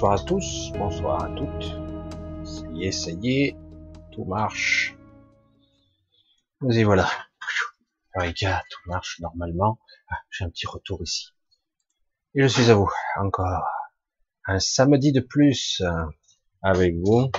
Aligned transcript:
bonsoir 0.00 0.18
à 0.18 0.24
tous, 0.24 0.72
bonsoir 0.78 1.24
à 1.24 1.28
toutes. 1.28 1.76
Ça 2.46 2.66
y 2.72 2.86
est, 2.86 2.90
ça 2.90 3.10
y 3.10 3.42
est, 3.42 3.56
tout 4.12 4.24
marche. 4.24 4.96
Nous 6.62 6.78
y 6.78 6.84
voilà. 6.84 7.06
gars, 8.40 8.62
tout 8.70 8.80
marche 8.88 9.20
normalement. 9.20 9.78
Ah, 10.08 10.16
J'ai 10.30 10.46
un 10.46 10.48
petit 10.48 10.66
retour 10.66 11.02
ici. 11.02 11.34
Et 12.34 12.40
je 12.40 12.46
suis 12.46 12.70
à 12.70 12.76
vous, 12.76 12.88
encore. 13.16 13.62
Un 14.46 14.58
samedi 14.58 15.12
de 15.12 15.20
plus 15.20 15.82
euh, 15.82 16.06
avec 16.62 16.94
vous. 16.96 17.30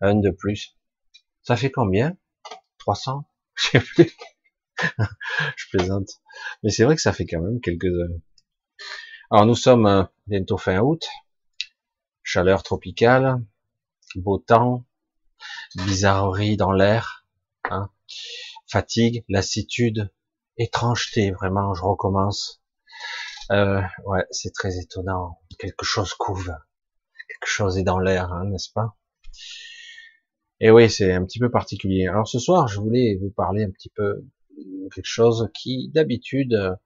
Un 0.00 0.14
de 0.14 0.30
plus. 0.30 0.76
Ça 1.42 1.56
fait 1.56 1.72
combien? 1.72 2.16
300 2.78 3.24
Je 3.56 3.70
sais 3.70 3.80
plus. 3.80 4.12
je 5.56 5.64
plaisante. 5.72 6.10
Mais 6.62 6.70
c'est 6.70 6.84
vrai 6.84 6.94
que 6.94 7.02
ça 7.02 7.12
fait 7.12 7.26
quand 7.26 7.40
même 7.40 7.60
quelques 7.60 7.86
heures. 7.86 8.20
Alors 9.32 9.46
nous 9.46 9.56
sommes 9.56 9.86
euh, 9.86 10.04
bientôt 10.28 10.58
fin 10.58 10.78
août, 10.78 11.04
chaleur 12.28 12.62
tropicale, 12.62 13.42
beau 14.14 14.36
temps, 14.36 14.84
bizarrerie 15.76 16.58
dans 16.58 16.72
l'air, 16.72 17.24
hein, 17.70 17.88
fatigue, 18.66 19.24
lassitude, 19.30 20.12
étrangeté, 20.58 21.30
vraiment, 21.30 21.72
je 21.72 21.82
recommence. 21.82 22.62
Euh, 23.50 23.80
ouais, 24.04 24.26
c'est 24.30 24.52
très 24.52 24.78
étonnant, 24.78 25.40
quelque 25.58 25.86
chose 25.86 26.12
couve, 26.12 26.54
quelque 27.28 27.48
chose 27.48 27.78
est 27.78 27.82
dans 27.82 27.98
l'air, 27.98 28.30
hein, 28.30 28.44
n'est-ce 28.44 28.72
pas? 28.74 28.94
Et 30.60 30.70
oui, 30.70 30.90
c'est 30.90 31.14
un 31.14 31.24
petit 31.24 31.38
peu 31.38 31.50
particulier. 31.50 32.08
Alors 32.08 32.28
ce 32.28 32.38
soir, 32.38 32.68
je 32.68 32.78
voulais 32.78 33.16
vous 33.22 33.30
parler 33.30 33.64
un 33.64 33.70
petit 33.70 33.88
peu 33.88 34.22
de 34.50 34.88
quelque 34.94 35.06
chose 35.06 35.48
qui, 35.54 35.88
d'habitude, 35.94 36.76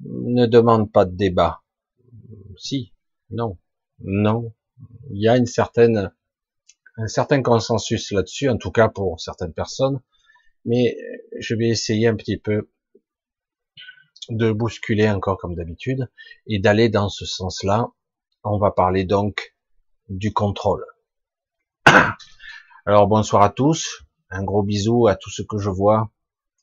ne 0.00 0.46
demande 0.46 0.90
pas 0.90 1.04
de 1.04 1.14
débat. 1.14 1.62
Si, 2.56 2.92
non, 3.30 3.56
non. 4.00 4.52
Il 5.10 5.20
y 5.20 5.28
a 5.28 5.36
une 5.36 5.46
certaine, 5.46 6.12
un 6.96 7.06
certain 7.06 7.42
consensus 7.42 8.10
là-dessus, 8.10 8.48
en 8.48 8.56
tout 8.56 8.70
cas 8.70 8.88
pour 8.88 9.20
certaines 9.20 9.52
personnes. 9.52 10.00
Mais 10.64 10.96
je 11.38 11.54
vais 11.54 11.68
essayer 11.68 12.06
un 12.08 12.16
petit 12.16 12.38
peu 12.38 12.70
de 14.30 14.52
bousculer 14.52 15.10
encore 15.10 15.38
comme 15.38 15.54
d'habitude 15.54 16.10
et 16.46 16.58
d'aller 16.58 16.88
dans 16.88 17.08
ce 17.08 17.26
sens-là. 17.26 17.88
On 18.42 18.58
va 18.58 18.70
parler 18.70 19.04
donc 19.04 19.54
du 20.08 20.32
contrôle. 20.32 20.84
Alors 22.86 23.06
bonsoir 23.06 23.42
à 23.42 23.50
tous, 23.50 24.04
un 24.30 24.42
gros 24.42 24.62
bisou 24.62 25.06
à 25.06 25.16
tous 25.16 25.30
ceux 25.30 25.44
que 25.44 25.58
je 25.58 25.70
vois, 25.70 26.10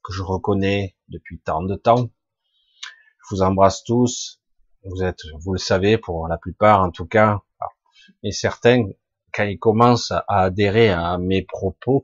que 0.03 0.13
je 0.13 0.21
reconnais 0.21 0.95
depuis 1.07 1.39
tant 1.39 1.63
de 1.63 1.75
temps. 1.75 2.09
Je 2.83 3.35
vous 3.35 3.41
embrasse 3.41 3.83
tous, 3.83 4.41
vous 4.83 5.03
êtes, 5.03 5.21
vous 5.39 5.53
le 5.53 5.59
savez, 5.59 5.97
pour 5.97 6.27
la 6.27 6.37
plupart 6.37 6.81
en 6.81 6.91
tout 6.91 7.05
cas, 7.05 7.41
et 8.23 8.31
certains, 8.31 8.89
quand 9.33 9.43
ils 9.43 9.59
commencent 9.59 10.11
à 10.11 10.23
adhérer 10.27 10.89
à 10.89 11.17
mes 11.17 11.41
propos, 11.41 12.03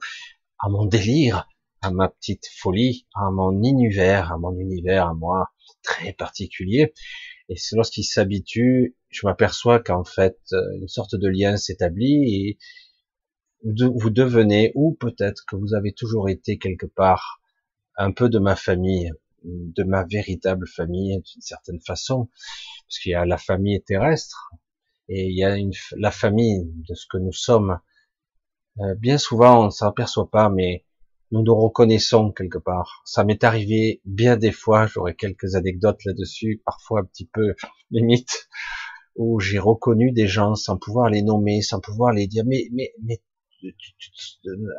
à 0.60 0.70
mon 0.70 0.86
délire, 0.86 1.48
à 1.82 1.92
ma 1.92 2.10
petite 2.10 2.48
folie, 2.48 3.06
à 3.16 3.30
mon 3.32 3.52
univers, 3.64 4.32
à 4.32 4.38
mon 4.38 4.58
univers 4.58 5.08
à 5.08 5.14
moi 5.14 5.52
très 5.84 6.14
particulier, 6.14 6.94
et 7.50 7.56
c'est 7.56 7.76
lorsqu'ils 7.76 8.04
s'habituent, 8.04 8.96
je 9.10 9.26
m'aperçois 9.26 9.80
qu'en 9.80 10.04
fait, 10.04 10.38
une 10.52 10.88
sorte 10.88 11.16
de 11.16 11.28
lien 11.28 11.56
s'établit 11.58 12.36
et 12.36 12.58
vous 13.64 14.10
devenez, 14.10 14.72
ou 14.76 14.96
peut-être 15.00 15.44
que 15.48 15.56
vous 15.56 15.74
avez 15.74 15.94
toujours 15.94 16.30
été 16.30 16.58
quelque 16.58 16.86
part 16.86 17.40
un 17.96 18.12
peu 18.12 18.30
de 18.30 18.40
ma 18.40 18.56
famille, 18.56 19.12
de 19.44 19.84
ma 19.84 20.04
véritable 20.04 20.68
famille 20.68 21.22
d'une 21.22 21.42
certaine 21.42 21.80
façon, 21.80 22.30
parce 22.86 23.00
qu'il 23.00 23.12
y 23.12 23.16
a 23.16 23.26
la 23.26 23.38
famille 23.38 23.82
terrestre 23.82 24.52
et 25.10 25.28
il 25.28 25.38
y 25.38 25.44
a 25.44 25.56
une, 25.56 25.72
la 25.98 26.12
famille 26.12 26.66
de 26.88 26.94
ce 26.94 27.06
que 27.10 27.18
nous 27.18 27.34
sommes. 27.34 27.80
Euh, 28.80 28.96
bien 28.96 29.18
souvent, 29.18 29.64
on 29.64 29.66
ne 29.66 29.70
s'aperçoit 29.72 30.30
pas, 30.30 30.50
mais 30.50 30.86
nous 31.32 31.44
nous 31.44 31.56
reconnaissons 31.56 32.32
quelque 32.32 32.58
part. 32.58 33.02
Ça 33.06 33.24
m'est 33.24 33.44
arrivé 33.44 34.02
bien 34.06 34.38
des 34.38 34.52
fois, 34.52 34.88
j'aurais 34.88 35.16
quelques 35.16 35.56
anecdotes 35.56 36.04
là-dessus, 36.06 36.62
parfois 36.66 37.02
un 37.02 37.06
petit 37.06 37.28
peu 37.28 37.56
limite, 37.92 38.50
où 39.16 39.40
j'ai 39.40 39.60
reconnu 39.60 40.12
des 40.12 40.28
gens 40.28 40.56
sans 40.56 40.78
pouvoir 40.78 41.10
les 41.10 41.22
nommer, 41.22 41.62
sans 41.62 41.80
pouvoir 41.80 42.14
les 42.14 42.28
dire, 42.28 42.44
mais, 42.46 42.68
mais, 42.72 42.94
mais 43.04 43.22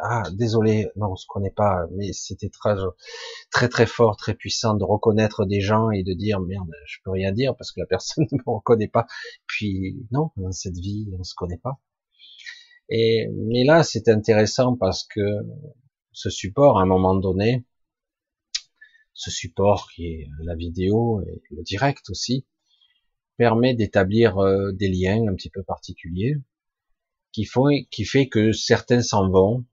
ah 0.03 0.23
désolé, 0.33 0.89
non 0.97 1.13
on 1.13 1.17
se 1.17 1.27
connaît 1.27 1.51
pas, 1.51 1.87
mais 1.93 2.13
c'était 2.13 2.49
très 2.49 2.75
très 3.51 3.69
très 3.69 3.87
fort, 3.87 4.17
très 4.17 4.35
puissant 4.35 4.75
de 4.75 4.85
reconnaître 4.85 5.45
des 5.45 5.61
gens 5.61 5.91
et 5.91 6.03
de 6.03 6.15
dire 6.15 6.41
merde, 6.41 6.71
je 6.87 6.99
peux 7.05 7.11
rien 7.11 7.33
dire 7.33 7.57
parce 7.57 7.73
que 7.73 7.81
la 7.81 7.87
personne 7.91 8.27
ne 8.31 8.39
me 8.39 8.51
reconnaît 8.53 8.89
pas. 8.89 9.07
Puis 9.47 10.07
non, 10.13 10.31
dans 10.37 10.53
cette 10.53 10.77
vie 10.77 11.09
on 11.19 11.25
se 11.25 11.35
connaît 11.35 11.59
pas. 11.59 11.81
Et 12.89 13.29
mais 13.35 13.65
là 13.65 13.83
c'est 13.83 14.09
intéressant 14.09 14.77
parce 14.77 15.05
que 15.05 15.21
ce 16.13 16.31
support 16.31 16.79
à 16.79 16.83
un 16.83 16.87
moment 16.87 17.17
donné, 17.17 17.65
ce 19.15 19.31
support 19.31 19.89
qui 19.95 20.07
est 20.07 20.29
la 20.45 20.55
vidéo 20.55 21.23
et 21.23 21.43
le 21.51 21.63
direct 21.63 22.11
aussi, 22.11 22.47
permet 23.37 23.75
d'établir 23.75 24.39
euh, 24.39 24.73
des 24.73 24.89
liens 24.89 25.27
un 25.29 25.35
petit 25.35 25.51
peu 25.51 25.63
particuliers 25.63 26.37
qui 27.33 27.45
font, 27.45 27.69
qui 27.91 28.05
fait 28.05 28.29
que 28.29 28.53
certains 28.53 29.03
s'en 29.03 29.31
vont, 29.31 29.65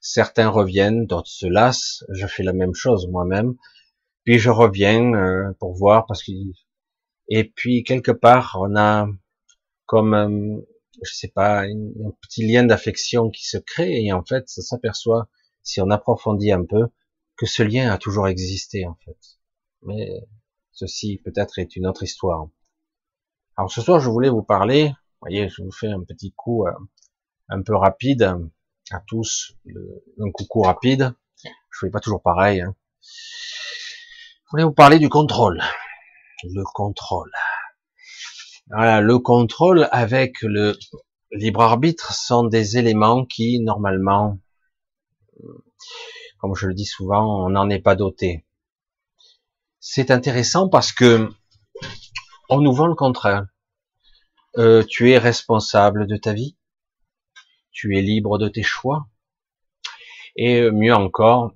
certains 0.00 0.48
reviennent, 0.48 1.06
d'autres 1.06 1.30
se 1.30 1.46
lassent. 1.46 2.04
Je 2.10 2.26
fais 2.26 2.42
la 2.42 2.52
même 2.52 2.74
chose 2.74 3.06
moi-même. 3.08 3.54
Puis 4.24 4.38
je 4.38 4.50
reviens 4.50 5.14
euh, 5.14 5.52
pour 5.58 5.74
voir 5.74 6.06
parce 6.06 6.22
que 6.22 6.32
et 7.28 7.44
puis 7.44 7.84
quelque 7.84 8.10
part 8.10 8.58
on 8.60 8.76
a 8.76 9.06
comme 9.86 10.14
euh, 10.14 10.60
je 11.02 11.14
sais 11.14 11.28
pas 11.28 11.62
un 11.62 12.10
petit 12.20 12.46
lien 12.46 12.64
d'affection 12.64 13.30
qui 13.30 13.46
se 13.46 13.56
crée 13.56 14.04
et 14.04 14.12
en 14.12 14.22
fait 14.24 14.48
ça 14.48 14.62
s'aperçoit 14.62 15.28
si 15.62 15.80
on 15.80 15.90
approfondit 15.90 16.52
un 16.52 16.64
peu 16.64 16.88
que 17.36 17.46
ce 17.46 17.62
lien 17.62 17.90
a 17.90 17.98
toujours 17.98 18.28
existé 18.28 18.86
en 18.86 18.96
fait. 19.04 19.16
Mais 19.82 20.10
ceci 20.72 21.20
peut-être 21.24 21.58
est 21.58 21.76
une 21.76 21.86
autre 21.86 22.02
histoire. 22.02 22.48
Alors 23.56 23.72
ce 23.72 23.80
soir 23.80 24.00
je 24.00 24.10
voulais 24.10 24.28
vous 24.28 24.42
parler 24.42 24.92
voyez, 25.20 25.48
je 25.48 25.62
vous 25.62 25.72
fais 25.72 25.88
un 25.88 26.02
petit 26.02 26.32
coup 26.32 26.66
euh, 26.66 26.72
un 27.48 27.62
peu 27.62 27.76
rapide 27.76 28.22
à 28.90 29.00
tous, 29.06 29.52
un 30.18 30.30
coucou 30.32 30.62
rapide. 30.62 31.14
Je 31.44 31.78
fais 31.80 31.90
pas 31.90 32.00
toujours 32.00 32.22
pareil. 32.22 32.60
Hein. 32.60 32.74
Je 33.02 34.50
voulais 34.50 34.64
vous 34.64 34.72
parler 34.72 34.98
du 34.98 35.08
contrôle. 35.08 35.62
Le 36.42 36.64
contrôle. 36.74 37.30
Voilà, 38.68 39.00
le 39.00 39.18
contrôle 39.18 39.88
avec 39.92 40.42
le 40.42 40.76
libre 41.32 41.60
arbitre 41.60 42.12
sont 42.12 42.44
des 42.44 42.78
éléments 42.78 43.24
qui, 43.24 43.60
normalement, 43.60 44.38
comme 46.38 46.54
je 46.54 46.66
le 46.66 46.74
dis 46.74 46.86
souvent, 46.86 47.44
on 47.44 47.50
n'en 47.50 47.68
est 47.68 47.80
pas 47.80 47.94
doté. 47.94 48.46
C'est 49.78 50.10
intéressant 50.10 50.68
parce 50.68 50.92
que 50.92 51.28
on 52.48 52.60
nous 52.60 52.72
vend 52.72 52.86
le 52.86 52.94
contraire. 52.94 53.46
Euh, 54.56 54.82
tu 54.82 55.10
es 55.10 55.18
responsable 55.18 56.06
de 56.06 56.16
ta 56.16 56.32
vie, 56.32 56.56
tu 57.70 57.96
es 57.96 58.02
libre 58.02 58.38
de 58.38 58.48
tes 58.48 58.62
choix, 58.62 59.08
et 60.36 60.60
euh, 60.62 60.72
mieux 60.72 60.94
encore, 60.94 61.54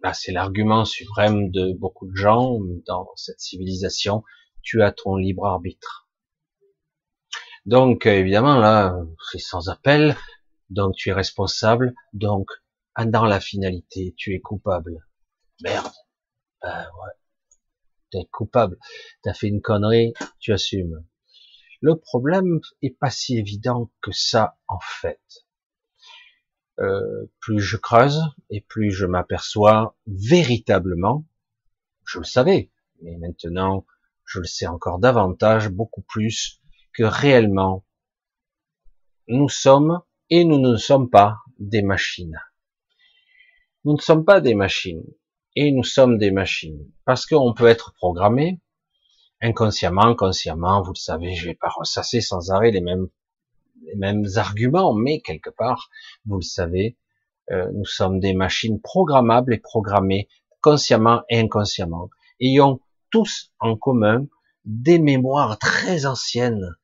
bah, 0.00 0.12
c'est 0.12 0.32
l'argument 0.32 0.84
suprême 0.84 1.50
de 1.50 1.72
beaucoup 1.72 2.08
de 2.08 2.16
gens 2.16 2.58
dans 2.86 3.08
cette 3.14 3.40
civilisation, 3.40 4.24
tu 4.62 4.82
as 4.82 4.92
ton 4.92 5.16
libre 5.16 5.46
arbitre. 5.46 6.08
Donc 7.66 8.06
évidemment 8.06 8.58
là, 8.58 8.96
c'est 9.30 9.38
sans 9.38 9.68
appel, 9.68 10.16
donc 10.70 10.94
tu 10.96 11.10
es 11.10 11.12
responsable, 11.12 11.94
donc 12.12 12.48
dans 13.04 13.26
la 13.26 13.40
finalité, 13.40 14.14
tu 14.16 14.34
es 14.34 14.40
coupable. 14.40 15.06
Merde. 15.62 15.92
Ben 16.62 16.80
ouais. 16.80 17.12
Tu 18.10 18.18
es 18.18 18.24
coupable. 18.26 18.78
Tu 19.22 19.28
as 19.28 19.34
fait 19.34 19.48
une 19.48 19.60
connerie, 19.60 20.14
tu 20.38 20.52
assumes. 20.52 21.04
Le 21.86 21.94
problème 21.94 22.58
est 22.82 22.98
pas 22.98 23.10
si 23.10 23.38
évident 23.38 23.92
que 24.02 24.10
ça 24.10 24.58
en 24.66 24.80
fait. 24.80 25.22
Euh, 26.80 27.30
plus 27.38 27.60
je 27.60 27.76
creuse 27.76 28.24
et 28.50 28.60
plus 28.60 28.90
je 28.90 29.06
m'aperçois 29.06 29.96
véritablement, 30.08 31.24
je 32.04 32.18
le 32.18 32.24
savais, 32.24 32.72
mais 33.02 33.16
maintenant 33.18 33.86
je 34.24 34.40
le 34.40 34.46
sais 34.46 34.66
encore 34.66 34.98
davantage, 34.98 35.68
beaucoup 35.68 36.02
plus 36.02 36.60
que 36.92 37.04
réellement 37.04 37.84
nous 39.28 39.48
sommes 39.48 40.02
et 40.28 40.44
nous 40.44 40.58
ne 40.58 40.76
sommes 40.76 41.08
pas 41.08 41.36
des 41.60 41.82
machines. 41.82 42.40
Nous 43.84 43.92
ne 43.92 44.00
sommes 44.00 44.24
pas 44.24 44.40
des 44.40 44.54
machines 44.56 45.06
et 45.54 45.70
nous 45.70 45.84
sommes 45.84 46.18
des 46.18 46.32
machines 46.32 46.84
parce 47.04 47.26
qu'on 47.26 47.54
peut 47.54 47.68
être 47.68 47.94
programmé, 47.94 48.60
inconsciemment, 49.40 50.14
consciemment, 50.14 50.82
vous 50.82 50.92
le 50.92 50.98
savez, 50.98 51.34
je 51.34 51.46
vais 51.46 51.54
pas 51.54 51.68
ressasser 51.68 52.20
sans 52.20 52.50
arrêt 52.50 52.70
les 52.70 52.80
mêmes, 52.80 53.08
les 53.82 53.96
mêmes 53.96 54.26
arguments, 54.36 54.94
mais 54.94 55.20
quelque 55.20 55.50
part, 55.50 55.90
vous 56.24 56.36
le 56.36 56.42
savez, 56.42 56.96
euh, 57.50 57.70
nous 57.72 57.84
sommes 57.84 58.18
des 58.18 58.34
machines 58.34 58.80
programmables 58.80 59.54
et 59.54 59.58
programmées 59.58 60.28
consciemment 60.60 61.22
et 61.28 61.38
inconsciemment, 61.38 62.10
ayant 62.40 62.80
tous 63.10 63.52
en 63.60 63.76
commun 63.76 64.26
des 64.64 64.98
mémoires 64.98 65.58
très 65.58 66.06
anciennes, 66.06 66.74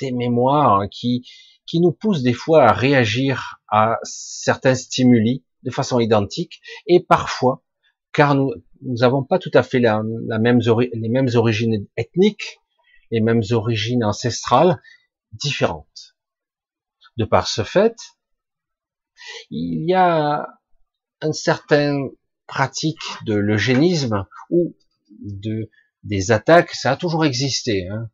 des 0.00 0.10
mémoires 0.10 0.88
qui, 0.90 1.28
qui 1.66 1.80
nous 1.80 1.92
poussent 1.92 2.22
des 2.22 2.32
fois 2.32 2.64
à 2.64 2.72
réagir 2.72 3.60
à 3.68 3.98
certains 4.02 4.74
stimuli 4.74 5.44
de 5.62 5.70
façon 5.70 6.00
identique 6.00 6.60
et 6.86 7.00
parfois, 7.00 7.62
car 8.12 8.34
nous 8.34 8.52
n'avons 8.84 9.22
pas 9.22 9.38
tout 9.38 9.50
à 9.54 9.62
fait 9.62 9.80
les 9.80 11.08
mêmes 11.08 11.30
origines 11.34 11.86
ethniques, 11.96 12.60
les 13.10 13.20
mêmes 13.20 13.42
origines 13.50 14.04
ancestrales, 14.04 14.80
différentes. 15.32 16.16
De 17.16 17.24
par 17.24 17.46
ce 17.46 17.62
fait, 17.62 17.96
il 19.50 19.88
y 19.88 19.94
a 19.94 20.48
un 21.20 21.32
certain 21.32 22.08
pratique 22.46 23.02
de 23.26 23.34
l'eugénisme 23.34 24.26
ou 24.50 24.74
de 25.20 25.70
des 26.02 26.32
attaques, 26.32 26.72
ça 26.72 26.92
a 26.92 26.96
toujours 26.96 27.24
existé. 27.24 27.88
Hein. 27.88 28.10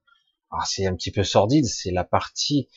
c'est 0.66 0.86
un 0.86 0.94
petit 0.94 1.10
peu 1.10 1.24
sordide, 1.24 1.64
c'est 1.64 1.90
la 1.90 2.04
partie 2.04 2.68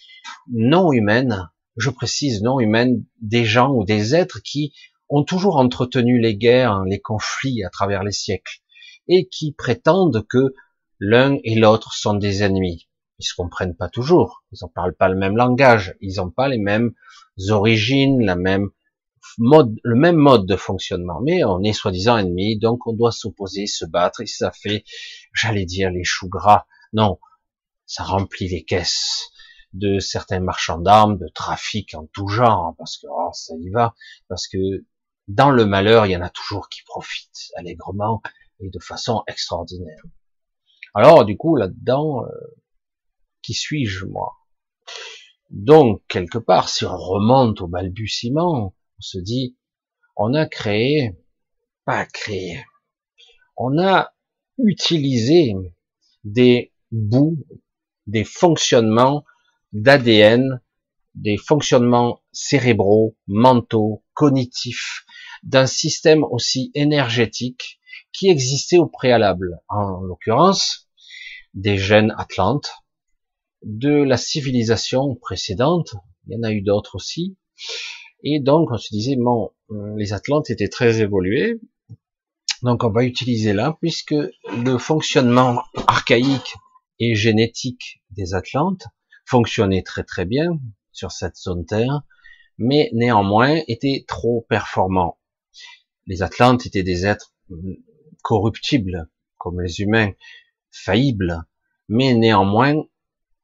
non 0.48 0.94
humaine, 0.94 1.50
je 1.76 1.90
précise 1.90 2.42
non 2.42 2.60
humaine, 2.60 3.04
des 3.20 3.46
gens 3.46 3.74
ou 3.74 3.84
des 3.84 4.16
êtres 4.16 4.42
qui 4.42 4.74
ont 5.12 5.24
toujours 5.24 5.58
entretenu 5.58 6.20
les 6.20 6.36
guerres, 6.36 6.84
les 6.86 7.00
conflits 7.00 7.64
à 7.64 7.70
travers 7.70 8.04
les 8.04 8.14
siècles, 8.14 8.62
et 9.08 9.28
qui 9.28 9.52
prétendent 9.52 10.26
que 10.28 10.54
l'un 11.00 11.38
et 11.44 11.56
l'autre 11.56 11.94
sont 11.94 12.14
des 12.14 12.44
ennemis. 12.44 12.88
Ils 13.20 13.26
se 13.26 13.36
comprennent 13.36 13.76
pas 13.76 13.90
toujours, 13.90 14.44
ils 14.52 14.60
ne 14.62 14.68
parlent 14.70 14.96
pas 14.96 15.10
le 15.10 15.18
même 15.18 15.36
langage, 15.36 15.96
ils 16.02 16.16
n'ont 16.16 16.32
pas 16.32 16.48
les 16.48 16.58
mêmes 16.58 16.94
origines, 17.50 18.26
la 18.26 18.36
même 18.36 18.70
mode, 19.38 19.76
le 19.84 19.96
même 19.96 20.16
mode 20.16 20.46
de 20.46 20.56
fonctionnement, 20.56 21.20
mais 21.22 21.44
on 21.44 21.62
est 21.62 21.74
soi-disant 21.74 22.18
ennemis, 22.18 22.58
donc 22.58 22.88
on 22.88 22.94
doit 22.94 23.12
s'opposer, 23.12 23.68
se 23.68 23.86
battre, 23.86 24.22
et 24.22 24.28
ça 24.28 24.52
fait, 24.52 24.86
j'allais 25.34 25.66
dire, 25.66 25.92
les 25.92 26.04
choux 26.04 26.30
gras. 26.30 26.66
Non, 26.94 27.20
ça 27.86 28.04
remplit 28.04 28.48
les 28.48 28.64
caisses 28.64 29.30
de 29.74 30.00
certains 30.00 30.40
marchands 30.40 30.80
d'armes, 30.80 31.18
de 31.18 31.28
trafic 31.28 31.94
en 31.94 32.08
tout 32.14 32.28
genre, 32.28 32.76
parce 32.78 32.98
que 32.98 33.08
oh, 33.10 33.30
ça 33.34 33.54
y 33.60 33.70
va, 33.70 33.94
parce 34.28 34.48
que 34.48 34.58
dans 35.34 35.52
le 35.52 35.66
malheur, 35.66 36.06
il 36.06 36.12
y 36.12 36.18
en 36.18 36.22
a 36.22 36.30
toujours 36.30 36.70
qui 36.70 36.82
profitent 36.84 37.52
allègrement 37.56 38.22
et 38.60 38.70
de 38.70 38.80
façon 38.80 39.24
extraordinaire. 39.28 40.02
Alors, 40.94 41.26
du 41.26 41.38
coup, 41.38 41.56
là-dedans, 41.56 42.26
euh, 42.26 42.30
qui 43.42 43.54
suis-je, 43.54 44.06
moi? 44.06 44.34
Donc, 45.50 46.02
quelque 46.08 46.38
part, 46.38 46.70
si 46.70 46.86
on 46.86 46.98
remonte 46.98 47.62
au 47.62 47.68
balbutiement, 47.68 48.76
on 48.98 49.02
se 49.02 49.18
dit, 49.20 49.58
on 50.16 50.34
a 50.34 50.46
créé, 50.46 51.18
pas 51.86 52.06
créé, 52.06 52.64
on 53.56 53.78
a 53.80 54.14
utilisé 54.58 55.54
des 56.24 56.74
bouts, 56.92 57.38
des 58.08 58.24
fonctionnements 58.24 59.24
d'ADN, 59.72 60.62
des 61.16 61.38
fonctionnements 61.38 62.22
cérébraux, 62.32 63.18
mentaux, 63.28 64.04
cognitifs, 64.14 65.06
d'un 65.44 65.66
système 65.66 66.24
aussi 66.24 66.72
énergétique 66.76 67.80
qui 68.14 68.30
existait 68.30 68.78
au 68.78 68.88
préalable. 68.88 69.60
En 69.70 70.02
l'occurrence, 70.02 70.90
des 71.54 71.78
gènes 71.78 72.14
atlantes, 72.18 72.72
de 73.64 73.92
la 73.92 74.18
civilisation 74.18 75.16
précédente, 75.16 75.96
il 76.28 76.34
y 76.34 76.38
en 76.38 76.44
a 76.44 76.52
eu 76.52 76.62
d'autres 76.62 76.96
aussi, 76.96 77.38
et 78.24 78.40
donc, 78.40 78.70
on 78.72 78.78
se 78.78 78.90
disait, 78.92 79.16
bon, 79.16 79.52
les 79.98 80.14
Atlantes 80.14 80.50
étaient 80.50 80.70
très 80.70 81.02
évolués, 81.02 81.60
donc 82.62 82.84
on 82.84 82.92
va 82.92 83.04
utiliser 83.04 83.54
là, 83.54 83.78
puisque 83.82 84.12
le 84.14 84.78
fonctionnement 84.78 85.64
archaïque 85.88 86.54
et 87.00 87.16
génétique 87.16 88.04
des 88.12 88.36
Atlantes 88.36 88.86
fonctionnait 89.26 89.82
très 89.82 90.04
très 90.04 90.26
bien 90.26 90.60
sur 90.92 91.12
cette 91.12 91.38
zone 91.38 91.66
Terre, 91.66 92.02
mais 92.60 92.92
néanmoins 92.94 93.60
était 93.68 94.06
trop 94.08 94.46
performant. 94.48 95.18
Les 96.08 96.24
Atlantes 96.24 96.66
étaient 96.66 96.84
des 96.84 97.06
êtres 97.06 97.34
corruptibles, 98.22 99.10
comme 99.38 99.62
les 99.62 99.82
humains, 99.82 100.12
faillibles, 100.72 101.44
mais 101.90 102.14
néanmoins 102.14 102.76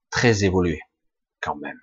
très 0.10 0.44
évolués, 0.44 0.82
quand 1.42 1.56
même. 1.56 1.80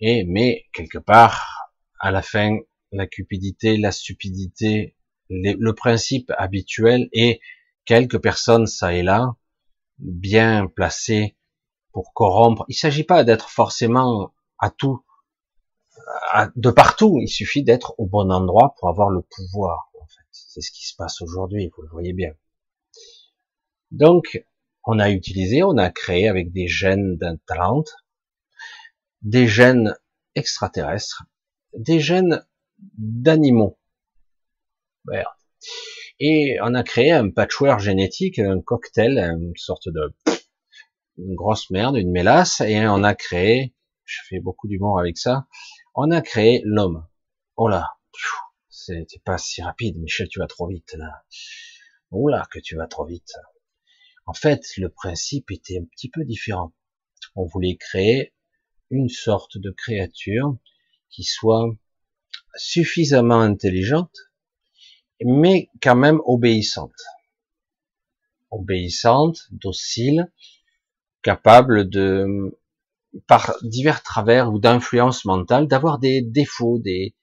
Et, 0.00 0.24
mais, 0.24 0.66
quelque 0.72 0.98
part, 0.98 1.70
à 2.00 2.10
la 2.10 2.22
fin, 2.22 2.58
la 2.92 3.06
cupidité, 3.06 3.76
la 3.76 3.92
stupidité, 3.92 4.96
le 5.30 5.72
principe 5.72 6.32
habituel 6.36 7.08
et 7.12 7.40
quelques 7.84 8.20
personnes, 8.20 8.66
ça 8.66 8.94
et 8.94 9.02
là, 9.02 9.36
bien 9.98 10.66
placées 10.66 11.36
pour 11.92 12.12
corrompre. 12.12 12.64
Il 12.68 12.72
ne 12.72 12.78
s'agit 12.78 13.04
pas 13.04 13.24
d'être 13.24 13.48
forcément 13.48 14.34
à 14.58 14.70
tout, 14.70 15.03
de 16.56 16.70
partout. 16.70 17.18
Il 17.20 17.28
suffit 17.28 17.62
d'être 17.62 17.94
au 17.98 18.06
bon 18.06 18.30
endroit 18.30 18.74
pour 18.78 18.88
avoir 18.88 19.10
le 19.10 19.22
pouvoir. 19.22 19.90
En 20.00 20.06
fait, 20.06 20.26
c'est 20.30 20.60
ce 20.60 20.70
qui 20.70 20.86
se 20.86 20.94
passe 20.96 21.20
aujourd'hui. 21.22 21.70
Vous 21.76 21.82
le 21.82 21.88
voyez 21.90 22.12
bien. 22.12 22.32
Donc, 23.90 24.44
on 24.86 24.98
a 24.98 25.10
utilisé, 25.10 25.62
on 25.62 25.78
a 25.78 25.90
créé 25.90 26.28
avec 26.28 26.52
des 26.52 26.68
gènes 26.68 27.16
d'un 27.16 27.36
des 29.22 29.46
gènes 29.46 29.94
extraterrestres 30.34 31.24
des 31.76 32.00
gènes 32.00 32.44
d'animaux. 32.98 33.78
Et 36.20 36.56
on 36.62 36.74
a 36.74 36.82
créé 36.82 37.12
un 37.12 37.30
patchwork 37.30 37.80
génétique, 37.80 38.38
un 38.38 38.60
cocktail, 38.60 39.18
une 39.18 39.52
sorte 39.56 39.88
de 39.88 40.14
grosse 41.18 41.70
merde, 41.70 41.96
une 41.96 42.10
mélasse, 42.10 42.60
et 42.60 42.86
on 42.86 43.02
a 43.02 43.14
créé, 43.14 43.74
je 44.04 44.20
fais 44.28 44.40
beaucoup 44.40 44.68
d'humour 44.68 44.98
avec 44.98 45.18
ça, 45.18 45.46
on 45.94 46.10
a 46.10 46.20
créé 46.20 46.60
l'homme. 46.64 47.06
Oh 47.56 47.68
là, 47.68 47.96
c'était 48.68 49.20
pas 49.24 49.38
si 49.38 49.62
rapide, 49.62 49.96
Michel, 49.96 50.28
tu 50.28 50.40
vas 50.40 50.46
trop 50.46 50.68
vite 50.68 50.94
là. 50.94 51.24
Oh 52.10 52.28
là, 52.28 52.46
que 52.50 52.58
tu 52.58 52.76
vas 52.76 52.86
trop 52.86 53.04
vite. 53.04 53.34
En 54.26 54.34
fait, 54.34 54.62
le 54.76 54.88
principe 54.88 55.50
était 55.50 55.78
un 55.78 55.84
petit 55.84 56.08
peu 56.08 56.24
différent. 56.24 56.72
On 57.36 57.44
voulait 57.44 57.76
créer 57.76 58.34
une 58.90 59.08
sorte 59.08 59.58
de 59.58 59.70
créature 59.70 60.56
qui 61.10 61.24
soit 61.24 61.68
suffisamment 62.56 63.40
intelligente, 63.40 64.16
mais 65.24 65.68
quand 65.82 65.96
même 65.96 66.20
obéissante. 66.24 66.92
Obéissante, 68.50 69.48
docile, 69.50 70.30
capable 71.22 71.88
de, 71.88 72.56
par 73.26 73.54
divers 73.62 74.02
travers 74.02 74.52
ou 74.52 74.58
d'influence 74.58 75.24
mentale, 75.24 75.68
d'avoir 75.68 75.98
des 75.98 76.22
défauts, 76.22 76.78
des, 76.78 77.14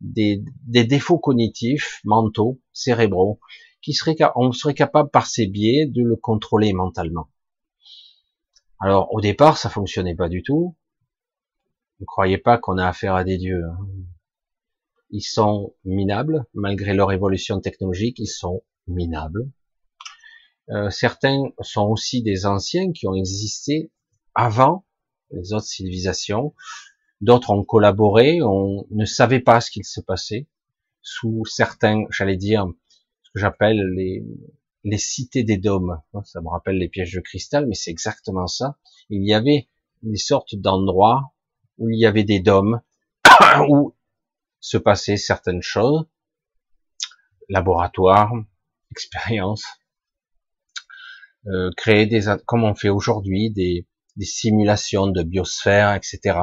défauts 0.00 1.18
cognitifs, 1.18 2.00
mentaux, 2.04 2.60
cérébraux, 2.72 3.40
qui 3.80 3.92
seraient, 3.94 4.16
on 4.34 4.52
serait 4.52 4.74
capable 4.74 5.10
par 5.10 5.26
ces 5.26 5.46
biais 5.46 5.86
de 5.86 6.02
le 6.02 6.16
contrôler 6.16 6.72
mentalement. 6.72 7.28
Alors, 8.80 9.12
au 9.12 9.20
départ, 9.20 9.58
ça 9.58 9.70
fonctionnait 9.70 10.14
pas 10.14 10.28
du 10.28 10.42
tout. 10.42 10.76
Ne 12.00 12.06
croyez 12.06 12.38
pas 12.38 12.58
qu'on 12.58 12.78
a 12.78 12.86
affaire 12.86 13.14
à 13.14 13.24
des 13.24 13.38
dieux. 13.38 13.64
Hein. 13.64 13.78
Ils 15.10 15.22
sont 15.22 15.74
minables, 15.84 16.46
malgré 16.54 16.94
leur 16.94 17.12
évolution 17.12 17.60
technologique, 17.60 18.18
ils 18.18 18.26
sont 18.26 18.62
minables. 18.86 19.50
Euh, 20.70 20.90
certains 20.90 21.44
sont 21.60 21.86
aussi 21.86 22.22
des 22.22 22.44
anciens 22.46 22.92
qui 22.92 23.08
ont 23.08 23.14
existé 23.14 23.90
avant 24.34 24.84
les 25.30 25.52
autres 25.52 25.66
civilisations. 25.66 26.54
D'autres 27.20 27.50
ont 27.50 27.64
collaboré, 27.64 28.42
on 28.42 28.86
ne 28.90 29.04
savait 29.04 29.40
pas 29.40 29.60
ce 29.60 29.70
qu'il 29.70 29.84
se 29.84 30.00
passait 30.00 30.46
sous 31.02 31.44
certains, 31.46 32.04
j'allais 32.10 32.36
dire, 32.36 32.66
ce 33.22 33.30
que 33.30 33.40
j'appelle 33.40 33.80
les, 33.94 34.98
cités 34.98 35.42
des 35.42 35.56
dômes. 35.56 36.00
Ça 36.24 36.40
me 36.40 36.48
rappelle 36.48 36.78
les 36.78 36.88
pièges 36.88 37.14
de 37.14 37.20
cristal, 37.20 37.66
mais 37.66 37.74
c'est 37.74 37.90
exactement 37.90 38.46
ça. 38.46 38.78
Il 39.10 39.24
y 39.26 39.34
avait 39.34 39.68
des 40.02 40.18
sortes 40.18 40.54
d'endroits 40.54 41.32
où 41.78 41.88
il 41.88 41.98
y 41.98 42.06
avait 42.06 42.24
des 42.24 42.40
dômes, 42.40 42.80
où 43.68 43.94
se 44.60 44.76
passer 44.76 45.16
certaines 45.16 45.62
choses, 45.62 46.06
laboratoire, 47.48 48.32
expérience, 48.90 49.64
euh, 51.46 51.70
créer 51.76 52.06
des, 52.06 52.22
comme 52.46 52.64
on 52.64 52.74
fait 52.74 52.88
aujourd'hui, 52.88 53.50
des, 53.50 53.86
des, 54.18 54.24
simulations 54.24 55.06
de 55.06 55.22
biosphère, 55.22 55.94
etc. 55.94 56.38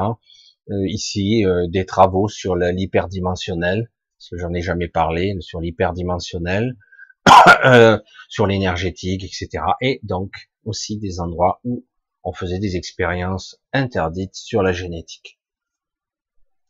Euh, 0.70 0.88
ici, 0.88 1.44
euh, 1.44 1.66
des 1.68 1.86
travaux 1.86 2.28
sur 2.28 2.56
l'hyperdimensionnel, 2.56 3.90
parce 4.18 4.30
que 4.30 4.38
j'en 4.38 4.52
ai 4.52 4.62
jamais 4.62 4.88
parlé, 4.88 5.36
sur 5.40 5.60
l'hyperdimensionnel, 5.60 6.76
sur 8.28 8.46
l'énergétique, 8.46 9.24
etc. 9.24 9.64
Et 9.80 10.00
donc 10.02 10.32
aussi 10.64 10.98
des 10.98 11.20
endroits 11.20 11.60
où 11.64 11.84
on 12.24 12.32
faisait 12.32 12.58
des 12.58 12.76
expériences 12.76 13.60
interdites 13.72 14.34
sur 14.34 14.62
la 14.62 14.72
génétique. 14.72 15.38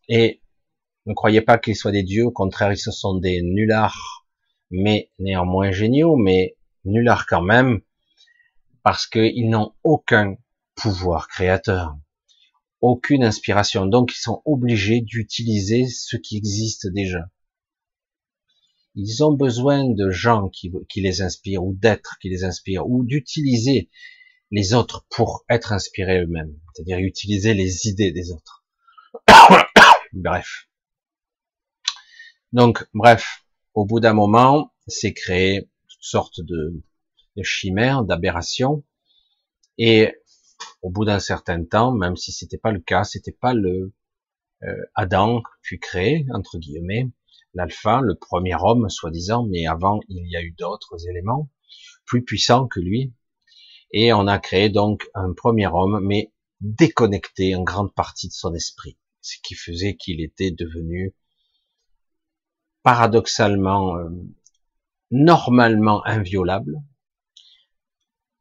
Et 0.08 0.42
ne 1.06 1.14
croyez 1.14 1.40
pas 1.40 1.58
qu'ils 1.58 1.76
soient 1.76 1.92
des 1.92 2.02
dieux, 2.02 2.26
au 2.26 2.30
contraire, 2.30 2.72
ils 2.72 2.78
sont 2.78 3.14
des 3.14 3.40
nullards, 3.42 4.26
mais 4.70 5.10
néanmoins 5.18 5.70
géniaux, 5.70 6.16
mais 6.16 6.56
nullards 6.84 7.26
quand 7.26 7.42
même, 7.42 7.80
parce 8.82 9.06
qu'ils 9.06 9.48
n'ont 9.48 9.72
aucun, 9.82 10.36
pouvoir 10.76 11.26
créateur, 11.28 11.97
aucune 12.80 13.25
inspiration. 13.25 13.87
Donc 13.87 14.12
ils 14.14 14.21
sont 14.21 14.42
obligés 14.45 15.00
d'utiliser 15.00 15.87
ce 15.87 16.16
qui 16.16 16.37
existe 16.37 16.87
déjà. 16.87 17.28
Ils 18.95 19.25
ont 19.25 19.33
besoin 19.33 19.85
de 19.90 20.11
gens 20.11 20.49
qui, 20.49 20.71
les 20.97 21.21
inspirent 21.21 21.64
ou 21.64 21.75
d'êtres 21.75 22.16
qui 22.21 22.30
les 22.30 22.45
inspirent 22.45 22.88
ou 22.88 23.04
d'utiliser 23.04 23.90
les 24.50 24.73
autres 24.73 25.06
pour 25.11 25.45
être 25.50 25.73
inspirés 25.73 26.23
eux-mêmes, 26.23 26.56
c'est-à-dire 26.73 26.99
utiliser 26.99 27.52
les 27.52 27.88
idées 27.88 28.12
des 28.12 28.30
autres. 28.30 28.64
bref. 30.12 30.68
Donc, 32.52 32.87
bref, 32.95 33.45
au 33.75 33.85
bout 33.85 34.00
d'un 34.00 34.14
moment, 34.14 34.73
c'est 34.87 35.12
créé 35.12 35.68
toutes 35.88 36.02
sortes 36.02 36.40
de 36.40 36.83
chimères, 37.42 38.04
d'aberrations, 38.04 38.83
et 39.78 40.14
au 40.86 40.90
bout 40.90 41.04
d'un 41.04 41.18
certain 41.18 41.64
temps, 41.64 41.90
même 41.90 42.14
si 42.14 42.30
c'était 42.30 42.58
pas 42.58 42.70
le 42.70 42.78
cas, 42.78 43.02
c'était 43.02 43.32
pas 43.32 43.54
le 43.54 43.92
euh, 44.62 44.84
Adam 44.94 45.42
fut 45.60 45.80
créé 45.80 46.24
entre 46.32 46.58
guillemets, 46.58 47.10
l'alpha, 47.54 48.00
le 48.00 48.14
premier 48.14 48.54
homme 48.54 48.88
soi-disant, 48.88 49.48
mais 49.48 49.66
avant 49.66 49.98
il 50.08 50.30
y 50.30 50.36
a 50.36 50.42
eu 50.42 50.52
d'autres 50.52 51.08
éléments 51.08 51.50
plus 52.04 52.22
puissants 52.24 52.68
que 52.68 52.78
lui, 52.78 53.12
et 53.90 54.12
on 54.12 54.28
a 54.28 54.38
créé 54.38 54.68
donc 54.70 55.08
un 55.14 55.32
premier 55.32 55.66
homme, 55.66 55.98
mais 56.04 56.32
déconnecté 56.60 57.56
en 57.56 57.64
grande 57.64 57.92
partie 57.92 58.28
de 58.28 58.32
son 58.32 58.54
esprit, 58.54 58.96
ce 59.22 59.38
qui 59.42 59.56
faisait 59.56 59.96
qu'il 59.96 60.20
était 60.20 60.52
devenu 60.52 61.16
paradoxalement, 62.84 63.96
euh, 63.96 64.08
normalement 65.10 66.06
inviolable 66.06 66.76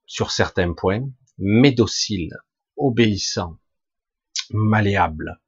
sur 0.06 0.30
certains 0.30 0.74
points, 0.74 1.10
mais 1.38 1.72
docile, 1.72 2.32
obéissant, 2.78 3.58
malléable, 4.52 5.42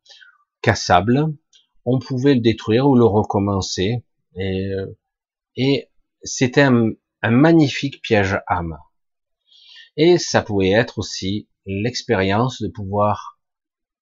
cassable. 0.61 1.33
On 1.85 1.99
pouvait 1.99 2.35
le 2.35 2.41
détruire 2.41 2.87
ou 2.87 2.95
le 2.95 3.05
recommencer, 3.05 4.03
et, 4.35 4.67
euh, 4.73 4.97
et 5.55 5.89
c'était 6.23 6.61
un, 6.61 6.91
magnifique 7.23 8.01
piège 8.01 8.39
âme. 8.47 8.77
Et 9.97 10.17
ça 10.17 10.41
pouvait 10.41 10.71
être 10.71 10.99
aussi 10.99 11.49
l'expérience 11.65 12.61
de 12.61 12.67
pouvoir 12.67 13.39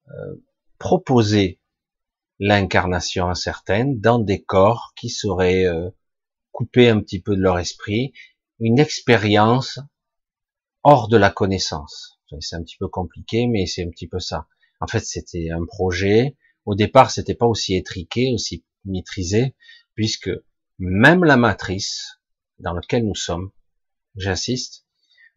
euh, 0.10 0.44
proposer 0.78 1.60
l'incarnation 2.40 3.30
à 3.30 3.36
certaines 3.36 4.00
dans 4.00 4.20
des 4.20 4.44
corps 4.44 4.94
qui 4.96 5.10
seraient 5.10 5.66
euh, 5.66 5.90
coupés 6.52 6.90
un 6.90 7.00
petit 7.00 7.22
peu 7.22 7.36
de 7.36 7.42
leur 7.42 7.58
esprit, 7.58 8.14
une 8.60 8.80
expérience 8.80 9.80
hors 10.86 11.08
de 11.08 11.18
la 11.18 11.32
connaissance. 11.32 12.20
C'est 12.40 12.56
un 12.56 12.62
petit 12.62 12.78
peu 12.78 12.88
compliqué, 12.88 13.48
mais 13.48 13.66
c'est 13.66 13.84
un 13.84 13.90
petit 13.90 14.08
peu 14.08 14.20
ça. 14.20 14.48
En 14.80 14.86
fait, 14.86 15.00
c'était 15.00 15.50
un 15.50 15.66
projet. 15.66 16.38
Au 16.66 16.76
départ, 16.76 17.10
c'était 17.10 17.34
pas 17.34 17.48
aussi 17.48 17.76
étriqué, 17.76 18.32
aussi 18.32 18.64
maîtrisé, 18.86 19.56
puisque 19.96 20.30
même 20.78 21.24
la 21.24 21.38
matrice 21.38 22.22
dans 22.60 22.74
laquelle 22.74 23.04
nous 23.04 23.16
sommes, 23.16 23.50
j'insiste, 24.16 24.86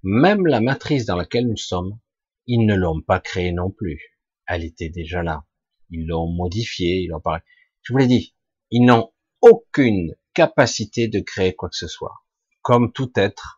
même 0.02 0.46
la 0.46 0.60
matrice 0.60 1.06
dans 1.06 1.16
laquelle 1.16 1.46
nous 1.46 1.56
sommes, 1.56 1.98
ils 2.46 2.66
ne 2.66 2.74
l'ont 2.74 3.00
pas 3.00 3.18
créée 3.18 3.52
non 3.52 3.70
plus. 3.70 4.20
Elle 4.46 4.64
était 4.64 4.90
déjà 4.90 5.22
là. 5.22 5.46
Ils 5.88 6.06
l'ont 6.06 6.28
modifiée, 6.30 6.96
ils 6.96 7.08
l'ont 7.08 7.20
pas... 7.20 7.40
Je 7.80 7.94
vous 7.94 7.98
l'ai 7.98 8.06
dit, 8.06 8.36
ils 8.70 8.84
n'ont 8.84 9.14
aucune 9.40 10.14
capacité 10.34 11.08
de 11.08 11.20
créer 11.20 11.54
quoi 11.54 11.70
que 11.70 11.76
ce 11.76 11.88
soit. 11.88 12.16
Comme 12.60 12.92
tout 12.92 13.12
être, 13.16 13.57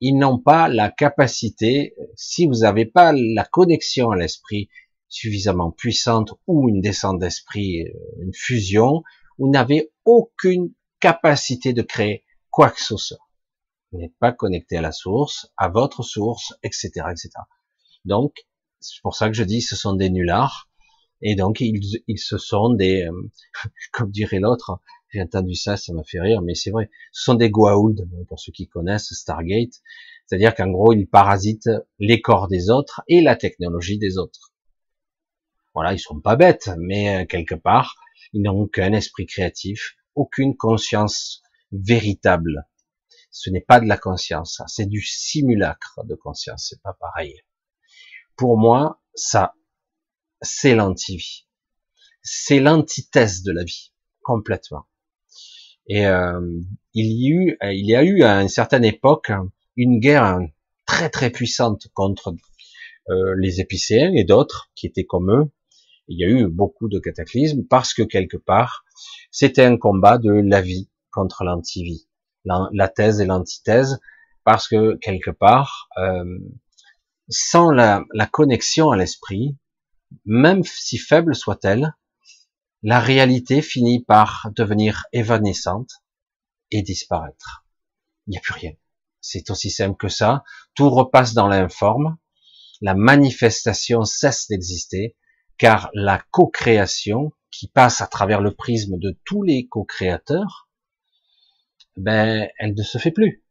ils 0.00 0.16
n'ont 0.16 0.38
pas 0.38 0.68
la 0.68 0.90
capacité, 0.90 1.94
si 2.16 2.46
vous 2.46 2.60
n'avez 2.60 2.86
pas 2.86 3.12
la 3.12 3.44
connexion 3.44 4.10
à 4.10 4.16
l'esprit 4.16 4.68
suffisamment 5.08 5.70
puissante 5.70 6.34
ou 6.46 6.68
une 6.68 6.80
descente 6.80 7.20
d'esprit, 7.20 7.82
euh, 7.82 7.92
une 8.20 8.34
fusion, 8.34 9.02
vous 9.38 9.50
n'avez 9.50 9.92
aucune 10.04 10.72
capacité 11.00 11.72
de 11.72 11.82
créer 11.82 12.24
quoi 12.50 12.70
que 12.70 12.82
ce 12.82 12.96
soit 12.96 13.18
n'êtes 13.98 14.16
pas 14.18 14.32
connecté 14.32 14.76
à 14.76 14.80
la 14.82 14.92
source, 14.92 15.52
à 15.56 15.68
votre 15.68 16.02
source, 16.02 16.54
etc., 16.62 16.90
etc. 17.10 17.30
Donc, 18.04 18.34
c'est 18.80 19.00
pour 19.02 19.14
ça 19.14 19.28
que 19.28 19.34
je 19.34 19.44
dis, 19.44 19.62
ce 19.62 19.76
sont 19.76 19.94
des 19.94 20.10
nullards, 20.10 20.68
et 21.22 21.36
donc 21.36 21.60
ils, 21.60 22.02
ils 22.06 22.18
se 22.18 22.38
sont 22.38 22.70
des, 22.70 23.02
euh, 23.02 23.30
comme 23.92 24.10
dirait 24.10 24.40
l'autre, 24.40 24.80
j'ai 25.14 25.22
entendu 25.22 25.54
ça, 25.54 25.76
ça 25.76 25.92
m'a 25.92 26.04
fait 26.04 26.20
rire, 26.20 26.42
mais 26.42 26.54
c'est 26.54 26.70
vrai, 26.70 26.90
ce 27.12 27.24
sont 27.24 27.34
des 27.34 27.50
Goa'uld, 27.50 28.08
pour 28.28 28.38
ceux 28.40 28.52
qui 28.52 28.68
connaissent 28.68 29.12
Stargate, 29.12 29.80
c'est-à-dire 30.26 30.54
qu'en 30.54 30.70
gros, 30.70 30.92
ils 30.92 31.06
parasitent 31.06 31.70
les 31.98 32.20
corps 32.20 32.48
des 32.48 32.70
autres 32.70 33.02
et 33.08 33.20
la 33.20 33.36
technologie 33.36 33.98
des 33.98 34.18
autres. 34.18 34.52
Voilà, 35.74 35.92
ils 35.92 35.98
sont 35.98 36.20
pas 36.20 36.36
bêtes, 36.36 36.70
mais 36.78 37.22
euh, 37.22 37.26
quelque 37.26 37.54
part, 37.54 37.96
ils 38.32 38.42
n'ont 38.42 38.60
aucun 38.60 38.92
esprit 38.92 39.26
créatif, 39.26 39.96
aucune 40.14 40.56
conscience 40.56 41.42
véritable 41.72 42.66
ce 43.34 43.50
n'est 43.50 43.60
pas 43.60 43.80
de 43.80 43.86
la 43.86 43.98
conscience, 43.98 44.62
c'est 44.68 44.86
du 44.86 45.02
simulacre 45.02 46.04
de 46.04 46.14
conscience, 46.14 46.68
c'est 46.70 46.80
pas 46.80 46.92
pareil. 46.94 47.42
Pour 48.36 48.56
moi, 48.56 49.02
ça, 49.14 49.56
c'est 50.40 50.76
l'antivie. 50.76 51.48
C'est 52.22 52.60
l'antithèse 52.60 53.42
de 53.42 53.50
la 53.50 53.64
vie, 53.64 53.92
complètement. 54.22 54.86
Et 55.86 56.06
euh, 56.06 56.40
il 56.94 57.06
y 57.06 57.26
a 57.26 57.34
eu, 57.34 57.58
il 57.62 57.86
y 57.86 57.94
a 57.94 58.02
eu 58.04 58.22
à 58.22 58.42
une 58.42 58.48
certaine 58.48 58.84
époque 58.84 59.30
une 59.76 59.98
guerre 59.98 60.38
très 60.86 61.10
très 61.10 61.30
puissante 61.30 61.88
contre 61.94 62.34
euh, 63.10 63.34
les 63.38 63.60
épicéens 63.60 64.12
et 64.14 64.24
d'autres 64.24 64.70
qui 64.74 64.86
étaient 64.86 65.04
comme 65.04 65.30
eux. 65.30 65.50
Il 66.08 66.18
y 66.18 66.24
a 66.24 66.28
eu 66.28 66.46
beaucoup 66.48 66.88
de 66.88 66.98
cataclysmes 66.98 67.64
parce 67.68 67.94
que 67.94 68.02
quelque 68.02 68.36
part, 68.36 68.84
c'était 69.30 69.64
un 69.64 69.76
combat 69.76 70.18
de 70.18 70.30
la 70.30 70.60
vie 70.60 70.90
contre 71.10 71.44
l'antivie 71.44 72.06
la, 72.44 72.88
thèse 72.88 73.20
et 73.20 73.26
l'antithèse, 73.26 74.00
parce 74.44 74.68
que 74.68 74.96
quelque 74.96 75.30
part, 75.30 75.88
euh, 75.98 76.38
sans 77.28 77.70
la, 77.70 78.04
la 78.12 78.26
connexion 78.26 78.90
à 78.90 78.96
l'esprit, 78.96 79.56
même 80.24 80.62
si 80.64 80.98
faible 80.98 81.34
soit-elle, 81.34 81.94
la 82.84 83.00
réalité 83.00 83.62
finit 83.62 84.04
par 84.04 84.50
devenir 84.54 85.06
évanescente 85.14 86.02
et 86.70 86.82
disparaître. 86.82 87.64
Il 88.26 88.32
n'y 88.32 88.36
a 88.36 88.40
plus 88.40 88.52
rien. 88.52 88.72
C'est 89.22 89.48
aussi 89.48 89.70
simple 89.70 89.96
que 89.96 90.10
ça. 90.10 90.44
Tout 90.74 90.90
repasse 90.90 91.32
dans 91.32 91.48
l'informe. 91.48 92.18
La 92.82 92.94
manifestation 92.94 94.04
cesse 94.04 94.48
d'exister, 94.48 95.16
car 95.56 95.88
la 95.94 96.22
co-création, 96.30 97.32
qui 97.50 97.68
passe 97.68 98.02
à 98.02 98.06
travers 98.06 98.42
le 98.42 98.54
prisme 98.54 98.98
de 98.98 99.18
tous 99.24 99.42
les 99.42 99.66
co-créateurs, 99.66 100.68
ben, 101.96 102.50
elle 102.58 102.74
ne 102.74 102.82
se 102.82 102.98
fait 102.98 103.12
plus. 103.12 103.42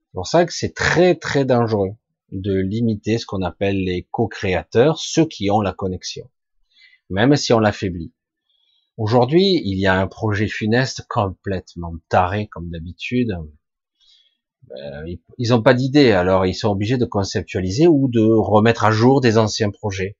C'est 0.00 0.14
pour 0.14 0.26
ça 0.26 0.44
que 0.44 0.52
c'est 0.52 0.74
très 0.74 1.14
très 1.14 1.44
dangereux 1.44 1.94
de 2.32 2.54
limiter 2.54 3.18
ce 3.18 3.26
qu'on 3.26 3.42
appelle 3.42 3.84
les 3.84 4.08
co-créateurs, 4.10 4.98
ceux 4.98 5.26
qui 5.26 5.52
ont 5.52 5.60
la 5.60 5.72
connexion, 5.72 6.28
même 7.10 7.36
si 7.36 7.52
on 7.52 7.60
l'affaiblit. 7.60 8.12
Aujourd'hui, 9.00 9.62
il 9.64 9.78
y 9.78 9.86
a 9.86 9.98
un 9.98 10.06
projet 10.06 10.46
funeste 10.46 11.06
complètement 11.08 11.94
taré 12.10 12.48
comme 12.48 12.68
d'habitude. 12.68 13.34
Ben, 14.64 15.16
ils 15.38 15.48
n'ont 15.48 15.62
pas 15.62 15.72
d'idée, 15.72 16.12
alors 16.12 16.44
ils 16.44 16.52
sont 16.52 16.68
obligés 16.68 16.98
de 16.98 17.06
conceptualiser 17.06 17.86
ou 17.88 18.10
de 18.10 18.20
remettre 18.20 18.84
à 18.84 18.90
jour 18.90 19.22
des 19.22 19.38
anciens 19.38 19.70
projets. 19.70 20.18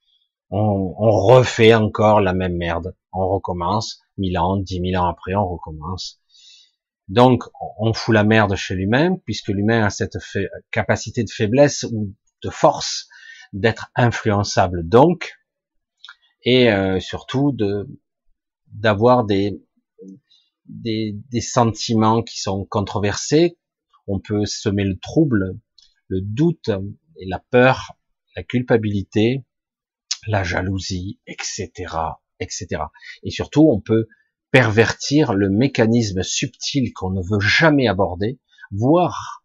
On, 0.49 0.94
refait 0.96 1.75
encore 1.75 2.22
la 2.22 2.32
même 2.32 2.56
merde. 2.56 2.96
On 3.12 3.28
recommence, 3.28 4.00
mille 4.16 4.38
ans, 4.38 4.56
dix 4.56 4.80
mille 4.80 4.96
ans 4.96 5.08
après, 5.08 5.34
on 5.34 5.46
recommence. 5.46 6.18
Donc, 7.08 7.44
on 7.78 7.92
fout 7.92 8.14
la 8.14 8.25
merde 8.25 8.56
chez 8.56 8.75
lui-même, 8.75 9.20
puisque 9.26 9.49
l'humain 9.49 9.84
a 9.84 9.90
cette 9.90 10.16
capacité 10.70 11.22
de 11.22 11.30
faiblesse 11.30 11.84
ou 11.92 12.14
de 12.42 12.49
force 12.49 13.08
d'être 13.52 13.90
influençable. 13.94 14.88
Donc, 14.88 15.34
et 16.44 16.72
euh, 16.72 16.99
surtout 16.99 17.52
de 17.52 17.87
d'avoir 18.70 19.24
des, 19.24 19.62
des, 20.66 21.16
des 21.30 21.40
sentiments 21.40 22.22
qui 22.22 22.40
sont 22.40 22.64
controversés. 22.64 23.58
On 24.06 24.20
peut 24.20 24.46
semer 24.46 24.84
le 24.84 24.98
trouble, 24.98 25.58
le 26.08 26.20
doute 26.20 26.70
et 27.16 27.26
la 27.26 27.38
peur, 27.50 27.96
la 28.36 28.42
culpabilité, 28.42 29.44
la 30.26 30.42
jalousie, 30.42 31.20
etc., 31.26 31.70
etc. 32.40 32.82
Et 33.22 33.30
surtout, 33.30 33.68
on 33.68 33.80
peut 33.80 34.06
pervertir 34.50 35.34
le 35.34 35.48
mécanisme 35.48 36.22
subtil 36.22 36.92
qu'on 36.92 37.10
ne 37.10 37.22
veut 37.22 37.40
jamais 37.40 37.86
aborder, 37.86 38.40
voire 38.72 39.44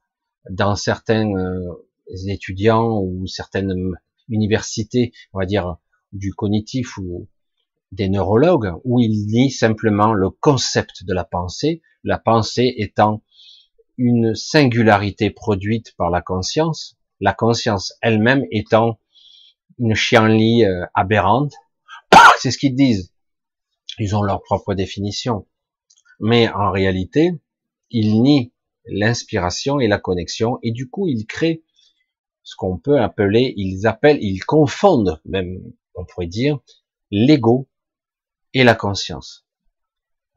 dans 0.50 0.76
certains 0.76 1.30
euh, 1.36 1.88
étudiants 2.28 3.00
ou 3.02 3.28
certaines 3.28 3.94
universités, 4.30 5.12
on 5.34 5.40
va 5.40 5.46
dire 5.46 5.78
du 6.12 6.34
cognitif 6.34 6.98
ou 6.98 7.28
des 7.96 8.10
neurologues, 8.10 8.74
où 8.84 9.00
il 9.00 9.26
nie 9.28 9.50
simplement 9.50 10.14
le 10.14 10.30
concept 10.30 11.04
de 11.06 11.14
la 11.14 11.24
pensée, 11.24 11.82
la 12.04 12.20
pensée 12.20 12.74
étant 12.78 13.24
une 13.98 14.36
singularité 14.36 15.30
produite 15.30 15.96
par 15.96 16.10
la 16.10 16.22
conscience, 16.22 16.98
la 17.20 17.34
conscience 17.34 17.94
elle-même 18.02 18.46
étant 18.52 19.00
une 19.80 19.96
chienlit 19.96 20.66
euh, 20.66 20.86
aberrante. 20.94 21.54
C'est 22.40 22.52
ce 22.52 22.58
qu'ils 22.58 22.76
disent. 22.76 23.14
Ils 24.00 24.16
ont 24.16 24.22
leur 24.22 24.42
propre 24.44 24.74
définition. 24.74 25.48
Mais 26.20 26.50
en 26.50 26.72
réalité, 26.72 27.32
ils 27.90 28.22
nient 28.22 28.52
l'inspiration 28.86 29.80
et 29.80 29.88
la 29.88 29.98
connexion, 29.98 30.60
et 30.62 30.72
du 30.72 30.90
coup, 30.90 31.08
ils 31.08 31.26
créent 31.26 31.64
ce 32.44 32.56
qu'on 32.56 32.78
peut 32.78 33.00
appeler, 33.00 33.54
ils 33.58 33.88
appellent, 33.88 34.20
ils 34.22 34.44
confondent, 34.46 35.20
même, 35.26 35.60
on 35.96 36.06
pourrait 36.06 36.28
dire, 36.28 36.60
l'ego 37.10 37.68
et 38.56 38.64
la 38.64 38.74
conscience. 38.74 39.46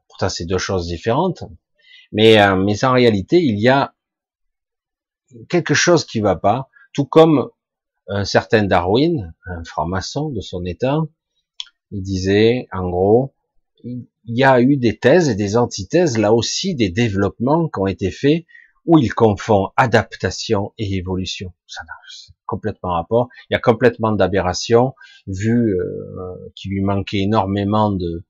Pourtant, 0.07 0.29
c'est 0.29 0.45
deux 0.45 0.59
choses 0.59 0.85
différentes, 0.87 1.43
mais, 2.11 2.39
euh, 2.39 2.55
mais 2.55 2.83
en 2.83 2.93
réalité, 2.93 3.37
il 3.41 3.59
y 3.59 3.69
a 3.69 3.95
quelque 5.47 5.73
chose 5.73 6.05
qui 6.05 6.19
va 6.19 6.35
pas, 6.35 6.69
tout 6.93 7.05
comme 7.05 7.49
un 8.07 8.25
certain 8.25 8.63
Darwin, 8.63 9.33
un 9.45 9.63
franc-maçon 9.63 10.29
de 10.29 10.41
son 10.41 10.65
état, 10.65 10.99
il 11.91 12.03
disait, 12.03 12.67
en 12.71 12.89
gros, 12.89 13.33
il 13.83 14.07
y 14.25 14.43
a 14.43 14.61
eu 14.61 14.77
des 14.77 14.97
thèses 14.97 15.29
et 15.29 15.35
des 15.35 15.55
antithèses, 15.55 16.17
là 16.17 16.33
aussi 16.33 16.75
des 16.75 16.89
développements 16.89 17.69
qui 17.69 17.79
ont 17.79 17.87
été 17.87 18.11
faits 18.11 18.45
où 18.85 18.97
il 18.97 19.13
confond 19.13 19.69
adaptation 19.77 20.73
et 20.77 20.95
évolution. 20.95 21.53
Ça 21.67 21.83
complètement 22.49 22.93
rapport. 22.93 23.29
Il 23.49 23.53
y 23.53 23.57
a 23.57 23.59
complètement 23.59 24.11
d'aberration, 24.11 24.95
vu 25.27 25.75
euh, 25.79 26.51
qu'il 26.55 26.71
lui 26.71 26.81
manquait 26.81 27.19
énormément 27.19 27.91
de, 27.91 28.25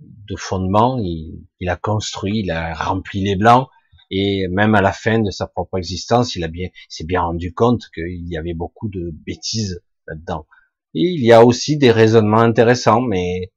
de 0.00 0.36
fondements. 0.36 0.98
Il, 0.98 1.44
il, 1.60 1.68
a 1.68 1.76
construit, 1.76 2.40
il 2.44 2.50
a 2.50 2.74
rempli 2.74 3.20
les 3.22 3.36
blancs, 3.36 3.68
et 4.10 4.46
même 4.48 4.74
à 4.74 4.80
la 4.80 4.92
fin 4.92 5.18
de 5.18 5.30
sa 5.30 5.46
propre 5.46 5.78
existence, 5.78 6.36
il 6.36 6.44
a 6.44 6.48
bien, 6.48 6.68
s'est 6.88 7.04
bien 7.04 7.22
rendu 7.22 7.52
compte 7.52 7.82
qu'il 7.92 8.28
y 8.28 8.36
avait 8.36 8.54
beaucoup 8.54 8.88
de 8.88 9.10
bêtises 9.26 9.82
là-dedans. 10.06 10.46
Il 10.94 11.24
y 11.24 11.32
a 11.32 11.44
aussi 11.44 11.76
des 11.76 11.90
raisonnements 11.90 12.38
intéressants, 12.38 13.02
mais 13.02 13.52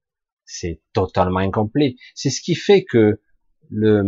c'est 0.46 0.82
totalement 0.94 1.40
incomplet. 1.40 1.96
C'est 2.16 2.32
ce 2.32 2.42
qui 2.42 2.56
fait 2.56 2.84
que 2.84 3.22
le, 3.70 4.02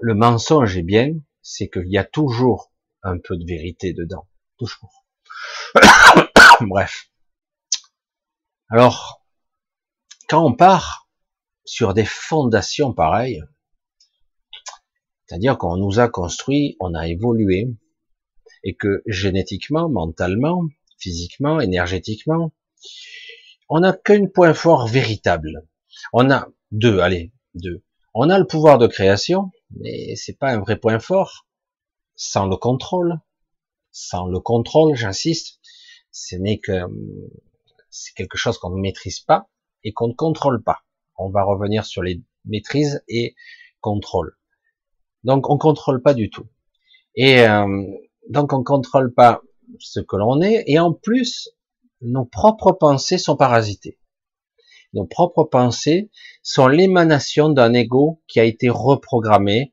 le 0.00 0.14
mensonge 0.14 0.76
est 0.78 0.82
bien, 0.82 1.12
c'est 1.42 1.68
qu'il 1.68 1.88
y 1.88 1.98
a 1.98 2.04
toujours 2.04 2.72
un 3.02 3.18
peu 3.18 3.36
de 3.36 3.44
vérité 3.46 3.92
dedans. 3.92 4.26
Toujours. 4.58 5.04
Bref. 6.60 7.10
Alors, 8.68 9.24
quand 10.28 10.44
on 10.44 10.54
part 10.54 11.08
sur 11.64 11.94
des 11.94 12.04
fondations 12.04 12.92
pareilles, 12.92 13.42
c'est-à-dire 15.26 15.58
qu'on 15.58 15.76
nous 15.76 16.00
a 16.00 16.08
construit, 16.08 16.76
on 16.80 16.94
a 16.94 17.08
évolué, 17.08 17.68
et 18.62 18.74
que 18.74 19.02
génétiquement, 19.06 19.88
mentalement, 19.88 20.64
physiquement, 20.98 21.60
énergétiquement, 21.60 22.52
on 23.68 23.80
n'a 23.80 23.92
qu'un 23.92 24.26
point 24.26 24.54
fort 24.54 24.86
véritable. 24.88 25.66
On 26.12 26.30
a 26.30 26.48
deux, 26.70 27.00
allez, 27.00 27.32
deux. 27.54 27.82
On 28.14 28.30
a 28.30 28.38
le 28.38 28.46
pouvoir 28.46 28.78
de 28.78 28.86
création, 28.86 29.50
mais 29.70 30.14
c'est 30.16 30.38
pas 30.38 30.50
un 30.50 30.60
vrai 30.60 30.78
point 30.78 30.98
fort. 30.98 31.46
Sans 32.16 32.46
le 32.46 32.56
contrôle, 32.56 33.18
sans 33.94 34.26
le 34.26 34.40
contrôle, 34.40 34.96
j'insiste, 34.96 35.60
ce 36.10 36.34
n'est 36.34 36.58
que 36.58 36.72
c'est 37.90 38.12
quelque 38.14 38.36
chose 38.36 38.58
qu'on 38.58 38.70
ne 38.70 38.80
maîtrise 38.80 39.20
pas 39.20 39.48
et 39.84 39.92
qu'on 39.92 40.08
ne 40.08 40.14
contrôle 40.14 40.64
pas. 40.64 40.80
On 41.16 41.30
va 41.30 41.44
revenir 41.44 41.86
sur 41.86 42.02
les 42.02 42.20
maîtrises 42.44 43.04
et 43.06 43.36
contrôle. 43.80 44.36
Donc 45.22 45.48
on 45.48 45.58
contrôle 45.58 46.02
pas 46.02 46.12
du 46.12 46.28
tout. 46.28 46.48
Et 47.14 47.46
euh, 47.46 47.86
donc 48.28 48.52
on 48.52 48.64
contrôle 48.64 49.14
pas 49.14 49.42
ce 49.78 50.00
que 50.00 50.16
l'on 50.16 50.42
est 50.42 50.64
et 50.66 50.80
en 50.80 50.92
plus 50.92 51.50
nos 52.00 52.24
propres 52.24 52.72
pensées 52.72 53.18
sont 53.18 53.36
parasitées. 53.36 54.00
Nos 54.92 55.06
propres 55.06 55.44
pensées 55.44 56.10
sont 56.42 56.66
l'émanation 56.66 57.48
d'un 57.48 57.72
ego 57.72 58.20
qui 58.26 58.40
a 58.40 58.44
été 58.44 58.68
reprogrammé 58.68 59.72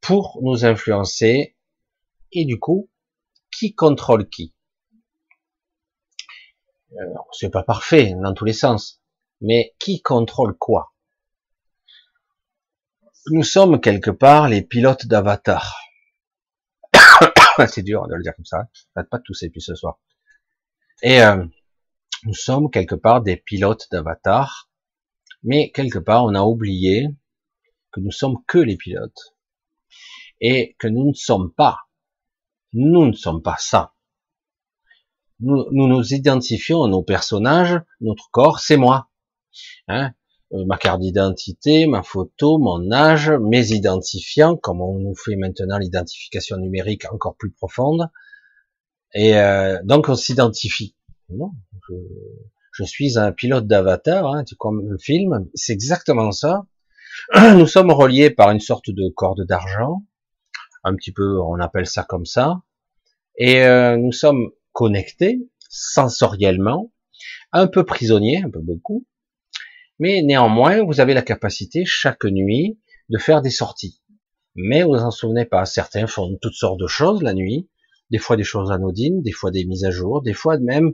pour 0.00 0.38
nous 0.42 0.64
influencer. 0.64 1.56
Et 2.32 2.44
du 2.46 2.58
coup, 2.58 2.88
qui 3.60 3.74
contrôle 3.74 4.26
qui? 4.30 4.54
Euh, 6.92 7.14
C'est 7.32 7.50
pas 7.50 7.62
parfait 7.62 8.14
dans 8.22 8.32
tous 8.32 8.46
les 8.46 8.54
sens, 8.54 9.02
mais 9.42 9.74
qui 9.78 10.00
contrôle 10.00 10.56
quoi? 10.56 10.94
Nous 13.26 13.42
sommes 13.42 13.78
quelque 13.78 14.10
part 14.10 14.48
les 14.48 14.62
pilotes 14.62 15.06
d'avatar. 15.06 15.76
C'est 17.68 17.82
dur 17.82 18.08
de 18.08 18.14
le 18.14 18.22
dire 18.22 18.34
comme 18.34 18.46
ça. 18.46 18.70
Faites 18.94 19.10
pas 19.10 19.18
tous 19.18 19.42
et 19.42 19.50
puis 19.50 19.60
ce 19.60 19.74
soir. 19.74 20.00
Et 21.02 21.22
euh, 21.22 21.44
nous 22.24 22.32
sommes 22.32 22.70
quelque 22.70 22.94
part 22.94 23.20
des 23.20 23.36
pilotes 23.36 23.88
d'avatar, 23.92 24.70
mais 25.42 25.70
quelque 25.70 25.98
part 25.98 26.24
on 26.24 26.34
a 26.34 26.44
oublié 26.44 27.08
que 27.92 28.00
nous 28.00 28.10
sommes 28.10 28.42
que 28.46 28.56
les 28.56 28.78
pilotes 28.78 29.36
et 30.40 30.76
que 30.78 30.88
nous 30.88 31.08
ne 31.08 31.12
sommes 31.14 31.52
pas, 31.52 31.89
nous 32.72 33.06
ne 33.06 33.12
sommes 33.12 33.42
pas 33.42 33.56
ça. 33.58 33.92
Nous 35.40 35.66
nous, 35.72 36.14
identifions 36.14 36.82
à 36.82 36.88
nos 36.88 37.02
personnages, 37.02 37.80
notre 38.00 38.30
corps, 38.30 38.58
c'est 38.60 38.76
moi. 38.76 39.08
Hein 39.88 40.12
euh, 40.52 40.64
ma 40.66 40.76
carte 40.76 41.00
d'identité, 41.00 41.86
ma 41.86 42.02
photo, 42.02 42.58
mon 42.58 42.90
âge, 42.90 43.30
mes 43.30 43.72
identifiants, 43.72 44.56
comme 44.56 44.80
on 44.80 44.98
nous 44.98 45.14
fait 45.14 45.36
maintenant 45.36 45.78
l'identification 45.78 46.56
numérique 46.56 47.10
encore 47.12 47.36
plus 47.36 47.52
profonde. 47.52 48.10
Et 49.14 49.36
euh, 49.38 49.78
donc 49.84 50.08
on 50.08 50.16
s'identifie. 50.16 50.96
Je, 52.72 52.84
suis 52.84 53.18
un 53.18 53.30
pilote 53.32 53.66
d'avatar, 53.66 54.26
hein, 54.26 54.44
comme 54.58 54.88
le 54.88 54.98
film, 54.98 55.48
c'est 55.54 55.72
exactement 55.72 56.32
ça. 56.32 56.66
Nous 57.56 57.66
sommes 57.66 57.92
reliés 57.92 58.30
par 58.30 58.50
une 58.50 58.60
sorte 58.60 58.90
de 58.90 59.08
corde 59.14 59.44
d'argent, 59.46 60.04
un 60.84 60.94
petit 60.94 61.12
peu, 61.12 61.40
on 61.40 61.60
appelle 61.60 61.86
ça 61.86 62.04
comme 62.04 62.26
ça, 62.26 62.62
et 63.36 63.62
euh, 63.62 63.96
nous 63.96 64.12
sommes 64.12 64.50
connectés 64.72 65.40
sensoriellement, 65.68 66.92
un 67.52 67.66
peu 67.66 67.84
prisonniers, 67.84 68.42
un 68.44 68.50
peu 68.50 68.60
beaucoup, 68.60 69.06
mais 69.98 70.22
néanmoins, 70.22 70.82
vous 70.82 71.00
avez 71.00 71.14
la 71.14 71.22
capacité 71.22 71.84
chaque 71.84 72.24
nuit 72.24 72.78
de 73.10 73.18
faire 73.18 73.42
des 73.42 73.50
sorties. 73.50 74.00
Mais 74.54 74.82
vous 74.82 74.94
en 74.94 75.10
souvenez 75.10 75.44
pas, 75.44 75.64
certains 75.66 76.06
font 76.06 76.38
toutes 76.40 76.54
sortes 76.54 76.80
de 76.80 76.86
choses 76.86 77.22
la 77.22 77.34
nuit, 77.34 77.68
des 78.10 78.18
fois 78.18 78.36
des 78.36 78.44
choses 78.44 78.70
anodines, 78.72 79.22
des 79.22 79.32
fois 79.32 79.50
des 79.50 79.64
mises 79.64 79.84
à 79.84 79.90
jour, 79.90 80.22
des 80.22 80.32
fois 80.32 80.58
même 80.58 80.92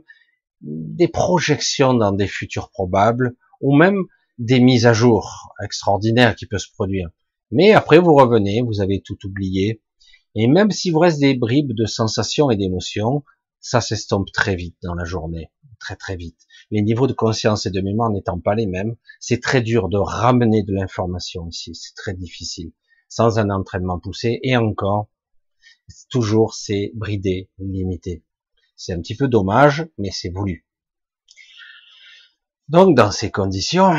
des 0.61 1.07
projections 1.07 1.93
dans 1.93 2.11
des 2.11 2.27
futurs 2.27 2.69
probables, 2.69 3.35
ou 3.61 3.75
même 3.75 4.03
des 4.37 4.59
mises 4.59 4.85
à 4.85 4.93
jour 4.93 5.53
extraordinaires 5.63 6.35
qui 6.35 6.45
peuvent 6.45 6.59
se 6.59 6.71
produire. 6.71 7.09
Mais 7.51 7.71
après, 7.71 7.99
vous 7.99 8.13
revenez, 8.13 8.61
vous 8.61 8.81
avez 8.81 9.01
tout 9.01 9.17
oublié, 9.25 9.81
et 10.35 10.47
même 10.47 10.71
s'il 10.71 10.93
vous 10.93 10.99
reste 10.99 11.19
des 11.19 11.35
bribes 11.35 11.73
de 11.73 11.85
sensations 11.85 12.51
et 12.51 12.57
d'émotions, 12.57 13.23
ça 13.59 13.81
s'estompe 13.81 14.31
très 14.31 14.55
vite 14.55 14.77
dans 14.83 14.93
la 14.93 15.05
journée, 15.05 15.51
très 15.79 15.95
très 15.95 16.15
vite. 16.15 16.39
Les 16.71 16.81
niveaux 16.81 17.07
de 17.07 17.13
conscience 17.13 17.65
et 17.65 17.71
de 17.71 17.81
mémoire 17.81 18.11
n'étant 18.11 18.39
pas 18.39 18.53
les 18.53 18.67
mêmes, 18.67 18.95
c'est 19.19 19.41
très 19.41 19.61
dur 19.61 19.89
de 19.89 19.97
ramener 19.97 20.63
de 20.63 20.73
l'information 20.73 21.47
ici, 21.47 21.73
c'est 21.73 21.95
très 21.95 22.13
difficile, 22.13 22.71
sans 23.09 23.39
un 23.39 23.49
entraînement 23.49 23.99
poussé, 23.99 24.39
et 24.43 24.57
encore, 24.57 25.09
toujours 26.09 26.53
c'est 26.53 26.91
bridé, 26.95 27.49
limité. 27.59 28.23
C'est 28.75 28.93
un 28.93 29.01
petit 29.01 29.15
peu 29.15 29.27
dommage, 29.27 29.87
mais 29.97 30.11
c'est 30.11 30.29
voulu. 30.29 30.67
Donc, 32.69 32.95
dans 32.95 33.11
ces 33.11 33.31
conditions, 33.31 33.93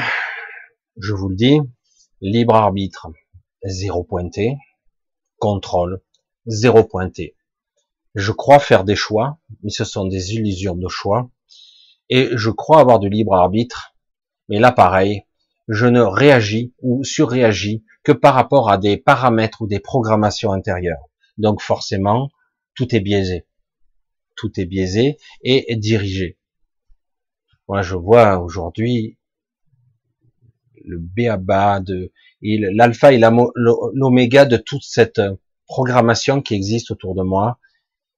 je 0.98 1.14
vous 1.14 1.30
le 1.30 1.37
dis, 1.37 1.58
libre 2.20 2.54
arbitre, 2.54 3.08
zéro 3.64 4.05
pointé, 4.05 4.57
contrôle, 5.38 6.03
zéro 6.47 6.85
pointé. 6.85 7.37
Je 8.14 8.33
crois 8.33 8.59
faire 8.59 8.85
des 8.85 8.97
choix, 8.97 9.38
mais 9.62 9.71
ce 9.71 9.85
sont 9.85 10.07
des 10.07 10.35
illusions 10.35 10.77
de 10.77 10.88
choix, 10.88 11.31
et 12.09 12.31
je 12.33 12.51
crois 12.51 12.81
avoir 12.81 12.99
du 12.99 13.09
libre 13.09 13.35
arbitre, 13.35 13.94
mais 14.49 14.59
là 14.59 14.73
pareil, 14.73 15.25
je 15.68 15.87
ne 15.87 16.01
réagis 16.01 16.75
ou 16.81 17.05
surréagis 17.05 17.85
que 18.03 18.12
par 18.12 18.35
rapport 18.35 18.71
à 18.71 18.79
des 18.79 18.97
paramètres 18.97 19.62
ou 19.62 19.66
des 19.66 19.81
programmations 19.81 20.53
intérieures. 20.53 21.05
Donc 21.37 21.61
forcément, 21.61 22.31
tout 22.75 22.94
est 22.94 23.01
biaisé 23.01 23.47
tout 24.38 24.59
est 24.59 24.64
biaisé 24.64 25.18
et 25.42 25.77
dirigé. 25.77 26.38
Moi, 27.66 27.83
je 27.83 27.97
vois 27.97 28.38
aujourd'hui 28.38 29.17
le 30.85 30.99
béaba 30.99 31.81
de 31.81 32.12
l'alpha 32.43 33.12
et 33.12 33.19
l'oméga 33.19 34.45
de 34.45 34.57
toute 34.57 34.83
cette 34.83 35.21
programmation 35.67 36.41
qui 36.43 36.55
existe 36.55 36.91
autour 36.91 37.14
de 37.14 37.23
moi. 37.23 37.59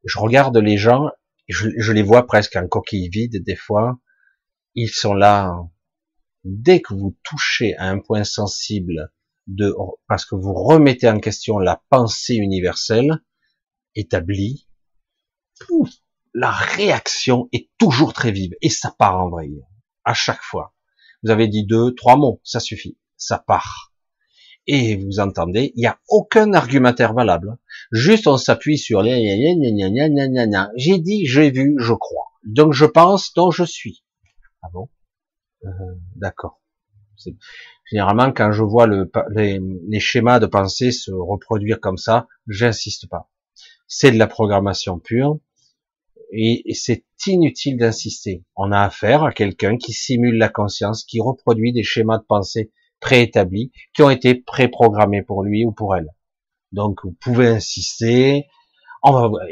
Je 0.05 0.19
regarde 0.19 0.57
les 0.57 0.77
gens, 0.77 1.11
je, 1.49 1.93
les 1.93 2.03
vois 2.03 2.27
presque 2.27 2.57
en 2.57 2.67
coquille 2.67 3.09
vide 3.09 3.43
des 3.45 3.57
fois. 3.57 3.99
Ils 4.75 4.91
sont 4.91 5.15
là. 5.15 5.53
Dès 6.45 6.81
que 6.81 6.95
vous 6.95 7.19
touchez 7.23 7.77
à 7.77 7.89
un 7.89 7.99
point 7.99 8.25
sensible 8.25 9.13
de, 9.47 9.75
parce 10.07 10.25
que 10.25 10.37
vous 10.37 10.55
remettez 10.55 11.09
en 11.09 11.19
question 11.19 11.59
la 11.59 11.83
pensée 11.91 12.37
universelle 12.37 13.21
établie, 13.95 14.69
la 16.33 16.51
réaction 16.51 17.49
est 17.53 17.69
toujours 17.79 18.13
très 18.15 18.31
vive 18.31 18.55
et 18.63 18.71
ça 18.71 18.95
part 18.99 19.19
en 19.19 19.29
vrille 19.29 19.63
à 20.05 20.15
chaque 20.15 20.43
fois. 20.43 20.75
Vous 21.23 21.31
avez 21.31 21.49
dit 21.49 21.65
deux, 21.65 21.95
trois 21.95 22.17
mots, 22.17 22.41
ça 22.45 22.61
suffit, 22.61 22.99
ça 23.17 23.39
part. 23.39 23.93
Et 24.67 24.97
vous 24.97 25.21
entendez, 25.21 25.73
il 25.75 25.81
n'y 25.81 25.87
a 25.87 25.99
aucun 26.09 26.53
argumentaire 26.53 27.15
valable. 27.15 27.57
Juste 27.93 28.27
on 28.27 28.37
s'appuie 28.37 28.79
sur 28.79 29.03
les 29.03 29.55
j'ai 30.77 30.99
dit, 30.99 31.27
j'ai 31.27 31.51
vu, 31.51 31.77
je 31.79 31.93
crois. 31.93 32.27
Donc 32.45 32.73
je 32.73 32.87
pense, 32.87 33.33
donc 33.35 33.53
je 33.53 33.65
suis. 33.65 34.05
Ah 34.63 34.69
bon? 34.73 34.89
Euh, 35.65 35.69
D'accord. 36.17 36.61
Généralement, 37.91 38.33
quand 38.33 38.53
je 38.53 38.63
vois 38.63 38.87
le, 38.87 39.11
les, 39.35 39.61
les, 39.89 40.01
schémas 40.01 40.39
de 40.39 40.47
pensée 40.47 40.91
se 40.91 41.11
reproduire 41.11 41.81
comme 41.81 41.99
ça, 41.99 42.29
j'insiste 42.47 43.09
pas. 43.09 43.31
C'est 43.87 44.13
de 44.13 44.19
la 44.19 44.27
programmation 44.27 44.99
pure 44.99 45.39
et, 46.33 46.63
c'est 46.75 47.05
inutile 47.27 47.77
d'insister. 47.77 48.45
On 48.57 48.73
a 48.73 48.81
affaire 48.81 49.25
à 49.25 49.33
quelqu'un 49.33 49.77
qui 49.77 49.93
simule 49.93 50.37
la 50.37 50.49
conscience, 50.49 51.05
qui 51.05 51.21
reproduit 51.21 51.73
des 51.73 51.83
schémas 51.83 52.19
de 52.19 52.25
pensée 52.25 52.73
préétablis, 53.01 53.73
qui 53.95 54.03
ont 54.03 54.11
été 54.11 54.35
préprogrammés 54.35 55.23
pour 55.23 55.43
lui 55.43 55.65
ou 55.65 55.73
pour 55.73 55.97
elle. 55.97 56.09
Donc, 56.73 57.01
vous 57.05 57.17
pouvez 57.21 57.49
insister. 57.49 58.47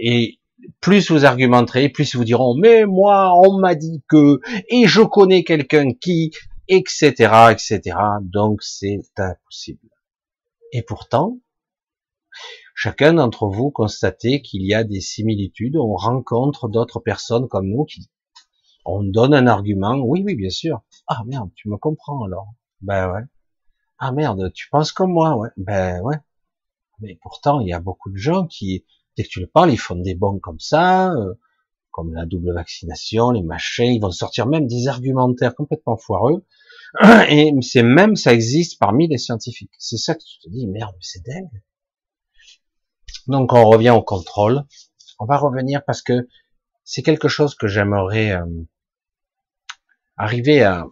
Et 0.01 0.39
plus 0.81 1.11
vous 1.11 1.25
argumenterez, 1.25 1.89
plus 1.89 2.15
vous 2.15 2.25
diront, 2.25 2.55
mais 2.57 2.85
moi, 2.85 3.33
on 3.37 3.59
m'a 3.59 3.75
dit 3.75 4.03
que, 4.09 4.41
et 4.69 4.87
je 4.87 5.03
connais 5.03 5.45
quelqu'un 5.45 5.93
qui, 5.93 6.33
etc., 6.69 7.13
etc. 7.51 7.97
Donc, 8.23 8.63
c'est 8.63 9.01
impossible. 9.17 9.89
Et 10.73 10.83
pourtant, 10.83 11.39
chacun 12.81 13.15
d'entre 13.15 13.49
vous 13.49 13.73
constatez 13.73 14.41
qu'il 14.41 14.65
y 14.65 14.73
a 14.73 14.85
des 14.85 15.01
similitudes, 15.01 15.77
on 15.77 15.97
rencontre 15.97 16.69
d'autres 16.69 17.01
personnes 17.01 17.49
comme 17.49 17.67
nous 17.67 17.85
qui, 17.85 18.09
on 18.85 19.03
donne 19.03 19.35
un 19.35 19.49
argument, 19.49 19.97
oui, 19.97 20.23
oui, 20.25 20.37
bien 20.37 20.49
sûr. 20.49 20.83
Ah 21.09 21.25
merde, 21.27 21.51
tu 21.57 21.69
me 21.69 21.77
comprends 21.77 22.23
alors. 22.23 22.47
Ben 22.81 23.11
ouais. 23.11 23.23
Ah 23.99 24.13
merde, 24.13 24.53
tu 24.53 24.69
penses 24.71 24.93
comme 24.93 25.11
moi, 25.11 25.37
ouais. 25.37 25.49
Ben 25.57 26.01
ouais. 26.03 26.19
Mais 27.01 27.19
pourtant, 27.21 27.59
il 27.59 27.67
y 27.67 27.73
a 27.73 27.81
beaucoup 27.81 28.13
de 28.13 28.17
gens 28.17 28.47
qui, 28.47 28.85
dès 29.17 29.25
que 29.25 29.29
tu 29.29 29.41
le 29.41 29.49
parles, 29.49 29.73
ils 29.73 29.77
font 29.77 29.97
des 29.97 30.15
bons 30.15 30.39
comme 30.39 30.61
ça, 30.61 31.11
euh, 31.11 31.35
comme 31.91 32.15
la 32.15 32.27
double 32.27 32.55
vaccination, 32.55 33.33
les 33.33 33.43
machins, 33.43 33.93
ils 33.93 34.01
vont 34.01 34.13
sortir 34.13 34.47
même 34.47 34.69
des 34.69 34.87
argumentaires 34.87 35.57
complètement 35.57 35.97
foireux. 35.97 36.47
Et 37.29 37.53
c'est 37.61 37.83
même, 37.83 38.15
ça 38.15 38.33
existe 38.33 38.79
parmi 38.79 39.09
les 39.09 39.19
scientifiques. 39.19 39.75
C'est 39.79 39.97
ça 39.97 40.15
que 40.15 40.23
tu 40.23 40.39
te 40.39 40.49
dis, 40.49 40.69
merde, 40.69 40.95
c'est 41.01 41.25
dingue. 41.27 41.61
Donc 43.29 43.53
on 43.53 43.69
revient 43.69 43.91
au 43.91 44.03
contrôle. 44.03 44.65
On 45.19 45.27
va 45.27 45.37
revenir 45.37 45.85
parce 45.85 46.03
que 46.03 46.27
c'est 46.85 47.03
quelque 47.03 47.29
chose 47.29 47.55
que 47.55 47.69
j'aimerais 47.69 48.33
euh, 48.33 48.47
arriver 50.17 50.63
à, 50.63 50.87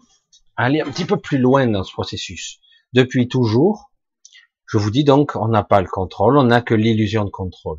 à 0.57 0.65
aller 0.65 0.81
un 0.81 0.91
petit 0.91 1.07
peu 1.07 1.17
plus 1.17 1.39
loin 1.39 1.67
dans 1.67 1.83
ce 1.83 1.93
processus. 1.93 2.61
Depuis 2.93 3.29
toujours, 3.29 3.91
je 4.67 4.79
vous 4.79 4.91
dis 4.91 5.05
donc, 5.05 5.37
on 5.37 5.49
n'a 5.49 5.63
pas 5.63 5.81
le 5.81 5.89
contrôle, 5.89 6.37
on 6.37 6.45
n'a 6.45 6.61
que 6.61 6.75
l'illusion 6.75 7.25
de 7.25 7.31
contrôle. 7.31 7.79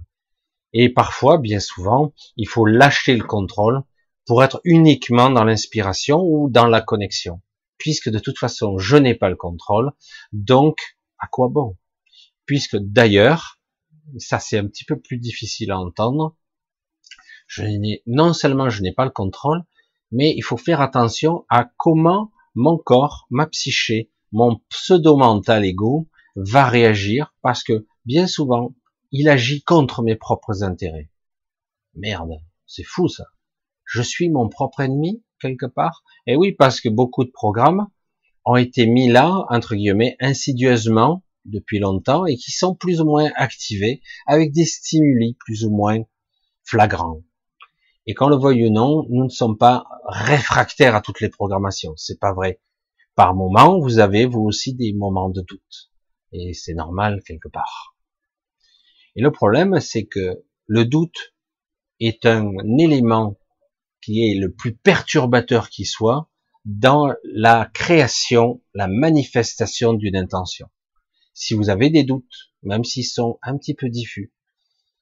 Et 0.74 0.90
parfois, 0.90 1.38
bien 1.38 1.60
souvent, 1.60 2.14
il 2.36 2.48
faut 2.48 2.66
lâcher 2.66 3.16
le 3.16 3.24
contrôle 3.24 3.84
pour 4.26 4.44
être 4.44 4.60
uniquement 4.64 5.30
dans 5.30 5.44
l'inspiration 5.44 6.20
ou 6.22 6.50
dans 6.50 6.68
la 6.68 6.82
connexion. 6.82 7.42
Puisque 7.78 8.10
de 8.10 8.20
toute 8.20 8.38
façon, 8.40 8.78
je 8.78 8.98
n'ai 8.98 9.16
pas 9.16 9.30
le 9.30 9.36
contrôle, 9.36 9.92
donc 10.32 10.78
à 11.20 11.28
quoi 11.28 11.48
bon? 11.50 11.78
Puisque 12.46 12.78
d'ailleurs, 12.78 13.57
ça 14.18 14.40
c'est 14.40 14.58
un 14.58 14.68
petit 14.68 14.86
peu 14.86 15.00
plus 15.00 15.18
difficile 15.18 15.72
à 15.72 15.80
entendre, 15.80 16.36
non 18.06 18.34
seulement 18.34 18.70
je 18.70 18.82
n'ai 18.82 18.94
pas 18.94 19.06
le 19.06 19.12
contrôle, 19.12 19.64
mais 20.12 20.34
il 20.36 20.42
faut 20.42 20.58
faire 20.58 20.82
attention 20.82 21.46
à 21.50 21.70
comment 21.78 22.32
mon 22.56 22.78
corps, 22.78 23.28
ma 23.30 23.46
psyché, 23.48 24.12
mon 24.32 24.60
pseudo-mental 24.70 25.66
ego 25.66 26.08
va 26.36 26.68
réagir 26.68 27.34
parce 27.42 27.64
que 27.64 27.86
bien 28.06 28.28
souvent, 28.28 28.76
il 29.12 29.30
agit 29.30 29.64
contre 29.64 30.02
mes 30.02 30.16
propres 30.16 30.64
intérêts. 30.64 31.10
Merde, 31.94 32.42
c'est 32.66 32.84
fou 32.84 33.08
ça. 33.08 33.26
Je 33.86 34.02
suis 34.02 34.30
mon 34.30 34.50
propre 34.50 34.82
ennemi 34.82 35.24
quelque 35.40 35.66
part. 35.66 36.04
Et 36.26 36.36
oui, 36.36 36.52
parce 36.52 36.82
que 36.82 36.90
beaucoup 36.90 37.24
de 37.24 37.32
programmes 37.32 37.88
ont 38.46 38.56
été 38.56 38.86
mis 38.86 39.10
là, 39.10 39.46
entre 39.50 39.76
guillemets, 39.76 40.18
insidieusement 40.20 41.24
depuis 41.48 41.80
longtemps 41.80 42.26
et 42.26 42.36
qui 42.36 42.52
sont 42.52 42.76
plus 42.76 43.02
ou 43.02 43.06
moins 43.06 43.32
activés 43.36 44.02
avec 44.26 44.52
des 44.52 44.66
stimuli 44.66 45.36
plus 45.40 45.66
ou 45.66 45.72
moins 45.72 46.00
flagrants. 46.64 47.24
Et 48.06 48.14
quand 48.14 48.30
le 48.30 48.38
veuille 48.38 48.68
ou 48.68 48.70
non, 48.70 49.06
nous 49.10 49.26
ne 49.26 49.30
sommes 49.30 49.58
pas 49.58 49.86
réfractaires 50.06 50.96
à 50.96 51.02
toutes 51.02 51.20
les 51.20 51.30
programmations. 51.30 51.94
C'est 51.98 52.20
pas 52.20 52.34
vrai. 52.34 52.62
Par 53.16 53.36
moment, 53.36 53.80
vous 53.80 54.00
avez 54.00 54.26
vous 54.26 54.42
aussi 54.42 54.74
des 54.74 54.94
moments 54.94 55.30
de 55.30 55.42
doute. 55.42 55.92
Et 56.32 56.54
c'est 56.54 56.74
normal 56.74 57.22
quelque 57.26 57.50
part. 57.50 57.96
Et 59.16 59.22
le 59.22 59.32
problème, 59.32 59.80
c'est 59.80 60.06
que 60.06 60.44
le 60.68 60.86
doute 60.86 61.34
est 62.00 62.26
un 62.26 62.52
élément 62.78 63.38
qui 64.02 64.30
est 64.30 64.36
le 64.36 64.54
plus 64.54 64.76
perturbateur 64.76 65.70
qui 65.70 65.86
soit 65.86 66.30
dans 66.64 67.14
la 67.24 67.70
création, 67.74 68.62
la 68.74 68.88
manifestation 68.88 69.94
d'une 69.94 70.16
intention. 70.16 70.70
Si 71.40 71.54
vous 71.54 71.70
avez 71.70 71.92
des 71.92 72.04
doutes, 72.04 72.52
même 72.64 72.84
s'ils 72.84 73.06
sont 73.06 73.38
un 73.44 73.60
petit 73.60 73.76
peu 73.76 73.90
diffus, 73.90 74.34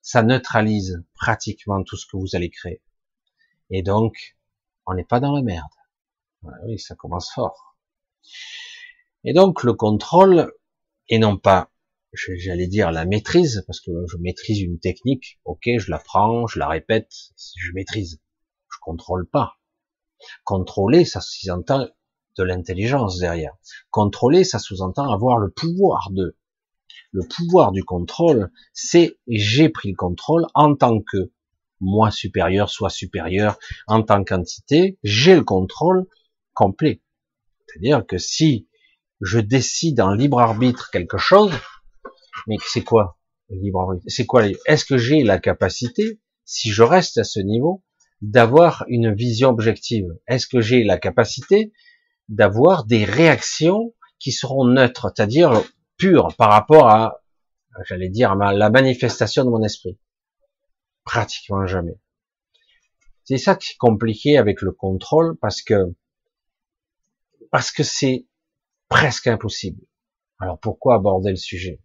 ça 0.01 0.21
neutralise 0.21 1.01
pratiquement 1.13 1.81
tout 1.81 1.95
ce 1.95 2.05
que 2.05 2.17
vous 2.17 2.35
allez 2.35 2.49
créer. 2.49 2.81
Et 3.69 3.83
donc, 3.83 4.35
on 4.85 4.95
n'est 4.95 5.05
pas 5.05 5.21
dans 5.21 5.31
la 5.31 5.41
merde. 5.41 5.71
oui, 6.65 6.77
ça 6.77 6.93
commence 6.93 7.31
fort. 7.31 7.77
Et 9.23 9.31
donc, 9.31 9.63
le 9.63 9.71
contrôle, 9.75 10.51
et 11.07 11.19
non 11.19 11.37
pas, 11.37 11.71
j'allais 12.11 12.67
dire 12.67 12.91
la 12.91 13.05
maîtrise, 13.05 13.63
parce 13.65 13.79
que 13.79 13.91
je 14.11 14.17
maîtrise 14.17 14.59
une 14.59 14.77
technique, 14.77 15.39
ok, 15.45 15.69
je 15.77 15.89
la 15.89 15.99
prends, 15.99 16.47
je 16.47 16.59
la 16.59 16.67
répète, 16.67 17.13
je 17.55 17.71
maîtrise. 17.71 18.19
Je 18.69 18.77
contrôle 18.81 19.25
pas. 19.25 19.53
Contrôler, 20.43 21.05
ça 21.05 21.21
sous-entend 21.21 21.87
de 22.37 22.43
l'intelligence 22.43 23.19
derrière. 23.19 23.53
Contrôler, 23.91 24.43
ça 24.43 24.59
sous-entend 24.59 25.11
avoir 25.11 25.37
le 25.37 25.49
pouvoir 25.49 26.09
de. 26.11 26.37
Le 27.11 27.23
pouvoir 27.27 27.71
du 27.71 27.83
contrôle, 27.83 28.51
c'est 28.73 29.17
j'ai 29.27 29.69
pris 29.69 29.91
le 29.91 29.95
contrôle 29.95 30.45
en 30.53 30.75
tant 30.75 30.99
que 30.99 31.31
moi 31.79 32.11
supérieur, 32.11 32.69
soit 32.69 32.89
supérieur, 32.89 33.57
en 33.87 34.01
tant 34.01 34.23
qu'entité, 34.23 34.97
j'ai 35.03 35.35
le 35.35 35.43
contrôle 35.43 36.05
complet. 36.53 37.01
C'est-à-dire 37.67 38.05
que 38.05 38.17
si 38.17 38.67
je 39.21 39.39
décide 39.39 40.01
en 40.01 40.13
libre 40.13 40.39
arbitre 40.39 40.89
quelque 40.91 41.17
chose, 41.17 41.51
mais 42.47 42.57
c'est 42.65 42.83
quoi 42.83 43.17
libre 43.49 43.81
arbitre? 43.81 44.05
C'est 44.07 44.25
quoi 44.25 44.43
Est-ce 44.65 44.85
que 44.85 44.97
j'ai 44.97 45.23
la 45.23 45.39
capacité, 45.39 46.19
si 46.45 46.71
je 46.71 46.83
reste 46.83 47.17
à 47.17 47.23
ce 47.23 47.39
niveau, 47.39 47.83
d'avoir 48.21 48.85
une 48.87 49.13
vision 49.13 49.49
objective? 49.49 50.07
Est-ce 50.27 50.47
que 50.47 50.61
j'ai 50.61 50.83
la 50.83 50.97
capacité 50.97 51.71
d'avoir 52.29 52.85
des 52.85 53.05
réactions 53.05 53.93
qui 54.19 54.31
seront 54.31 54.65
neutres, 54.65 55.11
c'est-à-dire 55.15 55.61
pures 55.97 56.35
par 56.35 56.51
rapport 56.51 56.89
à, 56.89 57.21
j'allais 57.87 58.09
dire, 58.09 58.31
à 58.31 58.53
la 58.53 58.69
manifestation 58.69 59.45
de 59.45 59.49
mon 59.49 59.63
esprit 59.63 59.97
Pratiquement 61.03 61.67
jamais. 61.67 61.99
C'est 63.25 63.37
ça 63.37 63.55
qui 63.55 63.73
est 63.73 63.77
compliqué 63.77 64.37
avec 64.37 64.61
le 64.61 64.71
contrôle 64.71 65.37
parce 65.37 65.61
que 65.61 65.95
parce 67.51 67.71
que 67.71 67.83
c'est 67.83 68.27
presque 68.89 69.27
impossible. 69.27 69.81
Alors 70.39 70.59
pourquoi 70.59 70.95
aborder 70.95 71.29
le 71.29 71.35
sujet? 71.35 71.81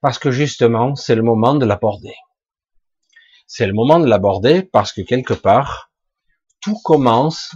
Parce 0.00 0.18
que 0.18 0.30
justement, 0.30 0.96
c'est 0.96 1.14
le 1.14 1.22
moment 1.22 1.54
de 1.54 1.64
l'aborder. 1.64 2.14
C'est 3.46 3.66
le 3.66 3.72
moment 3.72 4.00
de 4.00 4.06
l'aborder 4.06 4.62
parce 4.62 4.92
que 4.92 5.00
quelque 5.00 5.34
part, 5.34 5.92
tout 6.60 6.78
commence 6.82 7.54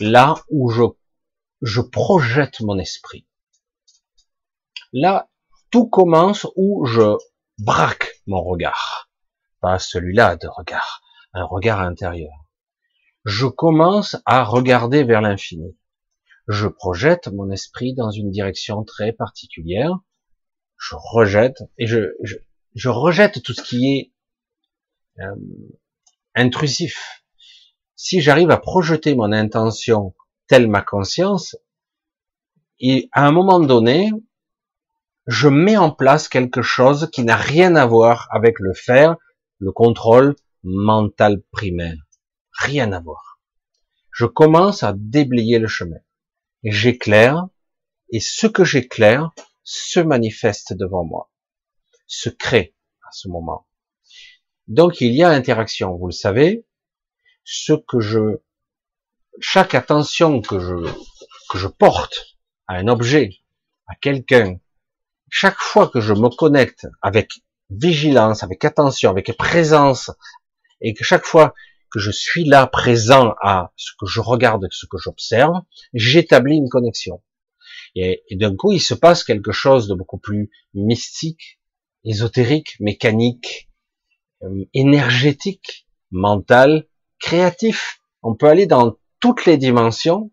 là 0.00 0.34
où 0.50 0.70
je, 0.70 0.82
je 1.62 1.80
projette 1.80 2.60
mon 2.60 2.78
esprit. 2.78 3.26
Là, 4.92 5.28
tout 5.70 5.88
commence 5.88 6.46
où 6.56 6.86
je 6.86 7.16
braque 7.58 8.20
mon 8.26 8.42
regard. 8.42 9.10
Pas 9.60 9.78
celui-là 9.78 10.36
de 10.36 10.48
regard, 10.48 11.02
un 11.32 11.44
regard 11.44 11.80
intérieur. 11.80 12.32
Je 13.24 13.46
commence 13.46 14.16
à 14.24 14.44
regarder 14.44 15.02
vers 15.02 15.20
l'infini. 15.20 15.76
Je 16.46 16.68
projette 16.68 17.26
mon 17.28 17.50
esprit 17.50 17.94
dans 17.94 18.10
une 18.10 18.30
direction 18.30 18.84
très 18.84 19.12
particulière. 19.12 19.98
Je 20.78 20.94
rejette 20.94 21.62
et 21.78 21.86
je, 21.86 22.12
je, 22.74 22.88
rejette 22.88 23.42
tout 23.42 23.52
ce 23.52 23.62
qui 23.62 23.96
est 23.96 24.12
euh, 25.20 25.34
intrusif. 26.34 27.25
Si 27.96 28.20
j'arrive 28.20 28.50
à 28.50 28.58
projeter 28.58 29.14
mon 29.14 29.32
intention 29.32 30.14
telle 30.46 30.68
ma 30.68 30.82
conscience, 30.82 31.56
et 32.78 33.08
à 33.12 33.26
un 33.26 33.32
moment 33.32 33.58
donné, 33.58 34.10
je 35.26 35.48
mets 35.48 35.76
en 35.76 35.90
place 35.90 36.28
quelque 36.28 36.62
chose 36.62 37.08
qui 37.10 37.24
n'a 37.24 37.36
rien 37.36 37.74
à 37.74 37.86
voir 37.86 38.28
avec 38.30 38.60
le 38.60 38.74
faire, 38.74 39.16
le 39.58 39.72
contrôle, 39.72 40.36
mental 40.62 41.42
primaire. 41.50 41.96
Rien 42.52 42.92
à 42.92 43.00
voir. 43.00 43.40
Je 44.12 44.26
commence 44.26 44.82
à 44.82 44.92
déblayer 44.94 45.58
le 45.58 45.66
chemin. 45.66 45.98
J'éclaire, 46.62 47.48
et 48.10 48.20
ce 48.20 48.46
que 48.46 48.64
j'éclaire 48.64 49.30
se 49.64 50.00
manifeste 50.00 50.74
devant 50.74 51.04
moi, 51.04 51.30
se 52.06 52.28
crée 52.28 52.74
à 53.02 53.10
ce 53.12 53.28
moment. 53.28 53.66
Donc 54.68 55.00
il 55.00 55.12
y 55.12 55.22
a 55.22 55.30
interaction, 55.30 55.96
vous 55.96 56.06
le 56.06 56.12
savez. 56.12 56.66
Ce 57.48 57.72
que 57.74 58.00
je, 58.00 58.40
chaque 59.40 59.76
attention 59.76 60.40
que 60.40 60.58
je, 60.58 60.74
que 61.48 61.58
je 61.58 61.68
porte 61.68 62.36
à 62.66 62.74
un 62.74 62.88
objet, 62.88 63.38
à 63.86 63.94
quelqu'un, 63.94 64.58
chaque 65.30 65.60
fois 65.60 65.86
que 65.86 66.00
je 66.00 66.12
me 66.12 66.28
connecte 66.28 66.88
avec 67.02 67.30
vigilance, 67.70 68.42
avec 68.42 68.64
attention, 68.64 69.10
avec 69.10 69.36
présence, 69.36 70.10
et 70.80 70.92
que 70.92 71.04
chaque 71.04 71.24
fois 71.24 71.54
que 71.92 72.00
je 72.00 72.10
suis 72.10 72.44
là 72.44 72.66
présent 72.66 73.34
à 73.40 73.72
ce 73.76 73.92
que 73.96 74.06
je 74.06 74.18
regarde, 74.20 74.66
ce 74.72 74.86
que 74.86 74.98
j'observe, 74.98 75.54
j'établis 75.94 76.56
une 76.56 76.68
connexion. 76.68 77.22
Et, 77.94 78.24
d'un 78.32 78.56
coup, 78.56 78.72
il 78.72 78.80
se 78.80 78.92
passe 78.92 79.22
quelque 79.22 79.52
chose 79.52 79.86
de 79.86 79.94
beaucoup 79.94 80.18
plus 80.18 80.50
mystique, 80.74 81.60
ésotérique, 82.02 82.74
mécanique, 82.80 83.70
euh, 84.42 84.64
énergétique, 84.74 85.86
mental, 86.10 86.88
créatif. 87.20 88.00
On 88.22 88.34
peut 88.34 88.46
aller 88.46 88.66
dans 88.66 88.96
toutes 89.20 89.46
les 89.46 89.56
dimensions. 89.56 90.30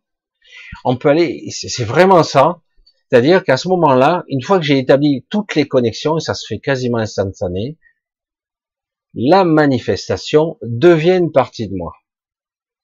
On 0.86 0.98
peut 0.98 1.10
aller, 1.10 1.50
c'est 1.52 1.84
vraiment 1.84 2.24
ça. 2.24 2.62
C'est-à-dire 3.10 3.44
qu'à 3.44 3.58
ce 3.58 3.68
moment-là, 3.68 4.24
une 4.28 4.42
fois 4.42 4.58
que 4.58 4.66
j'ai 4.66 4.80
établi 4.80 5.26
toutes 5.30 5.56
les 5.56 5.68
connexions, 5.68 6.18
et 6.18 6.22
ça 6.22 6.34
se 6.34 6.48
fait 6.48 6.60
quasiment 6.60 6.98
instantané, 6.98 7.78
la 9.14 9.44
manifestation 9.44 10.58
devient 10.64 11.18
une 11.18 11.32
partie 11.32 11.68
de 11.68 11.76
moi, 11.76 11.94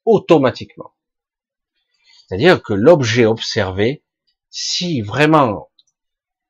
automatiquement. 0.06 0.94
C'est-à-dire 2.28 2.62
que 2.62 2.74
l'objet 2.74 3.26
observé, 3.26 4.04
si 4.52 5.02
vraiment 5.02 5.72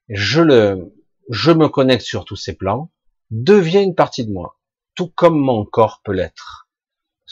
je 0.10 0.42
le, 0.42 0.94
je 1.30 1.52
me 1.52 1.70
connecte 1.70 2.04
sur 2.04 2.26
tous 2.26 2.36
ces 2.36 2.56
plans, 2.56 2.92
devient 3.32 3.84
une 3.84 3.96
partie 3.96 4.26
de 4.26 4.32
moi, 4.32 4.60
tout 4.96 5.08
comme 5.08 5.40
mon 5.40 5.64
corps 5.64 6.02
peut 6.04 6.12
l'être. 6.12 6.69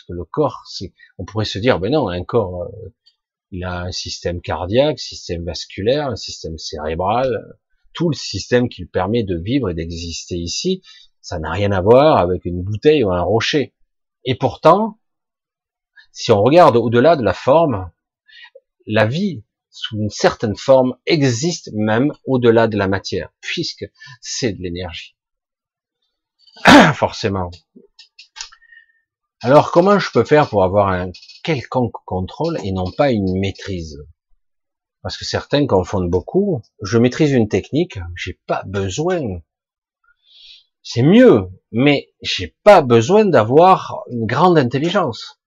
Le 0.09 0.23
corps, 0.23 0.63
on 1.17 1.25
pourrait 1.25 1.45
se 1.45 1.59
dire, 1.59 1.79
ben 1.79 1.91
non, 1.91 2.07
un 2.07 2.23
corps, 2.23 2.63
euh, 2.63 2.93
il 3.51 3.63
a 3.63 3.81
un 3.81 3.91
système 3.91 4.41
cardiaque, 4.41 4.99
système 4.99 5.43
vasculaire, 5.43 6.07
un 6.07 6.15
système 6.15 6.57
cérébral, 6.57 7.57
tout 7.93 8.09
le 8.09 8.15
système 8.15 8.69
qui 8.69 8.81
lui 8.81 8.87
permet 8.87 9.23
de 9.23 9.37
vivre 9.37 9.69
et 9.69 9.73
d'exister 9.73 10.35
ici, 10.35 10.81
ça 11.21 11.39
n'a 11.39 11.51
rien 11.51 11.71
à 11.71 11.81
voir 11.81 12.17
avec 12.17 12.45
une 12.45 12.61
bouteille 12.61 13.03
ou 13.03 13.11
un 13.11 13.21
rocher. 13.21 13.73
Et 14.23 14.35
pourtant, 14.35 14.99
si 16.11 16.31
on 16.31 16.41
regarde 16.41 16.77
au-delà 16.77 17.15
de 17.15 17.23
la 17.23 17.33
forme, 17.33 17.91
la 18.85 19.05
vie 19.05 19.43
sous 19.69 19.97
une 19.97 20.09
certaine 20.09 20.55
forme 20.55 20.95
existe 21.05 21.71
même 21.73 22.13
au-delà 22.25 22.67
de 22.67 22.77
la 22.77 22.87
matière, 22.87 23.29
puisque 23.41 23.85
c'est 24.21 24.53
de 24.53 24.61
l'énergie. 24.61 25.15
Forcément. 26.93 27.51
Alors 29.41 29.71
comment 29.71 29.99
je 29.99 30.09
peux 30.11 30.23
faire 30.23 30.49
pour 30.49 30.63
avoir 30.63 30.87
un 30.87 31.11
quelconque 31.43 31.93
contrôle 32.05 32.57
et 32.63 32.71
non 32.71 32.89
pas 32.91 33.11
une 33.11 33.39
maîtrise? 33.39 33.99
Parce 35.03 35.15
que 35.15 35.25
certains 35.25 35.67
confondent 35.67 36.09
beaucoup. 36.09 36.63
Je 36.81 36.97
maîtrise 36.97 37.31
une 37.31 37.47
technique, 37.47 37.99
j'ai 38.15 38.39
pas 38.47 38.63
besoin. 38.65 39.21
C'est 40.81 41.03
mieux, 41.03 41.49
mais 41.71 42.09
j'ai 42.23 42.55
pas 42.63 42.81
besoin 42.81 43.25
d'avoir 43.25 44.03
une 44.09 44.25
grande 44.25 44.57
intelligence. 44.57 45.39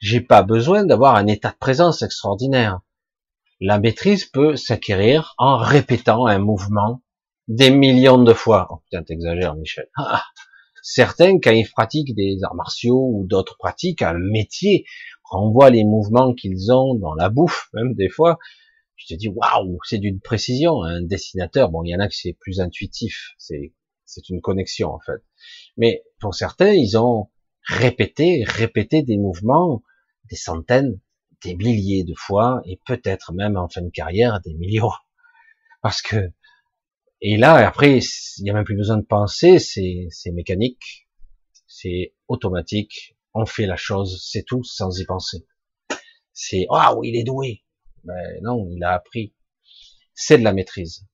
J'ai 0.00 0.20
pas 0.20 0.42
besoin 0.42 0.84
d'avoir 0.84 1.16
un 1.16 1.26
état 1.26 1.50
de 1.50 1.56
présence 1.56 2.02
extraordinaire. 2.02 2.80
La 3.60 3.80
maîtrise 3.80 4.26
peut 4.26 4.54
s'acquérir 4.54 5.34
en 5.38 5.56
répétant 5.56 6.26
un 6.26 6.38
mouvement 6.38 7.02
des 7.48 7.70
millions 7.70 8.22
de 8.22 8.32
fois. 8.32 8.68
Oh, 8.70 8.76
putain, 8.84 9.02
t'exagères, 9.02 9.56
Michel. 9.56 9.88
Certains, 10.86 11.38
quand 11.40 11.50
ils 11.50 11.66
pratiquent 11.66 12.14
des 12.14 12.40
arts 12.42 12.54
martiaux 12.54 13.10
ou 13.10 13.26
d'autres 13.26 13.56
pratiques, 13.56 14.02
un 14.02 14.18
métier, 14.18 14.84
renvoient 15.22 15.70
les 15.70 15.82
mouvements 15.82 16.34
qu'ils 16.34 16.70
ont 16.70 16.94
dans 16.94 17.14
la 17.14 17.30
bouffe, 17.30 17.70
même 17.72 17.94
des 17.94 18.10
fois. 18.10 18.38
Je 18.96 19.06
te 19.06 19.18
dis, 19.18 19.28
waouh, 19.28 19.78
c'est 19.84 19.96
d'une 19.96 20.20
précision. 20.20 20.82
Un 20.82 21.00
dessinateur, 21.00 21.70
bon, 21.70 21.84
il 21.84 21.90
y 21.90 21.96
en 21.96 22.00
a 22.00 22.08
qui 22.08 22.18
c'est 22.18 22.36
plus 22.38 22.60
intuitif, 22.60 23.32
c'est 23.38 23.72
c'est 24.04 24.28
une 24.28 24.42
connexion 24.42 24.90
en 24.90 25.00
fait. 25.00 25.24
Mais 25.78 26.04
pour 26.20 26.34
certains, 26.34 26.74
ils 26.74 26.98
ont 26.98 27.30
répété, 27.66 28.44
répété 28.46 29.02
des 29.02 29.16
mouvements 29.16 29.82
des 30.28 30.36
centaines, 30.36 31.00
des 31.42 31.54
milliers 31.54 32.04
de 32.04 32.14
fois, 32.14 32.60
et 32.66 32.78
peut-être 32.84 33.32
même 33.32 33.56
en 33.56 33.68
fin 33.68 33.80
de 33.80 33.90
carrière 33.90 34.40
des 34.42 34.52
millions. 34.52 34.92
Parce 35.80 36.02
que 36.02 36.30
et 37.20 37.36
là, 37.36 37.54
après, 37.66 37.98
il 37.98 38.42
n'y 38.42 38.50
a 38.50 38.52
même 38.52 38.64
plus 38.64 38.76
besoin 38.76 38.96
de 38.96 39.06
penser, 39.06 39.58
c'est 39.58 40.30
mécanique, 40.32 41.08
c'est 41.66 42.14
automatique, 42.28 43.16
on 43.34 43.46
fait 43.46 43.66
la 43.66 43.76
chose, 43.76 44.22
c'est 44.24 44.44
tout, 44.44 44.62
sans 44.62 44.98
y 44.98 45.04
penser. 45.04 45.46
C'est, 46.32 46.66
oui, 46.70 47.08
il 47.08 47.16
est 47.16 47.24
doué. 47.24 47.64
Ben 48.04 48.40
non, 48.42 48.68
il 48.70 48.82
a 48.84 48.92
appris. 48.92 49.34
C'est 50.14 50.38
de 50.38 50.44
la 50.44 50.52
maîtrise. 50.52 51.06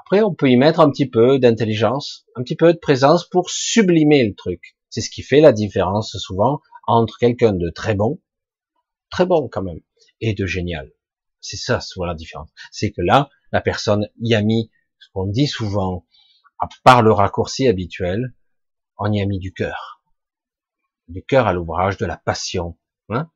Après, 0.00 0.22
on 0.22 0.34
peut 0.34 0.50
y 0.50 0.56
mettre 0.56 0.80
un 0.80 0.90
petit 0.90 1.08
peu 1.08 1.38
d'intelligence, 1.38 2.24
un 2.34 2.42
petit 2.42 2.56
peu 2.56 2.72
de 2.72 2.78
présence 2.78 3.28
pour 3.28 3.50
sublimer 3.50 4.26
le 4.26 4.34
truc. 4.34 4.76
C'est 4.88 5.02
ce 5.02 5.10
qui 5.10 5.22
fait 5.22 5.40
la 5.40 5.52
différence 5.52 6.16
souvent 6.16 6.60
entre 6.86 7.18
quelqu'un 7.18 7.52
de 7.52 7.68
très 7.68 7.94
bon, 7.94 8.20
très 9.10 9.26
bon 9.26 9.48
quand 9.52 9.62
même, 9.62 9.80
et 10.20 10.32
de 10.32 10.46
génial. 10.46 10.90
C'est 11.40 11.58
ça, 11.58 11.80
souvent 11.80 12.06
la 12.06 12.14
différence. 12.14 12.48
C'est 12.72 12.90
que 12.90 13.02
là, 13.02 13.28
la 13.52 13.60
personne 13.60 14.08
y 14.20 14.34
a 14.34 14.42
mis 14.42 14.70
ce 14.98 15.08
qu'on 15.12 15.26
dit 15.26 15.46
souvent, 15.46 16.06
à 16.58 16.68
part 16.84 17.02
le 17.02 17.12
raccourci 17.12 17.68
habituel, 17.68 18.34
on 18.98 19.12
y 19.12 19.20
a 19.20 19.26
mis 19.26 19.38
du 19.38 19.52
cœur. 19.52 20.02
Du 21.08 21.24
cœur 21.24 21.46
à 21.46 21.52
l'ouvrage, 21.52 21.96
de 21.96 22.06
la 22.06 22.16
passion. 22.16 22.76
Hein 23.10 23.30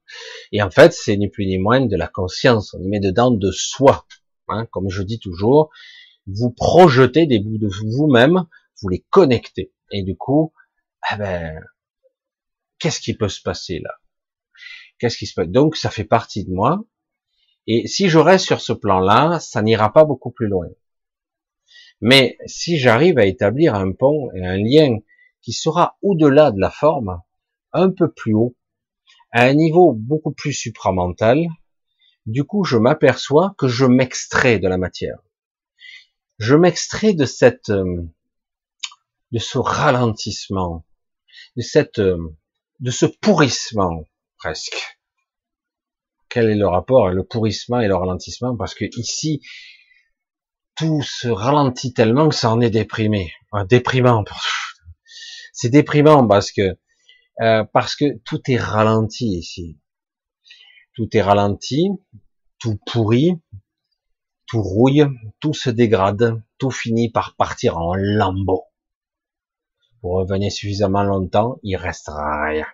et 0.51 0.63
en 0.63 0.71
fait, 0.71 0.93
c'est 0.93 1.17
ni 1.17 1.29
plus 1.29 1.47
ni 1.47 1.59
moins 1.59 1.81
de 1.81 1.97
la 1.97 2.09
conscience. 2.09 2.75
On 2.75 2.83
y 2.83 2.89
met 2.89 3.01
dedans 3.01 3.31
de 3.31 3.51
soi. 3.51 4.07
Hein 4.49 4.67
Comme 4.71 4.91
je 4.91 5.03
dis 5.03 5.19
toujours, 5.19 5.71
vous 6.27 6.51
projetez 6.51 7.27
des 7.27 7.39
bouts 7.39 7.59
de 7.59 7.71
vous-même, 7.97 8.45
vous 8.81 8.89
les 8.89 9.05
connectez. 9.11 9.73
Et 9.91 10.03
du 10.03 10.17
coup, 10.17 10.53
eh 11.13 11.17
ben, 11.17 11.61
qu'est-ce 12.79 13.01
qui 13.01 13.15
peut 13.15 13.29
se 13.29 13.41
passer 13.41 13.79
là? 13.79 13.91
Qu'est-ce 14.99 15.17
qui 15.17 15.27
se 15.27 15.35
passe? 15.35 15.49
Donc, 15.49 15.77
ça 15.77 15.91
fait 15.91 16.05
partie 16.05 16.45
de 16.45 16.53
moi. 16.53 16.85
Et 17.67 17.87
si 17.87 18.09
je 18.09 18.19
reste 18.19 18.45
sur 18.45 18.61
ce 18.61 18.73
plan-là, 18.73 19.39
ça 19.41 19.63
n'ira 19.63 19.93
pas 19.93 20.05
beaucoup 20.05 20.31
plus 20.31 20.49
loin. 20.49 20.67
Mais 22.03 22.37
si 22.47 22.79
j'arrive 22.79 23.19
à 23.19 23.27
établir 23.27 23.77
un 23.77 23.93
pont 23.93 24.29
et 24.35 24.45
un 24.45 24.57
lien 24.57 24.99
qui 25.41 25.53
sera 25.53 25.97
au-delà 26.03 26.51
de 26.51 26.61
la 26.61 26.69
forme, 26.71 27.23
un 27.73 27.91
peu 27.91 28.11
plus 28.11 28.35
haut, 28.35 28.57
à 29.31 29.45
un 29.45 29.55
niveau 29.55 29.93
beaucoup 29.93 30.33
plus 30.33 30.53
supramental, 30.53 31.47
du 32.27 32.43
coup, 32.43 32.65
je 32.65 32.77
m'aperçois 32.77 33.55
que 33.57 33.69
je 33.69 33.85
m'extrais 33.85 34.59
de 34.59 34.67
la 34.67 34.79
matière. 34.79 35.19
Je 36.39 36.57
m'extrais 36.57 37.15
de 37.15 37.25
cette, 37.25 37.71
euh, 37.71 38.03
de 39.31 39.39
ce 39.39 39.59
ralentissement, 39.59 40.85
de 41.57 41.63
cette, 41.63 42.01
euh, 42.01 42.19
de 42.81 42.91
ce 42.91 43.07
pourrissement, 43.07 44.05
presque. 44.39 44.99
Quel 46.29 46.51
est 46.51 46.57
le 46.57 46.67
rapport 46.67 47.11
le 47.11 47.23
pourrissement 47.23 47.81
et 47.81 47.87
le 47.87 47.95
ralentissement? 47.95 48.57
Parce 48.57 48.75
que 48.75 48.87
ici, 48.97 49.41
tout 50.77 51.03
se 51.03 51.29
ralentit 51.29 51.93
tellement 51.93 52.29
que 52.29 52.35
ça 52.35 52.51
en 52.51 52.61
est 52.61 52.71
déprimé, 52.71 53.33
déprimant. 53.69 54.25
C'est 55.53 55.69
déprimant 55.69 56.27
parce 56.27 56.51
que 56.51 56.79
euh, 57.41 57.65
parce 57.73 57.97
que 57.97 58.19
tout 58.25 58.41
est 58.49 58.59
ralenti 58.59 59.39
ici. 59.39 59.79
Tout 60.95 61.09
est 61.17 61.23
ralenti, 61.23 61.89
tout 62.59 62.79
pourri, 62.87 63.41
tout 64.47 64.63
rouille, 64.63 65.07
tout 65.41 65.55
se 65.55 65.71
dégrade, 65.71 66.43
tout 66.59 66.71
finit 66.71 67.11
par 67.11 67.37
partir 67.37 67.79
en 67.79 67.95
lambeaux. 67.95 68.65
Pour 70.01 70.13
revenir 70.17 70.53
suffisamment 70.53 71.05
longtemps, 71.05 71.59
il 71.63 71.77
restera 71.77 72.45
rien. 72.45 72.67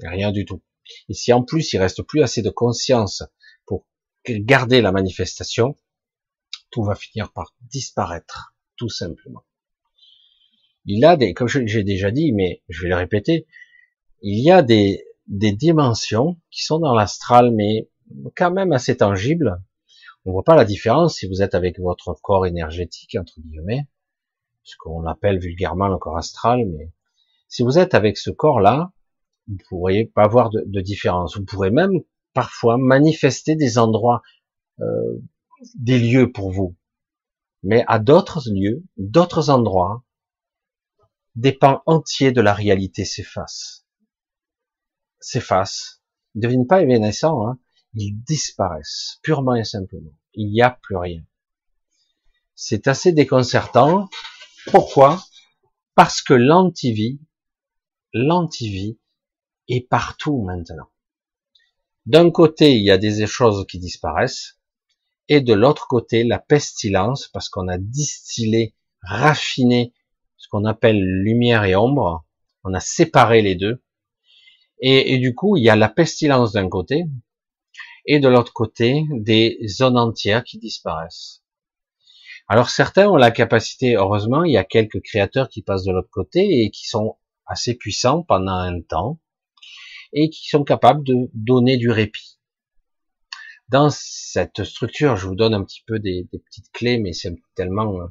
Rien 0.00 0.32
du 0.32 0.44
tout. 0.44 0.62
Et 1.08 1.14
si 1.14 1.32
en 1.32 1.42
plus 1.42 1.72
il 1.72 1.78
reste 1.78 2.02
plus 2.02 2.22
assez 2.22 2.40
de 2.40 2.50
conscience 2.50 3.22
pour 3.66 3.86
garder 4.26 4.80
la 4.80 4.90
manifestation, 4.90 5.76
tout 6.72 6.82
va 6.82 6.96
finir 6.96 7.30
par 7.32 7.54
disparaître, 7.60 8.56
tout 8.76 8.88
simplement. 8.88 9.44
Il 10.84 11.04
a 11.04 11.16
des, 11.16 11.32
comme 11.32 11.46
j'ai 11.46 11.84
déjà 11.84 12.10
dit, 12.10 12.32
mais 12.32 12.62
je 12.68 12.82
vais 12.82 12.88
le 12.88 12.96
répéter, 12.96 13.46
il 14.20 14.42
y 14.42 14.50
a 14.50 14.62
des, 14.62 15.04
des 15.28 15.52
dimensions 15.52 16.40
qui 16.50 16.64
sont 16.64 16.80
dans 16.80 16.94
l'astral, 16.94 17.52
mais 17.52 17.88
quand 18.36 18.50
même 18.50 18.72
assez 18.72 18.96
tangibles. 18.96 19.62
On 20.24 20.32
voit 20.32 20.44
pas 20.44 20.56
la 20.56 20.64
différence 20.64 21.16
si 21.16 21.28
vous 21.28 21.42
êtes 21.42 21.54
avec 21.54 21.78
votre 21.78 22.14
corps 22.22 22.46
énergétique, 22.46 23.16
entre 23.16 23.40
guillemets, 23.40 23.86
ce 24.62 24.76
qu'on 24.78 25.06
appelle 25.06 25.38
vulgairement 25.38 25.88
le 25.88 25.98
corps 25.98 26.18
astral, 26.18 26.66
mais 26.66 26.92
si 27.48 27.62
vous 27.62 27.78
êtes 27.78 27.94
avec 27.94 28.16
ce 28.16 28.30
corps-là, 28.30 28.92
vous 29.48 29.58
pourriez 29.68 30.06
pas 30.06 30.24
avoir 30.24 30.50
de, 30.50 30.62
de 30.64 30.80
différence. 30.80 31.36
Vous 31.36 31.44
pourrez 31.44 31.70
même 31.70 32.00
parfois 32.32 32.78
manifester 32.78 33.56
des 33.56 33.78
endroits, 33.78 34.22
euh, 34.80 35.20
des 35.74 35.98
lieux 35.98 36.32
pour 36.32 36.50
vous. 36.50 36.76
Mais 37.62 37.84
à 37.86 37.98
d'autres 37.98 38.42
lieux, 38.50 38.84
d'autres 38.96 39.50
endroits, 39.50 40.04
des 41.34 41.52
pans 41.52 41.82
entiers 41.86 42.32
de 42.32 42.40
la 42.40 42.54
réalité 42.54 43.04
s'effacent. 43.04 43.86
S'effacent. 45.20 46.02
Ils 46.34 46.38
ne 46.38 46.42
deviennent 46.42 46.66
pas 46.66 46.82
évanescents, 46.82 47.46
hein. 47.46 47.58
ils 47.94 48.14
disparaissent, 48.22 49.18
purement 49.22 49.54
et 49.54 49.64
simplement. 49.64 50.12
Il 50.34 50.50
n'y 50.50 50.62
a 50.62 50.70
plus 50.70 50.96
rien. 50.96 51.22
C'est 52.54 52.88
assez 52.88 53.12
déconcertant. 53.12 54.08
Pourquoi? 54.70 55.22
Parce 55.94 56.22
que 56.22 56.34
l'antivie, 56.34 57.20
l'antivie 58.12 58.98
est 59.68 59.86
partout 59.86 60.42
maintenant. 60.42 60.88
D'un 62.06 62.30
côté, 62.30 62.76
il 62.76 62.84
y 62.84 62.90
a 62.90 62.98
des 62.98 63.26
choses 63.26 63.64
qui 63.68 63.78
disparaissent, 63.78 64.58
et 65.28 65.40
de 65.40 65.54
l'autre 65.54 65.86
côté, 65.88 66.24
la 66.24 66.38
pestilence, 66.38 67.28
parce 67.28 67.48
qu'on 67.48 67.68
a 67.68 67.78
distillé, 67.78 68.74
raffiné 69.02 69.92
ce 70.36 70.48
qu'on 70.48 70.64
appelle 70.64 71.00
lumière 71.00 71.64
et 71.64 71.76
ombre, 71.76 72.24
on 72.64 72.74
a 72.74 72.80
séparé 72.80 73.42
les 73.42 73.54
deux, 73.54 73.82
et, 74.84 75.18
du 75.18 75.32
coup, 75.32 75.56
il 75.56 75.62
y 75.62 75.70
a 75.70 75.76
la 75.76 75.88
pestilence 75.88 76.52
d'un 76.52 76.68
côté, 76.68 77.04
et 78.04 78.18
de 78.18 78.26
l'autre 78.26 78.52
côté, 78.52 79.04
des 79.12 79.58
zones 79.68 79.96
entières 79.96 80.42
qui 80.42 80.58
disparaissent. 80.58 81.44
Alors 82.48 82.68
certains 82.68 83.08
ont 83.08 83.16
la 83.16 83.30
capacité, 83.30 83.94
heureusement, 83.94 84.42
il 84.42 84.52
y 84.52 84.56
a 84.56 84.64
quelques 84.64 85.00
créateurs 85.00 85.48
qui 85.48 85.62
passent 85.62 85.84
de 85.84 85.92
l'autre 85.92 86.10
côté 86.10 86.64
et 86.64 86.70
qui 86.70 86.88
sont 86.88 87.16
assez 87.46 87.74
puissants 87.74 88.24
pendant 88.24 88.56
un 88.56 88.80
temps, 88.80 89.20
et 90.12 90.30
qui 90.30 90.48
sont 90.48 90.64
capables 90.64 91.04
de 91.04 91.30
donner 91.32 91.76
du 91.76 91.90
répit. 91.90 92.40
Dans 93.72 93.88
cette 93.88 94.64
structure, 94.64 95.16
je 95.16 95.26
vous 95.26 95.34
donne 95.34 95.54
un 95.54 95.64
petit 95.64 95.82
peu 95.86 95.98
des, 95.98 96.28
petites 96.30 96.70
clés, 96.72 96.98
mais 96.98 97.14
c'est 97.14 97.34
tellement 97.54 98.02
euh, 98.02 98.06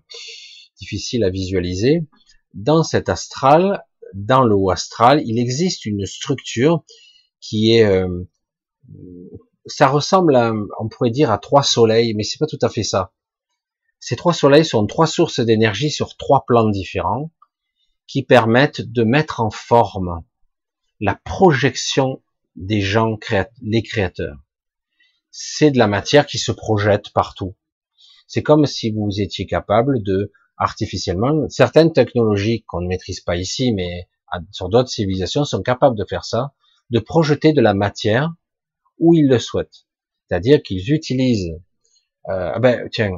difficile 0.79 1.23
à 1.23 1.29
visualiser. 1.29 2.07
Dans 2.55 2.81
cet 2.81 3.09
astral, 3.09 3.85
dans 4.15 4.43
le 4.43 4.55
haut 4.55 4.71
astral, 4.71 5.21
il 5.23 5.37
existe 5.37 5.85
une 5.85 6.07
structure 6.07 6.83
qui 7.39 7.75
est, 7.75 7.83
euh, 7.83 8.23
ça 9.67 9.87
ressemble 9.87 10.35
à, 10.35 10.51
on 10.79 10.89
pourrait 10.89 11.11
dire 11.11 11.29
à 11.29 11.37
trois 11.37 11.61
soleils, 11.61 12.15
mais 12.15 12.23
c'est 12.23 12.39
pas 12.39 12.47
tout 12.47 12.59
à 12.63 12.69
fait 12.69 12.81
ça. 12.81 13.13
Ces 13.99 14.15
trois 14.15 14.33
soleils 14.33 14.65
sont 14.65 14.87
trois 14.87 15.05
sources 15.05 15.41
d'énergie 15.41 15.91
sur 15.91 16.17
trois 16.17 16.43
plans 16.47 16.69
différents 16.69 17.31
qui 18.07 18.23
permettent 18.23 18.81
de 18.81 19.03
mettre 19.03 19.41
en 19.41 19.51
forme 19.51 20.23
la 20.99 21.13
projection 21.13 22.23
des 22.55 22.81
gens, 22.81 23.19
les 23.61 23.83
créateurs. 23.83 24.39
C'est 25.31 25.71
de 25.71 25.77
la 25.77 25.87
matière 25.87 26.25
qui 26.25 26.37
se 26.37 26.51
projette 26.51 27.11
partout. 27.13 27.55
C'est 28.27 28.43
comme 28.43 28.65
si 28.65 28.91
vous 28.91 29.19
étiez 29.19 29.45
capable 29.45 30.03
de, 30.03 30.31
artificiellement, 30.57 31.49
certaines 31.49 31.93
technologies 31.93 32.63
qu'on 32.67 32.81
ne 32.81 32.87
maîtrise 32.87 33.21
pas 33.21 33.35
ici, 33.35 33.73
mais 33.73 34.07
sur 34.51 34.69
d'autres 34.69 34.89
civilisations 34.89 35.43
sont 35.43 35.61
capables 35.61 35.97
de 35.97 36.05
faire 36.07 36.25
ça, 36.25 36.53
de 36.89 36.99
projeter 36.99 37.53
de 37.53 37.61
la 37.61 37.73
matière 37.73 38.33
où 38.99 39.13
ils 39.15 39.27
le 39.27 39.39
souhaitent. 39.39 39.87
C'est-à-dire 40.27 40.61
qu'ils 40.61 40.93
utilisent, 40.93 41.53
euh, 42.29 42.51
ah 42.53 42.59
ben 42.59 42.87
tiens, 42.91 43.11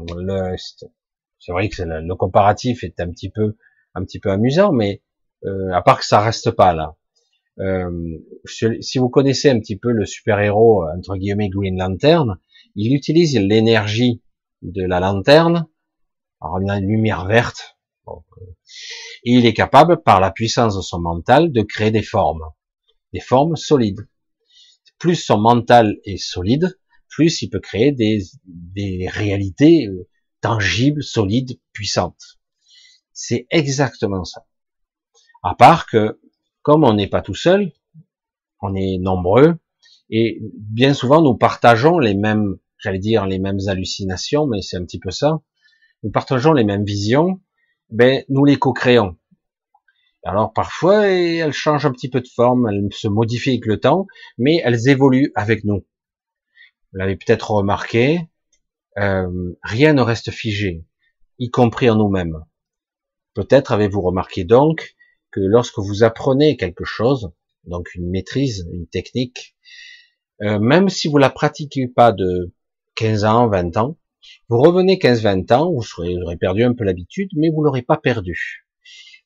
c'est 1.40 1.52
vrai 1.52 1.70
que 1.70 1.84
le, 1.84 2.16
comparatif 2.16 2.84
est 2.84 3.00
un 3.00 3.10
petit 3.10 3.30
peu, 3.30 3.58
un 3.94 4.04
petit 4.04 4.20
peu 4.20 4.32
amusant, 4.32 4.72
mais 4.72 5.04
euh, 5.46 5.72
à 5.74 5.82
part 5.82 6.00
que 6.00 6.06
ça 6.06 6.22
reste 6.22 6.52
pas 6.52 6.74
là. 6.74 6.96
Euh, 7.60 8.18
si 8.46 8.98
vous 8.98 9.10
connaissez 9.10 9.50
un 9.50 9.60
petit 9.60 9.78
peu 9.78 9.92
le 9.92 10.06
super-héros, 10.06 10.86
entre 10.98 11.16
guillemets, 11.18 11.50
Green 11.50 11.78
Lantern, 11.78 12.38
il 12.76 12.96
utilise 12.96 13.38
l'énergie 13.38 14.22
de 14.62 14.84
la 14.84 15.00
lanterne, 15.00 15.68
alors 16.42 16.60
il 16.62 16.70
une 16.70 16.88
lumière 16.88 17.26
verte, 17.26 17.78
euh, 18.08 18.12
et 19.24 19.32
il 19.32 19.46
est 19.46 19.54
capable, 19.54 20.02
par 20.02 20.20
la 20.20 20.32
puissance 20.32 20.76
de 20.76 20.82
son 20.82 21.00
mental, 21.00 21.52
de 21.52 21.62
créer 21.62 21.92
des 21.92 22.04
formes, 22.04 22.44
des 23.14 23.20
formes 23.20 23.56
solides. 23.56 24.08
Plus 24.98 25.16
son 25.16 25.38
mental 25.38 25.98
est 26.06 26.18
solide, 26.18 26.78
plus 27.10 27.42
il 27.42 27.50
peut 27.50 27.60
créer 27.60 27.92
des, 27.92 28.24
des 28.46 29.08
réalités 29.10 29.88
euh, 29.88 30.08
tangibles, 30.42 31.04
solides, 31.04 31.60
puissantes. 31.72 32.40
C'est 33.14 33.46
exactement 33.52 34.24
ça. 34.24 34.46
À 35.44 35.56
part 35.56 35.86
que 35.86 36.20
comme 36.64 36.84
on 36.84 36.94
n'est 36.94 37.08
pas 37.08 37.22
tout 37.22 37.36
seul, 37.36 37.72
on 38.62 38.74
est 38.74 38.98
nombreux, 38.98 39.58
et 40.10 40.40
bien 40.42 40.94
souvent 40.94 41.22
nous 41.22 41.36
partageons 41.36 42.00
les 42.00 42.16
mêmes, 42.16 42.58
j'allais 42.78 43.00
dire 43.00 43.26
les 43.26 43.38
mêmes 43.38 43.60
hallucinations, 43.68 44.48
mais 44.48 44.62
c'est 44.62 44.78
un 44.78 44.86
petit 44.86 45.00
peu 45.00 45.12
ça. 45.12 45.42
Nous 46.02 46.12
partageons 46.12 46.54
les 46.54 46.64
mêmes 46.64 46.86
visions, 46.86 47.42
ben 47.90 48.24
nous 48.30 48.46
les 48.46 48.58
co-créons. 48.58 49.18
Alors 50.24 50.54
parfois 50.54 51.08
elles 51.08 51.52
changent 51.52 51.86
un 51.86 51.92
petit 51.92 52.10
peu 52.10 52.22
de 52.22 52.28
forme, 52.28 52.70
elles 52.70 52.88
se 52.92 53.10
modifient 53.10 53.52
avec 53.52 53.66
le 53.66 53.80
temps, 53.80 54.08
mais 54.38 54.62
elles 54.64 54.88
évoluent 54.88 55.34
avec 55.36 55.66
nous. 55.66 55.86
Vous 56.92 57.00
l'avez 57.00 57.18
peut-être 57.18 57.52
remarqué, 57.52 58.22
euh, 58.98 59.54
rien 59.64 59.94
ne 59.94 60.02
reste 60.02 60.32
figé, 60.32 60.86
y 61.40 61.50
compris 61.50 61.90
en 61.90 61.98
nous-mêmes. 61.98 62.46
Peut-être 63.34 63.74
avez-vous 63.74 64.02
remarqué 64.02 64.46
donc 64.46 64.96
que 65.34 65.40
lorsque 65.42 65.80
vous 65.80 66.04
apprenez 66.04 66.58
quelque 66.58 66.86
chose, 66.86 67.32
donc 67.66 67.94
une 67.96 68.10
maîtrise, 68.10 68.68
une 68.72 68.88
technique, 68.88 69.56
euh, 70.42 70.60
même 70.60 70.90
si 70.90 71.08
vous 71.08 71.18
la 71.18 71.30
pratiquez 71.30 71.88
pas 71.88 72.12
de 72.12 72.54
15 72.96 73.26
ans, 73.26 73.48
20 73.50 73.78
ans, 73.78 73.98
vous 74.48 74.60
revenez 74.60 74.98
15-20 74.98 75.54
ans, 75.54 75.72
vous, 75.72 75.84
serez, 75.84 76.16
aurez 76.22 76.38
perdu 76.38 76.64
un 76.64 76.74
peu 76.74 76.84
l'habitude, 76.84 77.30
mais 77.36 77.50
vous 77.50 77.64
l'aurez 77.64 77.82
pas 77.82 77.98
perdu. 77.98 78.66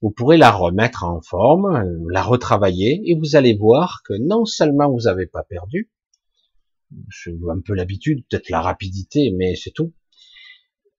Vous 0.01 0.11
pourrez 0.11 0.37
la 0.37 0.51
remettre 0.51 1.03
en 1.03 1.21
forme, 1.21 1.83
la 2.09 2.21
retravailler, 2.21 3.01
et 3.05 3.15
vous 3.15 3.35
allez 3.35 3.55
voir 3.55 4.01
que 4.05 4.13
non 4.13 4.45
seulement 4.45 4.91
vous 4.91 5.01
n'avez 5.01 5.25
pas 5.25 5.43
perdu, 5.43 5.91
un 7.49 7.61
peu 7.65 7.73
l'habitude, 7.73 8.23
peut-être 8.29 8.49
la 8.49 8.61
rapidité, 8.61 9.33
mais 9.35 9.55
c'est 9.55 9.71
tout. 9.71 9.93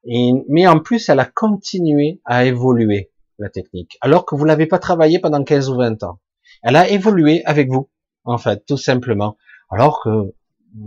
Mais 0.04 0.66
en 0.66 0.80
plus, 0.80 1.08
elle 1.08 1.20
a 1.20 1.26
continué 1.26 2.20
à 2.24 2.44
évoluer 2.44 3.10
la 3.38 3.48
technique, 3.48 3.96
alors 4.00 4.24
que 4.24 4.34
vous 4.34 4.44
l'avez 4.44 4.66
pas 4.66 4.78
travaillé 4.78 5.18
pendant 5.18 5.42
15 5.42 5.70
ou 5.70 5.76
20 5.76 6.02
ans. 6.02 6.20
Elle 6.62 6.76
a 6.76 6.88
évolué 6.88 7.44
avec 7.44 7.68
vous, 7.70 7.90
en 8.24 8.38
fait, 8.38 8.64
tout 8.66 8.76
simplement. 8.76 9.36
Alors 9.70 10.02
que 10.02 10.34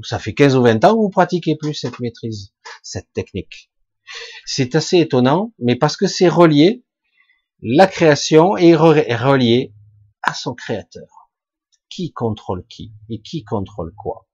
ça 0.04 0.20
fait 0.20 0.34
15 0.34 0.56
ou 0.56 0.64
20 0.64 0.84
ans 0.86 0.94
que 0.94 1.00
vous 1.00 1.10
pratiquez 1.10 1.56
plus 1.56 1.74
cette 1.74 2.00
maîtrise, 2.00 2.54
cette 2.84 3.12
technique. 3.14 3.72
C'est 4.46 4.76
assez 4.76 4.98
étonnant, 4.98 5.54
mais 5.60 5.76
parce 5.76 5.96
que 5.96 6.08
c'est 6.08 6.28
relié, 6.28 6.84
la 7.62 7.88
création 7.88 8.58
est 8.58 8.76
reliée 8.76 9.74
à 10.24 10.34
son 10.34 10.54
créateur. 10.54 11.08
Qui 11.90 12.12
contrôle 12.12 12.66
qui 12.68 12.94
et 13.10 13.22
qui 13.22 13.44
contrôle 13.44 13.94
quoi? 13.96 14.28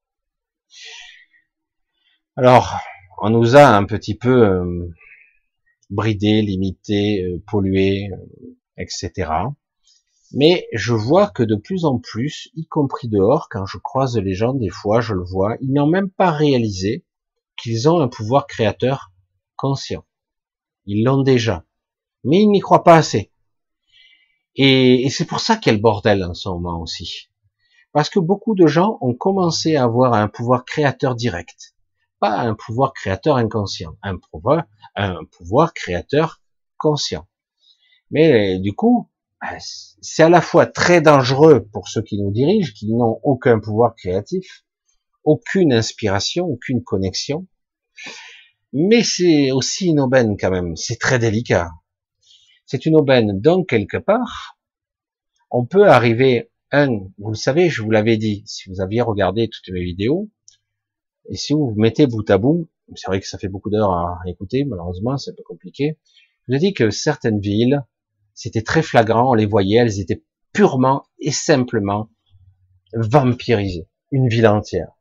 Alors, 2.36 2.80
on 3.20 3.30
nous 3.32 3.56
a 3.56 3.68
un 3.68 3.84
petit 3.86 4.16
peu 4.16 4.46
euh, 4.46 4.90
bridé, 5.90 6.42
limité, 6.42 7.24
euh, 7.24 7.44
pollué, 7.48 8.10
euh, 8.12 8.18
etc. 8.78 9.32
Mais 10.34 10.68
je 10.74 10.94
vois 10.94 11.28
que 11.28 11.44
de 11.44 11.56
plus 11.56 11.86
en 11.86 12.00
plus, 12.00 12.50
y 12.56 12.66
compris 12.68 13.08
dehors, 13.08 13.48
quand 13.50 13.66
je 13.66 13.78
croise 13.78 14.18
les 14.18 14.34
gens, 14.34 14.54
des 14.54 14.70
fois, 14.70 15.00
je 15.00 15.14
le 15.14 15.24
vois, 15.24 15.56
ils 15.62 15.72
n'ont 15.72 15.88
même 15.88 16.10
pas 16.10 16.32
réalisé 16.32 17.06
qu'ils 17.58 17.90
ont 17.90 18.00
un 18.00 18.08
pouvoir 18.08 18.46
créateur 18.46 19.12
conscient. 19.56 20.04
Ils 20.86 21.04
l'ont 21.04 21.24
déjà. 21.24 21.66
Mais 22.24 22.42
ils 22.42 22.50
n'y 22.50 22.60
croient 22.60 22.84
pas 22.84 22.96
assez. 22.96 23.32
Et, 24.56 25.10
c'est 25.10 25.26
pour 25.26 25.40
ça 25.40 25.56
qu'il 25.56 25.72
y 25.72 25.74
a 25.74 25.78
le 25.78 25.82
bordel 25.82 26.24
en 26.24 26.34
ce 26.34 26.50
moment 26.50 26.82
aussi. 26.82 27.30
Parce 27.94 28.10
que 28.10 28.20
beaucoup 28.20 28.56
de 28.56 28.68
gens 28.68 28.98
ont 29.02 29.14
commencé 29.14 29.76
à 29.76 29.84
avoir 29.84 30.14
un 30.14 30.28
pouvoir 30.28 30.66
créateur 30.66 31.16
direct 31.16 31.76
pas 32.20 32.40
un 32.40 32.56
pouvoir 32.56 32.94
créateur 32.94 33.38
inconscient, 33.38 33.98
un 34.02 34.18
pouvoir, 34.18 34.66
un 34.96 35.24
pouvoir 35.26 35.74
créateur 35.74 36.42
conscient. 36.78 37.28
Mais 38.12 38.60
du 38.60 38.74
coup, 38.74 39.10
ben, 39.42 39.58
c'est 39.60 40.24
à 40.24 40.30
la 40.30 40.42
fois 40.42 40.66
très 40.66 41.02
dangereux 41.02 41.68
pour 41.72 41.88
ceux 41.88 42.02
qui 42.02 42.22
nous 42.22 42.32
dirigent, 42.32 42.72
qui 42.76 42.94
n'ont 42.94 43.20
aucun 43.24 43.60
pouvoir 43.60 43.96
créatif, 43.96 44.66
aucune 45.24 45.74
inspiration, 45.74 46.46
aucune 46.46 46.84
connexion, 46.84 47.48
mais 48.74 49.04
c'est 49.04 49.52
aussi 49.52 49.88
une 49.88 50.00
aubaine 50.00 50.38
quand 50.38 50.52
même, 50.52 50.76
c'est 50.76 51.00
très 51.00 51.20
délicat. 51.20 51.72
C'est 52.66 52.86
une 52.86 52.96
aubaine, 52.96 53.40
donc 53.40 53.70
quelque 53.70 53.98
part, 53.98 54.58
on 55.50 55.66
peut 55.66 55.88
arriver, 55.88 56.52
un, 56.72 56.88
vous 57.18 57.30
le 57.30 57.36
savez, 57.36 57.70
je 57.70 57.82
vous 57.82 57.92
l'avais 57.92 58.18
dit, 58.18 58.44
si 58.46 58.70
vous 58.70 58.82
aviez 58.82 59.02
regardé 59.02 59.48
toutes 59.50 59.74
mes 59.74 59.84
vidéos, 59.84 60.30
et 61.30 61.36
si 61.36 61.54
vous 61.54 61.74
mettez 61.76 62.08
bout 62.08 62.30
à 62.30 62.38
bout, 62.38 62.70
c'est 62.96 63.08
vrai 63.08 63.20
que 63.20 63.28
ça 63.28 63.38
fait 63.38 63.50
beaucoup 63.50 63.70
d'heures 63.70 63.92
à 63.92 64.20
écouter, 64.28 64.66
malheureusement, 64.66 65.18
c'est 65.18 65.32
un 65.32 65.36
peu 65.36 65.44
compliqué. 65.44 65.98
Je 66.48 66.54
vous 66.54 66.56
ai 66.56 66.60
dit 66.60 66.74
que 66.74 66.90
certaines 66.90 67.40
villes, 67.40 67.84
c'était 68.34 68.62
très 68.62 68.82
flagrant, 68.82 69.32
on 69.32 69.34
les 69.34 69.46
voyait, 69.46 69.78
elles 69.78 70.00
étaient 70.00 70.24
purement 70.54 71.04
et 71.20 71.32
simplement 71.32 72.10
vampirisé 72.94 73.88
une 74.12 74.28
ville 74.28 74.48
entière. 74.48 74.92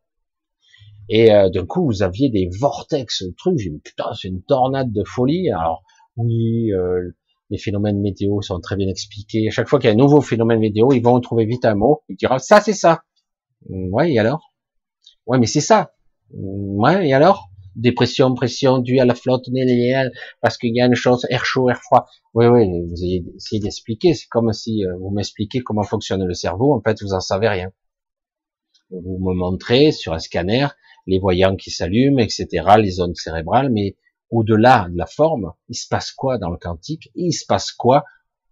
Et 1.09 1.33
euh, 1.33 1.49
d'un 1.51 1.66
coup, 1.66 1.85
vous 1.87 2.03
aviez 2.03 2.31
des 2.31 2.49
vortex, 2.59 3.24
trucs. 3.39 3.59
J'ai 3.59 3.70
dit 3.70 3.79
putain, 3.79 4.12
c'est 4.14 4.29
une 4.29 4.43
tornade 4.43 4.93
de 4.93 5.05
folie. 5.05 5.51
Alors 5.51 5.85
oui, 6.16 6.72
euh, 6.72 7.12
les 7.51 7.59
phénomènes 7.59 8.01
météo 8.01 8.41
sont 8.43 8.59
très 8.61 8.77
bien 8.77 8.89
expliqués. 8.89 9.47
À 9.47 9.51
chaque 9.51 9.68
fois 9.68 9.79
qu'il 9.79 9.89
y 9.89 9.91
a 9.91 9.95
un 9.95 9.99
nouveau 9.99 10.20
phénomène 10.20 10.59
météo, 10.59 10.93
ils 10.93 11.03
vont 11.03 11.20
trouver 11.20 11.47
vite 11.47 11.64
un 11.64 11.77
mot. 11.77 12.03
Ils 12.09 12.16
diront 12.16 12.39
ça, 12.39 12.61
c'est 12.61 12.72
ça. 12.72 13.03
Hum, 13.70 13.93
ouais, 13.93 14.12
et 14.12 14.18
alors? 14.18 14.53
Ouais, 15.27 15.39
mais 15.39 15.47
c'est 15.47 15.61
ça. 15.61 15.93
Ouais, 16.33 17.09
et 17.09 17.12
alors? 17.14 17.51
Dépression, 17.74 18.35
pression 18.35 18.79
due 18.79 19.01
à 19.01 19.05
la 19.05 19.14
flotte 19.14 19.51
parce 20.41 20.57
qu'il 20.57 20.74
y 20.74 20.81
a 20.81 20.87
une 20.87 20.95
chose, 20.95 21.27
air 21.29 21.45
chaud, 21.45 21.68
air 21.68 21.81
froid. 21.83 22.07
Oui, 22.33 22.47
oui, 22.47 22.66
vous 22.89 23.05
essayez 23.37 23.61
d'expliquer. 23.61 24.14
C'est 24.14 24.29
comme 24.29 24.53
si 24.53 24.85
euh, 24.85 24.97
vous 24.97 25.11
m'expliquez 25.11 25.61
comment 25.61 25.83
fonctionne 25.83 26.24
le 26.24 26.35
cerveau. 26.35 26.74
En 26.74 26.81
fait, 26.81 27.03
vous 27.03 27.12
en 27.12 27.20
savez 27.20 27.49
rien. 27.49 27.70
Vous 28.91 29.18
me 29.18 29.35
montrez 29.35 29.93
sur 29.93 30.14
un 30.14 30.18
scanner 30.18 30.68
les 31.07 31.18
voyants 31.18 31.57
qui 31.57 31.70
s'allument, 31.70 32.18
etc., 32.18 32.47
les 32.79 32.91
zones 32.91 33.14
cérébrales, 33.14 33.70
mais 33.70 33.97
au-delà 34.31 34.89
de 34.91 34.97
la 34.97 35.07
forme, 35.07 35.53
il 35.68 35.77
se 35.77 35.87
passe 35.89 36.12
quoi 36.12 36.39
dans 36.39 36.51
le 36.51 36.57
quantique? 36.57 37.11
Il 37.14 37.33
se 37.33 37.45
passe 37.47 37.72
quoi 37.72 38.05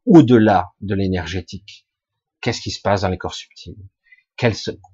au-delà 0.06 0.70
de 0.80 0.94
l'énergétique? 0.94 1.86
Qu'est-ce 2.40 2.60
qui 2.60 2.70
se 2.70 2.80
passe 2.80 3.02
dans 3.02 3.08
les 3.08 3.18
corps 3.18 3.34
subtils? 3.34 3.76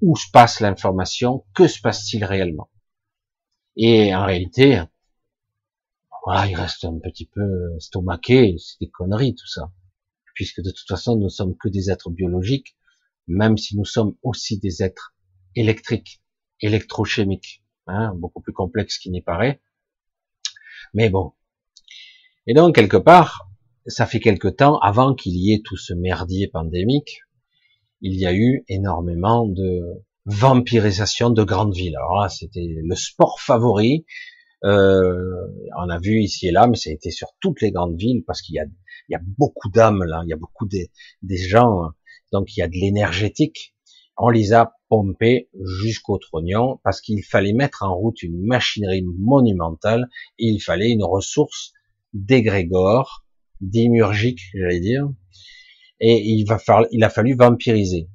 Où 0.00 0.16
se 0.16 0.30
passe 0.32 0.60
l'information 0.60 1.44
Que 1.54 1.66
se 1.66 1.80
passe-t-il 1.80 2.24
réellement? 2.24 2.70
Et 3.76 4.14
en 4.14 4.26
réalité, 4.26 4.82
voilà, 6.24 6.46
il 6.46 6.54
reste 6.54 6.84
un 6.84 6.98
petit 6.98 7.26
peu 7.26 7.78
stomaqué, 7.78 8.56
c'est 8.58 8.80
des 8.80 8.90
conneries 8.90 9.34
tout 9.34 9.46
ça. 9.46 9.72
Puisque 10.34 10.60
de 10.60 10.70
toute 10.70 10.86
façon, 10.86 11.16
nous 11.16 11.30
sommes 11.30 11.56
que 11.56 11.68
des 11.68 11.90
êtres 11.90 12.10
biologiques, 12.10 12.76
même 13.26 13.56
si 13.56 13.76
nous 13.76 13.84
sommes 13.84 14.16
aussi 14.22 14.58
des 14.58 14.82
êtres 14.82 15.14
électriques, 15.56 16.22
électrochimiques, 16.60 17.62
hein, 17.86 18.12
beaucoup 18.16 18.40
plus 18.40 18.52
complexe 18.52 18.98
qu'il 18.98 19.12
n'y 19.12 19.22
paraît. 19.22 19.62
Mais 20.94 21.08
bon. 21.08 21.32
Et 22.46 22.54
donc, 22.54 22.74
quelque 22.74 22.96
part, 22.96 23.48
ça 23.86 24.06
fait 24.06 24.20
quelque 24.20 24.48
temps, 24.48 24.78
avant 24.80 25.14
qu'il 25.14 25.36
y 25.36 25.52
ait 25.52 25.62
tout 25.64 25.76
ce 25.76 25.94
merdier 25.94 26.48
pandémique, 26.48 27.22
il 28.00 28.18
y 28.18 28.26
a 28.26 28.34
eu 28.34 28.64
énormément 28.68 29.46
de 29.46 30.02
vampirisation 30.26 31.30
de 31.30 31.42
grandes 31.42 31.74
villes. 31.74 31.96
Alors 31.96 32.20
là, 32.20 32.28
c'était 32.28 32.66
le 32.82 32.94
sport 32.94 33.40
favori. 33.40 34.04
Euh, 34.64 35.46
on 35.78 35.88
a 35.88 35.98
vu 35.98 36.20
ici 36.20 36.48
et 36.48 36.50
là, 36.50 36.66
mais 36.66 36.76
ça 36.76 36.90
a 36.90 36.92
été 36.92 37.10
sur 37.10 37.28
toutes 37.40 37.62
les 37.62 37.70
grandes 37.70 37.98
villes 37.98 38.22
parce 38.26 38.42
qu'il 38.42 38.56
y 38.56 38.58
a, 38.58 38.64
il 39.08 39.12
y 39.12 39.14
a 39.14 39.20
beaucoup 39.38 39.70
d'âmes 39.70 40.04
là, 40.04 40.20
il 40.24 40.28
y 40.28 40.34
a 40.34 40.36
beaucoup 40.36 40.66
des, 40.66 40.90
des 41.22 41.38
gens, 41.38 41.90
donc 42.30 42.54
il 42.54 42.60
y 42.60 42.62
a 42.62 42.68
de 42.68 42.74
l'énergétique. 42.74 43.74
On 44.18 44.28
les 44.28 44.52
a 44.52 44.74
pompés 44.90 45.48
jusqu'au 45.82 46.18
trognon 46.18 46.78
parce 46.84 47.00
qu'il 47.00 47.24
fallait 47.24 47.54
mettre 47.54 47.84
en 47.84 47.94
route 47.94 48.22
une 48.22 48.38
machinerie 48.44 49.04
monumentale 49.18 50.08
et 50.38 50.46
il 50.48 50.60
fallait 50.60 50.90
une 50.90 51.04
ressource 51.04 51.72
d'égrégore, 52.12 53.24
démurgique, 53.62 54.40
j'allais 54.52 54.80
dire, 54.80 55.08
et 56.00 56.22
il 56.22 56.44
va 56.46 56.58
il 56.90 57.04
a 57.04 57.10
fallu 57.10 57.34
vampiriser. 57.34 58.08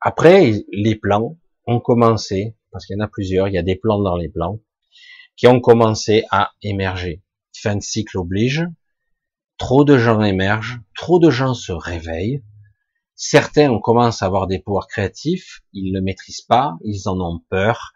Après, 0.00 0.64
les 0.72 0.96
plans 0.96 1.38
ont 1.66 1.80
commencé, 1.80 2.56
parce 2.70 2.86
qu'il 2.86 2.96
y 2.96 3.00
en 3.00 3.04
a 3.04 3.08
plusieurs, 3.08 3.48
il 3.48 3.54
y 3.54 3.58
a 3.58 3.62
des 3.62 3.76
plans 3.76 4.00
dans 4.00 4.16
les 4.16 4.28
plans, 4.28 4.60
qui 5.36 5.46
ont 5.46 5.60
commencé 5.60 6.24
à 6.30 6.52
émerger. 6.62 7.22
Fin 7.54 7.76
de 7.76 7.82
cycle 7.82 8.18
oblige, 8.18 8.66
trop 9.58 9.84
de 9.84 9.96
gens 9.96 10.22
émergent, 10.22 10.80
trop 10.94 11.18
de 11.18 11.30
gens 11.30 11.54
se 11.54 11.72
réveillent, 11.72 12.42
Certains 13.24 13.70
on 13.70 13.78
commence 13.78 14.20
à 14.20 14.26
avoir 14.26 14.48
des 14.48 14.58
pouvoirs 14.58 14.88
créatifs, 14.88 15.60
ils 15.72 15.92
ne 15.92 15.98
le 15.98 16.04
maîtrisent 16.04 16.42
pas, 16.42 16.76
ils 16.82 17.08
en 17.08 17.20
ont 17.20 17.40
peur, 17.50 17.92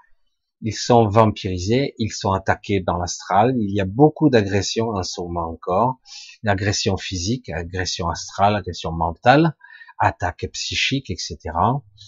ils 0.62 0.74
sont 0.74 1.08
vampirisés, 1.08 1.94
ils 1.98 2.12
sont 2.12 2.32
attaqués 2.32 2.80
dans 2.80 2.96
l'astral. 2.96 3.54
Il 3.58 3.70
y 3.70 3.80
a 3.80 3.84
beaucoup 3.84 4.30
d'agressions 4.30 4.88
en 4.88 5.02
ce 5.02 5.20
moment 5.20 5.48
encore, 5.50 5.98
agression 6.46 6.96
physique, 6.96 7.48
agression 7.50 8.08
astrale, 8.08 8.56
agression 8.56 8.92
mentale, 8.92 9.54
attaques 9.98 10.48
psychiques, 10.52 11.10
etc. 11.10 11.38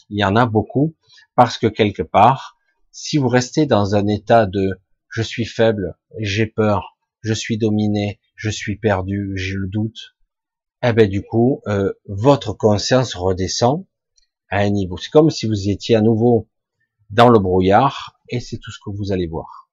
Il 0.08 0.18
y 0.18 0.24
en 0.24 0.36
a 0.36 0.46
beaucoup 0.46 0.96
parce 1.34 1.58
que 1.58 1.66
quelque 1.66 2.02
part, 2.02 2.56
si 2.90 3.18
vous 3.18 3.28
restez 3.28 3.66
dans 3.66 3.94
un 3.94 4.06
état 4.06 4.46
de 4.46 4.80
je 5.08 5.22
suis 5.22 5.46
faible, 5.46 5.96
j'ai 6.18 6.46
peur, 6.46 6.96
je 7.20 7.34
suis 7.34 7.58
dominé, 7.58 8.20
je 8.34 8.50
suis 8.50 8.76
perdu, 8.76 9.32
j'ai 9.36 9.54
le 9.54 9.68
doute, 9.68 10.16
eh 10.82 10.92
ben 10.92 11.08
du 11.08 11.22
coup, 11.22 11.60
euh, 11.66 11.92
votre 12.06 12.52
conscience 12.52 13.14
redescend 13.14 13.86
à 14.50 14.58
un 14.58 14.70
niveau. 14.70 14.96
C'est 14.96 15.10
comme 15.10 15.30
si 15.30 15.46
vous 15.46 15.68
étiez 15.68 15.96
à 15.96 16.00
nouveau 16.00 16.48
dans 17.10 17.28
le 17.28 17.38
brouillard, 17.38 18.17
et 18.30 18.40
c'est 18.40 18.58
tout 18.58 18.70
ce 18.70 18.78
que 18.84 18.90
vous 18.90 19.12
allez 19.12 19.26
voir. 19.26 19.70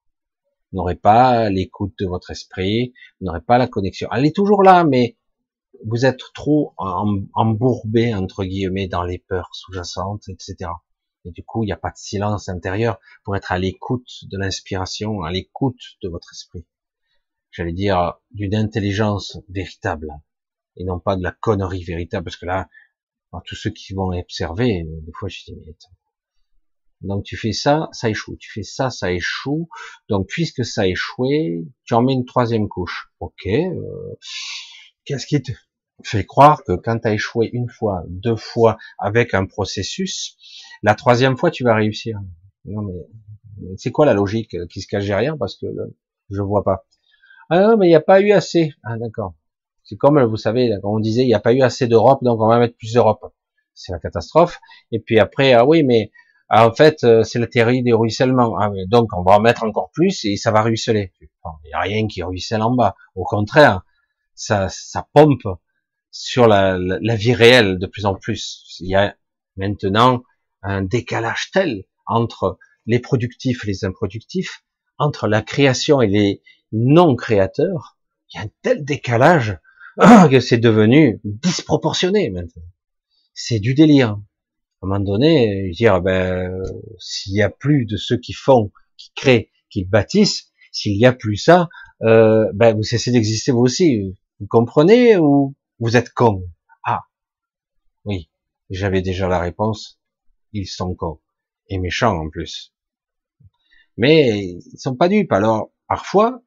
Vous 0.71 0.77
n'aurez 0.77 0.95
pas 0.95 1.49
l'écoute 1.49 1.93
de 1.99 2.05
votre 2.05 2.31
esprit, 2.31 2.93
vous 3.19 3.27
n'aurez 3.27 3.41
pas 3.41 3.57
la 3.57 3.67
connexion. 3.67 4.09
Elle 4.11 4.25
est 4.25 4.35
toujours 4.35 4.63
là, 4.63 4.83
mais 4.83 5.17
vous 5.85 6.05
êtes 6.05 6.21
trop 6.33 6.73
embourbé, 6.77 8.13
entre 8.15 8.43
guillemets, 8.45 8.87
dans 8.87 9.03
les 9.03 9.19
peurs 9.19 9.49
sous-jacentes, 9.53 10.27
etc. 10.29 10.71
Et 11.25 11.31
du 11.31 11.43
coup, 11.43 11.63
il 11.63 11.67
n'y 11.67 11.73
a 11.73 11.77
pas 11.77 11.91
de 11.91 11.97
silence 11.97 12.49
intérieur 12.49 12.99
pour 13.23 13.35
être 13.35 13.51
à 13.51 13.59
l'écoute 13.59 14.25
de 14.29 14.37
l'inspiration, 14.37 15.21
à 15.21 15.31
l'écoute 15.31 15.81
de 16.01 16.09
votre 16.09 16.31
esprit. 16.31 16.65
J'allais 17.51 17.73
dire 17.73 18.15
d'une 18.31 18.55
intelligence 18.55 19.37
véritable 19.49 20.09
et 20.77 20.83
non 20.83 20.99
pas 20.99 21.15
de 21.15 21.23
la 21.23 21.31
connerie 21.31 21.83
véritable, 21.83 22.25
parce 22.25 22.37
que 22.37 22.45
là, 22.45 22.69
tous 23.45 23.55
ceux 23.55 23.69
qui 23.69 23.93
vont 23.93 24.17
observer, 24.17 24.83
des 24.85 25.11
fois 25.13 25.29
je 25.29 25.43
dis, 25.45 25.55
mais 25.55 25.75
donc 27.05 27.23
tu 27.23 27.37
fais 27.37 27.53
ça, 27.53 27.87
ça 27.91 28.09
échoue, 28.09 28.35
tu 28.37 28.51
fais 28.51 28.63
ça, 28.63 28.89
ça 28.89 29.11
échoue, 29.11 29.69
donc 30.09 30.27
puisque 30.27 30.65
ça 30.65 30.81
a 30.81 30.87
échoué, 30.87 31.65
tu 31.85 31.93
en 31.93 32.01
mets 32.01 32.13
une 32.13 32.25
troisième 32.25 32.67
couche. 32.67 33.09
Ok, 33.19 33.47
euh, 33.47 34.15
qu'est-ce 35.05 35.25
qui 35.25 35.41
te 35.41 35.51
fait 36.03 36.25
croire 36.25 36.63
que 36.63 36.73
quand 36.73 36.99
tu 36.99 37.07
as 37.07 37.13
échoué 37.13 37.49
une 37.53 37.69
fois, 37.69 38.03
deux 38.07 38.35
fois 38.35 38.77
avec 38.99 39.33
un 39.33 39.45
processus, 39.45 40.37
la 40.83 40.95
troisième 40.95 41.37
fois 41.37 41.51
tu 41.51 41.63
vas 41.63 41.75
réussir? 41.75 42.19
Non 42.65 42.81
mais 42.81 43.75
c'est 43.77 43.91
quoi 43.91 44.05
la 44.05 44.13
logique 44.13 44.55
qui 44.67 44.81
se 44.81 44.87
cache 44.87 45.05
derrière? 45.05 45.37
Parce 45.37 45.55
que 45.55 45.67
je 46.29 46.41
vois 46.41 46.63
pas. 46.63 46.85
Ah 47.49 47.61
non 47.61 47.77
mais 47.77 47.87
il 47.87 47.89
n'y 47.89 47.95
a 47.95 48.01
pas 48.01 48.21
eu 48.21 48.31
assez. 48.31 48.73
Ah 48.83 48.97
d'accord. 48.97 49.35
C'est 49.85 49.97
comme, 49.97 50.21
vous 50.23 50.35
savez, 50.37 50.71
on 50.83 50.99
disait, 50.99 51.21
il 51.21 51.27
n'y 51.27 51.35
a 51.35 51.39
pas 51.39 51.53
eu 51.53 51.61
assez 51.61 51.87
d'Europe, 51.87 52.23
donc 52.23 52.41
on 52.41 52.47
va 52.47 52.57
mettre 52.57 52.75
plus 52.75 52.93
d'Europe. 52.93 53.23
C'est 53.75 53.91
la 53.91 53.99
catastrophe. 53.99 54.59
Et 54.91 54.99
puis 54.99 55.19
après, 55.19 55.53
ah 55.53 55.63
oui, 55.65 55.83
mais 55.83 56.11
ah, 56.49 56.67
en 56.67 56.73
fait, 56.73 57.03
euh, 57.03 57.23
c'est 57.23 57.39
la 57.39 57.47
théorie 57.47 57.81
du 57.81 57.93
ruissellement. 57.93 58.57
Ah, 58.59 58.69
donc 58.87 59.09
on 59.13 59.23
va 59.23 59.37
en 59.37 59.41
mettre 59.41 59.63
encore 59.63 59.89
plus 59.91 60.25
et 60.25 60.37
ça 60.37 60.51
va 60.51 60.61
ruisseler. 60.61 61.11
Il 61.19 61.67
n'y 61.67 61.73
a 61.73 61.79
rien 61.79 62.07
qui 62.07 62.21
ruisselle 62.23 62.61
en 62.61 62.75
bas. 62.75 62.95
Au 63.15 63.23
contraire, 63.23 63.81
ça, 64.35 64.69
ça 64.69 65.07
pompe 65.13 65.47
sur 66.11 66.47
la, 66.47 66.77
la, 66.77 67.15
vie 67.15 67.33
réelle 67.33 67.77
de 67.79 67.87
plus 67.87 68.05
en 68.05 68.15
plus. 68.15 68.63
Il 68.79 68.89
y 68.89 68.95
a 68.95 69.15
maintenant 69.57 70.23
un 70.61 70.81
décalage 70.81 71.51
tel 71.51 71.85
entre 72.05 72.57
les 72.85 72.99
productifs 72.99 73.63
et 73.63 73.67
les 73.67 73.85
improductifs, 73.85 74.63
entre 74.97 75.27
la 75.27 75.41
création 75.41 76.01
et 76.01 76.07
les 76.07 76.41
non 76.71 77.15
créateurs. 77.15 77.97
Il 78.33 78.37
y 78.37 78.39
a 78.41 78.45
un 78.45 78.51
tel 78.61 78.85
décalage 78.85 79.59
ah, 79.97 80.27
que 80.29 80.39
c'est 80.39 80.57
devenu 80.57 81.19
disproportionné 81.23 82.29
maintenant. 82.29 82.63
C'est 83.33 83.59
du 83.59 83.73
délire. 83.73 84.19
À 84.81 84.85
un 84.85 84.89
moment 84.89 84.99
donné, 84.99 85.71
dire 85.71 86.01
ben 86.01 86.61
s'il 86.99 87.33
y 87.33 87.41
a 87.41 87.49
plus 87.49 87.85
de 87.85 87.97
ceux 87.97 88.17
qui 88.17 88.33
font, 88.33 88.71
qui 88.97 89.11
créent, 89.15 89.51
qui 89.69 89.85
bâtissent, 89.85 90.51
s'il 90.71 90.97
y 90.97 91.05
a 91.05 91.13
plus 91.13 91.37
ça, 91.37 91.69
euh, 92.03 92.45
ben 92.53 92.75
vous 92.75 92.83
cessez 92.83 93.11
d'exister 93.11 93.51
vous 93.51 93.61
aussi. 93.61 94.15
Vous 94.39 94.47
comprenez 94.47 95.17
ou 95.17 95.55
vous 95.79 95.97
êtes 95.97 96.11
con? 96.13 96.43
Ah, 96.83 97.03
oui, 98.03 98.29
j'avais 98.69 99.01
déjà 99.01 99.27
la 99.27 99.39
réponse. 99.39 99.99
Ils 100.53 100.67
sont 100.67 100.93
cons 100.95 101.19
et 101.67 101.79
méchants 101.79 102.17
en 102.17 102.29
plus. 102.29 102.73
Mais 103.97 104.39
ils 104.39 104.77
sont 104.77 104.95
pas 104.95 105.07
dupes. 105.07 105.31
Alors 105.31 105.71
parfois, 105.87 106.41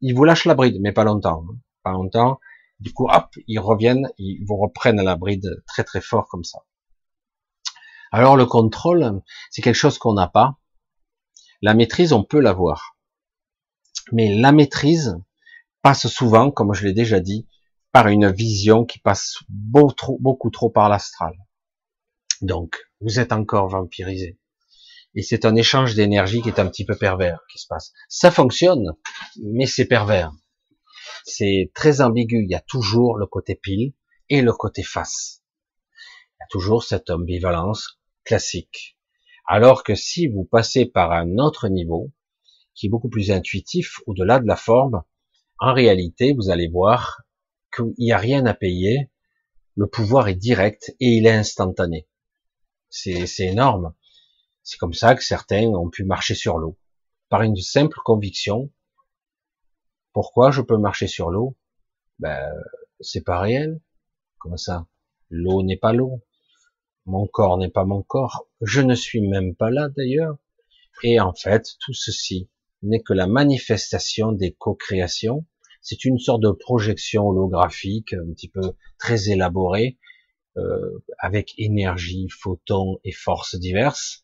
ils 0.00 0.14
vous 0.14 0.24
lâchent 0.24 0.46
la 0.46 0.54
bride, 0.54 0.78
mais 0.80 0.92
pas 0.92 1.04
longtemps. 1.04 1.44
Hein. 1.48 1.58
Pas 1.82 1.92
longtemps. 1.92 2.38
Du 2.80 2.92
coup, 2.92 3.08
hop, 3.08 3.28
ils 3.46 3.58
reviennent, 3.58 4.08
ils 4.18 4.44
vous 4.46 4.56
reprennent 4.56 5.02
la 5.02 5.16
bride 5.16 5.62
très 5.66 5.84
très 5.84 6.00
fort 6.00 6.28
comme 6.28 6.44
ça. 6.44 6.60
Alors 8.12 8.36
le 8.36 8.46
contrôle, 8.46 9.22
c'est 9.50 9.62
quelque 9.62 9.74
chose 9.74 9.98
qu'on 9.98 10.14
n'a 10.14 10.28
pas. 10.28 10.58
La 11.60 11.74
maîtrise, 11.74 12.12
on 12.12 12.22
peut 12.22 12.40
l'avoir. 12.40 12.96
Mais 14.12 14.34
la 14.34 14.52
maîtrise 14.52 15.16
passe 15.82 16.06
souvent, 16.06 16.50
comme 16.50 16.74
je 16.74 16.84
l'ai 16.84 16.92
déjà 16.92 17.18
dit, 17.20 17.48
par 17.90 18.08
une 18.08 18.30
vision 18.30 18.84
qui 18.84 18.98
passe 18.98 19.38
beaucoup 19.48 20.50
trop, 20.50 20.70
par 20.70 20.88
l'astral. 20.88 21.34
Donc, 22.40 22.76
vous 23.00 23.18
êtes 23.18 23.32
encore 23.32 23.68
vampirisé. 23.68 24.38
Et 25.14 25.22
c'est 25.22 25.44
un 25.44 25.56
échange 25.56 25.94
d'énergie 25.94 26.40
qui 26.42 26.48
est 26.48 26.60
un 26.60 26.68
petit 26.68 26.84
peu 26.84 26.96
pervers 26.96 27.40
qui 27.50 27.58
se 27.58 27.66
passe. 27.66 27.92
Ça 28.08 28.30
fonctionne, 28.30 28.92
mais 29.42 29.66
c'est 29.66 29.84
pervers 29.84 30.32
c'est 31.24 31.70
très 31.74 32.00
ambigu. 32.00 32.44
Il 32.44 32.50
y 32.50 32.54
a 32.54 32.60
toujours 32.60 33.16
le 33.16 33.26
côté 33.26 33.54
pile 33.54 33.94
et 34.28 34.42
le 34.42 34.52
côté 34.52 34.82
face. 34.82 35.42
Il 36.34 36.42
y 36.42 36.44
a 36.44 36.46
toujours 36.50 36.84
cette 36.84 37.10
ambivalence 37.10 38.00
classique. 38.24 38.98
Alors 39.46 39.82
que 39.84 39.94
si 39.94 40.28
vous 40.28 40.44
passez 40.44 40.86
par 40.86 41.12
un 41.12 41.38
autre 41.38 41.68
niveau, 41.68 42.12
qui 42.74 42.86
est 42.86 42.90
beaucoup 42.90 43.08
plus 43.08 43.30
intuitif, 43.30 44.00
au-delà 44.06 44.38
de 44.38 44.46
la 44.46 44.56
forme, 44.56 45.02
en 45.58 45.74
réalité, 45.74 46.32
vous 46.32 46.50
allez 46.50 46.68
voir 46.68 47.22
qu'il 47.74 47.94
n'y 47.98 48.12
a 48.12 48.18
rien 48.18 48.46
à 48.46 48.54
payer, 48.54 49.10
le 49.76 49.86
pouvoir 49.86 50.28
est 50.28 50.34
direct 50.34 50.94
et 51.00 51.08
il 51.16 51.26
est 51.26 51.32
instantané. 51.32 52.08
C'est 52.88 53.26
énorme. 53.40 53.94
C'est 54.62 54.78
comme 54.78 54.92
ça 54.92 55.14
que 55.14 55.24
certains 55.24 55.66
ont 55.66 55.90
pu 55.90 56.04
marcher 56.04 56.34
sur 56.34 56.58
l'eau, 56.58 56.78
par 57.28 57.42
une 57.42 57.56
simple 57.56 57.98
conviction. 58.04 58.70
Pourquoi 60.12 60.50
je 60.50 60.60
peux 60.60 60.76
marcher 60.76 61.08
sur 61.08 61.30
l'eau? 61.30 61.56
Ben, 62.18 62.52
c'est 63.00 63.24
pas 63.24 63.40
réel. 63.40 63.80
Comme 64.38 64.56
ça? 64.56 64.86
L'eau 65.30 65.62
n'est 65.62 65.78
pas 65.78 65.92
l'eau. 65.92 66.22
Mon 67.06 67.26
corps 67.26 67.58
n'est 67.58 67.70
pas 67.70 67.84
mon 67.84 68.02
corps. 68.02 68.46
Je 68.60 68.80
ne 68.80 68.94
suis 68.94 69.20
même 69.20 69.54
pas 69.54 69.70
là 69.70 69.88
d'ailleurs. 69.88 70.36
Et 71.02 71.18
en 71.20 71.32
fait, 71.32 71.66
tout 71.80 71.94
ceci 71.94 72.48
n'est 72.82 73.02
que 73.02 73.12
la 73.12 73.26
manifestation 73.26 74.32
des 74.32 74.52
co-créations. 74.52 75.44
C'est 75.80 76.04
une 76.04 76.18
sorte 76.18 76.42
de 76.42 76.52
projection 76.52 77.26
holographique, 77.26 78.12
un 78.12 78.32
petit 78.32 78.48
peu 78.48 78.74
très 78.98 79.30
élaborée, 79.30 79.98
euh, 80.56 81.02
avec 81.18 81.54
énergie, 81.58 82.28
photons 82.28 83.00
et 83.04 83.12
forces 83.12 83.56
diverses, 83.56 84.22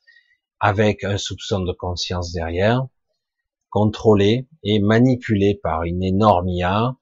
avec 0.61 1.03
un 1.03 1.19
soupçon 1.19 1.61
de 1.61 1.73
conscience 1.73 2.33
derrière, 2.33 2.87
contrôlé 3.71 4.47
et 4.63 4.79
manipulé 4.79 5.59
par 5.61 5.83
une 5.83 6.03
énorme 6.03 6.49
IA, 6.49 6.97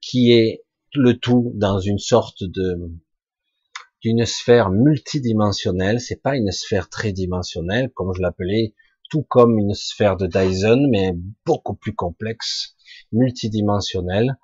qui 0.00 0.32
est 0.32 0.64
le 0.94 1.18
tout 1.18 1.52
dans 1.54 1.80
une 1.80 1.98
sorte 1.98 2.44
de 2.44 2.90
d'une 4.04 4.26
sphère 4.26 4.70
multidimensionnelle. 4.70 5.98
C'est 5.98 6.20
pas 6.20 6.36
une 6.36 6.52
sphère 6.52 6.90
tridimensionnelle 6.90 7.90
comme 7.94 8.12
je 8.14 8.20
l'appelais, 8.20 8.74
tout 9.08 9.22
comme 9.22 9.58
une 9.58 9.72
sphère 9.72 10.18
de 10.18 10.26
Dyson, 10.26 10.88
mais 10.90 11.14
beaucoup 11.46 11.74
plus 11.74 11.94
complexe, 11.94 12.76
multidimensionnelle. 13.12 14.36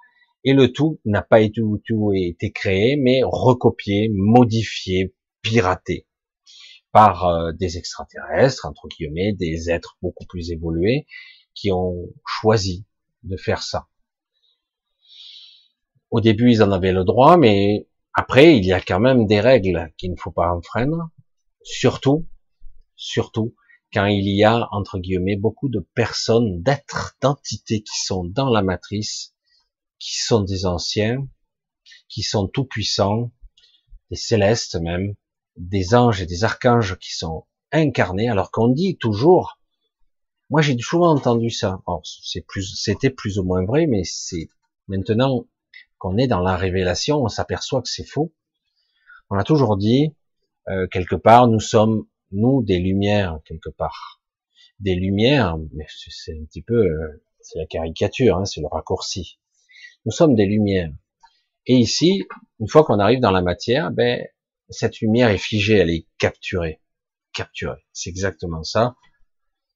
Et 0.45 0.55
le 0.55 0.73
tout 0.73 0.99
n'a 1.05 1.21
pas 1.21 1.43
été, 1.43 1.61
tout 1.87 2.13
été 2.15 2.51
créé, 2.51 2.97
mais 2.97 3.21
recopié, 3.23 4.11
modifié, 4.15 5.15
piraté 5.43 6.07
par 6.91 7.27
euh, 7.27 7.53
des 7.53 7.77
extraterrestres, 7.77 8.65
entre 8.65 8.89
guillemets, 8.89 9.35
des 9.35 9.71
êtres 9.71 9.99
beaucoup 10.01 10.25
plus 10.25 10.53
évolués, 10.53 11.07
qui 11.55 11.71
ont 11.71 12.09
choisi 12.27 12.87
de 13.25 13.37
faire 13.37 13.63
ça. 13.63 13.89
Au 16.11 16.23
début, 16.23 16.51
ils 16.51 16.63
en 16.63 16.73
avaient 16.73 16.93
le 16.93 17.05
droit, 17.05 17.37
mais 17.37 17.90
après, 18.13 18.57
il 18.57 18.65
y 18.65 18.73
a 18.73 18.81
quand 18.81 19.01
même 19.01 19.27
des 19.27 19.41
règles 19.41 19.93
qu'il 19.97 20.11
ne 20.11 20.17
faut 20.17 20.33
pas 20.33 20.53
enfreindre. 20.53 21.11
Surtout, 21.63 22.29
surtout, 22.97 23.55
quand 23.93 24.07
il 24.07 24.29
y 24.29 24.45
a, 24.45 24.69
entre 24.73 24.99
guillemets, 24.99 25.37
beaucoup 25.37 25.69
de 25.69 25.81
personnes, 25.95 26.63
d'êtres, 26.63 27.17
d'entités 27.21 27.83
qui 27.83 28.05
sont 28.05 28.25
dans 28.25 28.51
la 28.51 28.63
matrice, 28.63 29.35
qui 29.99 30.19
sont 30.19 30.43
des 30.43 30.67
anciens, 30.67 31.27
qui 32.09 32.23
sont 32.23 32.49
tout 32.49 32.65
puissants, 32.65 33.33
des 34.11 34.17
célestes 34.17 34.77
même, 34.77 35.15
des 35.57 35.95
anges 35.95 36.23
et 36.23 36.27
des 36.27 36.45
archanges 36.45 36.99
qui 36.99 37.13
sont 37.15 37.47
incarnés, 37.73 38.29
alors 38.29 38.51
qu'on 38.51 38.69
dit 38.69 38.97
toujours, 38.97 39.59
moi 40.49 40.63
j'ai 40.63 40.77
souvent 40.79 41.11
entendu 41.13 41.51
ça, 41.51 41.81
c'était 42.03 43.11
plus 43.11 43.39
ou 43.39 43.45
moins 43.45 43.65
vrai, 43.65 43.87
mais 43.87 44.03
c'est 44.05 44.49
maintenant 44.89 45.47
qu'on 46.01 46.17
est 46.17 46.27
dans 46.27 46.41
la 46.41 46.57
révélation, 46.57 47.23
on 47.23 47.29
s'aperçoit 47.29 47.83
que 47.83 47.89
c'est 47.89 48.09
faux. 48.09 48.35
On 49.29 49.39
a 49.39 49.45
toujours 49.45 49.77
dit, 49.77 50.17
euh, 50.69 50.89
quelque 50.89 51.15
part, 51.15 51.47
nous 51.47 51.61
sommes, 51.61 52.07
nous, 52.33 52.63
des 52.63 52.79
lumières, 52.79 53.39
quelque 53.45 53.69
part. 53.69 54.21
Des 54.81 54.95
lumières, 54.95 55.59
mais 55.75 55.87
c'est 56.09 56.33
un 56.33 56.45
petit 56.47 56.63
peu, 56.63 56.87
euh, 56.87 57.23
c'est 57.41 57.59
la 57.59 57.67
caricature, 57.67 58.39
hein, 58.39 58.47
c'est 58.47 58.63
le 58.63 58.67
raccourci. 58.67 59.39
Nous 60.07 60.11
sommes 60.11 60.35
des 60.35 60.47
lumières. 60.47 60.91
Et 61.67 61.75
ici, 61.75 62.25
une 62.61 62.69
fois 62.69 62.83
qu'on 62.83 62.99
arrive 62.99 63.21
dans 63.21 63.31
la 63.31 63.43
matière, 63.43 63.91
ben, 63.91 64.27
cette 64.71 65.01
lumière 65.01 65.29
est 65.29 65.39
figée, 65.39 65.77
elle 65.77 65.91
est 65.91 66.07
capturée. 66.19 66.81
Capturée. 67.35 67.85
C'est 67.93 68.09
exactement 68.09 68.65
ça. 68.65 68.97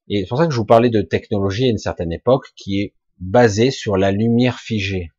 Et 0.09 0.23
c'est 0.23 0.29
pour 0.29 0.39
ça 0.39 0.47
que 0.47 0.53
je 0.53 0.59
vous 0.59 0.65
parlais 0.65 0.91
de 0.91 1.03
technologie 1.03 1.67
à 1.67 1.71
une 1.71 1.79
certaine 1.79 2.13
époque 2.13 2.47
qui 2.57 2.81
est 2.81 2.95
basée 3.19 3.71
sur 3.71 3.99
la 3.99 4.11
lumière 4.11 4.59
figée. 4.59 5.11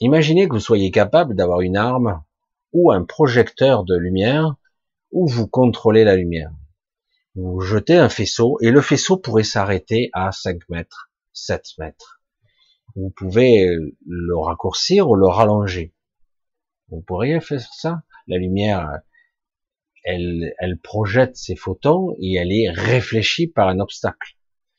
Imaginez 0.00 0.48
que 0.48 0.54
vous 0.54 0.60
soyez 0.60 0.92
capable 0.92 1.34
d'avoir 1.34 1.60
une 1.60 1.76
arme 1.76 2.22
ou 2.72 2.92
un 2.92 3.04
projecteur 3.04 3.84
de 3.84 3.96
lumière 3.96 4.54
où 5.10 5.26
vous 5.26 5.48
contrôlez 5.48 6.04
la 6.04 6.14
lumière. 6.14 6.52
Vous 7.34 7.60
jetez 7.60 7.96
un 7.96 8.08
faisceau 8.08 8.58
et 8.60 8.70
le 8.70 8.80
faisceau 8.80 9.16
pourrait 9.16 9.42
s'arrêter 9.42 10.10
à 10.12 10.30
5 10.30 10.68
mètres, 10.68 11.10
7 11.32 11.62
mètres. 11.78 12.22
Vous 12.94 13.10
pouvez 13.10 13.66
le 14.06 14.38
raccourcir 14.38 15.08
ou 15.08 15.16
le 15.16 15.26
rallonger. 15.26 15.94
Vous 16.90 17.00
pourriez 17.02 17.40
faire 17.40 17.60
ça. 17.60 18.02
La 18.28 18.38
lumière, 18.38 19.00
elle, 20.04 20.54
elle 20.58 20.78
projette 20.78 21.36
ses 21.36 21.56
photons 21.56 22.14
et 22.20 22.34
elle 22.34 22.52
est 22.52 22.70
réfléchie 22.70 23.48
par 23.48 23.68
un 23.68 23.80
obstacle. 23.80 24.36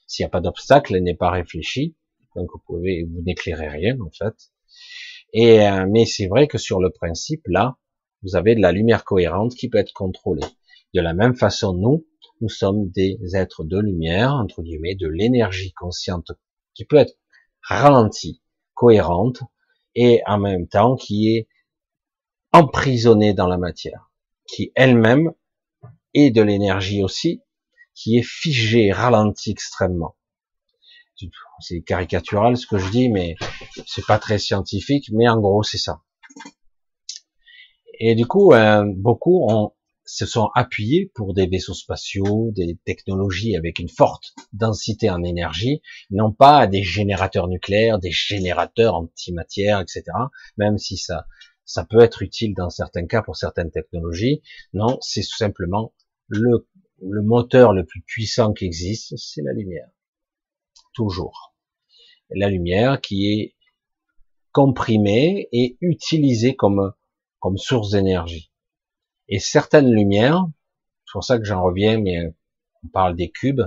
S'il 0.08 0.24
n'y 0.24 0.28
a 0.28 0.32
pas 0.32 0.42
d'obstacle, 0.42 0.96
elle 0.96 1.04
n'est 1.04 1.16
pas 1.16 1.30
réfléchie. 1.30 1.98
Donc 2.36 2.50
vous 2.68 2.82
n'éclairez 3.26 3.68
rien 3.68 4.00
en 4.00 4.12
fait. 4.12 4.36
Et 5.34 5.68
euh, 5.68 5.86
mais 5.90 6.06
c'est 6.06 6.28
vrai 6.28 6.48
que 6.48 6.58
sur 6.58 6.80
le 6.80 6.90
principe, 6.90 7.44
là, 7.48 7.78
vous 8.24 8.36
avez 8.36 8.56
de 8.56 8.62
la 8.62 8.72
lumière 8.72 9.06
cohérente 9.06 9.56
qui 9.56 9.70
peut 9.70 9.78
être 9.78 9.94
contrôlée. 9.94 10.46
De 10.94 11.02
la 11.02 11.14
même 11.14 11.36
façon, 11.36 11.74
nous, 11.74 12.06
nous 12.42 12.50
sommes 12.50 12.90
des 12.90 13.20
êtres 13.34 13.64
de 13.64 13.80
lumière, 13.80 14.34
entre 14.34 14.64
guillemets, 14.64 14.96
de 14.96 15.08
l'énergie 15.08 15.74
consciente 15.74 16.32
qui 16.74 16.86
peut 16.86 16.98
être 16.98 17.16
ralentie, 17.62 18.42
cohérente, 18.74 19.44
et 19.96 20.22
en 20.26 20.40
même 20.40 20.68
temps 20.68 20.96
qui 20.96 21.36
est 21.36 21.48
emprisonnée 22.52 23.34
dans 23.34 23.48
la 23.48 23.58
matière, 23.58 24.12
qui 24.48 24.72
elle-même 24.76 25.34
est 26.14 26.32
de 26.32 26.42
l'énergie 26.42 27.04
aussi, 27.04 27.42
qui 27.94 28.18
est 28.18 28.24
figée, 28.24 28.92
ralentie 28.92 29.52
extrêmement 29.52 30.16
c'est 31.60 31.82
caricatural 31.82 32.58
ce 32.58 32.68
que 32.68 32.78
je 32.78 32.90
dis, 32.90 33.10
mais 33.10 33.36
c'est 33.86 34.06
pas 34.06 34.20
très 34.20 34.40
scientifique, 34.40 35.10
mais 35.12 35.28
en 35.28 35.40
gros 35.40 35.64
c'est 35.64 35.78
ça. 35.78 36.02
Et 38.00 38.16
du 38.16 38.26
coup, 38.26 38.54
euh, 38.54 38.86
beaucoup 38.96 39.46
ont, 39.50 39.74
se 40.06 40.26
sont 40.26 40.50
appuyés 40.56 41.12
pour 41.14 41.34
des 41.34 41.48
vaisseaux 41.48 41.74
spatiaux, 41.74 42.52
des 42.56 42.78
technologies 42.86 43.56
avec 43.56 43.78
une 43.78 43.90
forte 43.90 44.34
densité 44.54 45.10
en 45.10 45.24
énergie, 45.24 45.82
non 46.10 46.32
pas 46.32 46.66
des 46.66 46.84
générateurs 46.84 47.48
nucléaires, 47.48 48.00
des 48.00 48.12
générateurs 48.12 48.96
antimatière, 48.96 49.80
etc. 49.82 50.04
Même 50.58 50.78
si 50.78 50.98
ça, 50.98 51.28
ça 51.66 51.86
peut 51.86 52.00
être 52.00 52.24
utile 52.24 52.56
dans 52.56 52.70
certains 52.70 53.06
cas 53.06 53.22
pour 53.22 53.36
certaines 53.36 53.70
technologies. 53.70 54.42
Non, 54.74 54.98
c'est 55.02 55.22
tout 55.22 55.38
simplement 55.38 55.94
le, 56.28 56.68
le 57.02 57.22
moteur 57.22 57.74
le 57.74 57.86
plus 57.86 58.02
puissant 58.02 58.54
qui 58.54 58.66
existe, 58.66 59.16
c'est 59.18 59.42
la 59.42 59.54
lumière 59.54 59.90
toujours. 61.00 61.56
La 62.30 62.50
lumière 62.50 63.00
qui 63.00 63.32
est 63.32 63.56
comprimée 64.52 65.48
et 65.54 65.78
utilisée 65.80 66.58
comme, 66.58 66.94
source 67.56 67.92
d'énergie. 67.92 68.52
Et 69.30 69.40
certaines 69.40 69.90
lumières, 69.90 70.46
c'est 71.06 71.14
pour 71.14 71.24
ça 71.24 71.38
que 71.38 71.46
j'en 71.46 71.64
reviens, 71.64 72.02
mais 72.02 72.36
on 72.84 72.90
parle 72.90 73.16
des 73.16 73.30
cubes, 73.30 73.62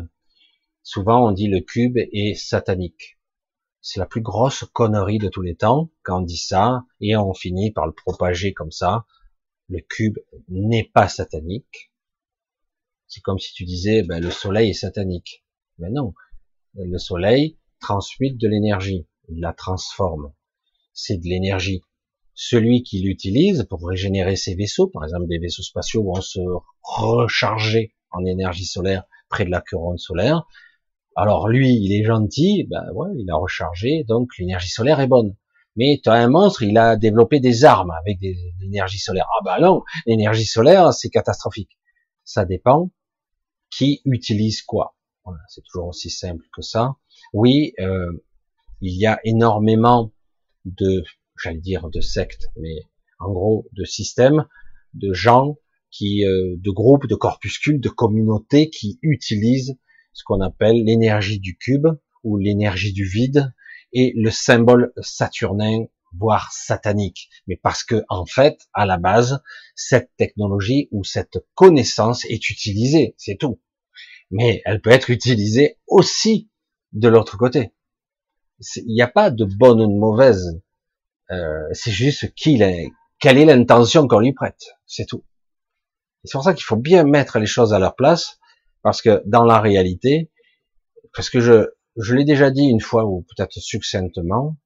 souvent 0.82 1.26
on 1.26 1.32
dit 1.32 1.48
le 1.48 1.60
cube 1.60 1.96
est 1.96 2.34
satanique. 2.34 3.18
C'est 3.80 3.98
la 3.98 4.06
plus 4.06 4.20
grosse 4.20 4.64
connerie 4.74 5.18
de 5.18 5.28
tous 5.28 5.42
les 5.42 5.56
temps 5.56 5.90
quand 6.02 6.18
on 6.18 6.22
dit 6.22 6.36
ça, 6.36 6.84
et 7.00 7.16
on 7.16 7.32
finit 7.32 7.72
par 7.72 7.86
le 7.86 7.94
propager 7.94 8.52
comme 8.52 8.72
ça. 8.72 9.06
Le 9.70 9.80
cube 9.80 10.18
n'est 10.48 10.90
pas 10.92 11.08
satanique. 11.08 11.90
C'est 13.06 13.22
comme 13.22 13.38
si 13.38 13.54
tu 13.54 13.64
disais, 13.64 14.02
ben, 14.02 14.22
le 14.22 14.30
soleil 14.30 14.70
est 14.70 14.74
satanique. 14.74 15.46
Mais 15.78 15.88
non, 15.88 16.12
le 16.74 16.98
soleil 16.98 17.58
transmute 17.80 18.38
de 18.38 18.48
l'énergie, 18.48 19.06
il 19.28 19.40
la 19.40 19.52
transforme. 19.52 20.32
C'est 20.92 21.18
de 21.18 21.26
l'énergie. 21.26 21.82
Celui 22.34 22.82
qui 22.82 23.00
l'utilise 23.00 23.66
pour 23.68 23.86
régénérer 23.86 24.36
ses 24.36 24.54
vaisseaux, 24.54 24.88
par 24.88 25.04
exemple 25.04 25.26
des 25.26 25.38
vaisseaux 25.38 25.62
spatiaux 25.62 26.04
vont 26.04 26.20
se 26.20 26.40
recharger 26.82 27.94
en 28.10 28.24
énergie 28.24 28.64
solaire 28.64 29.04
près 29.28 29.44
de 29.44 29.50
la 29.50 29.60
couronne 29.60 29.98
solaire. 29.98 30.46
Alors 31.14 31.48
lui, 31.48 31.74
il 31.74 31.92
est 31.92 32.04
gentil, 32.04 32.64
ben 32.64 32.84
ouais, 32.94 33.10
il 33.18 33.30
a 33.30 33.36
rechargé, 33.36 34.04
donc 34.04 34.30
l'énergie 34.38 34.68
solaire 34.68 35.00
est 35.00 35.06
bonne. 35.06 35.36
Mais 35.76 36.00
tu 36.02 36.08
as 36.08 36.14
un 36.14 36.28
monstre, 36.28 36.62
il 36.62 36.76
a 36.78 36.96
développé 36.96 37.40
des 37.40 37.64
armes 37.64 37.92
avec 38.00 38.18
des, 38.18 38.36
l'énergie 38.60 38.98
solaire. 38.98 39.26
Ah 39.38 39.44
ben 39.44 39.66
non, 39.66 39.82
l'énergie 40.06 40.44
solaire, 40.44 40.92
c'est 40.92 41.10
catastrophique. 41.10 41.78
Ça 42.24 42.44
dépend 42.44 42.90
qui 43.70 44.00
utilise 44.04 44.62
quoi. 44.62 44.94
Voilà, 45.24 45.40
c'est 45.48 45.62
toujours 45.62 45.88
aussi 45.88 46.10
simple 46.10 46.44
que 46.54 46.62
ça. 46.62 46.96
Oui, 47.32 47.74
euh, 47.78 48.12
il 48.80 48.96
y 48.96 49.06
a 49.06 49.20
énormément 49.24 50.12
de, 50.64 51.04
j'allais 51.40 51.60
dire 51.60 51.88
de 51.90 52.00
sectes, 52.00 52.48
mais 52.56 52.82
en 53.20 53.32
gros 53.32 53.66
de 53.72 53.84
systèmes, 53.84 54.46
de 54.94 55.12
gens 55.12 55.56
qui, 55.90 56.24
euh, 56.24 56.56
de 56.58 56.70
groupes, 56.70 57.06
de 57.06 57.14
corpuscules, 57.14 57.80
de 57.80 57.88
communautés 57.88 58.70
qui 58.70 58.98
utilisent 59.02 59.78
ce 60.12 60.24
qu'on 60.24 60.40
appelle 60.40 60.84
l'énergie 60.84 61.38
du 61.38 61.56
cube 61.56 61.86
ou 62.24 62.36
l'énergie 62.36 62.92
du 62.92 63.04
vide 63.04 63.52
et 63.92 64.12
le 64.16 64.30
symbole 64.30 64.92
saturnin 65.00 65.86
voire 66.14 66.52
satanique, 66.52 67.30
mais 67.46 67.56
parce 67.56 67.84
que 67.84 68.04
en 68.08 68.26
fait, 68.26 68.58
à 68.74 68.84
la 68.84 68.98
base, 68.98 69.42
cette 69.74 70.10
technologie 70.16 70.88
ou 70.90 71.04
cette 71.04 71.38
connaissance 71.54 72.24
est 72.26 72.50
utilisée, 72.50 73.14
c'est 73.16 73.36
tout. 73.36 73.60
Mais 74.32 74.62
elle 74.64 74.80
peut 74.80 74.90
être 74.90 75.10
utilisée 75.10 75.78
aussi 75.86 76.50
de 76.92 77.08
l'autre 77.08 77.36
côté. 77.36 77.72
Il 78.76 78.94
n'y 78.94 79.02
a 79.02 79.08
pas 79.08 79.30
de 79.30 79.44
bonne 79.44 79.80
ou 79.80 79.86
de 79.86 79.98
mauvaise. 79.98 80.60
Euh, 81.30 81.68
c'est 81.72 81.90
juste 81.90 82.34
qu'il 82.34 82.62
est, 82.62 82.90
quelle 83.20 83.38
est 83.38 83.44
l'intention 83.44 84.08
qu'on 84.08 84.18
lui 84.18 84.32
prête, 84.32 84.74
c'est 84.86 85.06
tout. 85.06 85.24
C'est 86.24 86.32
pour 86.32 86.44
ça 86.44 86.54
qu'il 86.54 86.64
faut 86.64 86.76
bien 86.76 87.04
mettre 87.04 87.38
les 87.38 87.46
choses 87.46 87.72
à 87.72 87.78
leur 87.78 87.94
place, 87.94 88.38
parce 88.82 89.00
que 89.00 89.22
dans 89.26 89.44
la 89.44 89.60
réalité, 89.60 90.30
parce 91.14 91.30
que 91.30 91.40
je, 91.40 91.68
je 91.96 92.14
l'ai 92.14 92.24
déjà 92.24 92.50
dit 92.50 92.64
une 92.64 92.80
fois 92.80 93.06
ou 93.06 93.22
peut-être 93.22 93.58
succinctement, 93.58 94.56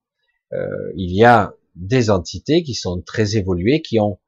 euh, 0.53 0.93
il 0.97 1.15
y 1.15 1.25
a 1.25 1.55
des 1.75 2.11
entités 2.11 2.63
qui 2.63 2.75
sont 2.75 3.01
très 3.03 3.37
évoluées, 3.37 3.83
qui 3.83 4.01
ont 4.01 4.19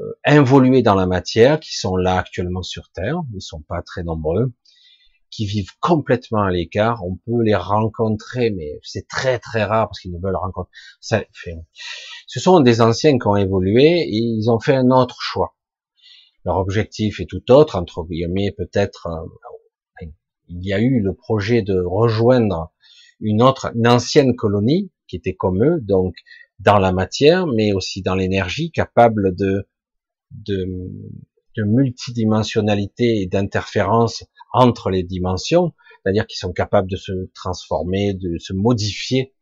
euh, 0.00 0.12
évolué 0.26 0.82
dans 0.82 0.94
la 0.94 1.06
matière, 1.06 1.60
qui 1.60 1.76
sont 1.76 1.96
là 1.96 2.18
actuellement 2.18 2.62
sur 2.62 2.90
Terre, 2.92 3.20
ils 3.34 3.42
sont 3.42 3.62
pas 3.62 3.82
très 3.82 4.02
nombreux, 4.02 4.52
qui 5.32 5.46
vivent 5.46 5.72
complètement 5.80 6.42
à 6.42 6.50
l'écart. 6.50 7.02
On 7.04 7.16
peut 7.16 7.42
les 7.42 7.56
rencontrer, 7.56 8.50
mais 8.50 8.78
c'est 8.82 9.08
très 9.08 9.38
très 9.38 9.64
rare 9.64 9.88
parce 9.88 9.98
qu'ils 9.98 10.12
ne 10.12 10.20
veulent 10.20 10.36
rencontrer. 10.36 10.70
Ça. 11.00 11.24
Ce 12.26 12.38
sont 12.38 12.60
des 12.60 12.80
anciens 12.80 13.18
qui 13.18 13.26
ont 13.26 13.36
évolué 13.36 14.02
et 14.02 14.18
ils 14.18 14.50
ont 14.50 14.60
fait 14.60 14.76
un 14.76 14.90
autre 14.90 15.16
choix. 15.20 15.56
Leur 16.44 16.58
objectif 16.58 17.18
est 17.18 17.26
tout 17.26 17.50
autre, 17.50 17.76
entre 17.76 18.04
guillemets 18.04 18.52
peut-être. 18.56 19.08
Euh, 19.08 20.06
il 20.48 20.66
y 20.66 20.74
a 20.74 20.80
eu 20.80 21.00
le 21.00 21.14
projet 21.14 21.62
de 21.62 21.80
rejoindre 21.80 22.72
une 23.20 23.42
autre, 23.42 23.72
une 23.74 23.88
ancienne 23.88 24.36
colonie 24.36 24.90
qui 25.08 25.16
était 25.16 25.34
comme 25.34 25.64
eux, 25.64 25.80
donc 25.80 26.14
dans 26.58 26.78
la 26.78 26.92
matière, 26.92 27.46
mais 27.46 27.72
aussi 27.72 28.02
dans 28.02 28.14
l'énergie, 28.14 28.70
capable 28.70 29.34
de, 29.34 29.66
de, 30.30 30.66
de 31.56 31.62
multidimensionnalité 31.64 33.22
et 33.22 33.26
d'interférence 33.26 34.24
entre 34.52 34.90
les 34.90 35.02
dimensions, 35.02 35.72
c'est-à-dire 36.02 36.26
qu'ils 36.26 36.38
sont 36.38 36.52
capables 36.52 36.90
de 36.90 36.96
se 36.96 37.30
transformer, 37.34 38.14
de 38.14 38.38
se 38.38 38.52
modifier 38.52 39.34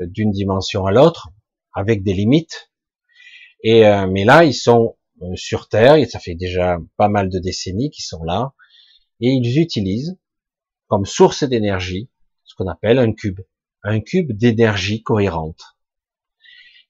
euh, 0.00 0.06
d'une 0.06 0.30
dimension 0.30 0.86
à 0.86 0.92
l'autre, 0.92 1.30
avec 1.74 2.02
des 2.02 2.12
limites. 2.12 2.70
Et 3.62 3.86
euh, 3.86 4.06
mais 4.06 4.24
là, 4.24 4.44
ils 4.44 4.54
sont 4.54 4.96
euh, 5.22 5.36
sur 5.36 5.68
Terre, 5.68 5.96
et 5.96 6.06
ça 6.06 6.18
fait 6.18 6.34
déjà 6.34 6.78
pas 6.96 7.08
mal 7.08 7.28
de 7.28 7.38
décennies 7.38 7.90
qu'ils 7.90 8.04
sont 8.04 8.24
là, 8.24 8.54
et 9.20 9.28
ils 9.28 9.58
utilisent 9.58 10.18
comme 10.88 11.06
source 11.06 11.44
d'énergie 11.44 12.10
ce 12.44 12.54
qu'on 12.54 12.68
appelle 12.68 12.98
un 12.98 13.12
cube 13.12 13.40
un 13.84 14.00
cube 14.00 14.32
d'énergie 14.32 15.02
cohérente 15.02 15.76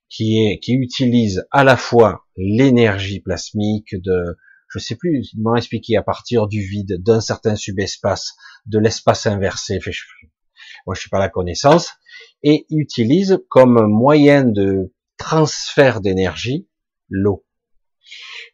qui 0.08 0.58
utilise 0.68 1.46
à 1.50 1.64
la 1.64 1.76
fois 1.78 2.26
l'énergie 2.36 3.20
plasmique 3.20 3.94
de 3.94 4.36
je 4.72 4.78
sais 4.78 4.96
plus 4.96 5.32
m'ont 5.36 5.54
expliqué 5.54 5.96
à 5.96 6.02
partir 6.02 6.46
du 6.46 6.62
vide 6.62 7.02
d'un 7.02 7.20
certain 7.20 7.56
subespace 7.56 8.34
de 8.66 8.78
l'espace 8.78 9.26
inversé 9.26 9.78
moi 10.86 10.94
je 10.94 11.00
suis 11.00 11.10
pas 11.10 11.18
la 11.18 11.28
connaissance 11.28 11.92
et 12.42 12.66
utilise 12.70 13.38
comme 13.48 13.86
moyen 13.86 14.44
de 14.44 14.92
transfert 15.18 16.00
d'énergie 16.00 16.68
l'eau. 17.08 17.44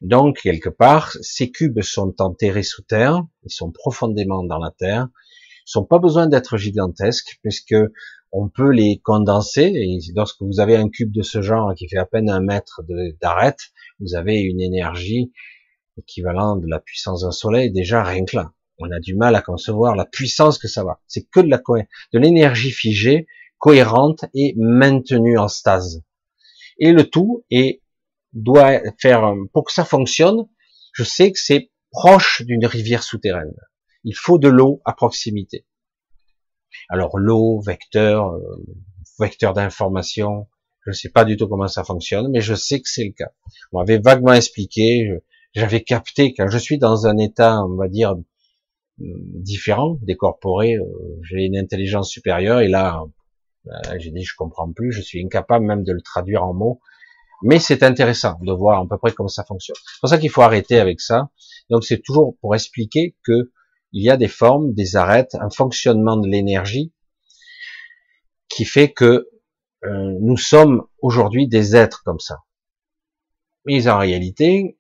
Donc 0.01 0.41
quelque 0.43 0.69
part 0.69 1.17
ces 1.21 1.51
cubes 1.51 1.81
sont 1.83 2.15
enterrés 2.21 2.63
sous 2.63 2.83
terre 2.83 3.23
ils 3.45 3.53
sont 3.53 3.71
profondément 3.71 4.43
dans 4.45 4.59
la 4.59 4.71
terre 4.71 5.09
ils 5.67 5.79
n'ont 5.79 5.85
pas 5.85 5.99
besoin 5.99 6.27
d'être 6.27 6.57
gigantesques 6.57 7.39
puisque 7.43 7.77
on 8.33 8.49
peut 8.49 8.71
les 8.71 9.01
condenser, 9.03 9.73
et 9.75 9.99
lorsque 10.15 10.43
vous 10.43 10.61
avez 10.61 10.77
un 10.77 10.89
cube 10.89 11.13
de 11.13 11.23
ce 11.23 11.41
genre 11.41 11.75
qui 11.75 11.89
fait 11.89 11.97
à 11.97 12.05
peine 12.05 12.29
un 12.29 12.41
mètre 12.41 12.83
d'arête, 13.23 13.61
vous 14.01 14.15
avez 14.15 14.41
une 14.41 14.61
énergie 14.61 15.33
équivalente 15.99 16.61
de 16.61 16.69
la 16.69 16.81
puissance 16.81 17.23
d'un 17.23 17.31
soleil, 17.31 17.71
déjà 17.71 18.03
rien 18.03 18.25
que 18.25 18.37
là. 18.37 18.53
On 18.79 18.91
a 18.91 19.01
du 19.01 19.17
mal 19.17 19.35
à 19.35 19.43
concevoir 19.43 19.97
la 19.97 20.05
puissance 20.05 20.59
que 20.59 20.69
ça 20.69 20.85
va. 20.85 21.01
C'est 21.09 21.29
que 21.29 21.41
de 21.41 21.49
la 21.49 21.61
de 22.13 22.19
l'énergie 22.19 22.71
figée, 22.71 23.27
cohérente 23.59 24.25
et 24.35 24.55
maintenue 24.57 25.39
en 25.39 25.49
stase. 25.49 26.05
Et 26.79 26.93
le 26.93 27.05
tout 27.11 27.45
doit 28.33 28.81
faire, 29.01 29.35
pour 29.53 29.65
que 29.65 29.73
ça 29.73 29.85
fonctionne, 29.85 30.49
je 30.93 31.03
sais 31.03 31.33
que 31.33 31.39
c'est 31.41 31.71
proche 31.91 32.43
d'une 32.43 32.67
rivière 32.67 33.03
souterraine. 33.03 33.55
Il 34.05 34.15
faut 34.15 34.39
de 34.39 34.49
l'eau 34.49 34.81
à 34.85 34.93
proximité. 34.93 35.67
Alors 36.89 37.19
l'eau, 37.19 37.61
vecteur, 37.61 38.35
euh, 38.35 38.65
vecteur 39.19 39.55
d'information, 39.55 40.47
je 40.85 40.91
ne 40.91 40.95
sais 40.95 41.09
pas 41.11 41.25
du 41.25 41.37
tout 41.37 41.49
comment 41.49 41.69
ça 41.69 41.85
fonctionne, 41.85 42.31
mais 42.31 42.41
je 42.41 42.55
sais 42.55 42.81
que 42.81 42.89
c'est 42.89 43.05
le 43.05 43.13
cas. 43.13 43.31
On 43.73 43.79
m'avait 43.79 43.99
vaguement 43.99 44.33
expliqué, 44.33 45.11
j'avais 45.55 45.83
capté 45.83 46.35
quand 46.35 46.49
je 46.49 46.59
suis 46.59 46.79
dans 46.79 47.07
un 47.07 47.17
état, 47.19 47.63
on 47.65 47.77
va 47.77 47.89
dire, 47.89 48.13
euh, 48.13 48.25
différent, 49.01 49.99
décorporé, 50.03 50.77
euh, 50.77 50.85
j'ai 51.23 51.45
une 51.45 51.57
intelligence 51.57 52.11
supérieure, 52.11 52.61
et 52.61 52.69
là, 52.69 53.05
j'ai 53.99 54.11
dit 54.11 54.23
je 54.23 54.35
comprends 54.37 54.73
plus, 54.73 54.93
je 54.93 55.03
suis 55.03 55.23
incapable 55.23 55.65
même 55.67 55.85
de 55.85 55.93
le 55.93 56.01
traduire 56.01 56.43
en 56.45 56.55
mots, 56.55 56.81
mais 57.43 57.59
c'est 57.59 57.83
intéressant 57.83 58.39
de 58.43 58.53
voir 58.53 58.81
à 58.81 58.87
peu 58.89 58.99
près 58.99 59.13
comment 59.13 59.29
ça 59.29 59.45
fonctionne. 59.45 59.77
C'est 59.77 60.01
pour 60.01 60.09
ça 60.09 60.19
qu'il 60.19 60.31
faut 60.31 60.43
arrêter 60.43 60.81
avec 60.81 61.01
ça. 61.01 61.31
Donc 61.71 61.85
c'est 61.85 62.01
toujours 62.01 62.37
pour 62.41 62.55
expliquer 62.55 63.17
que 63.25 63.53
il 63.93 64.03
y 64.03 64.11
a 64.11 64.17
des 64.17 64.29
formes, 64.29 64.75
des 64.75 64.97
arêtes, 64.97 65.35
un 65.41 65.51
fonctionnement 65.51 66.17
de 66.17 66.29
l'énergie 66.29 66.93
qui 68.49 68.65
fait 68.65 68.93
que 68.93 69.29
euh, 69.85 70.19
nous 70.21 70.37
sommes 70.37 70.85
aujourd'hui 71.01 71.49
des 71.49 71.77
êtres 71.77 72.03
comme 72.05 72.19
ça. 72.19 72.43
Mais 73.65 73.87
en 73.89 73.99
réalité, 73.99 74.78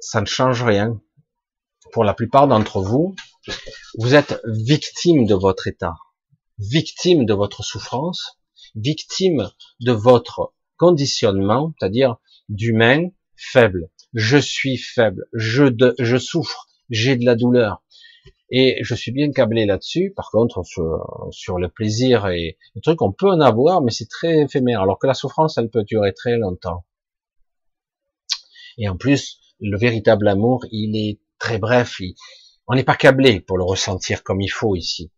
ça 0.00 0.20
ne 0.20 0.26
change 0.26 0.62
rien. 0.62 1.00
Pour 1.92 2.04
la 2.04 2.14
plupart 2.14 2.48
d'entre 2.48 2.80
vous, 2.80 3.14
vous 3.98 4.14
êtes 4.14 4.40
victime 4.46 5.26
de 5.26 5.34
votre 5.34 5.66
état, 5.66 5.94
victime 6.58 7.26
de 7.26 7.34
votre 7.34 7.62
souffrance, 7.62 8.38
victime 8.74 9.50
de 9.80 9.92
votre 9.92 10.54
conditionnement, 10.76 11.72
c'est-à-dire 11.78 12.16
d'humain 12.48 13.08
faible. 13.36 13.90
Je 14.12 14.38
suis 14.38 14.76
faible, 14.76 15.26
je, 15.32 15.64
je 15.98 16.16
souffre, 16.16 16.68
j'ai 16.90 17.16
de 17.16 17.24
la 17.24 17.34
douleur, 17.34 17.84
et 18.50 18.78
je 18.82 18.94
suis 18.94 19.10
bien 19.10 19.32
câblé 19.32 19.66
là-dessus. 19.66 20.12
Par 20.14 20.30
contre, 20.30 20.62
sur, 21.32 21.58
le 21.58 21.68
plaisir 21.68 22.28
et 22.28 22.56
le 22.74 22.80
truc, 22.80 23.02
on 23.02 23.12
peut 23.12 23.28
en 23.28 23.40
avoir, 23.40 23.82
mais 23.82 23.90
c'est 23.90 24.08
très 24.08 24.42
éphémère. 24.42 24.80
Alors 24.80 24.98
que 24.98 25.06
la 25.06 25.14
souffrance, 25.14 25.58
elle 25.58 25.70
peut 25.70 25.84
durer 25.84 26.12
très 26.12 26.36
longtemps. 26.36 26.84
Et 28.78 28.88
en 28.88 28.96
plus, 28.96 29.40
le 29.60 29.78
véritable 29.78 30.28
amour, 30.28 30.64
il 30.70 30.96
est 30.96 31.20
très 31.38 31.58
bref. 31.58 32.00
on 32.66 32.74
n'est 32.74 32.84
pas 32.84 32.96
câblé 32.96 33.40
pour 33.40 33.58
le 33.58 33.64
ressentir 33.64 34.22
comme 34.22 34.40
il 34.40 34.48
faut 34.48 34.76
ici. 34.76 35.10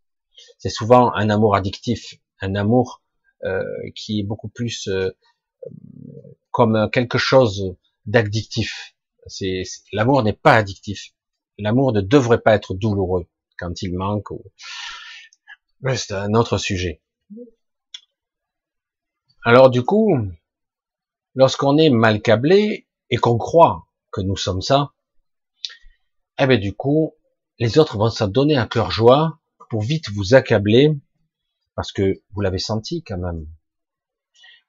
C'est 0.58 0.70
souvent 0.70 1.12
un 1.14 1.30
amour 1.30 1.54
addictif, 1.56 2.14
un 2.40 2.54
amour 2.54 3.02
euh, 3.44 3.62
qui 3.94 4.20
est 4.20 4.24
beaucoup 4.24 4.48
plus 4.48 4.88
euh, 4.88 5.10
comme 6.50 6.88
quelque 6.92 7.18
chose 7.18 7.76
d'addictif. 8.06 8.94
C'est, 9.26 9.64
l'amour 9.92 10.22
n'est 10.22 10.32
pas 10.32 10.54
addictif 10.54 11.12
l'amour 11.58 11.92
ne 11.92 12.00
devrait 12.00 12.40
pas 12.40 12.54
être 12.54 12.74
douloureux 12.74 13.28
quand 13.58 13.82
il 13.82 13.96
manque. 13.96 14.30
Ou... 14.30 14.44
C'est 15.94 16.12
un 16.12 16.34
autre 16.34 16.58
sujet. 16.58 17.02
Alors 19.44 19.70
du 19.70 19.82
coup, 19.82 20.16
lorsqu'on 21.34 21.78
est 21.78 21.90
mal 21.90 22.20
câblé 22.20 22.88
et 23.10 23.16
qu'on 23.16 23.38
croit 23.38 23.85
que 24.16 24.22
nous 24.22 24.36
sommes 24.36 24.62
ça, 24.62 24.92
eh 26.38 26.46
ben 26.46 26.58
du 26.58 26.74
coup, 26.74 27.14
les 27.58 27.78
autres 27.78 27.98
vont 27.98 28.08
s'en 28.08 28.28
donner 28.28 28.56
à 28.56 28.66
cœur 28.66 28.90
joie 28.90 29.38
pour 29.68 29.82
vite 29.82 30.10
vous 30.10 30.34
accabler, 30.34 30.90
parce 31.74 31.92
que 31.92 32.22
vous 32.32 32.40
l'avez 32.40 32.58
senti 32.58 33.02
quand 33.02 33.18
même. 33.18 33.46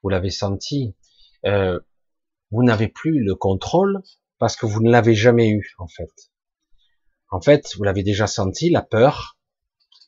Vous 0.02 0.10
l'avez 0.10 0.30
senti. 0.30 0.94
Euh, 1.46 1.80
vous 2.50 2.62
n'avez 2.62 2.88
plus 2.88 3.22
le 3.22 3.34
contrôle 3.34 4.02
parce 4.38 4.56
que 4.56 4.66
vous 4.66 4.82
ne 4.82 4.90
l'avez 4.90 5.14
jamais 5.14 5.48
eu 5.48 5.74
en 5.78 5.88
fait. 5.88 6.12
En 7.30 7.40
fait, 7.40 7.74
vous 7.76 7.84
l'avez 7.84 8.02
déjà 8.02 8.26
senti, 8.26 8.70
la 8.70 8.82
peur, 8.82 9.38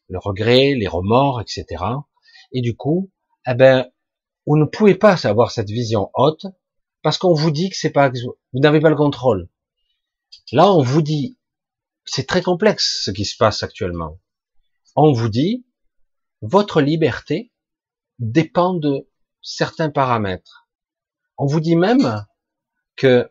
le 0.09 0.19
regret, 0.19 0.75
les 0.75 0.87
remords, 0.87 1.41
etc. 1.41 1.85
Et 2.53 2.61
du 2.61 2.77
coup, 2.77 3.11
eh 3.47 3.55
ben, 3.55 3.91
vous 4.47 4.57
ne 4.57 4.65
pouvez 4.65 4.95
pas 4.95 5.27
avoir 5.27 5.51
cette 5.51 5.69
vision 5.69 6.11
haute 6.15 6.47
parce 7.03 7.19
qu'on 7.19 7.35
vous 7.35 7.51
dit 7.51 7.71
que 7.71 7.77
c'est 7.77 7.91
pas, 7.91 8.11
vous 8.11 8.61
n'avez 8.61 8.81
pas 8.81 8.91
le 8.91 8.97
contrôle. 8.97 9.49
Là, 10.53 10.71
on 10.73 10.83
vous 10.83 11.03
dit, 11.03 11.39
c'est 12.05 12.27
très 12.27 12.43
complexe 12.43 13.03
ce 13.05 13.11
qui 13.11 13.25
se 13.25 13.37
passe 13.37 13.63
actuellement. 13.63 14.21
On 14.97 15.13
vous 15.13 15.29
dit, 15.29 15.65
votre 16.43 16.81
liberté 16.81 17.53
dépend 18.19 18.75
de 18.75 19.09
certains 19.43 19.91
paramètres. 19.91 20.69
On 21.39 21.47
vous 21.47 21.61
dit 21.61 21.77
même 21.77 22.27
que 22.97 23.31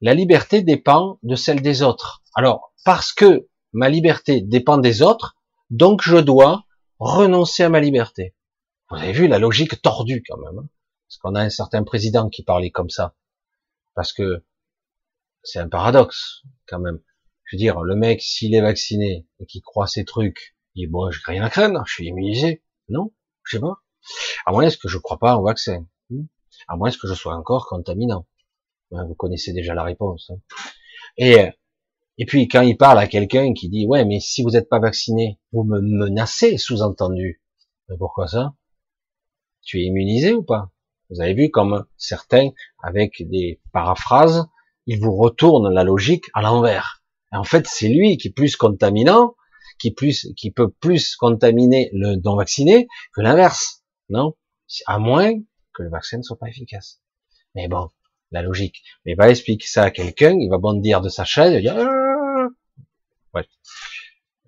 la 0.00 0.14
liberté 0.14 0.62
dépend 0.62 1.18
de 1.22 1.34
celle 1.34 1.62
des 1.62 1.82
autres. 1.82 2.22
Alors, 2.34 2.74
parce 2.84 3.12
que 3.12 3.48
ma 3.72 3.88
liberté 3.88 4.40
dépend 4.40 4.78
des 4.78 5.02
autres, 5.02 5.36
donc 5.70 6.02
je 6.02 6.16
dois 6.16 6.64
renoncer 6.98 7.62
à 7.62 7.68
ma 7.68 7.80
liberté. 7.80 8.34
Vous 8.90 8.96
avez 8.96 9.12
vu 9.12 9.26
la 9.26 9.38
logique 9.38 9.80
tordue 9.82 10.22
quand 10.28 10.38
même. 10.38 10.68
Hein 11.04 11.14
parce 11.14 11.18
qu'on 11.18 11.34
a 11.34 11.42
un 11.42 11.50
certain 11.50 11.84
président 11.84 12.28
qui 12.28 12.42
parlait 12.42 12.70
comme 12.70 12.90
ça. 12.90 13.14
Parce 13.94 14.12
que 14.12 14.44
c'est 15.42 15.58
un 15.58 15.68
paradoxe 15.68 16.42
quand 16.66 16.80
même. 16.80 17.00
Je 17.44 17.56
veux 17.56 17.58
dire, 17.58 17.82
le 17.82 17.94
mec, 17.94 18.22
s'il 18.22 18.54
est 18.54 18.60
vacciné 18.60 19.26
et 19.38 19.46
qu'il 19.46 19.62
croit 19.62 19.86
ces 19.86 20.04
trucs, 20.04 20.56
il 20.74 20.86
dit, 20.86 20.90
bon, 20.90 21.10
j'ai 21.10 21.20
rien 21.26 21.44
à 21.44 21.50
craindre, 21.50 21.82
je 21.86 21.92
suis 21.92 22.06
immunisé. 22.06 22.62
Non, 22.88 23.12
je 23.44 23.56
sais 23.56 23.60
pas. 23.60 23.82
À 24.46 24.52
moins 24.52 24.64
est-ce 24.64 24.78
que 24.78 24.88
je 24.88 24.98
crois 24.98 25.18
pas 25.18 25.36
au 25.36 25.44
vaccin. 25.44 25.86
Hmm. 26.10 26.24
À 26.68 26.76
moins 26.76 26.90
que 26.90 27.06
je 27.06 27.14
sois 27.14 27.34
encore 27.34 27.66
contaminant. 27.68 28.26
Vous 28.90 29.14
connaissez 29.14 29.52
déjà 29.52 29.74
la 29.74 29.82
réponse. 29.82 30.30
Hein. 30.30 30.40
Et, 31.16 31.36
et 32.18 32.26
puis, 32.26 32.48
quand 32.48 32.62
il 32.62 32.76
parle 32.76 32.98
à 32.98 33.06
quelqu'un 33.06 33.52
qui 33.52 33.68
dit, 33.68 33.86
ouais, 33.86 34.04
mais 34.04 34.20
si 34.20 34.42
vous 34.42 34.50
n'êtes 34.50 34.68
pas 34.68 34.78
vacciné, 34.78 35.38
vous 35.52 35.64
me 35.64 35.80
menacez, 35.80 36.58
sous-entendu. 36.58 37.42
Mais 37.88 37.96
pourquoi 37.98 38.28
ça? 38.28 38.54
Tu 39.62 39.80
es 39.80 39.86
immunisé 39.86 40.32
ou 40.32 40.42
pas? 40.42 40.73
Vous 41.10 41.20
avez 41.20 41.34
vu 41.34 41.50
comme 41.50 41.84
certains, 41.96 42.50
avec 42.82 43.28
des 43.28 43.60
paraphrases, 43.72 44.46
ils 44.86 45.00
vous 45.00 45.14
retournent 45.16 45.72
la 45.72 45.84
logique 45.84 46.26
à 46.34 46.42
l'envers. 46.42 47.02
En 47.32 47.44
fait, 47.44 47.66
c'est 47.66 47.88
lui 47.88 48.16
qui 48.16 48.28
est 48.28 48.32
plus 48.32 48.56
contaminant, 48.56 49.34
qui 49.78 49.90
plus, 49.92 50.32
qui 50.36 50.50
peut 50.50 50.70
plus 50.70 51.16
contaminer 51.16 51.90
le 51.92 52.16
non 52.16 52.36
vacciné 52.36 52.86
que 53.14 53.20
l'inverse. 53.20 53.82
Non? 54.08 54.34
À 54.86 54.98
moins 54.98 55.32
que 55.72 55.82
le 55.82 55.90
vaccin 55.90 56.18
ne 56.18 56.22
soit 56.22 56.38
pas 56.38 56.48
efficace. 56.48 57.00
Mais 57.54 57.68
bon, 57.68 57.88
la 58.30 58.42
logique. 58.42 58.82
Mais 59.04 59.14
va 59.14 59.30
expliquer 59.30 59.66
ça 59.66 59.84
à 59.84 59.90
quelqu'un, 59.90 60.36
il 60.38 60.48
va 60.48 60.58
bondir 60.58 61.00
de 61.00 61.08
sa 61.08 61.24
chaise, 61.24 61.52
il 61.54 61.60
dire, 61.60 61.76
ah 61.76 62.48
ouais. 63.34 63.46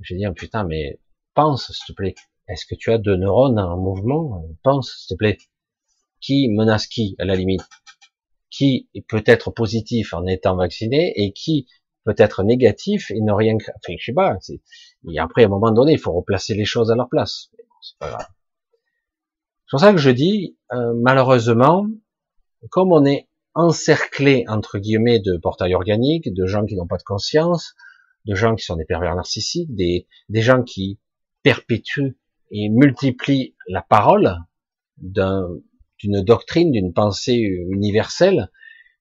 Je 0.01 0.15
vais 0.15 0.19
dire, 0.19 0.33
putain, 0.35 0.65
mais 0.65 1.01
pense, 1.35 1.73
s'il 1.73 1.87
te 1.87 1.93
plaît. 1.93 2.15
Est-ce 2.49 2.67
que 2.67 2.75
tu 2.77 2.93
as 2.93 2.99
deux 2.99 3.17
neurones 3.17 3.59
en 3.59 3.77
mouvement? 3.77 4.47
Pense, 4.63 4.95
s'il 4.97 5.17
te 5.17 5.19
plaît. 5.19 5.39
Qui 6.21 6.49
menace 6.49 6.87
qui, 6.87 7.15
à 7.19 7.25
la 7.25 7.37
limite? 7.37 7.63
Qui 8.51 8.89
peut 9.09 9.23
être 9.27 9.51
positif 9.51 10.15
en 10.15 10.27
étant 10.27 10.57
vacciné 10.57 11.13
et 11.17 11.33
qui 11.33 11.67
peut 12.05 12.15
être 12.17 12.45
négatif 12.45 13.11
et 13.11 13.21
ne 13.21 13.33
rien, 13.33 13.57
enfin, 13.57 13.95
je 13.99 14.05
sais 14.05 14.13
pas, 14.13 14.39
et 15.09 15.19
après, 15.19 15.43
à 15.43 15.47
un 15.47 15.51
moment 15.51 15.73
donné, 15.73 15.93
il 15.93 15.99
faut 15.99 16.13
replacer 16.13 16.55
les 16.55 16.65
choses 16.65 16.91
à 16.91 16.95
leur 16.95 17.09
place. 17.09 17.51
C'est 17.83 17.99
pas 17.99 18.11
grave. 18.11 18.27
C'est 19.67 19.71
pour 19.71 19.81
ça 19.81 19.93
que 19.93 19.99
je 19.99 20.11
dis, 20.11 20.57
euh, 20.73 20.95
malheureusement, 20.95 21.87
comme 22.71 22.93
on 22.93 23.05
est 23.05 23.29
encerclé, 23.55 24.45
entre 24.49 24.79
guillemets, 24.79 25.19
de 25.19 25.37
portails 25.37 25.75
organiques, 25.75 26.33
de 26.33 26.47
gens 26.47 26.65
qui 26.65 26.77
n'ont 26.77 26.87
pas 26.87 26.99
de 26.99 27.03
conscience, 27.03 27.75
de 28.27 28.35
gens 28.35 28.55
qui 28.55 28.65
sont 28.65 28.77
des 28.77 28.85
pervers 28.85 29.17
narcissiques, 29.17 29.75
des, 29.75 30.07
des 30.29 30.43
gens 30.43 30.63
qui 30.63 31.01
perpétuent 31.43 32.17
et 32.53 32.69
multiplient 32.69 33.57
la 33.69 33.83
parole 33.83 34.37
d'un, 34.99 35.49
d'une 35.99 36.23
doctrine, 36.23 36.71
d'une 36.73 36.93
pensée 36.93 37.35
universelle 37.35 38.51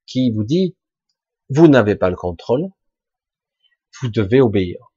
qui 0.06 0.32
vous 0.32 0.44
dit, 0.44 0.76
vous 1.50 1.68
n'avez 1.68 1.96
pas 1.96 2.10
le 2.10 2.16
contrôle, 2.16 2.70
vous 4.02 4.10
devez 4.10 4.42
obéir, 4.42 4.94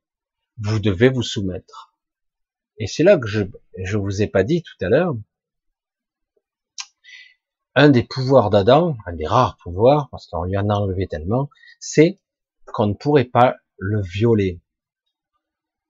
vous 0.58 0.78
devez 0.78 1.08
vous 1.08 1.22
soumettre. 1.22 1.94
Et 2.78 2.86
c'est 2.86 3.02
là 3.02 3.18
que 3.18 3.26
je, 3.26 3.42
je 3.82 3.96
vous 3.96 4.22
ai 4.22 4.26
pas 4.26 4.44
dit 4.44 4.62
tout 4.62 4.84
à 4.84 4.88
l'heure, 4.88 5.14
un 7.74 7.90
des 7.90 8.02
pouvoirs 8.02 8.50
d'Adam, 8.50 8.96
un 9.06 9.12
des 9.12 9.26
rares 9.26 9.56
pouvoirs, 9.62 10.08
parce 10.10 10.26
qu'on 10.26 10.44
lui 10.44 10.56
en 10.56 10.68
a 10.68 10.74
enlevé 10.74 11.06
tellement, 11.06 11.48
c'est 11.78 12.20
qu'on 12.66 12.86
ne 12.86 12.94
pourrait 12.94 13.24
pas 13.24 13.56
le 13.76 14.00
violer. 14.02 14.60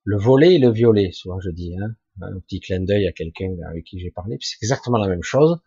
Le 0.05 0.19
voler 0.19 0.55
et 0.55 0.59
le 0.59 0.71
violer, 0.71 1.13
souvent 1.13 1.41
je 1.41 1.51
dis, 1.51 1.77
hein, 1.79 1.95
un 2.21 2.41
petit 2.41 2.61
clin 2.61 2.81
d'œil 2.81 3.07
à 3.07 3.13
quelqu'un 3.13 3.55
avec 3.71 3.85
qui 3.85 3.99
j'ai 3.99 4.11
parlé, 4.11 4.39
c'est 4.41 4.57
exactement 4.63 4.99
la 4.99 5.09
même 5.09 5.23
chose 5.23 5.61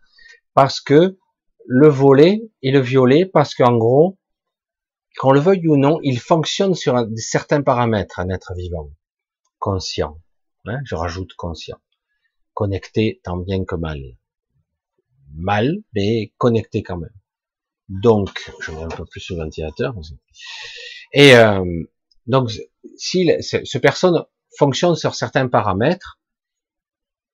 parce 0.54 0.80
que 0.80 1.18
le 1.66 1.88
voler 1.88 2.50
et 2.62 2.70
le 2.70 2.80
violer, 2.80 3.26
parce 3.26 3.54
qu'en 3.54 3.76
gros, 3.76 4.18
qu'on 5.18 5.32
le 5.32 5.40
veuille 5.40 5.68
ou 5.68 5.76
non, 5.76 5.98
il 6.02 6.18
fonctionne 6.18 6.74
sur 6.74 7.06
certains 7.16 7.62
paramètres, 7.62 8.18
un 8.18 8.28
être 8.30 8.54
vivant, 8.56 8.90
conscient. 9.58 10.18
Hein, 10.64 10.78
je 10.84 10.94
rajoute 10.94 11.34
conscient, 11.34 11.78
connecté 12.54 13.20
tant 13.24 13.36
bien 13.36 13.64
que 13.64 13.74
mal, 13.74 14.00
mal, 15.34 15.78
mais 15.94 16.32
connecté 16.38 16.82
quand 16.82 16.98
même. 16.98 17.14
Donc, 17.88 18.50
je 18.60 18.70
mets 18.70 18.82
un 18.82 18.88
peu 18.88 19.04
plus 19.04 19.20
sur 19.20 19.36
le 19.36 19.42
ventilateur. 19.42 19.94
Et 21.12 21.34
euh, 21.34 21.64
donc, 22.26 22.50
si 22.96 23.28
ce 23.42 23.78
personne 23.78 24.24
fonctionne 24.56 24.94
sur 24.94 25.14
certains 25.14 25.48
paramètres, 25.48 26.20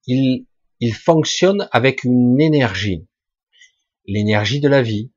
il 0.06 0.47
il 0.80 0.94
fonctionne 0.94 1.68
avec 1.72 2.04
une 2.04 2.40
énergie, 2.40 3.06
l'énergie 4.06 4.60
de 4.60 4.68
la 4.68 4.82
vie, 4.82 5.12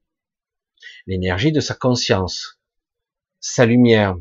l'énergie 1.05 1.51
de 1.51 1.59
sa 1.59 1.75
conscience, 1.75 2.59
sa 3.39 3.65
lumière. 3.65 4.15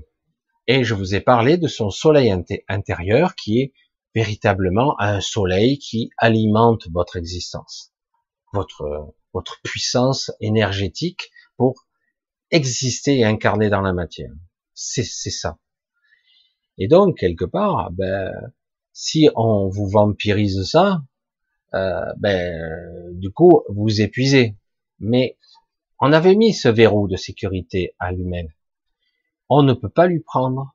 Et 0.67 0.85
je 0.85 0.95
vous 0.95 1.15
ai 1.15 1.21
parlé 1.21 1.57
de 1.57 1.69
son 1.69 1.91
soleil 1.91 2.33
intérieur 2.69 3.35
qui 3.35 3.61
est 3.61 3.73
véritablement 4.15 5.01
un 5.01 5.21
soleil 5.21 5.79
qui 5.79 6.11
alimente 6.19 6.89
votre 6.93 7.17
existence, 7.17 7.93
votre, 8.53 9.13
puissance 9.63 10.31
énergétique 10.41 11.31
pour 11.57 11.87
exister 12.51 13.19
et 13.19 13.25
incarner 13.25 13.71
dans 13.71 13.81
la 13.81 13.93
matière. 13.93 14.33
C'est 14.75 15.05
ça. 15.05 15.59
Et 16.79 16.89
donc, 16.89 17.19
quelque 17.19 17.45
part, 17.45 17.91
ben, 17.93 18.33
si 18.93 19.29
on 19.37 19.69
vous 19.69 19.89
vampirise 19.89 20.65
ça, 20.65 21.03
euh, 21.75 22.13
ben, 22.19 23.19
du 23.19 23.31
coup, 23.33 23.63
vous 23.69 24.01
épuisez. 24.01 24.57
Mais 24.99 25.39
on 25.99 26.13
avait 26.13 26.35
mis 26.35 26.55
ce 26.55 26.69
verrou 26.69 27.09
de 27.09 27.17
sécurité 27.17 27.95
à 27.99 28.13
l'humain. 28.13 28.47
On 29.49 29.63
ne 29.63 29.73
peut 29.73 29.89
pas 29.89 30.07
lui 30.07 30.21
prendre. 30.21 30.73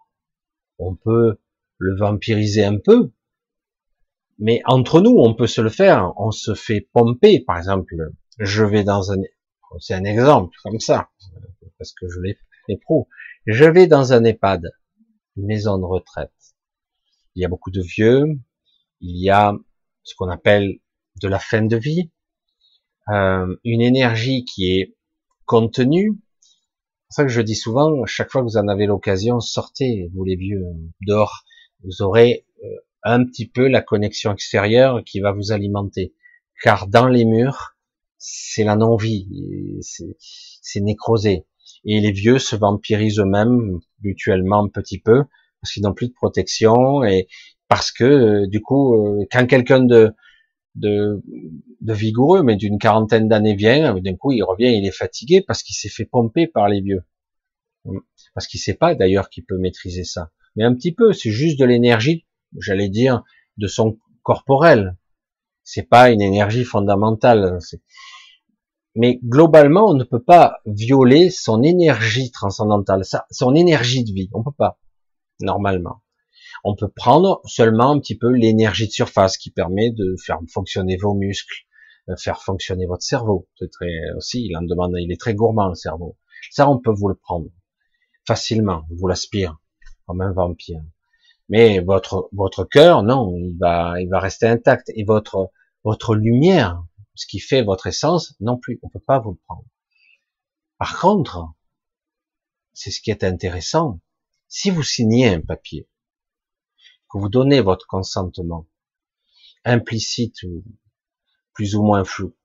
On 0.77 0.95
peut 0.95 1.39
le 1.77 1.95
vampiriser 1.95 2.63
un 2.63 2.77
peu, 2.77 3.11
mais 4.37 4.61
entre 4.65 5.01
nous, 5.01 5.15
on 5.17 5.33
peut 5.33 5.47
se 5.47 5.61
le 5.61 5.69
faire. 5.69 6.13
On 6.17 6.31
se 6.31 6.53
fait 6.53 6.81
pomper, 6.93 7.39
par 7.39 7.57
exemple. 7.57 7.95
Je 8.39 8.63
vais 8.63 8.83
dans 8.83 9.11
un, 9.11 9.17
c'est 9.79 9.93
un 9.93 10.03
exemple 10.03 10.55
comme 10.63 10.79
ça, 10.79 11.09
parce 11.77 11.93
que 11.93 12.07
je 12.09 12.19
l'ai 12.19 12.77
pro. 12.77 13.07
Je 13.45 13.65
vais 13.65 13.87
dans 13.87 14.13
un 14.13 14.23
EHPAD, 14.23 14.71
maison 15.37 15.77
de 15.77 15.85
retraite. 15.85 16.33
Il 17.35 17.41
y 17.41 17.45
a 17.45 17.49
beaucoup 17.49 17.71
de 17.71 17.81
vieux. 17.81 18.25
Il 19.01 19.21
y 19.21 19.29
a 19.29 19.53
ce 20.03 20.15
qu'on 20.15 20.29
appelle 20.29 20.79
de 21.21 21.27
la 21.27 21.39
fin 21.39 21.61
de 21.61 21.77
vie, 21.77 22.11
euh, 23.09 23.55
une 23.63 23.81
énergie 23.81 24.45
qui 24.45 24.77
est 24.77 24.95
contenue. 25.45 26.19
C'est 27.09 27.21
ça 27.21 27.23
que 27.23 27.31
je 27.31 27.41
dis 27.41 27.55
souvent, 27.55 28.05
chaque 28.05 28.31
fois 28.31 28.41
que 28.41 28.47
vous 28.47 28.57
en 28.57 28.67
avez 28.67 28.87
l'occasion, 28.87 29.39
sortez, 29.39 30.09
vous 30.13 30.23
les 30.23 30.35
vieux, 30.35 30.63
dehors. 31.07 31.45
Vous 31.83 32.01
aurez 32.01 32.45
euh, 32.63 32.67
un 33.03 33.23
petit 33.23 33.47
peu 33.47 33.67
la 33.67 33.81
connexion 33.81 34.33
extérieure 34.33 35.03
qui 35.05 35.19
va 35.19 35.31
vous 35.31 35.51
alimenter. 35.51 36.15
Car 36.63 36.87
dans 36.87 37.07
les 37.07 37.25
murs, 37.25 37.75
c'est 38.17 38.63
la 38.63 38.75
non-vie, 38.75 39.27
c'est 39.81 40.79
nécrosé. 40.79 41.45
Et 41.83 41.99
les 41.99 42.11
vieux 42.11 42.39
se 42.39 42.55
vampirisent 42.55 43.19
eux-mêmes 43.19 43.79
mutuellement 44.01 44.63
un 44.63 44.69
petit 44.69 44.99
peu 44.99 45.25
parce 45.61 45.73
qu'ils 45.73 45.83
n'ont 45.83 45.93
plus 45.93 46.07
de 46.07 46.13
protection 46.13 47.03
et 47.03 47.27
parce 47.67 47.91
que 47.91 48.03
euh, 48.03 48.47
du 48.47 48.61
coup, 48.61 49.25
quand 49.31 49.45
quelqu'un 49.45 49.83
de 49.83 50.13
de, 50.75 51.21
vigoureux, 51.81 52.43
mais 52.43 52.55
d'une 52.55 52.77
quarantaine 52.77 53.27
d'années 53.27 53.55
vient, 53.55 53.95
d'un 53.99 54.15
coup 54.15 54.31
il 54.31 54.43
revient, 54.43 54.77
il 54.77 54.85
est 54.85 54.91
fatigué 54.91 55.41
parce 55.41 55.63
qu'il 55.63 55.75
s'est 55.75 55.89
fait 55.89 56.05
pomper 56.05 56.47
par 56.47 56.67
les 56.67 56.81
vieux. 56.81 57.03
Parce 58.33 58.47
qu'il 58.47 58.59
sait 58.59 58.73
pas 58.73 58.95
d'ailleurs 58.95 59.29
qu'il 59.29 59.45
peut 59.45 59.57
maîtriser 59.57 60.03
ça. 60.03 60.31
Mais 60.55 60.63
un 60.63 60.73
petit 60.73 60.93
peu, 60.93 61.13
c'est 61.13 61.31
juste 61.31 61.59
de 61.59 61.65
l'énergie, 61.65 62.25
j'allais 62.57 62.89
dire, 62.89 63.23
de 63.57 63.67
son 63.67 63.97
corporel. 64.23 64.97
C'est 65.63 65.87
pas 65.87 66.11
une 66.11 66.21
énergie 66.21 66.63
fondamentale. 66.63 67.59
Mais 68.95 69.19
globalement, 69.23 69.87
on 69.87 69.93
ne 69.93 70.03
peut 70.03 70.23
pas 70.23 70.59
violer 70.65 71.29
son 71.29 71.63
énergie 71.63 72.31
transcendantale, 72.31 73.03
son 73.29 73.55
énergie 73.55 74.03
de 74.03 74.13
vie. 74.13 74.29
On 74.33 74.43
peut 74.43 74.51
pas, 74.57 74.79
normalement 75.41 76.01
on 76.63 76.75
peut 76.75 76.89
prendre 76.89 77.41
seulement 77.45 77.91
un 77.91 77.99
petit 77.99 78.17
peu 78.17 78.29
l'énergie 78.29 78.87
de 78.87 78.91
surface 78.91 79.37
qui 79.37 79.51
permet 79.51 79.91
de 79.91 80.15
faire 80.23 80.39
fonctionner 80.51 80.97
vos 80.97 81.13
muscles, 81.13 81.65
de 82.07 82.15
faire 82.15 82.41
fonctionner 82.41 82.85
votre 82.85 83.03
cerveau. 83.03 83.47
C'est 83.57 83.71
très 83.71 83.91
aussi, 84.17 84.45
il 84.45 84.57
en 84.57 84.61
demande, 84.61 84.93
il 84.97 85.11
est 85.11 85.19
très 85.19 85.33
gourmand 85.33 85.69
le 85.69 85.75
cerveau. 85.75 86.17
Ça, 86.51 86.69
on 86.69 86.79
peut 86.79 86.93
vous 86.93 87.07
le 87.07 87.15
prendre 87.15 87.47
facilement, 88.27 88.85
vous 88.89 89.07
l'aspire 89.07 89.57
comme 90.05 90.21
un 90.21 90.33
vampire. 90.33 90.81
Mais 91.49 91.79
votre 91.79 92.29
votre 92.31 92.63
cœur, 92.63 93.03
non, 93.03 93.35
il 93.37 93.57
va 93.59 94.01
il 94.01 94.09
va 94.09 94.19
rester 94.19 94.47
intact 94.47 94.91
et 94.95 95.03
votre 95.03 95.51
votre 95.83 96.15
lumière, 96.15 96.83
ce 97.13 97.27
qui 97.27 97.39
fait 97.39 97.61
votre 97.61 97.87
essence, 97.87 98.35
non 98.39 98.57
plus, 98.57 98.79
on 98.81 98.89
peut 98.89 98.99
pas 98.99 99.19
vous 99.19 99.31
le 99.31 99.39
prendre. 99.45 99.65
Par 100.79 100.99
contre, 100.99 101.53
c'est 102.73 102.91
ce 102.91 102.99
qui 103.01 103.11
est 103.11 103.23
intéressant. 103.23 103.99
Si 104.47 104.69
vous 104.69 104.83
signez 104.83 105.27
un 105.27 105.41
papier, 105.41 105.87
vous 107.17 107.29
donnez 107.29 107.61
votre 107.61 107.87
consentement, 107.87 108.67
implicite 109.63 110.43
ou 110.43 110.63
plus 111.53 111.75
ou 111.75 111.83
moins 111.83 112.03
flou, 112.03 112.35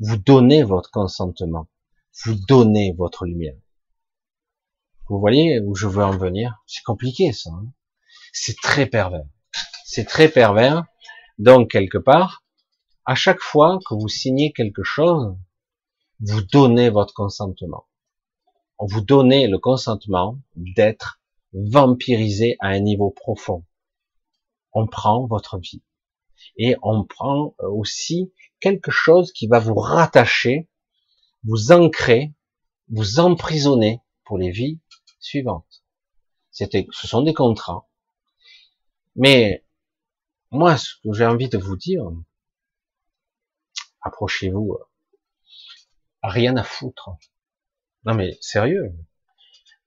vous 0.00 0.16
donnez 0.16 0.64
votre 0.64 0.90
consentement, 0.90 1.68
vous 2.24 2.34
donnez 2.48 2.92
votre 2.92 3.24
lumière. 3.24 3.56
Vous 5.08 5.20
voyez 5.20 5.60
où 5.60 5.74
je 5.74 5.86
veux 5.86 6.04
en 6.04 6.16
venir? 6.16 6.62
C'est 6.66 6.82
compliqué 6.82 7.32
ça. 7.32 7.50
Hein 7.50 7.72
c'est 8.32 8.56
très 8.56 8.86
pervers. 8.86 9.26
C'est 9.84 10.04
très 10.04 10.28
pervers. 10.28 10.84
Donc 11.38 11.70
quelque 11.70 11.98
part, 11.98 12.44
à 13.04 13.14
chaque 13.14 13.40
fois 13.40 13.78
que 13.88 13.94
vous 13.94 14.08
signez 14.08 14.52
quelque 14.52 14.82
chose, 14.82 15.36
vous 16.20 16.42
donnez 16.42 16.90
votre 16.90 17.14
consentement. 17.14 17.86
Vous 18.80 19.00
donnez 19.00 19.46
le 19.46 19.58
consentement 19.58 20.38
d'être 20.56 21.20
vampirisé 21.52 22.56
à 22.60 22.68
un 22.68 22.80
niveau 22.80 23.10
profond. 23.10 23.64
On 24.72 24.86
prend 24.86 25.26
votre 25.26 25.58
vie. 25.58 25.82
Et 26.56 26.76
on 26.82 27.04
prend 27.04 27.54
aussi 27.58 28.32
quelque 28.60 28.90
chose 28.90 29.32
qui 29.32 29.46
va 29.46 29.58
vous 29.58 29.74
rattacher, 29.74 30.68
vous 31.44 31.72
ancrer, 31.72 32.34
vous 32.88 33.20
emprisonner 33.20 34.00
pour 34.24 34.38
les 34.38 34.50
vies 34.50 34.80
suivantes. 35.20 35.84
C'était, 36.50 36.86
ce 36.90 37.06
sont 37.06 37.22
des 37.22 37.34
contrats. 37.34 37.88
Mais 39.16 39.64
moi, 40.50 40.76
ce 40.76 40.94
que 41.02 41.12
j'ai 41.12 41.26
envie 41.26 41.48
de 41.48 41.58
vous 41.58 41.76
dire, 41.76 42.04
approchez-vous, 44.02 44.72
euh, 44.72 44.84
rien 46.22 46.56
à 46.56 46.64
foutre. 46.64 47.10
Non 48.04 48.14
mais 48.14 48.38
sérieux, 48.40 48.94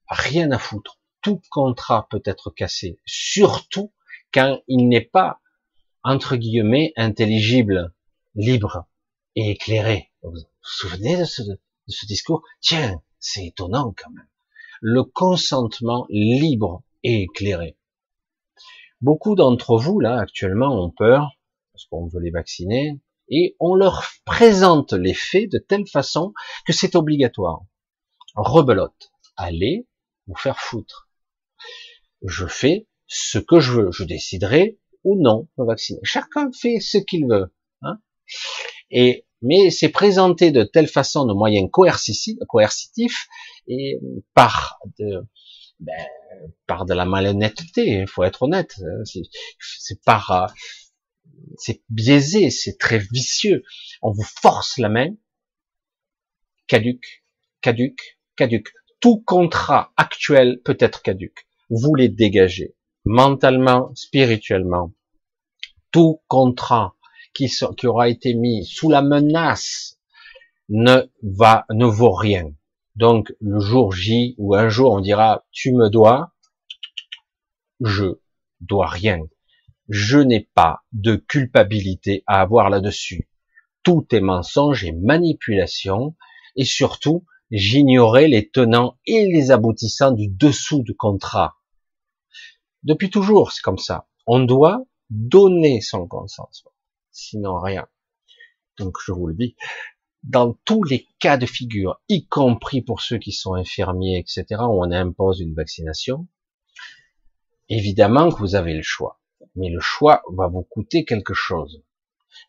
rien 0.08 0.52
à 0.52 0.60
foutre. 0.60 1.00
Tout 1.22 1.42
contrat 1.50 2.08
peut 2.10 2.22
être 2.26 2.52
cassé, 2.52 3.00
surtout 3.06 3.94
quand 4.34 4.62
il 4.68 4.88
n'est 4.88 5.02
pas 5.02 5.40
entre 6.04 6.36
guillemets 6.36 6.94
intelligible, 6.96 7.94
libre 8.36 8.86
et 9.36 9.52
éclairé. 9.52 10.12
Vous 10.24 10.32
vous 10.32 10.40
souvenez 10.62 11.18
de 11.18 11.26
ce, 11.26 11.42
de 11.44 11.60
ce 11.88 12.06
discours? 12.06 12.44
Tiens, 12.60 13.02
c'est 13.20 13.46
étonnant 13.46 13.94
quand 13.96 14.12
même. 14.12 14.28
Le 14.82 15.04
consentement 15.04 16.08
libre 16.10 16.84
et 17.04 17.24
éclairé. 17.24 17.78
Beaucoup 19.00 19.36
d'entre 19.36 19.78
vous, 19.78 20.00
là, 20.00 20.20
actuellement, 20.20 20.84
ont 20.84 20.92
peur, 20.92 21.32
parce 21.74 21.86
qu'on 21.86 22.08
veut 22.08 22.20
les 22.20 22.32
vacciner, 22.32 23.00
et 23.30 23.56
on 23.60 23.76
leur 23.76 24.06
présente 24.26 24.94
les 24.94 25.14
faits 25.14 25.52
de 25.52 25.58
telle 25.58 25.88
façon 25.88 26.34
que 26.66 26.74
c'est 26.74 26.96
obligatoire. 26.96 27.62
Rebelote. 28.36 29.12
Allez 29.38 29.88
vous 30.28 30.36
faire 30.36 30.60
foutre. 30.60 31.10
Je 32.24 32.46
fais 32.46 32.88
ce 33.14 33.40
que 33.40 33.60
je 33.60 33.74
veux. 33.74 33.92
Je 33.92 34.06
déciderai 34.06 34.80
ou 35.04 35.22
non 35.22 35.50
me 35.58 35.66
vacciner. 35.66 36.00
Chacun 36.04 36.50
fait 36.54 36.80
ce 36.80 36.98
qu'il 36.98 37.28
veut. 37.28 37.54
Hein 37.82 38.00
et 38.90 39.26
mais 39.42 39.70
c'est 39.70 39.90
présenté 39.90 40.52
de 40.52 40.64
telle 40.64 40.88
façon 40.88 41.26
de 41.26 41.34
moyens 41.34 41.70
coercitifs 41.72 43.28
et 43.68 44.00
par 44.34 44.80
de, 45.00 45.28
ben, 45.80 46.06
par 46.68 46.86
de 46.86 46.94
la 46.94 47.06
malhonnêteté, 47.06 48.02
il 48.02 48.08
faut 48.08 48.24
être 48.24 48.44
honnête. 48.44 48.76
Hein, 48.82 49.04
c'est 49.60 50.02
par, 50.04 50.32
euh, 50.32 50.48
c'est 51.58 51.82
biaisé, 51.90 52.52
c'est 52.52 52.78
très 52.78 53.00
vicieux. 53.00 53.64
On 54.04 54.12
vous 54.12 54.24
force 54.24 54.78
la 54.78 54.90
main, 54.90 55.10
caduc, 56.68 57.26
caduc, 57.62 58.20
caduc. 58.36 58.72
Tout 59.00 59.20
contrat 59.20 59.92
actuel 59.98 60.62
peut 60.64 60.78
être 60.80 61.02
caduc. 61.02 61.48
Vous 61.72 61.96
les 61.96 62.10
dégagez, 62.10 62.76
mentalement, 63.06 63.92
spirituellement. 63.96 64.94
Tout 65.92 66.22
contrat 66.28 66.96
qui, 67.34 67.50
aura 67.84 68.10
été 68.10 68.34
mis 68.34 68.66
sous 68.66 68.90
la 68.90 69.02
menace 69.02 70.00
ne 70.70 71.10
va, 71.24 71.66
ne 71.72 71.86
vaut 71.86 72.14
rien. 72.14 72.52
Donc 72.96 73.34
le 73.40 73.60
jour 73.60 73.94
J 73.94 74.36
ou 74.38 74.56
un 74.56 74.70
jour 74.70 74.94
on 74.94 75.00
dira 75.00 75.46
tu 75.52 75.74
me 75.74 75.90
dois, 75.90 76.34
je 77.80 78.20
dois 78.60 78.88
rien. 78.88 79.20
Je 79.90 80.20
n'ai 80.20 80.50
pas 80.54 80.82
de 80.92 81.16
culpabilité 81.16 82.24
à 82.28 82.42
avoir 82.42 82.70
là-dessus. 82.70 83.30
Tout 83.84 84.06
est 84.12 84.22
mensonge 84.22 84.84
et 84.84 84.92
manipulation 84.92 86.16
et 86.56 86.66
surtout 86.66 87.26
j'ignorais 87.50 88.28
les 88.28 88.50
tenants 88.50 88.98
et 89.06 89.26
les 89.26 89.52
aboutissants 89.52 90.12
du 90.12 90.28
dessous 90.28 90.84
du 90.84 90.96
contrat. 90.96 91.56
Depuis 92.84 93.10
toujours, 93.10 93.52
c'est 93.52 93.62
comme 93.62 93.78
ça. 93.78 94.08
On 94.28 94.40
doit 94.40 94.84
donner 95.10 95.82
son 95.82 96.08
consentement, 96.08 96.72
sinon 97.12 97.60
rien. 97.60 97.88
Donc 98.78 98.98
je 99.06 99.12
vous 99.12 99.28
le 99.28 99.36
dis, 99.36 99.56
dans 100.24 100.54
tous 100.66 100.84
les 100.84 101.08
cas 101.20 101.38
de 101.38 101.46
figure, 101.46 102.02
y 102.08 102.28
compris 102.28 102.82
pour 102.82 103.02
ceux 103.02 103.18
qui 103.18 103.32
sont 103.32 103.54
infirmiers, 103.56 104.18
etc., 104.18 104.62
où 104.62 104.84
on 104.84 104.92
impose 104.92 105.42
une 105.42 105.54
vaccination, 105.54 106.28
évidemment 107.70 108.32
que 108.32 108.40
vous 108.40 108.56
avez 108.56 108.74
le 108.74 108.84
choix. 108.84 109.20
Mais 109.56 109.70
le 109.70 109.80
choix 109.80 110.24
va 110.32 110.48
vous 110.48 110.64
coûter 110.64 111.06
quelque 111.06 111.34
chose. 111.34 111.84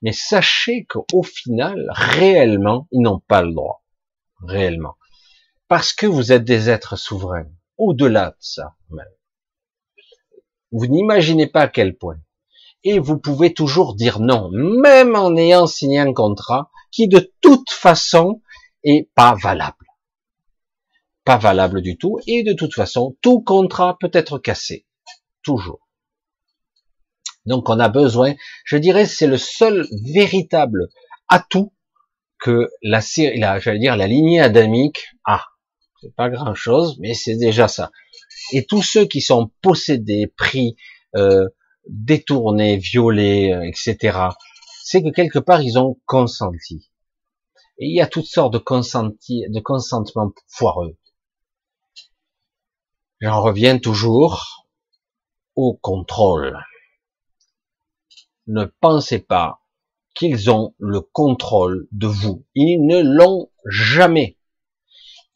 Mais 0.03 0.13
sachez 0.13 0.85
qu'au 0.85 1.23
final, 1.23 1.91
réellement, 1.95 2.87
ils 2.93 3.01
n'ont 3.01 3.21
pas 3.21 3.43
le 3.43 3.53
droit. 3.53 3.85
Réellement. 4.41 4.97
Parce 5.69 5.93
que 5.93 6.07
vous 6.07 6.33
êtes 6.33 6.45
des 6.45 6.71
êtres 6.71 6.97
souverains. 6.97 7.51
Au-delà 7.79 8.31
de 8.31 8.37
ça, 8.39 8.77
même. 8.91 9.07
Vous 10.73 10.87
n'imaginez 10.87 11.47
pas 11.47 11.63
à 11.63 11.69
quel 11.69 11.97
point. 11.97 12.19
Et 12.85 12.99
vous 12.99 13.19
pouvez 13.19 13.55
toujours 13.55 13.95
dire 13.95 14.19
non, 14.19 14.51
même 14.51 15.15
en 15.15 15.37
ayant 15.37 15.67
signé 15.67 16.01
un 16.01 16.13
contrat 16.13 16.71
qui 16.91 17.07
de 17.09 17.33
toute 17.41 17.71
façon 17.71 18.43
est 18.83 19.09
pas 19.15 19.35
valable. 19.35 19.87
Pas 21.25 21.37
valable 21.37 21.83
du 21.83 21.97
tout, 21.97 22.19
et 22.27 22.43
de 22.43 22.53
toute 22.53 22.75
façon, 22.75 23.17
tout 23.21 23.41
contrat 23.41 23.97
peut 24.01 24.11
être 24.13 24.39
cassé. 24.39 24.87
Toujours. 25.43 25.89
Donc 27.47 27.69
on 27.69 27.79
a 27.79 27.89
besoin, 27.89 28.35
je 28.65 28.77
dirais, 28.77 29.07
c'est 29.07 29.27
le 29.27 29.39
seul 29.39 29.87
véritable 30.13 30.89
atout 31.29 31.73
que 32.39 32.71
la 32.83 33.01
j'allais 33.01 33.79
dire, 33.79 33.97
la 33.97 34.07
lignée 34.07 34.41
adamique 34.41 35.07
a. 35.25 35.45
C'est 36.01 36.15
pas 36.15 36.29
grand 36.29 36.55
chose, 36.55 36.97
mais 36.99 37.15
c'est 37.15 37.37
déjà 37.37 37.69
ça. 37.69 37.93
Et 38.53 38.65
tous 38.67 38.83
ceux 38.83 39.07
qui 39.07 39.21
sont 39.21 39.51
possédés, 39.63 40.27
pris, 40.27 40.77
euh, 41.15 41.49
détournés, 41.89 42.77
violés, 42.77 43.53
euh, 43.53 43.63
etc., 43.63 44.19
c'est 44.85 45.03
que 45.03 45.11
quelque 45.11 45.39
part 45.39 45.63
ils 45.63 45.79
ont 45.79 46.01
consenti. 46.07 46.91
Et 47.79 47.87
il 47.87 47.95
y 47.95 48.01
a 48.01 48.07
toutes 48.07 48.27
sortes 48.27 48.53
de, 48.53 48.59
consenti, 48.59 49.45
de 49.49 49.61
consentements 49.61 50.33
foireux. 50.49 50.99
J'en 53.21 53.41
reviens 53.41 53.79
toujours 53.79 54.67
au 55.55 55.75
contrôle. 55.75 56.59
Ne 58.47 58.65
pensez 58.65 59.21
pas 59.21 59.61
qu'ils 60.15 60.51
ont 60.51 60.75
le 60.79 61.01
contrôle 61.01 61.87
de 61.93 62.07
vous. 62.07 62.45
Ils 62.55 62.85
ne 62.85 63.01
l'ont 63.01 63.51
jamais. 63.65 64.39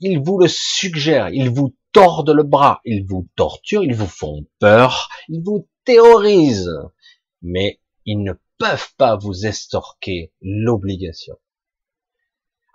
Ils 0.01 0.19
vous 0.19 0.39
le 0.39 0.49
suggèrent, 0.49 1.31
ils 1.31 1.49
vous 1.49 1.76
tordent 1.97 2.31
le 2.31 2.43
bras, 2.43 2.83
ils 2.85 3.07
vous 3.07 3.27
torturent, 3.37 3.83
ils 3.83 3.95
vous 3.95 4.07
font 4.07 4.45
peur, 4.59 5.09
ils 5.31 5.43
vous 5.43 5.67
terrorisent. 5.87 6.79
Mais 7.41 7.81
ils 8.05 8.23
ne 8.23 8.35
peuvent 8.59 8.91
pas 8.99 9.17
vous 9.17 9.47
estorquer 9.47 10.31
l'obligation. 10.43 11.39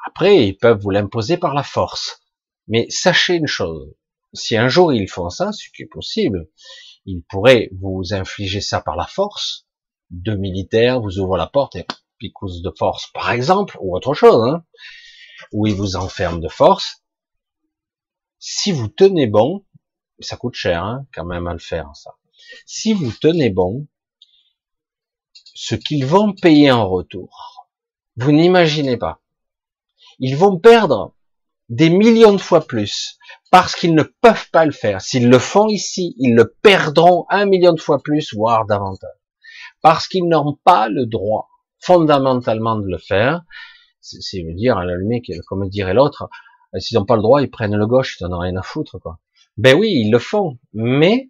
Après, 0.08 0.48
ils 0.48 0.58
peuvent 0.58 0.80
vous 0.80 0.90
l'imposer 0.90 1.38
par 1.38 1.54
la 1.54 1.62
force. 1.62 2.20
Mais 2.68 2.88
sachez 2.90 3.36
une 3.36 3.46
chose, 3.46 3.94
si 4.34 4.58
un 4.58 4.70
jour 4.70 4.92
ils 4.92 5.08
font 5.08 5.30
ça, 5.30 5.52
ce 5.52 5.70
qui 5.70 5.84
est 5.84 5.92
possible, 5.92 6.50
ils 7.06 7.22
pourraient 7.30 7.70
vous 7.80 8.16
infliger 8.16 8.60
ça 8.60 8.82
par 8.82 8.96
la 8.96 9.06
force. 9.06 9.68
Deux 10.10 10.36
militaires 10.36 11.00
vous 11.00 11.20
ouvrent 11.20 11.38
la 11.38 11.46
porte 11.46 11.76
et 11.76 11.86
picousse 12.18 12.64
de 12.64 12.74
force, 12.76 13.12
par 13.14 13.30
exemple, 13.30 13.78
ou 13.82 13.96
autre 13.96 14.16
chose, 14.16 14.44
hein, 14.48 14.66
ou 15.52 15.68
ils 15.68 15.76
vous 15.76 15.96
enferment 15.96 16.40
de 16.40 16.50
force. 16.50 17.01
Si 18.44 18.72
vous 18.72 18.88
tenez 18.88 19.28
bon, 19.28 19.64
ça 20.20 20.36
coûte 20.36 20.56
cher 20.56 20.84
hein, 20.84 21.06
quand 21.14 21.26
même 21.26 21.46
à 21.46 21.54
le 21.54 21.60
faire 21.60 21.96
ça. 21.96 22.16
Si 22.66 22.92
vous 22.92 23.12
tenez 23.12 23.52
bon, 23.52 23.88
ce 25.54 25.76
qu'ils 25.76 26.08
vont 26.08 26.34
payer 26.34 26.72
en 26.72 26.90
retour, 26.90 27.70
vous 28.16 28.32
n'imaginez 28.32 28.98
pas. 28.98 29.22
Ils 30.18 30.36
vont 30.36 30.58
perdre 30.58 31.14
des 31.70 31.92
millions 31.92 32.34
de 32.34 32.42
fois 32.42 32.66
plus 32.66 33.20
parce 33.52 33.76
qu'ils 33.76 33.94
ne 33.94 34.02
peuvent 34.02 34.50
pas 34.50 34.66
le 34.66 34.72
faire. 34.72 35.02
S'ils 35.02 35.30
le 35.30 35.38
font 35.38 35.68
ici, 35.68 36.16
ils 36.18 36.34
le 36.34 36.52
perdront 36.64 37.28
un 37.30 37.46
million 37.46 37.74
de 37.74 37.80
fois 37.80 38.02
plus, 38.02 38.34
voire 38.34 38.66
davantage. 38.66 39.20
Parce 39.84 40.08
qu'ils 40.08 40.28
n'ont 40.28 40.58
pas 40.64 40.90
le 40.90 41.06
droit 41.06 41.48
fondamentalement 41.78 42.76
de 42.76 42.88
le 42.88 42.98
faire. 42.98 43.44
C'est 44.00 44.42
dire 44.56 44.80
la 44.80 44.98
limite, 44.98 45.26
comme 45.46 45.70
dirait 45.70 45.94
l'autre, 45.94 46.28
S'ils 46.80 46.98
n'ont 46.98 47.06
pas 47.06 47.16
le 47.16 47.22
droit, 47.22 47.42
ils 47.42 47.50
prennent 47.50 47.76
le 47.76 47.88
gauche, 47.88 48.18
ils 48.20 48.24
n'en 48.26 48.38
ont 48.38 48.40
rien 48.40 48.56
à 48.56 48.62
foutre, 48.62 49.00
quoi. 49.00 49.20
Ben 49.58 49.78
oui, 49.78 49.92
ils 49.92 50.12
le 50.12 50.20
font, 50.20 50.58
mais 50.74 51.30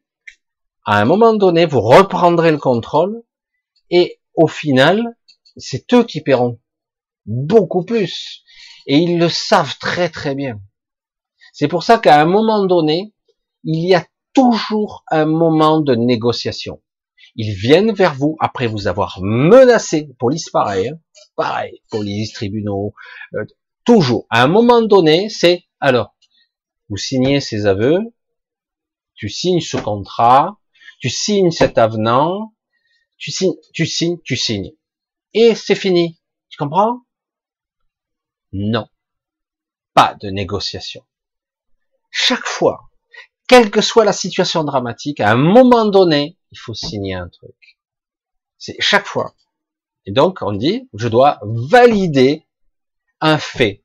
à 0.86 1.02
un 1.02 1.06
moment 1.06 1.34
donné, 1.34 1.66
vous 1.66 1.82
reprendrez 1.82 2.52
le 2.52 2.58
contrôle 2.58 3.24
et 3.90 4.20
au 4.36 4.48
final, 4.48 5.16
c'est 5.58 5.92
eux 5.94 6.04
qui 6.04 6.22
paieront 6.22 6.60
beaucoup 7.26 7.84
plus. 7.84 8.44
Et 8.88 8.98
ils 8.98 9.20
le 9.20 9.30
savent 9.30 9.78
très 9.80 10.10
très 10.10 10.36
bien. 10.36 10.60
C'est 11.54 11.68
pour 11.68 11.84
ça 11.84 12.00
qu'à 12.00 12.20
un 12.22 12.26
moment 12.26 12.66
donné, 12.66 13.14
il 13.64 13.88
y 13.88 13.94
a 13.94 14.06
toujours 14.34 15.04
un 15.12 15.26
moment 15.26 15.82
de 15.82 15.94
négociation. 15.96 16.82
Ils 17.36 17.54
viennent 17.54 17.94
vers 17.94 18.16
vous 18.16 18.38
après 18.40 18.68
vous 18.68 18.88
avoir 18.88 19.20
menacé, 19.22 20.10
police 20.20 20.50
pareil, 20.50 20.90
hein. 20.90 21.00
pareil, 21.36 21.82
police, 21.90 22.34
tribunaux, 22.34 22.94
euh, 23.36 23.46
toujours. 23.86 24.26
À 24.30 24.44
un 24.44 24.48
moment 24.48 24.82
donné, 24.82 25.30
c'est 25.30 25.66
alors, 25.80 26.16
vous 26.90 26.98
signez 26.98 27.42
ces 27.42 27.66
aveux, 27.66 28.00
tu 29.16 29.30
signes 29.30 29.62
ce 29.62 29.78
contrat, 29.78 30.60
tu 31.00 31.10
signes 31.10 31.52
cet 31.52 31.78
avenant, 31.78 32.54
tu 33.18 33.32
signes, 33.32 33.56
tu 33.74 33.86
signes, 33.86 34.20
tu 34.24 34.36
signes. 34.36 34.74
Et 35.34 35.56
c'est 35.56 35.76
fini. 35.76 36.22
Tu 36.50 36.58
comprends? 36.58 37.02
Non. 38.52 38.88
Pas 39.94 40.16
de 40.22 40.30
négociation. 40.30 41.06
Chaque 42.12 42.46
fois, 42.46 42.92
quelle 43.48 43.72
que 43.72 43.82
soit 43.82 44.06
la 44.06 44.14
situation 44.14 44.64
dramatique, 44.64 45.20
à 45.20 45.32
un 45.32 45.38
moment 45.38 45.86
donné, 45.86 46.38
il 46.52 46.58
faut 46.60 46.74
signer 46.74 47.16
un 47.16 47.30
truc. 47.30 47.80
C'est 48.58 48.76
chaque 48.80 49.08
fois. 49.08 49.34
Et 50.06 50.12
donc, 50.12 50.40
on 50.42 50.52
dit, 50.52 50.90
je 50.94 51.08
dois 51.08 51.40
valider 51.44 52.46
un 53.22 53.38
fait. 53.38 53.84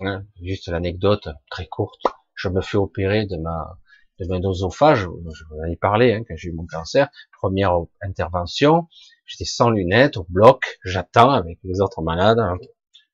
Hein, 0.00 0.24
juste 0.42 0.68
l'anecdote 0.68 1.28
très 1.50 1.66
courte. 1.66 2.02
Je 2.34 2.48
me 2.48 2.60
fais 2.60 2.76
opérer 2.76 3.24
de 3.26 3.36
ma 3.36 3.78
de 4.18 4.26
mon 4.28 4.42
oesophage, 4.48 5.00
je 5.00 5.06
vous 5.06 5.60
en 5.60 5.64
ai 5.64 5.76
parlé 5.76 6.14
hein, 6.14 6.22
quand 6.26 6.34
j'ai 6.36 6.48
eu 6.48 6.52
mon 6.52 6.66
cancer, 6.66 7.08
première 7.38 7.72
intervention, 8.00 8.88
j'étais 9.26 9.44
sans 9.44 9.70
lunettes, 9.70 10.16
au 10.16 10.26
bloc, 10.28 10.78
j'attends 10.84 11.30
avec 11.30 11.58
les 11.64 11.80
autres 11.80 12.02
malades, 12.02 12.38
hein. 12.38 12.56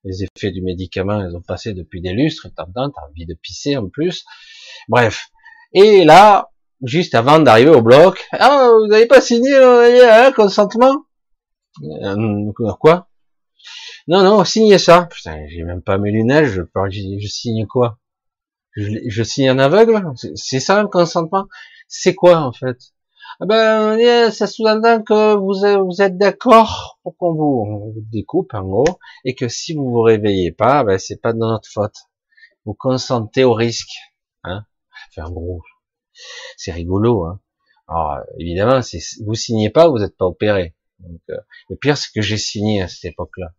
les 0.04 0.22
effets 0.22 0.52
du 0.52 0.62
médicament, 0.62 1.20
ils 1.28 1.34
ont 1.34 1.42
passé 1.42 1.72
depuis 1.72 2.00
des 2.00 2.12
lustres, 2.12 2.48
t'as 2.54 2.66
envie 2.66 3.26
de 3.26 3.34
pisser 3.34 3.76
en 3.76 3.88
plus, 3.88 4.24
bref. 4.88 5.30
Et 5.72 6.04
là, 6.04 6.50
juste 6.82 7.14
avant 7.14 7.40
d'arriver 7.40 7.70
au 7.70 7.82
bloc, 7.82 8.24
ah, 8.32 8.70
vous 8.78 8.86
n'avez 8.86 9.06
pas 9.06 9.20
signé 9.20 9.50
le 9.50 10.08
hein, 10.08 10.32
consentement? 10.32 11.04
Euh, 11.82 12.52
Quoi? 12.78 13.08
Non, 14.08 14.22
non, 14.22 14.44
signez 14.44 14.78
ça. 14.78 15.06
Putain, 15.06 15.46
j'ai 15.48 15.62
même 15.62 15.82
pas 15.82 15.98
mes 15.98 16.10
lunettes, 16.10 16.46
je, 16.46 16.62
je, 16.90 17.18
je 17.20 17.28
signe 17.28 17.66
quoi? 17.66 17.98
Je, 18.74 19.22
signe 19.22 19.48
un 19.50 19.58
aveugle? 19.58 20.02
C'est 20.34 20.60
ça 20.60 20.82
le 20.82 20.88
consentement? 20.88 21.46
C'est 21.88 22.14
quoi 22.14 22.38
en 22.38 22.52
fait? 22.52 22.78
Ah 23.40 23.46
ben, 23.46 24.30
ça 24.30 24.46
sous-entend 24.46 25.02
que 25.02 25.34
vous, 25.36 25.86
vous 25.86 26.02
êtes 26.02 26.16
d'accord 26.16 26.98
pour 27.02 27.16
qu'on 27.16 27.34
vous, 27.34 27.94
découpe 28.10 28.54
en 28.54 28.62
gros, 28.62 28.98
et 29.24 29.34
que 29.34 29.48
si 29.48 29.74
vous 29.74 29.90
vous 29.90 30.02
réveillez 30.02 30.52
pas, 30.52 30.84
ben 30.84 30.98
c'est 30.98 31.20
pas 31.20 31.32
de 31.32 31.38
notre 31.38 31.68
faute. 31.68 31.96
Vous 32.64 32.74
consentez 32.74 33.44
au 33.44 33.52
risque, 33.52 33.96
hein? 34.44 34.64
Enfin, 35.10 35.28
en 35.28 35.32
gros, 35.32 35.62
c'est 36.56 36.72
rigolo, 36.72 37.24
hein. 37.24 37.40
Alors, 37.88 38.20
évidemment, 38.38 38.80
vous 39.24 39.34
signez 39.34 39.70
pas, 39.70 39.88
vous 39.88 39.98
n'êtes 39.98 40.16
pas 40.16 40.26
opéré. 40.26 40.74
Donc, 41.02 41.20
euh, 41.30 41.36
le 41.68 41.76
pire, 41.76 41.96
c'est 41.96 42.10
que 42.14 42.22
j'ai 42.22 42.38
signé 42.38 42.82
à 42.82 42.88
cette 42.88 43.12
époque-là, 43.12 43.54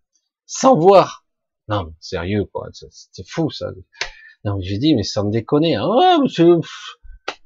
sans 0.45 0.75
voir. 0.75 1.25
Non, 1.67 1.93
sérieux, 1.99 2.45
quoi. 2.45 2.69
C'est 2.73 3.27
fou, 3.27 3.49
ça. 3.49 3.71
Donc 4.43 4.61
j'ai 4.61 4.77
dit, 4.77 4.95
mais 4.95 5.03
sans 5.03 5.25
déconner, 5.25 5.75
hein. 5.75 5.85
oh, 5.87 6.27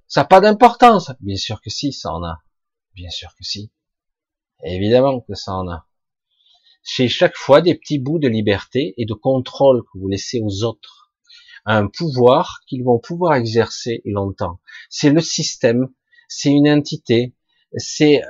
ça 0.07 0.21
n'a 0.21 0.25
pas 0.25 0.41
d'importance. 0.41 1.11
Bien 1.19 1.35
sûr 1.35 1.61
que 1.61 1.69
si, 1.69 1.93
ça 1.93 2.11
en 2.11 2.23
a. 2.23 2.41
Bien 2.95 3.09
sûr 3.09 3.29
que 3.37 3.43
si. 3.43 3.71
évidemment 4.63 5.21
que 5.21 5.35
ça 5.35 5.53
en 5.53 5.69
a. 5.69 5.87
C'est 6.81 7.09
chaque 7.09 7.35
fois 7.35 7.61
des 7.61 7.75
petits 7.75 7.99
bouts 7.99 8.17
de 8.17 8.27
liberté 8.27 8.93
et 8.97 9.05
de 9.05 9.13
contrôle 9.13 9.83
que 9.83 9.99
vous 9.99 10.07
laissez 10.07 10.41
aux 10.41 10.63
autres. 10.63 11.11
Un 11.65 11.87
pouvoir 11.87 12.61
qu'ils 12.65 12.83
vont 12.83 12.97
pouvoir 12.97 13.35
exercer 13.35 14.01
longtemps. 14.05 14.61
C'est 14.89 15.09
le 15.09 15.19
système, 15.19 15.89
c'est 16.29 16.49
une 16.49 16.69
entité, 16.69 17.35
c'est 17.75 18.21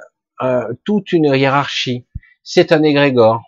euh, 0.41 0.73
toute 0.85 1.11
une 1.11 1.25
hiérarchie, 1.25 2.05
c'est 2.43 2.71
un 2.71 2.83
égrégore. 2.83 3.41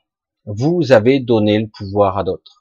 Vous 0.46 0.92
avez 0.92 1.20
donné 1.20 1.60
le 1.60 1.68
pouvoir 1.68 2.18
à 2.18 2.24
d'autres 2.24 2.60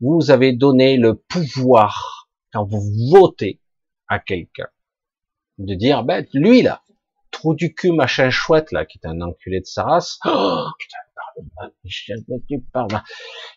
vous 0.00 0.30
avez 0.30 0.52
donné 0.52 0.96
le 0.96 1.14
pouvoir, 1.14 2.28
quand 2.52 2.64
vous 2.64 2.82
votez 3.10 3.60
à 4.08 4.18
quelqu'un, 4.18 4.68
de 5.58 5.74
dire, 5.74 6.04
ben, 6.04 6.26
lui, 6.32 6.62
là, 6.62 6.82
trou 7.30 7.54
du 7.54 7.74
cul, 7.74 7.92
machin 7.92 8.30
chouette, 8.30 8.72
là, 8.72 8.86
qui 8.86 8.98
est 8.98 9.06
un 9.06 9.20
enculé 9.20 9.60
de 9.60 9.66
sa 9.66 9.84
race, 9.84 10.18
oh, 10.24 10.64
putain, 10.78 10.98
parles. 12.72 13.02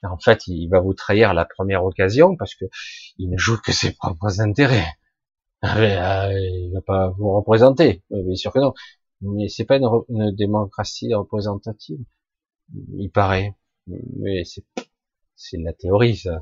En 0.03 0.17
fait, 0.17 0.47
il 0.47 0.67
va 0.67 0.79
vous 0.79 0.93
trahir 0.93 1.31
à 1.31 1.33
la 1.33 1.45
première 1.45 1.83
occasion, 1.83 2.35
parce 2.35 2.55
que 2.55 2.65
il 3.17 3.29
ne 3.29 3.37
joue 3.37 3.57
que 3.57 3.71
ses 3.71 3.93
propres 3.93 4.41
intérêts. 4.41 4.87
Ah, 5.61 5.75
mais, 5.79 5.97
euh, 5.97 6.39
il 6.39 6.71
va 6.73 6.81
pas 6.81 7.09
vous 7.17 7.31
représenter, 7.31 8.03
bien 8.09 8.35
sûr 8.35 8.51
que 8.51 8.59
non. 8.59 8.73
Mais 9.23 9.47
c'est 9.47 9.65
pas 9.65 9.77
une, 9.77 10.35
démocratie 10.35 11.13
représentative, 11.13 11.99
il 12.97 13.09
paraît. 13.09 13.55
Mais 13.87 14.43
c'est 14.45 14.63
c'est 15.35 15.57
la 15.57 15.73
théorie, 15.73 16.15
ça. 16.15 16.41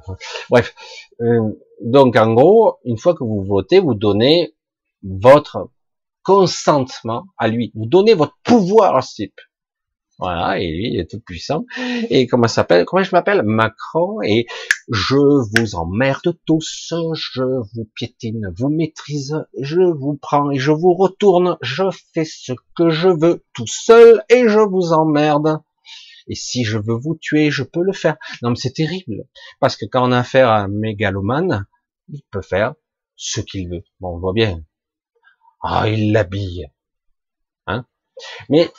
Bref. 0.49 0.75
Euh, 1.21 1.49
donc, 1.81 2.15
en 2.15 2.33
gros, 2.33 2.77
une 2.85 2.97
fois 2.97 3.15
que 3.15 3.23
vous 3.23 3.43
votez, 3.43 3.79
vous 3.79 3.95
donnez 3.95 4.53
votre 5.03 5.71
consentement 6.23 7.25
à 7.37 7.47
lui. 7.47 7.71
Vous 7.73 7.85
donnez 7.87 8.13
votre 8.13 8.37
pouvoir 8.43 8.95
à 8.95 9.01
ce 9.01 9.15
type. 9.15 9.39
Voilà, 10.21 10.59
et 10.59 10.69
lui, 10.69 10.89
il 10.93 10.99
est 10.99 11.09
tout 11.09 11.19
puissant. 11.19 11.65
Et 12.11 12.27
comment 12.27 12.47
s'appelle? 12.47 12.85
Comment 12.85 13.01
je 13.01 13.09
m'appelle? 13.11 13.41
Macron. 13.41 14.21
Et 14.21 14.45
je 14.87 15.15
vous 15.15 15.75
emmerde 15.75 16.37
tous, 16.45 16.93
je 17.15 17.41
vous 17.41 17.89
piétine, 17.95 18.53
vous 18.55 18.69
maîtrise, 18.69 19.43
je 19.59 19.81
vous 19.81 20.19
prends 20.21 20.51
et 20.51 20.59
je 20.59 20.71
vous 20.71 20.93
retourne. 20.93 21.57
Je 21.61 21.85
fais 22.13 22.23
ce 22.23 22.53
que 22.75 22.91
je 22.91 23.09
veux 23.09 23.43
tout 23.55 23.65
seul 23.65 24.23
et 24.29 24.47
je 24.47 24.59
vous 24.59 24.93
emmerde. 24.93 25.59
Et 26.27 26.35
si 26.35 26.65
je 26.65 26.77
veux 26.77 26.93
vous 26.93 27.15
tuer, 27.15 27.49
je 27.49 27.63
peux 27.63 27.81
le 27.81 27.91
faire. 27.91 28.15
Non, 28.43 28.51
mais 28.51 28.55
c'est 28.55 28.73
terrible. 28.73 29.25
Parce 29.59 29.75
que 29.75 29.85
quand 29.85 30.07
on 30.07 30.11
a 30.11 30.19
affaire 30.19 30.49
à 30.49 30.59
un 30.59 30.67
mégalomane, 30.67 31.65
il 32.09 32.21
peut 32.29 32.43
faire 32.43 32.75
ce 33.15 33.41
qu'il 33.41 33.69
veut. 33.69 33.83
Bon, 33.99 34.15
on 34.15 34.19
voit 34.19 34.33
bien. 34.33 34.63
Ah, 35.63 35.89
il 35.89 36.11
l'habille. 36.11 36.69
Hein? 37.65 37.87
Mais 38.49 38.71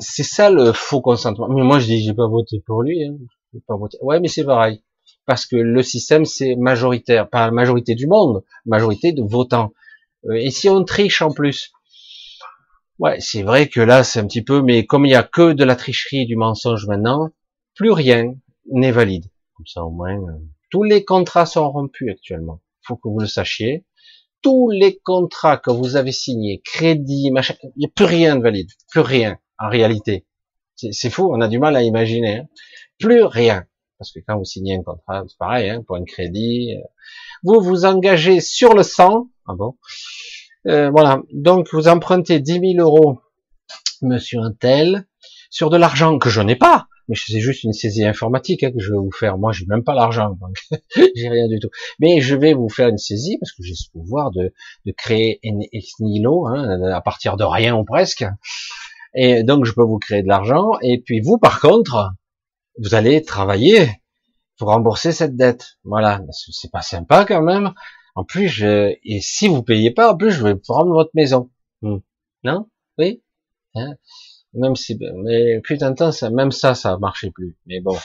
c'est 0.00 0.24
ça 0.24 0.50
le 0.50 0.72
faux 0.72 1.00
consentement. 1.00 1.48
Mais 1.48 1.62
moi, 1.62 1.78
je 1.78 1.86
dis, 1.86 2.02
j'ai 2.02 2.14
pas 2.14 2.28
voté 2.28 2.62
pour 2.66 2.82
lui. 2.82 3.04
Hein. 3.04 3.16
Pas 3.66 3.76
voté. 3.76 3.98
Ouais, 4.02 4.20
mais 4.20 4.28
c'est 4.28 4.44
pareil. 4.44 4.82
Parce 5.26 5.46
que 5.46 5.56
le 5.56 5.82
système, 5.82 6.24
c'est 6.24 6.56
majoritaire. 6.56 7.28
Pas 7.28 7.46
la 7.46 7.52
majorité 7.52 7.94
du 7.94 8.06
monde, 8.06 8.42
majorité 8.66 9.12
de 9.12 9.22
votants. 9.22 9.72
Euh, 10.26 10.34
et 10.34 10.50
si 10.50 10.68
on 10.68 10.84
triche 10.84 11.22
en 11.22 11.30
plus, 11.30 11.72
Ouais, 13.00 13.18
c'est 13.18 13.42
vrai 13.42 13.66
que 13.66 13.80
là, 13.80 14.04
c'est 14.04 14.20
un 14.20 14.26
petit 14.26 14.42
peu, 14.42 14.60
mais 14.60 14.84
comme 14.84 15.06
il 15.06 15.08
n'y 15.08 15.14
a 15.14 15.22
que 15.22 15.54
de 15.54 15.64
la 15.64 15.74
tricherie 15.74 16.20
et 16.20 16.26
du 16.26 16.36
mensonge 16.36 16.86
maintenant, 16.86 17.30
plus 17.74 17.92
rien 17.92 18.34
n'est 18.70 18.92
valide. 18.92 19.24
Comme 19.56 19.66
ça, 19.66 19.82
au 19.82 19.90
moins, 19.90 20.18
euh, 20.18 20.38
tous 20.70 20.82
les 20.82 21.02
contrats 21.02 21.46
sont 21.46 21.70
rompus 21.70 22.10
actuellement. 22.10 22.60
Faut 22.82 22.96
que 22.96 23.08
vous 23.08 23.18
le 23.18 23.26
sachiez. 23.26 23.86
Tous 24.42 24.68
les 24.68 24.98
contrats 24.98 25.56
que 25.56 25.70
vous 25.70 25.96
avez 25.96 26.12
signés, 26.12 26.60
crédit, 26.62 27.30
machin, 27.30 27.54
il 27.62 27.72
n'y 27.78 27.86
a 27.86 27.88
plus 27.88 28.04
rien 28.04 28.36
de 28.36 28.42
valide. 28.42 28.68
Plus 28.90 29.00
rien, 29.00 29.38
en 29.60 29.68
réalité. 29.68 30.26
C'est 30.74 31.10
fou, 31.10 31.30
on 31.32 31.40
a 31.40 31.48
du 31.48 31.58
mal 31.58 31.76
à 31.76 31.82
imaginer. 31.82 32.38
Hein. 32.38 32.46
Plus 32.98 33.22
rien. 33.24 33.64
Parce 33.98 34.12
que 34.12 34.20
quand 34.26 34.38
vous 34.38 34.46
signez 34.46 34.76
un 34.76 34.82
contrat, 34.82 35.24
c'est 35.28 35.36
pareil, 35.36 35.68
hein, 35.68 35.82
pour 35.86 35.96
un 35.96 36.04
crédit, 36.04 36.74
euh, 36.74 36.86
vous 37.42 37.60
vous 37.60 37.84
engagez 37.84 38.40
sur 38.40 38.74
le 38.74 38.82
sang. 38.82 39.28
Ah 39.46 39.54
bon 39.54 39.76
euh, 40.66 40.90
voilà. 40.90 41.22
Donc, 41.32 41.68
vous 41.72 41.88
empruntez 41.88 42.40
10 42.40 42.76
000 42.76 42.78
euros, 42.78 43.18
monsieur 44.02 44.40
Intel, 44.40 45.06
sur 45.50 45.70
de 45.70 45.76
l'argent 45.76 46.18
que 46.18 46.30
je 46.30 46.40
n'ai 46.40 46.56
pas. 46.56 46.86
Mais 47.08 47.16
c'est 47.16 47.40
juste 47.40 47.64
une 47.64 47.72
saisie 47.72 48.04
informatique 48.04 48.62
hein, 48.62 48.70
que 48.70 48.78
je 48.78 48.92
vais 48.92 48.98
vous 48.98 49.10
faire. 49.10 49.36
Moi, 49.36 49.52
j'ai 49.52 49.66
même 49.66 49.82
pas 49.82 49.94
l'argent, 49.94 50.38
j'ai 50.96 51.28
rien 51.28 51.48
du 51.48 51.58
tout. 51.58 51.70
Mais 51.98 52.20
je 52.20 52.36
vais 52.36 52.54
vous 52.54 52.68
faire 52.68 52.88
une 52.88 52.98
saisie 52.98 53.36
parce 53.40 53.52
que 53.52 53.62
j'ai 53.64 53.74
ce 53.74 53.90
pouvoir 53.90 54.30
de, 54.30 54.52
de 54.86 54.92
créer 54.92 55.40
ex 55.42 55.98
nihilo 55.98 56.46
hein, 56.46 56.80
à 56.92 57.00
partir 57.00 57.36
de 57.36 57.44
rien 57.44 57.74
ou 57.74 57.84
presque. 57.84 58.24
Et 59.14 59.42
donc, 59.42 59.64
je 59.64 59.72
peux 59.72 59.82
vous 59.82 59.98
créer 59.98 60.22
de 60.22 60.28
l'argent. 60.28 60.72
Et 60.82 61.00
puis 61.00 61.20
vous, 61.20 61.38
par 61.38 61.60
contre, 61.60 62.12
vous 62.78 62.94
allez 62.94 63.22
travailler 63.22 63.90
pour 64.56 64.68
rembourser 64.68 65.12
cette 65.12 65.36
dette. 65.36 65.78
Voilà, 65.84 66.20
c'est 66.32 66.70
pas 66.70 66.82
sympa 66.82 67.24
quand 67.24 67.42
même. 67.42 67.72
En 68.14 68.24
plus, 68.24 68.48
je, 68.48 68.94
et 69.04 69.20
si 69.20 69.48
vous 69.48 69.62
payez 69.62 69.90
pas, 69.90 70.12
en 70.12 70.16
plus, 70.16 70.30
je 70.30 70.42
vais 70.42 70.56
prendre 70.56 70.92
votre 70.92 71.10
maison. 71.14 71.50
Hmm. 71.82 71.98
Non? 72.44 72.68
Oui? 72.98 73.22
Hein? 73.74 73.94
Même 74.52 74.76
si, 74.76 74.98
mais 74.98 75.60
putain 75.60 75.92
de 75.92 75.96
temps, 75.96 76.10
même 76.32 76.50
ça, 76.50 76.74
ça 76.74 76.98
marchait 76.98 77.30
plus. 77.30 77.56
Mais 77.66 77.80
bon. 77.80 77.96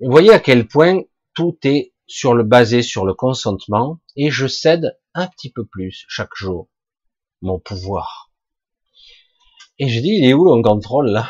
Vous 0.00 0.10
voyez 0.10 0.30
à 0.30 0.38
quel 0.38 0.68
point 0.68 1.00
tout 1.34 1.58
est 1.64 1.92
sur 2.06 2.34
le 2.34 2.44
basé 2.44 2.82
sur 2.82 3.04
le 3.04 3.14
consentement 3.14 4.00
et 4.14 4.30
je 4.30 4.46
cède 4.46 4.96
un 5.14 5.26
petit 5.26 5.50
peu 5.50 5.64
plus 5.64 6.04
chaque 6.08 6.34
jour 6.36 6.68
mon 7.42 7.58
pouvoir. 7.58 8.25
Et 9.78 9.88
je 9.88 10.00
dis, 10.00 10.16
il 10.16 10.24
est 10.24 10.34
où 10.34 10.44
le 10.44 10.62
contrôle 10.62 11.10
là? 11.10 11.28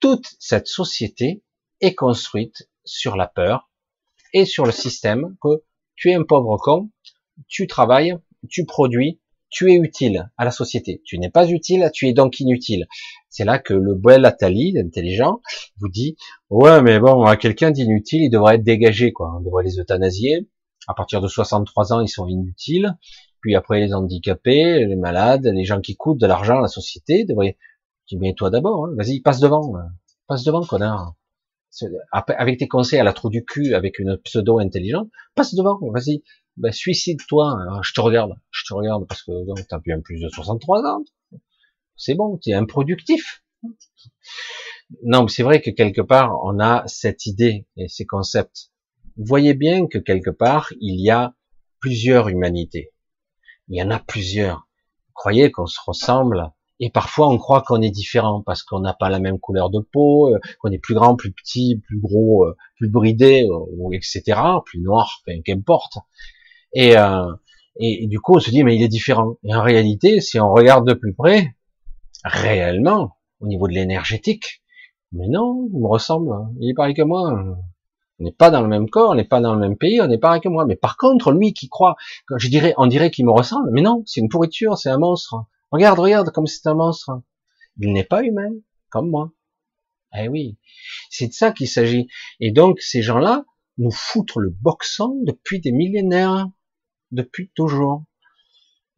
Toute 0.00 0.26
cette 0.38 0.68
société 0.68 1.42
est 1.80 1.94
construite 1.94 2.68
sur 2.84 3.16
la 3.16 3.26
peur 3.26 3.70
et 4.32 4.44
sur 4.44 4.64
le 4.64 4.72
système 4.72 5.36
que 5.42 5.64
tu 5.96 6.10
es 6.10 6.14
un 6.14 6.22
pauvre 6.22 6.56
con, 6.56 6.90
tu 7.48 7.66
travailles, 7.66 8.16
tu 8.48 8.64
produis, 8.64 9.20
tu 9.50 9.72
es 9.72 9.76
utile 9.76 10.30
à 10.36 10.44
la 10.44 10.50
société. 10.50 11.02
Tu 11.04 11.18
n'es 11.18 11.30
pas 11.30 11.48
utile, 11.48 11.90
tu 11.92 12.06
es 12.06 12.12
donc 12.12 12.40
inutile. 12.40 12.86
C'est 13.28 13.44
là 13.44 13.58
que 13.58 13.74
le 13.74 13.94
bel 13.94 14.24
Atali, 14.24 14.72
l'intelligent, 14.72 15.40
vous 15.78 15.88
dit, 15.88 16.16
ouais, 16.50 16.82
mais 16.82 16.98
bon, 17.00 17.24
quelqu'un 17.36 17.70
d'inutile, 17.70 18.22
il 18.22 18.30
devrait 18.30 18.56
être 18.56 18.64
dégagé, 18.64 19.12
quoi. 19.12 19.34
On 19.36 19.40
devrait 19.40 19.64
les 19.64 19.78
euthanasier. 19.78 20.48
À 20.86 20.94
partir 20.94 21.20
de 21.20 21.28
63 21.28 21.92
ans, 21.92 22.00
ils 22.00 22.08
sont 22.08 22.26
inutiles. 22.26 22.96
Puis 23.40 23.54
après, 23.54 23.80
les 23.80 23.94
handicapés, 23.94 24.84
les 24.86 24.96
malades, 24.96 25.46
les 25.46 25.64
gens 25.64 25.80
qui 25.80 25.96
coûtent 25.96 26.20
de 26.20 26.26
l'argent 26.26 26.58
à 26.58 26.62
la 26.62 26.68
société, 26.68 27.24
devraient, 27.24 27.56
je 28.06 28.16
dis, 28.16 28.20
mais 28.20 28.34
toi 28.34 28.50
d'abord, 28.50 28.86
hein. 28.86 28.94
vas-y, 28.96 29.20
passe 29.20 29.40
devant, 29.40 29.76
hein. 29.76 29.90
passe 30.26 30.44
devant, 30.44 30.64
connard. 30.64 31.14
Avec 32.12 32.58
tes 32.58 32.66
conseils 32.66 32.98
à 32.98 33.04
la 33.04 33.12
trou 33.12 33.28
du 33.28 33.44
cul, 33.44 33.74
avec 33.74 33.98
une 33.98 34.16
pseudo 34.18 34.58
intelligente, 34.58 35.10
passe 35.34 35.54
devant, 35.54 35.78
vas-y, 35.92 36.22
ben, 36.56 36.72
suicide-toi, 36.72 37.50
hein. 37.50 37.80
je 37.82 37.92
te 37.92 38.00
regarde, 38.00 38.32
je 38.50 38.64
te 38.66 38.74
regarde 38.74 39.06
parce 39.06 39.22
que 39.22 39.32
t'as 39.68 39.78
bien 39.78 40.00
plus 40.00 40.20
de 40.20 40.28
63 40.28 40.82
ans. 40.86 41.04
C'est 41.96 42.14
bon, 42.14 42.38
tu 42.38 42.50
es 42.50 42.54
improductif. 42.54 43.44
Non, 45.02 45.22
mais 45.22 45.28
c'est 45.28 45.42
vrai 45.42 45.60
que 45.60 45.70
quelque 45.70 46.00
part, 46.00 46.38
on 46.44 46.58
a 46.60 46.84
cette 46.86 47.26
idée 47.26 47.66
et 47.76 47.88
ces 47.88 48.06
concepts. 48.06 48.70
Vous 49.16 49.24
voyez 49.26 49.54
bien 49.54 49.86
que 49.86 49.98
quelque 49.98 50.30
part, 50.30 50.72
il 50.80 51.00
y 51.00 51.10
a 51.10 51.34
plusieurs 51.80 52.28
humanités. 52.28 52.92
Il 53.68 53.78
y 53.78 53.82
en 53.82 53.90
a 53.90 53.98
plusieurs. 53.98 54.68
Vous 55.06 55.12
croyez 55.14 55.50
qu'on 55.50 55.66
se 55.66 55.78
ressemble? 55.84 56.52
Et 56.80 56.90
parfois 56.90 57.28
on 57.28 57.38
croit 57.38 57.62
qu'on 57.62 57.82
est 57.82 57.90
différent 57.90 58.40
parce 58.40 58.62
qu'on 58.62 58.80
n'a 58.80 58.94
pas 58.94 59.08
la 59.08 59.18
même 59.18 59.40
couleur 59.40 59.68
de 59.68 59.80
peau, 59.80 60.32
euh, 60.32 60.38
qu'on 60.60 60.70
est 60.70 60.78
plus 60.78 60.94
grand, 60.94 61.16
plus 61.16 61.32
petit, 61.32 61.82
plus 61.84 61.98
gros, 62.00 62.44
euh, 62.46 62.56
plus 62.76 62.88
bridé, 62.88 63.48
euh, 63.50 63.92
etc., 63.92 64.40
plus 64.64 64.80
noir, 64.80 65.20
enfin, 65.26 65.40
qu'importe. 65.42 65.98
Et, 66.72 66.96
euh, 66.96 67.32
et, 67.80 68.06
du 68.06 68.20
coup, 68.20 68.36
on 68.36 68.40
se 68.40 68.50
dit, 68.50 68.64
mais 68.64 68.76
il 68.76 68.82
est 68.82 68.88
différent. 68.88 69.36
Et 69.44 69.54
en 69.54 69.62
réalité, 69.62 70.20
si 70.20 70.38
on 70.40 70.52
regarde 70.52 70.86
de 70.86 70.94
plus 70.94 71.14
près, 71.14 71.54
réellement, 72.24 73.16
au 73.40 73.46
niveau 73.46 73.68
de 73.68 73.72
l'énergétique, 73.72 74.62
mais 75.12 75.28
non, 75.28 75.68
il 75.72 75.80
me 75.80 75.86
ressemble, 75.86 76.30
il 76.60 76.70
est 76.70 76.74
pareil 76.74 76.94
que 76.94 77.02
moi. 77.02 77.56
On 78.20 78.24
n'est 78.24 78.32
pas 78.32 78.50
dans 78.50 78.62
le 78.62 78.68
même 78.68 78.90
corps, 78.90 79.10
on 79.10 79.14
n'est 79.14 79.24
pas 79.24 79.40
dans 79.40 79.54
le 79.54 79.60
même 79.60 79.76
pays, 79.76 80.00
on 80.00 80.08
n'est 80.08 80.18
pareil 80.18 80.40
que 80.40 80.48
moi. 80.48 80.64
Mais 80.64 80.76
par 80.76 80.96
contre, 80.96 81.30
lui 81.30 81.52
qui 81.52 81.68
croit, 81.68 81.96
je 82.36 82.48
dirais, 82.48 82.74
on 82.76 82.86
dirait 82.86 83.10
qu'il 83.10 83.24
me 83.24 83.30
ressemble, 83.30 83.70
mais 83.72 83.82
non, 83.82 84.02
c'est 84.06 84.20
une 84.20 84.28
pourriture, 84.28 84.76
c'est 84.76 84.90
un 84.90 84.98
monstre. 84.98 85.36
Regarde, 85.70 85.98
regarde, 85.98 86.30
comme 86.30 86.46
c'est 86.46 86.66
un 86.66 86.74
monstre. 86.74 87.22
Il 87.78 87.92
n'est 87.92 88.04
pas 88.04 88.22
humain, 88.22 88.50
comme 88.90 89.10
moi. 89.10 89.30
Eh 90.16 90.28
oui, 90.28 90.58
c'est 91.10 91.28
de 91.28 91.32
ça 91.32 91.52
qu'il 91.52 91.68
s'agit. 91.68 92.08
Et 92.40 92.50
donc, 92.50 92.80
ces 92.80 93.02
gens-là 93.02 93.44
nous 93.76 93.90
foutent 93.92 94.36
le 94.36 94.50
boxon 94.50 95.20
depuis 95.24 95.60
des 95.60 95.70
millénaires 95.72 96.48
depuis 97.12 97.50
toujours. 97.54 98.04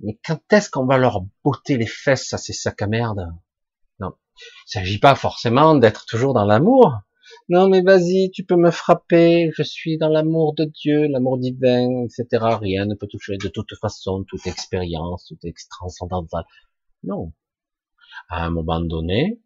Mais 0.01 0.19
quand 0.25 0.41
est-ce 0.53 0.71
qu'on 0.71 0.87
va 0.87 0.99
leur 0.99 1.21
botter 1.45 1.77
les 1.77 1.87
fesses 1.87 2.33
à 2.33 2.39
ces 2.39 2.53
sacs 2.53 2.81
à 2.81 2.87
merde? 2.87 3.35
Non, 3.99 4.13
il 4.67 4.71
s'agit 4.71 4.99
pas 4.99 5.15
forcément 5.15 5.75
d'être 5.75 6.07
toujours 6.07 6.33
dans 6.33 6.47
l'amour. 6.47 6.95
Non, 7.51 7.69
mais 7.69 7.83
vas-y, 7.83 8.31
tu 8.31 8.45
peux 8.45 8.55
me 8.55 8.71
frapper, 8.71 9.51
je 9.57 9.65
suis 9.65 9.99
dans 9.99 10.09
l'amour 10.09 10.55
de 10.55 10.67
Dieu, 10.67 11.09
l'amour 11.09 11.37
divin, 11.37 12.05
etc. 12.05 12.27
Rien 12.61 12.87
ne 12.87 12.95
peut 12.95 13.09
toucher 13.09 13.39
de 13.39 13.49
toute 13.49 13.75
façon, 13.81 14.23
toute 14.23 14.47
expérience, 14.47 15.27
toute 15.27 15.41
transcendantale. 15.69 16.45
Non. 17.03 17.33
À 18.29 18.45
un 18.45 18.51
moment 18.51 18.81
donné, 18.81 19.41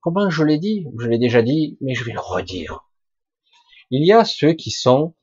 comment 0.00 0.28
je 0.30 0.42
l'ai 0.42 0.58
dit? 0.58 0.88
Je 0.98 1.06
l'ai 1.06 1.18
déjà 1.18 1.42
dit, 1.42 1.78
mais 1.80 1.94
je 1.94 2.02
vais 2.02 2.12
le 2.12 2.18
redire. 2.18 2.80
Il 3.90 4.04
y 4.04 4.10
a 4.10 4.24
ceux 4.24 4.54
qui 4.54 4.72
sont, 4.72 5.14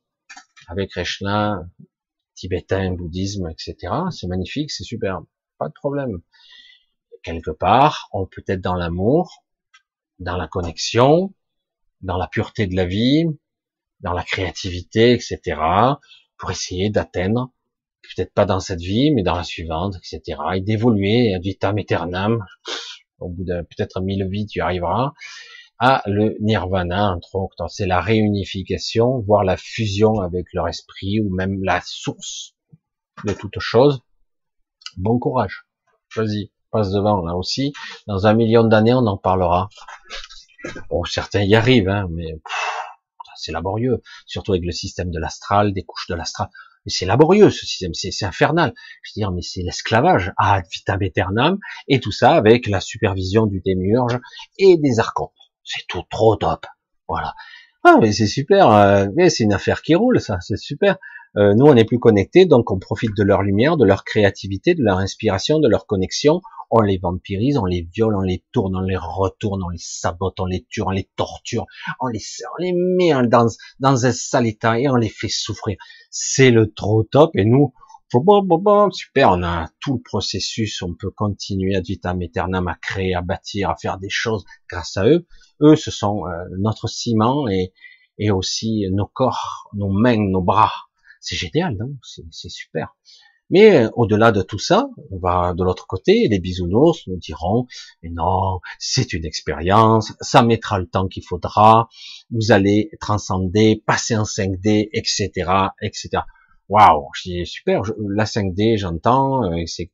avec 0.68 0.92
Krishna, 0.92 1.68
tibétain, 2.34 2.92
bouddhisme, 2.92 3.50
etc. 3.50 3.92
C'est 4.10 4.26
magnifique, 4.26 4.70
c'est 4.70 4.84
superbe, 4.84 5.26
pas 5.58 5.68
de 5.68 5.74
problème. 5.74 6.22
Quelque 7.22 7.50
part, 7.50 8.08
on 8.14 8.24
peut 8.24 8.44
être 8.48 8.62
dans 8.62 8.74
l'amour, 8.74 9.44
dans 10.18 10.38
la 10.38 10.48
connexion, 10.48 11.34
dans 12.02 12.16
la 12.16 12.28
pureté 12.28 12.66
de 12.66 12.76
la 12.76 12.86
vie, 12.86 13.24
dans 14.00 14.12
la 14.12 14.22
créativité, 14.22 15.12
etc. 15.12 15.40
pour 16.36 16.50
essayer 16.50 16.90
d'atteindre, 16.90 17.52
peut-être 18.02 18.32
pas 18.34 18.44
dans 18.44 18.60
cette 18.60 18.80
vie, 18.80 19.12
mais 19.12 19.22
dans 19.22 19.36
la 19.36 19.44
suivante, 19.44 19.96
etc. 19.96 20.38
et 20.54 20.60
d'évoluer 20.60 21.34
ad 21.34 21.42
vitam 21.42 21.78
aeternam. 21.78 22.44
Au 23.18 23.28
bout 23.28 23.44
de 23.44 23.62
peut-être 23.62 24.00
mille 24.00 24.26
vies, 24.28 24.46
tu 24.46 24.60
arriveras 24.60 25.12
à 25.78 26.02
le 26.06 26.36
nirvana, 26.40 27.12
entre 27.12 27.34
autres. 27.36 27.68
C'est 27.68 27.86
la 27.86 28.00
réunification, 28.00 29.20
voire 29.20 29.44
la 29.44 29.56
fusion 29.56 30.20
avec 30.20 30.46
leur 30.52 30.68
esprit, 30.68 31.20
ou 31.20 31.34
même 31.34 31.62
la 31.62 31.80
source 31.84 32.54
de 33.24 33.32
toute 33.32 33.58
chose. 33.58 34.00
Bon 34.96 35.18
courage. 35.18 35.66
Vas-y, 36.16 36.50
passe 36.70 36.90
devant, 36.90 37.24
là 37.24 37.36
aussi. 37.36 37.72
Dans 38.06 38.26
un 38.26 38.34
million 38.34 38.64
d'années, 38.64 38.94
on 38.94 39.06
en 39.06 39.16
parlera. 39.16 39.68
Bon, 40.88 41.04
certains 41.04 41.42
y 41.42 41.54
arrivent, 41.54 41.88
hein, 41.88 42.06
mais 42.10 42.38
c'est 43.36 43.52
laborieux. 43.52 44.02
Surtout 44.26 44.52
avec 44.52 44.64
le 44.64 44.72
système 44.72 45.10
de 45.10 45.18
l'astral, 45.18 45.72
des 45.72 45.82
couches 45.82 46.08
de 46.08 46.14
l'astral. 46.14 46.48
Mais 46.84 46.90
c'est 46.90 47.06
laborieux, 47.06 47.50
ce 47.50 47.64
système, 47.64 47.94
c'est 47.94 48.24
infernal. 48.24 48.72
Je 49.02 49.10
veux 49.10 49.20
dire, 49.20 49.30
mais 49.30 49.42
c'est 49.42 49.62
l'esclavage, 49.62 50.32
ad 50.36 50.64
vitam 50.72 51.00
aeternam, 51.02 51.58
et 51.88 52.00
tout 52.00 52.12
ça 52.12 52.34
avec 52.34 52.66
la 52.66 52.80
supervision 52.80 53.46
du 53.46 53.60
démiurge 53.60 54.18
et 54.58 54.76
des 54.78 54.98
archons. 54.98 55.30
C'est 55.64 55.86
tout 55.86 56.02
trop 56.10 56.36
top. 56.36 56.66
Voilà. 57.08 57.34
Ah, 57.84 57.98
mais 58.00 58.12
c'est 58.12 58.26
super. 58.26 58.70
Euh, 58.70 59.06
mais 59.16 59.30
c'est 59.30 59.44
une 59.44 59.52
affaire 59.52 59.82
qui 59.82 59.94
roule, 59.94 60.20
ça. 60.20 60.38
C'est 60.40 60.56
super. 60.56 60.96
Euh, 61.36 61.54
nous, 61.54 61.66
on 61.66 61.76
est 61.76 61.84
plus 61.84 61.98
connectés, 61.98 62.44
donc 62.44 62.70
on 62.70 62.78
profite 62.78 63.16
de 63.16 63.22
leur 63.22 63.42
lumière, 63.42 63.76
de 63.76 63.86
leur 63.86 64.04
créativité, 64.04 64.74
de 64.74 64.82
leur 64.82 64.98
inspiration, 64.98 65.58
de 65.58 65.68
leur 65.68 65.86
connexion. 65.86 66.42
On 66.70 66.80
les 66.80 66.98
vampirise, 66.98 67.58
on 67.58 67.64
les 67.64 67.82
viole, 67.82 68.16
on 68.16 68.20
les 68.22 68.44
tourne, 68.52 68.76
on 68.76 68.80
les 68.80 68.96
retourne, 68.96 69.62
on 69.62 69.68
les 69.68 69.78
sabote, 69.78 70.40
on 70.40 70.46
les 70.46 70.66
tue, 70.70 70.82
on 70.82 70.90
les 70.90 71.08
torture, 71.16 71.66
on 72.00 72.06
les, 72.06 72.20
on 72.58 72.62
les 72.62 72.72
met 72.72 73.12
dans, 73.28 73.46
dans 73.78 74.06
un 74.06 74.12
sale 74.12 74.46
état 74.46 74.78
et 74.78 74.88
on 74.88 74.96
les 74.96 75.10
fait 75.10 75.28
souffrir. 75.28 75.76
C'est 76.10 76.50
le 76.50 76.72
trop 76.72 77.02
top. 77.02 77.30
Et 77.36 77.44
nous, 77.44 77.74
super, 78.90 79.30
on 79.30 79.42
a 79.42 79.68
tout 79.80 79.94
le 79.94 80.02
processus, 80.02 80.82
on 80.82 80.94
peut 80.94 81.10
continuer 81.10 81.76
à 81.76 81.80
vitam 81.80 82.20
aeternam 82.20 82.68
à 82.68 82.74
créer, 82.74 83.14
à 83.14 83.22
bâtir, 83.22 83.70
à 83.70 83.76
faire 83.76 83.98
des 83.98 84.10
choses 84.10 84.44
grâce 84.70 84.96
à 84.96 85.06
eux. 85.06 85.26
Eux, 85.62 85.76
ce 85.76 85.90
sont 85.90 86.26
euh, 86.26 86.44
notre 86.58 86.88
ciment 86.88 87.48
et, 87.48 87.72
et 88.18 88.30
aussi 88.30 88.86
nos 88.90 89.06
corps, 89.06 89.68
nos 89.74 89.90
mains, 89.90 90.18
nos 90.18 90.42
bras. 90.42 90.72
C'est 91.22 91.36
génial, 91.36 91.76
non? 91.76 91.96
C'est 92.02 92.50
super. 92.50 92.94
Mais 93.48 93.84
euh, 93.84 93.90
au-delà 93.94 94.32
de 94.32 94.42
tout 94.42 94.58
ça, 94.58 94.88
on 95.10 95.18
va 95.18 95.54
de 95.54 95.62
l'autre 95.62 95.86
côté, 95.86 96.26
les 96.28 96.40
bisounours 96.40 97.06
nous 97.06 97.16
diront, 97.16 97.66
mais 98.02 98.10
non, 98.10 98.60
c'est 98.78 99.12
une 99.12 99.24
expérience, 99.24 100.14
ça 100.20 100.42
mettra 100.42 100.78
le 100.78 100.86
temps 100.86 101.06
qu'il 101.06 101.24
faudra, 101.24 101.88
vous 102.30 102.50
allez 102.50 102.90
transcender, 103.00 103.82
passer 103.86 104.16
en 104.16 104.24
5D, 104.24 104.88
etc., 104.92 105.30
etc. 105.80 106.24
Waouh, 106.68 107.08
je 107.14 107.44
super, 107.44 107.82
la 108.08 108.24
5D, 108.24 108.78
j'entends, 108.78 109.44
euh, 109.44 109.62
c'est 109.66 109.90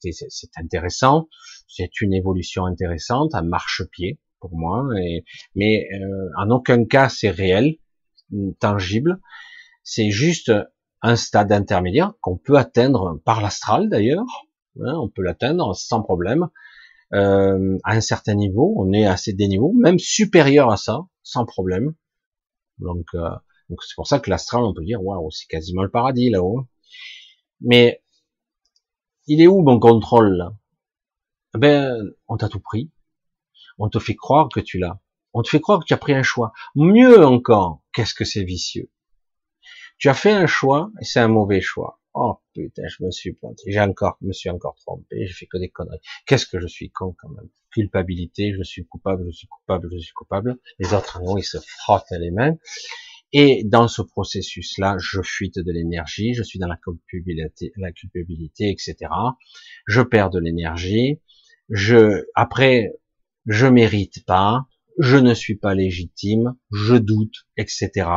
intéressant, 0.57 1.29
c'est 1.67 2.01
une 2.01 2.15
évolution 2.15 2.65
intéressante, 2.65 3.35
à 3.35 3.43
marche-pied 3.43 4.19
pour 4.41 4.57
moi, 4.57 4.87
et, 5.03 5.25
mais 5.57 5.89
euh, 5.93 6.31
en 6.39 6.51
aucun 6.51 6.85
cas 6.85 7.09
c'est 7.09 7.31
réel, 7.31 7.77
tangible, 8.61 9.21
c'est 9.83 10.11
juste 10.11 10.53
un 11.03 11.17
stade 11.17 11.53
intermédiaire 11.53 12.15
qu'on 12.21 12.37
peut 12.37 12.57
atteindre 12.57 13.21
par 13.25 13.41
l'astral 13.41 13.89
d'ailleurs, 13.89 14.27
hein, 14.81 14.95
on 14.97 15.09
peut 15.09 15.23
l'atteindre 15.23 15.75
sans 15.75 16.03
problème, 16.03 16.49
euh, 17.15 17.79
à 17.85 17.93
un 17.93 18.01
certain 18.01 18.35
niveau, 18.35 18.75
on 18.77 18.93
est 18.93 19.07
à 19.07 19.17
des 19.27 19.49
niveaux, 19.49 19.73
même 19.73 19.99
supérieur 19.99 20.71
à 20.71 20.77
ça, 20.77 21.07
sans 21.23 21.45
problème. 21.45 21.95
Donc, 22.79 23.07
euh, 23.15 23.31
c'est 23.69 23.95
pour 23.97 24.07
ça 24.07 24.19
que 24.19 24.31
l'astral, 24.31 24.63
on 24.65 24.75
peut 24.75 24.85
dire, 24.85 25.03
waouh, 25.03 25.31
c'est 25.31 25.47
quasiment 25.47 25.83
le 25.83 25.91
paradis 25.91 26.31
là-haut. 26.31 26.67
Mais 27.61 28.03
il 29.27 29.41
est 29.41 29.47
où 29.47 29.63
mon 29.63 29.79
contrôle 29.79 30.37
là? 30.37 30.55
Eh 31.55 31.59
Ben, 31.59 32.13
on 32.29 32.37
t'a 32.37 32.49
tout 32.49 32.61
pris. 32.61 32.91
On 33.79 33.89
te 33.89 33.99
fait 33.99 34.17
croire 34.17 34.49
que 34.49 34.61
tu 34.61 34.79
l'as. 34.79 35.01
On 35.33 35.43
te 35.43 35.49
fait 35.49 35.61
croire 35.61 35.81
que 35.81 35.85
tu 35.85 35.95
as 35.95 35.99
pris 35.99 36.15
un 36.15 36.23
choix. 36.23 36.53
Mieux 36.75 37.25
encore, 37.25 37.83
qu'est-ce 37.93 38.15
que 38.15 38.25
c'est 38.25 38.45
vicieux? 38.45 38.91
Tu 39.99 40.09
as 40.09 40.15
fait 40.15 40.33
un 40.33 40.47
choix 40.47 40.91
et 41.01 41.05
c'est 41.05 41.21
un 41.21 41.29
mauvais 41.29 41.61
choix. 41.61 42.01
Oh 42.15 42.39
putain, 42.55 42.83
je 42.89 43.05
me 43.05 43.11
suis 43.11 43.33
planté. 43.33 43.71
J'ai 43.71 43.81
encore, 43.81 44.17
me 44.23 44.33
suis 44.33 44.51
encore 44.51 44.77
trompé. 44.77 45.27
J'ai 45.27 45.33
fait 45.33 45.47
que 45.47 45.59
des 45.59 45.69
conneries. 45.69 46.01
Qu'est-ce 46.27 46.47
que 46.47 46.59
je 46.59 46.67
suis 46.67 46.91
con 46.91 47.15
quand 47.19 47.29
même. 47.29 47.49
Culpabilité, 47.71 48.55
je 48.57 48.63
suis 48.63 48.87
coupable, 48.87 49.27
je 49.31 49.37
suis 49.37 49.47
coupable, 49.47 49.89
je 49.93 49.99
suis 49.99 50.13
coupable. 50.13 50.59
Les 50.79 50.95
autres, 50.95 51.21
ils 51.37 51.45
se 51.45 51.59
frottent 51.59 52.11
les 52.19 52.31
mains. 52.31 52.57
Et 53.33 53.63
dans 53.65 53.89
ce 53.89 54.01
processus-là, 54.01 54.97
je 54.99 55.21
fuite 55.23 55.59
de 55.59 55.71
l'énergie, 55.71 56.33
je 56.33 56.43
suis 56.43 56.59
dans 56.59 56.67
la 56.67 56.77
culpabilité, 56.77 57.73
la 57.77 57.93
culpabilité, 57.93 58.71
etc. 58.71 58.97
Je 59.87 60.01
perds 60.01 60.31
de 60.31 60.39
l'énergie. 60.39 61.21
Je, 61.69 62.25
après, 62.35 62.95
je 63.47 63.67
mérite 63.67 64.25
pas, 64.25 64.67
je 64.99 65.19
ne 65.19 65.35
suis 65.35 65.57
pas 65.57 65.75
légitime, 65.75 66.57
je 66.73 66.95
doute, 66.95 67.47
etc. 67.59 68.09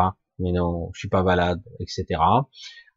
Mais 0.42 0.52
non, 0.52 0.90
je 0.94 1.00
suis 1.00 1.10
pas 1.10 1.24
malade, 1.24 1.62
etc. 1.80 2.06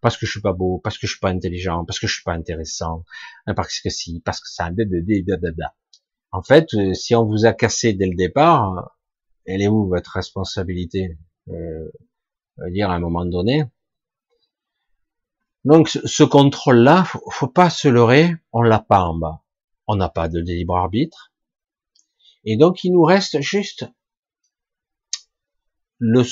Parce 0.00 0.16
que 0.16 0.26
je 0.26 0.32
suis 0.32 0.40
pas 0.40 0.52
beau, 0.52 0.80
parce 0.82 0.98
que 0.98 1.06
je 1.06 1.12
suis 1.12 1.20
pas 1.20 1.30
intelligent, 1.30 1.84
parce 1.84 1.98
que 1.98 2.06
je 2.06 2.14
suis 2.14 2.24
pas 2.24 2.34
intéressant, 2.34 3.04
parce 3.56 3.80
que 3.80 3.90
si, 3.90 4.20
parce 4.20 4.40
que 4.40 4.48
ça, 4.48 4.70
en 6.32 6.42
fait, 6.42 6.74
euh, 6.74 6.94
si 6.94 7.14
on 7.14 7.24
vous 7.24 7.46
a 7.46 7.52
cassé 7.52 7.92
dès 7.92 8.06
le 8.06 8.16
départ, 8.16 8.96
elle 9.46 9.62
est 9.62 9.68
où 9.68 9.86
votre 9.86 10.12
responsabilité 10.12 11.16
euh, 11.48 11.90
dire 12.70 12.90
à 12.90 12.94
un 12.94 12.98
moment 12.98 13.24
donné? 13.24 13.64
Donc 15.64 15.88
ce, 15.88 16.24
contrôle-là, 16.24 17.04
faut, 17.04 17.22
faut 17.30 17.48
pas 17.48 17.70
se 17.70 17.88
leurrer, 17.88 18.34
on 18.52 18.62
l'a 18.62 18.80
pas 18.80 19.04
en 19.04 19.14
bas. 19.16 19.42
On 19.86 19.96
n'a 19.96 20.08
pas 20.08 20.28
de 20.28 20.40
libre 20.40 20.76
arbitre. 20.76 21.32
Et 22.44 22.56
donc 22.56 22.84
il 22.84 22.92
nous 22.92 23.04
reste 23.04 23.40
juste 23.40 23.86
le, 25.98 26.24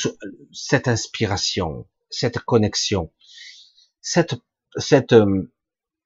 cette 0.53 0.89
inspiration, 0.89 1.87
cette 2.11 2.39
connexion, 2.41 3.13
cette, 4.01 4.35
cette, 4.77 5.15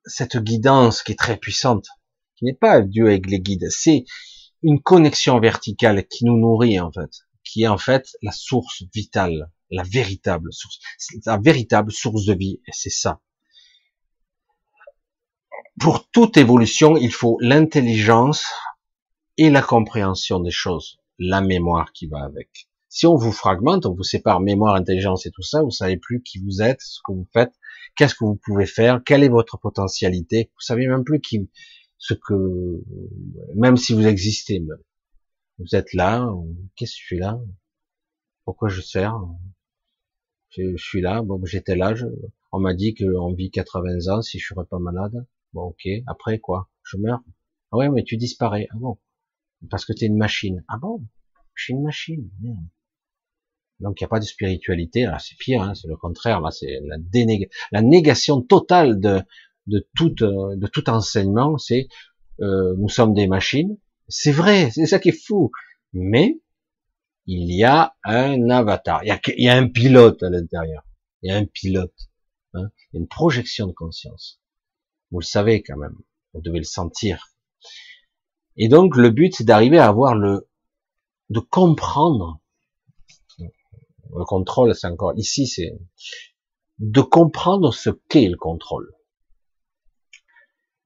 cette 0.04 0.36
guidance 0.36 1.02
qui 1.02 1.12
est 1.12 1.18
très 1.18 1.36
puissante, 1.36 1.88
qui 2.36 2.44
n'est 2.44 2.54
pas 2.54 2.82
Dieu 2.82 3.06
avec 3.06 3.26
les 3.28 3.40
guides, 3.40 3.68
c'est 3.70 4.04
une 4.62 4.80
connexion 4.80 5.38
verticale 5.40 6.06
qui 6.06 6.24
nous 6.24 6.38
nourrit 6.38 6.80
en 6.80 6.92
fait, 6.92 7.10
qui 7.44 7.62
est 7.62 7.68
en 7.68 7.78
fait 7.78 8.16
la 8.22 8.32
source 8.32 8.82
vitale, 8.94 9.50
la 9.70 9.82
véritable 9.82 10.52
source, 10.52 10.78
la 11.24 11.38
véritable 11.38 11.92
source 11.92 12.24
de 12.24 12.34
vie, 12.34 12.60
et 12.66 12.72
c'est 12.72 12.90
ça. 12.90 13.20
Pour 15.78 16.08
toute 16.08 16.36
évolution, 16.36 16.96
il 16.96 17.12
faut 17.12 17.36
l'intelligence 17.40 18.46
et 19.36 19.50
la 19.50 19.62
compréhension 19.62 20.40
des 20.40 20.50
choses, 20.50 20.98
la 21.18 21.40
mémoire 21.40 21.92
qui 21.92 22.06
va 22.06 22.24
avec. 22.24 22.68
Si 22.96 23.06
on 23.06 23.14
vous 23.14 23.30
fragmente, 23.30 23.84
on 23.84 23.92
vous 23.92 24.04
sépare 24.04 24.40
mémoire, 24.40 24.74
intelligence 24.74 25.26
et 25.26 25.30
tout 25.30 25.42
ça, 25.42 25.62
vous 25.62 25.70
savez 25.70 25.98
plus 25.98 26.22
qui 26.22 26.38
vous 26.38 26.62
êtes, 26.62 26.80
ce 26.80 27.00
que 27.06 27.12
vous 27.12 27.28
faites, 27.30 27.52
qu'est-ce 27.94 28.14
que 28.14 28.24
vous 28.24 28.36
pouvez 28.42 28.64
faire, 28.64 29.02
quelle 29.04 29.22
est 29.22 29.28
votre 29.28 29.58
potentialité, 29.58 30.50
vous 30.54 30.62
savez 30.62 30.86
même 30.86 31.04
plus 31.04 31.20
qui, 31.20 31.50
ce 31.98 32.14
que, 32.14 32.82
même 33.54 33.76
si 33.76 33.92
vous 33.92 34.06
existez, 34.06 34.64
vous 35.58 35.74
êtes 35.74 35.92
là, 35.92 36.26
qu'est-ce 36.74 36.92
que 36.92 36.98
je 36.98 37.04
suis 37.04 37.18
là, 37.18 37.38
pourquoi 38.46 38.70
je 38.70 38.80
sers, 38.80 39.14
je, 40.56 40.74
suis 40.78 41.02
là, 41.02 41.20
bon, 41.20 41.38
j'étais 41.44 41.76
là, 41.76 41.92
on 42.50 42.60
m'a 42.60 42.72
dit 42.72 42.94
qu'on 42.94 43.34
vit 43.34 43.50
80 43.50 44.08
ans 44.10 44.22
si 44.22 44.38
je 44.38 44.46
serais 44.46 44.64
pas 44.64 44.78
malade, 44.78 45.26
bon, 45.52 45.64
ok, 45.64 45.86
après 46.06 46.38
quoi, 46.38 46.70
je 46.82 46.96
meurs, 46.96 47.20
ah 47.72 47.76
ouais, 47.76 47.90
mais 47.90 48.04
tu 48.04 48.16
disparais, 48.16 48.68
ah 48.70 48.76
bon, 48.78 48.96
parce 49.68 49.84
que 49.84 49.92
tu 49.92 50.04
es 50.04 50.06
une 50.06 50.16
machine, 50.16 50.64
ah 50.68 50.78
bon, 50.78 51.04
je 51.52 51.64
suis 51.64 51.74
une 51.74 51.82
machine, 51.82 52.30
merde. 52.40 52.64
Donc 53.80 54.00
il 54.00 54.04
n'y 54.04 54.06
a 54.06 54.08
pas 54.08 54.20
de 54.20 54.24
spiritualité, 54.24 55.06
c'est 55.18 55.36
pire, 55.36 55.62
hein, 55.62 55.74
c'est 55.74 55.88
le 55.88 55.96
contraire, 55.96 56.40
là 56.40 56.50
c'est 56.50 56.80
la, 57.72 57.82
négation 57.82 58.40
totale 58.40 59.00
de, 59.00 59.22
tout, 59.94 60.14
euh, 60.22 60.56
de 60.56 60.66
tout 60.66 60.88
enseignement, 60.88 61.58
c'est 61.58 61.88
euh, 62.40 62.74
nous 62.78 62.88
sommes 62.88 63.14
des 63.14 63.26
machines. 63.26 63.76
C'est 64.08 64.32
vrai, 64.32 64.70
c'est 64.70 64.86
ça 64.86 64.98
qui 64.98 65.10
est 65.10 65.26
fou. 65.26 65.50
Mais 65.92 66.40
il 67.26 67.52
y 67.54 67.64
a 67.64 67.94
un 68.04 68.50
avatar, 68.50 69.02
il 69.04 69.08
y 69.08 69.10
a, 69.10 69.20
il 69.36 69.44
y 69.44 69.48
a 69.48 69.56
un 69.56 69.68
pilote 69.68 70.22
à 70.22 70.30
l'intérieur. 70.30 70.84
Il 71.22 71.30
y 71.30 71.32
a 71.32 71.36
un 71.36 71.46
pilote, 71.46 72.08
hein, 72.54 72.68
une 72.92 73.08
projection 73.08 73.66
de 73.66 73.72
conscience. 73.72 74.40
Vous 75.10 75.20
le 75.20 75.24
savez 75.24 75.62
quand 75.62 75.76
même, 75.76 75.96
vous 76.34 76.40
devez 76.40 76.58
le 76.58 76.64
sentir. 76.64 77.32
Et 78.56 78.68
donc 78.68 78.96
le 78.96 79.10
but 79.10 79.34
c'est 79.34 79.44
d'arriver 79.44 79.78
à 79.78 79.86
avoir 79.88 80.14
le, 80.14 80.48
de 81.30 81.40
comprendre. 81.40 82.40
Le 84.16 84.24
contrôle, 84.24 84.74
c'est 84.74 84.86
encore 84.86 85.12
ici, 85.16 85.46
c'est 85.46 85.78
de 86.78 87.00
comprendre 87.00 87.72
ce 87.72 87.90
qu'est 87.90 88.28
le 88.28 88.36
contrôle 88.36 88.92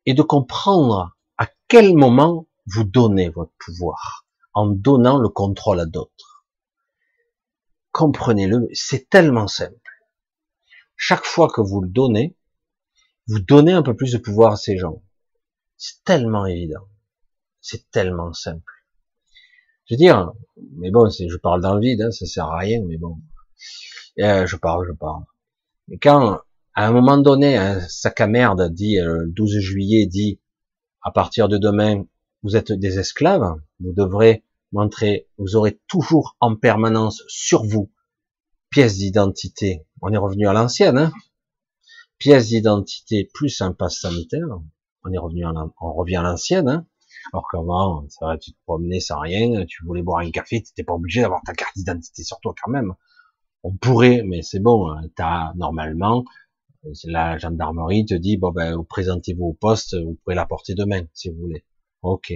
et 0.07 0.15
de 0.15 0.23
comprendre 0.23 1.16
à 1.39 1.48
quel 1.69 1.94
moment 1.94 2.48
vous 2.66 2.85
donnez 2.85 3.28
votre 3.28 3.52
pouvoir 3.59 4.27
en 4.52 4.66
donnant 4.66 5.19
le 5.19 5.28
contrôle 5.28 5.81
à 5.81 5.86
d'autres. 5.86 6.47
Comprenez-le, 7.93 8.69
c'est 8.73 9.09
tellement 9.09 9.48
simple. 9.48 9.77
Chaque 10.97 11.24
fois 11.24 11.48
que 11.48 11.61
vous 11.61 11.81
le 11.81 11.89
donnez, 11.89 12.36
vous 13.27 13.40
donnez 13.40 13.73
un 13.73 13.82
peu 13.82 13.94
plus 13.94 14.12
de 14.12 14.19
pouvoir 14.19 14.52
à 14.52 14.57
ces 14.57 14.77
gens. 14.77 15.02
C'est 15.77 16.02
tellement 16.05 16.47
évident. 16.47 16.89
C'est 17.61 17.90
tellement 17.90 18.32
simple. 18.32 18.73
Je 19.90 19.96
veux 19.96 19.98
dire, 19.98 20.32
mais 20.76 20.92
bon, 20.92 21.10
je 21.10 21.36
parle 21.36 21.60
dans 21.60 21.74
le 21.74 21.80
vide, 21.80 22.02
hein, 22.02 22.12
ça 22.12 22.24
sert 22.24 22.44
à 22.44 22.58
rien, 22.58 22.80
mais 22.86 22.96
bon. 22.96 23.16
Euh, 24.20 24.46
je 24.46 24.54
parle, 24.54 24.86
je 24.86 24.92
parle. 24.92 25.24
Et 25.90 25.98
quand 25.98 26.38
à 26.74 26.86
un 26.86 26.92
moment 26.92 27.18
donné, 27.18 27.56
un 27.56 27.80
sac 27.80 28.20
à 28.20 28.28
merde 28.28 28.72
dit, 28.72 29.00
euh, 29.00 29.22
le 29.24 29.32
12 29.32 29.58
juillet 29.58 30.06
dit, 30.06 30.40
à 31.02 31.10
partir 31.10 31.48
de 31.48 31.58
demain, 31.58 32.04
vous 32.44 32.54
êtes 32.54 32.70
des 32.70 33.00
esclaves, 33.00 33.56
vous 33.80 33.92
devrez 33.92 34.44
montrer, 34.70 35.26
vous 35.38 35.56
aurez 35.56 35.80
toujours 35.88 36.36
en 36.38 36.54
permanence 36.54 37.24
sur 37.26 37.64
vous 37.64 37.90
pièce 38.70 38.96
d'identité. 38.96 39.84
On 40.02 40.12
est 40.12 40.16
revenu 40.16 40.46
à 40.46 40.52
l'ancienne, 40.52 40.98
hein 40.98 41.12
pièce 42.18 42.46
d'identité 42.46 43.28
plus 43.34 43.60
un 43.60 43.72
passe 43.72 44.02
sanitaire. 44.02 44.46
On 45.02 45.12
est 45.12 45.18
revenu, 45.18 45.44
à 45.44 45.52
on 45.80 45.92
revient 45.92 46.16
à 46.16 46.22
l'ancienne, 46.22 46.68
hein 46.68 46.86
alors 47.32 47.47
qu'avant, 47.51 48.05
ça 48.09 48.27
va, 48.27 48.39
tu 48.39 48.52
te 48.52 48.59
promenais 48.65 49.01
sans 49.01 49.20
rien, 49.20 49.65
tu 49.66 49.85
voulais 49.85 50.02
boire 50.02 50.20
un 50.20 50.31
café, 50.31 50.62
tu 50.62 50.70
n'étais 50.70 50.85
pas 50.85 50.94
obligé 50.94 51.20
d'avoir 51.20 51.43
ta 51.44 51.52
carte 51.52 51.77
d'identité 51.77 52.23
sur 52.24 52.40
toi 52.40 52.55
quand 52.62 52.70
même. 52.70 52.94
On 53.62 53.77
pourrait, 53.77 54.23
mais 54.24 54.43
c'est 54.43 54.61
bon, 54.61 54.90
hein, 54.90 55.02
t'as 55.16 55.52
normalement 55.55 56.24
la 57.05 57.39
gendarmerie 57.39 58.07
te 58.07 58.15
dit 58.15 58.36
bon 58.36 58.52
ben 58.52 58.77
vous 58.77 58.85
présentez-vous 58.85 59.44
au 59.44 59.52
poste, 59.52 59.94
vous 59.94 60.19
pouvez 60.24 60.35
la 60.35 60.47
porter 60.47 60.74
demain 60.74 61.02
si 61.12 61.28
vous 61.31 61.36
voulez. 61.36 61.65
Ok. 62.02 62.32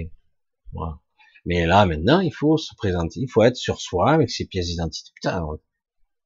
Voilà. 0.73 0.99
Mais 1.45 1.65
là 1.65 1.85
maintenant 1.85 2.19
il 2.19 2.33
faut 2.33 2.57
se 2.57 2.75
présenter, 2.75 3.21
il 3.21 3.29
faut 3.29 3.43
être 3.43 3.55
sur 3.55 3.81
soi 3.81 4.11
avec 4.11 4.29
ses 4.29 4.45
pièces 4.45 4.67
d'identité. 4.67 5.11
Putain, 5.15 5.45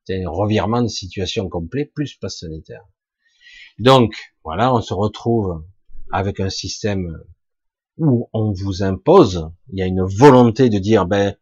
c'est 0.06 0.24
un 0.24 0.30
revirement 0.30 0.82
de 0.82 0.88
situation 0.88 1.48
complet 1.50 1.86
plus 1.86 2.16
passe 2.16 2.40
sanitaire. 2.40 2.86
Donc 3.80 4.14
voilà, 4.44 4.74
on 4.74 4.82
se 4.82 4.94
retrouve 4.94 5.64
avec 6.12 6.40
un 6.40 6.50
système 6.50 7.18
où 7.99 8.30
on 8.34 8.51
vous 8.51 8.81
impose, 8.81 9.51
il 9.71 9.80
y 9.80 9.81
a 9.81 9.85
une 9.85 10.03
volonté 10.03 10.69
de 10.69 10.80
dire 10.80 11.05
ben 11.05 11.35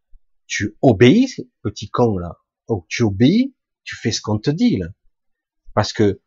tu 0.48 0.78
obéis, 0.82 1.50
petit 1.62 1.90
con 1.90 2.18
là, 2.18 2.38
oh 2.68 2.86
tu 2.90 3.04
obéis, 3.04 3.56
tu 3.84 3.96
fais 3.96 4.12
ce 4.12 4.22
qu'on 4.22 4.40
te 4.40 4.50
dit 4.50 4.78
là, 4.78 4.88
parce 5.74 5.94
que 5.94 6.22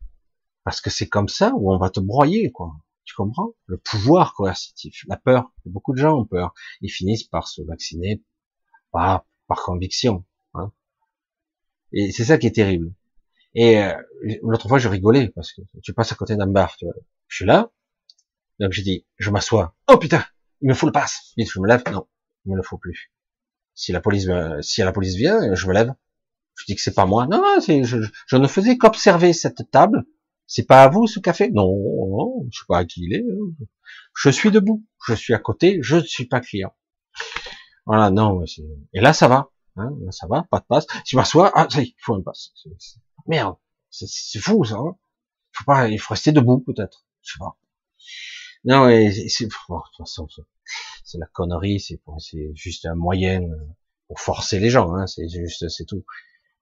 parce 0.63 0.81
que 0.81 0.89
c'est 0.89 1.07
comme 1.07 1.27
ça 1.27 1.53
où 1.55 1.73
on 1.73 1.77
va 1.77 1.89
te 1.89 1.99
broyer, 1.99 2.51
quoi. 2.51 2.73
Tu 3.03 3.15
comprends? 3.15 3.55
Le 3.65 3.77
pouvoir 3.77 4.33
coercitif, 4.33 5.03
la 5.07 5.17
peur. 5.17 5.51
Beaucoup 5.65 5.91
de 5.93 5.97
gens 5.97 6.19
ont 6.19 6.25
peur. 6.25 6.53
Ils 6.81 6.89
finissent 6.89 7.23
par 7.23 7.47
se 7.47 7.61
vacciner, 7.63 8.23
pas 8.91 9.25
par 9.47 9.63
conviction. 9.63 10.23
Hein. 10.53 10.71
Et 11.91 12.11
c'est 12.11 12.25
ça 12.25 12.37
qui 12.37 12.47
est 12.47 12.55
terrible. 12.55 12.93
Et 13.55 13.79
euh, 13.79 13.93
l'autre 14.43 14.69
fois, 14.69 14.77
je 14.77 14.87
rigolais 14.87 15.29
parce 15.29 15.51
que 15.51 15.61
tu 15.83 15.93
passes 15.93 16.11
à 16.11 16.15
côté 16.15 16.35
d'un 16.35 16.47
bar. 16.47 16.77
Tu 16.77 16.85
vois. 16.85 16.93
Je 17.27 17.37
suis 17.37 17.45
là, 17.45 17.71
donc 18.59 18.71
j'ai 18.71 18.83
dit, 18.83 19.05
je 19.17 19.29
m'assois. 19.29 19.75
Oh 19.87 19.97
putain, 19.97 20.23
il 20.61 20.69
me 20.69 20.73
faut 20.73 20.85
le 20.85 20.91
passe. 20.91 21.33
je 21.37 21.59
me 21.59 21.67
lève. 21.67 21.83
Non, 21.91 22.07
il 22.45 22.51
me 22.51 22.57
le 22.57 22.63
faut 22.63 22.77
plus. 22.77 23.11
Si 23.73 23.91
la 23.91 24.01
police, 24.01 24.27
si 24.61 24.81
la 24.81 24.91
police 24.91 25.15
vient, 25.15 25.55
je 25.55 25.67
me 25.67 25.73
lève. 25.73 25.93
Je 26.55 26.65
dis 26.65 26.75
que 26.75 26.81
c'est 26.81 26.93
pas 26.93 27.05
moi. 27.05 27.27
Non, 27.27 27.37
non, 27.37 27.59
je, 27.59 28.05
je 28.27 28.35
ne 28.37 28.47
faisais 28.47 28.77
qu'observer 28.77 29.33
cette 29.33 29.71
table 29.71 30.05
c'est 30.51 30.67
pas 30.67 30.83
à 30.83 30.89
vous 30.89 31.07
ce 31.07 31.21
café? 31.21 31.49
Non, 31.49 31.65
non, 32.09 32.45
je 32.51 32.59
sais 32.59 32.65
pas 32.67 32.79
à 32.79 32.85
qui 32.85 33.05
il 33.05 33.13
est. 33.13 33.23
Hein. 33.23 33.65
Je 34.13 34.29
suis 34.29 34.51
debout, 34.51 34.85
je 35.07 35.13
suis 35.13 35.33
à 35.33 35.39
côté, 35.39 35.79
je 35.81 35.95
ne 35.95 36.01
suis 36.01 36.25
pas 36.25 36.41
client. 36.41 36.75
Voilà, 37.85 38.11
non. 38.11 38.43
Et 38.91 38.99
là, 38.99 39.13
ça 39.13 39.29
va. 39.29 39.49
Hein, 39.77 39.91
là, 40.03 40.11
ça 40.11 40.27
va, 40.27 40.45
pas 40.51 40.59
de 40.59 40.65
passe. 40.65 40.87
Si 41.05 41.11
je 41.11 41.15
m'assois, 41.15 41.53
ah, 41.55 41.67
ça 41.69 41.81
y 41.81 41.85
il 41.85 41.95
faut 41.99 42.15
un 42.15 42.21
passe. 42.21 42.51
Merde, 43.27 43.55
c'est 43.89 44.39
fou 44.39 44.65
ça. 44.65 44.75
Hein 44.75 44.97
faut 45.53 45.63
pas, 45.63 45.87
il 45.87 45.97
faut 45.97 46.13
rester 46.13 46.33
debout 46.33 46.59
peut-être. 46.59 47.05
Je 47.21 47.31
sais 47.31 47.39
pas. 47.39 47.57
Non, 48.63 48.87
c'est, 48.89 49.45
de 49.45 49.49
toute 49.49 49.97
façon, 49.97 50.27
c'est 51.03 51.17
la 51.17 51.25
connerie, 51.27 51.79
c'est 51.79 51.99
juste 52.53 52.85
un 52.85 52.95
moyen 52.95 53.41
euh, 53.41 53.55
pour 54.07 54.19
forcer 54.19 54.59
les 54.59 54.69
gens. 54.69 54.93
Hein, 54.93 55.07
c'est 55.07 55.27
juste, 55.27 55.67
c'est 55.69 55.85
tout. 55.85 56.05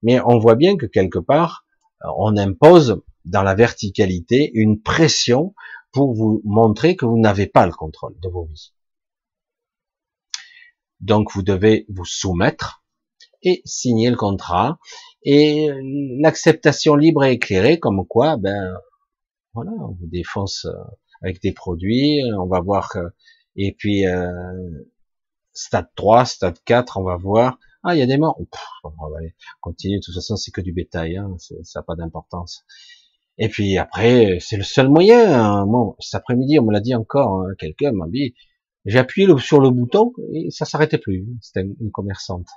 Mais 0.02 0.20
on 0.20 0.38
voit 0.38 0.54
bien 0.56 0.76
que 0.76 0.86
quelque 0.86 1.18
part, 1.18 1.66
on 2.16 2.36
impose 2.36 3.02
dans 3.26 3.42
la 3.42 3.54
verticalité 3.54 4.50
une 4.54 4.80
pression 4.80 5.54
pour 5.92 6.14
vous 6.14 6.40
montrer 6.44 6.96
que 6.96 7.04
vous 7.04 7.18
n'avez 7.18 7.46
pas 7.46 7.66
le 7.66 7.72
contrôle 7.72 8.18
de 8.20 8.28
vos 8.28 8.44
vies. 8.44 8.72
Donc 11.00 11.32
vous 11.34 11.42
devez 11.42 11.86
vous 11.88 12.04
soumettre 12.04 12.82
et 13.42 13.62
signer 13.64 14.10
le 14.10 14.16
contrat 14.16 14.78
Et 15.22 15.68
l'acceptation 16.20 16.94
libre 16.94 17.24
et 17.24 17.32
éclairée, 17.32 17.78
comme 17.78 18.06
quoi, 18.06 18.36
ben 18.36 18.78
voilà, 19.54 19.72
on 19.72 19.92
vous 19.92 20.06
défonce 20.06 20.66
euh, 20.66 20.72
avec 21.22 21.40
des 21.42 21.52
produits, 21.52 22.20
on 22.38 22.46
va 22.46 22.60
voir 22.60 22.90
et 23.56 23.72
puis 23.72 24.06
euh, 24.06 24.30
stade 25.52 25.88
3, 25.96 26.24
stade 26.24 26.58
4, 26.64 26.98
on 26.98 27.04
va 27.04 27.16
voir, 27.16 27.58
ah 27.82 27.94
il 27.94 27.98
y 27.98 28.02
a 28.02 28.06
des 28.06 28.18
morts, 28.18 28.40
on 28.84 28.88
va 28.88 29.18
aller 29.18 29.34
continuer, 29.60 29.98
de 29.98 30.04
toute 30.04 30.14
façon 30.14 30.36
c'est 30.36 30.50
que 30.50 30.60
du 30.60 30.72
bétail, 30.72 31.16
hein, 31.16 31.34
ça 31.38 31.80
n'a 31.80 31.82
pas 31.82 31.94
d'importance. 31.94 32.64
Et 33.38 33.48
puis 33.48 33.78
après, 33.78 34.38
c'est 34.40 34.58
le 34.58 34.62
seul 34.62 34.90
moyen. 34.90 35.32
Hein. 35.32 35.66
Bon, 35.66 35.96
cet 35.98 36.14
après-midi, 36.16 36.58
on 36.58 36.64
me 36.64 36.72
l'a 36.72 36.80
dit 36.80 36.94
encore, 36.94 37.40
hein, 37.40 37.54
quelqu'un 37.58 37.90
m'a 37.92 38.06
dit, 38.06 38.34
j'ai 38.84 38.98
appuyé 38.98 39.26
sur 39.38 39.60
le 39.60 39.70
bouton 39.70 40.12
et 40.34 40.50
ça 40.50 40.66
s'arrêtait 40.66 40.98
plus. 40.98 41.26
C'était 41.40 41.62
une 41.62 41.90
commerçante. 41.90 42.48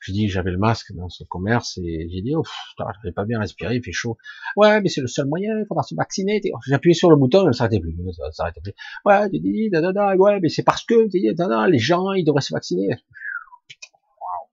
Je 0.00 0.12
dis, 0.12 0.28
j'avais 0.28 0.50
le 0.50 0.58
masque 0.58 0.92
dans 0.94 1.08
ce 1.08 1.24
commerce 1.24 1.78
et 1.78 2.08
j'ai 2.10 2.22
dit, 2.22 2.34
oh, 2.34 2.42
j'avais 2.78 3.12
pas 3.12 3.24
bien 3.24 3.38
respiré, 3.38 3.76
il 3.76 3.82
fait 3.82 3.92
chaud. 3.92 4.16
Ouais, 4.56 4.80
mais 4.80 4.88
c'est 4.88 5.00
le 5.00 5.06
seul 5.06 5.26
moyen, 5.26 5.58
il 5.58 5.66
faudra 5.66 5.82
se 5.82 5.94
vacciner. 5.94 6.40
Appuyé 6.72 6.94
sur 6.94 7.10
le 7.10 7.16
bouton, 7.16 7.44
ça 7.46 7.52
s'arrêtait 7.52 7.80
plus, 7.80 7.96
ça 8.16 8.30
s'arrêtait 8.32 8.60
plus. 8.60 8.72
Ouais, 9.04 9.28
tu 9.30 9.40
dis, 9.40 9.70
ouais, 9.72 10.40
mais 10.40 10.48
c'est 10.48 10.62
parce 10.62 10.84
que, 10.84 11.34
da, 11.34 11.48
da, 11.48 11.68
les 11.68 11.78
gens, 11.78 12.12
ils 12.12 12.24
devraient 12.24 12.40
se 12.40 12.52
vacciner. 12.52 12.88
Wow. 12.88 14.50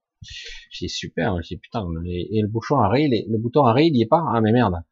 J'ai 0.70 0.88
super, 0.88 1.40
j'ai 1.42 1.56
putain, 1.56 1.86
et, 2.06 2.40
le 2.40 2.48
bouchon 2.48 2.76
arrive, 2.76 3.10
le 3.10 3.38
bouton 3.38 3.64
arrive, 3.64 3.94
il 3.94 3.98
y 3.98 4.02
est 4.02 4.06
pas, 4.06 4.24
ah 4.34 4.40
mais 4.40 4.52
merde. 4.52 4.82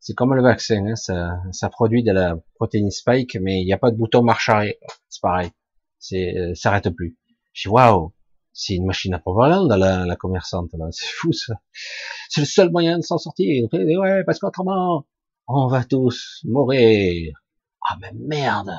C'est 0.00 0.14
comme 0.14 0.34
le 0.34 0.42
vaccin, 0.42 0.86
hein, 0.86 0.94
ça, 0.94 1.40
ça 1.52 1.68
produit 1.68 2.04
de 2.04 2.12
la 2.12 2.36
protéine 2.54 2.90
spike, 2.90 3.36
mais 3.40 3.60
il 3.60 3.64
n'y 3.64 3.72
a 3.72 3.78
pas 3.78 3.90
de 3.90 3.96
bouton 3.96 4.22
marche 4.22 4.48
arrière. 4.48 4.74
C'est 5.08 5.20
pareil, 5.20 5.50
c'est, 5.98 6.36
euh, 6.36 6.54
s'arrête 6.54 6.88
plus. 6.90 7.18
Je 7.52 7.62
dis 7.62 7.68
waouh, 7.68 8.12
c'est 8.58 8.74
une 8.74 8.86
machine 8.86 9.12
à 9.12 9.18
propagande, 9.18 9.70
la, 9.70 10.06
la 10.06 10.16
commerçante, 10.16 10.70
là. 10.72 10.86
C'est 10.90 11.06
fou, 11.06 11.30
ça. 11.34 11.60
C'est 12.30 12.40
le 12.40 12.46
seul 12.46 12.70
moyen 12.70 12.96
de 12.96 13.02
s'en 13.02 13.18
sortir. 13.18 13.68
Ouais, 13.70 14.24
parce 14.24 14.38
qu'autrement, 14.38 15.06
on 15.46 15.66
va 15.66 15.84
tous 15.84 16.40
mourir. 16.44 17.38
Ah, 17.82 17.98
mais 18.00 18.12
merde! 18.14 18.72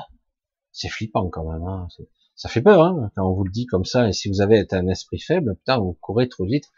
C'est 0.72 0.88
flippant, 0.88 1.28
quand 1.28 1.48
même, 1.48 1.62
hein. 1.62 1.86
Ça 2.34 2.48
fait 2.48 2.60
peur, 2.60 2.82
hein, 2.82 3.12
quand 3.14 3.24
on 3.24 3.34
vous 3.34 3.44
le 3.44 3.52
dit 3.52 3.66
comme 3.66 3.84
ça. 3.84 4.08
Et 4.08 4.12
si 4.12 4.28
vous 4.28 4.40
avez 4.40 4.66
un 4.72 4.88
esprit 4.88 5.20
faible, 5.20 5.54
putain, 5.54 5.78
vous 5.78 5.96
courez 6.00 6.28
trop 6.28 6.44
vite. 6.44 6.72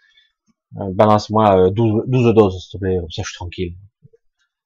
Euh, 0.77 0.93
balance-moi 0.93 1.70
12, 1.70 2.02
euh, 2.02 2.05
12 2.06 2.35
doses, 2.35 2.62
s'il 2.62 2.78
te 2.78 2.85
plaît. 2.85 2.98
Comme 2.98 3.10
ça, 3.10 3.22
je 3.22 3.28
suis 3.28 3.36
tranquille. 3.36 3.77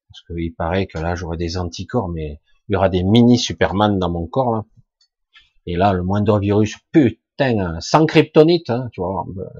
Parce 0.08 0.22
qu'il 0.26 0.54
paraît 0.56 0.86
que 0.86 0.98
là, 0.98 1.14
j'aurai 1.14 1.36
des 1.36 1.56
anticorps, 1.56 2.08
mais 2.08 2.40
il 2.68 2.72
y 2.72 2.76
aura 2.76 2.88
des 2.88 3.04
mini 3.04 3.38
Superman 3.38 4.00
dans 4.00 4.10
mon 4.10 4.26
corps, 4.26 4.52
là. 4.52 4.64
Et 5.66 5.76
là, 5.76 5.92
le 5.92 6.02
moindre 6.02 6.40
virus, 6.40 6.76
putain, 6.90 7.16
putain, 7.36 7.80
sans 7.80 8.06
kryptonite, 8.06 8.70
hein, 8.70 8.88
tu 8.92 9.00
vois, 9.00 9.24
bah, 9.28 9.50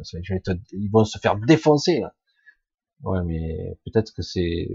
ils 0.73 0.91
vont 0.91 1.05
se 1.05 1.19
faire 1.19 1.37
défoncer. 1.37 2.01
Là. 2.01 2.15
Ouais, 3.03 3.23
mais 3.25 3.79
peut-être 3.85 4.13
que 4.13 4.23
c'est, 4.23 4.69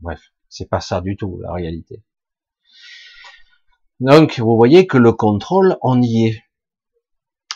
bref, 0.00 0.20
c'est 0.48 0.68
pas 0.68 0.80
ça 0.80 1.00
du 1.00 1.16
tout 1.16 1.40
la 1.40 1.52
réalité. 1.52 2.02
Donc, 4.00 4.38
vous 4.38 4.56
voyez 4.56 4.86
que 4.86 4.98
le 4.98 5.12
contrôle, 5.12 5.76
on 5.82 6.02
y 6.02 6.26
est. 6.26 6.42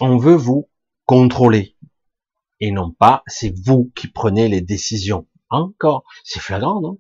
On 0.01 0.17
veut 0.17 0.35
vous 0.35 0.69
contrôler. 1.05 1.77
Et 2.61 2.71
non 2.71 2.91
pas, 2.93 3.23
c'est 3.27 3.55
vous 3.65 3.91
qui 3.95 4.09
prenez 4.09 4.49
les 4.49 4.61
décisions. 4.61 5.27
Encore, 5.51 6.05
c'est 6.25 6.41
flagrant, 6.41 6.81
non? 6.81 6.99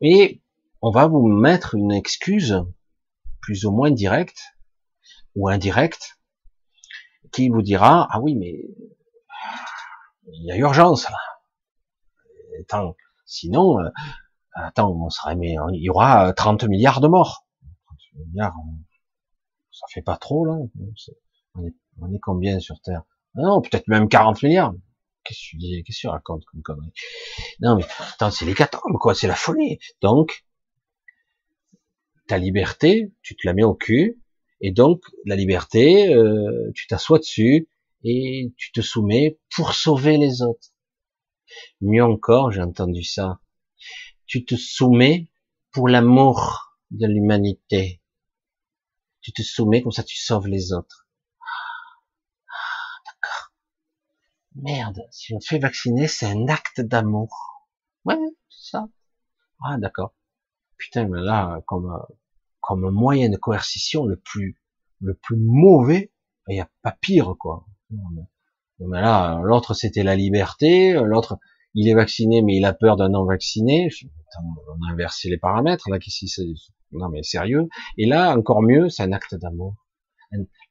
Et 0.00 0.42
on 0.82 0.90
va 0.90 1.06
vous 1.06 1.28
mettre 1.28 1.74
une 1.74 1.92
excuse, 1.92 2.64
plus 3.40 3.64
ou 3.64 3.70
moins 3.70 3.90
directe, 3.90 4.40
ou 5.36 5.48
indirecte, 5.48 6.18
qui 7.32 7.48
vous 7.48 7.62
dira 7.62 8.08
ah 8.10 8.20
oui 8.20 8.34
mais 8.34 8.54
il 10.32 10.44
y 10.44 10.52
a 10.52 10.56
urgence 10.56 11.08
là. 11.08 11.18
Sinon 13.26 13.78
euh, 13.80 13.88
attends 14.54 14.90
on 14.90 15.10
serait 15.10 15.36
mais 15.36 15.56
il 15.72 15.82
y 15.82 15.90
aura 15.90 16.32
30 16.32 16.64
milliards 16.64 17.00
de 17.00 17.08
morts. 17.08 17.46
30 17.86 18.26
milliards, 18.26 18.54
ça 19.70 19.86
fait 19.92 20.02
pas 20.02 20.16
trop 20.16 20.44
là. 20.46 20.56
On 21.54 21.66
est, 21.66 21.74
on 22.00 22.12
est 22.12 22.18
combien 22.18 22.58
sur 22.60 22.80
Terre? 22.80 23.02
Ah 23.36 23.42
Non, 23.42 23.60
peut-être 23.60 23.88
même 23.88 24.08
40 24.08 24.42
milliards. 24.42 24.74
Qu'est-ce 25.24 25.38
que 25.38 25.50
tu 25.50 25.56
dis 25.56 25.82
Qu'est-ce 25.84 25.98
que 25.98 26.00
tu 26.02 26.08
racontes 26.08 26.44
comme 26.46 26.62
connerie 26.62 26.92
Non 27.60 27.76
mais 27.76 27.84
attends, 28.12 28.30
c'est 28.30 28.44
l'hécatombe 28.44 28.98
quoi, 28.98 29.14
c'est 29.14 29.26
la 29.26 29.34
folie. 29.34 29.78
Donc 30.00 30.46
ta 32.26 32.38
liberté, 32.38 33.12
tu 33.22 33.36
te 33.36 33.46
la 33.46 33.52
mets 33.52 33.64
au 33.64 33.74
cul, 33.74 34.20
et 34.60 34.72
donc, 34.72 35.02
la 35.24 35.36
liberté, 35.36 36.14
euh, 36.14 36.70
tu 36.74 36.86
t'assois 36.86 37.18
dessus 37.18 37.68
et 38.04 38.52
tu 38.56 38.72
te 38.72 38.80
soumets 38.80 39.38
pour 39.54 39.74
sauver 39.74 40.16
les 40.16 40.42
autres. 40.42 40.68
Mieux 41.80 42.04
encore, 42.04 42.52
j'ai 42.52 42.62
entendu 42.62 43.02
ça. 43.02 43.40
Tu 44.26 44.44
te 44.44 44.54
soumets 44.56 45.28
pour 45.72 45.88
l'amour 45.88 46.78
de 46.90 47.06
l'humanité. 47.06 48.00
Tu 49.20 49.32
te 49.32 49.42
soumets 49.42 49.82
comme 49.82 49.92
ça, 49.92 50.02
tu 50.04 50.16
sauves 50.16 50.48
les 50.48 50.72
autres. 50.72 51.06
Ah, 52.48 53.00
d'accord. 53.06 53.52
Merde, 54.54 55.02
si 55.10 55.34
on 55.34 55.38
te 55.38 55.46
fait 55.46 55.58
vacciner, 55.58 56.08
c'est 56.08 56.26
un 56.26 56.48
acte 56.48 56.80
d'amour. 56.80 57.64
Ouais, 58.04 58.16
c'est 58.48 58.70
ça. 58.70 58.88
Ah, 59.64 59.76
d'accord. 59.78 60.14
Putain, 60.78 61.08
mais 61.08 61.20
là, 61.20 61.60
comme 61.66 61.92
comme 62.66 62.90
moyen 62.90 63.30
de 63.30 63.36
coercition 63.36 64.04
le 64.04 64.16
plus 64.16 64.56
le 65.00 65.14
plus 65.14 65.36
mauvais, 65.36 66.10
il 66.48 66.54
n'y 66.54 66.60
a 66.60 66.68
pas 66.82 66.96
pire 67.00 67.34
quoi. 67.38 67.66
mais, 68.80 69.00
là, 69.00 69.40
l'autre 69.42 69.72
c'était 69.74 70.02
la 70.02 70.16
liberté, 70.16 70.94
l'autre 70.94 71.38
il 71.74 71.88
est 71.88 71.94
vacciné 71.94 72.42
mais 72.42 72.56
il 72.56 72.64
a 72.64 72.72
peur 72.72 72.96
d'un 72.96 73.10
non 73.10 73.24
vacciné. 73.24 73.88
On 74.38 74.88
a 74.88 74.92
inversé 74.92 75.28
les 75.28 75.38
paramètres 75.38 75.88
là 75.90 75.98
qu'ici 75.98 76.28
c'est 76.28 76.46
non 76.92 77.08
mais 77.08 77.22
sérieux. 77.22 77.68
Et 77.98 78.06
là 78.06 78.36
encore 78.36 78.62
mieux, 78.62 78.88
c'est 78.88 79.02
un 79.02 79.12
acte 79.12 79.34
d'amour. 79.34 79.74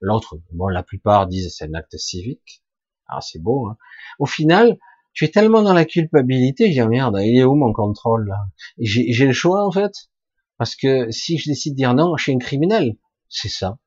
L'autre, 0.02 0.38
bon 0.52 0.68
la 0.68 0.84
plupart 0.84 1.28
disent 1.28 1.56
c'est 1.56 1.66
un 1.66 1.74
acte 1.74 1.98
civique. 1.98 2.64
Ah 3.08 3.22
c'est 3.22 3.40
beau. 3.40 3.68
Hein. 3.68 3.78
Au 4.20 4.26
final, 4.26 4.78
tu 5.14 5.24
es 5.24 5.30
tellement 5.30 5.62
dans 5.62 5.74
la 5.74 5.86
culpabilité, 5.86 6.72
je 6.74 6.82
dis 6.82 6.88
merde, 6.88 7.18
il 7.22 7.38
est 7.40 7.46
où 7.46 7.56
mon 7.56 7.72
contrôle 7.72 8.28
là? 8.28 8.48
J'ai 8.80 9.28
le 9.28 9.34
choix 9.34 9.66
en 9.66 9.72
fait. 9.72 10.10
Parce 10.58 10.76
que 10.76 11.12
si 11.12 11.38
je 11.38 11.50
décide 11.50 11.74
de 11.74 11.78
dire 11.78 11.94
non, 11.94 12.16
je 12.18 12.24
suis 12.24 12.34
un 12.34 12.40
criminel. 12.40 12.98
C'est 13.30 13.50
ça. 13.50 13.78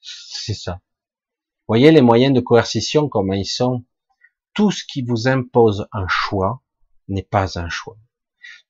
C'est 0.00 0.54
ça. 0.54 0.80
Vous 1.60 1.74
voyez 1.74 1.90
les 1.92 2.00
moyens 2.00 2.34
de 2.34 2.40
coercition, 2.40 3.08
comment 3.08 3.34
ils 3.34 3.46
sont. 3.46 3.84
Tout 4.54 4.70
ce 4.70 4.84
qui 4.84 5.02
vous 5.02 5.28
impose 5.28 5.86
un 5.92 6.06
choix 6.08 6.62
n'est 7.08 7.22
pas 7.22 7.58
un 7.58 7.68
choix. 7.68 7.96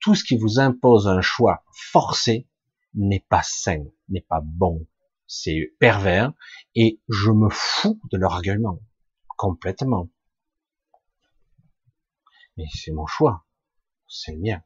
Tout 0.01 0.15
ce 0.15 0.24
qui 0.24 0.36
vous 0.36 0.61
impose 0.61 1.09
un 1.09 1.20
choix 1.20 1.65
forcé 1.73 2.49
n'est 2.95 3.24
pas 3.28 3.43
sain, 3.43 3.85
n'est 4.09 4.20
pas 4.20 4.40
bon. 4.43 4.86
C'est 5.27 5.74
pervers 5.78 6.32
et 6.74 7.01
je 7.09 7.31
me 7.31 7.49
fous 7.51 8.01
de 8.11 8.16
leur 8.16 8.35
argument. 8.35 8.81
Complètement. 9.36 10.09
Mais 12.57 12.65
c'est 12.74 12.93
mon 12.93 13.07
choix. 13.07 13.45
C'est 14.09 14.32
le 14.32 14.39
mien. 14.39 14.62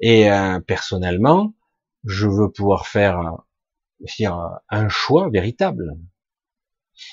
Et 0.00 0.30
euh, 0.30 0.60
personnellement, 0.60 1.54
je 2.04 2.26
veux 2.26 2.50
pouvoir 2.50 2.86
faire 2.86 3.20
un 4.68 4.88
choix 4.88 5.28
véritable. 5.30 5.96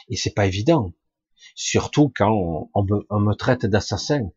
Et 0.10 0.16
c'est 0.16 0.34
pas 0.34 0.46
évident. 0.46 0.94
Surtout 1.56 2.12
quand 2.16 2.70
on, 2.74 3.20
me, 3.20 3.34
traite 3.34 3.66
d'assassin. 3.66 4.30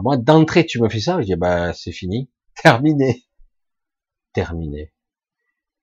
Moi, 0.00 0.16
d'entrée, 0.16 0.66
tu 0.66 0.80
me 0.80 0.88
fais 0.88 1.00
ça, 1.00 1.20
je 1.20 1.26
dis, 1.26 1.36
bah, 1.36 1.72
c'est 1.72 1.92
fini. 1.92 2.30
Terminé. 2.62 3.24
Terminé. 4.32 4.92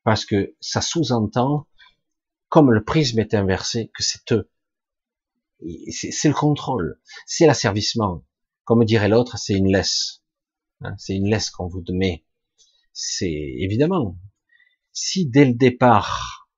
Parce 0.04 0.26
que 0.26 0.56
ça 0.60 0.82
sous-entend, 0.82 1.68
comme 2.50 2.72
le 2.72 2.84
prisme 2.84 3.20
est 3.20 3.34
inversé, 3.34 3.92
que 3.94 4.04
c'est 4.04 4.32
eux. 4.32 4.50
C'est 5.92 6.28
le 6.28 6.34
contrôle. 6.34 7.00
C'est 7.26 7.46
l'asservissement. 7.46 8.24
Comme 8.64 8.84
dirait 8.84 9.10
l'autre, 9.10 9.38
c'est 9.38 9.54
une 9.54 9.72
laisse. 9.72 10.21
Hein, 10.82 10.96
c'est 10.98 11.16
une 11.16 11.30
laisse 11.30 11.50
qu'on 11.50 11.68
vous 11.68 11.84
met. 11.90 12.26
C'est 12.94 13.32
évidemment, 13.32 14.18
si 14.92 15.26
dès 15.26 15.46
le 15.46 15.54
départ, 15.54 16.50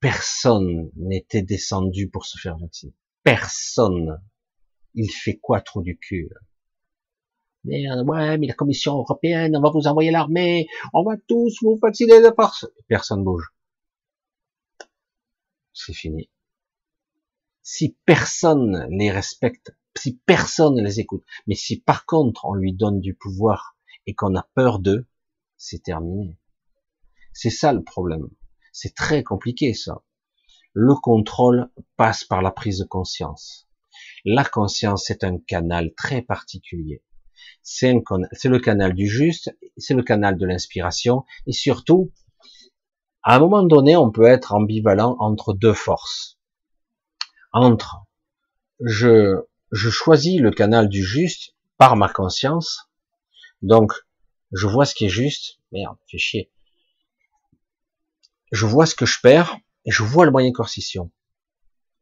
personne 0.00 0.90
n'était 0.96 1.42
descendu 1.42 2.08
pour 2.08 2.26
se 2.26 2.38
faire 2.38 2.58
vacciner, 2.58 2.94
personne, 3.22 4.20
il 4.94 5.10
fait 5.10 5.38
quoi 5.38 5.60
trop 5.60 5.82
du 5.82 5.98
cul 5.98 6.30
mais 7.64 7.88
ouais, 7.88 8.38
mais 8.38 8.48
la 8.48 8.54
Commission 8.54 8.98
européenne, 8.98 9.56
on 9.56 9.60
va 9.60 9.70
vous 9.70 9.86
envoyer 9.86 10.10
l'armée, 10.10 10.66
on 10.92 11.04
va 11.04 11.16
tous 11.28 11.58
vous 11.62 11.78
vacciner 11.80 12.20
de 12.20 12.32
force. 12.34 12.66
Personne 12.88 13.22
bouge. 13.22 13.52
C'est 15.72 15.92
fini. 15.92 16.28
Si 17.62 17.96
personne 18.04 18.88
les 18.90 19.12
respecte 19.12 19.72
si 19.96 20.18
personne 20.26 20.76
ne 20.76 20.82
les 20.82 21.00
écoute. 21.00 21.24
Mais 21.46 21.54
si 21.54 21.80
par 21.80 22.06
contre 22.06 22.44
on 22.44 22.54
lui 22.54 22.72
donne 22.72 23.00
du 23.00 23.14
pouvoir 23.14 23.76
et 24.06 24.14
qu'on 24.14 24.34
a 24.36 24.48
peur 24.54 24.78
d'eux, 24.78 25.06
c'est 25.56 25.82
terminé. 25.82 26.38
C'est 27.32 27.50
ça 27.50 27.72
le 27.72 27.82
problème. 27.82 28.28
C'est 28.72 28.94
très 28.94 29.22
compliqué 29.22 29.74
ça. 29.74 30.02
Le 30.72 30.94
contrôle 30.94 31.70
passe 31.96 32.24
par 32.24 32.42
la 32.42 32.50
prise 32.50 32.78
de 32.78 32.84
conscience. 32.84 33.68
La 34.24 34.44
conscience, 34.44 35.04
c'est 35.06 35.24
un 35.24 35.38
canal 35.38 35.94
très 35.94 36.22
particulier. 36.22 37.02
C'est 37.62 37.92
le 37.92 38.58
canal 38.58 38.94
du 38.94 39.06
juste, 39.06 39.56
c'est 39.76 39.94
le 39.94 40.02
canal 40.02 40.38
de 40.38 40.46
l'inspiration, 40.46 41.24
et 41.46 41.52
surtout, 41.52 42.12
à 43.22 43.36
un 43.36 43.38
moment 43.38 43.62
donné, 43.62 43.96
on 43.96 44.10
peut 44.10 44.26
être 44.26 44.54
ambivalent 44.54 45.16
entre 45.20 45.52
deux 45.52 45.74
forces. 45.74 46.38
Entre, 47.52 48.06
je, 48.80 49.42
je 49.72 49.88
choisis 49.88 50.38
le 50.38 50.50
canal 50.50 50.88
du 50.90 51.02
juste 51.02 51.54
par 51.78 51.96
ma 51.96 52.08
conscience, 52.10 52.90
donc 53.62 53.92
je 54.52 54.66
vois 54.66 54.84
ce 54.84 54.94
qui 54.94 55.06
est 55.06 55.10
juste, 55.10 55.60
merde, 55.72 55.96
fait 56.10 56.18
chier. 56.18 56.52
Je 58.52 58.66
vois 58.66 58.84
ce 58.84 58.94
que 58.94 59.06
je 59.06 59.18
perds, 59.20 59.56
et 59.86 59.90
je 59.90 60.02
vois 60.02 60.26
le 60.26 60.30
moyen 60.30 60.52
coercition. 60.52 61.10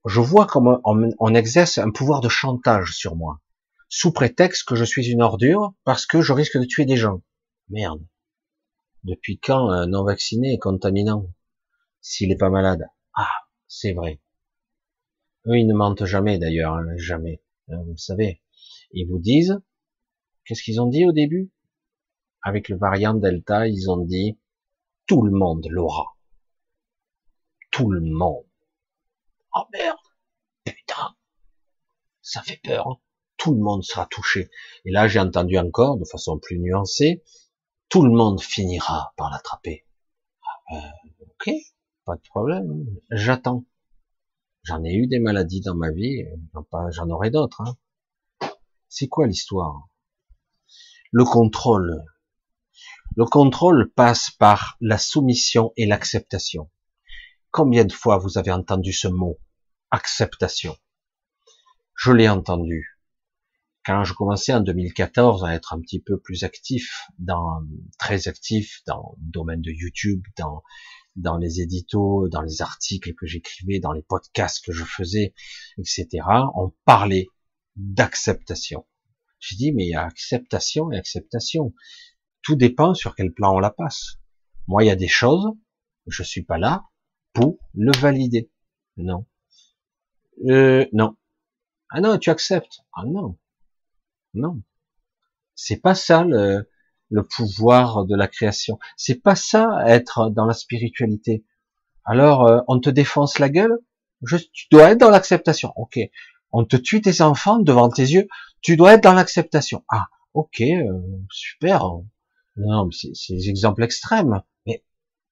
Je 0.04 0.20
vois 0.20 0.46
comment 0.46 0.80
on, 0.84 1.34
exerce 1.34 1.78
un 1.78 1.92
pouvoir 1.92 2.20
de 2.20 2.28
chantage 2.28 2.96
sur 2.96 3.14
moi, 3.14 3.40
sous 3.88 4.12
prétexte 4.12 4.66
que 4.66 4.74
je 4.74 4.84
suis 4.84 5.08
une 5.08 5.22
ordure, 5.22 5.72
parce 5.84 6.06
que 6.06 6.22
je 6.22 6.32
risque 6.32 6.58
de 6.58 6.64
tuer 6.64 6.86
des 6.86 6.96
gens. 6.96 7.22
Merde. 7.68 8.04
Depuis 9.04 9.38
quand 9.38 9.70
un 9.70 9.86
non 9.86 10.02
vacciné 10.02 10.54
est 10.54 10.58
contaminant? 10.58 11.32
S'il 12.00 12.30
n'est 12.30 12.36
pas 12.36 12.50
malade. 12.50 12.88
Ah, 13.14 13.30
c'est 13.68 13.92
vrai. 13.92 14.20
Eux, 15.46 15.56
ils 15.56 15.66
ne 15.66 15.74
mentent 15.74 16.04
jamais 16.04 16.38
d'ailleurs, 16.38 16.74
hein, 16.74 16.96
jamais. 16.96 17.40
Hein, 17.72 17.82
vous 17.86 17.96
savez. 17.96 18.42
Ils 18.92 19.06
vous 19.06 19.18
disent, 19.18 19.60
qu'est-ce 20.44 20.62
qu'ils 20.62 20.80
ont 20.80 20.88
dit 20.88 21.04
au 21.06 21.12
début? 21.12 21.50
Avec 22.42 22.68
le 22.68 22.76
variant 22.76 23.14
Delta, 23.14 23.68
ils 23.68 23.90
ont 23.90 24.04
dit, 24.04 24.38
tout 25.06 25.22
le 25.22 25.32
monde 25.32 25.66
l'aura 25.68 26.16
tout 27.70 27.90
le 27.90 28.00
monde. 28.00 28.44
Oh 29.54 29.64
merde, 29.72 29.96
putain, 30.64 31.16
ça 32.22 32.42
fait 32.42 32.60
peur. 32.62 32.86
Hein. 32.88 32.96
Tout 33.36 33.54
le 33.54 33.60
monde 33.60 33.82
sera 33.82 34.06
touché. 34.06 34.50
Et 34.84 34.90
là, 34.90 35.08
j'ai 35.08 35.18
entendu 35.18 35.56
encore, 35.58 35.96
de 35.96 36.04
façon 36.04 36.38
plus 36.38 36.58
nuancée, 36.58 37.24
tout 37.88 38.02
le 38.02 38.12
monde 38.12 38.40
finira 38.40 39.14
par 39.16 39.30
l'attraper. 39.30 39.86
Euh, 40.72 40.76
ok, 41.20 41.54
pas 42.04 42.16
de 42.16 42.22
problème. 42.28 42.84
J'attends. 43.10 43.64
J'en 44.62 44.84
ai 44.84 44.92
eu 44.92 45.06
des 45.06 45.18
maladies 45.18 45.62
dans 45.62 45.74
ma 45.74 45.90
vie, 45.90 46.24
j'en 46.90 47.08
aurai 47.08 47.30
d'autres. 47.30 47.62
Hein. 47.62 47.76
C'est 48.88 49.08
quoi 49.08 49.26
l'histoire? 49.26 49.88
Le 51.12 51.24
contrôle. 51.24 52.04
Le 53.16 53.24
contrôle 53.24 53.90
passe 53.90 54.30
par 54.30 54.76
la 54.80 54.98
soumission 54.98 55.72
et 55.76 55.86
l'acceptation. 55.86 56.70
Combien 57.50 57.84
de 57.84 57.92
fois 57.92 58.18
vous 58.18 58.38
avez 58.38 58.52
entendu 58.52 58.92
ce 58.92 59.08
mot 59.08 59.38
acceptation 59.90 60.76
Je 61.96 62.12
l'ai 62.12 62.28
entendu. 62.28 63.00
Quand 63.84 64.04
je 64.04 64.12
commençais 64.12 64.52
en 64.52 64.60
2014 64.60 65.42
à 65.44 65.54
être 65.54 65.72
un 65.72 65.80
petit 65.80 66.00
peu 66.00 66.20
plus 66.20 66.44
actif, 66.44 67.06
dans, 67.18 67.62
très 67.98 68.28
actif 68.28 68.82
dans 68.86 69.16
le 69.16 69.30
domaine 69.30 69.62
de 69.62 69.70
YouTube, 69.70 70.22
dans, 70.36 70.62
dans 71.20 71.36
les 71.36 71.60
éditos, 71.60 72.28
dans 72.28 72.42
les 72.42 72.62
articles 72.62 73.14
que 73.14 73.26
j'écrivais, 73.26 73.78
dans 73.78 73.92
les 73.92 74.02
podcasts 74.02 74.64
que 74.64 74.72
je 74.72 74.84
faisais, 74.84 75.34
etc., 75.78 76.08
on 76.54 76.72
parlait 76.84 77.26
d'acceptation. 77.76 78.86
J'ai 79.38 79.56
dit, 79.56 79.72
mais 79.72 79.84
il 79.86 79.90
y 79.90 79.94
a 79.94 80.04
acceptation 80.04 80.90
et 80.92 80.98
acceptation. 80.98 81.74
Tout 82.42 82.56
dépend 82.56 82.94
sur 82.94 83.14
quel 83.14 83.32
plan 83.32 83.54
on 83.54 83.58
la 83.58 83.70
passe. 83.70 84.18
Moi, 84.66 84.84
il 84.84 84.86
y 84.86 84.90
a 84.90 84.96
des 84.96 85.08
choses, 85.08 85.46
je 86.06 86.22
suis 86.22 86.42
pas 86.42 86.58
là, 86.58 86.84
pour 87.32 87.58
le 87.74 87.92
valider. 87.98 88.50
Non. 88.96 89.26
Euh, 90.46 90.86
non. 90.92 91.16
Ah 91.90 92.00
non, 92.00 92.18
tu 92.18 92.30
acceptes. 92.30 92.80
Ah 92.94 93.04
non. 93.06 93.38
Non. 94.34 94.62
C'est 95.54 95.80
pas 95.80 95.94
ça 95.94 96.24
le, 96.24 96.69
le 97.10 97.24
pouvoir 97.24 98.04
de 98.04 98.16
la 98.16 98.28
création. 98.28 98.78
C'est 98.96 99.22
pas 99.22 99.34
ça 99.34 99.84
être 99.86 100.30
dans 100.30 100.46
la 100.46 100.54
spiritualité. 100.54 101.44
Alors, 102.04 102.46
euh, 102.46 102.60
on 102.68 102.80
te 102.80 102.90
défonce 102.90 103.38
la 103.38 103.48
gueule. 103.48 103.78
Je, 104.22 104.36
tu 104.52 104.66
dois 104.70 104.90
être 104.90 104.98
dans 104.98 105.10
l'acceptation. 105.10 105.72
Ok. 105.76 105.98
On 106.52 106.64
te 106.64 106.76
tue 106.76 107.00
tes 107.00 107.20
enfants 107.20 107.58
devant 107.58 107.88
tes 107.88 108.02
yeux. 108.02 108.28
Tu 108.62 108.76
dois 108.76 108.94
être 108.94 109.02
dans 109.02 109.14
l'acceptation. 109.14 109.84
Ah, 109.88 110.06
ok, 110.34 110.60
euh, 110.60 111.00
super. 111.30 111.84
Non, 112.56 112.86
mais 112.86 113.12
c'est 113.14 113.34
des 113.34 113.48
exemples 113.48 113.82
extrêmes 113.82 114.42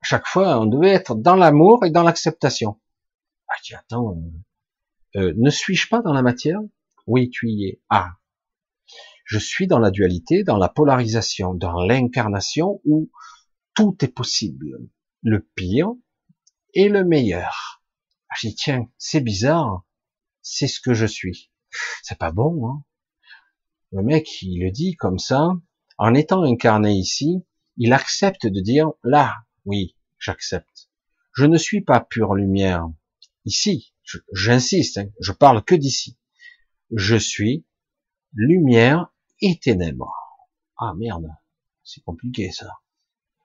chaque 0.02 0.26
fois, 0.26 0.59
on 0.60 0.66
devait 0.66 0.90
être 0.90 1.14
dans 1.14 1.34
l'amour 1.34 1.84
et 1.84 1.90
dans 1.90 2.02
l'acceptation. 2.02 2.80
Ah, 3.48 3.55
dis, 3.64 3.74
attends, 3.74 4.16
euh, 5.16 5.20
euh, 5.20 5.34
ne 5.36 5.50
suis-je 5.50 5.88
pas 5.88 6.02
dans 6.02 6.12
la 6.12 6.22
matière? 6.22 6.60
Oui, 7.06 7.30
tu 7.30 7.48
y 7.48 7.68
es. 7.68 7.80
Ah, 7.88 8.12
je 9.28 9.38
suis 9.38 9.66
dans 9.66 9.78
la 9.78 9.90
dualité, 9.90 10.42
dans 10.42 10.56
la 10.56 10.70
polarisation, 10.70 11.52
dans 11.52 11.82
l'incarnation 11.82 12.80
où 12.86 13.10
tout 13.74 13.94
est 14.00 14.09
possible, 14.09 14.88
le 15.22 15.46
pire 15.55 15.92
et 16.72 16.88
le 16.88 17.05
meilleur. 17.05 17.82
Ah, 18.30 18.34
j'ai 18.40 18.55
tiens, 18.55 18.90
c'est 18.96 19.20
bizarre, 19.20 19.84
c'est 20.40 20.66
ce 20.66 20.80
que 20.80 20.94
je 20.94 21.05
suis. 21.05 21.50
C'est 22.02 22.16
pas 22.16 22.32
bon, 22.32 22.70
hein 22.70 22.84
Le 23.92 24.02
mec, 24.02 24.40
il 24.40 24.64
le 24.64 24.70
dit 24.70 24.96
comme 24.96 25.18
ça, 25.18 25.50
en 25.98 26.14
étant 26.14 26.42
incarné 26.42 26.94
ici, 26.94 27.44
il 27.76 27.92
accepte 27.92 28.46
de 28.46 28.60
dire, 28.62 28.92
là, 29.05 29.34
oui, 29.66 29.94
j'accepte. 30.18 30.88
Je 31.34 31.44
ne 31.44 31.59
suis 31.59 31.82
pas 31.82 32.00
pure 32.00 32.34
lumière. 32.34 32.88
Ici, 33.44 33.92
j'insiste, 34.32 34.96
hein, 34.96 35.10
je 35.20 35.32
parle 35.32 35.62
que 35.62 35.74
d'ici. 35.74 36.18
Je 36.96 37.16
suis 37.16 37.66
lumière 38.32 39.12
et 39.40 39.59
ténèbres. 39.59 40.12
Ah 40.77 40.94
merde, 40.97 41.28
c'est 41.85 42.02
compliqué 42.02 42.51
ça. 42.52 42.78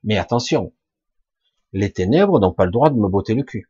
Mais 0.04 0.18
attention, 0.18 0.74
les 1.72 1.92
ténèbres 1.92 2.40
n'ont 2.40 2.54
pas 2.54 2.66
le 2.66 2.72
droit 2.72 2.90
de 2.90 2.96
me 2.96 3.08
botter 3.08 3.34
le 3.34 3.44
cul. 3.44 3.70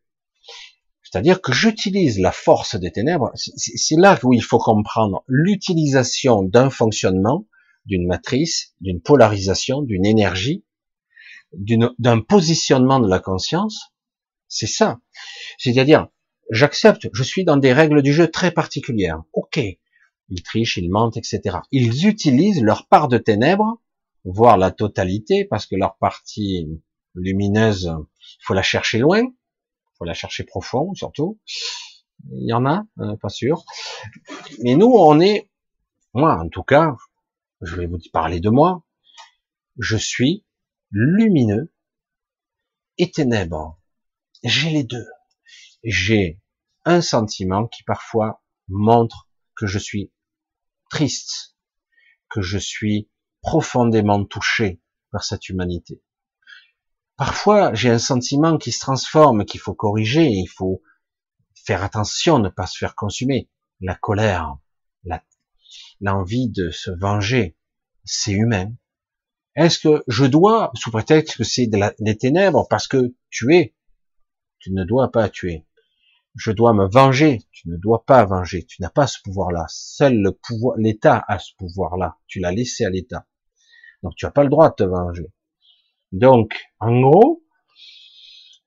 C'est-à-dire 1.04 1.42
que 1.42 1.54
j'utilise 1.54 2.20
la 2.20 2.32
force 2.32 2.76
des 2.76 2.92
ténèbres. 2.92 3.32
C'est 3.36 3.98
là 3.98 4.20
où 4.24 4.34
il 4.34 4.42
faut 4.42 4.58
comprendre 4.58 5.24
l'utilisation 5.28 6.42
d'un 6.42 6.70
fonctionnement, 6.70 7.48
d'une 7.86 8.08
matrice, 8.08 8.74
d'une 8.82 9.02
polarisation, 9.02 9.82
d'une 9.82 10.06
énergie 10.06 10.66
d'un 11.54 12.22
positionnement 12.22 13.00
de 13.00 13.08
la 13.08 13.20
conscience, 13.20 13.94
c'est 14.48 14.68
ça. 14.68 15.00
C'est-à-dire, 15.58 16.08
j'accepte, 16.50 17.10
je 17.14 17.24
suis 17.24 17.46
dans 17.46 17.58
des 17.58 17.74
règles 17.74 18.02
du 18.02 18.14
jeu 18.14 18.30
très 18.30 18.52
particulières. 18.52 19.24
Ok, 19.34 19.60
ils 20.30 20.44
trichent, 20.44 20.78
ils 20.78 20.90
mentent, 20.90 21.18
etc. 21.18 21.58
Ils 21.72 22.08
utilisent 22.08 22.62
leur 22.62 22.88
part 22.88 23.08
de 23.08 23.18
ténèbres, 23.18 23.82
voire 24.26 24.58
la 24.58 24.72
totalité, 24.72 25.46
parce 25.46 25.66
que 25.66 25.76
leur 25.76 25.98
partie 25.98 26.68
lumineuse, 27.16 27.94
il 28.20 28.46
faut 28.46 28.54
la 28.54 28.64
chercher 28.64 29.00
loin, 29.00 29.22
il 29.22 29.98
faut 29.98 30.06
la 30.06 30.14
chercher 30.14 30.44
profond, 30.44 30.94
surtout. 30.94 31.40
Il 32.32 32.48
y 32.48 32.54
en 32.54 32.66
a, 32.66 32.86
euh, 33.00 33.18
pas 33.18 33.30
sûr. 33.30 33.64
Mais 34.62 34.76
nous, 34.76 34.92
on 34.92 35.20
est, 35.20 35.50
moi 36.14 36.40
en 36.40 36.48
tout 36.48 36.64
cas, 36.64 36.96
je 37.62 37.76
vais 37.76 37.86
vous 37.86 38.00
parler 38.12 38.40
de 38.40 38.50
moi, 38.50 38.84
je 39.78 39.98
suis 39.98 40.46
lumineux 40.92 41.74
et 42.98 43.12
ténèbres. 43.12 43.80
J'ai 44.44 44.70
les 44.70 44.84
deux. 44.84 45.08
J'ai 45.84 46.40
un 46.86 47.02
sentiment 47.02 47.68
qui 47.68 47.84
parfois 47.84 48.42
montre 48.68 49.30
que 49.56 49.68
je 49.68 49.80
suis 49.80 50.12
triste, 50.90 51.56
que 52.30 52.42
je 52.42 52.58
suis 52.58 53.10
profondément 53.42 54.24
touché 54.26 54.82
par 55.12 55.24
cette 55.24 55.50
humanité. 55.50 56.02
Parfois, 57.16 57.74
j'ai 57.74 57.90
un 57.90 58.00
sentiment 58.00 58.58
qui 58.58 58.72
se 58.72 58.80
transforme, 58.80 59.46
qu'il 59.46 59.60
faut 59.60 59.76
corriger, 59.76 60.26
il 60.26 60.48
faut 60.48 60.82
faire 61.54 61.84
attention, 61.84 62.40
ne 62.40 62.50
pas 62.50 62.66
se 62.66 62.78
faire 62.78 62.96
consumer. 62.96 63.50
La 63.82 63.96
colère, 63.96 64.58
l'envie 66.02 66.50
de 66.50 66.70
se 66.72 66.92
venger, 66.92 67.58
c'est 68.04 68.32
humain. 68.32 68.74
Est-ce 69.56 69.80
que 69.80 70.04
je 70.08 70.26
dois, 70.26 70.72
sous 70.76 70.92
prétexte 70.92 71.38
que 71.38 71.44
c'est 71.44 71.68
des 71.68 72.18
ténèbres, 72.18 72.68
parce 72.70 72.88
que 72.88 73.16
tuer, 73.30 73.76
tu 74.60 74.72
ne 74.72 74.84
dois 74.84 75.12
pas 75.12 75.30
tuer? 75.30 75.66
Je 76.36 76.52
dois 76.52 76.74
me 76.74 76.88
venger, 76.88 77.40
tu 77.52 77.70
ne 77.70 77.78
dois 77.78 78.06
pas 78.06 78.26
venger, 78.26 78.66
tu 78.66 78.82
n'as 78.82 78.90
pas 78.90 79.08
ce 79.08 79.20
pouvoir-là. 79.24 79.66
Seul 79.70 80.34
l'État 80.78 81.24
a 81.28 81.40
ce 81.40 81.52
pouvoir-là. 81.58 82.18
Tu 82.28 82.40
l'as 82.40 82.52
laissé 82.52 82.86
à 82.86 82.90
l'État. 82.90 83.26
Donc 84.02 84.14
tu 84.16 84.26
n'as 84.26 84.32
pas 84.32 84.44
le 84.44 84.50
droit 84.50 84.70
de 84.70 84.76
te 84.76 84.84
venger. 84.84 85.32
Donc, 86.12 86.60
en 86.80 87.00
gros, 87.02 87.44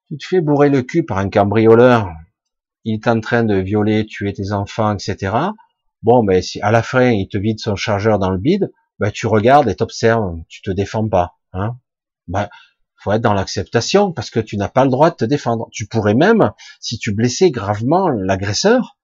tu 0.08 0.16
te 0.18 0.26
fais 0.26 0.40
bourrer 0.40 0.68
le 0.68 0.82
cul 0.82 1.04
par 1.04 1.18
un 1.18 1.28
cambrioleur, 1.28 2.08
il 2.84 2.94
est 2.94 3.08
en 3.08 3.20
train 3.20 3.42
de 3.42 3.56
violer, 3.56 4.06
tuer 4.06 4.32
tes 4.32 4.52
enfants, 4.52 4.94
etc. 4.94 5.36
Bon, 6.02 6.22
ben, 6.22 6.40
si 6.40 6.60
à 6.60 6.70
la 6.70 6.82
fin, 6.82 7.10
il 7.10 7.28
te 7.28 7.36
vide 7.36 7.58
son 7.58 7.74
chargeur 7.74 8.20
dans 8.20 8.30
le 8.30 8.38
bide, 8.38 8.72
ben, 9.00 9.10
tu 9.10 9.26
regardes 9.26 9.68
et 9.68 9.74
t'observes, 9.74 10.40
tu 10.48 10.62
te 10.62 10.70
défends 10.70 11.08
pas. 11.08 11.34
Hein 11.52 11.78
ben, 12.28 12.48
faut 13.06 13.12
être 13.12 13.22
dans 13.22 13.34
l'acceptation 13.34 14.10
parce 14.10 14.30
que 14.30 14.40
tu 14.40 14.56
n'as 14.56 14.68
pas 14.68 14.84
le 14.84 14.90
droit 14.90 15.10
de 15.10 15.14
te 15.14 15.24
défendre. 15.24 15.68
Tu 15.70 15.86
pourrais 15.86 16.14
même, 16.14 16.50
si 16.80 16.98
tu 16.98 17.14
blessais 17.14 17.52
gravement 17.52 18.08
l'agresseur, 18.08 18.96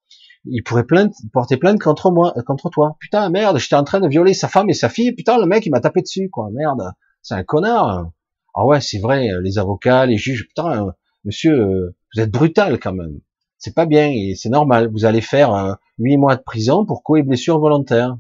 il 0.45 0.65
pourrait 0.65 0.87
plainte, 0.87 1.15
porter 1.33 1.57
plainte 1.57 1.81
contre 1.81 2.11
moi, 2.11 2.35
contre 2.45 2.69
toi. 2.69 2.97
Putain, 2.99 3.31
merde, 3.31 3.59
j'étais 3.59 3.77
en 3.77 3.85
train 3.85 4.01
de 4.01 4.09
violer 4.09 4.35
sa 4.35 4.49
femme 4.49 4.69
et 4.69 4.75
sa 4.75 4.89
fille. 4.89 5.13
Putain, 5.13 5.39
le 5.39 5.47
mec, 5.47 5.65
il 5.67 5.71
m'a 5.71 5.79
tapé 5.79 6.03
dessus, 6.03 6.31
quoi. 6.31 6.49
Merde, 6.53 6.83
c'est 7.23 7.35
un 7.35 7.45
connard. 7.45 8.11
Ah 8.57 8.67
ouais, 8.67 8.81
c'est 8.81 8.99
vrai, 8.99 9.29
les 9.41 9.59
avocats, 9.59 10.05
les 10.05 10.17
juges. 10.17 10.49
Putain, 10.49 10.89
monsieur, 11.25 11.95
vous 12.13 12.21
êtes 12.21 12.33
brutal 12.33 12.81
quand 12.81 12.93
même. 12.93 13.21
C'est 13.59 13.75
pas 13.75 13.87
bien 13.87 14.09
et 14.09 14.35
c'est 14.35 14.49
normal. 14.49 14.91
Vous 14.93 15.05
allez 15.05 15.21
faire 15.21 15.79
huit 15.99 16.17
mois 16.17 16.35
de 16.35 16.43
prison 16.43 16.85
pour 16.85 17.05
coups 17.05 17.21
et 17.21 17.23
blessures 17.23 17.61
volontaires. 17.61 18.17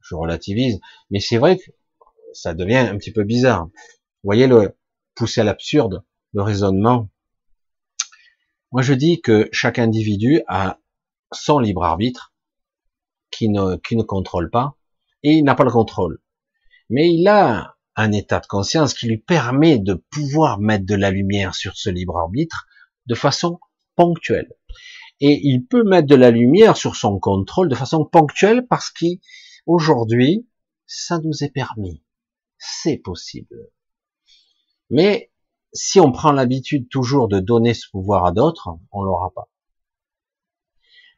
Je 0.00 0.14
relativise, 0.14 0.80
mais 1.10 1.20
c'est 1.20 1.36
vrai 1.36 1.58
que 1.58 1.70
ça 2.32 2.54
devient 2.54 2.76
un 2.76 2.96
petit 2.96 3.12
peu 3.12 3.24
bizarre. 3.24 3.68
Voyez 4.22 4.46
le 4.46 4.76
pousser 5.14 5.40
à 5.40 5.44
l'absurde, 5.44 6.04
le 6.32 6.42
raisonnement. 6.42 7.08
Moi, 8.70 8.82
je 8.82 8.92
dis 8.92 9.20
que 9.20 9.48
chaque 9.50 9.78
individu 9.78 10.42
a 10.46 10.78
son 11.32 11.58
libre 11.58 11.84
arbitre, 11.84 12.34
qui 13.30 13.48
ne, 13.48 13.76
qui 13.76 13.96
ne 13.96 14.02
contrôle 14.02 14.50
pas, 14.50 14.76
et 15.22 15.32
il 15.32 15.44
n'a 15.44 15.54
pas 15.54 15.64
le 15.64 15.70
contrôle. 15.70 16.20
Mais 16.88 17.12
il 17.12 17.26
a 17.28 17.76
un 17.96 18.12
état 18.12 18.40
de 18.40 18.46
conscience 18.46 18.94
qui 18.94 19.06
lui 19.06 19.18
permet 19.18 19.78
de 19.78 19.94
pouvoir 19.94 20.60
mettre 20.60 20.86
de 20.86 20.94
la 20.94 21.10
lumière 21.10 21.54
sur 21.54 21.76
ce 21.76 21.90
libre 21.90 22.18
arbitre 22.18 22.66
de 23.06 23.14
façon 23.14 23.58
ponctuelle. 23.96 24.52
Et 25.20 25.40
il 25.42 25.66
peut 25.66 25.84
mettre 25.84 26.08
de 26.08 26.14
la 26.14 26.30
lumière 26.30 26.76
sur 26.76 26.96
son 26.96 27.18
contrôle 27.18 27.68
de 27.68 27.74
façon 27.74 28.04
ponctuelle 28.04 28.66
parce 28.68 28.90
qu'aujourd'hui, 28.90 30.48
ça 30.86 31.18
nous 31.18 31.44
est 31.44 31.52
permis. 31.52 32.02
C'est 32.58 32.96
possible. 32.96 33.70
Mais 34.90 35.30
si 35.72 36.00
on 36.00 36.12
prend 36.12 36.32
l'habitude 36.32 36.88
toujours 36.88 37.28
de 37.28 37.38
donner 37.38 37.74
ce 37.74 37.88
pouvoir 37.90 38.26
à 38.26 38.32
d'autres, 38.32 38.68
on 38.92 39.02
l'aura 39.02 39.30
pas. 39.34 39.48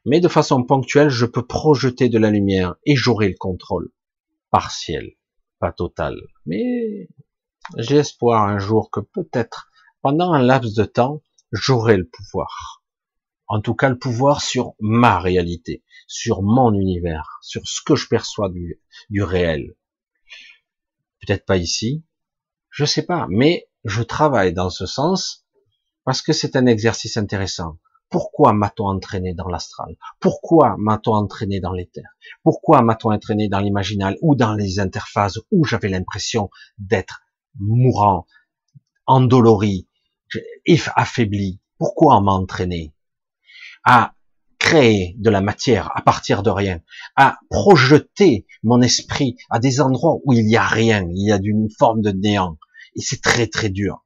Mais 0.05 0.19
de 0.19 0.27
façon 0.27 0.63
ponctuelle, 0.63 1.09
je 1.09 1.25
peux 1.25 1.45
projeter 1.45 2.09
de 2.09 2.19
la 2.19 2.29
lumière 2.29 2.75
et 2.85 2.95
j'aurai 2.95 3.29
le 3.29 3.37
contrôle. 3.37 3.91
Partiel, 4.51 5.13
pas 5.59 5.71
total. 5.71 6.15
Mais 6.45 7.07
j'ai 7.77 7.97
espoir 7.97 8.43
un 8.43 8.59
jour 8.59 8.91
que 8.91 8.99
peut-être, 8.99 9.71
pendant 10.01 10.33
un 10.33 10.41
laps 10.41 10.75
de 10.75 10.83
temps, 10.83 11.21
j'aurai 11.51 11.97
le 11.97 12.07
pouvoir. 12.07 12.83
En 13.47 13.61
tout 13.61 13.75
cas, 13.75 13.89
le 13.89 13.97
pouvoir 13.97 14.41
sur 14.41 14.73
ma 14.79 15.19
réalité, 15.19 15.83
sur 16.07 16.41
mon 16.41 16.73
univers, 16.73 17.39
sur 17.41 17.61
ce 17.65 17.81
que 17.85 17.95
je 17.95 18.07
perçois 18.07 18.49
du, 18.49 18.81
du 19.09 19.23
réel. 19.23 19.75
Peut-être 21.21 21.45
pas 21.45 21.57
ici, 21.57 22.03
je 22.73 22.85
sais 22.85 23.03
pas, 23.03 23.27
mais 23.29 23.69
je 23.85 24.01
travaille 24.01 24.51
dans 24.51 24.71
ce 24.71 24.87
sens 24.87 25.45
parce 26.05 26.21
que 26.21 26.33
c'est 26.33 26.55
un 26.55 26.65
exercice 26.65 27.17
intéressant. 27.17 27.77
Pourquoi 28.09 28.51
m'a-t-on 28.51 28.87
entraîné 28.87 29.35
dans 29.35 29.47
l'astral? 29.47 29.95
Pourquoi 30.19 30.75
m'a-t-on 30.77 31.13
entraîné 31.13 31.59
dans 31.59 31.71
l'éther 31.71 32.03
Pourquoi 32.43 32.81
m'a-t-on 32.81 33.11
entraîné 33.11 33.47
dans 33.47 33.59
l'imaginal 33.59 34.17
ou 34.21 34.35
dans 34.35 34.55
les 34.55 34.79
interfaces 34.79 35.39
où 35.51 35.65
j'avais 35.65 35.89
l'impression 35.89 36.49
d'être 36.79 37.21
mourant, 37.59 38.25
endolori, 39.05 39.87
affaibli? 40.95 41.61
Pourquoi 41.77 42.17
on 42.17 42.21
m'a 42.21 42.31
entraîné? 42.31 42.95
À 43.83 44.15
créer 44.63 45.13
de 45.19 45.29
la 45.29 45.41
matière 45.41 45.91
à 45.93 46.01
partir 46.01 46.41
de 46.41 46.49
rien, 46.49 46.81
à 47.17 47.37
projeter 47.49 48.47
mon 48.63 48.81
esprit 48.81 49.35
à 49.49 49.59
des 49.59 49.81
endroits 49.81 50.19
où 50.23 50.31
il 50.31 50.45
n'y 50.45 50.55
a 50.55 50.65
rien, 50.65 51.05
il 51.13 51.27
y 51.27 51.31
a 51.33 51.37
d'une 51.37 51.69
forme 51.69 52.01
de 52.01 52.11
néant, 52.11 52.57
et 52.95 53.01
c'est 53.01 53.21
très 53.21 53.47
très 53.47 53.69
dur. 53.69 54.05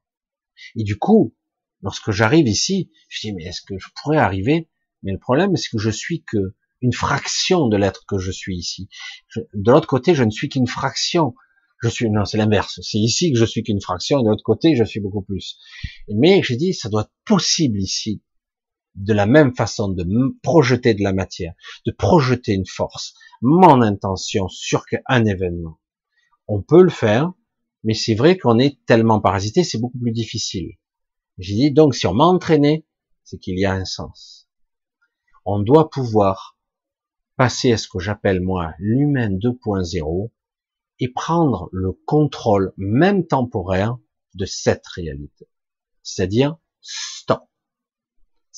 Et 0.74 0.82
du 0.82 0.98
coup, 0.98 1.34
lorsque 1.80 2.10
j'arrive 2.10 2.48
ici, 2.48 2.90
je 3.08 3.20
dis 3.20 3.32
mais 3.32 3.44
est-ce 3.44 3.62
que 3.62 3.78
je 3.78 3.86
pourrais 3.94 4.18
arriver? 4.18 4.68
Mais 5.04 5.12
le 5.12 5.18
problème, 5.18 5.54
c'est 5.54 5.70
que 5.70 5.78
je 5.78 5.90
suis 5.90 6.24
que 6.24 6.56
une 6.80 6.92
fraction 6.92 7.68
de 7.68 7.76
l'être 7.76 8.04
que 8.06 8.18
je 8.18 8.32
suis 8.32 8.56
ici. 8.56 8.88
de 9.36 9.70
l'autre 9.70 9.86
côté, 9.86 10.14
je 10.14 10.24
ne 10.24 10.30
suis 10.30 10.48
qu'une 10.48 10.66
fraction. 10.66 11.34
Je 11.82 11.88
suis 11.88 12.10
non, 12.10 12.24
c'est 12.24 12.38
l'inverse. 12.38 12.80
C'est 12.82 12.98
ici 12.98 13.32
que 13.32 13.38
je 13.38 13.44
suis 13.44 13.62
qu'une 13.62 13.80
fraction, 13.80 14.18
et 14.18 14.24
de 14.24 14.28
l'autre 14.28 14.42
côté, 14.44 14.74
je 14.74 14.82
suis 14.82 15.00
beaucoup 15.00 15.22
plus. 15.22 15.56
Mais 16.12 16.42
j'ai 16.42 16.56
dit, 16.56 16.74
ça 16.74 16.88
doit 16.88 17.02
être 17.02 17.12
possible 17.24 17.80
ici, 17.80 18.22
de 18.98 19.12
la 19.12 19.26
même 19.26 19.54
façon, 19.54 19.88
de 19.88 20.04
projeter 20.42 20.94
de 20.94 21.02
la 21.02 21.12
matière, 21.12 21.54
de 21.86 21.92
projeter 21.92 22.52
une 22.52 22.66
force, 22.66 23.14
mon 23.40 23.80
intention 23.80 24.48
sur 24.48 24.84
un 25.06 25.24
événement. 25.24 25.78
On 26.48 26.62
peut 26.62 26.82
le 26.82 26.90
faire, 26.90 27.32
mais 27.84 27.94
c'est 27.94 28.14
vrai 28.14 28.36
qu'on 28.36 28.58
est 28.58 28.84
tellement 28.86 29.20
parasité, 29.20 29.62
c'est 29.62 29.78
beaucoup 29.78 29.98
plus 29.98 30.12
difficile. 30.12 30.72
J'ai 31.38 31.54
dit, 31.54 31.70
donc, 31.70 31.94
si 31.94 32.06
on 32.06 32.14
m'a 32.14 32.24
entraîné, 32.24 32.86
c'est 33.22 33.38
qu'il 33.38 33.58
y 33.58 33.64
a 33.64 33.72
un 33.72 33.84
sens. 33.84 34.48
On 35.44 35.60
doit 35.60 35.90
pouvoir 35.90 36.58
passer 37.36 37.72
à 37.72 37.78
ce 37.78 37.86
que 37.86 38.00
j'appelle, 38.00 38.40
moi, 38.40 38.74
l'humain 38.78 39.30
2.0 39.30 40.30
et 40.98 41.08
prendre 41.08 41.68
le 41.70 41.92
contrôle, 41.92 42.72
même 42.76 43.26
temporaire, 43.26 43.96
de 44.34 44.44
cette 44.44 44.86
réalité. 44.88 45.48
C'est-à-dire, 46.02 46.56
stop. 46.80 47.44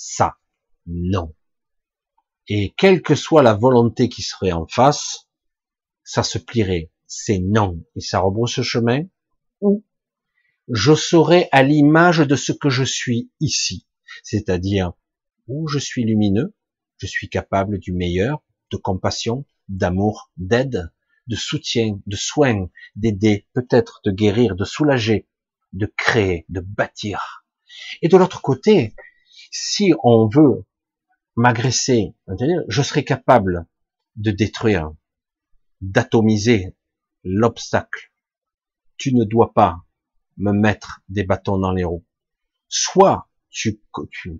Ça, 0.02 0.36
non. 0.86 1.34
Et 2.48 2.72
quelle 2.76 3.02
que 3.02 3.14
soit 3.14 3.42
la 3.42 3.54
volonté 3.54 4.08
qui 4.08 4.22
serait 4.22 4.52
en 4.52 4.66
face, 4.66 5.28
ça 6.04 6.22
se 6.22 6.38
plierait 6.38 6.90
c'est 7.10 7.40
non. 7.40 7.84
Et 7.96 8.00
ça 8.00 8.20
rebrousse 8.20 8.62
chemin, 8.62 9.02
ou 9.60 9.84
je 10.68 10.94
serai 10.94 11.48
à 11.50 11.64
l'image 11.64 12.18
de 12.18 12.36
ce 12.36 12.52
que 12.52 12.70
je 12.70 12.84
suis 12.84 13.30
ici. 13.40 13.86
C'est-à-dire, 14.22 14.92
où 15.48 15.66
je 15.66 15.80
suis 15.80 16.04
lumineux, 16.04 16.54
je 16.98 17.06
suis 17.06 17.28
capable 17.28 17.78
du 17.78 17.92
meilleur, 17.92 18.42
de 18.70 18.76
compassion, 18.76 19.44
d'amour, 19.68 20.30
d'aide, 20.36 20.92
de 21.26 21.36
soutien, 21.36 21.98
de 22.06 22.16
soin, 22.16 22.68
d'aider, 22.94 23.48
peut-être 23.54 24.00
de 24.04 24.12
guérir, 24.12 24.54
de 24.54 24.64
soulager, 24.64 25.28
de 25.72 25.92
créer, 25.96 26.46
de 26.48 26.60
bâtir. 26.60 27.44
Et 28.02 28.08
de 28.08 28.16
l'autre 28.16 28.40
côté, 28.40 28.94
si 29.50 29.92
on 30.02 30.28
veut 30.28 30.64
m'agresser, 31.36 32.14
je 32.68 32.82
serai 32.82 33.04
capable 33.04 33.66
de 34.16 34.30
détruire, 34.30 34.92
d'atomiser, 35.80 36.76
l'obstacle. 37.24 38.12
Tu 38.96 39.14
ne 39.14 39.24
dois 39.24 39.52
pas 39.52 39.84
me 40.36 40.52
mettre 40.52 41.00
des 41.08 41.24
bâtons 41.24 41.58
dans 41.58 41.72
les 41.72 41.84
roues. 41.84 42.06
Soit 42.68 43.28
tu, 43.50 43.80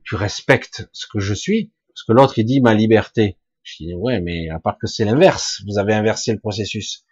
tu, 0.05 0.15
respectes 0.15 0.89
ce 0.93 1.07
que 1.07 1.19
je 1.19 1.35
suis, 1.35 1.73
parce 1.89 2.05
que 2.05 2.12
l'autre 2.12 2.39
il 2.39 2.45
dit 2.45 2.61
ma 2.61 2.74
liberté. 2.74 3.39
Je 3.62 3.85
dis 3.85 3.95
ouais, 3.95 4.20
mais 4.20 4.49
à 4.49 4.59
part 4.59 4.78
que 4.78 4.87
c'est 4.87 5.05
l'inverse, 5.05 5.62
vous 5.66 5.78
avez 5.78 5.95
inversé 5.95 6.32
le 6.32 6.39
processus. 6.39 7.05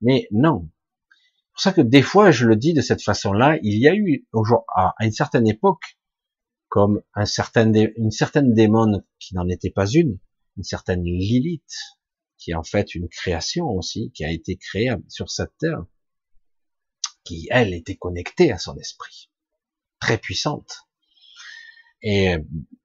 Mais 0.00 0.28
non. 0.30 0.68
C'est 1.10 1.52
pour 1.52 1.60
ça 1.60 1.72
que 1.72 1.80
des 1.80 2.02
fois, 2.02 2.30
je 2.30 2.46
le 2.46 2.56
dis 2.56 2.72
de 2.72 2.80
cette 2.80 3.02
façon-là, 3.02 3.58
il 3.62 3.78
y 3.78 3.88
a 3.88 3.94
eu 3.94 4.26
à 4.74 4.94
une 5.00 5.12
certaine 5.12 5.48
époque, 5.48 5.98
comme 6.70 7.02
un 7.14 7.26
certain, 7.26 7.70
une 7.74 8.12
certaine 8.12 8.54
démon 8.54 9.02
qui 9.18 9.34
n'en 9.34 9.48
était 9.48 9.70
pas 9.70 9.86
une, 9.86 10.18
une 10.56 10.62
certaine 10.62 11.02
Lilith, 11.02 11.74
qui 12.38 12.52
est 12.52 12.54
en 12.54 12.62
fait 12.62 12.94
une 12.94 13.08
création 13.08 13.66
aussi, 13.66 14.12
qui 14.12 14.24
a 14.24 14.30
été 14.30 14.56
créée 14.56 14.90
sur 15.08 15.30
cette 15.30 15.56
terre, 15.58 15.84
qui, 17.24 17.48
elle, 17.50 17.74
était 17.74 17.96
connectée 17.96 18.52
à 18.52 18.58
son 18.58 18.76
esprit, 18.78 19.30
très 20.00 20.16
puissante. 20.16 20.86
Et, 22.02 22.36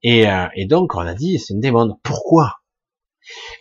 et, 0.01 0.27
euh, 0.27 0.47
et 0.55 0.65
donc, 0.65 0.95
on 0.95 0.99
a 0.99 1.13
dit, 1.13 1.39
c'est 1.39 1.53
une 1.53 1.61
démon. 1.61 1.97
Pourquoi? 2.03 2.55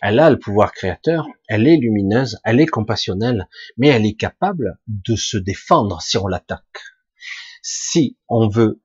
Elle 0.01 0.19
a 0.19 0.29
le 0.29 0.39
pouvoir 0.39 0.73
créateur, 0.73 1.27
elle 1.47 1.67
est 1.67 1.77
lumineuse, 1.77 2.39
elle 2.43 2.59
est 2.59 2.67
compassionnelle, 2.67 3.47
mais 3.77 3.87
elle 3.87 4.05
est 4.05 4.15
capable 4.15 4.79
de 4.87 5.15
se 5.15 5.37
défendre 5.37 6.01
si 6.01 6.17
on 6.17 6.27
l'attaque. 6.27 6.81
Si 7.61 8.17
on 8.27 8.49
veut 8.49 8.81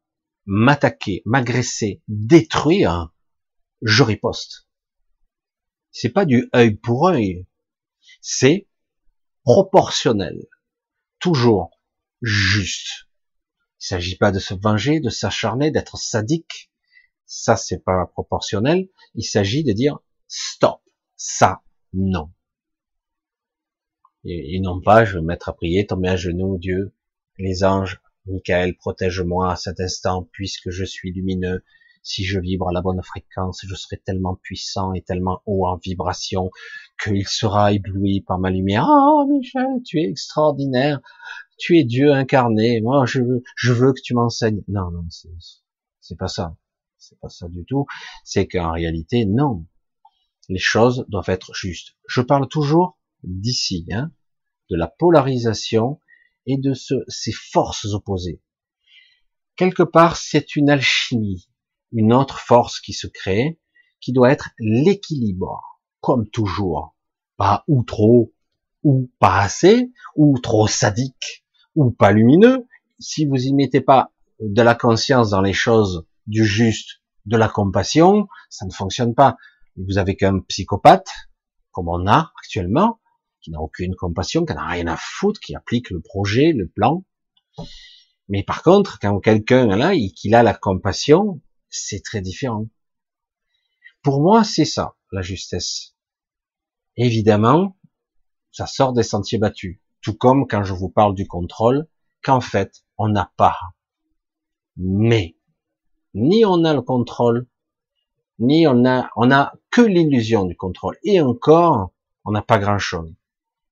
m'attaquer, 0.52 1.22
m'agresser, 1.26 2.02
détruire, 2.08 3.14
je 3.82 4.02
riposte. 4.02 4.66
C'est 5.92 6.08
pas 6.08 6.24
du 6.24 6.50
œil 6.56 6.74
pour 6.74 7.06
œil, 7.06 7.46
c'est 8.20 8.66
proportionnel, 9.44 10.48
toujours 11.20 11.70
juste. 12.20 13.06
Il 13.80 13.86
s'agit 13.86 14.16
pas 14.16 14.32
de 14.32 14.40
se 14.40 14.54
venger, 14.54 14.98
de 14.98 15.08
s'acharner, 15.08 15.70
d'être 15.70 15.96
sadique. 15.96 16.72
Ça, 17.26 17.56
c'est 17.56 17.84
pas 17.84 18.06
proportionnel. 18.06 18.88
Il 19.14 19.22
s'agit 19.22 19.62
de 19.62 19.72
dire 19.72 20.00
stop. 20.26 20.82
Ça, 21.16 21.62
non. 21.92 22.32
Et, 24.24 24.58
non 24.60 24.80
pas, 24.80 25.04
je 25.04 25.14
vais 25.14 25.20
me 25.20 25.28
mettre 25.28 25.48
à 25.48 25.54
prier, 25.54 25.86
tomber 25.86 26.08
à 26.08 26.16
genoux, 26.16 26.58
Dieu, 26.58 26.92
les 27.38 27.62
anges, 27.62 28.02
Michael, 28.26 28.76
protège-moi 28.76 29.52
à 29.52 29.56
cet 29.56 29.80
instant, 29.80 30.28
puisque 30.32 30.70
je 30.70 30.84
suis 30.84 31.12
lumineux, 31.12 31.64
si 32.02 32.24
je 32.24 32.40
vibre 32.40 32.68
à 32.68 32.72
la 32.72 32.80
bonne 32.80 33.02
fréquence, 33.02 33.60
je 33.66 33.74
serai 33.74 33.98
tellement 33.98 34.36
puissant 34.36 34.94
et 34.94 35.02
tellement 35.02 35.42
haut 35.46 35.66
en 35.66 35.76
vibration 35.76 36.50
qu'il 37.02 37.26
sera 37.26 37.72
ébloui 37.72 38.22
par 38.22 38.38
ma 38.38 38.50
lumière. 38.50 38.86
Oh 38.88 39.26
Michel, 39.28 39.82
tu 39.84 40.00
es 40.00 40.08
extraordinaire, 40.08 41.00
tu 41.58 41.78
es 41.78 41.84
Dieu 41.84 42.12
incarné. 42.12 42.80
Moi, 42.80 43.04
je 43.06 43.20
veux, 43.20 43.42
je 43.56 43.72
veux 43.72 43.92
que 43.92 44.00
tu 44.02 44.14
m'enseignes. 44.14 44.62
Non, 44.68 44.90
non, 44.90 45.04
c'est 46.00 46.16
pas 46.16 46.28
ça. 46.28 46.56
c'est 46.98 47.18
pas 47.20 47.28
ça 47.28 47.48
du 47.48 47.64
tout. 47.64 47.86
C'est 48.24 48.46
qu'en 48.46 48.72
réalité, 48.72 49.26
non. 49.26 49.66
Les 50.48 50.58
choses 50.58 51.04
doivent 51.08 51.28
être 51.28 51.54
justes. 51.54 51.96
Je 52.08 52.22
parle 52.22 52.48
toujours 52.48 52.98
d'ici, 53.22 53.86
hein, 53.92 54.10
de 54.70 54.76
la 54.76 54.88
polarisation 54.88 56.00
et 56.46 56.56
de 56.56 56.74
ce, 56.74 56.94
ces 57.08 57.32
forces 57.32 57.86
opposées. 57.86 58.40
Quelque 59.56 59.82
part, 59.82 60.16
c'est 60.16 60.56
une 60.56 60.70
alchimie, 60.70 61.48
une 61.92 62.12
autre 62.12 62.38
force 62.38 62.80
qui 62.80 62.92
se 62.92 63.06
crée, 63.06 63.58
qui 64.00 64.12
doit 64.12 64.30
être 64.30 64.50
l'équilibre, 64.58 65.80
comme 66.00 66.28
toujours. 66.28 66.96
Pas 67.36 67.64
ou 67.68 67.82
trop, 67.82 68.32
ou 68.82 69.10
pas 69.18 69.40
assez, 69.40 69.90
ou 70.16 70.38
trop 70.38 70.66
sadique, 70.66 71.44
ou 71.74 71.90
pas 71.90 72.12
lumineux. 72.12 72.66
Si 72.98 73.26
vous 73.26 73.36
y 73.36 73.52
mettez 73.52 73.80
pas 73.80 74.12
de 74.40 74.62
la 74.62 74.74
conscience 74.74 75.30
dans 75.30 75.42
les 75.42 75.52
choses, 75.52 76.06
du 76.26 76.44
juste, 76.44 77.02
de 77.26 77.36
la 77.36 77.48
compassion, 77.48 78.28
ça 78.48 78.66
ne 78.66 78.72
fonctionne 78.72 79.14
pas. 79.14 79.36
Vous 79.76 79.98
avez 79.98 80.16
qu'un 80.16 80.40
psychopathe, 80.40 81.10
comme 81.72 81.88
on 81.88 82.06
a 82.06 82.32
actuellement, 82.38 83.00
qui 83.40 83.50
n'a 83.50 83.60
aucune 83.60 83.94
compassion, 83.94 84.44
qui 84.44 84.54
n'a 84.54 84.66
rien 84.66 84.86
à 84.86 84.96
foutre, 84.96 85.40
qui 85.40 85.54
applique 85.54 85.90
le 85.90 86.00
projet, 86.00 86.52
le 86.52 86.68
plan. 86.68 87.04
Mais 88.28 88.42
par 88.42 88.62
contre, 88.62 88.98
quand 89.00 89.18
quelqu'un 89.20 89.66
là, 89.66 89.92
qu'il 90.14 90.34
a 90.34 90.42
la 90.42 90.54
compassion, 90.54 91.40
c'est 91.68 92.02
très 92.02 92.20
différent. 92.20 92.68
Pour 94.02 94.22
moi, 94.22 94.44
c'est 94.44 94.64
ça, 94.64 94.96
la 95.12 95.22
justesse. 95.22 95.94
Évidemment, 96.96 97.76
ça 98.52 98.66
sort 98.66 98.92
des 98.92 99.02
sentiers 99.02 99.38
battus. 99.38 99.78
Tout 100.00 100.14
comme 100.14 100.46
quand 100.46 100.64
je 100.64 100.72
vous 100.72 100.88
parle 100.88 101.14
du 101.14 101.26
contrôle, 101.26 101.86
qu'en 102.22 102.40
fait, 102.40 102.84
on 102.98 103.08
n'a 103.08 103.32
pas. 103.36 103.56
Mais, 104.76 105.36
ni 106.14 106.44
on 106.44 106.64
a 106.64 106.72
le 106.72 106.82
contrôle, 106.82 107.46
ni 108.38 108.66
on 108.66 108.84
a, 108.86 109.10
on 109.16 109.30
a 109.30 109.52
que 109.70 109.82
l'illusion 109.82 110.44
du 110.44 110.56
contrôle. 110.56 110.96
Et 111.04 111.20
encore, 111.20 111.92
on 112.24 112.32
n'a 112.32 112.42
pas 112.42 112.58
grand 112.58 112.78
chose. 112.78 113.12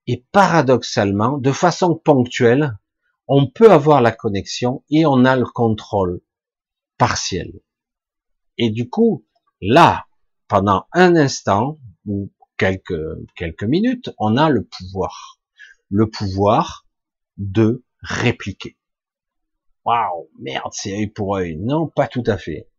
Et 0.08 0.24
paradoxalement, 0.32 1.36
de 1.36 1.52
façon 1.52 1.94
ponctuelle, 1.94 2.78
on 3.28 3.46
peut 3.46 3.70
avoir 3.70 4.00
la 4.00 4.10
connexion 4.10 4.82
et 4.88 5.04
on 5.04 5.26
a 5.26 5.36
le 5.36 5.44
contrôle 5.44 6.22
partiel. 6.96 7.60
Et 8.56 8.70
du 8.70 8.88
coup, 8.88 9.26
là, 9.60 10.06
pendant 10.48 10.86
un 10.92 11.14
instant 11.14 11.78
ou 12.06 12.32
quelques, 12.56 13.28
quelques 13.36 13.64
minutes, 13.64 14.10
on 14.18 14.38
a 14.38 14.48
le 14.48 14.64
pouvoir. 14.64 15.38
Le 15.90 16.08
pouvoir 16.08 16.86
de 17.36 17.84
répliquer. 18.00 18.78
Waouh, 19.84 20.30
merde, 20.38 20.72
c'est 20.72 20.94
œil 20.94 21.08
pour 21.08 21.36
œil. 21.36 21.56
Non, 21.58 21.86
pas 21.86 22.08
tout 22.08 22.24
à 22.26 22.38
fait. 22.38 22.70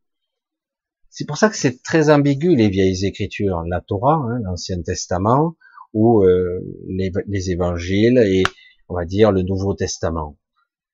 C'est 1.12 1.26
pour 1.26 1.38
ça 1.38 1.50
que 1.50 1.58
c'est 1.58 1.84
très 1.84 2.10
ambigu 2.10 2.56
les 2.56 2.70
vieilles 2.70 3.06
écritures, 3.06 3.64
la 3.68 3.82
Torah, 3.82 4.16
hein, 4.16 4.40
l'Ancien 4.44 4.82
Testament, 4.82 5.56
ou 5.94 6.24
euh, 6.24 6.60
les, 6.88 7.12
les, 7.28 7.52
évangiles 7.52 8.20
et 8.20 8.44
on 8.88 8.96
va 8.96 9.06
dire 9.06 9.32
le 9.32 9.42
Nouveau 9.42 9.74
Testament. 9.74 10.38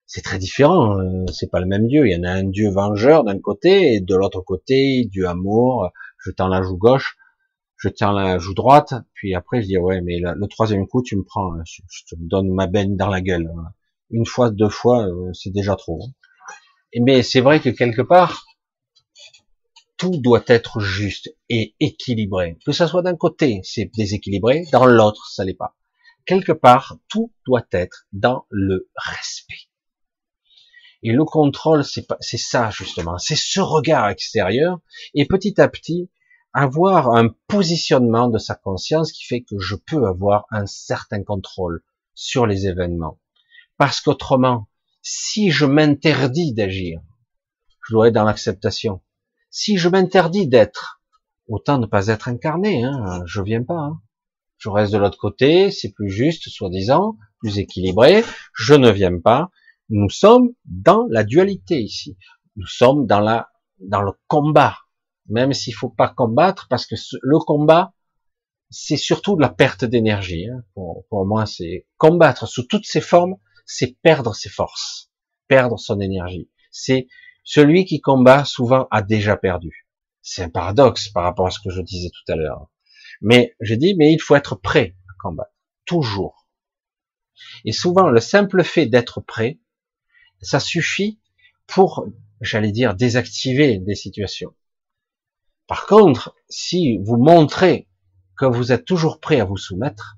C'est 0.06 0.22
très 0.22 0.38
différent, 0.38 1.00
hein. 1.00 1.26
c'est 1.34 1.50
pas 1.50 1.60
le 1.60 1.66
même 1.66 1.88
Dieu. 1.88 2.08
Il 2.08 2.14
y 2.14 2.20
en 2.20 2.24
a 2.24 2.32
un 2.32 2.44
Dieu 2.44 2.70
vengeur 2.70 3.24
d'un 3.24 3.40
côté 3.40 3.96
et 3.96 4.00
de 4.02 4.16
l'autre 4.16 4.42
côté 4.42 5.06
Dieu 5.12 5.28
amour. 5.28 5.90
Je 6.20 6.32
tends 6.32 6.48
la 6.48 6.62
joue 6.62 6.78
gauche, 6.78 7.18
je 7.78 7.90
tiens 7.90 8.14
la 8.14 8.38
joue 8.38 8.54
droite, 8.54 8.94
puis 9.14 9.36
après 9.36 9.62
je 9.62 9.68
dis 9.68 9.78
ouais 9.78 10.02
mais 10.02 10.20
le 10.20 10.48
troisième 10.48 10.88
coup 10.88 11.02
tu 11.04 11.18
me 11.18 11.24
prends, 11.24 11.54
hein. 11.54 11.64
je, 11.66 11.82
te 12.08 12.16
donne 12.18 12.50
ma 12.50 12.68
benne 12.68 12.96
dans 12.96 13.10
la 13.10 13.22
gueule. 13.22 13.52
Une 14.12 14.26
fois, 14.26 14.52
deux 14.52 14.70
fois, 14.70 15.08
euh, 15.08 15.34
c'est 15.34 15.50
déjà 15.50 15.76
trop. 15.76 16.00
Mais 17.00 17.24
c'est 17.24 17.42
vrai 17.42 17.60
que 17.60 17.70
quelque 17.70 18.02
part, 18.02 18.46
tout 19.98 20.18
doit 20.18 20.44
être 20.48 20.80
juste 20.80 21.30
et 21.50 21.76
équilibré. 21.80 22.58
Que 22.66 22.72
ça 22.72 22.88
soit 22.88 23.02
d'un 23.02 23.16
côté, 23.16 23.62
c'est 23.64 23.92
déséquilibré, 23.96 24.66
dans 24.72 24.86
l'autre, 24.86 25.30
ça 25.30 25.44
l'est 25.44 25.54
pas. 25.54 25.76
Quelque 26.26 26.52
part, 26.52 26.98
tout 27.08 27.32
doit 27.46 27.68
être 27.72 28.08
dans 28.12 28.46
le 28.50 28.90
respect. 28.96 29.70
Et 31.04 31.12
le 31.12 31.24
contrôle, 31.24 31.84
c'est 31.84 32.08
c'est 32.20 32.38
ça 32.38 32.72
justement, 32.72 33.20
c'est 33.20 33.36
ce 33.36 33.60
regard 33.60 34.10
extérieur 34.10 34.80
et 35.14 35.26
petit 35.26 35.62
à 35.62 35.68
petit 35.68 36.10
avoir 36.52 37.14
un 37.14 37.28
positionnement 37.48 38.30
de 38.30 38.40
sa 38.40 38.56
conscience 38.56 39.12
qui 39.12 39.24
fait 39.26 39.42
que 39.42 39.60
je 39.60 39.76
peux 39.76 40.08
avoir 40.08 40.46
un 40.50 40.66
certain 40.66 41.22
contrôle 41.22 41.84
sur 42.16 42.48
les 42.48 42.66
événements. 42.66 43.20
Parce 43.78 44.00
qu'autrement, 44.00 44.68
si 45.02 45.52
je 45.52 45.66
m'interdis 45.66 46.54
d'agir, 46.54 47.02
je 47.86 47.94
dois 47.94 48.08
être 48.08 48.16
dans 48.16 48.24
l'acceptation. 48.24 49.02
Si 49.58 49.78
je 49.78 49.88
m'interdis 49.88 50.50
d'être, 50.50 51.02
autant 51.48 51.78
ne 51.78 51.86
pas 51.86 52.08
être 52.08 52.28
incarné, 52.28 52.84
hein, 52.84 53.24
je 53.26 53.42
viens 53.42 53.64
pas. 53.64 53.80
Hein. 53.80 54.02
Je 54.58 54.68
reste 54.68 54.92
de 54.92 54.98
l'autre 54.98 55.18
côté, 55.18 55.72
c'est 55.72 55.94
plus 55.94 56.10
juste, 56.10 56.50
soi-disant, 56.50 57.16
plus 57.40 57.58
équilibré, 57.58 58.26
je 58.54 58.74
ne 58.74 58.92
viens 58.92 59.18
pas. 59.18 59.52
Nous 59.88 60.10
sommes 60.10 60.50
dans 60.66 61.08
la 61.10 61.24
dualité 61.24 61.80
ici. 61.82 62.18
Nous 62.58 62.66
sommes 62.66 63.08
dans 63.08 63.22
la, 63.22 63.48
dans 63.80 64.02
le 64.02 64.12
combat. 64.28 64.76
Même 65.30 65.54
s'il 65.54 65.74
faut 65.74 65.88
pas 65.88 66.10
combattre, 66.10 66.68
parce 66.70 66.86
que 66.86 66.96
le 67.22 67.40
combat, 67.40 67.94
c'est 68.70 68.98
surtout 68.98 69.38
de 69.38 69.42
la 69.42 69.48
perte 69.50 69.86
d'énergie. 69.86 70.50
Hein. 70.50 70.66
Pour, 70.74 71.06
pour 71.10 71.26
moi, 71.26 71.46
c'est 71.46 71.88
combattre 71.96 72.46
sous 72.46 72.68
toutes 72.68 72.86
ses 72.86 73.00
formes, 73.00 73.38
c'est 73.66 73.96
perdre 74.02 74.36
ses 74.36 74.50
forces, 74.50 75.14
perdre 75.48 75.80
son 75.80 76.02
énergie. 76.02 76.50
C'est 76.72 77.08
celui 77.46 77.86
qui 77.86 78.02
combat 78.02 78.44
souvent 78.44 78.88
a 78.92 79.02
déjà 79.02 79.38
perdu. 79.38 79.88
C'est 80.22 80.42
un 80.42 80.50
paradoxe 80.50 81.08
par 81.10 81.24
rapport 81.24 81.48
à 81.48 81.52
ce 81.52 81.60
que 81.60 81.70
je 81.70 81.82
disais 81.82 82.10
tout 82.10 82.32
à 82.32 82.36
l'heure. 82.36 82.70
Mais 83.22 83.56
je 83.62 83.76
dis, 83.76 83.96
mais 83.96 84.12
il 84.12 84.20
faut 84.20 84.36
être 84.36 84.56
prêt 84.56 84.98
à 85.08 85.14
combattre. 85.22 85.54
Toujours. 85.86 86.50
Et 87.64 87.72
souvent, 87.72 88.10
le 88.10 88.20
simple 88.20 88.64
fait 88.64 88.88
d'être 88.88 89.22
prêt, 89.22 89.60
ça 90.42 90.60
suffit 90.60 91.22
pour, 91.68 92.08
j'allais 92.42 92.72
dire, 92.72 92.96
désactiver 92.96 93.78
des 93.78 93.96
situations. 93.96 94.56
Par 95.68 95.86
contre, 95.86 96.36
si 96.50 96.98
vous 96.98 97.18
montrez 97.18 97.88
que 98.38 98.46
vous 98.46 98.72
êtes 98.72 98.86
toujours 98.86 99.20
prêt 99.20 99.40
à 99.40 99.46
vous 99.46 99.58
soumettre, 99.58 100.18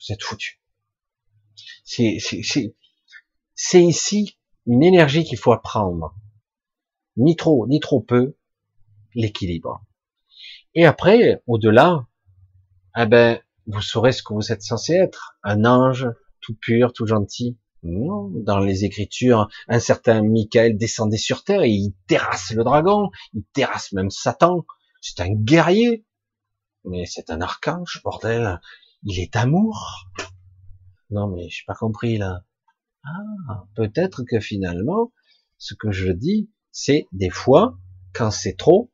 vous 0.00 0.12
êtes 0.12 0.22
foutu. 0.22 0.60
C'est 1.84 3.82
ici 3.82 4.38
une 4.66 4.82
énergie 4.82 5.24
qu'il 5.24 5.38
faut 5.38 5.52
apprendre 5.52 6.14
ni 7.16 7.36
trop, 7.36 7.66
ni 7.66 7.80
trop 7.80 8.00
peu, 8.00 8.36
l'équilibre. 9.14 9.84
Et 10.74 10.86
après, 10.86 11.42
au-delà, 11.46 12.06
eh 12.96 13.06
ben, 13.06 13.40
vous 13.66 13.82
saurez 13.82 14.12
ce 14.12 14.22
que 14.22 14.34
vous 14.34 14.52
êtes 14.52 14.62
censé 14.62 14.94
être, 14.94 15.36
un 15.42 15.64
ange 15.64 16.08
tout 16.40 16.54
pur, 16.54 16.92
tout 16.92 17.06
gentil. 17.06 17.58
Non, 17.84 18.30
dans 18.30 18.60
les 18.60 18.84
Écritures, 18.84 19.48
un 19.66 19.80
certain 19.80 20.22
Michael 20.22 20.76
descendait 20.76 21.16
sur 21.16 21.42
terre 21.42 21.62
et 21.62 21.70
il 21.70 21.94
terrasse 22.06 22.52
le 22.52 22.62
dragon, 22.62 23.10
il 23.34 23.44
terrasse 23.52 23.92
même 23.92 24.10
Satan. 24.10 24.64
C'est 25.00 25.20
un 25.20 25.30
guerrier, 25.30 26.04
mais 26.84 27.06
c'est 27.06 27.30
un 27.30 27.40
archange, 27.40 28.00
bordel. 28.04 28.60
Il 29.02 29.18
est 29.18 29.34
amour. 29.34 30.06
Non, 31.10 31.26
mais 31.28 31.48
j'ai 31.48 31.64
pas 31.66 31.74
compris 31.74 32.18
là. 32.18 32.44
Ah, 33.04 33.64
peut-être 33.74 34.22
que 34.22 34.38
finalement, 34.38 35.12
ce 35.58 35.74
que 35.74 35.90
je 35.90 36.12
dis, 36.12 36.51
c'est 36.72 37.06
des 37.12 37.30
fois, 37.30 37.78
quand 38.14 38.30
c'est 38.30 38.56
trop, 38.56 38.90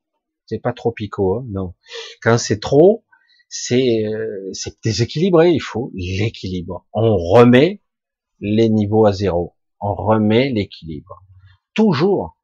c'est 0.47 0.59
pas 0.59 0.73
trop 0.73 0.93
picot, 0.93 1.39
hein, 1.39 1.47
non. 1.49 1.75
Quand 2.23 2.39
c'est 2.39 2.61
trop, 2.61 3.05
c'est 3.49 4.05
euh, 4.05 4.53
déséquilibré. 4.85 5.51
Il 5.53 5.61
faut 5.61 5.91
l'équilibre. 5.95 6.87
On 6.93 7.17
remet 7.17 7.83
les 8.41 8.69
niveaux 8.69 9.07
à 9.07 9.13
zéro. 9.13 9.55
On 9.81 9.95
remet 9.95 10.51
l'équilibre. 10.51 11.23
Toujours. 11.75 12.37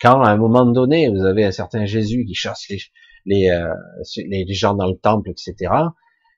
Quand 0.00 0.22
à 0.22 0.30
un 0.30 0.36
moment 0.36 0.66
donné, 0.66 1.08
vous 1.08 1.24
avez 1.24 1.44
un 1.44 1.52
certain 1.52 1.86
Jésus 1.86 2.24
qui 2.26 2.34
chasse 2.34 2.68
les 2.68 2.78
les, 3.26 3.48
euh, 3.48 4.44
gens 4.50 4.74
dans 4.74 4.88
le 4.88 4.96
temple, 4.96 5.30
etc. 5.30 5.72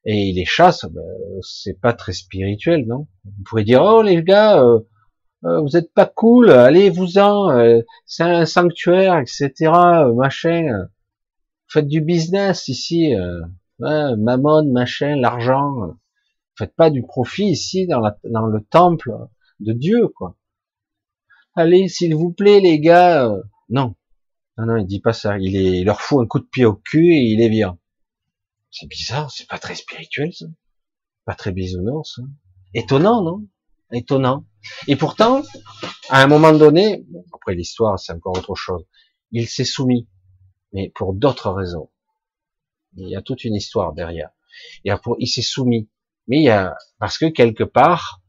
Et 0.05 0.29
il 0.29 0.37
les 0.37 0.45
chasse, 0.45 0.85
ben, 0.85 1.03
c'est 1.43 1.81
pas 1.81 1.93
très 1.93 2.13
spirituel, 2.13 2.87
non? 2.87 3.09
Vous 3.25 3.43
pourrez 3.45 3.65
dire, 3.65 3.83
oh 3.83 4.03
les 4.03 4.23
gars, 4.23 4.63
euh, 4.63 4.81
euh, 5.47 5.60
vous 5.60 5.77
êtes 5.77 5.93
pas 5.93 6.06
cool, 6.06 6.51
allez-vous-en, 6.51 7.51
euh, 7.51 7.81
c'est 8.05 8.24
un 8.24 8.47
sanctuaire, 8.47 9.18
etc., 9.18 9.52
euh, 9.62 10.12
machin. 10.14 10.89
Faites 11.68 11.86
du 11.86 12.01
business 12.01 12.68
ici, 12.68 13.12
hein, 13.14 14.16
mammon, 14.16 14.64
machin, 14.73 15.16
l'argent. 15.16 15.97
Faites 16.59 16.74
pas 16.74 16.90
du 16.90 17.02
profit 17.02 17.48
ici 17.48 17.86
dans, 17.86 18.01
la, 18.01 18.18
dans 18.24 18.47
le 18.47 18.60
temple 18.64 19.12
de 19.60 19.73
Dieu, 19.73 20.09
quoi. 20.09 20.36
Allez, 21.55 21.89
s'il 21.89 22.14
vous 22.14 22.32
plaît, 22.32 22.60
les 22.60 22.81
gars. 22.81 23.31
non, 23.68 23.94
non, 24.59 24.66
non, 24.66 24.77
il 24.77 24.86
dit 24.86 25.01
pas 25.01 25.12
ça. 25.12 25.39
Il, 25.39 25.56
est, 25.56 25.81
il 25.81 25.85
leur 25.85 26.01
fout 26.01 26.23
un 26.23 26.27
coup 26.27 26.39
de 26.39 26.47
pied 26.47 26.64
au 26.64 26.74
cul 26.74 27.12
et 27.12 27.23
il 27.32 27.40
est 27.40 27.48
vient. 27.48 27.78
C'est 28.70 28.89
bizarre, 28.89 29.31
c'est 29.31 29.48
pas 29.48 29.59
très 29.59 29.74
spirituel, 29.74 30.32
ça. 30.32 30.47
Pas 31.24 31.35
très 31.35 31.52
bisounours. 31.52 32.20
Étonnant, 32.74 33.23
non? 33.23 33.47
Étonnant. 33.93 34.44
Et 34.87 34.97
pourtant, 34.97 35.43
à 36.09 36.23
un 36.23 36.27
moment 36.27 36.53
donné, 36.53 37.05
après 37.33 37.55
l'histoire, 37.55 37.99
c'est 37.99 38.13
encore 38.13 38.37
autre 38.37 38.55
chose. 38.55 38.85
il 39.33 39.49
s'est 39.49 39.65
soumis, 39.65 40.09
mais 40.73 40.93
pour 40.95 41.15
d'autres 41.15 41.51
raisons. 41.51 41.91
Il 42.97 43.09
y 43.09 43.17
a 43.17 43.23
toute 43.23 43.45
une 43.45 43.55
histoire 43.55 43.93
derrière. 43.93 44.31
Il 44.85 45.29
s'est 45.29 45.43
soumis, 45.43 45.89
mais 46.29 46.39
il 46.39 46.45
y 46.45 46.51
a 46.51 46.75
parce 46.99 47.19
que 47.19 47.27
quelque 47.27 47.65
part 47.65 48.23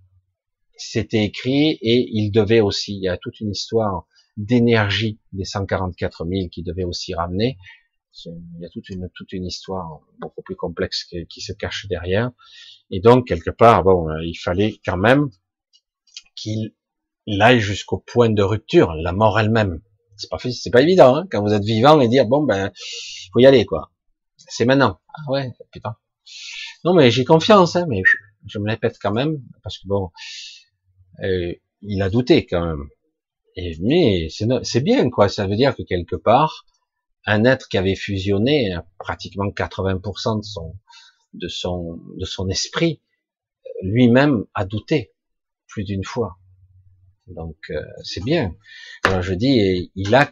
c'était 0.77 1.23
écrit 1.23 1.77
et 1.81 2.07
il 2.11 2.31
devait 2.31 2.61
aussi. 2.61 2.95
Il 2.95 3.03
y 3.03 3.07
a 3.07 3.17
toute 3.17 3.39
une 3.39 3.51
histoire 3.51 4.05
d'énergie 4.35 5.19
des 5.33 5.45
144 5.45 6.25
000 6.25 6.49
qui 6.49 6.63
devait 6.63 6.83
aussi 6.83 7.15
ramener. 7.15 7.57
Il 8.25 8.59
y 8.59 8.65
a 8.65 8.69
toute 8.69 8.89
une 8.89 9.09
toute 9.13 9.33
une 9.33 9.45
histoire 9.45 9.99
beaucoup 10.19 10.41
plus 10.41 10.55
complexe 10.55 11.03
qui, 11.05 11.25
qui 11.27 11.41
se 11.41 11.53
cache 11.53 11.87
derrière. 11.87 12.31
Et 12.91 12.99
donc 12.99 13.27
quelque 13.27 13.51
part, 13.51 13.83
bon, 13.83 14.07
il 14.21 14.35
fallait 14.35 14.79
quand 14.85 14.97
même 14.97 15.29
qu'il 16.47 17.41
aille 17.41 17.59
jusqu'au 17.59 17.97
point 17.97 18.29
de 18.29 18.43
rupture, 18.43 18.93
la 18.93 19.11
mort 19.11 19.39
elle-même. 19.39 19.81
C'est 20.15 20.29
pas 20.29 20.37
c'est 20.39 20.71
pas 20.71 20.81
évident 20.81 21.15
hein, 21.15 21.27
quand 21.29 21.41
vous 21.41 21.53
êtes 21.53 21.63
vivant 21.63 21.99
et 22.01 22.07
dire 22.07 22.25
bon 22.25 22.43
ben 22.43 22.71
faut 23.31 23.39
y 23.39 23.45
aller 23.45 23.65
quoi. 23.65 23.91
C'est 24.37 24.65
maintenant. 24.65 24.99
Ah 25.13 25.31
ouais, 25.31 25.51
putain. 25.71 25.95
Non 26.83 26.93
mais 26.93 27.11
j'ai 27.11 27.25
confiance, 27.25 27.75
hein, 27.75 27.85
mais 27.87 28.01
je 28.47 28.59
me 28.59 28.69
répète 28.69 28.97
quand 29.01 29.11
même 29.11 29.41
parce 29.63 29.77
que 29.77 29.87
bon, 29.87 30.09
euh, 31.23 31.53
il 31.81 32.01
a 32.01 32.09
douté 32.09 32.45
quand 32.45 32.65
même. 32.65 32.87
Et 33.55 33.77
mais 33.81 34.27
c'est 34.29 34.81
bien 34.81 35.09
quoi. 35.09 35.29
Ça 35.29 35.47
veut 35.47 35.55
dire 35.55 35.75
que 35.75 35.83
quelque 35.83 36.15
part, 36.15 36.65
un 37.25 37.43
être 37.43 37.67
qui 37.67 37.77
avait 37.77 37.95
fusionné 37.95 38.75
pratiquement 38.97 39.47
80% 39.47 40.39
de 40.39 40.43
son 40.43 40.75
de 41.33 41.47
son 41.47 41.99
de 42.17 42.25
son 42.25 42.49
esprit, 42.49 43.01
lui-même 43.83 44.45
a 44.55 44.65
douté 44.65 45.13
d'une 45.83 46.03
fois. 46.03 46.37
Donc 47.27 47.57
euh, 47.69 47.81
c'est 48.03 48.23
bien. 48.23 48.55
Alors 49.03 49.21
je 49.21 49.33
dis, 49.33 49.91
il 49.95 50.15
a 50.15 50.31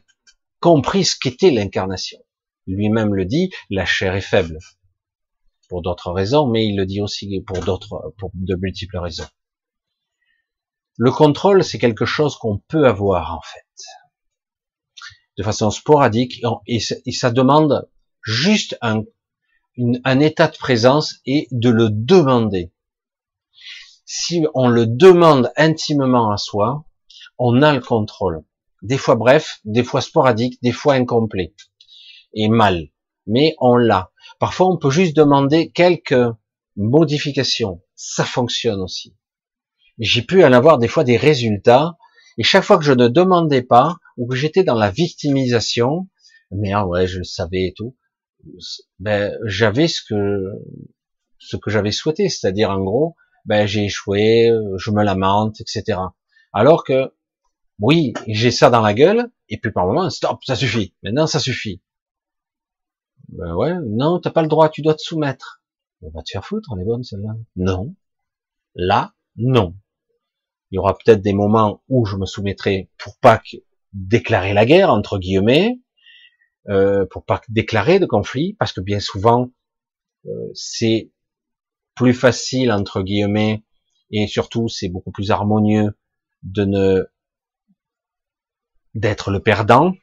compris 0.59 1.05
ce 1.05 1.15
qu'était 1.17 1.51
l'incarnation. 1.51 2.19
Lui-même 2.67 3.13
le 3.13 3.25
dit, 3.25 3.51
la 3.69 3.85
chair 3.85 4.15
est 4.15 4.21
faible 4.21 4.57
pour 5.69 5.81
d'autres 5.81 6.11
raisons, 6.11 6.47
mais 6.47 6.65
il 6.67 6.75
le 6.75 6.85
dit 6.85 7.01
aussi 7.01 7.41
pour 7.45 7.59
d'autres, 7.59 8.13
pour 8.17 8.31
de 8.33 8.55
multiples 8.55 8.97
raisons. 8.97 9.27
Le 10.97 11.11
contrôle, 11.11 11.63
c'est 11.63 11.79
quelque 11.79 12.05
chose 12.05 12.37
qu'on 12.37 12.57
peut 12.57 12.87
avoir 12.87 13.35
en 13.35 13.41
fait, 13.41 13.83
de 15.37 15.43
façon 15.43 15.69
sporadique, 15.69 16.41
et 16.67 16.79
ça 16.79 17.31
demande 17.31 17.89
juste 18.23 18.77
un, 18.81 19.03
un 20.03 20.19
état 20.19 20.47
de 20.47 20.57
présence 20.57 21.19
et 21.25 21.47
de 21.51 21.69
le 21.69 21.89
demander. 21.89 22.71
Si 24.05 24.45
on 24.53 24.67
le 24.67 24.85
demande 24.85 25.51
intimement 25.57 26.31
à 26.31 26.37
soi, 26.37 26.85
on 27.39 27.63
a 27.63 27.73
le 27.73 27.81
contrôle. 27.81 28.43
Des 28.83 28.97
fois 28.97 29.15
bref, 29.15 29.59
des 29.65 29.83
fois 29.83 30.01
sporadique, 30.01 30.61
des 30.61 30.71
fois 30.71 30.93
incomplet 30.93 31.55
et 32.33 32.47
mal, 32.47 32.89
mais 33.25 33.55
on 33.59 33.75
l'a. 33.75 34.11
Parfois, 34.39 34.67
on 34.67 34.77
peut 34.77 34.91
juste 34.91 35.15
demander 35.15 35.71
quelques 35.71 36.29
modifications. 36.75 37.81
Ça 37.95 38.25
fonctionne 38.25 38.81
aussi. 38.81 39.15
J'ai 39.97 40.21
pu 40.21 40.43
en 40.43 40.53
avoir 40.53 40.77
des 40.77 40.87
fois 40.87 41.03
des 41.03 41.17
résultats, 41.17 41.97
et 42.37 42.43
chaque 42.43 42.63
fois 42.63 42.77
que 42.77 42.83
je 42.83 42.91
ne 42.91 43.07
demandais 43.07 43.63
pas, 43.63 43.95
ou 44.17 44.27
que 44.27 44.35
j'étais 44.35 44.63
dans 44.63 44.75
la 44.75 44.91
victimisation, 44.91 46.09
mais 46.51 46.73
ah 46.73 46.85
ouais, 46.85 47.07
je 47.07 47.19
le 47.19 47.23
savais 47.23 47.67
et 47.67 47.73
tout, 47.75 47.95
ben, 48.99 49.35
j'avais 49.45 49.87
ce 49.87 50.01
que, 50.07 50.43
ce 51.39 51.57
que 51.57 51.71
j'avais 51.71 51.91
souhaité, 51.91 52.29
c'est-à-dire 52.29 52.69
en 52.69 52.83
gros, 52.83 53.15
ben, 53.45 53.65
j'ai 53.67 53.85
échoué, 53.85 54.51
je 54.77 54.91
me 54.91 55.03
lamente, 55.03 55.61
etc. 55.61 55.99
Alors 56.53 56.83
que, 56.83 57.13
oui, 57.79 58.13
j'ai 58.27 58.51
ça 58.51 58.69
dans 58.69 58.81
la 58.81 58.93
gueule, 58.93 59.29
et 59.49 59.59
puis 59.59 59.71
par 59.71 59.85
moment, 59.85 60.09
stop, 60.09 60.43
ça 60.43 60.55
suffit. 60.55 60.95
Maintenant, 61.03 61.27
ça 61.27 61.39
suffit. 61.39 61.81
Ben 63.29 63.53
ouais, 63.55 63.73
non, 63.85 64.19
t'as 64.19 64.31
pas 64.31 64.41
le 64.41 64.47
droit, 64.47 64.69
tu 64.69 64.81
dois 64.81 64.93
te 64.93 65.01
soumettre. 65.01 65.61
On 66.01 66.09
va 66.09 66.21
te 66.21 66.31
faire 66.31 66.45
foutre, 66.45 66.69
elle 66.73 66.81
est 66.81 66.85
bonne 66.85 67.03
celle-là. 67.03 67.35
Non. 67.55 67.95
Là, 68.75 69.13
non. 69.35 69.75
Il 70.71 70.75
y 70.75 70.77
aura 70.77 70.97
peut-être 70.97 71.21
des 71.21 71.33
moments 71.33 71.81
où 71.89 72.05
je 72.05 72.17
me 72.17 72.25
soumettrai 72.25 72.89
pour 72.97 73.17
pas 73.17 73.41
déclarer 73.93 74.53
la 74.53 74.65
guerre, 74.65 74.91
entre 74.91 75.17
guillemets, 75.17 75.79
euh, 76.69 77.05
pour 77.05 77.25
pas 77.25 77.41
déclarer 77.49 77.99
de 77.99 78.05
conflit, 78.05 78.53
parce 78.59 78.73
que 78.73 78.81
bien 78.81 78.99
souvent, 78.99 79.51
euh, 80.25 80.49
c'est 80.53 81.11
plus 81.95 82.13
facile, 82.13 82.71
entre 82.71 83.01
guillemets, 83.01 83.63
et 84.11 84.27
surtout, 84.27 84.67
c'est 84.67 84.89
beaucoup 84.89 85.11
plus 85.11 85.31
harmonieux 85.31 85.97
de 86.43 86.65
ne 86.65 87.03
d'être 88.93 89.31
le 89.31 89.41
perdant, 89.41 89.93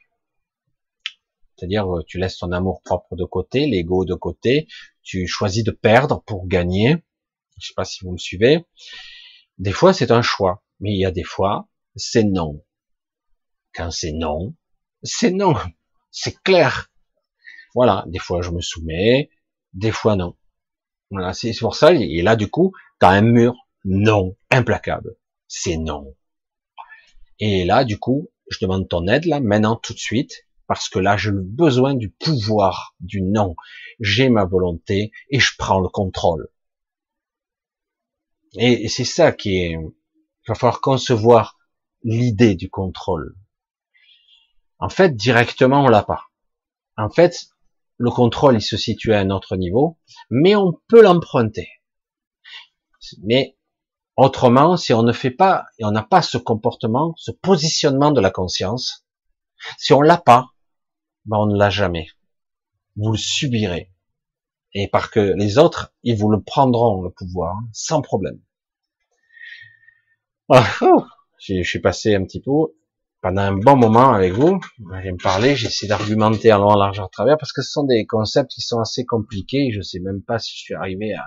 c'est-à-dire, 1.63 1.87
euh, 1.95 2.03
tu 2.05 2.19
laisses 2.19 2.37
ton 2.37 2.51
amour 2.51 2.81
propre 2.83 3.15
de 3.15 3.23
côté, 3.23 3.67
l'ego 3.67 4.05
de 4.05 4.15
côté, 4.15 4.67
tu 5.01 5.27
choisis 5.27 5.63
de 5.63 5.71
perdre 5.71 6.21
pour 6.25 6.47
gagner. 6.47 6.97
Je 7.57 7.67
sais 7.67 7.73
pas 7.73 7.85
si 7.85 8.03
vous 8.03 8.11
me 8.11 8.17
suivez. 8.17 8.65
Des 9.59 9.71
fois, 9.71 9.93
c'est 9.93 10.11
un 10.11 10.21
choix, 10.21 10.63
mais 10.79 10.91
il 10.91 10.99
y 10.99 11.05
a 11.05 11.11
des 11.11 11.23
fois, 11.23 11.69
c'est 11.95 12.23
non. 12.23 12.63
Quand 13.73 13.91
c'est 13.91 14.11
non, 14.11 14.55
c'est 15.03 15.31
non. 15.31 15.55
C'est 16.15 16.43
clair. 16.43 16.91
Voilà. 17.73 18.03
Des 18.05 18.19
fois, 18.19 18.43
je 18.43 18.51
me 18.51 18.61
soumets, 18.61 19.31
des 19.73 19.91
fois 19.91 20.15
non. 20.15 20.35
Voilà. 21.13 21.33
C'est 21.33 21.53
pour 21.59 21.75
ça. 21.75 21.93
Et 21.93 22.21
là, 22.21 22.35
du 22.35 22.49
coup, 22.49 22.73
t'as 22.99 23.11
un 23.11 23.21
mur 23.21 23.53
non 23.85 24.35
implacable. 24.51 25.15
C'est 25.47 25.77
non. 25.77 26.15
Et 27.39 27.65
là, 27.65 27.85
du 27.85 27.99
coup, 27.99 28.29
je 28.49 28.57
demande 28.61 28.89
ton 28.89 29.07
aide 29.07 29.25
là, 29.25 29.39
maintenant, 29.39 29.75
tout 29.75 29.93
de 29.93 29.99
suite 29.99 30.45
parce 30.67 30.89
que 30.89 30.99
là, 30.99 31.17
j'ai 31.17 31.31
besoin 31.31 31.93
du 31.93 32.09
pouvoir 32.09 32.95
du 32.99 33.21
non. 33.21 33.55
J'ai 33.99 34.29
ma 34.29 34.45
volonté 34.45 35.11
et 35.29 35.39
je 35.39 35.51
prends 35.57 35.79
le 35.79 35.89
contrôle. 35.89 36.49
Et 38.57 38.87
c'est 38.87 39.05
ça 39.05 39.31
qui 39.31 39.57
est, 39.57 39.71
il 39.71 40.47
va 40.47 40.55
falloir 40.55 40.81
concevoir 40.81 41.57
l'idée 42.03 42.55
du 42.55 42.69
contrôle. 42.69 43.35
En 44.79 44.89
fait, 44.89 45.15
directement, 45.15 45.83
on 45.83 45.89
l'a 45.89 46.03
pas. 46.03 46.25
En 46.97 47.09
fait, 47.09 47.47
le 48.03 48.11
contrôle, 48.11 48.55
il 48.55 48.61
se 48.61 48.75
situe 48.75 49.13
à 49.13 49.19
un 49.21 49.29
autre 49.29 49.55
niveau, 49.55 49.97
mais 50.29 50.57
on 50.57 50.73
peut 50.89 51.01
l'emprunter. 51.01 51.69
Mais 53.21 53.57
autrement, 54.17 54.75
si 54.75 54.93
on 54.93 55.03
ne 55.03 55.13
fait 55.13 55.31
pas, 55.31 55.63
et 55.79 55.85
on 55.85 55.91
n'a 55.91 56.03
pas 56.03 56.21
ce 56.21 56.37
comportement, 56.37 57.13
ce 57.15 57.31
positionnement 57.31 58.11
de 58.11 58.19
la 58.19 58.29
conscience, 58.29 59.05
si 59.77 59.93
on 59.93 60.01
l'a 60.01 60.17
pas, 60.17 60.49
ben 61.23 61.37
on 61.37 61.45
ne 61.45 61.57
l'a 61.57 61.69
jamais. 61.69 62.07
Vous 62.97 63.13
le 63.13 63.17
subirez. 63.17 63.89
Et 64.73 64.89
parce 64.89 65.07
que 65.07 65.21
les 65.37 65.57
autres, 65.57 65.93
ils 66.03 66.17
vous 66.17 66.29
le 66.29 66.43
prendront, 66.43 67.03
le 67.03 67.09
pouvoir, 67.09 67.55
sans 67.71 68.01
problème. 68.01 68.41
Ah, 70.49 70.67
je 71.39 71.63
suis 71.63 71.79
passé 71.79 72.15
un 72.15 72.25
petit 72.25 72.41
peu 72.41 72.51
pendant 73.23 73.41
un 73.41 73.53
bon 73.53 73.77
moment 73.77 74.11
avec 74.11 74.33
vous. 74.33 74.59
J'ai 75.01 75.13
me 75.13 75.17
parler, 75.17 75.55
j'ai 75.55 75.67
essayé 75.67 75.87
d'argumenter 75.87 76.51
en 76.51 76.59
long, 76.59 76.75
large, 76.75 76.99
à 76.99 77.07
travers, 77.07 77.37
parce 77.37 77.53
que 77.53 77.61
ce 77.61 77.71
sont 77.71 77.85
des 77.85 78.05
concepts 78.05 78.51
qui 78.51 78.59
sont 78.59 78.81
assez 78.81 79.05
compliqués. 79.05 79.71
Je 79.71 79.81
sais 79.81 79.99
même 79.99 80.21
pas 80.21 80.39
si 80.39 80.51
je 80.51 80.59
suis 80.59 80.73
arrivé 80.73 81.13
à, 81.13 81.23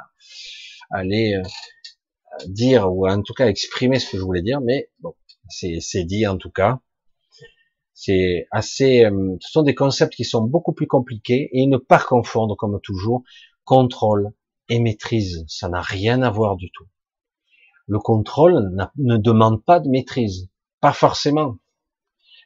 aller 0.90 1.34
euh, 1.34 2.44
dire 2.48 2.92
ou 2.92 3.08
en 3.08 3.22
tout 3.22 3.32
cas 3.32 3.48
exprimer 3.48 3.98
ce 3.98 4.10
que 4.10 4.18
je 4.18 4.22
voulais 4.22 4.42
dire, 4.42 4.60
mais 4.60 4.90
bon, 5.00 5.14
c'est 5.48 6.04
dit 6.04 6.26
en 6.26 6.36
tout 6.36 6.50
cas. 6.50 6.80
C'est 7.94 8.46
assez, 8.50 9.06
euh, 9.06 9.36
ce 9.40 9.50
sont 9.50 9.62
des 9.62 9.74
concepts 9.74 10.12
qui 10.12 10.24
sont 10.24 10.42
beaucoup 10.42 10.74
plus 10.74 10.86
compliqués 10.86 11.48
et 11.52 11.66
ne 11.66 11.78
pas 11.78 11.98
confondre 11.98 12.56
comme 12.56 12.78
toujours 12.82 13.22
contrôle 13.64 14.32
et 14.68 14.80
maîtrise. 14.80 15.46
Ça 15.48 15.70
n'a 15.70 15.80
rien 15.80 16.20
à 16.20 16.28
voir 16.28 16.56
du 16.56 16.70
tout. 16.72 16.86
Le 17.86 17.98
contrôle 17.98 18.70
ne 18.98 19.16
demande 19.16 19.64
pas 19.64 19.80
de 19.80 19.88
maîtrise, 19.88 20.50
pas 20.82 20.92
forcément. 20.92 21.56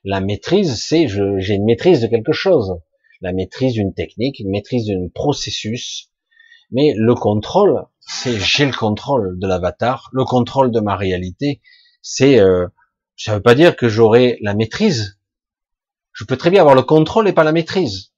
La 0.04 0.20
maîtrise, 0.20 0.82
c'est 0.82 1.08
j'ai 1.08 1.54
une 1.54 1.64
maîtrise 1.64 2.00
de 2.00 2.06
quelque 2.06 2.32
chose, 2.32 2.78
la 3.20 3.32
maîtrise 3.32 3.74
d'une 3.74 3.92
technique, 3.92 4.38
une 4.38 4.50
maîtrise 4.50 4.86
d'un 4.86 5.08
processus. 5.14 6.10
Mais 6.70 6.94
le 6.96 7.14
contrôle, 7.14 7.84
c'est 8.00 8.38
j'ai 8.38 8.66
le 8.66 8.72
contrôle 8.72 9.38
de 9.38 9.46
l'avatar, 9.46 10.08
le 10.12 10.24
contrôle 10.24 10.70
de 10.70 10.80
ma 10.80 10.96
réalité. 10.96 11.60
C'est, 12.00 12.40
euh, 12.40 12.66
ça 13.16 13.34
veut 13.34 13.42
pas 13.42 13.54
dire 13.54 13.76
que 13.76 13.88
j'aurai 13.88 14.38
la 14.40 14.54
maîtrise, 14.54 15.20
je 16.12 16.24
peux 16.24 16.36
très 16.36 16.50
bien 16.50 16.60
avoir 16.60 16.74
le 16.74 16.82
contrôle 16.82 17.28
et 17.28 17.32
pas 17.32 17.44
la 17.44 17.52
maîtrise. 17.52 18.12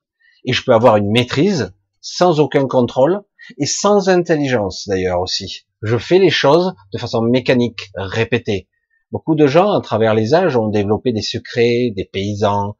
Et 0.44 0.52
je 0.52 0.64
peux 0.64 0.74
avoir 0.74 0.96
une 0.96 1.10
maîtrise 1.10 1.72
sans 2.00 2.40
aucun 2.40 2.66
contrôle 2.66 3.22
et 3.58 3.66
sans 3.66 4.08
intelligence 4.08 4.88
d'ailleurs 4.88 5.20
aussi. 5.20 5.66
Je 5.82 5.96
fais 5.98 6.18
les 6.18 6.30
choses 6.30 6.74
de 6.92 6.98
façon 6.98 7.22
mécanique, 7.22 7.90
répétée. 7.94 8.68
Beaucoup 9.12 9.34
de 9.36 9.46
gens, 9.46 9.72
à 9.72 9.80
travers 9.82 10.14
les 10.14 10.34
âges, 10.34 10.56
ont 10.56 10.68
développé 10.68 11.12
des 11.12 11.22
secrets, 11.22 11.92
des 11.94 12.06
paysans, 12.06 12.76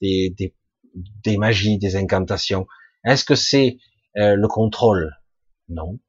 des, 0.00 0.34
des, 0.36 0.54
des 1.22 1.36
magies, 1.36 1.78
des 1.78 1.94
incantations. 1.94 2.66
Est-ce 3.04 3.24
que 3.24 3.34
c'est 3.34 3.76
euh, 4.16 4.34
le 4.34 4.48
contrôle? 4.48 5.12
Non. 5.68 6.00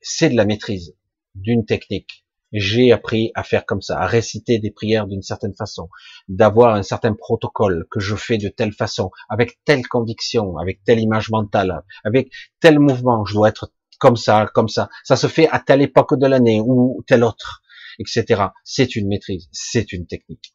C'est 0.00 0.30
de 0.30 0.36
la 0.36 0.46
maîtrise 0.46 0.96
d'une 1.34 1.66
technique. 1.66 2.24
j'ai 2.54 2.92
appris 2.92 3.32
à 3.34 3.42
faire 3.42 3.66
comme 3.66 3.82
ça, 3.82 3.98
à 3.98 4.06
réciter 4.06 4.60
des 4.60 4.70
prières 4.70 5.08
d'une 5.08 5.22
certaine 5.22 5.54
façon, 5.54 5.88
d'avoir 6.28 6.76
un 6.76 6.84
certain 6.84 7.12
protocole 7.12 7.86
que 7.90 7.98
je 7.98 8.14
fais 8.14 8.38
de 8.38 8.48
telle 8.48 8.72
façon, 8.72 9.10
avec 9.28 9.58
telle 9.64 9.86
conviction, 9.88 10.56
avec 10.56 10.82
telle 10.84 11.00
image 11.00 11.30
mentale, 11.30 11.82
avec 12.04 12.30
tel 12.60 12.78
mouvement, 12.78 13.24
je 13.24 13.34
dois 13.34 13.48
être 13.48 13.72
comme 13.98 14.16
ça, 14.16 14.48
comme 14.54 14.68
ça. 14.68 14.88
Ça 15.02 15.16
se 15.16 15.26
fait 15.26 15.48
à 15.48 15.58
telle 15.58 15.82
époque 15.82 16.16
de 16.16 16.26
l'année 16.26 16.60
ou 16.64 17.02
telle 17.08 17.24
autre, 17.24 17.62
etc. 17.98 18.46
C'est 18.64 18.96
une 18.96 19.08
maîtrise, 19.08 19.48
c'est 19.52 19.92
une 19.92 20.06
technique. 20.06 20.54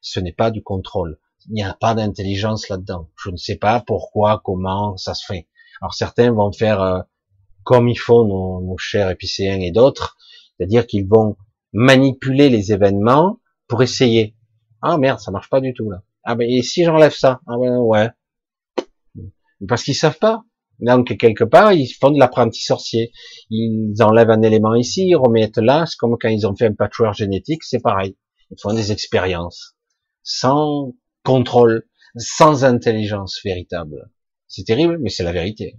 Ce 0.00 0.20
n'est 0.20 0.32
pas 0.32 0.50
du 0.50 0.62
contrôle. 0.62 1.18
Il 1.48 1.54
n'y 1.54 1.62
a 1.62 1.74
pas 1.74 1.94
d'intelligence 1.94 2.68
là-dedans. 2.68 3.10
Je 3.16 3.30
ne 3.30 3.36
sais 3.36 3.56
pas 3.56 3.80
pourquoi, 3.80 4.40
comment 4.44 4.96
ça 4.96 5.14
se 5.14 5.24
fait. 5.24 5.48
Alors 5.80 5.94
certains 5.94 6.32
vont 6.32 6.52
faire 6.52 6.82
euh, 6.82 7.00
comme 7.64 7.88
ils 7.88 7.98
font 7.98 8.24
nos, 8.24 8.60
nos 8.60 8.78
chers 8.78 9.10
épicéens 9.10 9.60
et 9.60 9.70
d'autres, 9.70 10.16
c'est-à-dire 10.56 10.86
qu'ils 10.86 11.06
vont 11.06 11.36
manipuler 11.72 12.48
les 12.48 12.72
événements 12.72 13.40
pour 13.68 13.82
essayer. 13.82 14.36
Ah 14.82 14.98
merde, 14.98 15.20
ça 15.20 15.30
marche 15.30 15.48
pas 15.48 15.60
du 15.60 15.72
tout 15.72 15.90
là. 15.90 16.02
Ah 16.24 16.34
ben 16.34 16.48
et 16.48 16.62
si 16.62 16.84
j'enlève 16.84 17.14
ça? 17.14 17.40
Ah 17.46 17.56
ben 17.58 17.78
ouais. 17.78 18.10
Parce 19.66 19.82
qu'ils 19.82 19.94
savent 19.94 20.18
pas. 20.18 20.42
Donc 20.80 21.16
quelque 21.18 21.44
part, 21.44 21.72
ils 21.72 21.88
font 21.88 22.10
de 22.10 22.18
l'apprenti 22.18 22.62
sorcier. 22.62 23.12
Ils 23.50 24.02
enlèvent 24.02 24.30
un 24.30 24.42
élément 24.42 24.74
ici, 24.74 25.06
ils 25.08 25.16
remettent 25.16 25.58
là. 25.58 25.84
C'est 25.86 25.96
comme 25.96 26.16
quand 26.18 26.28
ils 26.28 26.46
ont 26.46 26.56
fait 26.56 26.66
un 26.66 26.74
patchwork 26.74 27.14
génétique, 27.14 27.62
c'est 27.64 27.80
pareil. 27.80 28.16
Ils 28.50 28.60
font 28.60 28.74
des 28.74 28.92
expériences 28.92 29.76
sans 30.22 30.94
contrôle, 31.24 31.86
sans 32.16 32.64
intelligence 32.64 33.40
véritable. 33.44 34.10
C'est 34.48 34.64
terrible, 34.64 34.98
mais 34.98 35.10
c'est 35.10 35.22
la 35.22 35.32
vérité. 35.32 35.76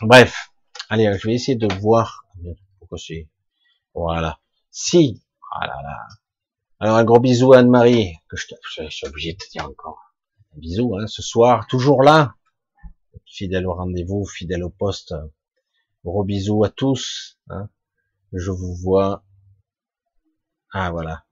Bref, 0.00 0.50
allez, 0.88 1.12
je 1.18 1.26
vais 1.26 1.34
essayer 1.34 1.56
de 1.56 1.72
voir. 1.80 2.24
Voilà. 3.94 4.38
Si. 4.70 5.22
Voilà. 5.52 5.74
là. 5.82 5.98
Alors 6.80 6.96
un 6.96 7.04
gros 7.04 7.20
bisou 7.20 7.52
à 7.52 7.58
Anne-Marie, 7.58 8.14
que 8.28 8.36
je, 8.36 8.46
je, 8.76 8.88
suis 8.88 9.06
obligé 9.06 9.32
de 9.32 9.38
te 9.38 9.50
dire 9.50 9.66
encore. 9.66 9.98
Un 10.54 10.58
bisou, 10.58 10.96
hein, 10.96 11.06
ce 11.06 11.22
soir, 11.22 11.66
toujours 11.66 12.02
là, 12.02 12.34
fidèle 13.30 13.66
au 13.66 13.74
rendez-vous, 13.74 14.24
fidèle 14.24 14.64
au 14.64 14.70
poste. 14.70 15.14
Gros 16.04 16.24
bisous 16.24 16.64
à 16.64 16.70
tous. 16.70 17.38
Hein. 17.48 17.68
Je 18.32 18.50
vous 18.50 18.74
vois. 18.74 19.24
Ah 20.72 20.90
voilà. 20.90 21.24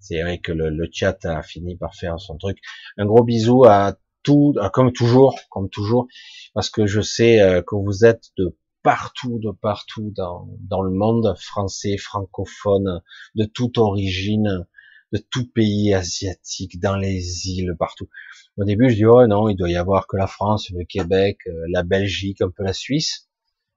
C'est 0.00 0.22
vrai 0.22 0.38
que 0.38 0.52
le, 0.52 0.70
le, 0.70 0.88
chat 0.92 1.24
a 1.24 1.42
fini 1.42 1.76
par 1.76 1.94
faire 1.94 2.20
son 2.20 2.36
truc. 2.36 2.58
Un 2.96 3.06
gros 3.06 3.24
bisou 3.24 3.64
à 3.64 3.96
tout, 4.22 4.54
comme 4.72 4.92
toujours, 4.92 5.38
comme 5.50 5.68
toujours, 5.68 6.06
parce 6.54 6.70
que 6.70 6.86
je 6.86 7.00
sais 7.00 7.40
euh, 7.40 7.62
que 7.62 7.74
vous 7.74 8.04
êtes 8.04 8.30
de 8.36 8.56
partout, 8.82 9.38
de 9.38 9.50
partout 9.50 10.12
dans, 10.14 10.48
dans 10.60 10.82
le 10.82 10.90
monde 10.90 11.34
français, 11.38 11.96
francophone, 11.96 13.02
de 13.34 13.44
toute 13.44 13.78
origine, 13.78 14.66
de 15.12 15.18
tout 15.18 15.50
pays 15.52 15.94
asiatique, 15.94 16.80
dans 16.80 16.96
les 16.96 17.48
îles, 17.48 17.76
partout. 17.78 18.08
Au 18.58 18.64
début, 18.64 18.90
je 18.90 18.96
dis, 18.96 19.06
oh 19.06 19.26
non, 19.26 19.48
il 19.48 19.56
doit 19.56 19.70
y 19.70 19.76
avoir 19.76 20.06
que 20.06 20.16
la 20.16 20.26
France, 20.26 20.70
le 20.70 20.84
Québec, 20.84 21.38
euh, 21.46 21.52
la 21.70 21.82
Belgique, 21.82 22.42
un 22.42 22.50
peu 22.50 22.62
la 22.62 22.72
Suisse. 22.72 23.28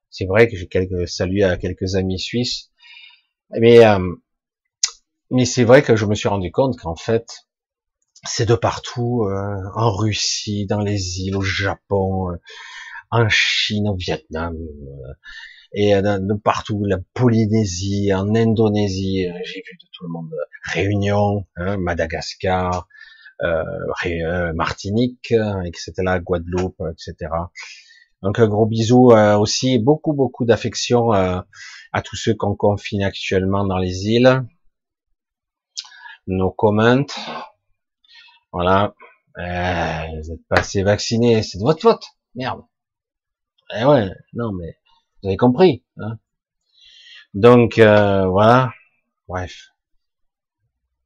C'est 0.10 0.26
vrai 0.26 0.48
que 0.50 0.58
j'ai 0.58 0.68
quelques 0.68 1.08
saluts 1.08 1.44
à 1.44 1.58
quelques 1.58 1.96
amis 1.96 2.20
suisses. 2.20 2.72
Mais, 3.52 3.86
euh, 3.86 4.00
mais 5.32 5.46
c'est 5.46 5.64
vrai 5.64 5.82
que 5.82 5.96
je 5.96 6.06
me 6.06 6.16
suis 6.16 6.30
rendu 6.30 6.52
compte 6.52 6.78
qu'en 6.78 6.96
fait, 6.96 7.46
c'est 8.26 8.48
de 8.48 8.56
partout, 8.56 9.24
euh, 9.24 9.62
en 9.76 9.92
Russie, 9.96 10.66
dans 10.66 10.82
les 10.82 11.20
îles, 11.22 11.36
au 11.36 11.42
Japon, 11.42 12.32
euh, 12.32 12.36
en 13.12 13.30
Chine, 13.30 13.88
au 13.88 13.96
Vietnam, 13.96 14.56
euh, 14.56 15.14
et 15.74 15.94
de 15.94 16.34
partout, 16.42 16.86
la 16.86 17.00
Polynésie, 17.14 18.14
en 18.14 18.34
Indonésie, 18.34 19.28
j'ai 19.44 19.62
vu 19.68 19.78
de 19.82 19.88
tout 19.92 20.06
le 20.06 20.10
monde, 20.10 20.32
Réunion, 20.64 21.46
hein, 21.58 21.76
Madagascar, 21.78 22.88
Martinique, 24.54 25.34
etc., 25.66 25.94
Guadeloupe, 26.24 26.82
etc. 26.92 27.32
Donc 28.22 28.40
un 28.40 28.48
gros 28.48 28.66
bisou 28.66 29.12
aussi, 29.14 29.80
beaucoup 29.80 30.14
beaucoup 30.14 30.46
d'affection 30.46 31.12
à 31.12 32.02
tous 32.04 32.16
ceux 32.16 32.34
qu'on 32.34 32.56
confine 32.56 33.04
actuellement 33.04 33.66
dans 33.66 33.78
les 33.78 34.08
îles. 34.08 34.44
Nos 36.28 36.52
comments, 36.52 37.06
voilà. 38.52 38.96
Euh, 39.38 40.22
vous 40.22 40.32
êtes 40.32 40.48
pas 40.48 40.60
assez 40.62 40.82
vacciné, 40.82 41.44
c'est 41.44 41.58
de 41.58 41.64
votre 41.64 41.82
faute. 41.82 42.06
Merde. 42.36 42.62
Eh 43.76 43.84
ouais, 43.84 44.10
non 44.34 44.54
mais 44.54 44.78
vous 45.22 45.28
avez 45.28 45.38
compris. 45.38 45.84
Hein 45.98 46.18
Donc 47.34 47.78
euh, 47.80 48.28
voilà. 48.28 48.72
Bref. 49.28 49.75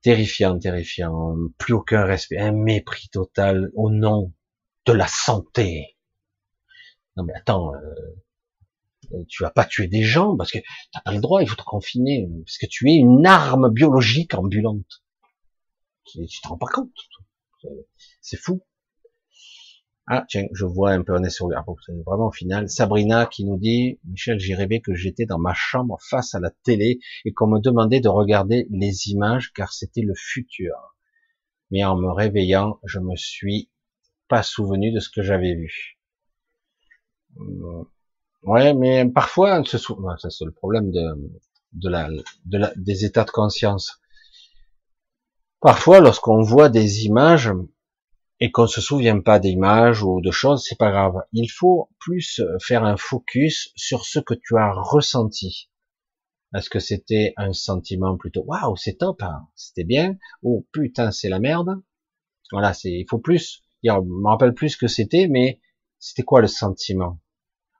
Terrifiant, 0.01 0.57
terrifiant. 0.59 1.35
Plus 1.57 1.73
aucun 1.73 2.03
respect, 2.03 2.37
un 2.37 2.51
mépris 2.51 3.09
total 3.09 3.71
au 3.75 3.89
nom 3.89 4.33
de 4.85 4.93
la 4.93 5.07
santé. 5.07 5.97
Non 7.17 7.23
mais 7.25 7.33
attends, 7.33 7.73
euh, 7.75 9.23
tu 9.27 9.43
vas 9.43 9.51
pas 9.51 9.65
tuer 9.65 9.87
des 9.87 10.03
gens 10.03 10.37
parce 10.37 10.51
que 10.51 10.59
t'as 10.93 11.01
pas 11.01 11.13
le 11.13 11.19
droit, 11.19 11.41
il 11.41 11.49
faut 11.49 11.55
te 11.55 11.63
confiner 11.63 12.27
parce 12.45 12.57
que 12.57 12.65
tu 12.65 12.89
es 12.89 12.95
une 12.95 13.25
arme 13.25 13.69
biologique 13.69 14.33
ambulante. 14.35 15.03
Tu, 16.05 16.25
tu 16.27 16.41
te 16.41 16.47
rends 16.47 16.57
pas 16.57 16.67
compte. 16.67 16.95
C'est 18.21 18.37
fou. 18.37 18.61
Ah, 20.11 20.25
tiens, 20.27 20.47
je 20.53 20.65
vois 20.65 20.89
un 20.89 21.03
peu, 21.03 21.15
on 21.15 21.23
est 21.23 21.29
sur, 21.29 21.51
ah, 21.55 21.63
vraiment 22.03 22.29
au 22.29 22.31
final. 22.31 22.67
Sabrina 22.67 23.27
qui 23.27 23.45
nous 23.45 23.57
dit, 23.57 23.99
Michel, 24.05 24.39
j'ai 24.39 24.55
rêvé 24.55 24.81
que 24.81 24.95
j'étais 24.95 25.27
dans 25.27 25.37
ma 25.37 25.53
chambre 25.53 25.99
face 26.09 26.33
à 26.33 26.39
la 26.39 26.49
télé 26.49 26.99
et 27.25 27.31
qu'on 27.31 27.45
me 27.45 27.59
demandait 27.59 27.99
de 27.99 28.09
regarder 28.09 28.65
les 28.71 29.09
images 29.09 29.53
car 29.53 29.71
c'était 29.71 30.01
le 30.01 30.15
futur. 30.15 30.73
Mais 31.69 31.83
en 31.83 31.95
me 31.95 32.11
réveillant, 32.11 32.79
je 32.85 32.97
me 32.97 33.15
suis 33.15 33.69
pas 34.27 34.41
souvenu 34.41 34.91
de 34.91 34.99
ce 34.99 35.09
que 35.11 35.21
j'avais 35.21 35.53
vu. 35.53 35.99
Euh, 37.39 37.83
ouais, 38.41 38.73
mais 38.73 39.07
parfois, 39.07 39.63
ça 39.63 39.77
c'est 39.77 40.45
le 40.45 40.51
problème 40.51 40.89
de 40.89 41.87
la, 41.87 42.09
des 42.75 43.05
états 43.05 43.25
de 43.25 43.29
conscience. 43.29 44.01
Parfois, 45.61 45.99
lorsqu'on 45.99 46.41
voit 46.41 46.69
des 46.69 47.05
images 47.05 47.51
et 48.39 48.51
qu'on 48.51 48.67
se 48.67 48.81
souvient 48.81 49.19
pas 49.19 49.39
d'images 49.39 50.03
ou 50.03 50.21
de 50.21 50.31
choses, 50.31 50.65
c'est 50.67 50.77
pas 50.77 50.91
grave. 50.91 51.15
Il 51.33 51.49
faut 51.49 51.89
plus 51.99 52.41
faire 52.61 52.83
un 52.83 52.97
focus 52.97 53.71
sur 53.75 54.05
ce 54.05 54.19
que 54.19 54.33
tu 54.33 54.57
as 54.57 54.71
ressenti. 54.73 55.69
Est-ce 56.55 56.69
que 56.69 56.79
c'était 56.79 57.33
un 57.37 57.53
sentiment 57.53 58.17
plutôt 58.17 58.43
waouh, 58.43 58.75
c'est 58.75 58.95
top, 58.95 59.21
hein, 59.21 59.47
c'était 59.55 59.83
bien, 59.83 60.17
ou 60.41 60.67
putain, 60.71 61.11
c'est 61.11 61.29
la 61.29 61.39
merde. 61.39 61.81
Voilà, 62.51 62.73
c'est, 62.73 62.91
il 62.91 63.05
faut 63.07 63.19
plus. 63.19 63.61
Je 63.83 63.91
me 63.91 64.27
rappelle 64.27 64.53
plus 64.53 64.69
ce 64.69 64.77
que 64.77 64.87
c'était, 64.87 65.27
mais 65.27 65.59
c'était 65.99 66.23
quoi 66.23 66.41
le 66.41 66.47
sentiment 66.47 67.19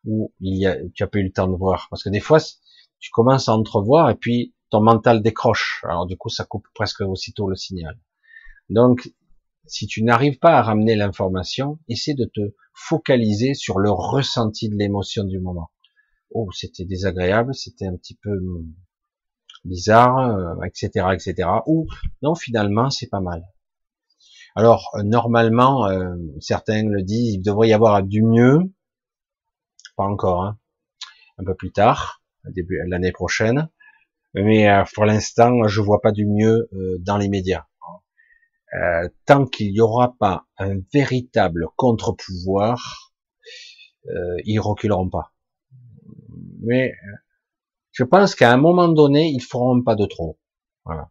Ou 0.05 0.33
il 0.39 0.59
y 0.59 0.67
a, 0.67 0.77
tu 0.93 1.03
as 1.03 1.07
pas 1.07 1.19
eu 1.19 1.23
le 1.23 1.31
temps 1.31 1.47
de 1.47 1.55
voir, 1.55 1.87
parce 1.89 2.03
que 2.03 2.09
des 2.09 2.19
fois, 2.19 2.39
tu 2.99 3.09
commences 3.11 3.49
à 3.49 3.53
entrevoir 3.53 4.09
et 4.09 4.15
puis 4.15 4.53
ton 4.69 4.81
mental 4.81 5.23
décroche. 5.23 5.83
Alors 5.87 6.05
du 6.05 6.15
coup, 6.17 6.29
ça 6.29 6.45
coupe 6.45 6.67
presque 6.75 7.01
aussitôt 7.01 7.49
le 7.49 7.55
signal. 7.55 7.97
Donc, 8.69 9.11
si 9.69 9.87
tu 9.87 10.03
n'arrives 10.03 10.39
pas 10.39 10.57
à 10.57 10.61
ramener 10.61 10.95
l'information, 10.95 11.79
essaie 11.87 12.13
de 12.13 12.25
te 12.25 12.55
focaliser 12.73 13.53
sur 13.53 13.79
le 13.79 13.91
ressenti 13.91 14.69
de 14.69 14.75
l'émotion 14.75 15.23
du 15.23 15.39
moment. 15.39 15.71
Oh, 16.31 16.49
c'était 16.51 16.85
désagréable, 16.85 17.55
c'était 17.55 17.87
un 17.87 17.95
petit 17.95 18.15
peu 18.15 18.39
bizarre, 19.65 20.55
etc., 20.65 21.05
euh, 21.05 21.11
etc. 21.11 21.49
Ou 21.65 21.87
non, 22.21 22.35
finalement, 22.35 22.89
c'est 22.89 23.07
pas 23.07 23.19
mal. 23.19 23.45
Alors, 24.55 24.89
euh, 24.95 25.03
normalement, 25.03 25.87
euh, 25.87 26.15
certains 26.39 26.83
le 26.83 27.01
disent, 27.03 27.35
il 27.35 27.41
devrait 27.41 27.69
y 27.69 27.73
avoir 27.73 28.03
du 28.03 28.23
mieux, 28.23 28.59
pas 29.95 30.05
encore, 30.05 30.43
hein, 30.43 30.57
un 31.37 31.43
peu 31.43 31.55
plus 31.55 31.71
tard, 31.71 32.21
début 32.45 32.81
l'année 32.87 33.11
prochaine. 33.11 33.69
Mais 34.35 34.67
pour 34.93 35.05
l'instant, 35.05 35.67
je 35.67 35.81
vois 35.81 36.01
pas 36.01 36.11
du 36.11 36.27
mieux 36.27 36.69
dans 36.99 37.17
les 37.17 37.29
médias. 37.29 37.65
Euh, 38.73 39.09
tant 39.25 39.45
qu'il 39.45 39.71
n'y 39.71 39.81
aura 39.81 40.15
pas 40.17 40.47
un 40.57 40.75
véritable 40.93 41.67
contre-pouvoir, 41.75 43.13
euh, 44.07 44.35
ils 44.45 44.59
reculeront 44.59 45.09
pas. 45.09 45.33
Mais 46.61 46.93
je 47.91 48.03
pense 48.03 48.35
qu'à 48.35 48.51
un 48.51 48.57
moment 48.57 48.87
donné, 48.87 49.29
ils 49.29 49.41
feront 49.41 49.81
pas 49.81 49.95
de 49.95 50.05
trop. 50.05 50.39
Voilà. 50.85 51.09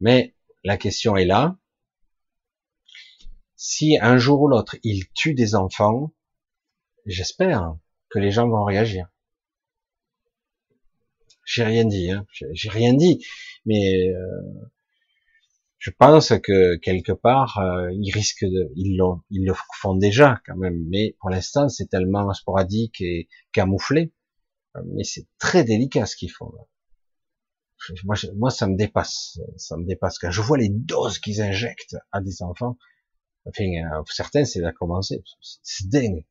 Mais 0.00 0.36
la 0.64 0.76
question 0.76 1.16
est 1.16 1.24
là. 1.24 1.56
Si 3.54 3.98
un 4.00 4.18
jour 4.18 4.42
ou 4.42 4.48
l'autre, 4.48 4.76
ils 4.82 5.08
tuent 5.14 5.34
des 5.34 5.54
enfants, 5.54 6.12
j'espère 7.06 7.76
que 8.10 8.18
les 8.18 8.30
gens 8.30 8.48
vont 8.48 8.64
réagir. 8.64 9.08
J'ai 11.46 11.64
rien 11.64 11.84
dit, 11.84 12.10
hein. 12.10 12.26
j'ai 12.30 12.68
rien 12.68 12.92
dit, 12.92 13.24
mais 13.64 14.08
euh, 14.10 14.70
je 15.86 15.92
pense 15.96 16.32
que 16.42 16.76
quelque 16.78 17.12
part 17.12 17.58
euh, 17.58 17.92
ils 17.92 18.10
risquent 18.10 18.44
de, 18.44 18.72
ils 18.74 19.00
ils 19.30 19.44
le 19.46 19.54
font 19.80 19.94
déjà 19.94 20.40
quand 20.44 20.56
même, 20.56 20.84
mais 20.88 21.14
pour 21.20 21.30
l'instant 21.30 21.68
c'est 21.68 21.86
tellement 21.86 22.32
sporadique 22.32 23.00
et 23.00 23.28
camouflé 23.52 24.12
mais 24.84 25.04
c'est 25.04 25.26
très 25.38 25.62
délicat 25.62 26.06
ce 26.06 26.16
qu'ils 26.16 26.32
font. 26.32 26.52
Moi, 28.04 28.16
moi, 28.34 28.50
ça 28.50 28.66
me 28.66 28.76
dépasse, 28.76 29.38
ça 29.56 29.76
me 29.76 29.86
dépasse. 29.86 30.18
Quand 30.18 30.30
je 30.30 30.42
vois 30.42 30.58
les 30.58 30.70
doses 30.70 31.18
qu'ils 31.18 31.40
injectent 31.40 31.96
à 32.10 32.20
des 32.20 32.42
enfants, 32.42 32.76
enfin, 33.46 33.64
euh, 33.64 34.02
certains, 34.10 34.44
c'est 34.44 34.64
à 34.64 34.72
commencer, 34.72 35.22
c'est 35.62 35.88
dingue. 35.88 36.24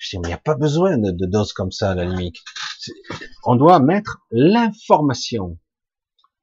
Je 0.00 0.10
dis, 0.10 0.18
mais 0.18 0.28
il 0.28 0.30
n'y 0.30 0.34
a 0.34 0.38
pas 0.38 0.54
besoin 0.54 0.96
de, 0.96 1.10
de, 1.10 1.26
doses 1.26 1.52
comme 1.52 1.70
ça 1.70 1.90
à 1.90 1.94
la 1.94 2.04
limite. 2.04 2.36
On 3.44 3.54
doit 3.54 3.80
mettre 3.80 4.24
l'information. 4.30 5.58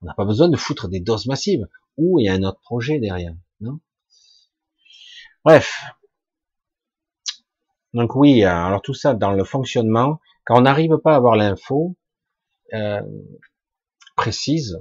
On 0.01 0.05
n'a 0.05 0.13
pas 0.13 0.25
besoin 0.25 0.47
de 0.47 0.57
foutre 0.57 0.87
des 0.87 0.99
doses 0.99 1.25
massives. 1.25 1.67
Ou 1.97 2.19
il 2.19 2.25
y 2.25 2.29
a 2.29 2.33
un 2.33 2.43
autre 2.43 2.59
projet 2.61 2.99
derrière, 2.99 3.35
non? 3.61 3.79
Bref. 5.43 5.73
Donc 7.93 8.15
oui, 8.15 8.43
alors 8.43 8.81
tout 8.81 8.93
ça 8.93 9.13
dans 9.13 9.31
le 9.31 9.43
fonctionnement, 9.43 10.19
quand 10.45 10.57
on 10.57 10.61
n'arrive 10.61 10.97
pas 11.03 11.13
à 11.13 11.15
avoir 11.15 11.35
l'info 11.35 11.95
euh, 12.73 13.01
précise, 14.17 14.77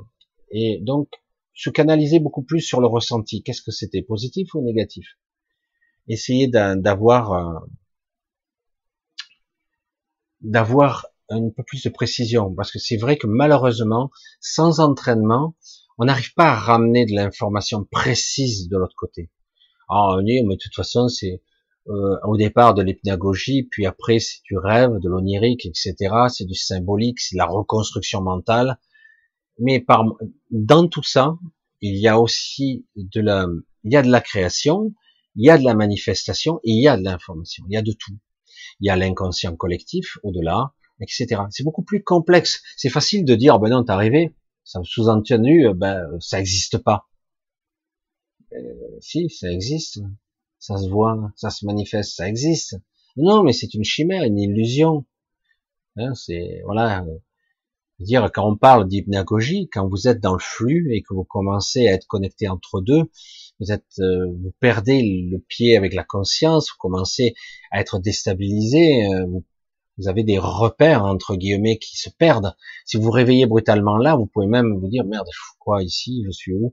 et 0.51 0.81
donc 0.81 1.09
se 1.55 1.71
canaliser 1.71 2.19
beaucoup 2.19 2.43
plus 2.43 2.61
sur 2.61 2.81
le 2.81 2.87
ressenti. 2.87 3.43
Qu'est-ce 3.43 3.63
que 3.63 3.71
c'était, 3.71 4.03
positif 4.03 4.55
ou 4.55 4.63
négatif? 4.63 5.07
Essayer 6.09 6.49
d'avoir 6.49 7.33
euh, 7.33 7.61
d'avoir 10.41 11.07
un 11.31 11.49
peu 11.51 11.63
plus 11.63 11.83
de 11.83 11.89
précision, 11.89 12.55
parce 12.55 12.71
que 12.71 12.79
c'est 12.79 12.97
vrai 12.97 13.17
que 13.17 13.27
malheureusement, 13.27 14.11
sans 14.41 14.81
entraînement, 14.81 15.55
on 15.99 16.07
n'arrive 16.07 16.35
pas 16.35 16.51
à 16.51 16.55
ramener 16.55 17.07
de 17.07 17.13
l'information 17.13 17.85
précise 17.85 18.69
de 18.69 18.77
l'autre 18.77 18.97
côté. 18.97 19.31
Ah, 19.89 20.17
on 20.17 20.23
dit, 20.23 20.43
mais 20.43 20.57
de 20.57 20.61
toute 20.61 20.75
façon, 20.75 21.09
c'est 21.09 21.43
euh, 21.89 22.17
au 22.25 22.37
départ 22.37 22.75
de 22.75 22.83
l'hypnagogie, 22.83 23.65
puis 23.65 23.85
après 23.85 24.19
c'est 24.19 24.41
du 24.45 24.57
rêve, 24.57 24.99
de 25.01 25.09
l'onirique, 25.09 25.67
etc. 25.67 25.95
C'est 26.29 26.47
du 26.47 26.55
symbolique, 26.55 27.21
c'est 27.21 27.37
la 27.37 27.45
reconstruction 27.47 28.23
mentale. 28.23 28.79
Mais 29.59 29.81
par, 29.81 30.05
dans 30.51 30.89
tout 30.89 31.03
ça, 31.03 31.37
il 31.81 31.97
y 31.97 32.09
a 32.09 32.19
aussi 32.19 32.87
de 32.97 33.21
la, 33.21 33.47
il 33.85 33.93
y 33.93 33.97
a 33.97 34.03
de 34.03 34.11
la 34.11 34.23
création, 34.23 34.95
il 35.37 35.45
y 35.45 35.51
a 35.51 35.59
de 35.59 35.65
la 35.65 35.75
manifestation 35.75 36.59
et 36.65 36.71
il 36.71 36.83
y 36.83 36.89
a 36.89 36.97
de 36.97 37.05
l'information. 37.05 37.65
Il 37.69 37.75
y 37.75 37.77
a 37.77 37.83
de 37.83 37.93
tout. 37.93 38.17
Il 38.81 38.87
y 38.87 38.91
a 38.91 38.97
l'inconscient 38.97 39.55
collectif 39.55 40.17
au-delà, 40.23 40.73
etc. 41.01 41.43
C'est 41.51 41.65
beaucoup 41.65 41.85
plus 41.85 42.03
complexe. 42.03 42.63
C'est 42.77 42.89
facile 42.89 43.25
de 43.25 43.35
dire, 43.35 43.59
ben 43.59 43.69
non, 43.69 43.85
t'es 43.85 43.93
arrivé. 43.93 44.35
Ça 44.65 44.81
sous-entendu, 44.83 45.69
ben 45.75 46.07
ça 46.21 46.39
n'existe 46.39 46.79
pas. 46.79 47.07
Euh, 48.53 48.99
si, 49.01 49.29
ça 49.31 49.51
existe 49.51 50.01
ça 50.65 50.79
se 50.79 50.89
voit, 50.89 51.31
ça 51.37 51.51
se 51.51 51.67
manifeste, 51.67 52.17
ça 52.17 52.27
existe. 52.27 52.77
Non, 53.17 53.43
mais 53.43 53.53
c'est 53.53 53.75
une 53.75 53.85
chimère, 53.85 54.25
une 54.25 54.39
illusion. 54.39 55.05
Hein, 55.97 56.15
c'est 56.15 56.63
voilà. 56.65 57.05
Euh, 57.05 57.19
dire 58.01 58.31
quand 58.33 58.51
on 58.51 58.57
parle 58.57 58.89
d'hypnagogie, 58.89 59.69
quand 59.71 59.87
vous 59.89 60.09
êtes 60.09 60.21
dans 60.21 60.33
le 60.33 60.41
flux 60.41 60.95
et 60.95 61.03
que 61.03 61.13
vous 61.13 61.25
commencez 61.25 61.87
à 61.87 61.93
être 61.93 62.07
connecté 62.07 62.49
entre 62.49 62.81
deux, 62.81 63.03
vous 63.61 63.73
êtes, 63.73 63.99
euh, 64.01 64.27
vous 64.27 64.53
perdez 64.59 65.03
le 65.31 65.39
pied 65.39 65.77
avec 65.77 65.95
la 65.95 66.03
conscience, 66.03 66.71
vous 66.71 66.79
commencez 66.79 67.35
à 67.71 67.81
être 67.81 67.99
déstabilisé, 67.99 69.07
euh, 69.07 69.27
vous, 69.27 69.45
vous, 69.99 70.09
avez 70.09 70.25
des 70.25 70.39
repères 70.39 71.05
entre 71.05 71.37
guillemets 71.37 71.79
qui 71.79 71.97
se 71.97 72.11
perdent. 72.11 72.55
Si 72.85 72.97
vous 72.97 73.11
réveillez 73.11 73.47
brutalement 73.47 73.97
là, 73.97 74.17
vous 74.17 74.27
pouvez 74.27 74.47
même 74.47 74.79
vous 74.79 74.89
dire 74.89 75.05
merde, 75.05 75.27
je 75.33 75.39
suis 75.39 75.59
quoi 75.59 75.83
ici, 75.83 76.23
je 76.27 76.31
suis 76.31 76.55
où? 76.55 76.73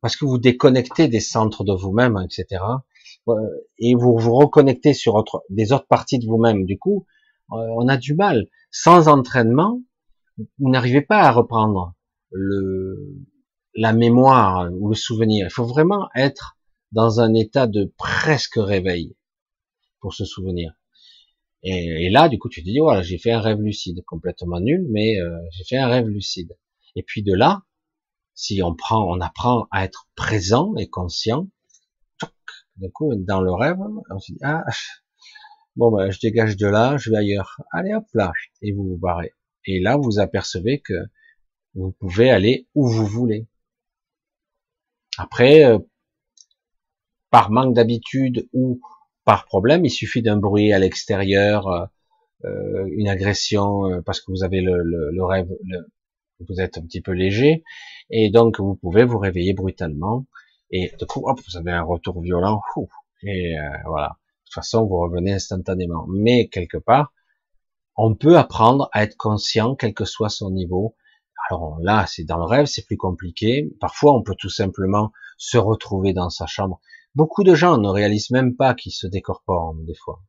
Parce 0.00 0.16
que 0.16 0.24
vous 0.24 0.38
déconnectez 0.38 1.08
des 1.08 1.20
centres 1.20 1.64
de 1.64 1.72
vous-même, 1.72 2.18
etc 2.24 2.60
et 3.78 3.94
vous 3.94 4.18
vous 4.18 4.34
reconnectez 4.34 4.94
sur 4.94 5.14
autre, 5.14 5.42
des 5.50 5.72
autres 5.72 5.86
parties 5.86 6.18
de 6.18 6.26
vous-même. 6.26 6.64
Du 6.64 6.78
coup, 6.78 7.06
euh, 7.52 7.56
on 7.76 7.88
a 7.88 7.96
du 7.96 8.14
mal. 8.14 8.46
Sans 8.70 9.08
entraînement, 9.08 9.80
vous 10.36 10.70
n'arrivez 10.70 11.00
pas 11.00 11.20
à 11.20 11.30
reprendre 11.30 11.94
le, 12.30 12.96
la 13.74 13.92
mémoire 13.92 14.70
ou 14.72 14.88
le 14.88 14.94
souvenir. 14.94 15.46
Il 15.46 15.52
faut 15.52 15.66
vraiment 15.66 16.08
être 16.14 16.56
dans 16.92 17.20
un 17.20 17.34
état 17.34 17.66
de 17.66 17.92
presque 17.96 18.56
réveil 18.56 19.16
pour 20.00 20.14
se 20.14 20.24
souvenir. 20.24 20.72
Et, 21.66 22.10
là, 22.10 22.28
du 22.28 22.38
coup, 22.38 22.50
tu 22.50 22.62
te 22.62 22.66
dis, 22.68 22.78
voilà, 22.78 23.02
j'ai 23.02 23.16
fait 23.16 23.32
un 23.32 23.40
rêve 23.40 23.58
lucide, 23.58 24.04
complètement 24.04 24.60
nul, 24.60 24.86
mais 24.90 25.18
euh, 25.18 25.34
j'ai 25.52 25.64
fait 25.64 25.78
un 25.78 25.88
rêve 25.88 26.06
lucide. 26.06 26.54
Et 26.94 27.02
puis 27.02 27.22
de 27.22 27.34
là, 27.34 27.62
si 28.34 28.62
on 28.62 28.74
prend, 28.74 29.10
on 29.10 29.20
apprend 29.20 29.66
à 29.70 29.84
être 29.84 30.06
présent 30.14 30.74
et 30.76 30.88
conscient, 30.88 31.48
du 32.76 32.90
coup, 32.90 33.14
dans 33.14 33.40
le 33.40 33.52
rêve, 33.52 33.78
on 34.10 34.18
se 34.18 34.32
dit, 34.32 34.38
ah, 34.42 34.62
bon, 35.76 35.90
ben, 35.90 36.10
je 36.10 36.20
dégage 36.20 36.58
de 36.58 36.66
là, 36.66 36.98
je 36.98 37.10
vais 37.10 37.16
ailleurs. 37.16 37.62
Allez, 37.72 37.94
hop 37.94 38.04
là, 38.12 38.32
et 38.60 38.72
vous 38.72 38.84
vous 38.84 38.98
barrez. 38.98 39.32
Et 39.64 39.80
là, 39.80 39.96
vous 39.96 40.18
apercevez 40.18 40.80
que 40.80 40.92
vous 41.74 41.92
pouvez 41.92 42.30
aller 42.30 42.68
où 42.74 42.88
vous 42.88 43.06
voulez. 43.06 43.46
Après, 45.16 45.64
euh, 45.64 45.78
par 47.30 47.50
manque 47.50 47.74
d'habitude 47.74 48.48
ou 48.52 48.80
par 49.24 49.46
problème, 49.46 49.84
il 49.84 49.90
suffit 49.90 50.22
d'un 50.22 50.36
bruit 50.36 50.72
à 50.72 50.78
l'extérieur, 50.78 51.68
euh, 51.68 51.86
euh, 52.44 52.86
une 52.92 53.08
agression 53.08 54.02
parce 54.04 54.20
que 54.20 54.30
vous 54.30 54.44
avez 54.44 54.60
le, 54.60 55.24
rêve, 55.24 55.48
vous 56.40 56.60
êtes 56.60 56.78
un 56.78 56.82
petit 56.82 57.00
peu 57.00 57.12
léger, 57.12 57.64
et 58.10 58.30
donc 58.30 58.60
vous 58.60 58.74
pouvez 58.74 59.04
vous 59.04 59.18
réveiller 59.18 59.54
brutalement 59.54 60.26
et 60.70 60.92
de 60.98 61.04
coup, 61.04 61.22
hop, 61.28 61.40
vous 61.46 61.56
avez 61.56 61.70
un 61.70 61.84
retour 61.84 62.20
violent, 62.20 62.60
et 63.22 63.56
euh, 63.56 63.62
voilà. 63.86 64.08
De 64.08 64.46
toute 64.46 64.54
façon, 64.54 64.84
vous 64.86 64.98
revenez 64.98 65.32
instantanément. 65.32 66.06
Mais 66.08 66.48
quelque 66.48 66.78
part, 66.78 67.12
on 67.96 68.16
peut 68.16 68.36
apprendre 68.36 68.88
à 68.92 69.04
être 69.04 69.16
conscient, 69.16 69.76
quel 69.76 69.94
que 69.94 70.04
soit 70.04 70.28
son 70.28 70.50
niveau. 70.50 70.96
Alors 71.48 71.78
là, 71.80 72.06
c'est 72.08 72.24
dans 72.24 72.38
le 72.38 72.44
rêve, 72.44 72.66
c'est 72.66 72.86
plus 72.86 72.96
compliqué. 72.96 73.70
Parfois, 73.80 74.14
on 74.14 74.22
peut 74.22 74.34
tout 74.36 74.50
simplement 74.50 75.12
se 75.38 75.58
retrouver 75.58 76.12
dans 76.12 76.30
sa 76.30 76.46
chambre. 76.46 76.80
Beaucoup 77.14 77.44
de 77.44 77.54
gens 77.54 77.78
ne 77.78 77.88
réalisent 77.88 78.30
même 78.30 78.56
pas 78.56 78.74
qu'ils 78.74 78.92
se 78.92 79.06
décorporent 79.06 79.74
des 79.76 79.94
fois. 79.94 80.22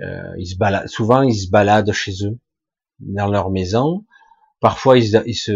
Euh, 0.00 0.34
ils 0.38 0.56
baladent, 0.58 0.88
souvent, 0.88 1.22
ils 1.22 1.34
se 1.34 1.50
baladent 1.50 1.92
chez 1.92 2.12
eux, 2.24 2.38
dans 3.00 3.28
leur 3.28 3.50
maison. 3.50 4.04
Parfois, 4.60 4.98
ils, 4.98 5.08
se, 5.34 5.50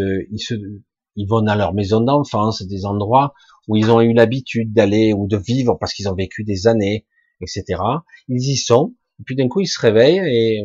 ils 1.16 1.26
vont 1.26 1.42
dans 1.42 1.54
leur 1.54 1.74
maison 1.74 2.00
d'enfance, 2.00 2.62
des 2.62 2.84
endroits 2.86 3.34
où 3.68 3.76
ils 3.76 3.90
ont 3.90 4.00
eu 4.00 4.12
l'habitude 4.12 4.72
d'aller 4.72 5.12
ou 5.12 5.26
de 5.26 5.36
vivre 5.36 5.76
parce 5.78 5.92
qu'ils 5.92 6.08
ont 6.08 6.14
vécu 6.14 6.44
des 6.44 6.66
années, 6.66 7.06
etc. 7.40 7.80
Ils 8.28 8.42
y 8.42 8.56
sont, 8.56 8.94
puis 9.24 9.36
d'un 9.36 9.48
coup 9.48 9.60
ils 9.60 9.68
se 9.68 9.80
réveillent 9.80 10.20
et 10.26 10.64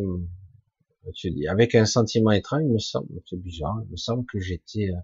je 1.14 1.30
dis, 1.30 1.48
avec 1.48 1.76
un 1.76 1.86
sentiment 1.86 2.32
étrange, 2.32 2.64
il 2.64 2.74
me 2.74 2.80
semble, 2.80 3.08
c'est 3.30 3.40
bizarre, 3.40 3.78
il 3.86 3.92
me 3.92 3.98
semble 3.98 4.26
que 4.26 4.40
j'étais 4.40 4.90
euh, 4.90 5.00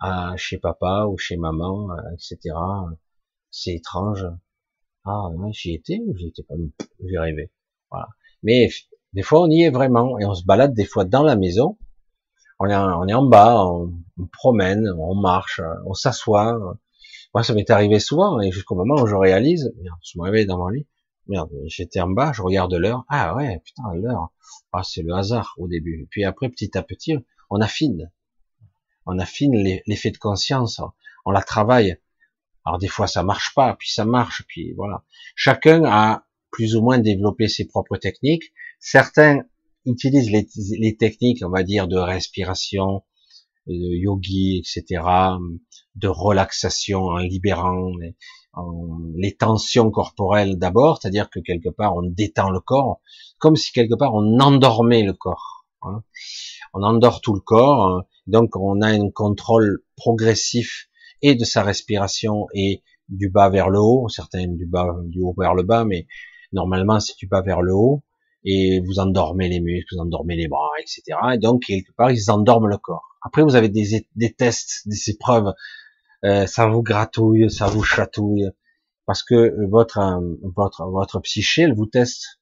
à, 0.00 0.36
chez 0.36 0.58
papa 0.58 1.06
ou 1.08 1.16
chez 1.16 1.36
maman, 1.36 1.90
euh, 1.92 2.14
etc. 2.14 2.54
C'est 3.56 3.74
étrange. 3.74 4.26
Ah, 5.04 5.28
j'y 5.52 5.74
étais 5.74 6.00
ou 6.04 6.16
j'y 6.16 6.26
étais 6.26 6.42
pas? 6.42 6.54
J'ai 7.04 7.18
rêvé. 7.18 7.52
Voilà. 7.88 8.08
Mais 8.42 8.68
des 9.12 9.22
fois 9.22 9.42
on 9.42 9.48
y 9.48 9.62
est 9.62 9.70
vraiment 9.70 10.18
et 10.18 10.24
on 10.24 10.34
se 10.34 10.44
balade 10.44 10.74
des 10.74 10.84
fois 10.84 11.04
dans 11.04 11.22
la 11.22 11.36
maison. 11.36 11.78
On 12.58 12.68
est, 12.68 13.14
en 13.14 13.24
bas, 13.24 13.64
on, 13.64 13.92
promène, 14.32 14.88
on 14.98 15.14
marche, 15.14 15.60
on 15.86 15.92
s'assoit, 15.92 16.58
moi, 17.34 17.42
ça 17.42 17.52
m'est 17.52 17.68
arrivé 17.68 17.98
souvent, 17.98 18.40
et 18.40 18.52
jusqu'au 18.52 18.76
moment 18.76 18.94
où 18.94 19.06
je 19.06 19.16
réalise, 19.16 19.74
je 20.04 20.18
me 20.18 20.22
réveille 20.22 20.46
dans 20.46 20.56
mon 20.56 20.68
lit, 20.68 20.86
merde, 21.26 21.50
j'étais 21.66 22.00
en 22.00 22.08
bas, 22.08 22.32
je 22.32 22.42
regarde 22.42 22.72
l'heure, 22.72 23.04
ah 23.08 23.34
ouais, 23.34 23.60
putain, 23.64 23.82
l'heure, 23.94 24.32
ah, 24.72 24.82
c'est 24.84 25.02
le 25.02 25.12
hasard 25.14 25.54
au 25.58 25.66
début. 25.66 26.06
Puis 26.10 26.24
après, 26.24 26.48
petit 26.48 26.78
à 26.78 26.82
petit, 26.82 27.16
on 27.50 27.60
affine. 27.60 28.10
On 29.04 29.18
affine 29.18 29.54
l'effet 29.86 30.12
de 30.12 30.18
conscience, 30.18 30.80
on 31.24 31.32
la 31.32 31.42
travaille. 31.42 31.98
Alors 32.64 32.78
des 32.78 32.88
fois, 32.88 33.06
ça 33.06 33.22
marche 33.22 33.52
pas, 33.54 33.76
puis 33.78 33.90
ça 33.90 34.04
marche, 34.04 34.44
puis 34.48 34.72
voilà. 34.74 35.04
Chacun 35.36 35.84
a 35.84 36.24
plus 36.50 36.76
ou 36.76 36.82
moins 36.82 36.98
développé 36.98 37.48
ses 37.48 37.66
propres 37.66 37.96
techniques. 37.96 38.52
Certains 38.78 39.42
utilisent 39.86 40.30
les, 40.30 40.96
techniques, 40.96 41.42
on 41.44 41.50
va 41.50 41.62
dire, 41.62 41.88
de 41.88 41.96
respiration, 41.96 43.02
de 43.66 43.74
yogi, 43.74 44.58
etc., 44.58 45.02
de 45.96 46.08
relaxation 46.08 47.02
en 47.02 47.18
libérant 47.18 47.90
les, 49.16 49.36
tensions 49.36 49.90
corporelles 49.90 50.56
d'abord, 50.58 51.00
c'est-à-dire 51.00 51.28
que 51.28 51.40
quelque 51.40 51.68
part 51.68 51.96
on 51.96 52.02
détend 52.02 52.50
le 52.50 52.60
corps, 52.60 53.00
comme 53.38 53.56
si 53.56 53.72
quelque 53.72 53.94
part 53.94 54.14
on 54.14 54.38
endormait 54.40 55.02
le 55.02 55.12
corps. 55.12 55.66
Hein. 55.82 56.02
On 56.72 56.82
endort 56.82 57.20
tout 57.20 57.34
le 57.34 57.40
corps, 57.40 57.86
hein. 57.88 58.04
donc 58.26 58.56
on 58.56 58.80
a 58.80 58.88
un 58.88 59.10
contrôle 59.10 59.82
progressif 59.96 60.88
et 61.24 61.34
de 61.34 61.44
sa 61.44 61.62
respiration 61.62 62.46
et 62.54 62.82
du 63.08 63.30
bas 63.30 63.48
vers 63.48 63.70
le 63.70 63.80
haut, 63.80 64.08
certains 64.10 64.46
du 64.46 64.66
bas 64.66 64.94
du 65.06 65.20
haut 65.22 65.34
vers 65.38 65.54
le 65.54 65.62
bas, 65.62 65.86
mais 65.86 66.06
normalement 66.52 67.00
c'est 67.00 67.16
du 67.16 67.26
bas 67.26 67.40
vers 67.40 67.62
le 67.62 67.74
haut, 67.74 68.02
et 68.44 68.80
vous 68.80 68.98
endormez 68.98 69.48
les 69.48 69.60
muscles, 69.60 69.94
vous 69.96 70.02
endormez 70.02 70.36
les 70.36 70.48
bras, 70.48 70.68
etc. 70.78 71.02
Et 71.34 71.38
donc 71.38 71.62
quelque 71.66 71.92
part 71.96 72.10
ils 72.10 72.30
endorment 72.30 72.68
le 72.68 72.76
corps. 72.76 73.16
Après 73.22 73.42
vous 73.42 73.56
avez 73.56 73.70
des, 73.70 74.34
tests, 74.36 74.86
des 74.86 75.10
épreuves 75.10 75.54
euh, 76.24 76.46
ça 76.46 76.66
vous 76.66 76.82
gratouille, 76.82 77.50
ça 77.50 77.68
vous 77.68 77.82
chatouille, 77.82 78.50
parce 79.06 79.22
que 79.22 79.54
votre 79.70 79.98
votre 80.54 80.84
votre 80.90 81.20
psyché, 81.20 81.62
elle 81.62 81.74
vous 81.74 81.86
teste. 81.86 82.38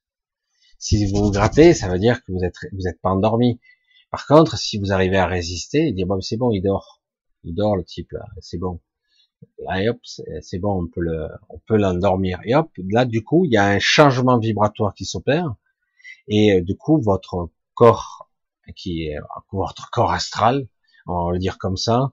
Si 0.79 1.07
vous 1.07 1.27
vous 1.27 1.31
grattez, 1.31 1.73
ça 1.73 1.89
veut 1.89 2.01
dire 2.01 2.19
que 2.25 2.33
vous 2.33 2.43
êtes 2.43 2.57
vous 2.73 2.89
êtes 2.89 3.01
pas 3.01 3.11
endormi. 3.11 3.61
Par 4.11 4.27
contre, 4.27 4.59
si 4.59 4.79
vous 4.79 4.93
arrivez 4.93 5.19
à 5.19 5.27
résister, 5.27 5.87
il 5.87 5.95
dit 5.95 6.05
bon 6.05 6.21
c'est 6.21 6.37
bon, 6.37 6.51
il 6.51 6.63
dort, 6.63 7.02
il 7.45 7.55
dort 7.55 7.77
le 7.77 7.85
type 7.85 8.13
là, 8.13 8.27
c'est 8.41 8.59
bon. 8.59 8.81
Là, 9.59 9.91
hop, 9.91 9.99
c'est 10.05 10.59
bon, 10.59 10.85
on 10.85 10.87
peut 10.87 11.01
le, 11.01 11.29
on 11.49 11.59
peut 11.67 11.77
l'endormir. 11.77 12.39
Et 12.45 12.55
hop, 12.55 12.71
là 12.91 13.05
du 13.05 13.25
coup, 13.25 13.45
il 13.45 13.53
y 13.53 13.57
a 13.57 13.67
un 13.67 13.79
changement 13.81 14.39
vibratoire 14.39 14.95
qui 14.95 15.05
s'opère, 15.05 15.55
et 16.29 16.55
euh, 16.55 16.63
du 16.63 16.77
coup 16.77 17.01
votre 17.01 17.51
corps, 17.75 18.29
qui 18.77 19.05
est 19.05 19.19
votre 19.53 19.91
corps 19.91 20.13
astral, 20.13 20.69
on 21.07 21.27
va 21.27 21.33
le 21.33 21.39
dire 21.39 21.59
comme 21.59 21.77
ça, 21.77 22.13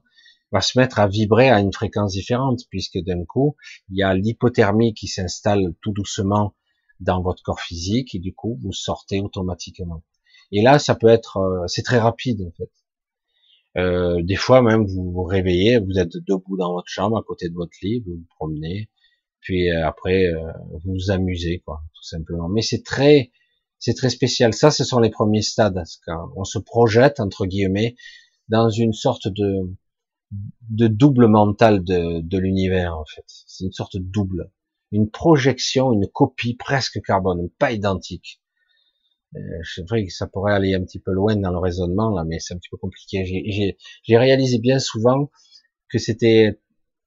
va 0.52 0.60
se 0.60 0.78
mettre 0.78 0.98
à 0.98 1.06
vibrer 1.06 1.48
à 1.50 1.60
une 1.60 1.72
fréquence 1.72 2.12
différente, 2.12 2.60
puisque 2.70 2.98
d'un 2.98 3.24
coup, 3.24 3.56
il 3.90 3.98
y 3.98 4.02
a 4.02 4.14
l'hypothermie 4.14 4.94
qui 4.94 5.06
s'installe 5.06 5.74
tout 5.80 5.92
doucement 5.92 6.54
dans 6.98 7.22
votre 7.22 7.42
corps 7.42 7.60
physique, 7.60 8.14
et 8.14 8.18
du 8.18 8.34
coup, 8.34 8.58
vous 8.62 8.72
sortez 8.72 9.20
automatiquement. 9.20 10.02
Et 10.52 10.62
là, 10.62 10.78
ça 10.78 10.94
peut 10.94 11.08
être, 11.08 11.38
euh, 11.38 11.66
c'est 11.68 11.82
très 11.82 11.98
rapide 11.98 12.42
en 12.42 12.50
fait. 12.56 12.70
Euh, 13.76 14.22
des 14.22 14.36
fois 14.36 14.62
même, 14.62 14.84
vous 14.86 15.12
vous 15.12 15.22
réveillez, 15.22 15.78
vous 15.78 15.98
êtes 15.98 16.16
debout 16.16 16.56
dans 16.56 16.72
votre 16.72 16.88
chambre, 16.88 17.18
à 17.18 17.22
côté 17.22 17.48
de 17.48 17.54
votre 17.54 17.76
lit, 17.82 18.00
vous 18.00 18.16
vous 18.16 18.26
promenez, 18.36 18.90
puis 19.40 19.70
euh, 19.70 19.86
après, 19.86 20.24
vous 20.84 20.92
vous 20.92 21.10
amusez, 21.10 21.60
quoi, 21.60 21.82
tout 21.94 22.02
simplement. 22.02 22.48
Mais 22.48 22.62
c'est 22.62 22.82
très, 22.82 23.30
c'est 23.78 23.94
très 23.94 24.10
spécial. 24.10 24.52
Ça, 24.52 24.70
ce 24.70 24.84
sont 24.84 24.98
les 24.98 25.10
premiers 25.10 25.42
stades. 25.42 25.82
Quand 26.04 26.32
on 26.36 26.44
se 26.44 26.58
projette 26.58 27.20
entre 27.20 27.46
guillemets 27.46 27.96
dans 28.48 28.68
une 28.68 28.92
sorte 28.92 29.28
de 29.28 29.70
de 30.30 30.86
double 30.86 31.26
mental 31.26 31.82
de, 31.82 32.20
de 32.20 32.38
l'univers 32.38 32.96
en 32.96 33.04
fait. 33.04 33.24
C'est 33.26 33.64
une 33.64 33.72
sorte 33.72 33.96
de 33.96 34.02
double, 34.02 34.50
une 34.92 35.10
projection, 35.10 35.92
une 35.92 36.06
copie 36.06 36.54
presque 36.54 37.00
carbone, 37.02 37.48
pas 37.58 37.72
identique. 37.72 38.40
Euh, 39.36 39.38
c'est 39.62 39.88
vrai 39.88 40.04
que 40.06 40.12
ça 40.12 40.26
pourrait 40.26 40.52
aller 40.52 40.74
un 40.74 40.82
petit 40.82 40.98
peu 40.98 41.12
loin 41.12 41.36
dans 41.36 41.52
le 41.52 41.58
raisonnement 41.58 42.10
là, 42.10 42.24
mais 42.24 42.38
c'est 42.40 42.54
un 42.54 42.58
petit 42.58 42.68
peu 42.70 42.76
compliqué. 42.76 43.76
J'ai 44.04 44.16
réalisé 44.16 44.58
bien 44.58 44.78
souvent 44.78 45.30
que 45.88 45.98
c'était 45.98 46.58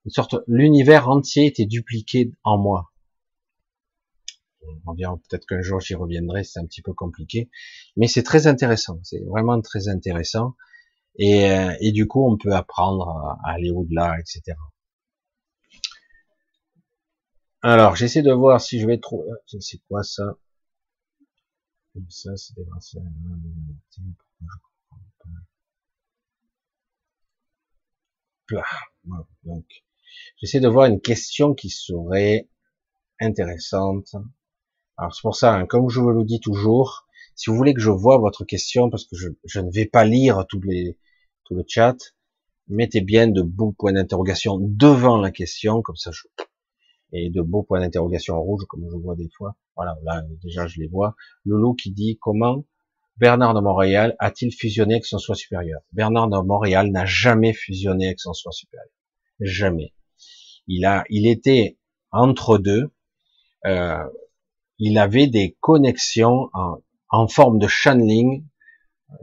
une 0.05 0.11
sorte, 0.11 0.35
l'univers 0.47 1.09
entier 1.09 1.45
était 1.45 1.65
dupliqué 1.65 2.31
en 2.43 2.57
moi. 2.57 2.91
On 4.85 4.93
verra 4.93 5.17
peut-être 5.29 5.45
qu'un 5.45 5.61
jour 5.61 5.81
j'y 5.81 5.95
reviendrai, 5.95 6.43
c'est 6.43 6.59
un 6.59 6.65
petit 6.65 6.81
peu 6.81 6.93
compliqué, 6.93 7.49
mais 7.97 8.07
c'est 8.07 8.23
très 8.23 8.47
intéressant. 8.47 8.99
C'est 9.03 9.23
vraiment 9.25 9.59
très 9.61 9.89
intéressant. 9.89 10.55
Et, 11.17 11.51
euh, 11.51 11.75
et 11.81 11.91
du 11.91 12.07
coup, 12.07 12.25
on 12.25 12.37
peut 12.37 12.53
apprendre 12.53 13.07
à 13.43 13.51
aller 13.51 13.71
au-delà, 13.71 14.17
etc. 14.19 14.57
Alors, 17.61 17.95
j'essaie 17.95 18.21
de 18.21 18.31
voir 18.31 18.61
si 18.61 18.79
je 18.79 18.87
vais 18.87 18.99
trouver. 18.99 19.31
C'est 19.59 19.79
quoi 19.87 20.03
ça? 20.03 20.37
Ça, 22.09 22.35
c'est 22.37 22.55
des 22.55 22.65
Donc, 29.43 29.65
j'essaie 30.37 30.59
de 30.59 30.67
voir 30.67 30.85
une 30.87 31.01
question 31.01 31.53
qui 31.53 31.69
serait 31.69 32.49
intéressante. 33.19 34.15
Alors 34.97 35.13
c'est 35.13 35.21
pour 35.21 35.35
ça, 35.35 35.53
hein, 35.53 35.65
comme 35.67 35.89
je 35.89 35.99
vous 35.99 36.11
le 36.11 36.23
dis 36.23 36.39
toujours, 36.39 37.07
si 37.35 37.49
vous 37.49 37.55
voulez 37.55 37.73
que 37.73 37.81
je 37.81 37.91
vois 37.91 38.17
votre 38.17 38.43
question, 38.43 38.89
parce 38.89 39.05
que 39.05 39.15
je, 39.15 39.29
je 39.45 39.59
ne 39.59 39.71
vais 39.71 39.85
pas 39.85 40.03
lire 40.03 40.45
tous 40.49 40.61
les, 40.61 40.97
tout 41.45 41.55
le 41.55 41.63
chat, 41.67 41.97
mettez 42.67 43.01
bien 43.01 43.27
de 43.27 43.41
beaux 43.43 43.71
points 43.71 43.93
d'interrogation 43.93 44.57
devant 44.59 45.17
la 45.17 45.31
question, 45.31 45.81
comme 45.81 45.95
ça 45.95 46.11
je... 46.11 46.23
Et 47.11 47.29
de 47.29 47.41
beaux 47.41 47.63
points 47.63 47.81
d'interrogation 47.81 48.41
rouge, 48.41 48.65
comme 48.67 48.87
je 48.89 48.97
vois 48.97 49.15
des 49.15 49.29
fois. 49.29 49.55
Voilà, 49.75 49.97
là 50.03 50.23
déjà 50.43 50.67
je 50.67 50.79
les 50.79 50.87
vois. 50.87 51.15
Loulou 51.45 51.73
qui 51.73 51.91
dit 51.91 52.17
comment 52.21 52.65
Bernard 53.17 53.53
de 53.53 53.59
Montréal 53.59 54.15
a-t-il 54.19 54.51
fusionné 54.53 54.95
avec 54.95 55.05
son 55.05 55.19
soi 55.19 55.35
supérieur? 55.35 55.81
Bernard 55.91 56.29
de 56.29 56.37
Montréal 56.39 56.91
n'a 56.91 57.05
jamais 57.05 57.53
fusionné 57.53 58.07
avec 58.07 58.19
son 58.19 58.33
soi 58.33 58.51
supérieur. 58.51 58.89
Jamais. 59.39 59.93
Il 60.67 60.85
a, 60.85 61.03
il 61.09 61.27
était 61.27 61.77
entre 62.11 62.57
deux. 62.57 62.91
Euh, 63.65 64.03
il 64.79 64.97
avait 64.97 65.27
des 65.27 65.57
connexions 65.59 66.49
en, 66.53 66.77
en 67.09 67.27
forme 67.27 67.59
de 67.59 67.67
channeling 67.67 68.45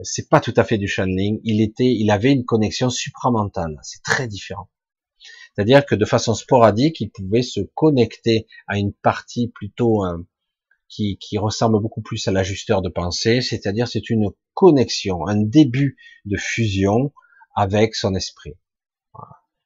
c'est 0.03 0.29
pas 0.29 0.39
tout 0.39 0.53
à 0.55 0.63
fait 0.63 0.77
du 0.77 0.87
channeling. 0.87 1.39
Il 1.43 1.61
était, 1.61 1.93
il 1.93 2.11
avait 2.11 2.31
une 2.31 2.45
connexion 2.45 2.89
supramentale. 2.89 3.77
C'est 3.83 4.01
très 4.03 4.27
différent. 4.27 4.69
C'est-à-dire 5.53 5.85
que 5.85 5.95
de 5.95 6.05
façon 6.05 6.33
sporadique, 6.33 7.01
il 7.01 7.09
pouvait 7.09 7.41
se 7.41 7.59
connecter 7.75 8.47
à 8.67 8.77
une 8.77 8.93
partie 8.93 9.49
plutôt 9.49 10.05
euh, 10.05 10.17
qui, 10.91 11.17
qui, 11.17 11.37
ressemble 11.37 11.81
beaucoup 11.81 12.01
plus 12.01 12.27
à 12.27 12.31
l'ajusteur 12.31 12.81
de 12.81 12.89
pensée. 12.89 13.41
C'est-à-dire, 13.41 13.87
c'est 13.87 14.09
une 14.09 14.29
connexion, 14.53 15.25
un 15.25 15.41
début 15.41 15.97
de 16.25 16.37
fusion 16.37 17.13
avec 17.55 17.95
son 17.95 18.13
esprit. 18.13 18.53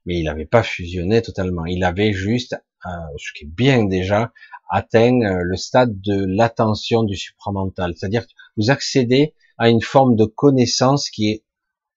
Mais 0.06 0.20
il 0.20 0.26
n'avait 0.26 0.46
pas 0.46 0.64
fusionné 0.64 1.22
totalement. 1.22 1.66
Il 1.66 1.84
avait 1.84 2.14
juste, 2.14 2.56
euh, 2.86 2.90
ce 3.18 3.34
qui 3.34 3.46
est 3.46 3.48
bien 3.48 3.86
déjà, 3.86 4.32
atteint 4.70 5.20
euh, 5.22 5.42
le 5.42 5.58
stade 5.58 6.00
de 6.00 6.26
l'attention 6.28 7.04
du 7.04 7.16
supramental. 7.16 7.94
C'est-à-dire 7.98 8.26
que 8.28 8.32
vous 8.56 8.70
accédez 8.70 9.34
à 9.58 9.70
une 9.70 9.82
forme 9.82 10.16
de 10.16 10.26
connaissance 10.26 11.10
qui 11.10 11.32
est 11.32 11.44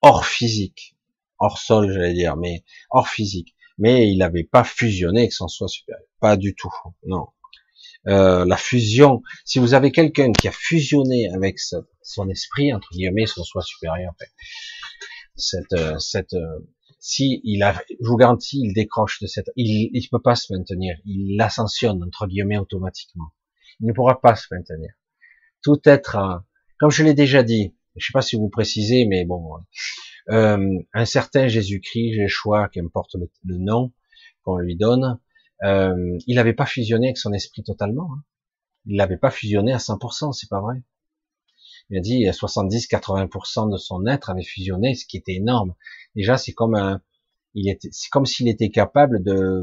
hors 0.01 0.25
physique, 0.25 0.97
hors 1.39 1.59
sol, 1.59 1.93
j'allais 1.93 2.15
dire, 2.15 2.37
mais 2.37 2.65
hors 2.91 3.09
physique. 3.09 3.55
Mais 3.77 4.11
il 4.11 4.19
n'avait 4.19 4.45
pas 4.45 4.65
fusionné 4.65 5.21
avec 5.21 5.33
son 5.33 5.49
soi 5.49 5.69
supérieur, 5.69 6.03
pas 6.21 6.37
du 6.37 6.55
tout, 6.55 6.73
non. 7.05 7.27
Euh, 8.09 8.47
la 8.47 8.57
fusion, 8.57 9.23
si 9.45 9.59
vous 9.59 9.75
avez 9.75 9.93
quelqu'un 9.93 10.33
qui 10.33 10.49
a 10.49 10.53
fusionné 10.53 11.29
avec 11.35 11.59
son 11.59 12.29
esprit, 12.31 12.73
entre 12.73 12.89
guillemets, 12.93 13.27
son 13.27 13.45
soi 13.45 13.61
supérieur, 13.63 14.15
cette, 15.37 15.73
euh, 15.75 15.99
cette, 15.99 16.33
euh, 16.33 16.59
si 17.01 17.41
il 17.45 17.63
a, 17.63 17.75
je 17.91 18.09
vous 18.09 18.17
garantis, 18.17 18.61
il 18.65 18.73
décroche 18.73 19.21
de 19.21 19.27
cette, 19.27 19.51
il, 19.57 19.91
il 19.93 20.09
peut 20.09 20.23
pas 20.23 20.37
se 20.37 20.53
maintenir, 20.53 20.97
il 21.05 21.39
ascensionne 21.41 22.03
entre 22.03 22.27
guillemets 22.27 22.57
automatiquement. 22.57 23.29
Il 23.81 23.87
ne 23.89 23.93
pourra 23.93 24.21
pas 24.21 24.35
se 24.35 24.47
maintenir. 24.51 24.91
Tout 25.63 25.81
être 25.85 26.43
comme 26.79 26.91
je 26.91 27.03
l'ai 27.05 27.15
déjà 27.15 27.43
dit, 27.43 27.75
je 27.97 28.07
sais 28.07 28.13
pas 28.13 28.23
si 28.23 28.37
vous 28.37 28.49
précisez, 28.49 29.05
mais 29.05 29.25
bon, 29.25 29.59
un 30.29 31.05
certain 31.05 31.49
Jésus-Christ, 31.49 32.15
Jéchoua, 32.15 32.69
qu'importe 32.69 33.15
le, 33.15 33.31
le 33.45 33.59
nom 33.59 33.93
qu'on 34.45 34.59
lui 34.59 34.77
donne, 34.77 35.19
euh, 35.65 36.19
il 36.27 36.37
n'avait 36.37 36.55
pas 36.55 36.67
fusionné 36.67 37.09
avec 37.09 37.19
son 37.19 37.33
esprit 37.33 37.63
totalement. 37.63 38.09
Hein. 38.13 38.23
Il 38.87 38.97
l'avait 38.97 39.17
pas 39.17 39.31
fusionné 39.31 39.73
à 39.73 39.79
100%, 39.79 40.33
c'est 40.33 40.49
pas 40.49 40.61
vrai. 40.61 40.77
Il 41.91 41.99
a 41.99 42.01
dit 42.01 42.27
70-80% 42.27 43.73
de 43.73 43.77
son 43.77 44.07
être 44.07 44.31
avait 44.31 44.43
fusionné, 44.43 44.95
ce 44.95 45.07
qui 45.07 45.17
était 45.17 45.35
énorme. 45.35 45.75
Déjà, 46.15 46.37
c'est 46.37 46.53
comme 46.53 46.75
un, 46.75 47.01
il 47.55 47.69
était, 47.71 47.89
comme 48.11 48.27
s'il 48.27 48.49
était 48.49 48.71
capable 48.71 49.23
de 49.23 49.63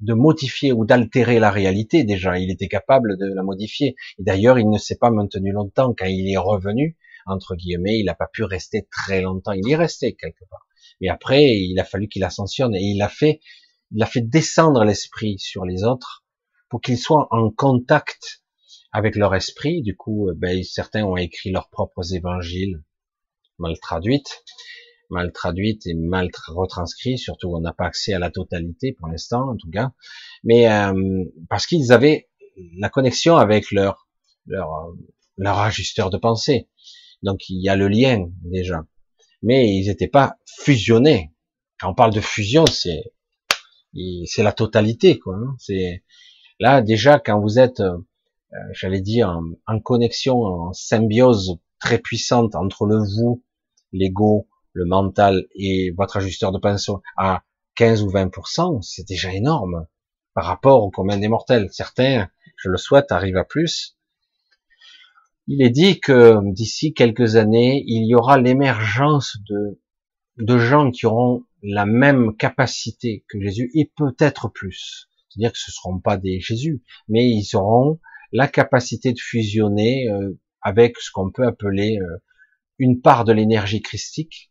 de 0.00 0.14
modifier 0.14 0.72
ou 0.72 0.84
d'altérer 0.84 1.38
la 1.38 1.50
réalité 1.50 2.04
déjà. 2.04 2.38
Il 2.38 2.50
était 2.50 2.68
capable 2.68 3.16
de 3.18 3.26
la 3.34 3.42
modifier. 3.42 3.96
Et 4.18 4.22
d'ailleurs, 4.22 4.58
il 4.58 4.68
ne 4.68 4.78
s'est 4.78 4.96
pas 4.96 5.10
maintenu 5.10 5.52
longtemps. 5.52 5.94
Quand 5.96 6.06
il 6.06 6.30
est 6.32 6.38
revenu, 6.38 6.96
entre 7.26 7.54
guillemets, 7.54 7.98
il 7.98 8.04
n'a 8.04 8.14
pas 8.14 8.28
pu 8.32 8.42
rester 8.42 8.88
très 8.90 9.20
longtemps. 9.20 9.52
Il 9.52 9.70
est 9.70 9.76
resté 9.76 10.14
quelque 10.14 10.44
part. 10.48 10.66
Mais 11.00 11.08
après, 11.08 11.44
il 11.44 11.78
a 11.78 11.84
fallu 11.84 12.08
qu'il 12.08 12.24
ascensionne 12.24 12.74
et 12.74 12.82
il 12.82 13.02
a 13.02 13.08
fait, 13.08 13.40
il 13.92 14.02
a 14.02 14.06
fait 14.06 14.20
descendre 14.20 14.84
l'esprit 14.84 15.38
sur 15.38 15.64
les 15.64 15.84
autres 15.84 16.24
pour 16.68 16.80
qu'ils 16.80 16.98
soient 16.98 17.28
en 17.30 17.50
contact 17.50 18.42
avec 18.92 19.16
leur 19.16 19.34
esprit. 19.34 19.82
Du 19.82 19.96
coup, 19.96 20.30
ben, 20.36 20.62
certains 20.62 21.04
ont 21.04 21.16
écrit 21.16 21.50
leurs 21.50 21.70
propres 21.70 22.14
évangiles 22.14 22.82
mal 23.58 23.78
traduites 23.78 24.42
mal 25.10 25.32
traduite 25.32 25.86
et 25.86 25.94
mal 25.94 26.28
retranscrite, 26.48 27.18
surtout 27.18 27.48
on 27.48 27.60
n'a 27.60 27.72
pas 27.72 27.86
accès 27.86 28.12
à 28.12 28.18
la 28.18 28.30
totalité 28.30 28.92
pour 28.92 29.08
l'instant 29.08 29.50
en 29.50 29.56
tout 29.56 29.70
cas, 29.70 29.92
mais 30.44 30.70
euh, 30.70 31.24
parce 31.48 31.66
qu'ils 31.66 31.92
avaient 31.92 32.28
la 32.78 32.88
connexion 32.88 33.36
avec 33.36 33.70
leur 33.70 34.08
leur 34.46 34.72
euh, 34.72 34.92
leur 35.36 35.58
ajusteur 35.58 36.10
de 36.10 36.16
pensée. 36.16 36.68
Donc 37.22 37.48
il 37.48 37.62
y 37.62 37.68
a 37.68 37.76
le 37.76 37.88
lien 37.88 38.26
déjà, 38.42 38.84
mais 39.42 39.74
ils 39.74 39.88
n'étaient 39.88 40.08
pas 40.08 40.36
fusionnés. 40.46 41.32
Quand 41.78 41.90
on 41.90 41.94
parle 41.94 42.12
de 42.12 42.20
fusion, 42.20 42.66
c'est 42.66 43.02
c'est 44.26 44.42
la 44.42 44.52
totalité 44.52 45.18
quoi. 45.18 45.36
Hein. 45.36 45.56
C'est 45.58 46.04
là 46.58 46.82
déjà 46.82 47.18
quand 47.18 47.40
vous 47.40 47.58
êtes, 47.58 47.80
euh, 47.80 47.98
j'allais 48.72 49.00
dire, 49.00 49.28
en, 49.28 49.44
en, 49.66 49.80
connexion, 49.80 50.42
en 50.42 50.72
symbiose 50.72 51.58
très 51.78 51.98
puissante 51.98 52.54
entre 52.54 52.86
le 52.86 52.98
vous, 52.98 53.42
l'ego, 53.92 54.48
le 54.72 54.84
mental 54.84 55.46
et 55.54 55.92
votre 55.96 56.16
ajusteur 56.16 56.52
de 56.52 56.58
pinceau 56.58 57.02
à 57.16 57.42
15 57.76 58.02
ou 58.02 58.10
20%, 58.10 58.82
c'est 58.82 59.06
déjà 59.06 59.32
énorme 59.32 59.86
par 60.34 60.44
rapport 60.44 60.84
au 60.84 60.90
commun 60.90 61.18
des 61.18 61.28
mortels. 61.28 61.68
Certains, 61.72 62.28
je 62.56 62.68
le 62.68 62.76
souhaite, 62.76 63.10
arrivent 63.10 63.36
à 63.36 63.44
plus. 63.44 63.96
Il 65.46 65.62
est 65.62 65.70
dit 65.70 65.98
que 65.98 66.38
d'ici 66.52 66.92
quelques 66.94 67.36
années, 67.36 67.82
il 67.86 68.06
y 68.06 68.14
aura 68.14 68.38
l'émergence 68.38 69.38
de, 69.48 69.80
de 70.38 70.58
gens 70.58 70.90
qui 70.90 71.06
auront 71.06 71.44
la 71.62 71.86
même 71.86 72.36
capacité 72.36 73.24
que 73.28 73.40
Jésus 73.40 73.70
et 73.74 73.90
peut-être 73.96 74.48
plus. 74.48 75.08
C'est-à-dire 75.28 75.52
que 75.52 75.58
ce 75.58 75.70
ne 75.70 75.74
seront 75.74 76.00
pas 76.00 76.16
des 76.16 76.40
Jésus, 76.40 76.82
mais 77.08 77.28
ils 77.28 77.56
auront 77.56 78.00
la 78.32 78.48
capacité 78.48 79.12
de 79.12 79.18
fusionner 79.18 80.08
euh, 80.08 80.38
avec 80.62 80.98
ce 80.98 81.10
qu'on 81.10 81.30
peut 81.30 81.46
appeler 81.46 81.98
euh, 81.98 82.18
une 82.78 83.00
part 83.00 83.24
de 83.24 83.32
l'énergie 83.32 83.82
christique, 83.82 84.50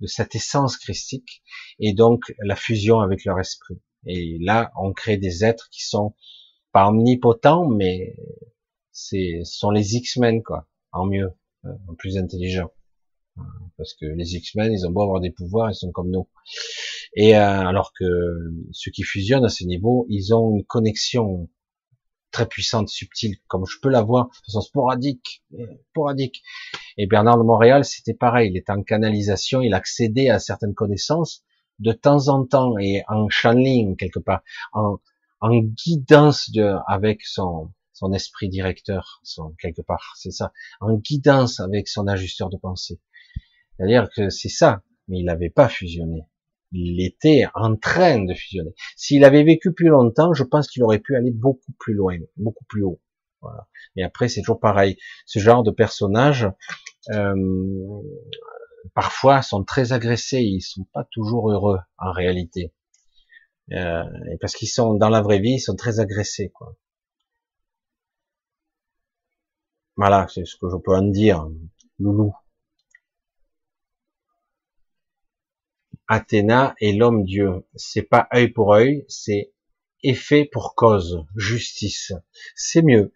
de 0.00 0.06
cette 0.06 0.34
essence 0.34 0.76
christique, 0.76 1.42
et 1.78 1.92
donc 1.92 2.32
la 2.40 2.56
fusion 2.56 3.00
avec 3.00 3.24
leur 3.24 3.38
esprit. 3.38 3.80
Et 4.06 4.38
là, 4.40 4.72
on 4.80 4.92
crée 4.92 5.16
des 5.16 5.44
êtres 5.44 5.68
qui 5.70 5.84
sont 5.84 6.14
pas 6.72 6.88
omnipotents, 6.88 7.68
mais 7.68 8.16
c'est 8.92 9.40
sont 9.44 9.70
les 9.70 9.96
X-Men 9.96 10.42
quoi, 10.42 10.68
en 10.92 11.06
mieux, 11.06 11.30
euh, 11.64 11.72
en 11.88 11.94
plus 11.94 12.16
intelligents. 12.16 12.72
Parce 13.76 13.94
que 13.94 14.06
les 14.06 14.34
X-Men, 14.34 14.72
ils 14.72 14.86
ont 14.86 14.90
beau 14.90 15.02
avoir 15.02 15.20
des 15.20 15.30
pouvoirs, 15.30 15.70
ils 15.70 15.74
sont 15.74 15.92
comme 15.92 16.10
nous. 16.10 16.28
Et 17.14 17.34
alors 17.34 17.92
que 17.98 18.04
ceux 18.72 18.90
qui 18.90 19.02
fusionnent 19.02 19.44
à 19.44 19.48
ce 19.48 19.64
niveau, 19.64 20.06
ils 20.08 20.34
ont 20.34 20.56
une 20.56 20.64
connexion 20.64 21.48
très 22.30 22.46
puissante, 22.46 22.88
subtile, 22.88 23.36
comme 23.46 23.64
je 23.66 23.78
peux 23.80 23.88
la 23.88 24.02
voir 24.02 24.26
de 24.26 24.46
façon 24.46 24.60
sporadique, 24.60 25.42
sporadique. 25.90 26.42
Et 26.96 27.06
Bernard 27.06 27.38
de 27.38 27.42
Montréal, 27.42 27.84
c'était 27.84 28.14
pareil, 28.14 28.50
il 28.50 28.56
était 28.56 28.72
en 28.72 28.82
canalisation, 28.82 29.60
il 29.62 29.74
accédait 29.74 30.28
à 30.28 30.38
certaines 30.38 30.74
connaissances 30.74 31.42
de 31.78 31.92
temps 31.92 32.28
en 32.28 32.44
temps 32.44 32.76
et 32.78 33.02
en 33.08 33.28
channeling 33.28 33.96
quelque 33.96 34.18
part, 34.18 34.42
en, 34.72 34.98
en 35.40 35.58
guidance 35.60 36.50
de, 36.50 36.74
avec 36.86 37.22
son, 37.22 37.70
son 37.92 38.12
esprit 38.12 38.48
directeur, 38.48 39.20
son, 39.22 39.54
quelque 39.60 39.82
part, 39.82 40.14
c'est 40.16 40.30
ça, 40.30 40.52
en 40.80 40.94
guidance 40.94 41.60
avec 41.60 41.88
son 41.88 42.06
ajusteur 42.08 42.50
de 42.50 42.56
pensée. 42.56 43.00
C'est-à-dire 43.78 44.08
que 44.14 44.28
c'est 44.28 44.48
ça, 44.48 44.82
mais 45.06 45.20
il 45.20 45.24
n'avait 45.24 45.50
pas 45.50 45.68
fusionné 45.68 46.24
il 46.72 47.04
était 47.04 47.46
en 47.54 47.76
train 47.76 48.24
de 48.24 48.34
fusionner. 48.34 48.74
S'il 48.96 49.24
avait 49.24 49.44
vécu 49.44 49.72
plus 49.72 49.88
longtemps, 49.88 50.34
je 50.34 50.44
pense 50.44 50.68
qu'il 50.68 50.82
aurait 50.82 50.98
pu 50.98 51.16
aller 51.16 51.30
beaucoup 51.30 51.72
plus 51.78 51.94
loin, 51.94 52.16
beaucoup 52.36 52.64
plus 52.64 52.82
haut. 52.82 53.00
Voilà. 53.40 53.68
Et 53.96 54.02
après, 54.02 54.28
c'est 54.28 54.40
toujours 54.40 54.60
pareil. 54.60 54.96
Ce 55.26 55.38
genre 55.38 55.62
de 55.62 55.70
personnages, 55.70 56.48
euh, 57.10 57.34
parfois, 58.94 59.42
sont 59.42 59.64
très 59.64 59.92
agressés. 59.92 60.42
Ils 60.42 60.60
sont 60.60 60.86
pas 60.92 61.04
toujours 61.10 61.50
heureux 61.50 61.78
en 61.98 62.12
réalité, 62.12 62.74
euh, 63.72 64.04
parce 64.40 64.54
qu'ils 64.54 64.68
sont 64.68 64.94
dans 64.94 65.08
la 65.08 65.22
vraie 65.22 65.40
vie, 65.40 65.54
ils 65.54 65.60
sont 65.60 65.76
très 65.76 66.00
agressés. 66.00 66.50
Quoi. 66.50 66.74
Voilà, 69.96 70.26
c'est 70.28 70.44
ce 70.44 70.56
que 70.56 70.68
je 70.70 70.76
peux 70.76 70.94
en 70.94 71.02
dire. 71.02 71.48
Loulou. 71.98 72.32
Athéna 76.08 76.74
est 76.80 76.92
l'homme 76.92 77.24
Dieu. 77.24 77.66
C'est 77.74 78.02
pas 78.02 78.28
œil 78.34 78.48
pour 78.48 78.74
œil, 78.74 79.04
c'est 79.08 79.52
effet 80.02 80.48
pour 80.50 80.74
cause, 80.74 81.24
justice. 81.36 82.12
C'est 82.56 82.82
mieux. 82.82 83.12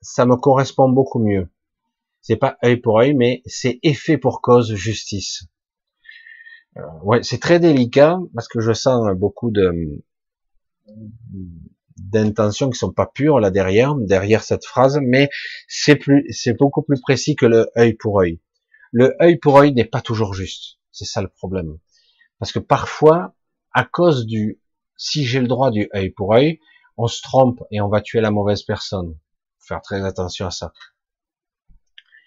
Ça 0.00 0.26
me 0.26 0.36
correspond 0.36 0.88
beaucoup 0.88 1.20
mieux. 1.20 1.48
C'est 2.20 2.36
pas 2.36 2.58
œil 2.64 2.78
pour 2.78 2.98
œil, 2.98 3.14
mais 3.14 3.42
c'est 3.46 3.78
effet 3.82 4.18
pour 4.18 4.42
cause, 4.42 4.74
justice. 4.74 5.44
Euh, 6.76 6.82
ouais, 7.02 7.22
c'est 7.22 7.38
très 7.38 7.60
délicat 7.60 8.18
parce 8.34 8.48
que 8.48 8.60
je 8.60 8.72
sens 8.72 9.06
beaucoup 9.16 9.50
de 9.50 10.02
d'intentions 11.96 12.70
qui 12.70 12.78
sont 12.78 12.92
pas 12.92 13.06
pures 13.06 13.40
là 13.40 13.50
derrière, 13.50 13.94
derrière 13.94 14.42
cette 14.42 14.64
phrase, 14.64 14.98
mais 15.02 15.28
c'est 15.66 15.96
plus, 15.96 16.26
c'est 16.30 16.56
beaucoup 16.56 16.82
plus 16.82 17.00
précis 17.00 17.34
que 17.36 17.46
le 17.46 17.70
œil 17.76 17.94
pour 17.94 18.20
œil. 18.20 18.40
Le 18.92 19.14
œil 19.20 19.38
pour 19.38 19.58
œil 19.58 19.72
n'est 19.72 19.84
pas 19.84 20.02
toujours 20.02 20.34
juste. 20.34 20.78
C'est 20.92 21.06
ça 21.06 21.22
le 21.22 21.28
problème. 21.28 21.78
Parce 22.38 22.52
que 22.52 22.58
parfois, 22.58 23.34
à 23.72 23.84
cause 23.84 24.26
du 24.26 24.60
si 24.96 25.24
j'ai 25.24 25.40
le 25.40 25.48
droit 25.48 25.70
du 25.70 25.88
œil 25.94 26.10
pour 26.10 26.34
œil, 26.34 26.60
on 26.96 27.06
se 27.06 27.20
trompe 27.22 27.62
et 27.70 27.80
on 27.80 27.88
va 27.88 28.00
tuer 28.00 28.20
la 28.20 28.30
mauvaise 28.30 28.62
personne. 28.62 29.18
Faut 29.58 29.66
faire 29.74 29.82
très 29.82 30.02
attention 30.04 30.46
à 30.46 30.50
ça. 30.50 30.72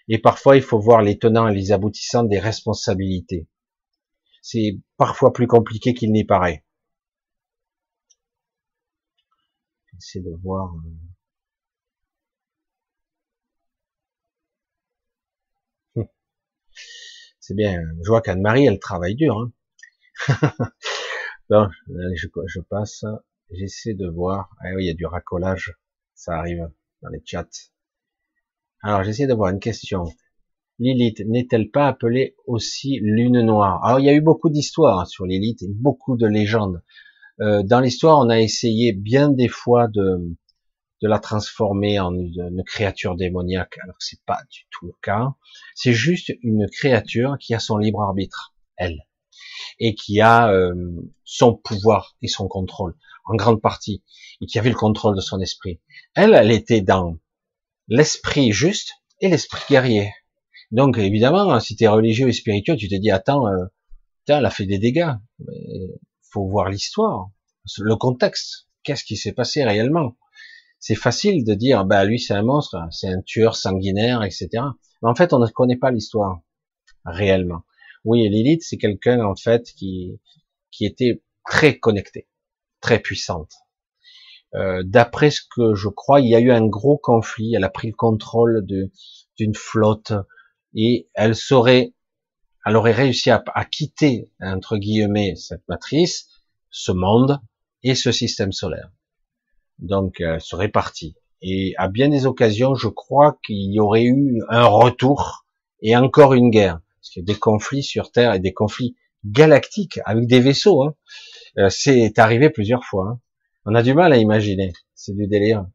Et 0.08 0.18
parfois, 0.18 0.56
il 0.56 0.62
faut 0.62 0.80
voir 0.80 1.02
les 1.02 1.18
tenants 1.18 1.48
et 1.48 1.54
les 1.54 1.72
aboutissants 1.72 2.24
des 2.24 2.38
responsabilités. 2.38 3.48
C'est 4.42 4.78
parfois 4.96 5.32
plus 5.32 5.46
compliqué 5.46 5.94
qu'il 5.94 6.12
n'y 6.12 6.24
paraît. 6.24 6.64
J'essaie 9.92 10.20
de 10.20 10.34
voir. 10.42 10.74
Euh. 15.96 16.02
C'est 17.40 17.54
bien. 17.54 17.80
Je 18.02 18.08
vois 18.08 18.22
qu'Anne-Marie, 18.22 18.66
elle 18.66 18.78
travaille 18.78 19.14
dur. 19.14 19.38
Hein. 19.38 19.52
non, 21.50 21.68
je, 21.88 22.60
passe. 22.60 23.04
J'essaie 23.50 23.94
de 23.94 24.08
voir. 24.08 24.50
Ah 24.60 24.74
oui, 24.76 24.84
il 24.84 24.86
y 24.86 24.90
a 24.90 24.94
du 24.94 25.06
racolage. 25.06 25.74
Ça 26.14 26.34
arrive 26.34 26.68
dans 27.02 27.08
les 27.08 27.22
chats. 27.24 27.46
Alors, 28.82 29.02
j'essaie 29.02 29.26
de 29.26 29.34
voir 29.34 29.50
une 29.50 29.60
question. 29.60 30.04
Lilith 30.78 31.20
n'est-elle 31.26 31.70
pas 31.70 31.88
appelée 31.88 32.34
aussi 32.46 32.98
lune 33.00 33.40
noire? 33.42 33.84
Alors, 33.84 34.00
il 34.00 34.06
y 34.06 34.08
a 34.08 34.14
eu 34.14 34.22
beaucoup 34.22 34.48
d'histoires 34.48 35.06
sur 35.06 35.26
Lilith 35.26 35.62
et 35.62 35.68
beaucoup 35.68 36.16
de 36.16 36.26
légendes. 36.26 36.82
Euh, 37.40 37.62
dans 37.62 37.80
l'histoire, 37.80 38.18
on 38.18 38.30
a 38.30 38.40
essayé 38.40 38.92
bien 38.92 39.30
des 39.30 39.48
fois 39.48 39.88
de, 39.88 40.36
de 41.02 41.08
la 41.08 41.18
transformer 41.18 41.98
en 41.98 42.14
une, 42.14 42.62
créature 42.64 43.16
démoniaque, 43.16 43.78
alors 43.82 43.96
que 43.96 44.04
c'est 44.04 44.22
pas 44.24 44.40
du 44.50 44.60
tout 44.70 44.86
le 44.86 44.92
cas. 45.02 45.34
C'est 45.74 45.92
juste 45.92 46.32
une 46.42 46.66
créature 46.68 47.36
qui 47.38 47.54
a 47.54 47.58
son 47.58 47.78
libre 47.78 48.02
arbitre, 48.02 48.54
elle 48.76 49.00
et 49.80 49.94
qui 49.94 50.20
a 50.20 50.52
euh, 50.52 50.74
son 51.24 51.54
pouvoir 51.54 52.16
et 52.22 52.28
son 52.28 52.46
contrôle 52.46 52.94
en 53.24 53.34
grande 53.34 53.60
partie 53.60 54.04
et 54.40 54.46
qui 54.46 54.58
avait 54.58 54.70
le 54.70 54.76
contrôle 54.76 55.16
de 55.16 55.20
son 55.20 55.40
esprit. 55.40 55.80
Elle, 56.14 56.34
elle 56.34 56.52
était 56.52 56.82
dans 56.82 57.18
l'esprit 57.88 58.52
juste 58.52 58.92
et 59.20 59.28
l'esprit 59.28 59.64
guerrier. 59.68 60.12
Donc 60.70 60.98
évidemment, 60.98 61.58
si 61.58 61.74
tu 61.74 61.84
es 61.84 61.88
religieux 61.88 62.28
et 62.28 62.32
spirituel, 62.32 62.76
tu 62.76 62.88
te 62.88 62.94
dis 62.94 63.10
attends, 63.10 63.48
euh, 63.48 63.66
elle 64.28 64.46
a 64.46 64.50
fait 64.50 64.66
des 64.66 64.78
dégâts. 64.78 65.12
Faut 66.30 66.46
voir 66.46 66.68
l'histoire, 66.68 67.30
le 67.78 67.96
contexte. 67.96 68.68
Qu'est-ce 68.82 69.04
qui 69.04 69.16
s'est 69.16 69.32
passé 69.32 69.64
réellement? 69.64 70.16
C'est 70.78 70.94
facile 70.94 71.44
de 71.44 71.54
dire 71.54 71.84
bah 71.84 72.04
lui 72.04 72.18
c'est 72.18 72.34
un 72.34 72.42
monstre, 72.42 72.78
c'est 72.90 73.08
un 73.08 73.20
tueur 73.22 73.56
sanguinaire, 73.56 74.22
etc. 74.22 74.48
Mais 75.02 75.08
en 75.08 75.14
fait, 75.14 75.32
on 75.32 75.38
ne 75.38 75.46
connaît 75.48 75.76
pas 75.76 75.90
l'histoire 75.90 76.40
réellement. 77.04 77.62
Oui, 78.04 78.28
Lilith, 78.28 78.62
c'est 78.62 78.78
quelqu'un 78.78 79.24
en 79.24 79.36
fait 79.36 79.72
qui 79.72 80.18
qui 80.70 80.86
était 80.86 81.22
très 81.44 81.78
connecté, 81.78 82.28
très 82.80 82.98
puissante. 82.98 83.52
Euh, 84.54 84.82
D'après 84.84 85.30
ce 85.30 85.42
que 85.54 85.74
je 85.74 85.88
crois, 85.88 86.20
il 86.20 86.28
y 86.28 86.34
a 86.34 86.40
eu 86.40 86.50
un 86.50 86.66
gros 86.66 86.98
conflit. 86.98 87.54
Elle 87.54 87.64
a 87.64 87.70
pris 87.70 87.88
le 87.88 87.94
contrôle 87.94 88.66
d'une 88.66 89.54
flotte 89.54 90.12
et 90.74 91.08
elle 91.14 91.34
saurait, 91.34 91.94
elle 92.64 92.76
aurait 92.76 92.92
réussi 92.92 93.30
à, 93.30 93.42
à, 93.54 93.64
quitter 93.64 94.30
entre 94.40 94.76
guillemets 94.76 95.34
cette 95.36 95.66
matrice, 95.68 96.28
ce 96.70 96.92
monde 96.92 97.40
et 97.82 97.94
ce 97.94 98.12
système 98.12 98.52
solaire. 98.52 98.90
Donc, 99.78 100.20
elle 100.20 100.40
serait 100.40 100.68
partie. 100.68 101.16
Et 101.42 101.74
à 101.78 101.88
bien 101.88 102.08
des 102.08 102.26
occasions, 102.26 102.74
je 102.74 102.88
crois 102.88 103.38
qu'il 103.44 103.72
y 103.72 103.80
aurait 103.80 104.04
eu 104.04 104.42
un 104.48 104.66
retour 104.66 105.46
et 105.80 105.96
encore 105.96 106.34
une 106.34 106.50
guerre 106.50 106.80
parce 107.00 107.10
qu'il 107.10 107.22
y 107.22 107.30
a 107.30 107.32
des 107.32 107.38
conflits 107.38 107.82
sur 107.82 108.12
Terre 108.12 108.34
et 108.34 108.40
des 108.40 108.52
conflits 108.52 108.96
galactiques 109.24 110.00
avec 110.04 110.26
des 110.26 110.40
vaisseaux. 110.40 110.82
Hein. 110.82 110.94
Euh, 111.58 111.68
c'est 111.70 112.18
arrivé 112.18 112.50
plusieurs 112.50 112.84
fois. 112.84 113.08
Hein. 113.08 113.20
On 113.64 113.74
a 113.74 113.82
du 113.82 113.94
mal 113.94 114.12
à 114.12 114.16
imaginer. 114.16 114.72
C'est 114.94 115.14
du 115.14 115.26
délire. 115.26 115.66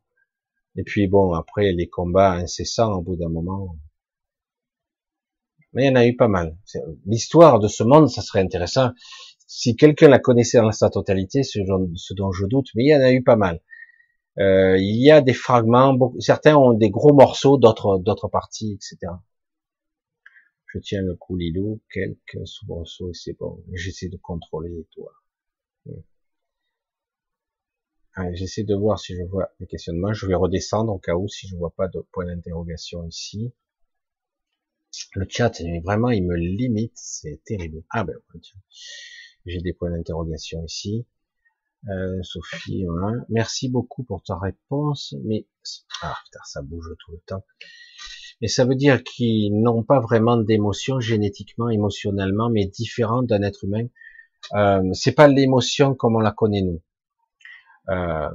Et 0.76 0.84
puis 0.84 1.08
bon, 1.08 1.34
après 1.34 1.72
les 1.72 1.88
combats 1.88 2.34
incessants 2.34 2.94
au 2.94 3.02
bout 3.02 3.16
d'un 3.16 3.30
moment. 3.30 3.78
Mais 5.74 5.86
il 5.86 5.88
y 5.88 5.92
en 5.92 5.96
a 5.96 6.06
eu 6.06 6.16
pas 6.16 6.28
mal. 6.28 6.58
L'histoire 7.06 7.60
de 7.60 7.68
ce 7.68 7.84
monde, 7.84 8.10
ça 8.10 8.22
serait 8.22 8.42
intéressant. 8.42 8.92
Si 9.48 9.76
quelqu'un 9.76 10.08
la 10.08 10.20
connaissait 10.20 10.60
dans 10.60 10.72
sa 10.72 10.90
totalité, 10.90 11.44
ce, 11.44 11.60
dont 12.14 12.32
je 12.32 12.46
doute, 12.46 12.68
mais 12.76 12.86
il 12.86 12.90
y 12.90 12.96
en 12.96 13.02
a 13.02 13.12
eu 13.12 13.24
pas 13.24 13.36
mal. 13.36 13.62
Euh, 14.40 14.78
il 14.78 15.02
y 15.04 15.12
a 15.12 15.22
des 15.22 15.34
fragments, 15.34 15.98
certains 16.20 16.56
ont 16.56 16.74
des 16.74 16.90
gros 16.90 17.14
morceaux, 17.14 17.58
d'autres 17.58 18.00
d'autres 18.00 18.28
parties, 18.28 18.74
etc. 18.74 19.14
Je 20.76 20.80
tiens 20.82 21.02
le 21.04 21.16
coup, 21.16 21.38
Lilou, 21.38 21.82
quelques 21.90 22.46
soubresauts 22.46 23.10
et 23.10 23.14
c'est 23.14 23.32
bon. 23.32 23.64
J'essaie 23.72 24.10
de 24.10 24.18
contrôler, 24.18 24.86
toi. 24.92 25.10
J'essaie 28.34 28.66
de 28.66 28.76
voir 28.76 29.00
si 29.00 29.16
je 29.16 29.24
vois 29.24 29.54
les 29.62 29.68
questionnements. 29.68 30.12
Je 30.12 30.28
vais 30.28 30.36
redescendre 30.36 30.92
au 30.92 31.00
cas 31.00 31.16
où 31.16 31.30
si 31.30 31.48
je 31.48 31.56
vois 31.56 31.74
pas 31.74 31.88
de 31.88 32.02
point 32.12 32.26
d'interrogation 32.26 33.08
ici. 33.08 33.54
Le 35.14 35.26
chat, 35.30 35.62
vraiment, 35.82 36.10
il 36.10 36.26
me 36.26 36.36
limite. 36.36 36.92
C'est 36.96 37.42
terrible. 37.46 37.82
Ah 37.90 38.04
ben, 38.04 38.18
j'ai 39.46 39.62
des 39.62 39.72
points 39.72 39.92
d'interrogation 39.92 40.66
ici. 40.66 41.06
Euh, 41.88 42.22
Sophie, 42.22 42.86
merci 43.30 43.70
beaucoup 43.70 44.04
pour 44.04 44.24
ta 44.24 44.38
réponse. 44.38 45.16
Mais 45.24 45.48
ah 46.02 46.18
putain, 46.26 46.40
ça 46.44 46.62
bouge 46.62 46.94
tout 47.00 47.14
le 47.14 47.20
temps. 47.26 47.46
Et 48.42 48.48
ça 48.48 48.66
veut 48.66 48.76
dire 48.76 49.04
qu'ils 49.04 49.60
n'ont 49.62 49.84
pas 49.84 50.00
vraiment 50.00 50.38
d'émotion 50.38 51.00
génétiquement, 51.00 51.70
émotionnellement, 51.70 52.50
mais 52.50 52.66
différente 52.66 53.28
d'un 53.28 53.42
être 53.42 53.64
humain. 53.64 53.88
Euh, 54.54 54.82
c'est 54.94 55.14
pas 55.14 55.28
l'émotion 55.28 55.96
comme 55.96 56.16
on 56.16 56.20
la 56.20 56.32
connaît 56.32 56.62
nous. 56.62 56.82
Euh, 57.90 58.30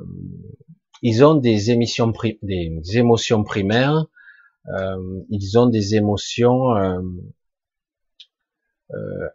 ils 1.03 1.25
ont 1.25 1.35
des 1.35 1.71
émissions, 1.71 2.13
des 2.43 2.99
émotions 2.99 3.43
primaires, 3.43 4.07
euh, 4.69 5.23
ils 5.31 5.59
ont 5.59 5.67
des 5.67 5.95
émotions 5.95 6.77
euh, 6.77 7.01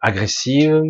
agressives, 0.01 0.83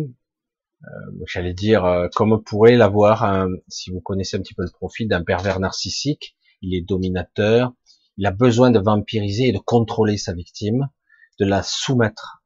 j'allais 1.26 1.54
dire 1.54 2.08
comme 2.14 2.42
pourrait 2.42 2.76
l'avoir, 2.76 3.48
si 3.68 3.90
vous 3.90 4.00
connaissez 4.00 4.36
un 4.36 4.40
petit 4.40 4.54
peu 4.54 4.62
le 4.62 4.70
profil 4.70 5.08
d'un 5.08 5.24
pervers 5.24 5.60
narcissique, 5.60 6.36
il 6.60 6.74
est 6.74 6.82
dominateur, 6.82 7.72
il 8.16 8.26
a 8.26 8.30
besoin 8.30 8.70
de 8.70 8.78
vampiriser 8.78 9.48
et 9.48 9.52
de 9.52 9.58
contrôler 9.58 10.16
sa 10.16 10.32
victime, 10.32 10.88
de 11.38 11.44
la 11.44 11.62
soumettre, 11.62 12.42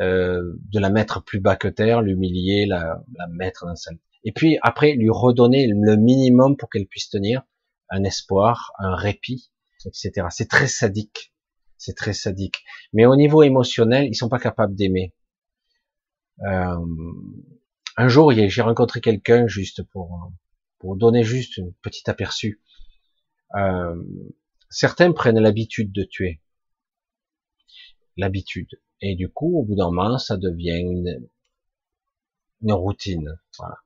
euh, 0.00 0.54
de 0.72 0.80
la 0.80 0.90
mettre 0.90 1.22
plus 1.22 1.40
bas 1.40 1.56
que 1.56 1.68
terre, 1.68 2.02
l'humilier, 2.02 2.66
la, 2.66 3.02
mettre 3.30 3.66
dans 3.66 3.76
sa... 3.76 3.90
Et 4.24 4.32
puis 4.32 4.58
après, 4.62 4.92
lui 4.92 5.10
redonner 5.10 5.66
le 5.66 5.96
minimum 5.96 6.56
pour 6.56 6.70
qu'elle 6.70 6.86
puisse 6.86 7.08
tenir 7.08 7.42
un 7.90 8.04
espoir, 8.04 8.72
un 8.78 8.94
répit, 8.94 9.50
etc. 9.84 10.26
C'est 10.30 10.48
très 10.48 10.68
sadique. 10.68 11.34
C'est 11.76 11.96
très 11.96 12.12
sadique. 12.12 12.62
Mais 12.92 13.06
au 13.06 13.16
niveau 13.16 13.42
émotionnel, 13.42 14.06
ils 14.06 14.14
sont 14.14 14.28
pas 14.28 14.38
capables 14.38 14.74
d'aimer. 14.74 15.14
Euh, 16.46 16.76
un 17.96 18.08
jour, 18.08 18.32
j'ai 18.32 18.62
rencontré 18.62 19.00
quelqu'un 19.00 19.46
juste 19.46 19.82
pour 19.82 20.32
pour 20.82 20.96
donner 20.96 21.22
juste 21.22 21.60
un 21.60 21.70
petit 21.80 22.10
aperçu. 22.10 22.60
Euh, 23.54 23.94
certains 24.72 25.12
prennent 25.12 25.38
l'habitude 25.38 25.92
de 25.92 26.02
tuer. 26.02 26.40
L'habitude. 28.16 28.80
Et 29.00 29.14
du 29.14 29.28
coup, 29.28 29.58
au 29.58 29.64
bout 29.64 29.76
d'un 29.76 29.90
moment, 29.90 30.18
ça 30.18 30.36
devient 30.36 30.80
une, 30.80 31.28
routine. 32.72 33.38
Voilà. 33.58 33.76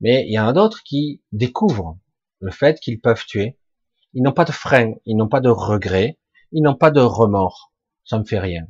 Mais 0.00 0.24
il 0.26 0.32
y 0.32 0.38
en 0.38 0.48
a 0.48 0.52
d'autres 0.52 0.82
qui 0.84 1.22
découvrent 1.32 1.98
le 2.40 2.50
fait 2.50 2.80
qu'ils 2.80 3.00
peuvent 3.00 3.24
tuer. 3.26 3.58
Ils 4.14 4.22
n'ont 4.22 4.32
pas 4.32 4.44
de 4.44 4.52
frein, 4.52 4.94
ils 5.06 5.16
n'ont 5.16 5.28
pas 5.28 5.40
de 5.40 5.48
regret, 5.48 6.18
ils 6.52 6.62
n'ont 6.62 6.76
pas 6.76 6.90
de 6.90 7.00
remords. 7.00 7.72
Ça 8.04 8.18
me 8.18 8.24
fait 8.24 8.38
rien. 8.38 8.66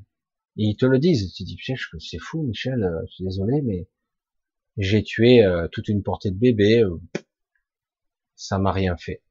Ils 0.57 0.77
te 0.77 0.87
le 0.87 0.99
disent. 0.99 1.33
Tu 1.35 1.45
dis, 1.45 1.59
c'est 1.99 2.19
fou, 2.19 2.43
Michel, 2.43 2.83
euh, 2.83 3.03
je 3.09 3.15
suis 3.15 3.25
désolé, 3.25 3.63
mais 3.63 3.89
j'ai 4.77 5.03
tué 5.03 5.45
euh, 5.45 5.69
toute 5.71 5.89
une 5.89 6.03
portée 6.03 6.31
de 6.31 6.37
bébés, 6.37 6.83
euh, 6.83 7.01
ça 8.37 8.59
m'a 8.59 8.73
rien 8.73 8.97
fait. 8.97 9.23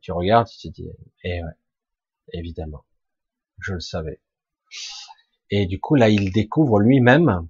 Tu 0.00 0.12
regardes, 0.12 0.48
tu 0.48 0.68
te 0.68 0.72
dis, 0.72 0.88
eh 1.24 1.42
ouais, 1.42 1.52
évidemment, 2.32 2.84
je 3.58 3.74
le 3.74 3.80
savais. 3.80 4.20
Et 5.50 5.66
du 5.66 5.80
coup, 5.80 5.94
là, 5.94 6.08
il 6.08 6.32
découvre 6.32 6.80
lui-même 6.80 7.48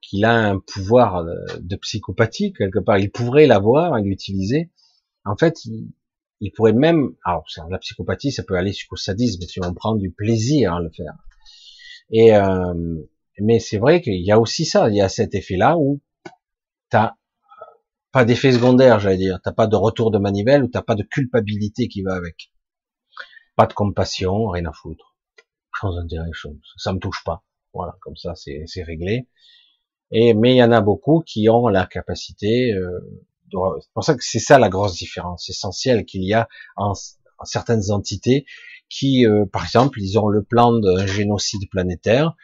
qu'il 0.00 0.24
a 0.24 0.32
un 0.32 0.58
pouvoir 0.58 1.24
de 1.60 1.76
psychopathie, 1.76 2.52
quelque 2.52 2.78
part. 2.78 2.98
Il 2.98 3.10
pourrait 3.10 3.46
l'avoir 3.46 3.98
et 3.98 4.02
l'utiliser. 4.02 4.70
En 5.24 5.36
fait, 5.36 5.64
il, 5.64 6.52
pourrait 6.52 6.72
même, 6.72 7.14
alors, 7.24 7.44
la 7.68 7.78
psychopathie, 7.78 8.32
ça 8.32 8.42
peut 8.42 8.54
aller 8.56 8.72
jusqu'au 8.72 8.96
sadisme, 8.96 9.42
si 9.42 9.60
on 9.62 9.74
prend 9.74 9.94
du 9.94 10.10
plaisir 10.10 10.74
à 10.74 10.80
le 10.80 10.90
faire. 10.90 11.14
Et, 12.10 12.34
euh, 12.34 13.04
mais 13.38 13.58
c'est 13.58 13.78
vrai 13.78 14.00
qu'il 14.00 14.24
y 14.24 14.32
a 14.32 14.40
aussi 14.40 14.64
ça, 14.64 14.88
il 14.88 14.96
y 14.96 15.02
a 15.02 15.08
cet 15.08 15.34
effet-là 15.34 15.76
où 15.76 16.00
t'as 16.88 17.17
pas 18.12 18.24
d'effet 18.24 18.52
secondaire, 18.52 19.00
j'allais 19.00 19.18
dire. 19.18 19.40
T'as 19.42 19.52
pas 19.52 19.66
de 19.66 19.76
retour 19.76 20.10
de 20.10 20.18
manivelle 20.18 20.64
ou 20.64 20.68
t'as 20.68 20.82
pas 20.82 20.94
de 20.94 21.02
culpabilité 21.02 21.88
qui 21.88 22.02
va 22.02 22.14
avec. 22.14 22.52
Pas 23.56 23.66
de 23.66 23.72
compassion, 23.72 24.48
rien 24.48 24.66
à 24.66 24.72
foutre. 24.72 25.16
Sans 25.80 25.96
intérêt, 25.98 26.30
ça 26.76 26.92
me 26.92 26.98
touche 26.98 27.22
pas. 27.24 27.44
Voilà, 27.72 27.96
comme 28.00 28.16
ça, 28.16 28.34
c'est 28.34 28.82
réglé. 28.82 29.28
Et 30.10 30.34
mais 30.34 30.54
il 30.54 30.56
y 30.56 30.62
en 30.62 30.72
a 30.72 30.80
beaucoup 30.80 31.20
qui 31.20 31.48
ont 31.48 31.68
la 31.68 31.86
capacité. 31.86 32.72
Euh, 32.72 32.98
c'est 33.80 33.92
pour 33.92 34.04
ça 34.04 34.14
que 34.14 34.24
c'est 34.24 34.38
ça 34.38 34.58
la 34.58 34.68
grosse 34.68 34.96
différence 34.96 35.48
essentielle 35.48 36.04
qu'il 36.04 36.24
y 36.24 36.34
a 36.34 36.48
en, 36.76 36.94
certaines 37.44 37.90
entités 37.90 38.46
qui, 38.88 39.26
euh, 39.26 39.44
par 39.46 39.64
exemple, 39.64 40.00
ils 40.00 40.18
ont 40.18 40.28
le 40.28 40.42
plan 40.42 40.72
d'un 40.72 41.06
génocide 41.06 41.68
planétaire 41.70 42.34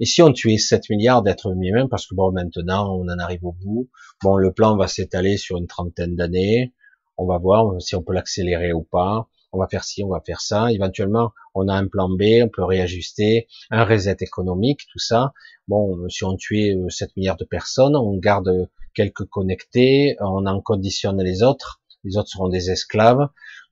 et 0.00 0.06
si 0.06 0.22
on 0.22 0.32
tuait 0.32 0.58
7 0.58 0.90
milliards 0.90 1.22
d'êtres 1.22 1.52
humains, 1.52 1.86
parce 1.88 2.06
que 2.06 2.14
bon, 2.14 2.32
maintenant, 2.32 2.96
on 2.96 3.08
en 3.08 3.18
arrive 3.18 3.44
au 3.44 3.52
bout, 3.52 3.88
bon, 4.22 4.36
le 4.36 4.52
plan 4.52 4.76
va 4.76 4.88
s'étaler 4.88 5.36
sur 5.36 5.56
une 5.56 5.66
trentaine 5.66 6.16
d'années, 6.16 6.72
on 7.16 7.26
va 7.26 7.38
voir 7.38 7.80
si 7.80 7.94
on 7.94 8.02
peut 8.02 8.12
l'accélérer 8.12 8.72
ou 8.72 8.82
pas, 8.82 9.28
on 9.52 9.58
va 9.58 9.68
faire 9.68 9.84
ci, 9.84 10.02
on 10.02 10.08
va 10.08 10.20
faire 10.20 10.40
ça, 10.40 10.72
éventuellement, 10.72 11.32
on 11.54 11.68
a 11.68 11.74
un 11.74 11.86
plan 11.86 12.08
B, 12.08 12.22
on 12.42 12.48
peut 12.48 12.64
réajuster, 12.64 13.46
un 13.70 13.84
reset 13.84 14.16
économique, 14.20 14.80
tout 14.90 14.98
ça. 14.98 15.32
Bon, 15.68 16.08
si 16.08 16.24
on 16.24 16.36
tuait 16.36 16.74
7 16.88 17.08
euh, 17.08 17.12
milliards 17.16 17.36
de 17.36 17.44
personnes, 17.44 17.94
on 17.94 18.16
garde 18.16 18.68
quelques 18.94 19.24
connectés, 19.26 20.16
on 20.20 20.46
en 20.46 20.60
conditionne 20.60 21.22
les 21.22 21.42
autres, 21.42 21.80
les 22.02 22.16
autres 22.16 22.28
seront 22.28 22.48
des 22.48 22.70
esclaves, 22.70 23.28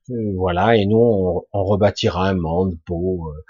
euh, 0.09 0.33
voilà, 0.35 0.75
et 0.77 0.85
nous, 0.85 0.97
on, 0.97 1.43
on 1.51 1.63
rebâtira 1.63 2.29
un 2.29 2.33
monde 2.33 2.77
beau, 2.87 3.29
euh, 3.29 3.43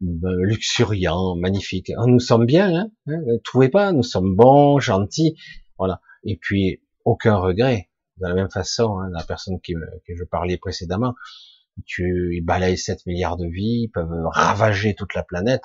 luxuriant, 0.00 1.36
magnifique. 1.36 1.92
Oh, 1.96 2.06
nous 2.06 2.20
sommes 2.20 2.46
bien, 2.46 2.74
hein, 2.74 2.90
hein 3.08 3.20
trouvez 3.44 3.68
pas 3.68 3.92
Nous 3.92 4.02
sommes 4.02 4.36
bons, 4.36 4.78
gentils, 4.78 5.36
voilà. 5.78 6.00
Et 6.24 6.36
puis 6.36 6.82
aucun 7.04 7.36
regret. 7.36 7.88
De 8.18 8.26
la 8.26 8.34
même 8.34 8.50
façon, 8.50 8.98
hein, 8.98 9.10
la 9.12 9.22
personne 9.22 9.60
qui, 9.60 9.74
que 9.74 10.14
je 10.16 10.24
parlais 10.24 10.56
précédemment, 10.56 11.14
tu 11.86 12.32
ils 12.34 12.44
balayent 12.44 12.78
7 12.78 13.06
milliards 13.06 13.36
de 13.36 13.46
vies, 13.46 13.84
ils 13.84 13.88
peuvent 13.88 14.26
ravager 14.32 14.94
toute 14.94 15.14
la 15.14 15.22
planète. 15.22 15.62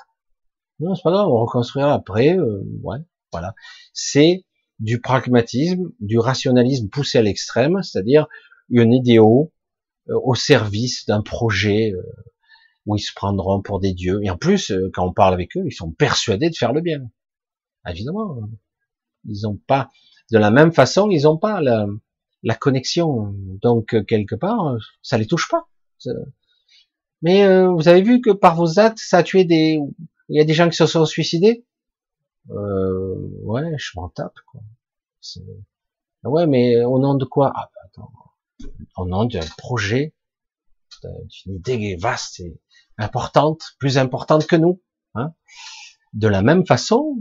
Non, 0.80 0.94
c'est 0.94 1.02
pas 1.02 1.10
grave, 1.10 1.28
on 1.28 1.44
reconstruira 1.44 1.92
après. 1.92 2.36
Euh, 2.36 2.62
ouais, 2.82 2.98
voilà. 3.32 3.54
C'est 3.92 4.44
du 4.78 5.00
pragmatisme, 5.00 5.90
du 6.00 6.18
rationalisme 6.18 6.88
poussé 6.88 7.18
à 7.18 7.22
l'extrême, 7.22 7.82
c'est-à-dire 7.82 8.26
un 8.76 8.90
idéal 8.90 9.48
euh, 10.08 10.18
au 10.22 10.34
service 10.34 11.06
d'un 11.06 11.22
projet 11.22 11.92
où 12.86 12.96
ils 12.96 13.00
se 13.00 13.12
prendront 13.14 13.62
pour 13.62 13.80
des 13.80 13.92
dieux. 13.94 14.20
Et 14.22 14.30
en 14.30 14.36
plus, 14.36 14.70
euh, 14.70 14.90
quand 14.92 15.06
on 15.06 15.12
parle 15.12 15.34
avec 15.34 15.56
eux, 15.56 15.64
ils 15.66 15.72
sont 15.72 15.90
persuadés 15.90 16.50
de 16.50 16.56
faire 16.56 16.72
le 16.72 16.80
bien. 16.80 17.10
Évidemment, 17.86 18.36
ils 19.26 19.42
n'ont 19.42 19.58
pas, 19.66 19.90
de 20.30 20.38
la 20.38 20.50
même 20.50 20.72
façon, 20.72 21.10
ils 21.10 21.22
n'ont 21.22 21.38
pas 21.38 21.60
la, 21.60 21.86
la, 22.42 22.54
connexion. 22.54 23.34
Donc 23.62 23.94
euh, 23.94 24.02
quelque 24.02 24.34
part, 24.34 24.76
ça 25.02 25.18
les 25.18 25.26
touche 25.26 25.48
pas. 25.48 25.68
Mais 27.22 27.44
euh, 27.44 27.68
vous 27.70 27.88
avez 27.88 28.02
vu 28.02 28.20
que 28.20 28.30
par 28.30 28.56
vos 28.56 28.78
actes, 28.78 28.98
ça 28.98 29.18
a 29.18 29.22
tué 29.22 29.44
des, 29.44 29.78
il 30.28 30.36
y 30.36 30.40
a 30.40 30.44
des 30.44 30.54
gens 30.54 30.68
qui 30.68 30.76
se 30.76 30.86
sont 30.86 31.06
suicidés? 31.06 31.64
Euh, 32.50 33.14
ouais, 33.42 33.74
je 33.78 33.92
m'en 33.96 34.08
tape. 34.08 34.36
Quoi. 34.46 34.60
Ouais, 36.24 36.46
mais 36.46 36.82
au 36.84 36.98
nom 36.98 37.14
de 37.14 37.24
quoi? 37.24 37.52
Ah, 37.54 37.70
bah, 37.74 37.80
attends. 37.86 38.12
Au 38.96 39.06
nom 39.06 39.24
d'un 39.24 39.46
projet, 39.58 40.14
d'une 41.02 41.54
idée 41.54 41.96
vaste 41.96 42.40
et 42.40 42.60
importante, 42.98 43.62
plus 43.78 43.98
importante 43.98 44.46
que 44.46 44.56
nous. 44.56 44.82
Hein. 45.14 45.32
De 46.12 46.28
la 46.28 46.42
même 46.42 46.66
façon, 46.66 47.16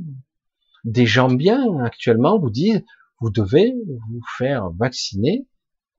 des 0.83 1.05
gens 1.05 1.29
bien 1.29 1.83
actuellement 1.83 2.39
vous 2.39 2.49
disent, 2.49 2.83
vous 3.19 3.29
devez 3.29 3.73
vous 4.09 4.21
faire 4.37 4.69
vacciner 4.71 5.47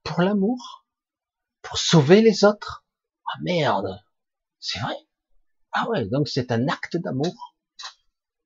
pour 0.02 0.20
l'amour, 0.20 0.86
pour 1.62 1.78
sauver 1.78 2.20
les 2.20 2.44
autres. 2.44 2.84
Ah 3.26 3.38
merde, 3.42 4.00
c'est 4.60 4.78
vrai. 4.80 4.96
Ah 5.72 5.88
ouais, 5.88 6.04
donc 6.06 6.28
c'est 6.28 6.52
un 6.52 6.68
acte 6.68 6.96
d'amour. 6.96 7.56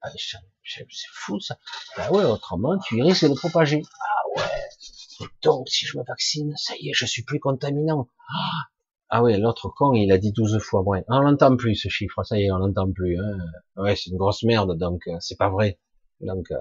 Ah, 0.01 0.11
c'est 0.17 0.97
fou 1.13 1.41
ça. 1.41 1.59
Ah 1.97 2.13
ouais, 2.13 2.25
autrement 2.25 2.79
tu 2.79 3.03
risques 3.03 3.29
de 3.29 3.35
propager. 3.35 3.83
Ah 4.01 4.41
ouais. 4.41 5.29
donc 5.43 5.69
si 5.69 5.87
je 5.87 5.99
me 5.99 6.05
vaccine, 6.05 6.57
ça 6.57 6.75
y 6.77 6.91
est, 6.91 6.95
je 6.95 7.05
suis 7.05 7.25
plus 7.25 7.41
contaminant. 7.41 8.09
Ah, 8.33 8.69
ah 9.11 9.23
oui, 9.23 9.39
l'autre 9.39 9.71
con, 9.71 9.95
il 9.95 10.13
a 10.13 10.19
dit 10.19 10.33
12 10.33 10.59
fois 10.59 10.83
moins. 10.83 11.03
On 11.09 11.21
l'entend 11.21 11.57
plus 11.57 11.75
ce 11.77 11.89
chiffre, 11.89 12.23
ça 12.25 12.39
y 12.39 12.45
est, 12.45 12.51
on 12.51 12.59
l'entend 12.59 12.91
plus. 12.93 13.19
Hein. 13.19 13.39
Ouais, 13.77 13.97
c'est 13.97 14.11
une 14.11 14.19
grosse 14.19 14.43
merde, 14.43 14.77
donc 14.77 15.07
euh, 15.09 15.17
c'est 15.21 15.37
pas 15.37 15.49
vrai. 15.49 15.79
Donc, 16.21 16.51
euh, 16.51 16.59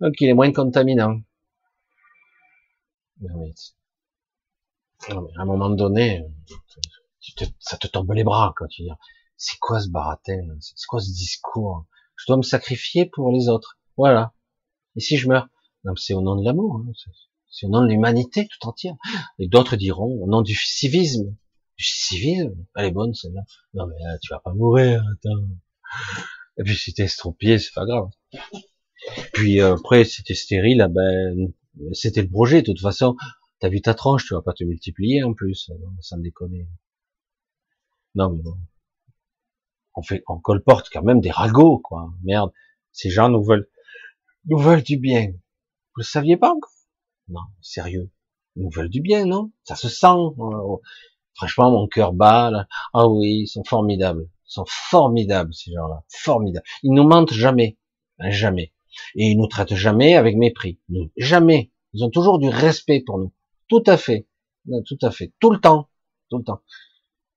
donc 0.00 0.20
il 0.20 0.28
est 0.28 0.34
moins 0.34 0.52
contaminant. 0.52 1.20
Non 3.20 3.38
mais, 3.38 3.54
non 5.14 5.22
mais 5.22 5.30
à 5.38 5.42
un 5.42 5.46
moment 5.46 5.70
donné, 5.70 6.26
ça 7.58 7.78
te 7.78 7.86
tombe 7.86 8.12
les 8.12 8.24
bras 8.24 8.52
quand 8.56 8.66
tu 8.68 8.82
dis 8.82 8.90
c'est 9.38 9.58
quoi 9.58 9.80
ce 9.80 9.88
baratin, 9.88 10.46
c'est 10.60 10.86
quoi 10.86 11.00
ce 11.00 11.10
discours? 11.10 11.86
Je 12.16 12.24
dois 12.26 12.36
me 12.36 12.42
sacrifier 12.42 13.06
pour 13.06 13.32
les 13.32 13.48
autres. 13.48 13.78
Voilà. 13.96 14.32
Et 14.96 15.00
si 15.00 15.16
je 15.16 15.28
meurs? 15.28 15.48
Non, 15.84 15.94
c'est 15.96 16.14
au 16.14 16.22
nom 16.22 16.36
de 16.36 16.44
l'amour. 16.44 16.82
Hein 16.86 16.92
c'est 17.50 17.66
au 17.66 17.70
nom 17.70 17.82
de 17.82 17.88
l'humanité 17.88 18.48
tout 18.48 18.68
entière. 18.68 18.94
Et 19.38 19.48
d'autres 19.48 19.76
diront 19.76 20.22
au 20.22 20.26
nom 20.26 20.42
du 20.42 20.54
civisme. 20.54 21.34
Du 21.76 21.84
civisme? 21.84 22.54
Elle 22.74 22.86
est 22.86 22.90
bonne 22.90 23.14
celle-là. 23.14 23.42
Non 23.74 23.86
mais 23.86 23.96
tu 24.22 24.32
vas 24.32 24.40
pas 24.40 24.52
mourir, 24.52 25.02
attends. 25.12 25.44
Et 26.58 26.62
puis 26.62 26.76
si 26.76 26.94
t'es 26.94 27.04
estropié, 27.04 27.58
c'est 27.58 27.74
pas 27.74 27.84
grave. 27.84 28.08
Puis 29.32 29.60
euh, 29.60 29.74
après, 29.74 30.04
si 30.04 30.22
t'es 30.22 30.34
stérile, 30.34 30.80
ah 30.80 30.88
ben 30.88 31.52
c'était 31.92 32.22
le 32.22 32.30
projet. 32.30 32.62
De 32.62 32.72
toute 32.72 32.80
façon, 32.80 33.16
t'as 33.60 33.68
vu 33.68 33.80
ta 33.80 33.94
tranche, 33.94 34.26
tu 34.26 34.34
vas 34.34 34.42
pas 34.42 34.52
te 34.52 34.64
multiplier 34.64 35.22
en 35.22 35.34
plus. 35.34 35.70
Ça 36.00 36.16
me 36.16 36.22
déconne. 36.22 36.66
Non 38.14 38.30
mais 38.30 38.42
bon. 38.42 38.56
On 39.94 40.02
fait, 40.02 40.22
on 40.28 40.38
colporte 40.38 40.88
quand 40.92 41.02
même 41.02 41.20
des 41.20 41.30
ragots, 41.30 41.78
quoi. 41.78 42.12
Merde. 42.22 42.52
Ces 42.92 43.10
gens 43.10 43.28
nous 43.30 43.42
veulent, 43.42 43.68
nous 44.46 44.58
veulent 44.58 44.82
du 44.82 44.98
bien. 44.98 45.28
Vous 45.28 46.00
le 46.00 46.04
saviez 46.04 46.36
pas 46.36 46.50
encore? 46.50 46.72
Non, 47.28 47.40
sérieux. 47.60 48.10
Ils 48.56 48.62
nous 48.62 48.70
veulent 48.70 48.88
du 48.88 49.00
bien, 49.00 49.26
non? 49.26 49.50
Ça 49.64 49.74
se 49.74 49.88
sent. 49.88 50.06
Euh, 50.06 50.76
franchement, 51.34 51.70
mon 51.70 51.88
cœur 51.88 52.12
bat. 52.12 52.50
Là. 52.50 52.66
Ah 52.94 53.08
oui, 53.08 53.42
ils 53.42 53.46
sont 53.46 53.64
formidables. 53.64 54.28
Ils 54.48 54.52
sont 54.52 54.64
formidables, 54.66 55.52
ces 55.52 55.72
gens-là. 55.72 56.04
Formidables. 56.08 56.66
Ils 56.82 56.92
nous 56.92 57.06
mentent 57.06 57.32
jamais. 57.32 57.78
Hein, 58.18 58.30
jamais. 58.30 58.72
Et 59.14 59.26
ils 59.26 59.36
nous 59.36 59.46
traitent 59.46 59.74
jamais 59.74 60.16
avec 60.16 60.36
mépris. 60.36 60.80
Jamais. 61.16 61.72
Ils 61.92 62.04
ont 62.04 62.10
toujours 62.10 62.38
du 62.38 62.48
respect 62.48 63.00
pour 63.00 63.18
nous. 63.18 63.32
Tout 63.68 63.82
à 63.86 63.96
fait. 63.96 64.28
tout 64.86 64.98
à 65.02 65.10
fait. 65.10 65.32
Tout 65.40 65.50
le 65.50 65.60
temps. 65.60 65.88
Tout 66.30 66.38
le 66.38 66.44
temps. 66.44 66.60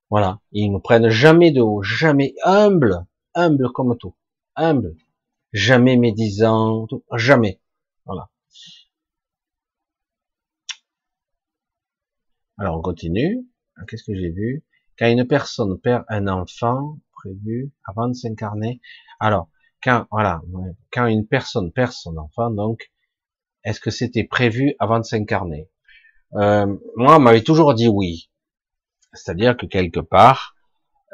Voilà. 0.09 0.39
Ils 0.51 0.71
nous 0.71 0.79
prennent 0.79 1.09
jamais 1.09 1.51
de 1.51 1.61
haut. 1.61 1.81
Jamais 1.81 2.35
humble. 2.43 3.05
Humble 3.33 3.71
comme 3.71 3.97
tout. 3.97 4.15
Humble. 4.55 4.95
Jamais 5.51 5.97
médisant. 5.97 6.87
Jamais. 7.15 7.59
Voilà. 8.05 8.29
Alors 12.59 12.77
on 12.77 12.81
continue. 12.81 13.47
Qu'est-ce 13.87 14.03
que 14.03 14.13
j'ai 14.13 14.31
vu? 14.31 14.65
Quand 14.97 15.07
une 15.07 15.25
personne 15.25 15.79
perd 15.79 16.03
un 16.09 16.27
enfant 16.27 16.97
prévu 17.13 17.71
avant 17.85 18.09
de 18.09 18.13
s'incarner. 18.13 18.81
Alors, 19.21 19.49
quand 19.81 20.05
voilà, 20.11 20.41
quand 20.91 21.07
une 21.07 21.25
personne 21.25 21.71
perd 21.71 21.93
son 21.93 22.17
enfant, 22.17 22.51
donc, 22.51 22.91
est-ce 23.63 23.79
que 23.79 23.91
c'était 23.91 24.25
prévu 24.25 24.75
avant 24.79 24.99
de 24.99 25.05
s'incarner? 25.05 25.69
Euh, 26.33 26.65
Moi, 26.97 27.15
on 27.15 27.19
m'avait 27.19 27.43
toujours 27.43 27.73
dit 27.73 27.87
oui. 27.87 28.29
C'est-à-dire 29.13 29.55
que 29.55 29.65
quelque 29.65 30.01
part, 30.01 30.55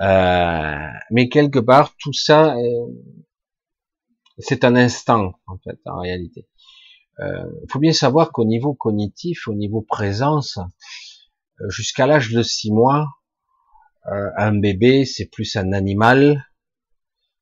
euh, 0.01 0.87
mais 1.11 1.29
quelque 1.29 1.59
part, 1.59 1.95
tout 1.99 2.13
ça, 2.13 2.55
euh, 2.55 2.87
c'est 4.39 4.63
un 4.63 4.75
instant 4.75 5.33
en 5.45 5.59
fait, 5.59 5.79
en 5.85 5.99
réalité. 5.99 6.47
Il 7.19 7.67
faut 7.71 7.79
bien 7.79 7.93
savoir 7.93 8.33
qu'au 8.33 8.43
niveau 8.43 8.73
cognitif, 8.73 9.47
au 9.47 9.53
niveau 9.53 9.81
présence, 9.81 10.59
jusqu'à 11.69 12.07
l'âge 12.07 12.31
de 12.31 12.43
six 12.43 12.71
mois, 12.71 13.07
euh, 14.07 14.29
un 14.37 14.53
bébé, 14.53 15.05
c'est 15.05 15.25
plus 15.25 15.55
un 15.55 15.71
animal, 15.73 16.45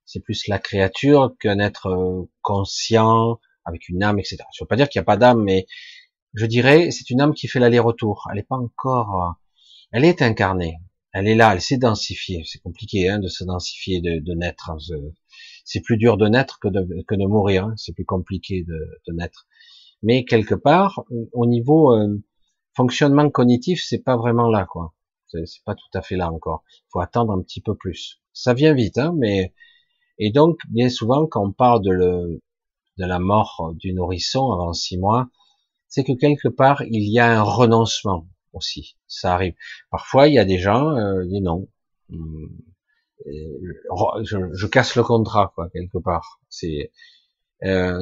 c'est 0.06 0.22
plus 0.22 0.48
la 0.48 0.60
créature 0.60 1.36
qu'un 1.40 1.60
être 1.60 1.88
euh, 1.88 2.30
conscient, 2.42 3.40
avec 3.66 3.90
une 3.90 4.02
âme, 4.04 4.20
etc. 4.20 4.38
Je 4.56 4.64
veux 4.64 4.68
pas 4.68 4.78
dire 4.78 4.88
qu'il 4.88 5.00
n'y 5.00 5.04
a 5.04 5.06
pas 5.06 5.18
d'âme, 5.18 5.44
mais 5.44 5.66
je 6.34 6.46
dirais, 6.46 6.92
c'est 6.92 7.10
une 7.10 7.22
âme 7.22 7.34
qui 7.34 7.48
fait 7.48 7.60
l'aller-retour. 7.60 8.28
Elle 8.30 8.38
n'est 8.38 8.44
pas 8.44 8.58
encore, 8.58 9.36
elle 9.92 10.06
est 10.06 10.22
incarnée. 10.22 10.78
Elle 11.12 11.28
est 11.28 11.36
là, 11.36 11.54
elle 11.54 11.62
s'est 11.62 11.78
densifiée. 11.78 12.44
C'est 12.46 12.62
compliqué 12.62 13.08
hein, 13.08 13.20
de 13.20 13.28
se 13.28 13.44
densifier, 13.44 14.02
de, 14.02 14.20
de 14.20 14.34
naître. 14.34 14.72
C'est 15.64 15.82
plus 15.82 15.98
dur 15.98 16.18
de 16.18 16.28
naître 16.28 16.60
que 16.60 16.68
de, 16.70 17.04
que 17.08 17.16
de 17.16 17.26
mourir. 17.26 17.66
Hein. 17.66 17.74
C'est 17.78 17.94
plus 17.94 18.06
compliqué 18.06 18.64
de, 18.64 19.00
de, 19.08 19.14
naître. 19.14 19.48
Mais 20.02 20.26
quelque 20.26 20.56
part, 20.56 21.04
au 21.34 21.46
niveau 21.46 21.96
fonctionnement 22.76 23.30
cognitif, 23.30 23.84
c'est 23.86 24.04
pas 24.04 24.18
vraiment 24.18 24.50
là, 24.50 24.66
quoi. 24.66 24.94
C'est 25.28 25.64
pas 25.66 25.76
tout 25.76 25.98
à 25.98 26.02
fait 26.02 26.16
là 26.16 26.32
encore. 26.32 26.64
Il 26.70 26.90
faut 26.92 27.00
attendre 27.00 27.34
un 27.34 27.42
petit 27.42 27.62
peu 27.62 27.76
plus. 27.76 28.22
Ça 28.34 28.54
vient 28.54 28.74
vite, 28.74 28.98
hein, 28.98 29.14
mais 29.18 29.54
et 30.20 30.32
donc 30.32 30.60
bien 30.70 30.90
souvent 30.90 31.26
quand 31.26 31.44
on 31.44 31.52
parle 31.52 31.82
de, 31.82 31.92
le... 31.92 32.42
de 32.98 33.06
la 33.06 33.20
mort 33.20 33.74
du 33.76 33.94
nourrisson 33.94 34.52
avant 34.52 34.74
six 34.74 34.98
mois, 34.98 35.30
c'est 35.88 36.04
que 36.04 36.14
quelque 36.14 36.48
part 36.48 36.84
il 36.84 37.12
y 37.12 37.20
a 37.20 37.40
un 37.40 37.42
renoncement 37.42 38.28
aussi. 38.54 38.96
Ça 39.08 39.34
arrive. 39.34 39.56
Parfois 39.90 40.28
il 40.28 40.36
y 40.36 40.40
a 40.40 40.46
des 40.46 40.60
gens 40.60 40.96
euh, 40.96 41.26
disent 41.26 41.42
non. 41.42 41.68
Hum, 42.12 42.50
je, 43.26 44.68
casse 44.68 44.96
le 44.96 45.04
contrat 45.04 45.52
quoi 45.56 45.70
quelque 45.70 45.98
part. 45.98 46.40
C'est 46.50 46.92
euh, 47.64 48.02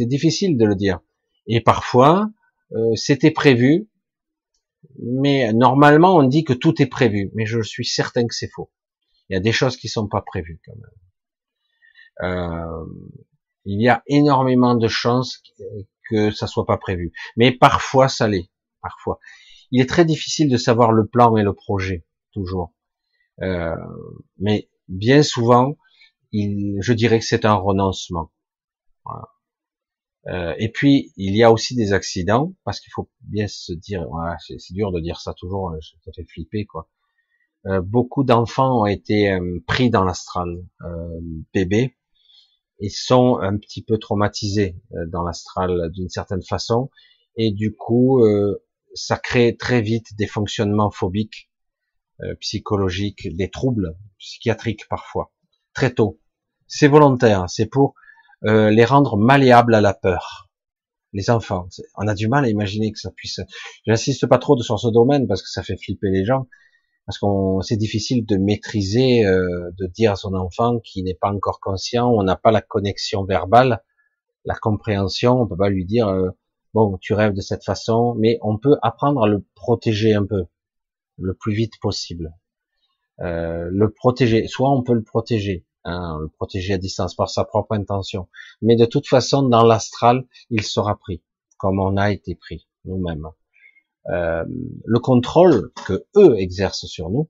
difficile 0.00 0.58
de 0.58 0.64
le 0.66 0.74
dire. 0.74 1.00
Et 1.46 1.60
parfois 1.60 2.30
euh, 2.72 2.94
c'était 2.94 3.30
prévu, 3.30 3.88
mais 5.02 5.52
normalement 5.52 6.16
on 6.16 6.22
dit 6.24 6.44
que 6.44 6.52
tout 6.52 6.80
est 6.82 6.86
prévu, 6.86 7.30
mais 7.34 7.46
je 7.46 7.60
suis 7.62 7.86
certain 7.86 8.26
que 8.26 8.34
c'est 8.34 8.50
faux. 8.50 8.70
Il 9.28 9.34
y 9.34 9.36
a 9.36 9.40
des 9.40 9.52
choses 9.52 9.76
qui 9.76 9.88
sont 9.88 10.08
pas 10.08 10.22
prévues 10.22 10.60
quand 10.64 10.74
même. 10.74 10.90
Euh, 12.22 12.86
il 13.64 13.80
y 13.80 13.88
a 13.88 14.02
énormément 14.06 14.74
de 14.74 14.88
chances 14.88 15.42
que 16.10 16.30
ça 16.30 16.46
soit 16.46 16.66
pas 16.66 16.76
prévu, 16.76 17.12
mais 17.36 17.52
parfois 17.52 18.08
ça 18.08 18.28
l'est. 18.28 18.50
Parfois, 18.82 19.18
il 19.70 19.80
est 19.80 19.88
très 19.88 20.04
difficile 20.04 20.50
de 20.50 20.56
savoir 20.56 20.92
le 20.92 21.06
plan 21.06 21.36
et 21.36 21.42
le 21.42 21.54
projet 21.54 22.06
toujours, 22.32 22.74
euh, 23.42 23.74
mais 24.38 24.70
bien 24.88 25.22
souvent, 25.22 25.76
je 26.32 26.92
dirais 26.92 27.18
que 27.18 27.24
c'est 27.24 27.44
un 27.44 27.54
renoncement. 27.54 28.32
Voilà. 29.04 29.28
Euh, 30.28 30.54
et 30.58 30.70
puis, 30.70 31.12
il 31.16 31.34
y 31.34 31.42
a 31.42 31.50
aussi 31.50 31.74
des 31.74 31.92
accidents, 31.92 32.54
parce 32.64 32.80
qu'il 32.80 32.92
faut 32.92 33.08
bien 33.22 33.46
se 33.48 33.72
dire, 33.72 34.06
c'est 34.38 34.72
dur 34.72 34.92
de 34.92 35.00
dire 35.00 35.20
ça 35.20 35.32
toujours, 35.34 35.70
hein, 35.70 35.78
ça 36.04 36.12
fait 36.14 36.26
flipper, 36.28 36.66
quoi. 36.66 36.88
Euh, 37.66 37.82
beaucoup 37.82 38.24
d'enfants 38.24 38.82
ont 38.82 38.86
été 38.86 39.30
euh, 39.30 39.62
pris 39.66 39.90
dans 39.90 40.04
l'astral 40.04 40.64
bébé 41.52 41.96
et 42.78 42.88
sont 42.88 43.38
un 43.38 43.58
petit 43.58 43.82
peu 43.82 43.98
traumatisés 43.98 44.76
dans 45.08 45.22
l'astral 45.22 45.90
d'une 45.92 46.08
certaine 46.08 46.42
façon, 46.42 46.90
et 47.36 47.52
du 47.52 47.74
coup, 47.74 48.22
ça 48.94 49.18
crée 49.18 49.56
très 49.58 49.82
vite 49.82 50.16
des 50.16 50.26
fonctionnements 50.26 50.90
phobiques, 50.90 51.50
psychologiques, 52.40 53.28
des 53.36 53.50
troubles 53.50 53.98
psychiatriques 54.18 54.88
parfois, 54.88 55.30
très 55.74 55.92
tôt. 55.92 56.20
C'est 56.66 56.88
volontaire, 56.88 57.50
c'est 57.50 57.66
pour 57.66 57.94
euh, 58.46 58.70
les 58.70 58.84
rendre 58.84 59.18
malléables 59.18 59.74
à 59.74 59.80
la 59.80 59.92
peur. 59.92 60.48
Les 61.12 61.28
enfants, 61.28 61.68
on 61.96 62.06
a 62.08 62.14
du 62.14 62.28
mal 62.28 62.44
à 62.44 62.48
imaginer 62.48 62.90
que 62.92 62.98
ça 62.98 63.10
puisse. 63.10 63.40
J'insiste 63.86 64.26
pas 64.26 64.38
trop 64.38 64.60
sur 64.62 64.78
ce 64.78 64.88
domaine 64.88 65.26
parce 65.26 65.42
que 65.42 65.48
ça 65.48 65.62
fait 65.62 65.76
flipper 65.76 66.08
les 66.08 66.24
gens, 66.24 66.46
parce 67.04 67.18
qu'on 67.18 67.60
c'est 67.60 67.76
difficile 67.76 68.24
de 68.24 68.36
maîtriser, 68.36 69.26
euh, 69.26 69.70
de 69.78 69.86
dire 69.86 70.12
à 70.12 70.16
son 70.16 70.34
enfant 70.34 70.78
qui 70.78 71.02
n'est 71.02 71.14
pas 71.14 71.30
encore 71.30 71.60
conscient, 71.60 72.08
on 72.08 72.22
n'a 72.22 72.36
pas 72.36 72.52
la 72.52 72.62
connexion 72.62 73.24
verbale, 73.24 73.82
la 74.44 74.54
compréhension, 74.54 75.42
on 75.42 75.46
peut 75.46 75.56
pas 75.56 75.68
lui 75.68 75.84
dire 75.84 76.08
euh, 76.08 76.30
bon 76.72 76.96
tu 76.98 77.12
rêves 77.12 77.34
de 77.34 77.42
cette 77.42 77.64
façon, 77.64 78.14
mais 78.18 78.38
on 78.42 78.56
peut 78.56 78.76
apprendre 78.80 79.24
à 79.24 79.28
le 79.28 79.44
protéger 79.54 80.14
un 80.14 80.24
peu, 80.24 80.44
le 81.18 81.34
plus 81.34 81.52
vite 81.52 81.74
possible. 81.80 82.32
le 83.18 83.88
protéger, 83.88 84.46
soit 84.46 84.70
on 84.70 84.82
peut 84.82 84.94
le 84.94 85.02
protéger, 85.02 85.66
hein, 85.84 86.18
le 86.20 86.28
protéger 86.28 86.74
à 86.74 86.78
distance 86.78 87.14
par 87.14 87.30
sa 87.30 87.44
propre 87.44 87.72
intention. 87.72 88.28
Mais 88.62 88.76
de 88.76 88.86
toute 88.86 89.06
façon, 89.06 89.42
dans 89.42 89.64
l'astral, 89.64 90.26
il 90.50 90.62
sera 90.62 90.96
pris, 90.98 91.22
comme 91.58 91.80
on 91.80 91.96
a 91.96 92.10
été 92.10 92.34
pris 92.34 92.68
nous-mêmes. 92.84 93.28
Euh, 94.08 94.44
le 94.84 94.98
contrôle 94.98 95.72
que 95.86 96.06
eux 96.16 96.38
exercent 96.38 96.86
sur 96.86 97.10
nous, 97.10 97.28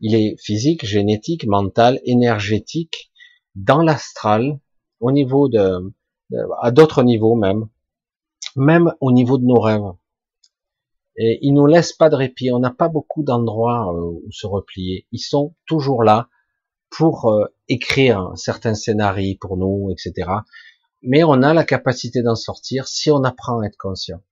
il 0.00 0.14
est 0.14 0.36
physique, 0.38 0.84
génétique, 0.84 1.46
mental, 1.46 2.00
énergétique, 2.04 3.10
dans 3.54 3.80
l'astral, 3.80 4.60
au 5.00 5.10
niveau 5.10 5.48
de, 5.48 5.94
à 6.60 6.70
d'autres 6.70 7.02
niveaux 7.02 7.34
même, 7.34 7.68
même 8.54 8.92
au 9.00 9.12
niveau 9.12 9.38
de 9.38 9.44
nos 9.44 9.60
rêves. 9.60 9.92
Et 11.16 11.38
ils 11.40 11.54
nous 11.54 11.66
laissent 11.66 11.94
pas 11.94 12.10
de 12.10 12.16
répit. 12.16 12.52
On 12.52 12.58
n'a 12.58 12.70
pas 12.70 12.88
beaucoup 12.88 13.22
d'endroits 13.22 13.90
euh, 13.94 14.20
où 14.26 14.30
se 14.30 14.46
replier. 14.46 15.06
Ils 15.12 15.18
sont 15.18 15.54
toujours 15.66 16.02
là 16.02 16.28
pour 16.90 17.30
euh, 17.30 17.46
écrire 17.68 18.32
certains 18.36 18.74
scénarios 18.74 19.36
pour 19.40 19.56
nous, 19.56 19.90
etc. 19.90 20.30
Mais 21.02 21.24
on 21.24 21.42
a 21.42 21.54
la 21.54 21.64
capacité 21.64 22.22
d'en 22.22 22.34
sortir 22.34 22.88
si 22.88 23.10
on 23.10 23.22
apprend 23.24 23.60
à 23.60 23.66
être 23.66 23.76
conscient, 23.76 24.22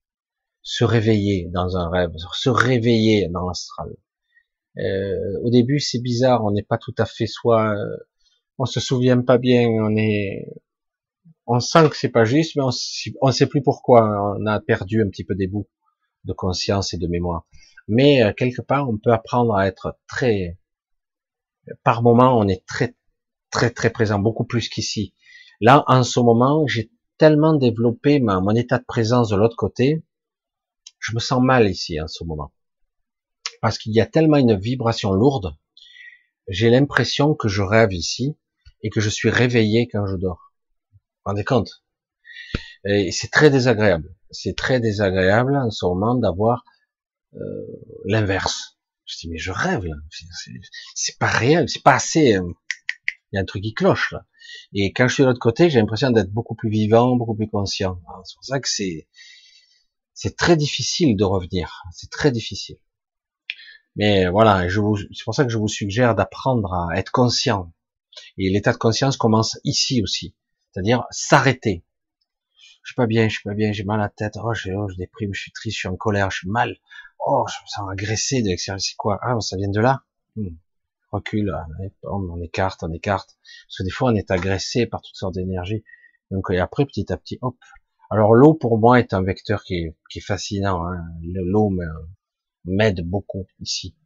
se 0.62 0.84
réveiller 0.84 1.48
dans 1.52 1.76
un 1.76 1.88
rêve, 1.88 2.12
se 2.32 2.50
réveiller 2.50 3.28
dans 3.28 3.46
l'astral. 3.46 3.94
Euh, 4.78 5.38
au 5.42 5.50
début, 5.50 5.78
c'est 5.78 6.00
bizarre, 6.00 6.44
on 6.44 6.50
n'est 6.50 6.62
pas 6.62 6.78
tout 6.78 6.94
à 6.98 7.04
fait 7.04 7.26
soi, 7.26 7.74
euh, 7.76 7.96
on 8.58 8.66
se 8.66 8.80
souvient 8.80 9.20
pas 9.20 9.38
bien, 9.38 9.68
on 9.68 9.96
est, 9.96 10.46
on 11.46 11.60
sent 11.60 11.90
que 11.90 11.96
c'est 11.96 12.08
pas 12.08 12.24
juste, 12.24 12.56
mais 12.56 12.62
on, 12.62 13.26
ne 13.26 13.32
sait 13.32 13.46
plus 13.46 13.62
pourquoi. 13.62 14.36
On 14.38 14.46
a 14.46 14.60
perdu 14.60 15.02
un 15.02 15.08
petit 15.08 15.24
peu 15.24 15.34
des 15.34 15.46
bouts 15.46 15.68
de 16.24 16.32
conscience 16.32 16.94
et 16.94 16.98
de 16.98 17.06
mémoire. 17.06 17.46
Mais 17.86 18.22
euh, 18.22 18.32
quelque 18.32 18.62
part, 18.62 18.88
on 18.88 18.96
peut 18.98 19.12
apprendre 19.12 19.54
à 19.54 19.66
être 19.66 19.98
très 20.08 20.58
par 21.82 22.02
moment, 22.02 22.38
on 22.38 22.48
est 22.48 22.64
très, 22.66 22.94
très, 23.50 23.70
très 23.70 23.90
présent, 23.90 24.18
beaucoup 24.18 24.44
plus 24.44 24.68
qu'ici. 24.68 25.14
Là, 25.60 25.84
en 25.86 26.02
ce 26.02 26.20
moment, 26.20 26.66
j'ai 26.66 26.90
tellement 27.18 27.54
développé 27.54 28.20
ma, 28.20 28.40
mon 28.40 28.54
état 28.54 28.78
de 28.78 28.84
présence 28.84 29.28
de 29.28 29.36
l'autre 29.36 29.56
côté, 29.56 30.02
je 30.98 31.14
me 31.14 31.20
sens 31.20 31.42
mal 31.42 31.68
ici 31.68 32.00
en 32.00 32.08
ce 32.08 32.24
moment. 32.24 32.52
Parce 33.60 33.78
qu'il 33.78 33.92
y 33.92 34.00
a 34.00 34.06
tellement 34.06 34.36
une 34.36 34.58
vibration 34.58 35.12
lourde, 35.12 35.56
j'ai 36.48 36.70
l'impression 36.70 37.34
que 37.34 37.48
je 37.48 37.62
rêve 37.62 37.92
ici 37.92 38.36
et 38.82 38.90
que 38.90 39.00
je 39.00 39.08
suis 39.08 39.30
réveillé 39.30 39.88
quand 39.88 40.06
je 40.06 40.16
dors. 40.16 40.52
Vous 40.92 40.98
vous 40.98 41.30
rendez 41.30 41.44
compte? 41.44 41.84
Et 42.84 43.12
c'est 43.12 43.30
très 43.30 43.48
désagréable. 43.48 44.14
C'est 44.30 44.56
très 44.56 44.80
désagréable 44.80 45.56
en 45.56 45.70
ce 45.70 45.86
moment 45.86 46.14
d'avoir 46.14 46.64
euh, 47.34 47.40
l'inverse. 48.04 48.73
Je 49.06 49.16
dis 49.18 49.28
mais 49.28 49.38
je 49.38 49.52
rêve 49.52 49.84
là, 49.84 49.94
c'est 50.94 51.18
pas 51.18 51.26
réel, 51.26 51.68
c'est 51.68 51.82
pas 51.82 51.94
assez. 51.94 52.36
Euh, 52.36 52.52
il 53.32 53.36
y 53.36 53.38
a 53.38 53.42
un 53.42 53.44
truc 53.44 53.62
qui 53.62 53.74
cloche 53.74 54.12
là. 54.12 54.24
Et 54.72 54.92
quand 54.92 55.08
je 55.08 55.14
suis 55.14 55.22
de 55.22 55.28
l'autre 55.28 55.40
côté, 55.40 55.68
j'ai 55.70 55.80
l'impression 55.80 56.10
d'être 56.10 56.30
beaucoup 56.30 56.54
plus 56.54 56.70
vivant, 56.70 57.16
beaucoup 57.16 57.34
plus 57.34 57.48
conscient. 57.48 58.00
C'est 58.24 58.34
pour 58.34 58.44
ça 58.44 58.60
que 58.60 58.68
c'est 58.68 59.08
c'est 60.14 60.36
très 60.36 60.56
difficile 60.56 61.16
de 61.16 61.24
revenir. 61.24 61.82
C'est 61.92 62.10
très 62.10 62.30
difficile. 62.30 62.78
Mais 63.96 64.28
voilà, 64.28 64.66
c'est 64.68 65.24
pour 65.24 65.34
ça 65.34 65.44
que 65.44 65.50
je 65.50 65.58
vous 65.58 65.68
suggère 65.68 66.14
d'apprendre 66.14 66.72
à 66.72 66.96
être 66.96 67.10
conscient. 67.10 67.72
Et 68.38 68.50
l'état 68.50 68.72
de 68.72 68.78
conscience 68.78 69.16
commence 69.16 69.58
ici 69.64 70.02
aussi. 70.02 70.34
C'est-à-dire 70.70 71.04
s'arrêter. 71.10 71.84
Je 72.84 72.90
suis 72.90 72.96
pas 72.96 73.06
bien, 73.06 73.28
je 73.28 73.34
suis 73.34 73.42
pas 73.42 73.54
bien, 73.54 73.72
j'ai 73.72 73.84
mal 73.84 73.98
à 73.98 74.04
la 74.04 74.08
tête, 74.10 74.34
oh, 74.42 74.52
je, 74.52 74.70
oh, 74.72 74.88
je 74.88 74.96
déprime, 74.96 75.32
je 75.32 75.40
suis 75.40 75.52
triste, 75.52 75.76
je 75.76 75.80
suis 75.80 75.88
en 75.88 75.96
colère, 75.96 76.30
je 76.30 76.38
suis 76.40 76.50
mal. 76.50 76.76
Oh, 77.18 77.46
je 77.48 77.54
me 77.62 77.66
sens 77.66 77.90
agressé 77.90 78.42
de 78.42 78.48
l'extérieur. 78.48 78.80
C'est 78.80 78.94
quoi? 78.96 79.18
Ah, 79.22 79.40
ça 79.40 79.56
vient 79.56 79.70
de 79.70 79.80
là? 79.80 80.04
Hmm. 80.36 80.50
Recule, 81.10 81.56
on 82.02 82.42
écarte, 82.42 82.82
on 82.82 82.92
écarte. 82.92 83.38
Parce 83.66 83.78
que 83.78 83.82
des 83.84 83.90
fois, 83.90 84.10
on 84.10 84.14
est 84.14 84.30
agressé 84.30 84.84
par 84.86 85.00
toutes 85.00 85.16
sortes 85.16 85.34
d'énergies. 85.34 85.82
Donc, 86.30 86.48
et 86.50 86.58
après, 86.58 86.84
petit 86.84 87.10
à 87.10 87.16
petit, 87.16 87.38
hop. 87.40 87.56
Alors, 88.10 88.34
l'eau, 88.34 88.52
pour 88.52 88.78
moi, 88.78 88.98
est 88.98 89.14
un 89.14 89.22
vecteur 89.22 89.62
qui 89.64 89.76
est, 89.76 89.96
qui 90.10 90.18
est 90.18 90.22
fascinant. 90.22 90.86
Hein. 90.86 91.02
L'eau 91.22 91.72
m'aide 92.66 93.00
beaucoup 93.08 93.46
ici 93.60 93.96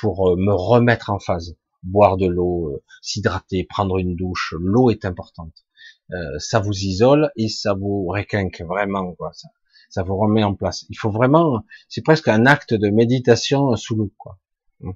pour 0.00 0.28
euh, 0.28 0.36
me 0.36 0.52
remettre 0.52 1.10
en 1.10 1.18
phase. 1.18 1.56
Boire 1.82 2.16
de 2.18 2.26
l'eau, 2.26 2.74
euh, 2.74 2.82
s'hydrater, 3.00 3.64
prendre 3.64 3.96
une 3.98 4.16
douche. 4.16 4.54
L'eau 4.58 4.90
est 4.90 5.06
importante. 5.06 5.64
Euh, 6.10 6.38
ça 6.38 6.60
vous 6.60 6.72
isole 6.72 7.30
et 7.36 7.48
ça 7.48 7.74
vous 7.74 8.08
réquinque 8.08 8.62
vraiment. 8.62 9.14
Quoi. 9.14 9.32
Ça, 9.32 9.48
ça 9.88 10.02
vous 10.02 10.16
remet 10.16 10.44
en 10.44 10.54
place. 10.54 10.84
Il 10.90 10.96
faut 10.96 11.10
vraiment, 11.10 11.64
c'est 11.88 12.02
presque 12.02 12.28
un 12.28 12.46
acte 12.46 12.74
de 12.74 12.88
méditation 12.88 13.74
sous 13.76 13.96
l'eau, 13.96 14.12
quoi. 14.18 14.38
Hum. 14.82 14.94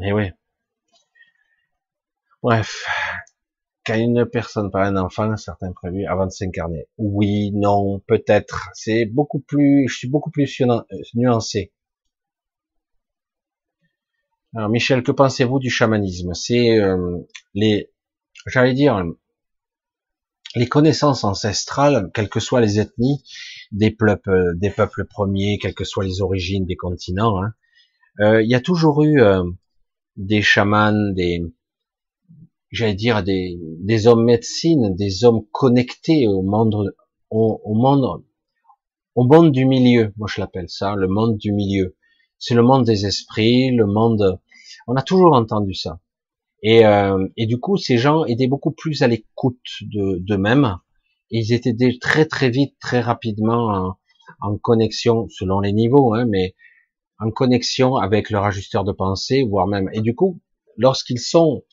Et 0.00 0.12
oui. 0.12 0.30
Bref, 2.42 2.84
quand 3.84 3.94
une 3.94 4.26
personne 4.26 4.70
par 4.70 4.82
un 4.82 4.96
enfant, 4.96 5.36
certains 5.36 5.72
prévus 5.72 6.06
avant 6.06 6.26
de 6.26 6.30
s'incarner. 6.30 6.86
Oui, 6.98 7.50
non, 7.52 8.00
peut-être. 8.06 8.70
C'est 8.74 9.04
beaucoup 9.04 9.40
plus, 9.40 9.88
je 9.88 9.96
suis 9.96 10.08
beaucoup 10.08 10.30
plus 10.30 10.62
nuancé. 11.14 11.72
Alors 14.54 14.68
Michel, 14.68 15.02
que 15.02 15.12
pensez-vous 15.12 15.60
du 15.60 15.70
chamanisme? 15.70 16.34
C'est 16.34 16.78
euh, 16.80 17.18
les, 17.54 17.92
j'allais 18.46 18.74
dire, 18.74 19.04
les 20.56 20.66
connaissances 20.66 21.24
ancestrales, 21.24 22.10
quelles 22.12 22.28
que 22.28 22.40
soient 22.40 22.60
les 22.60 22.80
ethnies, 22.80 23.22
des 23.72 23.90
peuples, 23.90 24.56
des 24.56 24.70
peuples 24.70 25.06
premiers, 25.06 25.58
quelles 25.58 25.74
que 25.74 25.84
soient 25.84 26.04
les 26.04 26.20
origines 26.20 26.66
des 26.66 26.76
continents, 26.76 27.42
hein, 27.42 27.54
euh, 28.20 28.42
il 28.42 28.50
y 28.50 28.54
a 28.54 28.60
toujours 28.60 29.02
eu 29.02 29.20
euh, 29.20 29.44
des 30.16 30.42
chamans, 30.42 31.12
des, 31.14 31.42
j'allais 32.70 32.94
dire 32.94 33.22
des, 33.22 33.58
des 33.78 34.06
hommes 34.06 34.24
médecine, 34.24 34.94
des 34.96 35.24
hommes 35.24 35.46
connectés 35.52 36.26
au 36.26 36.42
monde, 36.42 36.94
au, 37.30 37.60
au 37.64 37.74
monde, 37.74 38.24
au 39.14 39.24
monde 39.24 39.52
du 39.52 39.64
milieu. 39.64 40.12
Moi, 40.16 40.28
je 40.30 40.40
l'appelle 40.40 40.68
ça, 40.68 40.94
le 40.96 41.08
monde 41.08 41.38
du 41.38 41.52
milieu. 41.52 41.96
C'est 42.38 42.54
le 42.54 42.62
monde 42.62 42.84
des 42.84 43.06
esprits, 43.06 43.74
le 43.74 43.86
monde. 43.86 44.40
On 44.86 44.96
a 44.96 45.02
toujours 45.02 45.34
entendu 45.34 45.74
ça. 45.74 46.00
Et, 46.62 46.84
euh, 46.84 47.26
et 47.36 47.46
du 47.46 47.58
coup, 47.58 47.76
ces 47.76 47.98
gens 47.98 48.24
étaient 48.24 48.48
beaucoup 48.48 48.70
plus 48.72 49.02
à 49.02 49.08
l'écoute 49.08 49.60
d'eux-mêmes. 49.82 50.76
ils 51.30 51.52
étaient 51.52 51.74
très 52.00 52.26
très 52.26 52.50
vite, 52.50 52.74
très 52.80 53.00
rapidement 53.00 53.68
en, 53.68 53.96
en 54.40 54.56
connexion, 54.58 55.28
selon 55.30 55.60
les 55.60 55.72
niveaux, 55.72 56.14
hein, 56.14 56.26
mais 56.26 56.54
en 57.18 57.30
connexion 57.30 57.96
avec 57.96 58.30
leur 58.30 58.44
ajusteur 58.44 58.84
de 58.84 58.92
pensée, 58.92 59.42
voire 59.42 59.66
même. 59.66 59.90
Et 59.92 60.00
du 60.00 60.14
coup, 60.14 60.40
lorsqu'ils 60.76 61.20
sont, 61.20 61.64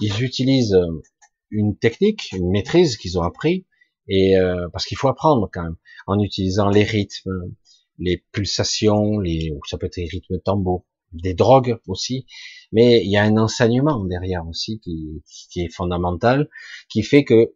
ils 0.00 0.22
utilisent 0.22 0.74
euh, 0.74 1.02
une 1.50 1.76
technique, 1.76 2.32
une 2.32 2.50
maîtrise 2.50 2.96
qu'ils 2.96 3.18
ont 3.18 3.22
appris, 3.22 3.66
et 4.08 4.36
euh, 4.36 4.68
parce 4.72 4.86
qu'il 4.86 4.96
faut 4.96 5.08
apprendre 5.08 5.48
quand 5.52 5.62
même, 5.62 5.76
en 6.06 6.18
utilisant 6.18 6.68
les 6.68 6.82
rythmes, 6.82 7.54
les 7.98 8.24
pulsations, 8.32 9.18
les, 9.18 9.52
ça 9.68 9.78
peut 9.78 9.86
être 9.86 9.96
les 9.96 10.08
rythmes 10.08 10.38
tambour, 10.40 10.84
des 11.12 11.34
drogues 11.34 11.78
aussi, 11.86 12.26
mais 12.72 13.02
il 13.04 13.10
y 13.10 13.16
a 13.16 13.22
un 13.22 13.36
enseignement 13.36 14.04
derrière 14.04 14.46
aussi 14.46 14.80
qui, 14.80 15.22
qui 15.50 15.62
est 15.62 15.74
fondamental, 15.74 16.48
qui 16.88 17.02
fait 17.02 17.24
que 17.24 17.52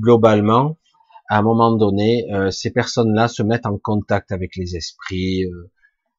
globalement, 0.00 0.78
à 1.28 1.38
un 1.38 1.42
moment 1.42 1.72
donné, 1.72 2.26
euh, 2.32 2.50
ces 2.50 2.70
personnes-là 2.70 3.28
se 3.28 3.42
mettent 3.42 3.66
en 3.66 3.78
contact 3.78 4.32
avec 4.32 4.56
les 4.56 4.76
esprits, 4.76 5.44
euh, 5.44 5.70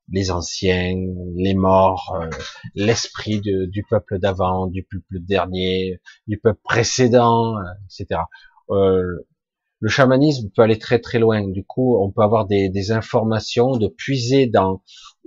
les 0.09 0.31
anciens, 0.31 0.95
les 1.35 1.53
morts, 1.53 2.15
euh, 2.21 2.29
l'esprit 2.75 3.41
du 3.41 3.85
peuple 3.89 4.19
d'avant, 4.19 4.67
du 4.67 4.83
peuple 4.83 5.19
dernier, 5.19 5.99
du 6.27 6.37
peuple 6.37 6.59
précédent, 6.63 7.55
etc. 7.85 8.21
le 8.69 9.89
chamanisme 9.89 10.49
peut 10.55 10.61
aller 10.61 10.79
très 10.79 10.99
très 10.99 11.19
loin. 11.19 11.47
Du 11.47 11.63
coup, 11.63 11.97
on 11.99 12.11
peut 12.11 12.21
avoir 12.21 12.45
des, 12.45 12.69
des 12.69 12.91
informations, 12.91 13.77
de 13.77 13.87
puiser 13.87 14.47
dans 14.47 14.81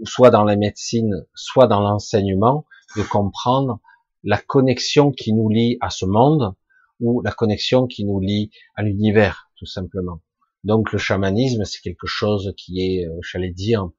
soit 0.04 0.30
dans 0.30 0.44
la 0.44 0.56
médecine, 0.56 1.26
soit 1.34 1.66
dans 1.66 1.80
l'enseignement, 1.80 2.64
de 2.96 3.02
comprendre 3.02 3.80
la 4.24 4.38
connexion 4.38 5.10
qui 5.12 5.32
nous 5.32 5.48
lie 5.48 5.78
à 5.80 5.90
ce 5.90 6.04
monde 6.04 6.54
ou 7.00 7.22
la 7.22 7.32
connexion 7.32 7.86
qui 7.86 8.04
nous 8.04 8.20
lie 8.20 8.50
à 8.74 8.82
l'univers, 8.82 9.50
tout 9.56 9.66
simplement. 9.66 10.20
Donc 10.64 10.92
le 10.92 10.98
chamanisme, 10.98 11.64
c'est 11.64 11.80
quelque 11.80 12.06
chose 12.06 12.52
qui 12.56 12.80
est, 12.80 13.06
euh, 13.06 13.18
j'allais 13.22 13.52
dire, 13.52 13.90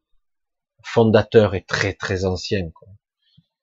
fondateur 0.83 1.55
et 1.55 1.63
très 1.63 1.93
très 1.93 2.25
ancien. 2.25 2.69
Quoi. 2.71 2.89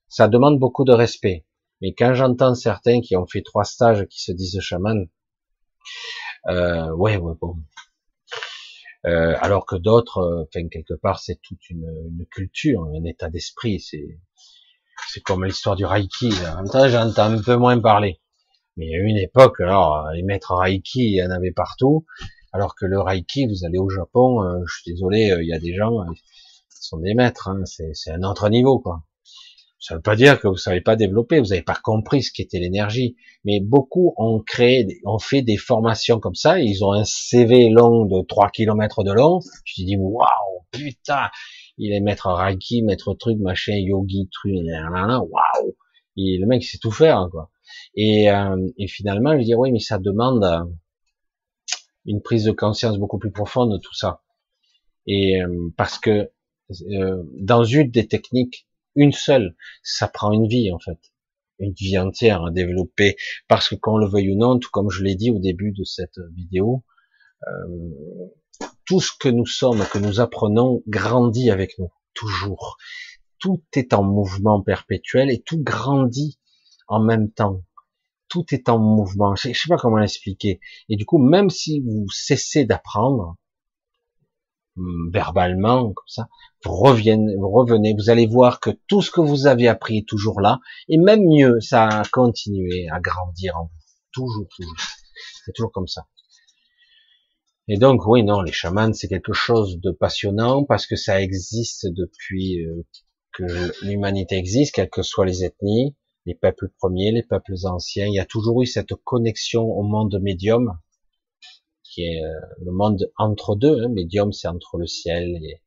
Ça 0.08 0.28
demande 0.28 0.58
beaucoup 0.58 0.84
de 0.84 0.92
respect. 0.92 1.44
Mais 1.82 1.92
quand 1.92 2.14
j'entends 2.14 2.54
certains 2.54 3.00
qui 3.02 3.16
ont 3.16 3.26
fait 3.26 3.42
trois 3.42 3.64
stages 3.64 4.06
qui 4.06 4.22
se 4.22 4.32
disent 4.32 4.60
chaman, 4.60 5.08
euh, 6.48 6.90
ouais, 6.94 7.16
ouais, 7.16 7.34
bon, 7.40 7.56
euh, 9.06 9.36
alors 9.40 9.66
que 9.66 9.76
d'autres, 9.76 10.18
euh, 10.18 10.44
enfin 10.44 10.68
quelque 10.68 10.94
part, 10.94 11.20
c'est 11.20 11.40
toute 11.42 11.70
une, 11.70 11.88
une, 12.08 12.26
culture, 12.26 12.84
un 12.84 13.04
état 13.04 13.28
d'esprit. 13.30 13.78
C'est 13.78 14.18
c'est 15.08 15.22
comme 15.22 15.44
l'histoire 15.44 15.76
du 15.76 15.84
Reiki. 15.84 16.32
En 16.52 16.56
même 16.56 16.70
temps, 16.70 16.88
j'entends 16.88 17.32
un 17.32 17.42
peu 17.42 17.56
moins 17.56 17.78
parler. 17.80 18.20
Mais 18.76 18.86
il 18.86 18.90
y 18.90 18.94
a 18.94 18.98
une 18.98 19.16
époque, 19.16 19.60
alors 19.60 20.10
les 20.12 20.22
maîtres 20.22 20.54
Reiki, 20.54 21.00
il 21.00 21.16
y 21.16 21.22
en 21.22 21.30
avait 21.30 21.52
partout. 21.52 22.04
Alors 22.52 22.74
que 22.74 22.86
le 22.86 23.00
Reiki, 23.00 23.46
vous 23.46 23.64
allez 23.64 23.78
au 23.78 23.88
Japon, 23.88 24.42
euh, 24.42 24.60
je 24.66 24.80
suis 24.80 24.92
désolé, 24.92 25.34
il 25.40 25.48
y 25.48 25.52
a 25.52 25.58
des 25.58 25.74
gens, 25.74 25.92
qui 26.70 26.82
sont 26.82 26.98
des 26.98 27.14
maîtres. 27.14 27.48
Hein, 27.48 27.62
c'est 27.64 28.10
un 28.10 28.22
autre 28.22 28.48
niveau, 28.48 28.78
quoi. 28.78 29.02
Ça 29.78 29.94
ne 29.94 29.98
veut 29.98 30.02
pas 30.02 30.16
dire 30.16 30.40
que 30.40 30.48
vous 30.48 30.56
savez 30.56 30.80
pas 30.80 30.96
développer, 30.96 31.38
vous 31.38 31.48
n'avez 31.48 31.62
pas 31.62 31.78
compris 31.80 32.22
ce 32.22 32.32
qu'était 32.32 32.58
l'énergie. 32.58 33.16
Mais 33.44 33.60
beaucoup 33.60 34.14
ont 34.16 34.40
créé, 34.40 34.86
ont 35.04 35.18
fait 35.18 35.42
des 35.42 35.56
formations 35.56 36.18
comme 36.18 36.34
ça, 36.34 36.58
ils 36.58 36.82
ont 36.82 36.92
un 36.92 37.04
CV 37.04 37.68
long 37.68 38.04
de 38.06 38.24
3 38.26 38.50
km 38.50 39.04
de 39.04 39.12
long. 39.12 39.40
Tu 39.64 39.82
te 39.82 39.86
dis, 39.86 39.96
waouh, 39.96 40.26
putain, 40.72 41.28
il 41.78 41.92
est 41.92 42.00
maître 42.00 42.28
Reiki, 42.28 42.82
maître 42.82 43.14
truc, 43.14 43.38
machin, 43.38 43.74
yogi, 43.74 44.28
truc, 44.32 44.52
waouh. 44.54 45.76
Et 46.16 46.38
le 46.38 46.46
mec, 46.46 46.64
sait 46.64 46.78
tout 46.78 46.90
faire, 46.90 47.28
quoi. 47.30 47.50
Et, 47.94 48.30
euh, 48.30 48.56
et 48.78 48.88
finalement, 48.88 49.38
je 49.38 49.44
dis, 49.44 49.54
oui, 49.54 49.72
mais 49.72 49.80
ça 49.80 49.98
demande 49.98 50.44
euh, 50.44 50.64
une 52.06 52.22
prise 52.22 52.44
de 52.44 52.52
conscience 52.52 52.98
beaucoup 52.98 53.18
plus 53.18 53.32
profonde 53.32 53.72
de 53.72 53.78
tout 53.78 53.94
ça. 53.94 54.22
Et 55.06 55.42
euh, 55.42 55.72
parce 55.76 55.98
que 55.98 56.30
dans 56.68 57.62
une 57.62 57.90
des 57.90 58.08
techniques 58.08 58.66
une 58.96 59.12
seule, 59.12 59.54
ça 59.82 60.08
prend 60.08 60.32
une 60.32 60.48
vie 60.48 60.72
en 60.72 60.78
fait, 60.78 60.98
une 61.58 61.72
vie 61.72 61.98
entière 61.98 62.44
à 62.44 62.50
développer, 62.50 63.16
parce 63.46 63.68
que 63.68 63.74
qu'on 63.76 63.98
le 63.98 64.08
veuille 64.08 64.32
ou 64.32 64.36
non, 64.36 64.58
tout 64.58 64.70
comme 64.72 64.90
je 64.90 65.04
l'ai 65.04 65.14
dit 65.14 65.30
au 65.30 65.38
début 65.38 65.72
de 65.72 65.84
cette 65.84 66.18
vidéo, 66.34 66.82
euh, 67.46 68.28
tout 68.86 69.00
ce 69.00 69.12
que 69.18 69.28
nous 69.28 69.46
sommes, 69.46 69.84
que 69.92 69.98
nous 69.98 70.20
apprenons, 70.20 70.82
grandit 70.86 71.50
avec 71.50 71.78
nous, 71.78 71.90
toujours. 72.14 72.78
Tout 73.38 73.62
est 73.74 73.92
en 73.92 74.02
mouvement 74.02 74.62
perpétuel 74.62 75.30
et 75.30 75.42
tout 75.42 75.62
grandit 75.62 76.38
en 76.88 77.00
même 77.00 77.30
temps. 77.30 77.62
Tout 78.28 78.46
est 78.52 78.68
en 78.68 78.78
mouvement. 78.78 79.34
Je 79.36 79.52
sais 79.52 79.68
pas 79.68 79.76
comment 79.76 79.98
l'expliquer. 79.98 80.60
Et 80.88 80.96
du 80.96 81.04
coup, 81.04 81.18
même 81.18 81.50
si 81.50 81.80
vous 81.80 82.06
cessez 82.10 82.64
d'apprendre, 82.64 83.36
Hum, 84.78 85.10
verbalement, 85.10 85.84
comme 85.94 86.06
ça, 86.06 86.28
vous 86.64 86.74
revenez, 86.74 87.34
vous 87.36 87.50
revenez, 87.50 87.94
vous 87.94 88.10
allez 88.10 88.26
voir 88.26 88.60
que 88.60 88.70
tout 88.88 89.00
ce 89.00 89.10
que 89.10 89.22
vous 89.22 89.46
avez 89.46 89.68
appris 89.68 89.98
est 89.98 90.08
toujours 90.08 90.40
là, 90.42 90.60
et 90.88 90.98
même 90.98 91.22
mieux, 91.24 91.60
ça 91.60 91.88
a 91.88 92.04
continué 92.04 92.86
à 92.90 93.00
grandir 93.00 93.56
en 93.56 93.64
vous. 93.64 93.80
Toujours, 94.12 94.46
toujours. 94.54 94.76
C'est 95.44 95.52
toujours 95.52 95.72
comme 95.72 95.86
ça. 95.86 96.06
Et 97.68 97.78
donc, 97.78 98.06
oui, 98.06 98.22
non, 98.22 98.42
les 98.42 98.52
chamans, 98.52 98.92
c'est 98.92 99.08
quelque 99.08 99.32
chose 99.32 99.80
de 99.80 99.90
passionnant 99.90 100.64
parce 100.64 100.86
que 100.86 100.94
ça 100.94 101.20
existe 101.20 101.88
depuis 101.88 102.64
euh, 102.64 102.86
que 103.32 103.44
l'humanité 103.84 104.36
existe, 104.36 104.72
quelles 104.74 104.88
que 104.88 105.02
soient 105.02 105.26
les 105.26 105.44
ethnies, 105.44 105.96
les 106.26 106.36
peuples 106.36 106.68
premiers, 106.78 107.10
les 107.10 107.24
peuples 107.24 107.54
anciens. 107.64 108.06
Il 108.06 108.14
y 108.14 108.20
a 108.20 108.24
toujours 108.24 108.62
eu 108.62 108.66
cette 108.66 108.94
connexion 108.94 109.64
au 109.64 109.82
monde 109.82 110.16
médium 110.22 110.78
qui 111.82 112.02
est 112.02 112.22
euh, 112.22 112.40
le 112.64 112.70
monde 112.70 113.10
entre 113.18 113.56
deux. 113.56 113.82
Hein, 113.82 113.88
médium, 113.88 114.32
c'est 114.32 114.48
entre 114.48 114.78
le 114.78 114.86
ciel 114.86 115.24
et 115.42 115.60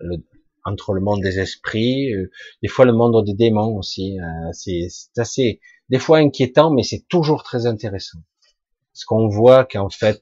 le, 0.00 0.18
entre 0.64 0.92
le 0.92 1.00
monde 1.00 1.22
des 1.22 1.40
esprits, 1.40 2.12
euh, 2.12 2.30
des 2.62 2.68
fois 2.68 2.84
le 2.84 2.92
monde 2.92 3.24
des 3.24 3.32
démons 3.32 3.74
aussi. 3.78 4.18
C'est 4.52 4.88
assez, 5.16 5.60
des 5.88 5.98
fois 5.98 6.18
inquiétant, 6.18 6.70
mais 6.70 6.82
c'est 6.82 7.06
toujours 7.08 7.42
très 7.42 7.64
intéressant. 7.64 8.18
Parce 8.92 9.06
qu'on 9.06 9.28
voit 9.28 9.64
qu'en 9.64 9.88
fait, 9.88 10.20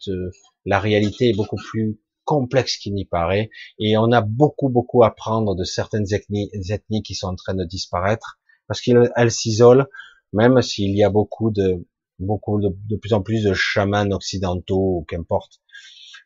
la 0.66 0.78
réalité 0.80 1.30
est 1.30 1.36
beaucoup 1.36 1.56
plus 1.56 1.98
complexe 2.24 2.76
qu'il 2.76 2.93
n'y 2.93 3.05
paraît, 3.05 3.51
et 3.78 3.97
on 3.97 4.10
a 4.12 4.20
beaucoup, 4.20 4.68
beaucoup 4.68 5.05
à 5.05 5.09
apprendre 5.09 5.55
de 5.55 5.64
certaines 5.64 6.12
ethnies, 6.12 6.51
ethnies 6.68 7.02
qui 7.02 7.14
sont 7.14 7.28
en 7.28 7.36
train 7.36 7.55
de 7.55 7.64
disparaître, 7.64 8.38
parce 8.66 8.80
qu'elles 8.80 9.30
s'isolent, 9.30 9.86
même 10.32 10.60
s'il 10.60 10.94
y 10.97 11.05
a 11.05 11.09
beaucoup 11.09 11.51
de, 11.51 11.86
beaucoup 12.18 12.60
de, 12.60 12.70
de, 12.88 12.97
plus 12.97 13.12
en 13.12 13.22
plus 13.22 13.44
de 13.44 13.55
chamans 13.55 14.10
occidentaux, 14.10 14.98
ou 14.98 15.05
qu'importe, 15.09 15.60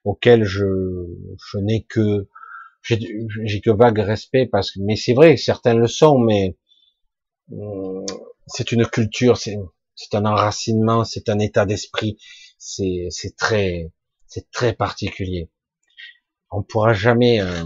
auxquels 0.04 0.44
je, 0.44 0.64
je 1.52 1.58
n'ai 1.58 1.84
que, 1.84 2.26
j'ai 2.82 3.60
que 3.60 3.70
vague 3.70 3.98
respect 3.98 4.46
parce 4.46 4.70
que, 4.70 4.80
mais 4.80 4.96
c'est 4.96 5.12
vrai, 5.12 5.36
certains 5.36 5.74
le 5.74 5.86
sont, 5.86 6.18
mais 6.18 6.56
hum, 7.52 8.06
c'est 8.46 8.72
une 8.72 8.86
culture, 8.86 9.36
c'est 9.36 10.14
un 10.14 10.24
enracinement, 10.24 11.04
c'est 11.04 11.28
un 11.28 11.38
état 11.38 11.66
d'esprit, 11.66 12.16
c'est 12.58 13.36
très, 13.36 13.92
c'est 14.30 14.50
très 14.52 14.72
particulier. 14.74 15.50
On 16.50 16.62
pourra 16.62 16.94
jamais 16.94 17.40
euh, 17.42 17.64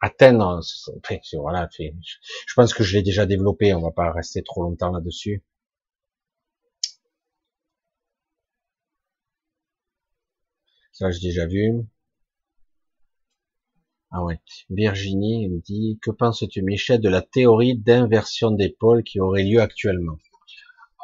atteindre. 0.00 0.60
Voilà, 1.34 1.68
je 1.78 2.54
pense 2.54 2.74
que 2.74 2.84
je 2.84 2.96
l'ai 2.96 3.02
déjà 3.02 3.26
développé. 3.26 3.74
On 3.74 3.80
va 3.80 3.90
pas 3.90 4.12
rester 4.12 4.42
trop 4.42 4.62
longtemps 4.62 4.92
là-dessus. 4.92 5.44
Ça, 10.92 11.10
j'ai 11.10 11.28
déjà 11.28 11.46
vu. 11.46 11.86
Ah 14.10 14.24
ouais. 14.24 14.38
Virginie 14.70 15.48
me 15.48 15.60
dit, 15.60 15.98
que 16.02 16.10
penses-tu, 16.10 16.62
Michel, 16.62 17.00
de 17.00 17.08
la 17.08 17.22
théorie 17.22 17.76
d'inversion 17.76 18.50
des 18.50 18.70
pôles 18.70 19.04
qui 19.04 19.20
aurait 19.20 19.42
lieu 19.44 19.60
actuellement? 19.60 20.18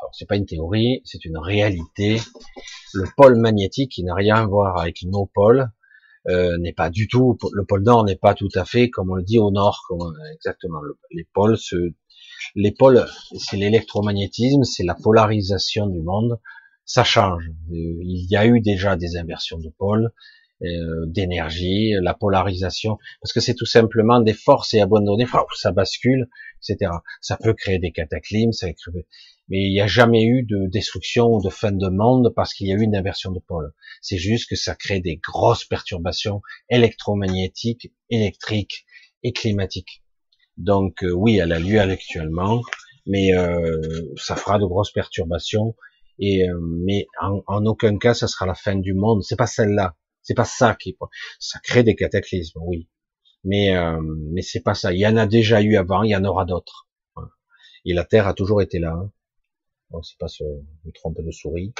Alors, 0.02 0.12
c'est 0.14 0.26
pas 0.26 0.34
une 0.34 0.47
théorie, 0.47 1.00
c'est 1.05 1.24
une 1.24 1.39
réalité. 1.39 2.20
Le 2.92 3.05
pôle 3.16 3.36
magnétique, 3.36 3.92
qui 3.92 4.02
n'a 4.02 4.16
rien 4.16 4.34
à 4.34 4.47
voir 4.47 4.81
avec 4.81 5.05
nos 5.05 5.26
pôles, 5.26 5.70
euh, 6.28 6.58
n'est 6.58 6.72
pas 6.72 6.90
du 6.90 7.06
tout, 7.06 7.39
le 7.52 7.64
pôle 7.64 7.84
nord 7.84 8.05
n'est 8.05 8.16
pas 8.16 8.34
tout 8.34 8.48
à 8.56 8.64
fait 8.64 8.90
comme 8.90 9.10
on 9.10 9.14
le 9.14 9.22
dit 9.22 9.39
au 9.39 9.52
nord, 9.52 9.84
comme, 9.89 10.12
exactement. 10.34 10.81
les 11.12 11.24
pôles, 11.32 11.56
les 12.56 12.72
pôles, 12.72 13.06
c'est 13.39 13.56
l'électromagnétisme, 13.56 14.64
c'est 14.64 14.82
la 14.82 14.97
polarisation 14.97 15.86
du 15.86 16.00
monde, 16.00 16.40
ça 16.84 17.05
change. 17.05 17.48
Euh, 17.70 17.74
il 18.02 18.26
y 18.28 18.36
a 18.36 18.44
eu 18.44 18.60
déjà 18.60 18.97
des 18.97 19.16
inversions 19.16 19.58
de 19.58 19.68
pôles, 19.68 20.12
euh, 20.64 21.06
d'énergie, 21.06 21.92
la 22.02 22.14
polarisation, 22.14 22.98
parce 23.20 23.32
que 23.32 23.40
c'est 23.40 23.55
tout 23.55 23.66
simplement 23.66 24.20
des 24.20 24.34
forces 24.34 24.74
et 24.74 24.81
abandonnées, 24.81 25.26
ça 25.56 25.72
bascule, 25.72 26.28
etc. 26.60 26.92
Ça 27.20 27.36
peut 27.36 27.55
créer 27.55 27.78
des 27.78 27.90
cataclysmes, 27.90 28.52
ça 28.52 28.68
mais 29.49 29.61
il 29.61 29.73
n'y 29.73 29.81
a 29.81 29.87
jamais 29.87 30.25
eu 30.25 30.45
de 30.45 30.67
destruction 30.71 31.27
ou 31.27 31.43
de 31.43 31.51
fin 31.51 31.73
de 31.73 31.89
monde 31.89 32.33
parce 32.35 32.55
qu'il 32.55 32.69
y 32.69 32.73
a 32.73 32.77
eu 32.77 32.83
une 32.83 32.97
inversion 32.97 33.33
de 33.33 33.41
pôle. 33.41 33.73
C'est 34.01 34.19
juste 34.19 34.49
que 34.49 34.57
ça 34.57 34.75
crée 34.75 35.01
des 35.01 35.17
grosses 35.17 35.65
perturbations 35.65 36.41
électromagnétiques, 36.71 37.93
électriques 38.11 38.87
et 39.23 39.33
climatiques. 39.33 40.03
Donc 40.57 41.03
euh, 41.03 41.11
oui, 41.11 41.39
elle 41.39 41.53
a 41.53 41.59
lieu 41.59 41.81
actuellement, 41.81 42.61
mais 43.07 43.35
euh, 43.35 43.81
ça 44.17 44.37
fera 44.37 44.59
de 44.59 44.67
grosses 44.67 44.93
perturbations. 44.93 45.75
Et 46.19 46.47
mais 46.61 47.07
en, 47.21 47.67
aucun 47.67 47.99
cas, 47.99 48.15
ça 48.15 48.29
sera 48.29 48.47
la 48.47 48.55
fin 48.55 48.77
du 48.77 48.95
monde. 48.95 49.23
C'est 49.23 49.37
pas 49.37 49.47
celle-là. 49.47 49.97
C'est 50.23 50.35
pas 50.35 50.45
ça 50.45 50.77
qui, 50.77 50.97
ça 51.41 51.59
crée 51.65 51.83
des 51.83 51.97
cataclysmes, 51.97 52.61
oui. 52.62 52.89
Mais, 53.45 53.75
euh, 53.77 54.01
mais 54.01 54.43
c'est 54.43 54.61
pas 54.61 54.75
ça. 54.75 54.93
Il 54.93 55.01
y 55.01 55.07
en 55.07 55.17
a 55.17 55.27
déjà 55.27 55.61
eu 55.62 55.77
avant, 55.77 56.03
il 56.05 56.11
y 56.11 56.17
en 56.17 56.25
aura 56.25 56.45
d'autres. 56.45 56.89
Et 57.85 57.95
la 57.95 58.05
Terre 58.05 58.29
a 58.29 58.35
toujours 58.35 58.62
été 58.62 58.79
là. 58.79 58.93
Hein. 58.93 59.11
Bon, 59.93 60.03
c'est 60.03 60.17
pas 60.17 60.29
se 60.29 60.43
me 60.43 60.91
trompe 60.93 61.21
de 61.21 61.31
souris. 61.31 61.75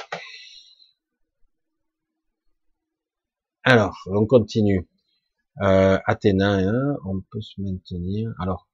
Alors, 3.63 3.97
on 4.05 4.27
continue. 4.27 4.87
Euh, 5.61 5.97
Athéna, 6.05 6.59
hein, 6.59 6.97
on 7.05 7.21
peut 7.21 7.41
se 7.41 7.59
maintenir. 7.59 8.31
Alors, 8.39 8.69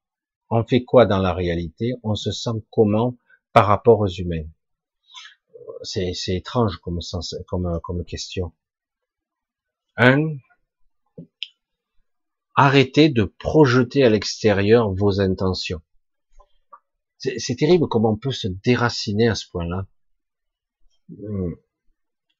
on 0.49 0.65
fait 0.65 0.83
quoi 0.83 1.05
dans 1.05 1.19
la 1.19 1.33
réalité? 1.33 1.93
On 2.03 2.15
se 2.15 2.31
sent 2.31 2.65
comment 2.69 3.17
par 3.53 3.67
rapport 3.67 4.01
aux 4.01 4.07
humains? 4.07 4.45
C'est 5.83 6.13
étrange 6.27 6.77
comme, 6.77 6.99
comme, 7.47 7.79
comme 7.81 8.03
question. 8.03 8.51
Un, 9.95 10.35
arrêtez 12.55 13.07
de 13.07 13.23
projeter 13.23 14.03
à 14.03 14.09
l'extérieur 14.09 14.93
vos 14.93 15.21
intentions. 15.21 15.81
C'est 17.19 17.55
terrible 17.55 17.87
comment 17.89 18.11
on 18.11 18.17
peut 18.17 18.31
se 18.31 18.47
déraciner 18.47 19.27
à 19.27 19.35
ce 19.35 19.45
point-là. 19.49 19.85
Hmm. 21.09 21.53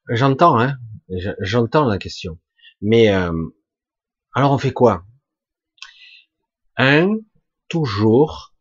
J'entends, 0.09 0.59
hein, 0.59 0.77
j'entends 1.40 1.85
la 1.85 1.98
question. 1.98 2.40
Mais 2.82 3.14
euh, 3.14 3.33
alors 4.33 4.51
on 4.53 4.58
fait 4.58 4.74
quoi? 4.74 5.06
Un, 6.77 7.17
toujours 7.67 8.56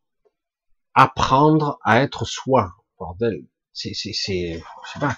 apprendre 0.94 1.78
à 1.84 2.02
être 2.02 2.24
soi. 2.24 2.74
Bordel, 2.98 3.47
c'est, 3.72 3.94
c'est, 3.94 4.12
c'est, 4.12 4.55
je 4.55 4.92
sais 4.92 4.98
pas, 4.98 5.16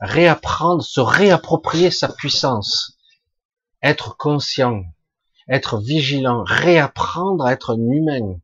réapprendre, 0.00 0.82
se 0.84 1.00
réapproprier 1.00 1.90
sa 1.90 2.08
puissance 2.08 2.98
être 3.82 4.16
conscient, 4.16 4.84
être 5.48 5.78
vigilant, 5.78 6.42
réapprendre 6.44 7.44
à 7.44 7.52
être 7.52 7.78
humain, 7.78 8.40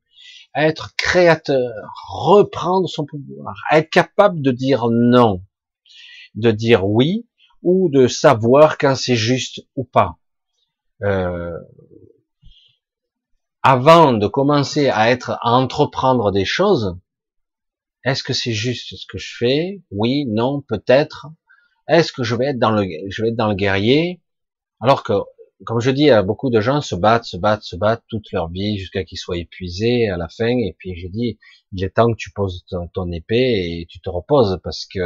être 0.55 0.95
créateur, 0.97 1.73
reprendre 2.09 2.89
son 2.89 3.05
pouvoir, 3.05 3.55
être 3.73 3.91
capable 3.91 4.41
de 4.41 4.51
dire 4.51 4.89
non, 4.91 5.43
de 6.35 6.51
dire 6.51 6.87
oui, 6.87 7.27
ou 7.63 7.89
de 7.89 8.07
savoir 8.07 8.79
quand 8.79 8.95
c'est 8.95 9.17
juste 9.17 9.63
ou 9.75 9.85
pas. 9.85 10.19
Euh, 11.03 11.59
avant 13.63 14.13
de 14.13 14.27
commencer 14.27 14.89
à 14.91 15.11
être 15.11 15.39
à 15.43 15.53
entreprendre 15.53 16.31
des 16.31 16.45
choses, 16.45 16.99
est-ce 18.05 18.23
que 18.23 18.35
c'est 18.35 18.53
juste 18.53 18.95
ce 18.97 19.07
que 19.07 19.19
je 19.19 19.35
fais? 19.39 19.83
Oui, 19.91 20.27
non, 20.27 20.61
peut-être. 20.61 21.29
Est-ce 21.89 22.13
que 22.13 22.23
je 22.23 22.35
vais 22.35 22.47
être 22.47 22.59
dans 22.59 22.71
le, 22.71 22.87
je 23.09 23.23
vais 23.23 23.31
être 23.31 23.37
dans 23.37 23.49
le 23.49 23.55
guerrier? 23.55 24.21
Alors 24.81 25.03
que, 25.03 25.15
comme 25.65 25.81
je 25.81 25.91
dis, 25.91 26.11
beaucoup 26.25 26.51
de 26.51 26.61
gens 26.61 26.81
se 26.81 26.95
battent, 26.95 27.25
se 27.25 27.37
battent, 27.37 27.63
se 27.63 27.77
battent 27.77 28.05
toute 28.09 28.33
leur 28.33 28.49
vie 28.49 28.79
jusqu'à 28.79 29.05
qu'ils 29.05 29.19
soient 29.19 29.39
épuisés 29.39 30.09
à 30.09 30.17
la 30.17 30.29
fin. 30.29 30.49
Et 30.49 30.75
puis 30.79 30.97
je 30.97 31.09
dis, 31.09 31.39
il 31.73 31.85
est 31.85 31.91
temps 31.91 32.11
que 32.11 32.17
tu 32.17 32.31
poses 32.33 32.65
ton, 32.93 33.13
épée 33.13 33.81
et 33.81 33.87
tu 33.89 34.01
te 34.01 34.11
reposes 34.11 34.59
parce 34.63 34.87
que 34.87 34.99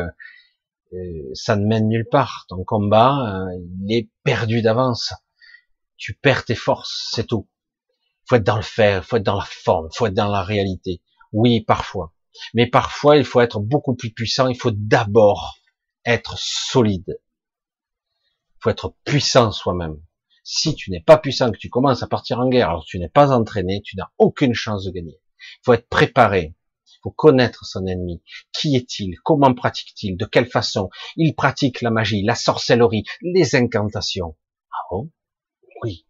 euh, 0.94 1.30
ça 1.34 1.56
ne 1.56 1.66
mène 1.66 1.88
nulle 1.88 2.08
part. 2.08 2.46
Ton 2.48 2.64
combat, 2.64 3.46
euh, 3.46 3.58
il 3.84 3.94
est 3.94 4.08
perdu 4.24 4.62
d'avance. 4.62 5.12
Tu 5.96 6.14
perds 6.14 6.44
tes 6.44 6.54
forces, 6.54 7.10
c'est 7.14 7.26
tout. 7.26 7.48
Faut 8.28 8.36
être 8.36 8.44
dans 8.44 8.56
le 8.56 8.62
faire, 8.62 9.04
faut 9.04 9.16
être 9.16 9.22
dans 9.22 9.38
la 9.38 9.44
forme, 9.44 9.88
faut 9.92 10.06
être 10.06 10.14
dans 10.14 10.30
la 10.30 10.42
réalité. 10.42 11.02
Oui, 11.32 11.60
parfois. 11.60 12.14
Mais 12.54 12.66
parfois, 12.66 13.16
il 13.16 13.24
faut 13.24 13.40
être 13.40 13.60
beaucoup 13.60 13.94
plus 13.94 14.12
puissant. 14.12 14.48
Il 14.48 14.56
faut 14.56 14.70
d'abord 14.70 15.58
être 16.04 16.38
solide 16.38 17.18
faut 18.60 18.70
être 18.70 18.94
puissant 19.04 19.52
soi-même. 19.52 20.00
Si 20.50 20.74
tu 20.74 20.90
n'es 20.90 21.00
pas 21.00 21.18
puissant, 21.18 21.52
que 21.52 21.58
tu 21.58 21.68
commences 21.68 22.02
à 22.02 22.06
partir 22.06 22.40
en 22.40 22.48
guerre, 22.48 22.70
alors 22.70 22.86
tu 22.86 22.98
n'es 22.98 23.10
pas 23.10 23.32
entraîné, 23.32 23.82
tu 23.82 23.96
n'as 23.98 24.08
aucune 24.16 24.54
chance 24.54 24.86
de 24.86 24.90
gagner. 24.90 25.20
Il 25.38 25.60
faut 25.62 25.74
être 25.74 25.90
préparé. 25.90 26.54
Il 26.86 26.98
faut 27.02 27.10
connaître 27.10 27.66
son 27.66 27.86
ennemi. 27.86 28.22
Qui 28.54 28.74
est-il? 28.74 29.18
Comment 29.24 29.52
pratique-t-il? 29.52 30.16
De 30.16 30.24
quelle 30.24 30.46
façon? 30.46 30.88
Il 31.16 31.34
pratique 31.34 31.82
la 31.82 31.90
magie, 31.90 32.22
la 32.22 32.34
sorcellerie, 32.34 33.04
les 33.20 33.56
incantations. 33.56 34.38
Ah 34.72 34.86
bon? 34.90 35.10
Oui. 35.82 36.06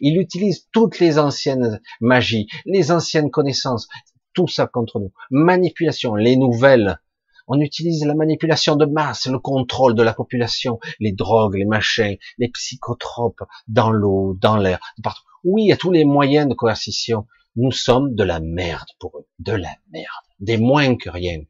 Il 0.00 0.18
utilise 0.18 0.68
toutes 0.72 0.98
les 0.98 1.18
anciennes 1.18 1.82
magies, 2.00 2.48
les 2.64 2.92
anciennes 2.92 3.30
connaissances, 3.30 3.88
tout 4.32 4.48
ça 4.48 4.66
contre 4.66 5.00
nous. 5.00 5.12
Manipulation, 5.30 6.14
les 6.14 6.38
nouvelles 6.38 6.98
on 7.46 7.60
utilise 7.60 8.04
la 8.04 8.14
manipulation 8.14 8.76
de 8.76 8.86
masse, 8.86 9.26
le 9.26 9.38
contrôle 9.38 9.94
de 9.94 10.02
la 10.02 10.12
population, 10.12 10.78
les 11.00 11.12
drogues, 11.12 11.56
les 11.56 11.64
machins, 11.64 12.16
les 12.38 12.48
psychotropes, 12.48 13.42
dans 13.68 13.90
l'eau, 13.90 14.36
dans 14.40 14.56
l'air, 14.56 14.80
partout. 15.02 15.22
Oui, 15.44 15.64
il 15.64 15.68
y 15.68 15.72
a 15.72 15.76
tous 15.76 15.92
les 15.92 16.04
moyens 16.04 16.48
de 16.48 16.54
coercition. 16.54 17.26
Nous 17.54 17.70
sommes 17.70 18.14
de 18.14 18.24
la 18.24 18.40
merde 18.40 18.88
pour 18.98 19.18
eux, 19.18 19.26
de 19.38 19.52
la 19.52 19.74
merde, 19.92 20.26
des 20.40 20.58
moins 20.58 20.96
que 20.96 21.08
rien. 21.08 21.40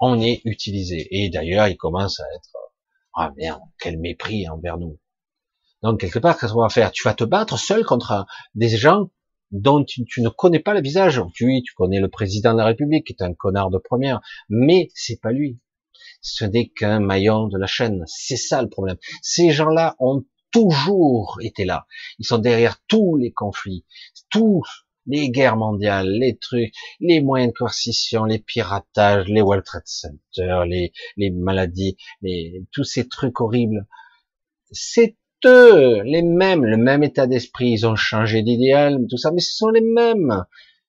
On 0.00 0.20
est 0.20 0.40
utilisé. 0.44 1.06
Et 1.10 1.30
d'ailleurs, 1.30 1.68
il 1.68 1.76
commence 1.76 2.20
à 2.20 2.24
être, 2.34 2.56
ah 3.14 3.32
merde, 3.36 3.60
quel 3.78 3.98
mépris 3.98 4.48
envers 4.48 4.78
nous. 4.78 4.98
Donc 5.82 6.00
quelque 6.00 6.18
part, 6.18 6.38
qu'est-ce 6.38 6.52
qu'on 6.52 6.62
va 6.62 6.68
faire? 6.68 6.92
Tu 6.92 7.04
vas 7.04 7.14
te 7.14 7.24
battre 7.24 7.58
seul 7.58 7.84
contre 7.84 8.26
des 8.54 8.68
gens 8.68 9.10
dont 9.50 9.84
tu, 9.84 10.04
ne 10.18 10.28
connais 10.28 10.60
pas 10.60 10.74
le 10.74 10.80
visage. 10.80 11.20
Tu, 11.34 11.62
tu 11.62 11.74
connais 11.74 12.00
le 12.00 12.08
président 12.08 12.52
de 12.52 12.58
la 12.58 12.66
République, 12.66 13.06
qui 13.06 13.12
est 13.12 13.22
un 13.22 13.34
connard 13.34 13.70
de 13.70 13.78
première, 13.78 14.20
mais 14.48 14.88
c'est 14.94 15.20
pas 15.20 15.32
lui. 15.32 15.58
Ce 16.22 16.44
n'est 16.44 16.68
qu'un 16.68 17.00
maillon 17.00 17.48
de 17.48 17.58
la 17.58 17.66
chaîne. 17.66 18.04
C'est 18.06 18.36
ça 18.36 18.62
le 18.62 18.68
problème. 18.68 18.96
Ces 19.22 19.50
gens-là 19.50 19.96
ont 19.98 20.24
toujours 20.52 21.38
été 21.40 21.64
là. 21.64 21.86
Ils 22.18 22.26
sont 22.26 22.38
derrière 22.38 22.78
tous 22.88 23.16
les 23.16 23.32
conflits, 23.32 23.84
tous 24.30 24.64
les 25.06 25.30
guerres 25.30 25.56
mondiales, 25.56 26.08
les 26.08 26.36
trucs, 26.36 26.72
les 27.00 27.20
moyens 27.20 27.52
de 27.52 27.58
coercition, 27.58 28.24
les 28.24 28.38
piratages, 28.38 29.26
les 29.28 29.40
World 29.40 29.64
Trade 29.64 29.86
Center, 29.86 30.62
les, 30.66 31.30
maladies, 31.30 31.96
tous 32.72 32.84
ces 32.84 33.08
trucs 33.08 33.40
horribles. 33.40 33.86
C'est 34.70 35.16
les 35.44 36.22
mêmes, 36.22 36.64
le 36.64 36.76
même 36.76 37.02
état 37.02 37.26
d'esprit, 37.26 37.70
ils 37.70 37.86
ont 37.86 37.96
changé 37.96 38.42
d'idéal, 38.42 38.98
tout 39.08 39.16
ça, 39.16 39.30
mais 39.30 39.40
ce 39.40 39.56
sont 39.56 39.70
les 39.70 39.80
mêmes. 39.80 40.44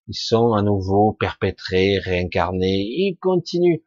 Ils 0.08 0.16
sont 0.16 0.54
à 0.54 0.62
nouveau 0.62 1.14
perpétrés, 1.14 2.00
réincarnés, 2.00 2.82
ils 2.82 3.18
continuent. 3.20 3.82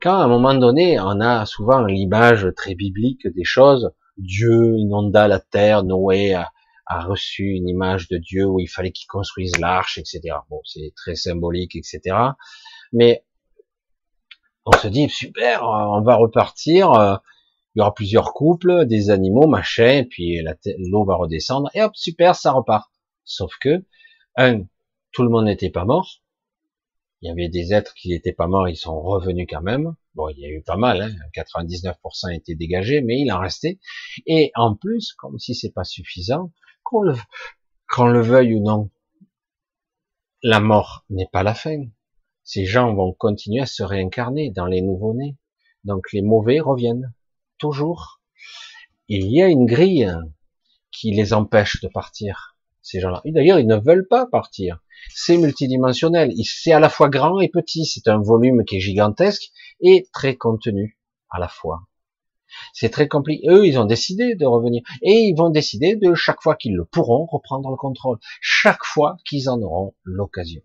Quand 0.00 0.14
à 0.14 0.24
un 0.24 0.28
moment 0.28 0.54
donné, 0.54 0.98
on 1.00 1.20
a 1.20 1.46
souvent 1.46 1.82
l'image 1.82 2.48
très 2.56 2.74
biblique 2.74 3.26
des 3.26 3.44
choses, 3.44 3.92
Dieu 4.16 4.74
inonda 4.76 5.28
la 5.28 5.38
terre, 5.38 5.84
Noé 5.84 6.34
a, 6.34 6.50
a 6.86 7.00
reçu 7.04 7.44
une 7.44 7.68
image 7.68 8.08
de 8.08 8.18
Dieu 8.18 8.46
où 8.46 8.58
il 8.58 8.66
fallait 8.66 8.90
qu'il 8.90 9.06
construise 9.06 9.56
l'arche, 9.58 9.98
etc. 9.98 10.20
Bon, 10.50 10.60
c'est 10.64 10.92
très 10.96 11.14
symbolique, 11.14 11.76
etc. 11.76 12.16
Mais 12.92 13.24
on 14.64 14.72
se 14.72 14.88
dit 14.88 15.08
super, 15.08 15.62
on 15.62 16.02
va 16.02 16.16
repartir. 16.16 17.20
Il 17.78 17.80
y 17.80 17.82
aura 17.82 17.94
plusieurs 17.94 18.34
couples, 18.34 18.86
des 18.86 19.10
animaux, 19.10 19.46
machin, 19.46 20.02
puis 20.10 20.42
l'eau 20.78 21.04
va 21.04 21.14
redescendre 21.14 21.70
et 21.74 21.82
hop, 21.84 21.94
super, 21.94 22.34
ça 22.34 22.50
repart. 22.50 22.90
Sauf 23.22 23.52
que 23.60 23.86
un, 24.34 24.64
tout 25.12 25.22
le 25.22 25.28
monde 25.28 25.44
n'était 25.44 25.70
pas 25.70 25.84
mort. 25.84 26.20
Il 27.22 27.28
y 27.28 27.30
avait 27.30 27.48
des 27.48 27.72
êtres 27.72 27.94
qui 27.94 28.08
n'étaient 28.08 28.32
pas 28.32 28.48
morts, 28.48 28.68
ils 28.68 28.74
sont 28.74 29.00
revenus 29.00 29.46
quand 29.48 29.62
même. 29.62 29.94
Bon, 30.14 30.28
il 30.28 30.40
y 30.40 30.44
a 30.44 30.48
eu 30.48 30.60
pas 30.60 30.76
mal, 30.76 31.02
hein, 31.02 31.12
99% 31.36 32.34
étaient 32.34 32.56
dégagés, 32.56 33.00
mais 33.00 33.20
il 33.20 33.30
en 33.30 33.38
restait. 33.38 33.78
Et 34.26 34.50
en 34.56 34.74
plus, 34.74 35.12
comme 35.12 35.38
si 35.38 35.54
c'est 35.54 35.70
pas 35.72 35.84
suffisant, 35.84 36.52
qu'on 36.82 37.02
le, 37.02 37.14
qu'on 37.88 38.08
le 38.08 38.20
veuille 38.20 38.56
ou 38.56 38.60
non, 38.60 38.90
la 40.42 40.58
mort 40.58 41.04
n'est 41.10 41.28
pas 41.30 41.44
la 41.44 41.54
fin. 41.54 41.84
Ces 42.42 42.64
gens 42.64 42.92
vont 42.92 43.12
continuer 43.12 43.60
à 43.60 43.66
se 43.66 43.84
réincarner 43.84 44.50
dans 44.50 44.66
les 44.66 44.82
nouveaux-nés. 44.82 45.36
Donc 45.84 46.12
les 46.12 46.22
mauvais 46.22 46.58
reviennent 46.58 47.14
toujours. 47.58 48.20
Il 49.08 49.30
y 49.30 49.42
a 49.42 49.48
une 49.48 49.66
grille 49.66 50.12
qui 50.90 51.10
les 51.12 51.32
empêche 51.32 51.80
de 51.80 51.88
partir, 51.88 52.56
ces 52.82 53.00
gens-là. 53.00 53.22
D'ailleurs, 53.24 53.58
ils 53.58 53.66
ne 53.66 53.76
veulent 53.76 54.08
pas 54.08 54.26
partir. 54.26 54.80
C'est 55.14 55.36
multidimensionnel. 55.36 56.32
C'est 56.44 56.72
à 56.72 56.80
la 56.80 56.88
fois 56.88 57.08
grand 57.08 57.40
et 57.40 57.48
petit. 57.48 57.86
C'est 57.86 58.08
un 58.08 58.20
volume 58.20 58.64
qui 58.64 58.76
est 58.76 58.80
gigantesque 58.80 59.50
et 59.80 60.08
très 60.12 60.36
contenu 60.36 60.98
à 61.30 61.38
la 61.38 61.48
fois. 61.48 61.88
C'est 62.72 62.90
très 62.90 63.08
compliqué. 63.08 63.46
Eux, 63.48 63.66
ils 63.66 63.78
ont 63.78 63.84
décidé 63.84 64.34
de 64.34 64.46
revenir. 64.46 64.82
Et 65.02 65.28
ils 65.28 65.36
vont 65.36 65.50
décider 65.50 65.96
de, 65.96 66.14
chaque 66.14 66.42
fois 66.42 66.56
qu'ils 66.56 66.74
le 66.74 66.84
pourront, 66.84 67.26
reprendre 67.26 67.70
le 67.70 67.76
contrôle. 67.76 68.18
Chaque 68.40 68.84
fois 68.84 69.16
qu'ils 69.26 69.48
en 69.48 69.60
auront 69.60 69.94
l'occasion. 70.04 70.62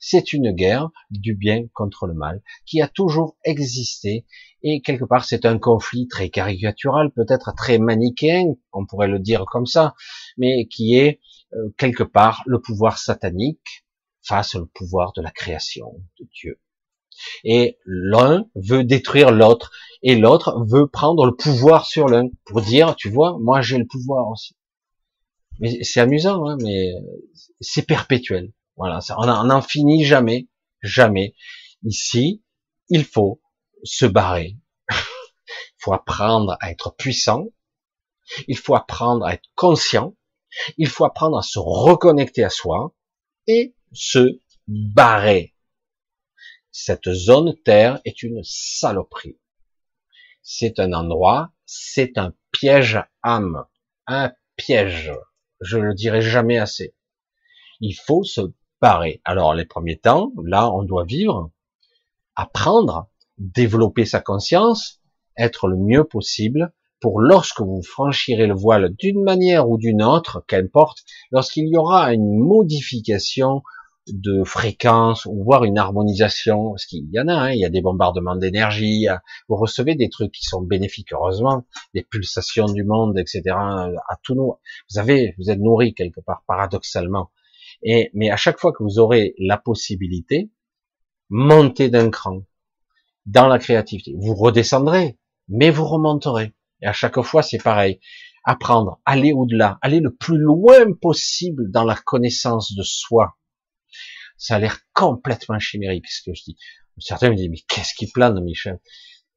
C'est 0.00 0.32
une 0.32 0.52
guerre 0.52 0.90
du 1.10 1.34
bien 1.34 1.66
contre 1.72 2.06
le 2.06 2.14
mal 2.14 2.42
qui 2.66 2.80
a 2.80 2.88
toujours 2.88 3.36
existé 3.44 4.26
et 4.62 4.80
quelque 4.80 5.04
part 5.04 5.24
c'est 5.24 5.44
un 5.46 5.58
conflit 5.58 6.08
très 6.08 6.28
caricatural, 6.28 7.12
peut-être 7.12 7.54
très 7.56 7.78
manichéen, 7.78 8.54
on 8.72 8.86
pourrait 8.86 9.08
le 9.08 9.18
dire 9.18 9.44
comme 9.46 9.66
ça, 9.66 9.94
mais 10.36 10.66
qui 10.66 10.96
est 10.96 11.20
euh, 11.54 11.74
quelque 11.78 12.02
part 12.02 12.42
le 12.46 12.60
pouvoir 12.60 12.98
satanique 12.98 13.84
face 14.22 14.54
au 14.54 14.66
pouvoir 14.66 15.12
de 15.12 15.22
la 15.22 15.30
création 15.30 15.92
de 16.18 16.26
Dieu. 16.34 16.60
Et 17.44 17.78
l'un 17.84 18.46
veut 18.54 18.84
détruire 18.84 19.30
l'autre, 19.30 19.70
et 20.02 20.16
l'autre 20.16 20.64
veut 20.68 20.88
prendre 20.88 21.24
le 21.26 21.34
pouvoir 21.34 21.86
sur 21.86 22.08
l'un, 22.08 22.28
pour 22.44 22.60
dire, 22.60 22.96
tu 22.96 23.08
vois, 23.08 23.38
moi 23.40 23.62
j'ai 23.62 23.78
le 23.78 23.86
pouvoir 23.86 24.28
aussi. 24.28 24.56
Mais 25.60 25.82
c'est 25.84 26.00
amusant, 26.00 26.46
hein, 26.46 26.56
mais 26.60 26.92
c'est 27.60 27.86
perpétuel. 27.86 28.52
Voilà, 28.76 29.00
on 29.16 29.44
n'en 29.44 29.62
finit 29.62 30.04
jamais, 30.04 30.48
jamais. 30.82 31.34
Ici, 31.82 32.44
il 32.88 33.04
faut 33.04 33.40
se 33.84 34.04
barrer. 34.06 34.58
il 34.90 35.78
faut 35.78 35.94
apprendre 35.94 36.56
à 36.60 36.70
être 36.70 36.94
puissant. 36.94 37.46
Il 38.48 38.58
faut 38.58 38.74
apprendre 38.74 39.24
à 39.24 39.34
être 39.34 39.48
conscient. 39.54 40.14
Il 40.76 40.88
faut 40.88 41.04
apprendre 41.04 41.38
à 41.38 41.42
se 41.42 41.58
reconnecter 41.58 42.44
à 42.44 42.50
soi 42.50 42.94
et 43.46 43.74
se 43.92 44.40
barrer. 44.66 45.54
Cette 46.70 47.12
zone 47.12 47.56
Terre 47.64 48.00
est 48.04 48.22
une 48.22 48.42
saloperie. 48.42 49.38
C'est 50.42 50.78
un 50.78 50.92
endroit, 50.92 51.52
c'est 51.64 52.18
un 52.18 52.34
piège 52.52 53.02
âme, 53.22 53.64
un 54.06 54.32
piège. 54.56 55.12
Je 55.60 55.78
le 55.78 55.94
dirai 55.94 56.20
jamais 56.20 56.58
assez. 56.58 56.94
Il 57.80 57.94
faut 57.94 58.24
se 58.24 58.42
Alors, 59.24 59.54
les 59.54 59.64
premiers 59.64 59.98
temps, 59.98 60.30
là, 60.44 60.70
on 60.70 60.84
doit 60.84 61.04
vivre, 61.04 61.50
apprendre, 62.36 63.08
développer 63.36 64.04
sa 64.04 64.20
conscience, 64.20 65.00
être 65.36 65.66
le 65.66 65.76
mieux 65.76 66.04
possible 66.04 66.72
pour 67.00 67.18
lorsque 67.20 67.60
vous 67.60 67.82
franchirez 67.82 68.46
le 68.46 68.54
voile 68.54 68.94
d'une 68.94 69.24
manière 69.24 69.68
ou 69.68 69.76
d'une 69.76 70.04
autre, 70.04 70.44
qu'importe, 70.46 70.98
lorsqu'il 71.32 71.66
y 71.66 71.76
aura 71.76 72.14
une 72.14 72.38
modification 72.38 73.62
de 74.06 74.44
fréquence 74.44 75.26
voire 75.26 75.64
une 75.64 75.78
harmonisation, 75.78 76.70
parce 76.70 76.86
qu'il 76.86 77.08
y 77.10 77.18
en 77.18 77.26
a, 77.26 77.34
hein, 77.34 77.50
il 77.50 77.58
y 77.58 77.64
a 77.64 77.70
des 77.70 77.82
bombardements 77.82 78.36
d'énergie, 78.36 79.08
vous 79.48 79.56
recevez 79.56 79.96
des 79.96 80.10
trucs 80.10 80.30
qui 80.30 80.44
sont 80.46 80.62
bénéfiques, 80.62 81.12
heureusement, 81.12 81.64
des 81.92 82.04
pulsations 82.04 82.66
du 82.66 82.84
monde, 82.84 83.18
etc. 83.18 83.42
À 83.48 84.16
tout 84.22 84.36
nous, 84.36 84.54
vous 84.90 84.98
avez, 85.00 85.34
vous 85.38 85.50
êtes 85.50 85.58
nourri 85.58 85.92
quelque 85.92 86.20
part, 86.20 86.44
paradoxalement. 86.46 87.30
Et 87.82 88.10
mais 88.14 88.30
à 88.30 88.36
chaque 88.36 88.58
fois 88.58 88.72
que 88.72 88.82
vous 88.82 88.98
aurez 88.98 89.34
la 89.38 89.58
possibilité, 89.58 90.50
montez 91.28 91.88
d'un 91.90 92.10
cran 92.10 92.42
dans 93.26 93.48
la 93.48 93.58
créativité. 93.58 94.14
Vous 94.16 94.34
redescendrez, 94.34 95.18
mais 95.48 95.70
vous 95.70 95.84
remonterez. 95.84 96.54
Et 96.82 96.86
à 96.86 96.92
chaque 96.92 97.20
fois, 97.22 97.42
c'est 97.42 97.62
pareil. 97.62 98.00
Apprendre, 98.44 99.00
aller 99.04 99.32
au-delà, 99.32 99.78
aller 99.82 100.00
le 100.00 100.14
plus 100.14 100.38
loin 100.38 100.92
possible 101.00 101.70
dans 101.70 101.84
la 101.84 101.96
connaissance 101.96 102.74
de 102.74 102.82
soi. 102.82 103.36
Ça 104.38 104.56
a 104.56 104.58
l'air 104.58 104.78
complètement 104.92 105.58
chimérique, 105.58 106.06
ce 106.08 106.22
que 106.22 106.34
je 106.34 106.42
dis. 106.44 106.56
Certains 106.98 107.30
me 107.30 107.34
disent, 107.34 107.50
mais 107.50 107.62
qu'est-ce 107.68 107.94
qui 107.94 108.10
plane, 108.10 108.40
Michel? 108.42 108.78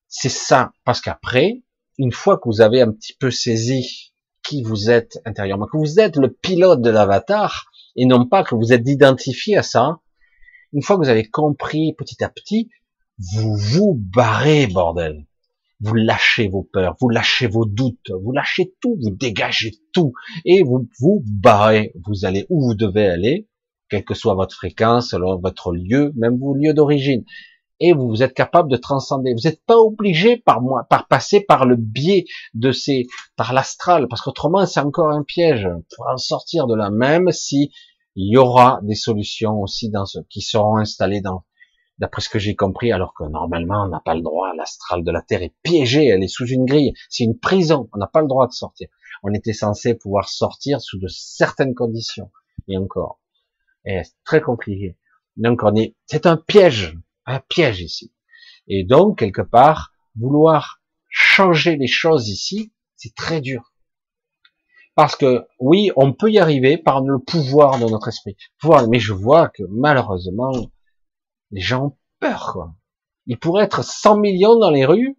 C'est 0.08 0.30
ça, 0.30 0.72
parce 0.86 1.02
qu'après, 1.02 1.64
une 1.98 2.12
fois 2.12 2.38
que 2.38 2.48
vous 2.48 2.62
avez 2.62 2.82
un 2.82 2.92
petit 2.92 3.14
peu 3.14 3.32
saisi 3.32 4.14
qui 4.44 4.64
vous 4.64 4.90
êtes 4.90 5.20
intérieurement, 5.26 5.68
que 5.68 5.78
vous 5.78 6.00
êtes 6.00 6.16
le 6.16 6.32
pilote 6.32 6.82
de 6.82 6.90
l'avatar, 6.90 7.66
et 8.00 8.06
non 8.06 8.26
pas 8.26 8.44
que 8.44 8.56
vous 8.56 8.72
êtes 8.72 8.88
identifié 8.88 9.58
à 9.58 9.64
ça, 9.64 10.00
une 10.74 10.82
fois 10.82 10.96
que 10.96 11.04
vous 11.04 11.10
avez 11.10 11.28
compris 11.28 11.94
petit 11.98 12.24
à 12.24 12.30
petit, 12.30 12.70
vous 13.18 13.56
vous 13.56 13.94
barrez, 13.94 14.68
bordel. 14.68 15.26
Vous 15.82 15.96
lâchez 15.96 16.48
vos 16.48 16.64
peurs, 16.64 16.96
vous 17.00 17.10
lâchez 17.10 17.48
vos 17.48 17.66
doutes, 17.66 18.12
vous 18.24 18.32
lâchez 18.32 18.74
tout, 18.82 18.98
vous 19.02 19.12
dégagez 19.12 19.76
tout, 19.94 20.14
et 20.46 20.64
vous 20.64 20.88
vous 21.00 21.24
barrez. 21.26 21.94
Vous 22.06 22.26
allez 22.26 22.46
où 22.50 22.62
vous 22.62 22.74
devez 22.74 23.08
aller, 23.08 23.48
quelle 23.90 24.04
que 24.04 24.14
soit 24.14 24.34
votre 24.34 24.56
fréquence, 24.56 25.14
votre 25.14 25.74
lieu, 25.74 26.14
même 26.16 26.38
vos 26.38 26.54
lieux 26.54 26.74
d'origine. 26.74 27.24
Et 27.82 27.94
vous 27.94 28.24
êtes 28.24 28.34
capable 28.34 28.70
de 28.70 28.76
transcender. 28.76 29.34
Vous 29.34 29.48
n'êtes 29.48 29.64
pas 29.66 29.78
obligé 29.78 30.36
par 30.36 30.62
moi, 30.62 30.86
par 30.90 31.08
passer 31.08 31.40
par 31.40 31.66
le 31.66 31.78
biais 31.78 32.26
de 32.54 32.74
ces, 32.74 33.08
par 33.38 33.54
l'astral, 33.54 34.08
parce 34.10 34.22
qu'autrement 34.22 34.66
c'est 34.66 34.82
encore 34.82 35.12
un 35.12 35.24
piège. 35.24 35.68
Pour 35.96 36.08
en 36.08 36.18
sortir 36.18 36.68
de 36.68 36.76
là, 36.76 36.90
même 36.90 37.32
si 37.32 37.72
il 38.22 38.34
y 38.34 38.38
aura 38.38 38.82
des 38.84 38.96
solutions 38.96 39.62
aussi 39.62 39.90
dans 39.90 40.06
ce, 40.06 40.20
qui 40.30 40.42
seront 40.42 40.76
installées 40.76 41.22
dans, 41.22 41.46
d'après 42.00 42.22
ce 42.22 42.28
que 42.28 42.38
j'ai 42.38 42.54
compris, 42.54 42.92
alors 42.92 43.14
que 43.14 43.24
normalement 43.24 43.86
on 43.86 43.88
n'a 43.88 44.02
pas 44.02 44.14
le 44.14 44.22
droit, 44.22 44.54
l'astral 44.58 45.06
de 45.06 45.12
la 45.12 45.22
Terre 45.22 45.42
est 45.42 45.56
piégée, 45.64 46.08
elle 46.08 46.22
est 46.22 46.28
sous 46.28 46.46
une 46.46 46.66
grille, 46.66 46.94
c'est 47.10 47.24
une 47.24 47.40
prison, 47.40 47.90
on 47.94 47.98
n'a 47.98 48.08
pas 48.08 48.22
le 48.22 48.28
droit 48.28 48.46
de 48.46 48.52
sortir. 48.52 48.90
On 49.24 49.34
était 49.34 49.54
censé 49.54 49.94
pouvoir 49.94 50.28
sortir 50.28 50.82
sous 50.82 51.00
de 51.00 51.08
certaines 51.08 51.74
conditions, 51.74 52.30
et 52.68 52.76
encore. 52.78 53.22
Et 53.86 54.04
c'est 54.04 54.22
très 54.26 54.42
compliqué. 54.42 54.98
Donc 55.38 55.64
on 55.64 55.74
est, 55.76 55.96
c'est 56.06 56.26
un 56.26 56.36
piège, 56.36 56.98
un 57.26 57.40
piège 57.40 57.82
ici. 57.82 58.12
Et 58.68 58.84
donc, 58.84 59.20
quelque 59.20 59.42
part, 59.42 59.94
vouloir 60.18 60.82
changer 61.08 61.78
les 61.78 61.88
choses 61.88 62.28
ici, 62.28 62.74
c'est 62.98 63.16
très 63.16 63.40
dur. 63.40 63.74
Parce 65.00 65.16
que 65.16 65.48
oui, 65.62 65.92
on 65.96 66.12
peut 66.12 66.30
y 66.30 66.40
arriver 66.40 66.78
par 66.78 67.00
le 67.00 67.20
pouvoir 67.20 67.80
de 67.80 67.86
notre 67.86 68.10
esprit. 68.10 68.36
mais 68.90 69.00
je 69.00 69.14
vois 69.14 69.48
que 69.48 69.64
malheureusement, 69.70 70.52
les 71.52 71.62
gens 71.62 71.86
ont 71.86 71.98
peur. 72.20 72.50
Quoi. 72.52 72.76
Ils 73.26 73.40
pourraient 73.40 73.64
être 73.64 73.82
100 73.82 74.18
millions 74.18 74.60
dans 74.60 74.72
les 74.72 74.86
rues, 74.86 75.18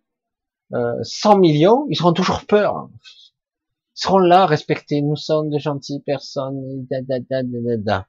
euh, 0.75 1.03
100 1.03 1.39
millions, 1.39 1.87
ils 1.89 1.97
seront 1.97 2.13
toujours 2.13 2.45
peur. 2.45 2.91
Ils 2.93 4.03
seront 4.03 4.19
là, 4.19 4.45
respectés. 4.45 5.01
Nous 5.01 5.17
sommes 5.17 5.49
de 5.49 5.59
gentilles 5.59 6.03
personnes. 6.03 6.87
Da, 6.91 7.01
da, 7.01 7.19
da, 7.19 7.43
da, 7.43 7.77
da. 7.79 8.07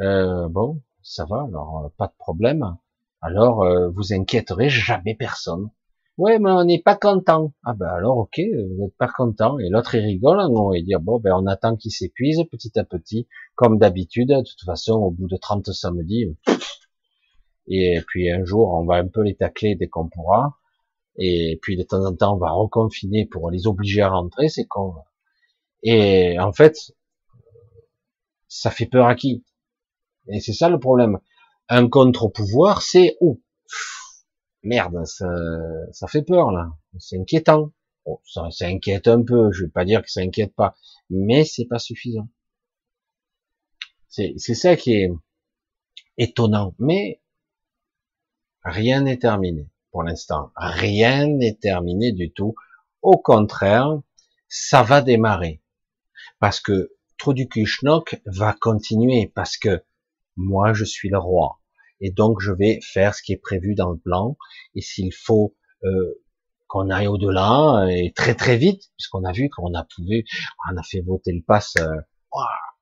Euh, 0.00 0.48
bon, 0.48 0.80
ça 1.02 1.26
va, 1.26 1.42
alors 1.42 1.84
euh, 1.84 1.88
pas 1.98 2.06
de 2.06 2.14
problème. 2.18 2.78
Alors 3.20 3.62
euh, 3.62 3.90
vous 3.90 4.14
inquiéterez 4.14 4.70
jamais 4.70 5.14
personne. 5.14 5.68
Ouais, 6.18 6.38
mais 6.38 6.50
on 6.50 6.64
n'est 6.64 6.82
pas 6.82 6.96
content. 6.96 7.52
Ah 7.64 7.72
ben 7.74 7.86
alors 7.88 8.18
ok, 8.18 8.38
vous 8.38 8.84
n'êtes 8.84 8.96
pas 8.98 9.08
content. 9.08 9.58
Et 9.58 9.68
l'autre 9.70 9.94
il 9.94 10.04
rigole, 10.04 10.38
on 10.40 10.70
va 10.70 10.80
dire 10.80 11.00
bon 11.00 11.18
ben 11.18 11.32
on 11.34 11.46
attend 11.46 11.76
qu'il 11.76 11.90
s'épuise 11.90 12.42
petit 12.50 12.78
à 12.78 12.84
petit, 12.84 13.26
comme 13.54 13.78
d'habitude. 13.78 14.28
De 14.28 14.42
toute 14.42 14.64
façon, 14.64 14.94
au 14.94 15.10
bout 15.10 15.26
de 15.26 15.36
30 15.36 15.72
samedis, 15.72 16.36
et 17.66 18.00
puis 18.06 18.30
un 18.30 18.44
jour 18.44 18.72
on 18.72 18.84
va 18.84 18.96
un 18.96 19.08
peu 19.08 19.22
les 19.22 19.36
tacler 19.36 19.74
dès 19.74 19.88
qu'on 19.88 20.08
pourra. 20.08 20.58
Et 21.16 21.58
puis 21.62 21.76
de 21.76 21.82
temps 21.82 22.04
en 22.04 22.14
temps, 22.14 22.34
on 22.34 22.38
va 22.38 22.50
reconfiner 22.52 23.26
pour 23.26 23.50
les 23.50 23.66
obliger 23.66 24.02
à 24.02 24.10
rentrer, 24.10 24.48
c'est 24.48 24.66
con. 24.66 24.94
Et 25.82 26.38
en 26.38 26.52
fait, 26.52 26.76
ça 28.48 28.70
fait 28.70 28.86
peur 28.86 29.06
à 29.06 29.14
qui? 29.14 29.44
Et 30.28 30.40
c'est 30.40 30.52
ça 30.52 30.68
le 30.68 30.78
problème. 30.78 31.18
Un 31.68 31.88
contre-pouvoir, 31.88 32.82
c'est 32.82 33.16
oh, 33.20 33.40
merde, 34.62 35.04
ça, 35.04 35.28
ça 35.92 36.06
fait 36.06 36.22
peur 36.22 36.52
là. 36.52 36.70
C'est 36.98 37.18
inquiétant. 37.18 37.72
ça, 38.24 38.50
ça 38.50 38.66
inquiète 38.66 39.08
un 39.08 39.22
peu. 39.22 39.52
Je 39.52 39.64
vais 39.64 39.70
pas 39.70 39.84
dire 39.84 40.02
que 40.02 40.10
ça 40.10 40.20
inquiète 40.20 40.54
pas, 40.54 40.76
mais 41.10 41.44
c'est 41.44 41.66
pas 41.66 41.78
suffisant. 41.78 42.28
C'est 44.08 44.36
ça 44.54 44.76
qui 44.76 44.92
est 44.92 45.10
étonnant. 46.18 46.74
Mais 46.78 47.22
rien 48.62 49.00
n'est 49.02 49.18
terminé 49.18 49.70
pour 49.90 50.02
l'instant. 50.02 50.52
Rien 50.56 51.26
n'est 51.26 51.54
terminé 51.54 52.12
du 52.12 52.30
tout. 52.30 52.54
Au 53.00 53.16
contraire, 53.16 53.88
ça 54.48 54.82
va 54.82 55.00
démarrer. 55.00 55.62
Parce 56.40 56.60
que 56.60 56.92
Trudukushnok 57.16 58.20
va 58.26 58.52
continuer. 58.52 59.32
Parce 59.34 59.56
que 59.56 59.82
moi, 60.36 60.74
je 60.74 60.84
suis 60.84 61.08
le 61.08 61.18
roi. 61.18 61.61
Et 62.02 62.10
donc, 62.10 62.40
je 62.40 62.52
vais 62.52 62.80
faire 62.82 63.14
ce 63.14 63.22
qui 63.22 63.32
est 63.32 63.40
prévu 63.40 63.74
dans 63.74 63.90
le 63.90 63.98
plan. 63.98 64.36
Et 64.74 64.82
s'il 64.82 65.14
faut 65.14 65.54
euh, 65.84 66.20
qu'on 66.66 66.90
aille 66.90 67.06
au-delà, 67.06 67.86
et 67.88 68.12
très 68.12 68.34
très 68.34 68.56
vite, 68.56 68.82
puisqu'on 68.96 69.24
a 69.24 69.32
vu 69.32 69.48
qu'on 69.48 69.72
a 69.74 69.84
pu, 69.84 70.24
on 70.70 70.76
a 70.76 70.82
fait 70.82 71.00
voter 71.00 71.32
le 71.32 71.42
pass 71.46 71.74
euh, 71.78 71.86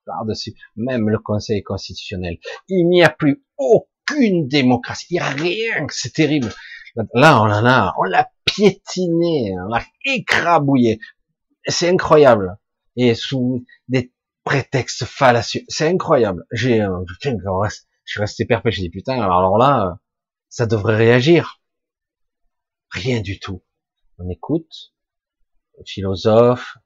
par-dessus, 0.06 0.54
même 0.76 1.08
le 1.10 1.18
Conseil 1.18 1.62
constitutionnel. 1.62 2.38
Il 2.68 2.88
n'y 2.88 3.02
a 3.02 3.10
plus 3.10 3.44
aucune 3.58 4.48
démocratie. 4.48 5.06
Il 5.10 5.14
n'y 5.14 5.20
a 5.20 5.28
rien. 5.28 5.86
C'est 5.90 6.14
terrible. 6.14 6.50
Là, 7.14 7.40
on 7.40 7.50
en 7.50 7.66
a, 7.66 7.94
on 7.98 8.04
l'a 8.04 8.28
piétiné, 8.44 9.54
on 9.64 9.68
l'a 9.68 9.82
écrabouillé. 10.04 10.98
C'est 11.66 11.88
incroyable. 11.88 12.56
Et 12.96 13.14
sous 13.14 13.64
des 13.88 14.12
prétextes 14.44 15.04
fallacieux. 15.04 15.62
C'est 15.68 15.88
incroyable. 15.88 16.44
J'ai, 16.50 16.80
euh, 16.80 17.04
je 18.10 18.14
suis 18.14 18.20
resté 18.20 18.44
perpétué. 18.44 18.76
J'ai 18.76 18.82
dit, 18.82 18.90
putain, 18.90 19.22
alors 19.22 19.56
là, 19.56 20.00
ça 20.48 20.66
devrait 20.66 20.96
réagir. 20.96 21.60
Rien 22.90 23.20
du 23.20 23.38
tout. 23.38 23.62
On 24.18 24.28
écoute, 24.28 24.92
philosophe, 25.86 26.76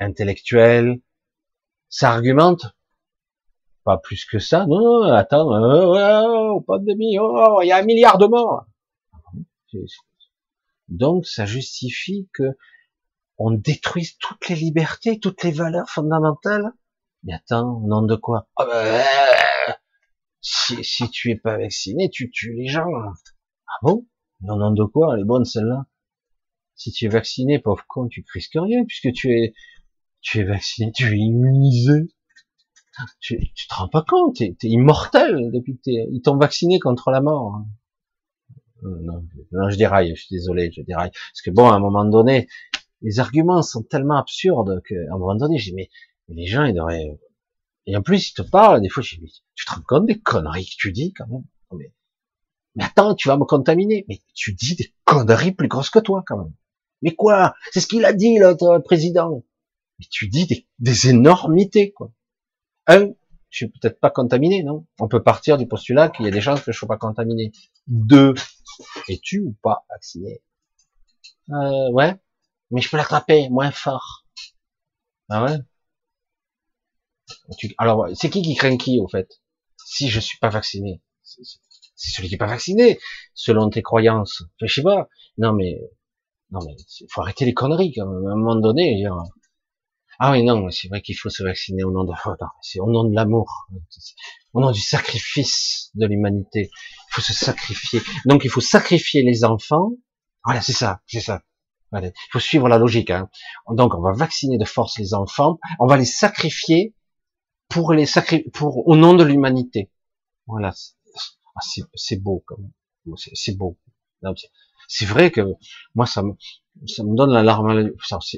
intellectuel, 0.00 1.02
ça 1.90 2.22
Pas 3.84 3.98
plus 3.98 4.24
que 4.24 4.38
ça. 4.38 4.64
Non, 4.64 4.80
non 4.80 5.12
attends, 5.12 5.52
euh, 5.52 6.58
pas 6.66 6.78
de 6.78 7.20
oh, 7.20 7.60
il 7.62 7.66
y 7.66 7.72
a 7.72 7.76
un 7.76 7.82
milliard 7.82 8.16
de 8.16 8.26
morts. 8.26 8.64
Donc, 10.88 11.26
ça 11.26 11.44
justifie 11.44 12.30
que 12.32 12.56
on 13.36 13.50
détruise 13.50 14.16
toutes 14.16 14.48
les 14.48 14.56
libertés, 14.56 15.20
toutes 15.20 15.42
les 15.42 15.52
valeurs 15.52 15.90
fondamentales. 15.90 16.72
Mais 17.24 17.34
attends, 17.34 17.82
au 17.82 17.86
nom 17.86 18.00
de 18.02 18.16
quoi? 18.16 18.48
Ah 18.56 18.64
ben, 18.64 19.02
si, 20.42 21.08
tu 21.10 21.30
es 21.30 21.36
pas 21.36 21.56
vacciné, 21.56 22.10
tu 22.10 22.30
tues 22.30 22.52
les 22.54 22.66
gens. 22.66 22.86
Ah 23.66 23.78
bon? 23.82 24.06
Au 24.42 24.56
nom 24.56 24.72
de 24.72 24.84
quoi? 24.84 25.14
Elle 25.14 25.22
est 25.22 25.24
bonne 25.24 25.44
celle-là. 25.44 25.86
Si 26.74 26.90
tu 26.90 27.06
es 27.06 27.08
vacciné, 27.08 27.58
pauvre 27.60 27.84
con, 27.88 28.08
tu 28.08 28.24
risques 28.34 28.58
rien 28.60 28.84
puisque 28.84 29.12
tu 29.12 29.30
es 29.30 29.54
tu 30.20 30.40
es 30.40 30.44
vacciné, 30.44 30.92
tu 30.92 31.06
es 31.06 31.16
immunisé. 31.16 32.08
Tu, 33.20 33.38
tu 33.54 33.68
te 33.68 33.74
rends 33.74 33.88
pas 33.88 34.04
compte, 34.06 34.36
tu 34.36 34.44
es, 34.44 34.56
immortel 34.62 35.50
depuis 35.50 35.76
que 35.76 35.80
ils 35.86 36.20
t'ont 36.22 36.36
vacciné 36.36 36.78
contre 36.78 37.10
la 37.10 37.20
mort. 37.20 37.62
Euh, 38.84 38.98
non, 39.00 39.24
non, 39.52 39.70
je 39.70 39.76
déraille, 39.76 40.14
je 40.14 40.22
suis 40.22 40.34
désolé, 40.34 40.70
je 40.72 40.82
déraille. 40.82 41.10
Parce 41.10 41.42
que 41.42 41.50
bon, 41.50 41.70
à 41.70 41.74
un 41.74 41.78
moment 41.78 42.04
donné, 42.04 42.48
les 43.00 43.18
arguments 43.18 43.62
sont 43.62 43.82
tellement 43.82 44.18
absurdes 44.18 44.82
qu'à 44.86 44.94
un 44.94 45.18
moment 45.18 45.34
donné, 45.34 45.58
j'ai 45.58 45.72
mais, 45.72 45.88
les 46.28 46.46
gens, 46.46 46.64
ils 46.64 46.74
devraient... 46.74 47.18
Et 47.86 47.96
en 47.96 48.02
plus, 48.02 48.30
ils 48.30 48.34
te 48.34 48.42
parlent, 48.42 48.80
des 48.80 48.88
fois, 48.88 49.02
je 49.02 49.16
dis, 49.16 49.42
tu 49.54 49.64
te 49.64 49.72
rends 49.72 49.82
compte 49.86 50.06
des 50.06 50.20
conneries 50.20 50.66
que 50.66 50.76
tu 50.78 50.92
dis, 50.92 51.12
quand 51.12 51.26
même? 51.26 51.44
Mais, 51.72 51.92
mais 52.76 52.84
attends, 52.84 53.14
tu 53.14 53.28
vas 53.28 53.36
me 53.36 53.44
contaminer. 53.44 54.04
Mais 54.08 54.20
tu 54.34 54.52
dis 54.52 54.76
des 54.76 54.94
conneries 55.04 55.52
plus 55.52 55.68
grosses 55.68 55.90
que 55.90 55.98
toi, 55.98 56.22
quand 56.26 56.38
même. 56.38 56.54
Mais 57.02 57.14
quoi? 57.14 57.54
C'est 57.72 57.80
ce 57.80 57.86
qu'il 57.86 58.04
a 58.04 58.12
dit, 58.12 58.38
l'autre 58.38 58.78
président 58.84 59.42
tu 60.10 60.28
dis 60.28 60.66
des, 60.78 61.08
énormités, 61.08 61.92
quoi. 61.92 62.12
Un, 62.86 63.08
je 63.50 63.56
suis 63.56 63.68
peut-être 63.68 64.00
pas 64.00 64.10
contaminé, 64.10 64.62
non? 64.62 64.86
On 64.98 65.08
peut 65.08 65.22
partir 65.22 65.58
du 65.58 65.66
postulat 65.66 66.08
qu'il 66.08 66.24
y 66.24 66.28
a 66.28 66.30
des 66.30 66.40
chances 66.40 66.62
que 66.62 66.72
je 66.72 66.78
sois 66.78 66.88
pas 66.88 66.96
contaminé. 66.96 67.52
Deux, 67.86 68.34
es-tu 69.08 69.40
ou 69.40 69.56
pas 69.62 69.84
vacciné? 69.90 70.42
Euh, 71.50 71.90
Ouais, 71.92 72.14
mais 72.70 72.80
je 72.80 72.90
peux 72.90 72.96
l'attraper 72.96 73.48
moins 73.50 73.70
fort. 73.70 74.26
Ah 75.28 75.44
ouais? 75.44 75.58
Alors, 77.78 78.06
c'est 78.14 78.30
qui 78.30 78.42
qui 78.42 78.54
craint 78.54 78.76
qui, 78.76 79.00
au 79.00 79.08
fait? 79.08 79.28
Si 79.84 80.08
je 80.08 80.20
suis 80.20 80.38
pas 80.38 80.48
vacciné, 80.48 81.02
c'est 81.22 82.10
celui 82.10 82.28
qui 82.28 82.34
est 82.34 82.38
pas 82.38 82.46
vacciné, 82.46 82.98
selon 83.34 83.70
tes 83.70 83.82
croyances. 83.82 84.42
je 84.60 84.72
sais 84.72 84.82
pas. 84.82 85.08
Non 85.38 85.52
mais, 85.52 85.80
non 86.50 86.60
mais, 86.66 86.76
faut 87.10 87.22
arrêter 87.22 87.44
les 87.44 87.54
conneries 87.54 87.92
quand 87.94 88.06
même. 88.06 88.26
À 88.26 88.32
un 88.32 88.36
moment 88.36 88.56
donné, 88.56 89.04
ah 90.18 90.30
oui, 90.30 90.44
non, 90.44 90.70
c'est 90.70 90.88
vrai 90.88 91.00
qu'il 91.00 91.16
faut 91.16 91.30
se 91.30 91.42
vacciner 91.42 91.84
au 91.84 91.90
nom 91.90 92.04
de, 92.04 92.12
c'est 92.60 92.80
au 92.80 92.90
nom 92.90 93.04
de 93.04 93.14
l'amour, 93.14 93.66
au 94.52 94.60
nom 94.60 94.70
du 94.70 94.80
sacrifice 94.80 95.90
de 95.94 96.06
l'humanité. 96.06 96.70
Il 96.72 97.14
faut 97.14 97.22
se 97.22 97.32
sacrifier. 97.32 98.00
Donc 98.26 98.44
il 98.44 98.50
faut 98.50 98.60
sacrifier 98.60 99.22
les 99.22 99.44
enfants. 99.44 99.90
Voilà, 100.44 100.60
c'est 100.60 100.72
ça, 100.72 101.00
c'est 101.06 101.20
ça. 101.20 101.42
Il 101.92 102.12
faut 102.30 102.40
suivre 102.40 102.68
la 102.68 102.78
logique. 102.78 103.10
Hein. 103.10 103.28
Donc 103.70 103.94
on 103.94 104.00
va 104.00 104.12
vacciner 104.12 104.58
de 104.58 104.64
force 104.64 104.98
les 104.98 105.14
enfants. 105.14 105.58
On 105.80 105.86
va 105.86 105.96
les 105.96 106.04
sacrifier 106.04 106.94
pour 107.72 107.92
les 107.94 108.06
sacri 108.06 108.44
pour 108.52 108.86
au 108.86 108.96
nom 108.96 109.14
de 109.14 109.24
l'humanité. 109.24 109.90
Voilà, 110.46 110.72
ah, 111.56 111.60
c'est 111.94 112.22
beau 112.22 112.44
comme 112.46 112.70
c'est 113.34 113.56
beau. 113.56 113.78
C'est 114.88 115.06
vrai 115.06 115.30
que 115.30 115.40
moi 115.94 116.06
ça 116.06 116.22
me 116.22 116.32
ça 116.86 117.02
me 117.02 117.16
donne 117.16 117.32
la 117.32 117.42
larme. 117.42 117.92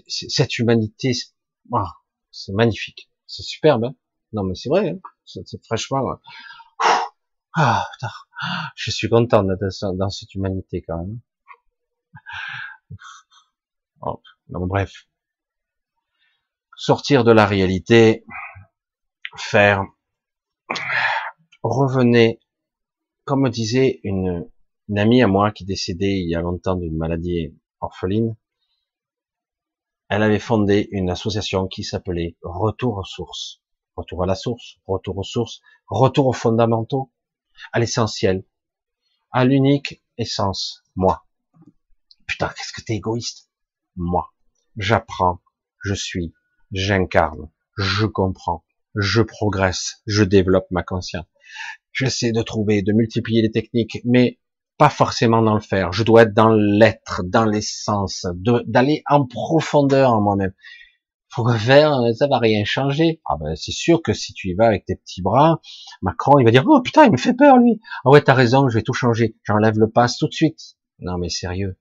Cette 0.09 0.59
humanité, 0.59 1.13
c'est 2.31 2.53
magnifique, 2.53 3.11
c'est 3.27 3.43
superbe. 3.43 3.85
Hein 3.85 3.95
non 4.33 4.45
mais 4.45 4.55
c'est 4.55 4.69
vrai, 4.69 4.91
hein 4.91 4.99
c'est 5.25 5.65
fraîchement. 5.65 6.19
Ah, 7.57 7.87
putain, 7.93 8.11
je 8.77 8.91
suis 8.91 9.09
content 9.09 9.45
d'être 9.45 9.95
dans 9.97 10.11
cette 10.11 10.35
humanité 10.35 10.83
quand 10.83 10.99
même. 10.99 11.21
Oh, 14.01 14.21
non, 14.51 14.67
bref, 14.67 15.07
sortir 16.77 17.25
de 17.25 17.33
la 17.33 17.47
réalité, 17.47 18.25
faire, 19.37 19.85
revenez, 21.63 22.41
comme 23.25 23.43
me 23.43 23.51
disait 23.51 24.01
une, 24.05 24.51
amie 24.97 25.23
à 25.23 25.27
moi 25.27 25.51
qui 25.51 25.65
est 25.65 25.67
décédée 25.67 26.21
il 26.23 26.29
y 26.29 26.35
a 26.35 26.41
longtemps 26.41 26.77
d'une 26.77 26.97
maladie 26.97 27.55
orpheline, 27.81 28.37
elle 30.09 30.23
avait 30.23 30.39
fondé 30.39 30.89
une 30.93 31.11
association 31.11 31.67
qui 31.67 31.83
s'appelait 31.83 32.37
Retour 32.43 32.99
aux 32.99 33.05
sources. 33.05 33.63
Retour 33.97 34.25
à 34.25 34.27
la 34.27 34.35
source, 34.35 34.77
retour 34.87 35.19
aux 35.19 35.25
sources, 35.25 35.61
retour 35.87 36.27
aux 36.27 36.33
fondamentaux, 36.33 37.13
à 37.73 37.79
l'essentiel, 37.79 38.45
à 39.31 39.45
l'unique 39.45 40.03
essence, 40.19 40.83
moi. 40.97 41.27
Putain, 42.27 42.49
qu'est-ce 42.49 42.73
que 42.73 42.85
t'es 42.85 42.95
égoïste? 42.95 43.51
Moi. 43.97 44.33
J'apprends, 44.77 45.41
je 45.85 45.95
suis, 45.95 46.35
j'incarne, 46.73 47.51
je 47.77 48.07
comprends, 48.07 48.65
je 48.95 49.23
progresse, 49.23 50.03
je 50.07 50.25
développe 50.25 50.67
ma 50.71 50.83
conscience. 50.83 51.27
J'essaie 51.93 52.33
de 52.33 52.43
trouver, 52.43 52.83
de 52.83 52.93
multiplier 52.93 53.43
les 53.43 53.51
techniques, 53.51 53.99
mais 54.05 54.39
pas 54.79 54.91
forcément 54.91 55.43
dans 55.43 55.55
le 55.55 55.61
faire. 55.61 55.93
Je 55.93 56.03
dois 56.03 56.23
être 56.23 56.35
dans 56.35 56.53
l'être, 56.53 57.23
dans 57.25 57.45
l'essence, 57.45 58.27
d'aller 58.67 59.03
en 59.09 59.25
profondeur 59.27 60.13
en 60.13 60.21
moi-même. 60.21 60.53
Faut 61.29 61.49
faire, 61.49 61.93
ça 62.17 62.29
va 62.29 62.39
rien 62.39 62.65
changer. 62.65 63.21
Ah 63.29 63.37
ben 63.41 63.57
c'est 63.57 63.73
sûr 63.73 64.03
que 64.03 64.13
si 64.13 64.33
tu 64.35 64.51
y 64.51 64.55
vas 64.55 64.67
avec 64.67 64.85
tes 64.85 64.95
petits 64.95 65.21
bras, 65.21 65.61
Macron 66.01 66.39
il 66.39 66.45
va 66.45 66.53
dire 66.53 66.65
oh 66.65 66.81
putain 66.81 67.07
il 67.07 67.11
me 67.11 67.17
fait 67.17 67.35
peur 67.35 67.59
lui. 67.59 67.81
Ah 68.05 68.11
ouais 68.11 68.23
t'as 68.23 68.35
raison, 68.35 68.69
je 68.69 68.79
vais 68.79 68.83
tout 68.83 68.93
changer. 68.93 69.37
J'enlève 69.43 69.77
le 69.77 69.91
pass 69.91 70.17
tout 70.17 70.29
de 70.29 70.33
suite. 70.33 70.77
Non 71.01 71.19
mais 71.19 71.29
sérieux. 71.29 71.77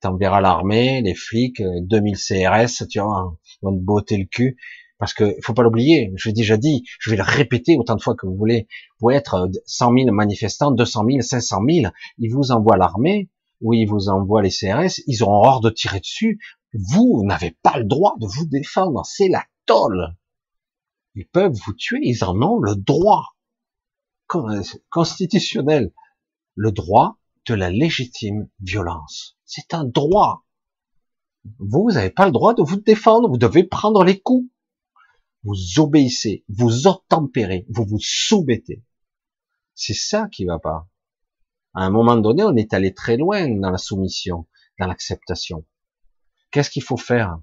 T'enverras 0.00 0.42
l'armée, 0.42 1.00
les 1.00 1.14
flics, 1.14 1.62
2000 1.62 2.16
CRS, 2.16 2.86
tu 2.90 3.00
vois, 3.00 3.38
ils 3.62 3.66
vont 3.66 3.74
te 3.74 3.82
botter 3.82 4.18
le 4.18 4.26
cul. 4.26 4.58
Parce 4.98 5.12
que 5.12 5.36
faut 5.42 5.54
pas 5.54 5.62
l'oublier, 5.62 6.12
je 6.16 6.28
l'ai 6.28 6.32
déjà 6.32 6.56
dit, 6.56 6.84
je 7.00 7.10
vais 7.10 7.16
le 7.16 7.24
répéter 7.24 7.76
autant 7.76 7.96
de 7.96 8.02
fois 8.02 8.14
que 8.14 8.26
vous 8.26 8.36
voulez. 8.36 8.68
Vous 9.00 9.10
être 9.10 9.50
100 9.66 9.92
000 9.92 10.12
manifestants, 10.12 10.70
200 10.70 11.04
000, 11.08 11.20
500 11.20 11.60
000, 11.68 11.92
ils 12.18 12.32
vous 12.32 12.52
envoient 12.52 12.76
l'armée 12.76 13.28
ou 13.60 13.72
ils 13.74 13.86
vous 13.86 14.08
envoient 14.08 14.42
les 14.42 14.50
CRS, 14.50 15.00
ils 15.06 15.22
auront 15.22 15.42
hors 15.46 15.60
de 15.60 15.70
tirer 15.70 16.00
dessus. 16.00 16.38
Vous 16.72 17.22
n'avez 17.24 17.56
pas 17.62 17.78
le 17.78 17.84
droit 17.84 18.14
de 18.20 18.26
vous 18.26 18.46
défendre, 18.46 19.04
c'est 19.04 19.28
la 19.28 19.44
tolle. 19.66 20.14
Ils 21.14 21.26
peuvent 21.26 21.54
vous 21.66 21.72
tuer, 21.72 22.00
ils 22.02 22.24
en 22.24 22.40
ont 22.42 22.58
le 22.58 22.74
droit 22.74 23.36
constitutionnel, 24.90 25.92
le 26.54 26.72
droit 26.72 27.18
de 27.46 27.54
la 27.54 27.70
légitime 27.70 28.48
violence. 28.60 29.36
C'est 29.44 29.74
un 29.74 29.84
droit. 29.84 30.44
Vous 31.58 31.90
n'avez 31.92 32.10
pas 32.10 32.26
le 32.26 32.32
droit 32.32 32.54
de 32.54 32.62
vous 32.62 32.80
défendre, 32.80 33.28
vous 33.28 33.38
devez 33.38 33.64
prendre 33.64 34.02
les 34.02 34.18
coups. 34.20 34.48
Vous 35.44 35.78
obéissez, 35.78 36.44
vous 36.48 36.86
obtempérez, 36.86 37.66
vous 37.68 37.84
vous 37.84 38.00
soumettez. 38.00 38.82
C'est 39.74 39.94
ça 39.94 40.28
qui 40.28 40.44
va 40.44 40.58
pas. 40.58 40.88
À 41.74 41.84
un 41.84 41.90
moment 41.90 42.16
donné, 42.16 42.42
on 42.44 42.56
est 42.56 42.72
allé 42.72 42.94
très 42.94 43.16
loin 43.16 43.48
dans 43.48 43.70
la 43.70 43.78
soumission, 43.78 44.46
dans 44.78 44.86
l'acceptation. 44.86 45.66
Qu'est-ce 46.50 46.70
qu'il 46.70 46.82
faut 46.82 46.96
faire? 46.96 47.38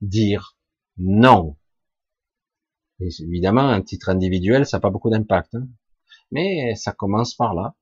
Dire 0.00 0.56
non. 0.96 1.56
Et 3.00 3.08
évidemment, 3.20 3.68
un 3.68 3.82
titre 3.82 4.08
individuel, 4.08 4.66
ça 4.66 4.78
n'a 4.78 4.80
pas 4.80 4.90
beaucoup 4.90 5.10
d'impact. 5.10 5.54
Hein. 5.54 5.68
Mais 6.32 6.74
ça 6.74 6.92
commence 6.92 7.34
par 7.34 7.54
là. 7.54 7.76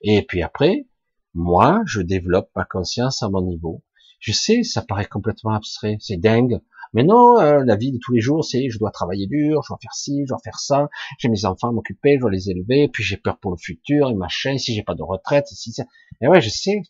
Et 0.00 0.22
puis 0.22 0.42
après, 0.42 0.86
moi, 1.34 1.82
je 1.84 2.00
développe 2.00 2.50
ma 2.54 2.64
conscience 2.64 3.22
à 3.22 3.28
mon 3.28 3.42
niveau. 3.42 3.82
Je 4.20 4.32
sais, 4.32 4.62
ça 4.62 4.82
paraît 4.82 5.06
complètement 5.06 5.52
abstrait, 5.52 5.98
c'est 6.00 6.16
dingue. 6.16 6.62
Mais 6.96 7.04
non, 7.04 7.38
euh, 7.38 7.62
la 7.62 7.76
vie 7.76 7.92
de 7.92 7.98
tous 7.98 8.14
les 8.14 8.22
jours, 8.22 8.42
c'est 8.42 8.70
je 8.70 8.78
dois 8.78 8.90
travailler 8.90 9.26
dur, 9.26 9.62
je 9.62 9.68
dois 9.68 9.78
faire 9.82 9.92
ci, 9.92 10.22
je 10.24 10.28
dois 10.28 10.38
faire 10.42 10.58
ça, 10.58 10.88
j'ai 11.18 11.28
mes 11.28 11.44
enfants 11.44 11.68
à 11.68 11.72
m'occuper, 11.72 12.14
je 12.14 12.20
dois 12.20 12.30
les 12.30 12.48
élever, 12.48 12.88
puis 12.88 13.04
j'ai 13.04 13.18
peur 13.18 13.38
pour 13.38 13.50
le 13.50 13.58
futur, 13.58 14.08
et 14.08 14.14
machin, 14.14 14.56
si 14.56 14.74
j'ai 14.74 14.82
pas 14.82 14.94
de 14.94 15.02
retraite, 15.02 15.46
si 15.46 15.72
ça. 15.72 15.84
Et 16.22 16.26
ouais, 16.26 16.40
je 16.40 16.48
sais, 16.48 16.80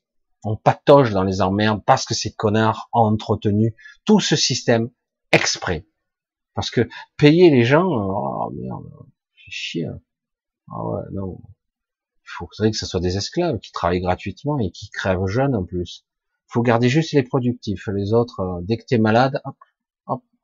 on 0.45 0.55
patoche 0.55 1.11
dans 1.11 1.25
les 1.25 1.43
emmerdes 1.43 1.83
parce 1.85 2.05
que 2.05 2.15
ces 2.15 2.33
connards 2.33 2.89
ont 2.93 3.01
entretenu 3.01 3.75
tout 4.05 4.21
ce 4.21 4.37
système 4.37 4.91
exprès. 5.33 5.89
Parce 6.55 6.71
que 6.71 6.89
payer 7.17 7.51
les 7.51 7.65
gens, 7.65 7.89
oh 7.89 8.53
merde, 8.55 8.85
c'est 9.35 9.51
chier. 9.51 9.89
Ah 10.71 10.87
ouais, 10.87 11.03
non. 11.15 11.41
Il 12.23 12.31
faudrait 12.39 12.71
que 12.71 12.77
ce 12.77 12.87
soit 12.87 13.01
des 13.01 13.17
esclaves 13.17 13.59
qui 13.59 13.73
travaillent 13.73 14.03
gratuitement 14.03 14.61
et 14.61 14.71
qui 14.71 14.89
crèvent 14.89 15.27
jeunes 15.27 15.57
en 15.57 15.65
plus. 15.65 16.07
Faut 16.47 16.63
garder 16.63 16.89
juste 16.89 17.13
les 17.13 17.25
productifs. 17.25 17.89
Les 17.89 18.13
autres, 18.13 18.39
euh, 18.39 18.61
dès 18.63 18.77
que 18.77 18.85
t'es 18.85 18.99
malade, 18.99 19.41
hop, 19.45 19.57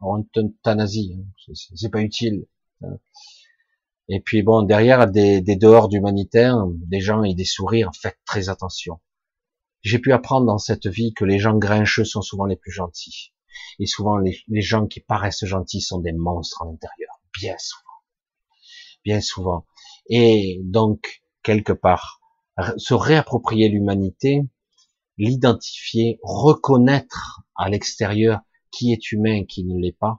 hop, 0.03 0.19
on 0.19 0.23
t'euthanasie. 0.23 1.17
Hein. 1.19 1.53
C'est 1.75 1.91
pas 1.91 2.03
utile. 2.03 2.47
Et 4.09 4.21
puis 4.21 4.43
bon, 4.43 4.63
derrière 4.63 5.11
des, 5.11 5.41
des 5.41 5.57
dehors 5.57 5.89
d'humanitaire, 5.89 6.67
des 6.69 7.01
gens 7.01 7.23
et 7.23 7.35
des 7.35 7.45
sourires, 7.45 7.91
faites 8.01 8.19
très 8.27 8.49
attention. 8.49 9.01
J'ai 9.83 9.99
pu 9.99 10.13
apprendre 10.13 10.47
dans 10.47 10.59
cette 10.59 10.87
vie 10.87 11.15
que 11.15 11.25
les 11.25 11.39
gens 11.39 11.57
grincheux 11.57 12.05
sont 12.05 12.23
souvent 12.23 12.45
les 12.45 12.57
plus 12.57 12.73
gentils. 12.73 13.33
Et 13.79 13.87
souvent, 13.87 14.19
les, 14.19 14.39
les 14.49 14.63
gens 14.63 14.87
qui 14.87 15.01
paraissent 15.01 15.45
gentils 15.45 15.81
sont 15.81 15.99
des 15.99 16.13
monstres 16.13 16.63
à 16.63 16.67
l'intérieur. 16.67 17.21
Bien 17.41 17.57
souvent. 17.59 17.83
Bien 19.05 19.21
souvent. 19.21 19.67
Et 20.09 20.61
donc, 20.63 21.23
quelque 21.43 21.73
part, 21.73 22.21
se 22.77 22.95
réapproprier 22.95 23.69
l'humanité, 23.69 24.43
l'identifier, 25.17 26.19
reconnaître 26.23 27.43
à 27.57 27.69
l'extérieur 27.69 28.41
qui 28.73 28.93
est 28.93 29.13
humain, 29.13 29.45
qui 29.45 29.65
ne 29.65 29.79
l'est 29.79 29.97
pas. 29.97 30.19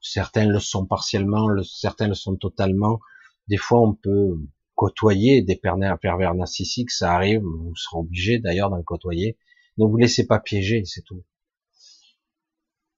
Certains 0.00 0.46
le 0.46 0.58
sont 0.58 0.86
partiellement, 0.86 1.46
certains 1.62 2.08
le 2.08 2.14
sont 2.14 2.36
totalement. 2.36 2.98
Des 3.46 3.56
fois, 3.56 3.80
on 3.80 3.94
peut 3.94 4.36
côtoyer 4.74 5.42
des 5.42 5.56
pervers 5.56 6.34
narcissiques, 6.34 6.90
ça 6.90 7.12
arrive, 7.14 7.42
vous 7.42 7.74
serez 7.76 7.98
obligé 7.98 8.38
d'ailleurs 8.38 8.70
d'en 8.70 8.82
côtoyer. 8.82 9.36
Ne 9.76 9.86
vous 9.86 9.96
laissez 9.96 10.26
pas 10.26 10.40
piéger, 10.40 10.84
c'est 10.84 11.02
tout. 11.02 11.24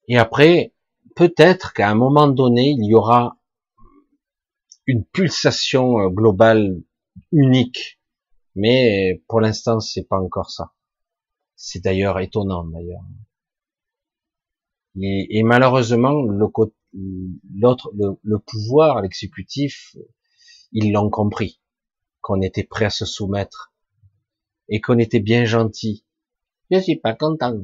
Et 0.08 0.18
après, 0.18 0.74
peut-être 1.16 1.72
qu'à 1.72 1.88
un 1.88 1.94
moment 1.94 2.28
donné, 2.28 2.70
il 2.70 2.84
y 2.84 2.94
aura 2.94 3.38
une 4.86 5.04
pulsation 5.04 6.00
euh, 6.00 6.08
globale 6.08 6.82
unique, 7.32 8.00
mais 8.54 9.22
pour 9.28 9.40
l'instant, 9.40 9.80
c'est 9.80 10.04
pas 10.04 10.18
encore 10.18 10.50
ça. 10.50 10.72
C'est 11.54 11.82
d'ailleurs 11.84 12.18
étonnant 12.18 12.64
d'ailleurs. 12.64 13.02
Et, 15.00 15.38
et, 15.38 15.42
malheureusement, 15.42 16.22
l'autre, 16.22 16.72
le, 16.92 18.18
le 18.22 18.38
pouvoir, 18.38 19.02
l'exécutif, 19.02 19.96
ils 20.72 20.92
l'ont 20.92 21.10
compris 21.10 21.60
qu'on 22.20 22.40
était 22.42 22.64
prêt 22.64 22.86
à 22.86 22.90
se 22.90 23.04
soumettre 23.04 23.72
et 24.68 24.80
qu'on 24.80 24.98
était 24.98 25.20
bien 25.20 25.44
gentil. 25.44 26.04
Je 26.70 26.78
suis 26.78 26.96
pas 26.96 27.14
content 27.14 27.56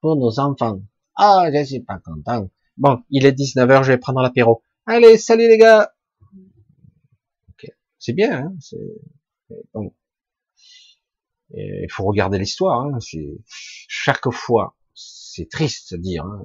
pour 0.00 0.16
nos 0.16 0.38
enfants. 0.38 0.80
Ah, 1.16 1.48
je 1.52 1.64
suis 1.64 1.80
pas 1.80 1.98
content. 1.98 2.50
Bon, 2.76 3.02
il 3.10 3.26
est 3.26 3.32
19h, 3.32 3.82
je 3.82 3.92
vais 3.92 3.98
prendre 3.98 4.20
l'apéro. 4.20 4.62
Allez, 4.86 5.16
salut 5.18 5.48
les 5.48 5.58
gars. 5.58 5.92
C'est 7.98 8.12
bien, 8.12 8.46
hein 8.46 8.54
bon. 9.74 9.92
Il 11.50 11.90
faut 11.90 12.04
regarder 12.04 12.38
l'histoire. 12.38 12.82
Hein 12.82 12.98
chaque 13.88 14.30
fois, 14.30 14.76
c'est 15.36 15.50
triste 15.50 15.94
de 15.94 16.00
dire. 16.00 16.24
Hein 16.24 16.42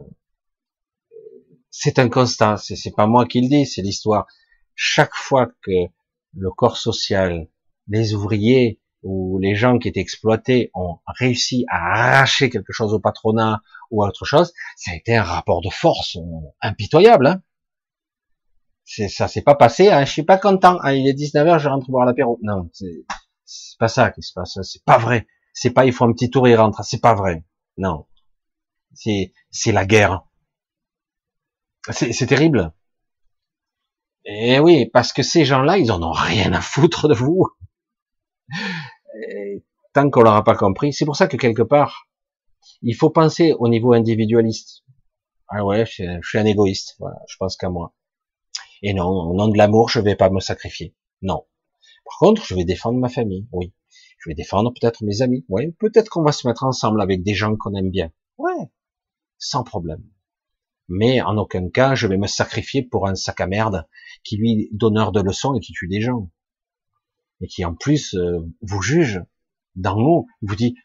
c'est 1.72 2.00
un 2.00 2.10
constat. 2.10 2.58
C'est 2.58 2.96
pas 2.96 3.08
moi 3.08 3.26
qui 3.26 3.42
le 3.42 3.48
dis, 3.48 3.66
c'est 3.66 3.82
l'histoire. 3.82 4.28
Chaque 4.76 5.16
fois 5.16 5.48
que 5.62 5.72
le 6.34 6.52
corps 6.52 6.78
social, 6.78 7.48
les 7.88 8.14
ouvriers 8.14 8.80
ou 9.04 9.40
les 9.40 9.56
gens 9.56 9.80
qui 9.80 9.88
étaient 9.88 10.00
exploités 10.00 10.70
ont 10.76 11.00
réussi 11.08 11.66
à 11.70 12.18
arracher 12.18 12.50
quelque 12.50 12.72
chose 12.74 12.94
au 12.94 13.00
patronat 13.00 13.62
ou 13.90 14.04
à 14.04 14.08
autre 14.08 14.26
chose, 14.26 14.54
ça 14.76 14.92
a 14.92 14.96
été 14.96 15.16
un 15.16 15.24
rapport 15.24 15.62
de 15.62 15.70
force 15.70 16.18
impitoyable. 16.62 17.28
Hein 17.28 17.42
ça 18.86 19.28
s'est 19.30 19.42
pas 19.42 19.56
passé. 19.56 19.90
Hein, 19.90 20.04
je 20.06 20.12
suis 20.12 20.24
pas 20.24 20.38
content. 20.38 20.78
Ah, 20.82 20.94
il 20.94 21.08
est 21.08 21.14
19h, 21.14 21.60
je 21.60 21.70
rentre 21.70 21.90
boire 21.90 22.06
l'apéro. 22.06 22.38
Non, 22.42 22.70
c'est 22.74 23.06
pas 23.80 23.88
ça 23.88 24.12
qui 24.12 24.22
se 24.22 24.34
passe. 24.34 24.60
C'est 24.62 24.84
pas 24.84 24.98
vrai. 24.98 25.28
C'est 25.54 25.72
pas 25.72 25.86
il 25.86 25.94
faut 25.94 26.06
un 26.06 26.14
petit 26.14 26.30
tour 26.30 26.48
et 26.48 26.52
il 26.52 26.56
rentre. 26.56 26.84
C'est 26.84 27.02
pas 27.02 27.16
vrai. 27.16 27.44
Non. 27.78 28.06
C'est 28.94 29.72
la 29.72 29.86
guerre. 29.86 30.24
C'est 31.92 32.28
terrible. 32.28 32.74
Et 34.26 34.60
oui, 34.60 34.86
parce 34.86 35.14
que 35.14 35.24
ces 35.24 35.46
gens-là, 35.46 35.78
ils 35.78 35.92
en 35.92 36.04
ont 36.04 36.12
rien 36.12 36.54
à 36.54 36.62
foutre 36.62 37.08
de 37.08 37.16
vous. 37.16 37.48
tant 39.94 40.10
qu'on 40.10 40.22
l'aura 40.22 40.44
pas 40.44 40.56
compris, 40.56 40.94
c'est 40.94 41.06
pour 41.06 41.16
ça 41.16 41.28
que 41.28 41.38
quelque 41.38 41.64
part, 41.64 42.08
il 42.82 42.96
faut 42.96 43.10
penser 43.10 43.54
au 43.58 43.68
niveau 43.68 43.94
individualiste. 43.94 44.84
Ah 45.48 45.66
ouais, 45.66 45.86
je, 45.86 46.20
suis 46.24 46.38
un 46.38 46.46
égoïste. 46.46 46.96
Voilà, 47.00 47.18
je 47.28 47.36
pense 47.38 47.58
qu'à 47.58 47.70
moi. 47.70 47.94
Et 48.84 48.94
non, 48.94 49.08
au 49.08 49.36
nom 49.36 49.48
de 49.48 49.58
l'amour, 49.58 49.90
je 49.90 50.00
vais 50.00 50.16
pas 50.16 50.30
me 50.30 50.40
sacrifier. 50.40 50.96
Non. 51.22 51.46
Par 52.06 52.18
contre, 52.20 52.46
je 52.46 52.56
vais 52.56 52.64
défendre 52.64 53.00
ma 53.00 53.10
famille. 53.10 53.48
Oui. 53.52 53.74
Je 54.20 54.30
vais 54.30 54.36
défendre 54.36 54.72
peut-être 54.72 55.04
mes 55.04 55.22
amis. 55.22 55.46
Oui. 55.50 55.72
Peut-être 55.80 56.10
qu'on 56.10 56.24
va 56.24 56.32
se 56.32 56.48
mettre 56.48 56.64
ensemble 56.64 57.02
avec 57.02 57.24
des 57.24 57.34
gens 57.34 57.56
qu'on 57.58 57.76
aime 57.76 57.90
bien. 57.90 58.12
Sans 59.42 59.66
problème 59.66 60.04
mais 60.94 61.22
en 61.22 61.38
aucun 61.38 61.70
cas 61.70 61.96
je 61.96 62.06
vais 62.06 62.18
me 62.18 62.28
sacrifier 62.28 62.84
pour 62.84 63.08
un 63.08 63.16
sac 63.16 63.40
à 63.40 63.48
merde 63.48 63.88
qui 64.26 64.36
lui 64.36 64.68
donneur 64.74 65.14
de 65.14 65.22
leçons 65.22 65.56
et 65.56 65.62
qui 65.62 65.72
tue 65.72 65.88
des 65.88 66.02
gens 66.02 66.30
et 67.40 67.48
qui 67.48 67.66
en 67.66 67.74
plus 67.74 68.14
euh, 68.16 68.40
vous 68.62 68.82
juge 68.82 69.22
d'en 69.76 69.98
haut, 69.98 70.28
vous 70.42 70.56
dit 70.56 70.76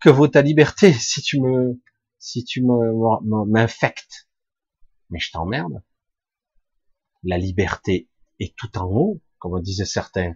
que 0.00 0.08
vaut 0.08 0.28
ta 0.28 0.42
liberté 0.42 0.92
si 0.92 1.22
tu 1.22 1.40
me 1.40 1.80
si 2.18 2.44
tu 2.44 2.62
me 2.62 3.44
m'infectes? 3.46 4.28
Mais 5.10 5.20
je 5.20 5.30
t'emmerde. 5.30 5.82
La 7.22 7.38
liberté 7.38 8.08
est 8.40 8.56
tout 8.56 8.76
en 8.76 8.86
haut, 8.86 9.22
comme 9.38 9.60
disaient 9.62 9.84
certains. 9.84 10.34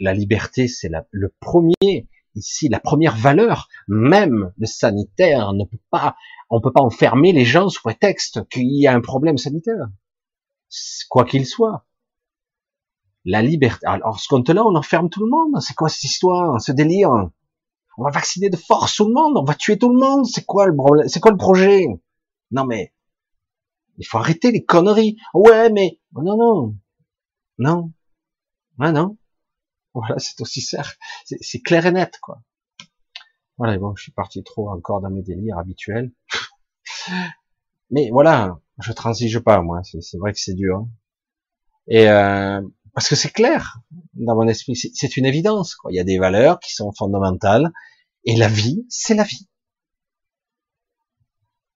La 0.00 0.12
liberté, 0.12 0.66
c'est 0.66 0.90
le 1.10 1.34
premier 1.40 2.08
ici 2.38 2.68
la 2.68 2.80
première 2.80 3.16
valeur, 3.16 3.68
même 3.88 4.52
le 4.56 4.66
sanitaire 4.66 5.52
ne 5.52 5.64
peut 5.64 5.80
pas, 5.90 6.16
on 6.50 6.60
peut 6.60 6.72
pas 6.72 6.82
enfermer 6.82 7.32
les 7.32 7.44
gens 7.44 7.68
sous 7.68 7.82
prétexte 7.82 8.48
qu'il 8.48 8.72
y 8.80 8.86
a 8.86 8.94
un 8.94 9.00
problème 9.00 9.38
sanitaire, 9.38 9.88
quoi 11.08 11.24
qu'il 11.24 11.46
soit. 11.46 11.84
La 13.24 13.42
liberté. 13.42 13.86
Alors, 13.86 14.20
ce 14.20 14.28
compte-là, 14.28 14.64
on 14.64 14.74
enferme 14.74 15.10
tout 15.10 15.22
le 15.22 15.28
monde. 15.28 15.60
C'est 15.60 15.74
quoi 15.74 15.90
cette 15.90 16.04
histoire, 16.04 16.60
ce 16.60 16.72
délire? 16.72 17.10
On 17.98 18.04
va 18.04 18.10
vacciner 18.10 18.48
de 18.48 18.56
force 18.56 18.96
tout 18.96 19.06
le 19.06 19.12
monde, 19.12 19.36
on 19.36 19.44
va 19.44 19.54
tuer 19.54 19.76
tout 19.76 19.92
le 19.92 19.98
monde. 19.98 20.24
C'est 20.24 20.46
quoi 20.46 20.66
le 20.66 20.74
problème 20.74 21.08
C'est 21.08 21.20
quoi 21.20 21.32
le 21.32 21.36
projet? 21.36 21.84
Non 22.52 22.64
mais, 22.64 22.94
il 23.98 24.06
faut 24.06 24.18
arrêter 24.18 24.52
les 24.52 24.64
conneries. 24.64 25.16
Ouais, 25.34 25.70
mais 25.70 26.00
non, 26.14 26.36
non, 26.38 26.74
non, 27.58 27.92
ah 28.78 28.92
non. 28.92 29.17
Voilà, 29.98 30.14
c'est 30.18 30.40
aussi. 30.40 30.60
C'est 31.24 31.60
clair 31.60 31.86
et 31.86 31.92
net, 31.92 32.18
quoi. 32.22 32.40
Voilà, 33.56 33.76
bon, 33.78 33.94
je 33.96 34.04
suis 34.04 34.12
parti 34.12 34.44
trop 34.44 34.70
encore 34.70 35.00
dans 35.00 35.10
mes 35.10 35.22
délires 35.22 35.58
habituels. 35.58 36.12
Mais 37.90 38.10
voilà, 38.10 38.58
je 38.80 38.92
transige 38.92 39.40
pas, 39.40 39.60
moi. 39.60 39.82
C'est 39.82 40.18
vrai 40.18 40.32
que 40.32 40.38
c'est 40.38 40.54
dur. 40.54 40.86
Et 41.88 42.08
euh, 42.08 42.60
parce 42.94 43.08
que 43.08 43.16
c'est 43.16 43.30
clair 43.30 43.80
dans 44.14 44.36
mon 44.36 44.46
esprit, 44.46 44.76
c'est 44.76 45.16
une 45.16 45.24
évidence. 45.24 45.74
Quoi. 45.74 45.90
Il 45.90 45.96
y 45.96 46.00
a 46.00 46.04
des 46.04 46.18
valeurs 46.18 46.60
qui 46.60 46.72
sont 46.74 46.92
fondamentales, 46.92 47.72
et 48.24 48.36
la 48.36 48.48
vie, 48.48 48.84
c'est 48.88 49.14
la 49.14 49.24
vie. 49.24 49.48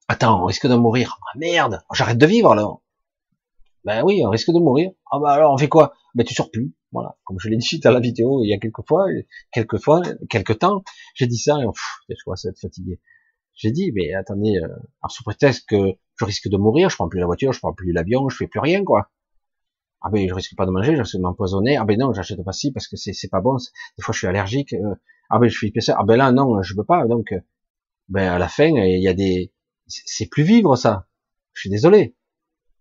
Attends, 0.07 0.43
on 0.43 0.47
risque 0.47 0.67
de 0.67 0.75
mourir. 0.75 1.19
Ah 1.27 1.39
merde, 1.39 1.83
j'arrête 1.93 2.19
de 2.19 2.27
vivre 2.27 2.53
alors. 2.53 2.83
Ben 3.85 4.05
oui, 4.05 4.23
on 4.25 4.31
risque 4.31 4.51
de 4.51 4.59
mourir. 4.59 4.91
Ah 5.11 5.19
bah 5.19 5.33
alors 5.33 5.53
on 5.53 5.59
fait 5.59 5.69
quoi? 5.69 5.95
Ben 6.15 6.25
tu 6.25 6.35
sors 6.35 6.51
plus. 6.51 6.73
Voilà, 6.93 7.17
comme 7.25 7.39
je 7.41 7.49
l'ai 7.49 7.57
dit 7.57 7.81
dans 7.81 7.91
la 7.91 8.01
vidéo 8.01 8.45
il 8.45 8.49
y 8.49 8.53
a 8.53 8.59
quelques 8.59 8.87
fois, 8.87 9.07
quelques 9.51 9.79
fois, 9.79 10.03
quelques 10.29 10.59
temps, 10.59 10.85
j'ai 11.15 11.27
dit 11.27 11.39
ça 11.39 11.59
et 11.59 11.65
pff, 11.65 11.83
je 12.09 12.23
vois 12.27 12.37
être 12.45 12.59
fatigué. 12.59 13.01
J'ai 13.55 13.71
dit, 13.71 13.93
mais 13.93 14.13
attendez, 14.15 14.59
euh, 14.59 14.69
sous 15.09 15.25
prétexte 15.25 15.69
que 15.69 15.95
je 16.17 16.25
risque 16.25 16.49
de 16.49 16.57
mourir, 16.57 16.89
je 16.91 16.97
prends 16.97 17.09
plus 17.09 17.21
la 17.21 17.27
voiture, 17.27 17.53
je 17.53 17.59
prends 17.61 17.73
plus 17.73 17.93
l'avion, 17.93 18.29
je 18.29 18.37
fais 18.37 18.47
plus 18.47 18.61
rien, 18.61 18.85
quoi. 18.85 19.11
Ah 20.03 20.11
ben, 20.11 20.29
je 20.29 20.35
risque 20.35 20.57
pas 20.57 20.67
de 20.67 20.71
manger, 20.71 20.97
je 20.97 21.03
risque 21.03 21.17
de 21.17 21.23
m'empoisonner. 21.23 21.77
Ah 21.77 21.85
ben 21.85 21.99
non, 21.99 22.13
j'achète 22.13 22.43
pas 22.45 22.53
ci 22.53 22.73
parce 22.73 22.89
que 22.89 22.97
c'est, 22.97 23.29
pas 23.31 23.41
bon. 23.41 23.57
Des 23.97 24.03
fois, 24.03 24.13
je 24.13 24.19
suis 24.19 24.27
allergique. 24.27 24.73
Euh, 24.73 24.95
ah 25.31 25.39
ben, 25.39 25.49
je 25.49 25.57
suis 25.57 25.69
épaisseur. 25.69 25.97
Ah 25.99 26.05
ben 26.05 26.17
là, 26.17 26.33
non, 26.33 26.61
je 26.63 26.75
peux 26.75 26.85
pas. 26.85 27.07
Donc, 27.07 27.33
euh, 27.33 27.41
ben, 28.09 28.33
à 28.33 28.39
la 28.39 28.49
fin, 28.49 28.67
il 28.67 29.03
y 29.03 29.09
a 29.09 29.15
des, 29.15 29.53
c'est 29.87 30.27
plus 30.29 30.43
vivre, 30.43 30.77
ça. 30.77 31.07
Je 31.55 31.61
suis 31.61 31.71
désolé. 31.71 32.17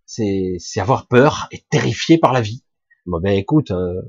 C'est 0.06 0.58
avoir 0.80 1.06
peur 1.06 1.48
et 1.52 1.64
terrifié 1.70 2.18
par 2.18 2.32
la 2.32 2.40
vie. 2.40 2.64
Bon 3.06 3.20
ben, 3.20 3.32
écoute, 3.36 3.70
euh, 3.70 4.02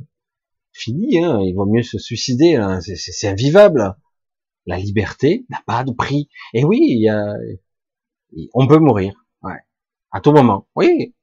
fini, 0.72 1.20
hein. 1.24 1.40
Il 1.42 1.54
vaut 1.56 1.66
mieux 1.66 1.84
se 1.84 1.98
suicider, 1.98 2.56
hein. 2.56 2.80
c'est, 2.82 3.28
invivable. 3.28 3.96
La 4.66 4.78
liberté 4.78 5.46
n'a 5.50 5.62
pas 5.66 5.84
de 5.84 5.92
prix. 5.92 6.30
Et 6.54 6.64
oui, 6.64 6.80
il 6.82 7.02
y 7.02 7.10
a, 7.10 7.36
on 8.54 8.68
peut 8.68 8.80
mourir. 8.80 9.14
Ouais. 9.42 9.60
À 10.12 10.22
tout 10.22 10.32
moment. 10.32 10.68
Oui. 10.76 11.16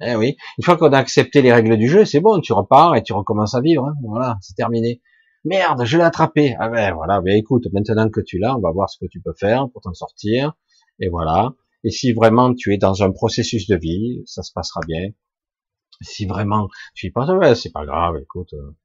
Eh 0.00 0.14
oui. 0.14 0.36
Une 0.58 0.64
fois 0.64 0.76
qu'on 0.76 0.92
a 0.92 0.98
accepté 0.98 1.42
les 1.42 1.52
règles 1.52 1.76
du 1.76 1.88
jeu, 1.88 2.04
c'est 2.04 2.20
bon, 2.20 2.40
tu 2.40 2.52
repars 2.52 2.94
et 2.96 3.02
tu 3.02 3.12
recommences 3.12 3.54
à 3.54 3.60
vivre. 3.60 3.86
Hein. 3.86 3.94
Voilà, 4.02 4.38
c'est 4.40 4.54
terminé. 4.54 5.00
Merde, 5.44 5.84
je 5.84 5.96
l'ai 5.96 6.04
attrapé. 6.04 6.56
Ah 6.58 6.68
ben 6.68 6.94
voilà, 6.94 7.20
ben 7.20 7.36
écoute, 7.36 7.66
maintenant 7.72 8.08
que 8.10 8.20
tu 8.20 8.38
l'as, 8.38 8.56
on 8.56 8.60
va 8.60 8.70
voir 8.70 8.90
ce 8.90 8.98
que 8.98 9.06
tu 9.10 9.20
peux 9.20 9.34
faire 9.38 9.68
pour 9.72 9.82
t'en 9.82 9.94
sortir. 9.94 10.54
Et 11.00 11.08
voilà. 11.08 11.54
Et 11.84 11.90
si 11.90 12.12
vraiment 12.12 12.54
tu 12.54 12.74
es 12.74 12.78
dans 12.78 13.02
un 13.02 13.12
processus 13.12 13.66
de 13.68 13.76
vie, 13.76 14.22
ça 14.26 14.42
se 14.42 14.52
passera 14.52 14.80
bien. 14.86 15.10
Si 16.00 16.26
vraiment 16.26 16.68
tu 16.94 17.06
y 17.06 17.10
penses, 17.10 17.28
ouais, 17.30 17.54
c'est 17.54 17.72
pas 17.72 17.84
grave, 17.84 18.16
écoute, 18.22 18.52
euh, 18.54 18.76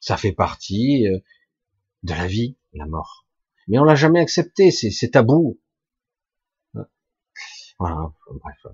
ça 0.00 0.16
fait 0.16 0.32
partie 0.32 1.08
euh, 1.08 1.18
de 2.02 2.12
la 2.12 2.26
vie, 2.26 2.56
la 2.74 2.86
mort. 2.86 3.26
Mais 3.68 3.78
on 3.78 3.84
l'a 3.84 3.94
jamais 3.94 4.20
accepté, 4.20 4.70
c'est 4.70 5.10
tabou. 5.10 5.60
Voilà, 7.78 8.12
bref, 8.30 8.66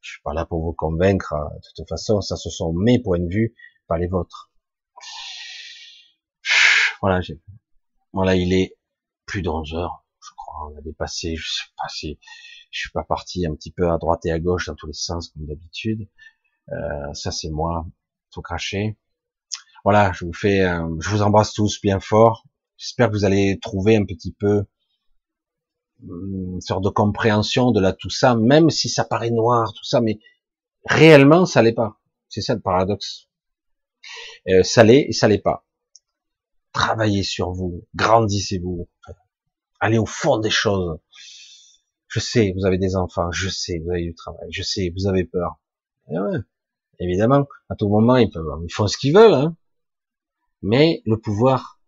je 0.00 0.10
suis 0.12 0.22
pas 0.22 0.32
là 0.32 0.46
pour 0.46 0.62
vous 0.62 0.72
convaincre. 0.72 1.32
Hein. 1.34 1.50
De 1.54 1.68
toute 1.74 1.88
façon, 1.88 2.20
ça 2.20 2.36
ce 2.36 2.48
sont 2.48 2.72
mes 2.72 3.02
points 3.02 3.18
de 3.18 3.28
vue, 3.28 3.54
pas 3.86 3.98
les 3.98 4.06
vôtres. 4.06 4.50
Voilà, 7.02 7.20
voilà, 8.12 8.34
il 8.34 8.52
est 8.54 8.78
plus 9.26 9.42
de 9.42 9.48
11 9.48 9.74
heures, 9.74 10.04
je 10.22 10.30
crois. 10.36 10.70
On 10.70 10.78
a 10.78 10.80
dépassé, 10.80 11.36
je 11.36 11.46
sais 11.46 11.64
pas 11.76 11.88
si, 11.88 12.18
je 12.70 12.80
suis 12.80 12.90
pas 12.90 13.04
parti 13.04 13.46
un 13.46 13.54
petit 13.54 13.70
peu 13.70 13.90
à 13.90 13.98
droite 13.98 14.24
et 14.26 14.32
à 14.32 14.38
gauche 14.38 14.66
dans 14.66 14.74
tous 14.74 14.86
les 14.86 14.92
sens 14.92 15.28
comme 15.28 15.46
d'habitude. 15.46 16.08
Euh, 16.72 17.12
ça 17.14 17.30
c'est 17.30 17.50
moi, 17.50 17.86
tout 18.30 18.42
craché. 18.42 18.96
Voilà, 19.84 20.12
je 20.12 20.24
vous 20.24 20.32
fais, 20.32 20.62
je 20.98 21.10
vous 21.10 21.22
embrasse 21.22 21.52
tous 21.52 21.80
bien 21.80 22.00
fort. 22.00 22.44
J'espère 22.76 23.08
que 23.08 23.12
vous 23.14 23.24
allez 23.24 23.58
trouver 23.60 23.96
un 23.96 24.04
petit 24.04 24.32
peu 24.32 24.64
une 26.02 26.60
sorte 26.60 26.84
de 26.84 26.88
compréhension 26.88 27.70
de 27.70 27.80
la 27.80 27.92
tout 27.92 28.10
ça, 28.10 28.34
même 28.34 28.70
si 28.70 28.88
ça 28.88 29.04
paraît 29.04 29.30
noir, 29.30 29.72
tout 29.72 29.84
ça, 29.84 30.00
mais 30.00 30.18
réellement 30.84 31.46
ça 31.46 31.62
l'est 31.62 31.72
pas. 31.72 31.98
C'est 32.28 32.40
ça 32.40 32.54
le 32.54 32.60
paradoxe. 32.60 33.28
Euh, 34.48 34.62
ça 34.62 34.84
l'est 34.84 35.06
et 35.08 35.12
ça 35.12 35.28
l'est 35.28 35.38
pas. 35.38 35.64
Travaillez 36.72 37.22
sur 37.22 37.52
vous, 37.52 37.86
grandissez-vous, 37.94 38.88
allez 39.80 39.98
au 39.98 40.06
fond 40.06 40.38
des 40.38 40.50
choses. 40.50 40.98
Je 42.08 42.20
sais, 42.20 42.52
vous 42.56 42.66
avez 42.66 42.78
des 42.78 42.96
enfants, 42.96 43.30
je 43.32 43.48
sais, 43.48 43.78
vous 43.84 43.90
avez 43.90 44.02
du 44.02 44.14
travail, 44.14 44.48
je 44.50 44.62
sais, 44.62 44.92
vous 44.96 45.06
avez 45.06 45.24
peur. 45.24 45.58
Évidemment, 46.98 47.46
à 47.68 47.76
tout 47.76 47.88
moment, 47.88 48.16
ils, 48.16 48.30
peuvent, 48.30 48.46
ils 48.64 48.72
font 48.72 48.86
ce 48.86 48.96
qu'ils 48.96 49.14
veulent, 49.14 49.34
hein. 49.34 49.56
mais 50.62 51.02
le 51.06 51.18
pouvoir, 51.18 51.80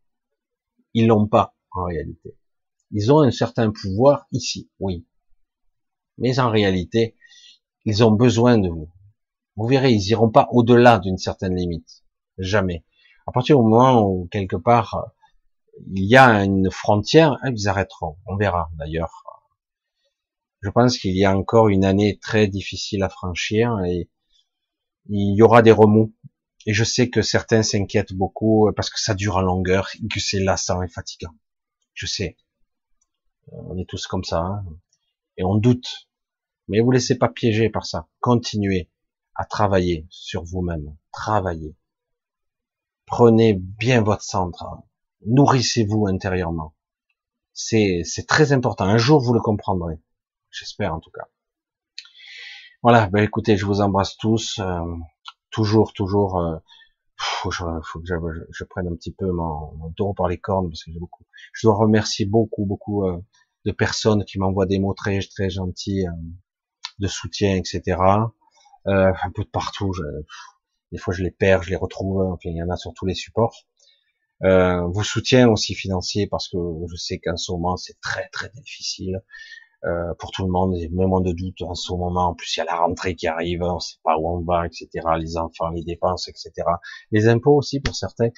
ils 0.95 1.07
l'ont 1.07 1.27
pas 1.27 1.55
en 1.73 1.85
réalité. 1.85 2.37
Ils 2.91 3.13
ont 3.13 3.21
un 3.21 3.31
certain 3.31 3.71
pouvoir 3.71 4.27
ici, 4.33 4.71
oui. 4.81 5.07
Mais 6.17 6.41
en 6.41 6.51
réalité, 6.51 7.17
ils 7.85 8.03
ont 8.03 8.11
besoin 8.11 8.59
de 8.59 8.69
vous. 8.69 8.91
Vous 9.57 9.67
verrez, 9.67 9.93
ils 9.93 10.09
iront 10.11 10.31
pas 10.31 10.49
au-delà 10.53 10.99
d'une 10.99 11.19
certaine 11.19 11.57
limite. 11.57 12.05
Jamais. 12.39 12.85
À 13.27 13.33
partir 13.33 13.59
du 13.59 13.63
moment 13.65 14.03
où, 14.03 14.29
quelque 14.31 14.57
part, 14.57 15.13
il 15.93 16.05
y 16.05 16.17
a 16.17 16.45
une 16.45 16.71
frontière, 16.71 17.33
hein, 17.43 17.53
ils 17.55 17.69
arrêteront. 17.69 18.17
On 18.27 18.37
verra, 18.37 18.71
d'ailleurs. 18.79 19.25
Je 20.61 20.71
pense 20.71 20.99
qu'il 20.99 21.17
y 21.17 21.25
a 21.25 21.37
encore 21.37 21.69
une 21.69 21.85
année 21.85 22.19
très 22.19 22.49
difficile 22.49 23.03
à 23.03 23.09
franchir 23.09 23.79
et 23.87 24.09
il 25.09 25.35
y 25.35 25.43
aura 25.43 25.63
des 25.63 25.73
remous. 25.73 26.15
Et 26.67 26.75
je 26.75 26.85
sais 26.85 27.09
que 27.09 27.23
certains 27.23 27.63
s'inquiètent 27.63 28.13
beaucoup 28.13 28.71
parce 28.77 28.91
que 28.91 29.01
ça 29.01 29.15
dure 29.15 29.37
en 29.37 29.43
longueur 29.43 29.89
et 29.95 30.09
que 30.09 30.21
c'est 30.21 30.41
lassant 30.41 30.83
et 30.83 30.89
fatigant. 30.89 31.35
Je 31.95 32.07
sais. 32.07 32.37
On 33.53 33.79
est 33.79 33.89
tous 33.89 34.07
comme 34.07 34.25
ça. 34.25 34.41
Hein. 34.41 34.65
et 35.37 35.45
on 35.45 35.55
doute. 35.55 36.09
Mais 36.69 36.81
vous 36.81 36.91
laissez 36.91 37.17
pas 37.17 37.29
piéger 37.29 37.71
par 37.71 37.87
ça. 37.87 38.09
Continuez 38.21 38.91
à 39.35 39.45
travailler 39.45 40.07
sur 40.11 40.45
vous-même. 40.45 40.97
Travaillez. 41.13 41.75
Prenez 43.07 43.55
bien 43.55 44.03
votre 44.03 44.23
centre. 44.23 44.67
Nourrissez-vous 45.25 46.07
intérieurement. 46.07 46.75
C'est 47.55 48.05
très 48.29 48.53
important. 48.53 48.85
Un 48.85 48.99
jour, 48.99 49.21
vous 49.21 49.33
le 49.33 49.41
comprendrez. 49.41 49.99
J'espère, 50.51 50.95
en 50.95 51.01
tout 51.01 51.11
cas. 51.11 51.29
Voilà. 52.83 53.09
Ben, 53.09 53.23
écoutez, 53.23 53.57
je 53.57 53.67
vous 53.67 53.81
embrasse 53.81 54.17
tous. 54.17 54.59
Euh, 54.61 54.81
toujours, 55.51 55.93
toujours, 55.93 56.39
euh, 56.41 56.57
faut, 57.17 57.51
faut 57.51 58.01
que 58.01 58.07
je, 58.07 58.15
je, 58.51 58.65
prenne 58.65 58.89
un 58.89 58.95
petit 58.95 59.13
peu 59.13 59.31
mon, 59.31 59.73
mon 59.99 60.15
par 60.15 60.29
les 60.29 60.39
cornes 60.39 60.69
parce 60.69 60.85
que 60.85 60.93
j'ai 60.93 60.99
beaucoup. 61.01 61.25
Je 61.53 61.67
dois 61.67 61.77
remercier 61.77 62.27
beaucoup, 62.27 62.67
beaucoup 62.67 63.05
euh, 63.07 63.19
de 63.65 63.73
personnes 63.73 64.25
qui 64.25 64.39
m'envoient 64.39 64.67
des 64.67 64.79
mots 64.79 64.95
très, 64.95 65.19
très 65.21 65.51
gentils 65.51 66.07
euh, 66.07 66.13
de 66.99 67.09
soutien, 67.09 67.57
etc. 67.57 68.01
Euh, 68.87 69.13
un 69.23 69.31
peu 69.35 69.45
de 69.45 69.51
partout. 69.51 69.93
Je, 69.93 70.03
des 70.93 70.99
fois, 70.99 71.15
je 71.15 71.23
les 71.23 71.31
perds, 71.31 71.63
je 71.65 71.71
les 71.71 71.77
retrouve. 71.77 72.23
Enfin, 72.23 72.51
il 72.51 72.57
y 72.57 72.63
en 72.63 72.71
a 72.71 72.77
sur 72.77 72.95
tous 72.95 73.07
les 73.07 73.15
supports. 73.15 73.67
Euh, 74.45 74.87
vous 74.87 75.03
soutien 75.03 75.49
aussi 75.49 75.75
financier 75.75 76.29
parce 76.29 76.49
que 76.49 76.57
je 76.89 76.97
sais 76.97 77.19
qu'en 77.19 77.37
ce 77.37 77.51
moment 77.51 77.77
c'est 77.77 78.01
très 78.01 78.29
très 78.29 78.49
difficile 78.51 79.21
euh, 79.85 80.13
pour 80.19 80.31
tout 80.33 80.45
le 80.45 80.51
monde, 80.51 80.75
même 80.93 81.13
on 81.13 81.21
de 81.21 81.33
doute 81.33 81.63
en 81.63 81.75
ce 81.75 81.93
moment. 81.93 82.29
En 82.29 82.35
plus, 82.35 82.57
il 82.57 82.61
y 82.61 82.63
a 82.63 82.67
la 82.67 82.77
rentrée 82.77 83.15
qui 83.15 83.27
arrive, 83.27 83.63
on 83.63 83.79
sait 83.79 83.99
pas 84.03 84.17
où 84.19 84.29
on 84.29 84.43
va, 84.43 84.67
etc. 84.67 84.89
Les 85.19 85.37
enfants, 85.37 85.69
les 85.71 85.85
dépenses, 85.85 86.29
etc. 86.29 86.51
Les 87.13 87.29
impôts 87.29 87.57
aussi 87.57 87.81
pour 87.81 87.95
certains. 87.95 88.31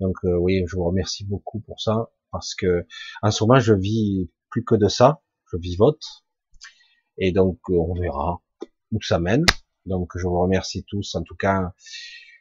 Donc 0.00 0.16
euh, 0.24 0.36
oui, 0.36 0.64
je 0.66 0.76
vous 0.76 0.84
remercie 0.84 1.24
beaucoup 1.24 1.60
pour 1.60 1.80
ça 1.80 2.10
parce 2.32 2.54
que 2.54 2.86
en 3.22 3.30
ce 3.30 3.44
moment, 3.44 3.60
je 3.60 3.74
vis 3.74 4.30
plus 4.50 4.64
que 4.64 4.74
de 4.74 4.88
ça, 4.88 5.22
je 5.52 5.58
vivote. 5.58 6.02
Et 7.18 7.32
donc, 7.32 7.58
on 7.68 7.94
verra 7.94 8.40
où 8.92 9.00
ça 9.02 9.18
mène. 9.18 9.44
Donc, 9.86 10.12
je 10.16 10.26
vous 10.26 10.40
remercie 10.40 10.84
tous, 10.84 11.14
en 11.14 11.22
tout 11.22 11.36
cas, 11.36 11.72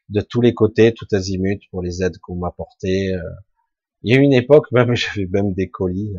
de 0.09 0.21
tous 0.21 0.41
les 0.41 0.53
côtés, 0.53 0.93
tout 0.93 1.07
azimut, 1.11 1.61
pour 1.71 1.81
les 1.81 2.03
aides 2.03 2.15
que 2.17 2.31
vous 2.31 2.39
m'apportez. 2.39 3.13
Euh, 3.13 3.21
il 4.03 4.13
y 4.13 4.17
a 4.17 4.21
une 4.21 4.33
époque, 4.33 4.71
même, 4.71 4.95
j'avais 4.95 5.27
même 5.27 5.53
des 5.53 5.69
colis. 5.69 6.15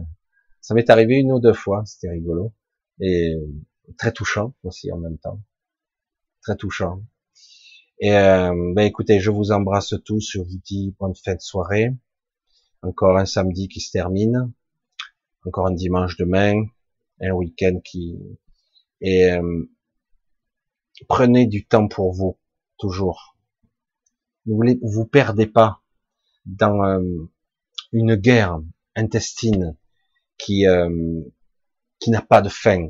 Ça 0.70 0.74
m'est 0.76 0.89
arrivé 0.89 1.16
une 1.16 1.32
ou 1.32 1.40
deux 1.40 1.52
fois, 1.52 1.82
c'était 1.84 2.10
rigolo. 2.10 2.55
Et 3.00 3.34
très 3.99 4.12
touchant 4.12 4.55
aussi 4.62 4.92
en 4.92 4.99
même 4.99 5.18
temps. 5.18 5.42
Très 6.42 6.55
touchant. 6.55 7.02
Et 7.99 8.15
euh, 8.15 8.55
ben 8.76 8.82
écoutez, 8.82 9.18
je 9.18 9.32
vous 9.32 9.50
embrasse 9.50 9.94
tous, 10.05 10.31
je 10.31 10.39
vous 10.39 10.60
dis 10.65 10.94
bonne 11.00 11.16
fête 11.16 11.39
de 11.39 11.42
soirée. 11.42 11.90
Encore 12.82 13.18
un 13.18 13.24
samedi 13.24 13.66
qui 13.66 13.81
se 13.81 13.90
termine. 13.90 14.52
Encore 15.44 15.66
un 15.66 15.74
dimanche 15.74 16.16
demain. 16.16 16.62
Un 17.20 17.32
week-end 17.32 17.81
qui... 17.82 18.20
Et 19.00 19.32
euh, 19.32 19.68
prenez 21.08 21.47
du 21.47 21.66
temps 21.66 21.89
pour 21.89 22.12
vous, 22.12 22.39
toujours. 22.78 23.36
Ne 24.47 24.55
vous, 24.55 24.78
vous 24.82 25.05
perdez 25.05 25.49
pas 25.49 25.82
dans 26.47 26.84
euh, 26.84 27.28
une 27.90 28.15
guerre 28.15 28.60
intestine 28.94 29.76
qui 30.44 30.67
euh, 30.67 31.23
qui 31.99 32.10
n'a 32.10 32.23
pas 32.23 32.43
de 32.43 32.49
fin. 32.49 32.89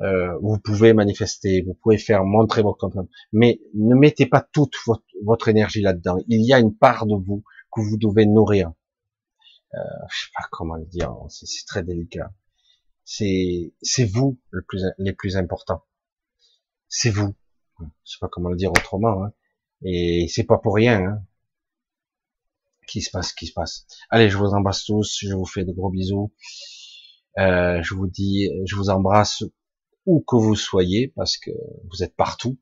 Euh, 0.00 0.38
vous 0.40 0.58
pouvez 0.58 0.92
manifester, 0.94 1.62
vous 1.62 1.74
pouvez 1.74 1.98
faire 1.98 2.24
montrer 2.24 2.62
votre 2.62 2.78
contrôle, 2.78 3.08
mais 3.32 3.60
ne 3.74 3.94
mettez 3.94 4.26
pas 4.26 4.46
toute 4.52 4.74
votre, 4.86 5.04
votre 5.24 5.48
énergie 5.48 5.82
là-dedans. 5.82 6.16
Il 6.28 6.46
y 6.46 6.54
a 6.54 6.58
une 6.58 6.74
part 6.74 7.06
de 7.06 7.14
vous 7.14 7.42
que 7.70 7.80
vous 7.80 7.98
devez 7.98 8.24
nourrir. 8.24 8.72
Euh, 9.74 9.78
je 10.10 10.24
sais 10.24 10.30
pas 10.34 10.48
comment 10.50 10.76
le 10.76 10.86
dire, 10.86 11.14
c'est 11.28 11.66
très 11.66 11.82
délicat. 11.82 12.32
C'est 13.04 13.74
c'est 13.82 14.04
vous 14.04 14.38
le 14.50 14.62
plus 14.62 14.84
les 14.98 15.12
plus 15.12 15.36
importants. 15.36 15.84
C'est 16.88 17.10
vous. 17.10 17.34
Je 17.80 18.12
sais 18.12 18.18
pas 18.20 18.28
comment 18.28 18.50
le 18.50 18.56
dire 18.56 18.70
autrement. 18.70 19.24
Hein. 19.24 19.32
Et 19.82 20.26
c'est 20.28 20.44
pas 20.44 20.58
pour 20.58 20.74
rien. 20.74 21.04
Hein 21.04 21.22
qui 22.86 23.02
se 23.02 23.10
passe, 23.10 23.32
qui 23.32 23.46
se 23.46 23.52
passe. 23.52 23.86
Allez, 24.10 24.28
je 24.30 24.36
vous 24.38 24.50
embrasse 24.50 24.84
tous, 24.84 25.18
je 25.22 25.34
vous 25.34 25.46
fais 25.46 25.64
de 25.64 25.72
gros 25.72 25.90
bisous. 25.90 26.32
Euh, 27.38 27.82
je 27.82 27.94
vous 27.94 28.08
dis, 28.08 28.50
je 28.66 28.74
vous 28.76 28.90
embrasse 28.90 29.44
où 30.06 30.20
que 30.20 30.36
vous 30.36 30.56
soyez, 30.56 31.08
parce 31.14 31.36
que 31.38 31.50
vous 31.90 32.02
êtes 32.02 32.16
partout. 32.16 32.58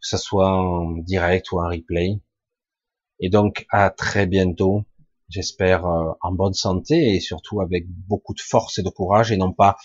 que 0.00 0.08
ce 0.08 0.16
soit 0.16 0.50
en 0.50 0.92
direct 0.98 1.50
ou 1.52 1.60
en 1.60 1.68
replay. 1.68 2.20
Et 3.20 3.30
donc 3.30 3.66
à 3.70 3.90
très 3.90 4.26
bientôt, 4.26 4.84
j'espère 5.28 5.86
euh, 5.86 6.12
en 6.20 6.32
bonne 6.32 6.54
santé 6.54 7.14
et 7.14 7.20
surtout 7.20 7.60
avec 7.60 7.86
beaucoup 7.88 8.34
de 8.34 8.40
force 8.40 8.78
et 8.78 8.82
de 8.82 8.90
courage 8.90 9.32
et 9.32 9.36
non 9.36 9.52
pas 9.52 9.76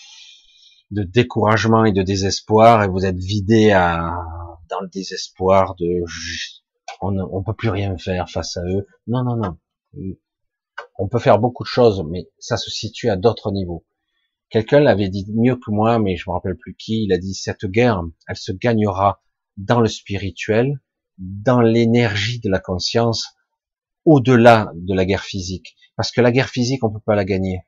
de 0.90 1.02
découragement 1.02 1.84
et 1.84 1.92
de 1.92 2.02
désespoir 2.02 2.82
et 2.82 2.88
vous 2.88 3.04
êtes 3.06 3.18
vidé 3.18 3.70
à, 3.72 4.14
dans 4.68 4.80
le 4.80 4.88
désespoir 4.88 5.74
de 5.76 6.02
on 7.00 7.12
ne 7.12 7.44
peut 7.44 7.54
plus 7.54 7.70
rien 7.70 7.96
faire 7.98 8.28
face 8.28 8.56
à 8.56 8.62
eux. 8.62 8.86
Non, 9.06 9.24
non, 9.24 9.36
non. 9.36 9.58
On 10.98 11.08
peut 11.08 11.18
faire 11.18 11.38
beaucoup 11.38 11.64
de 11.64 11.68
choses, 11.68 12.04
mais 12.08 12.28
ça 12.38 12.56
se 12.56 12.70
situe 12.70 13.10
à 13.10 13.16
d'autres 13.16 13.52
niveaux. 13.52 13.84
Quelqu'un 14.50 14.80
l'avait 14.80 15.08
dit 15.08 15.26
mieux 15.34 15.56
que 15.56 15.70
moi, 15.70 15.98
mais 15.98 16.16
je 16.16 16.28
me 16.28 16.34
rappelle 16.34 16.56
plus 16.56 16.74
qui. 16.74 17.04
Il 17.04 17.12
a 17.12 17.18
dit 17.18 17.34
cette 17.34 17.64
guerre, 17.64 18.02
elle 18.28 18.36
se 18.36 18.52
gagnera 18.52 19.22
dans 19.56 19.80
le 19.80 19.88
spirituel, 19.88 20.80
dans 21.18 21.60
l'énergie 21.60 22.40
de 22.40 22.50
la 22.50 22.58
conscience, 22.58 23.34
au-delà 24.04 24.70
de 24.74 24.94
la 24.94 25.04
guerre 25.04 25.24
physique. 25.24 25.76
Parce 25.96 26.10
que 26.10 26.20
la 26.20 26.32
guerre 26.32 26.48
physique, 26.48 26.84
on 26.84 26.92
peut 26.92 27.00
pas 27.04 27.14
la 27.14 27.24
gagner. 27.24 27.62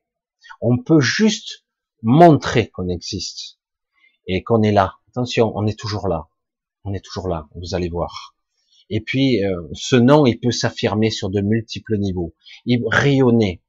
On 0.60 0.76
peut 0.78 1.00
juste 1.00 1.64
montrer 2.02 2.68
qu'on 2.68 2.88
existe 2.88 3.58
et 4.26 4.42
qu'on 4.42 4.62
est 4.62 4.72
là. 4.72 4.96
Attention, 5.08 5.52
on 5.54 5.66
est 5.66 5.78
toujours 5.78 6.08
là. 6.08 6.28
On 6.84 6.92
est 6.92 7.04
toujours 7.04 7.28
là. 7.28 7.48
Vous 7.54 7.74
allez 7.74 7.88
voir. 7.88 8.33
Et 8.90 9.00
puis, 9.00 9.44
euh, 9.44 9.68
ce 9.72 9.96
nom, 9.96 10.26
il 10.26 10.38
peut 10.38 10.50
s'affirmer 10.50 11.10
sur 11.10 11.30
de 11.30 11.40
multiples 11.40 11.96
niveaux. 11.98 12.34
Il 12.66 12.82
rayonner 12.86 13.62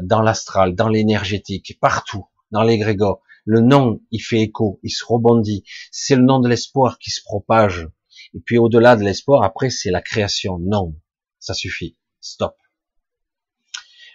dans 0.00 0.22
l'astral, 0.22 0.74
dans 0.74 0.88
l'énergétique, 0.88 1.78
partout, 1.80 2.26
dans 2.50 2.62
l'égrégore. 2.62 3.20
Le 3.44 3.60
nom, 3.60 4.00
il 4.10 4.20
fait 4.20 4.40
écho, 4.40 4.78
il 4.82 4.90
se 4.90 5.04
rebondit. 5.04 5.64
C'est 5.90 6.16
le 6.16 6.22
nom 6.22 6.40
de 6.40 6.48
l'espoir 6.48 6.98
qui 6.98 7.10
se 7.10 7.22
propage. 7.22 7.88
Et 8.34 8.40
puis, 8.40 8.58
au-delà 8.58 8.96
de 8.96 9.02
l'espoir, 9.02 9.42
après, 9.42 9.70
c'est 9.70 9.90
la 9.90 10.02
création. 10.02 10.58
Non, 10.58 10.94
ça 11.38 11.54
suffit. 11.54 11.96
Stop. 12.20 12.56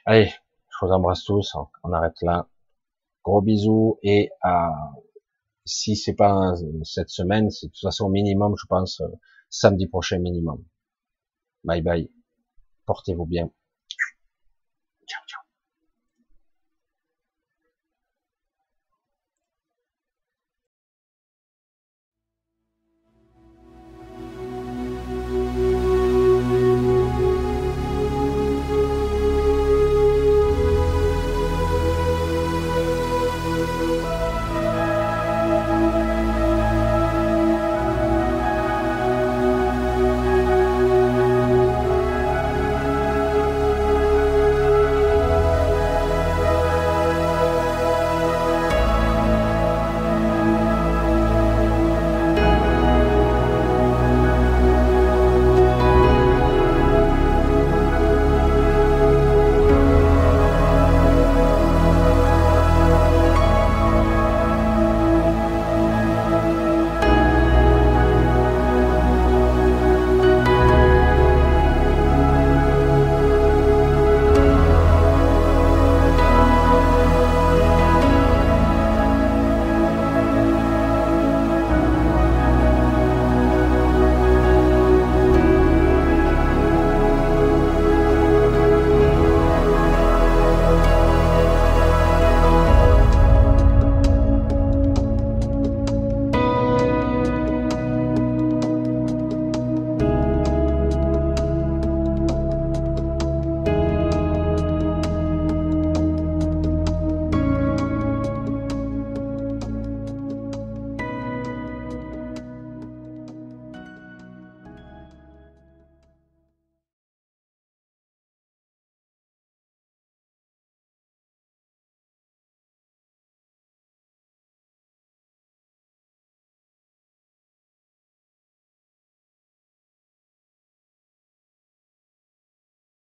Allez, 0.05 0.31
je 0.69 0.85
vous 0.85 0.91
embrasse 0.91 1.23
tous. 1.23 1.55
On 1.83 1.91
arrête 1.91 2.21
là. 2.21 2.47
Gros 3.23 3.41
bisous 3.41 3.97
et 4.03 4.29
à 4.41 4.71
si 5.65 5.95
c'est 5.95 6.13
pas 6.13 6.53
cette 6.83 7.09
semaine, 7.09 7.49
c'est 7.49 7.67
de 7.67 7.71
toute 7.71 7.81
façon 7.81 8.07
minimum, 8.09 8.53
je 8.55 8.67
pense, 8.67 9.01
samedi 9.55 9.87
prochain 9.87 10.19
minimum. 10.19 10.59
Bye 11.63 11.81
bye. 11.81 12.09
Portez-vous 12.85 13.25
bien. 13.25 13.49
Ciao, 15.07 15.23
ciao. 15.27 15.44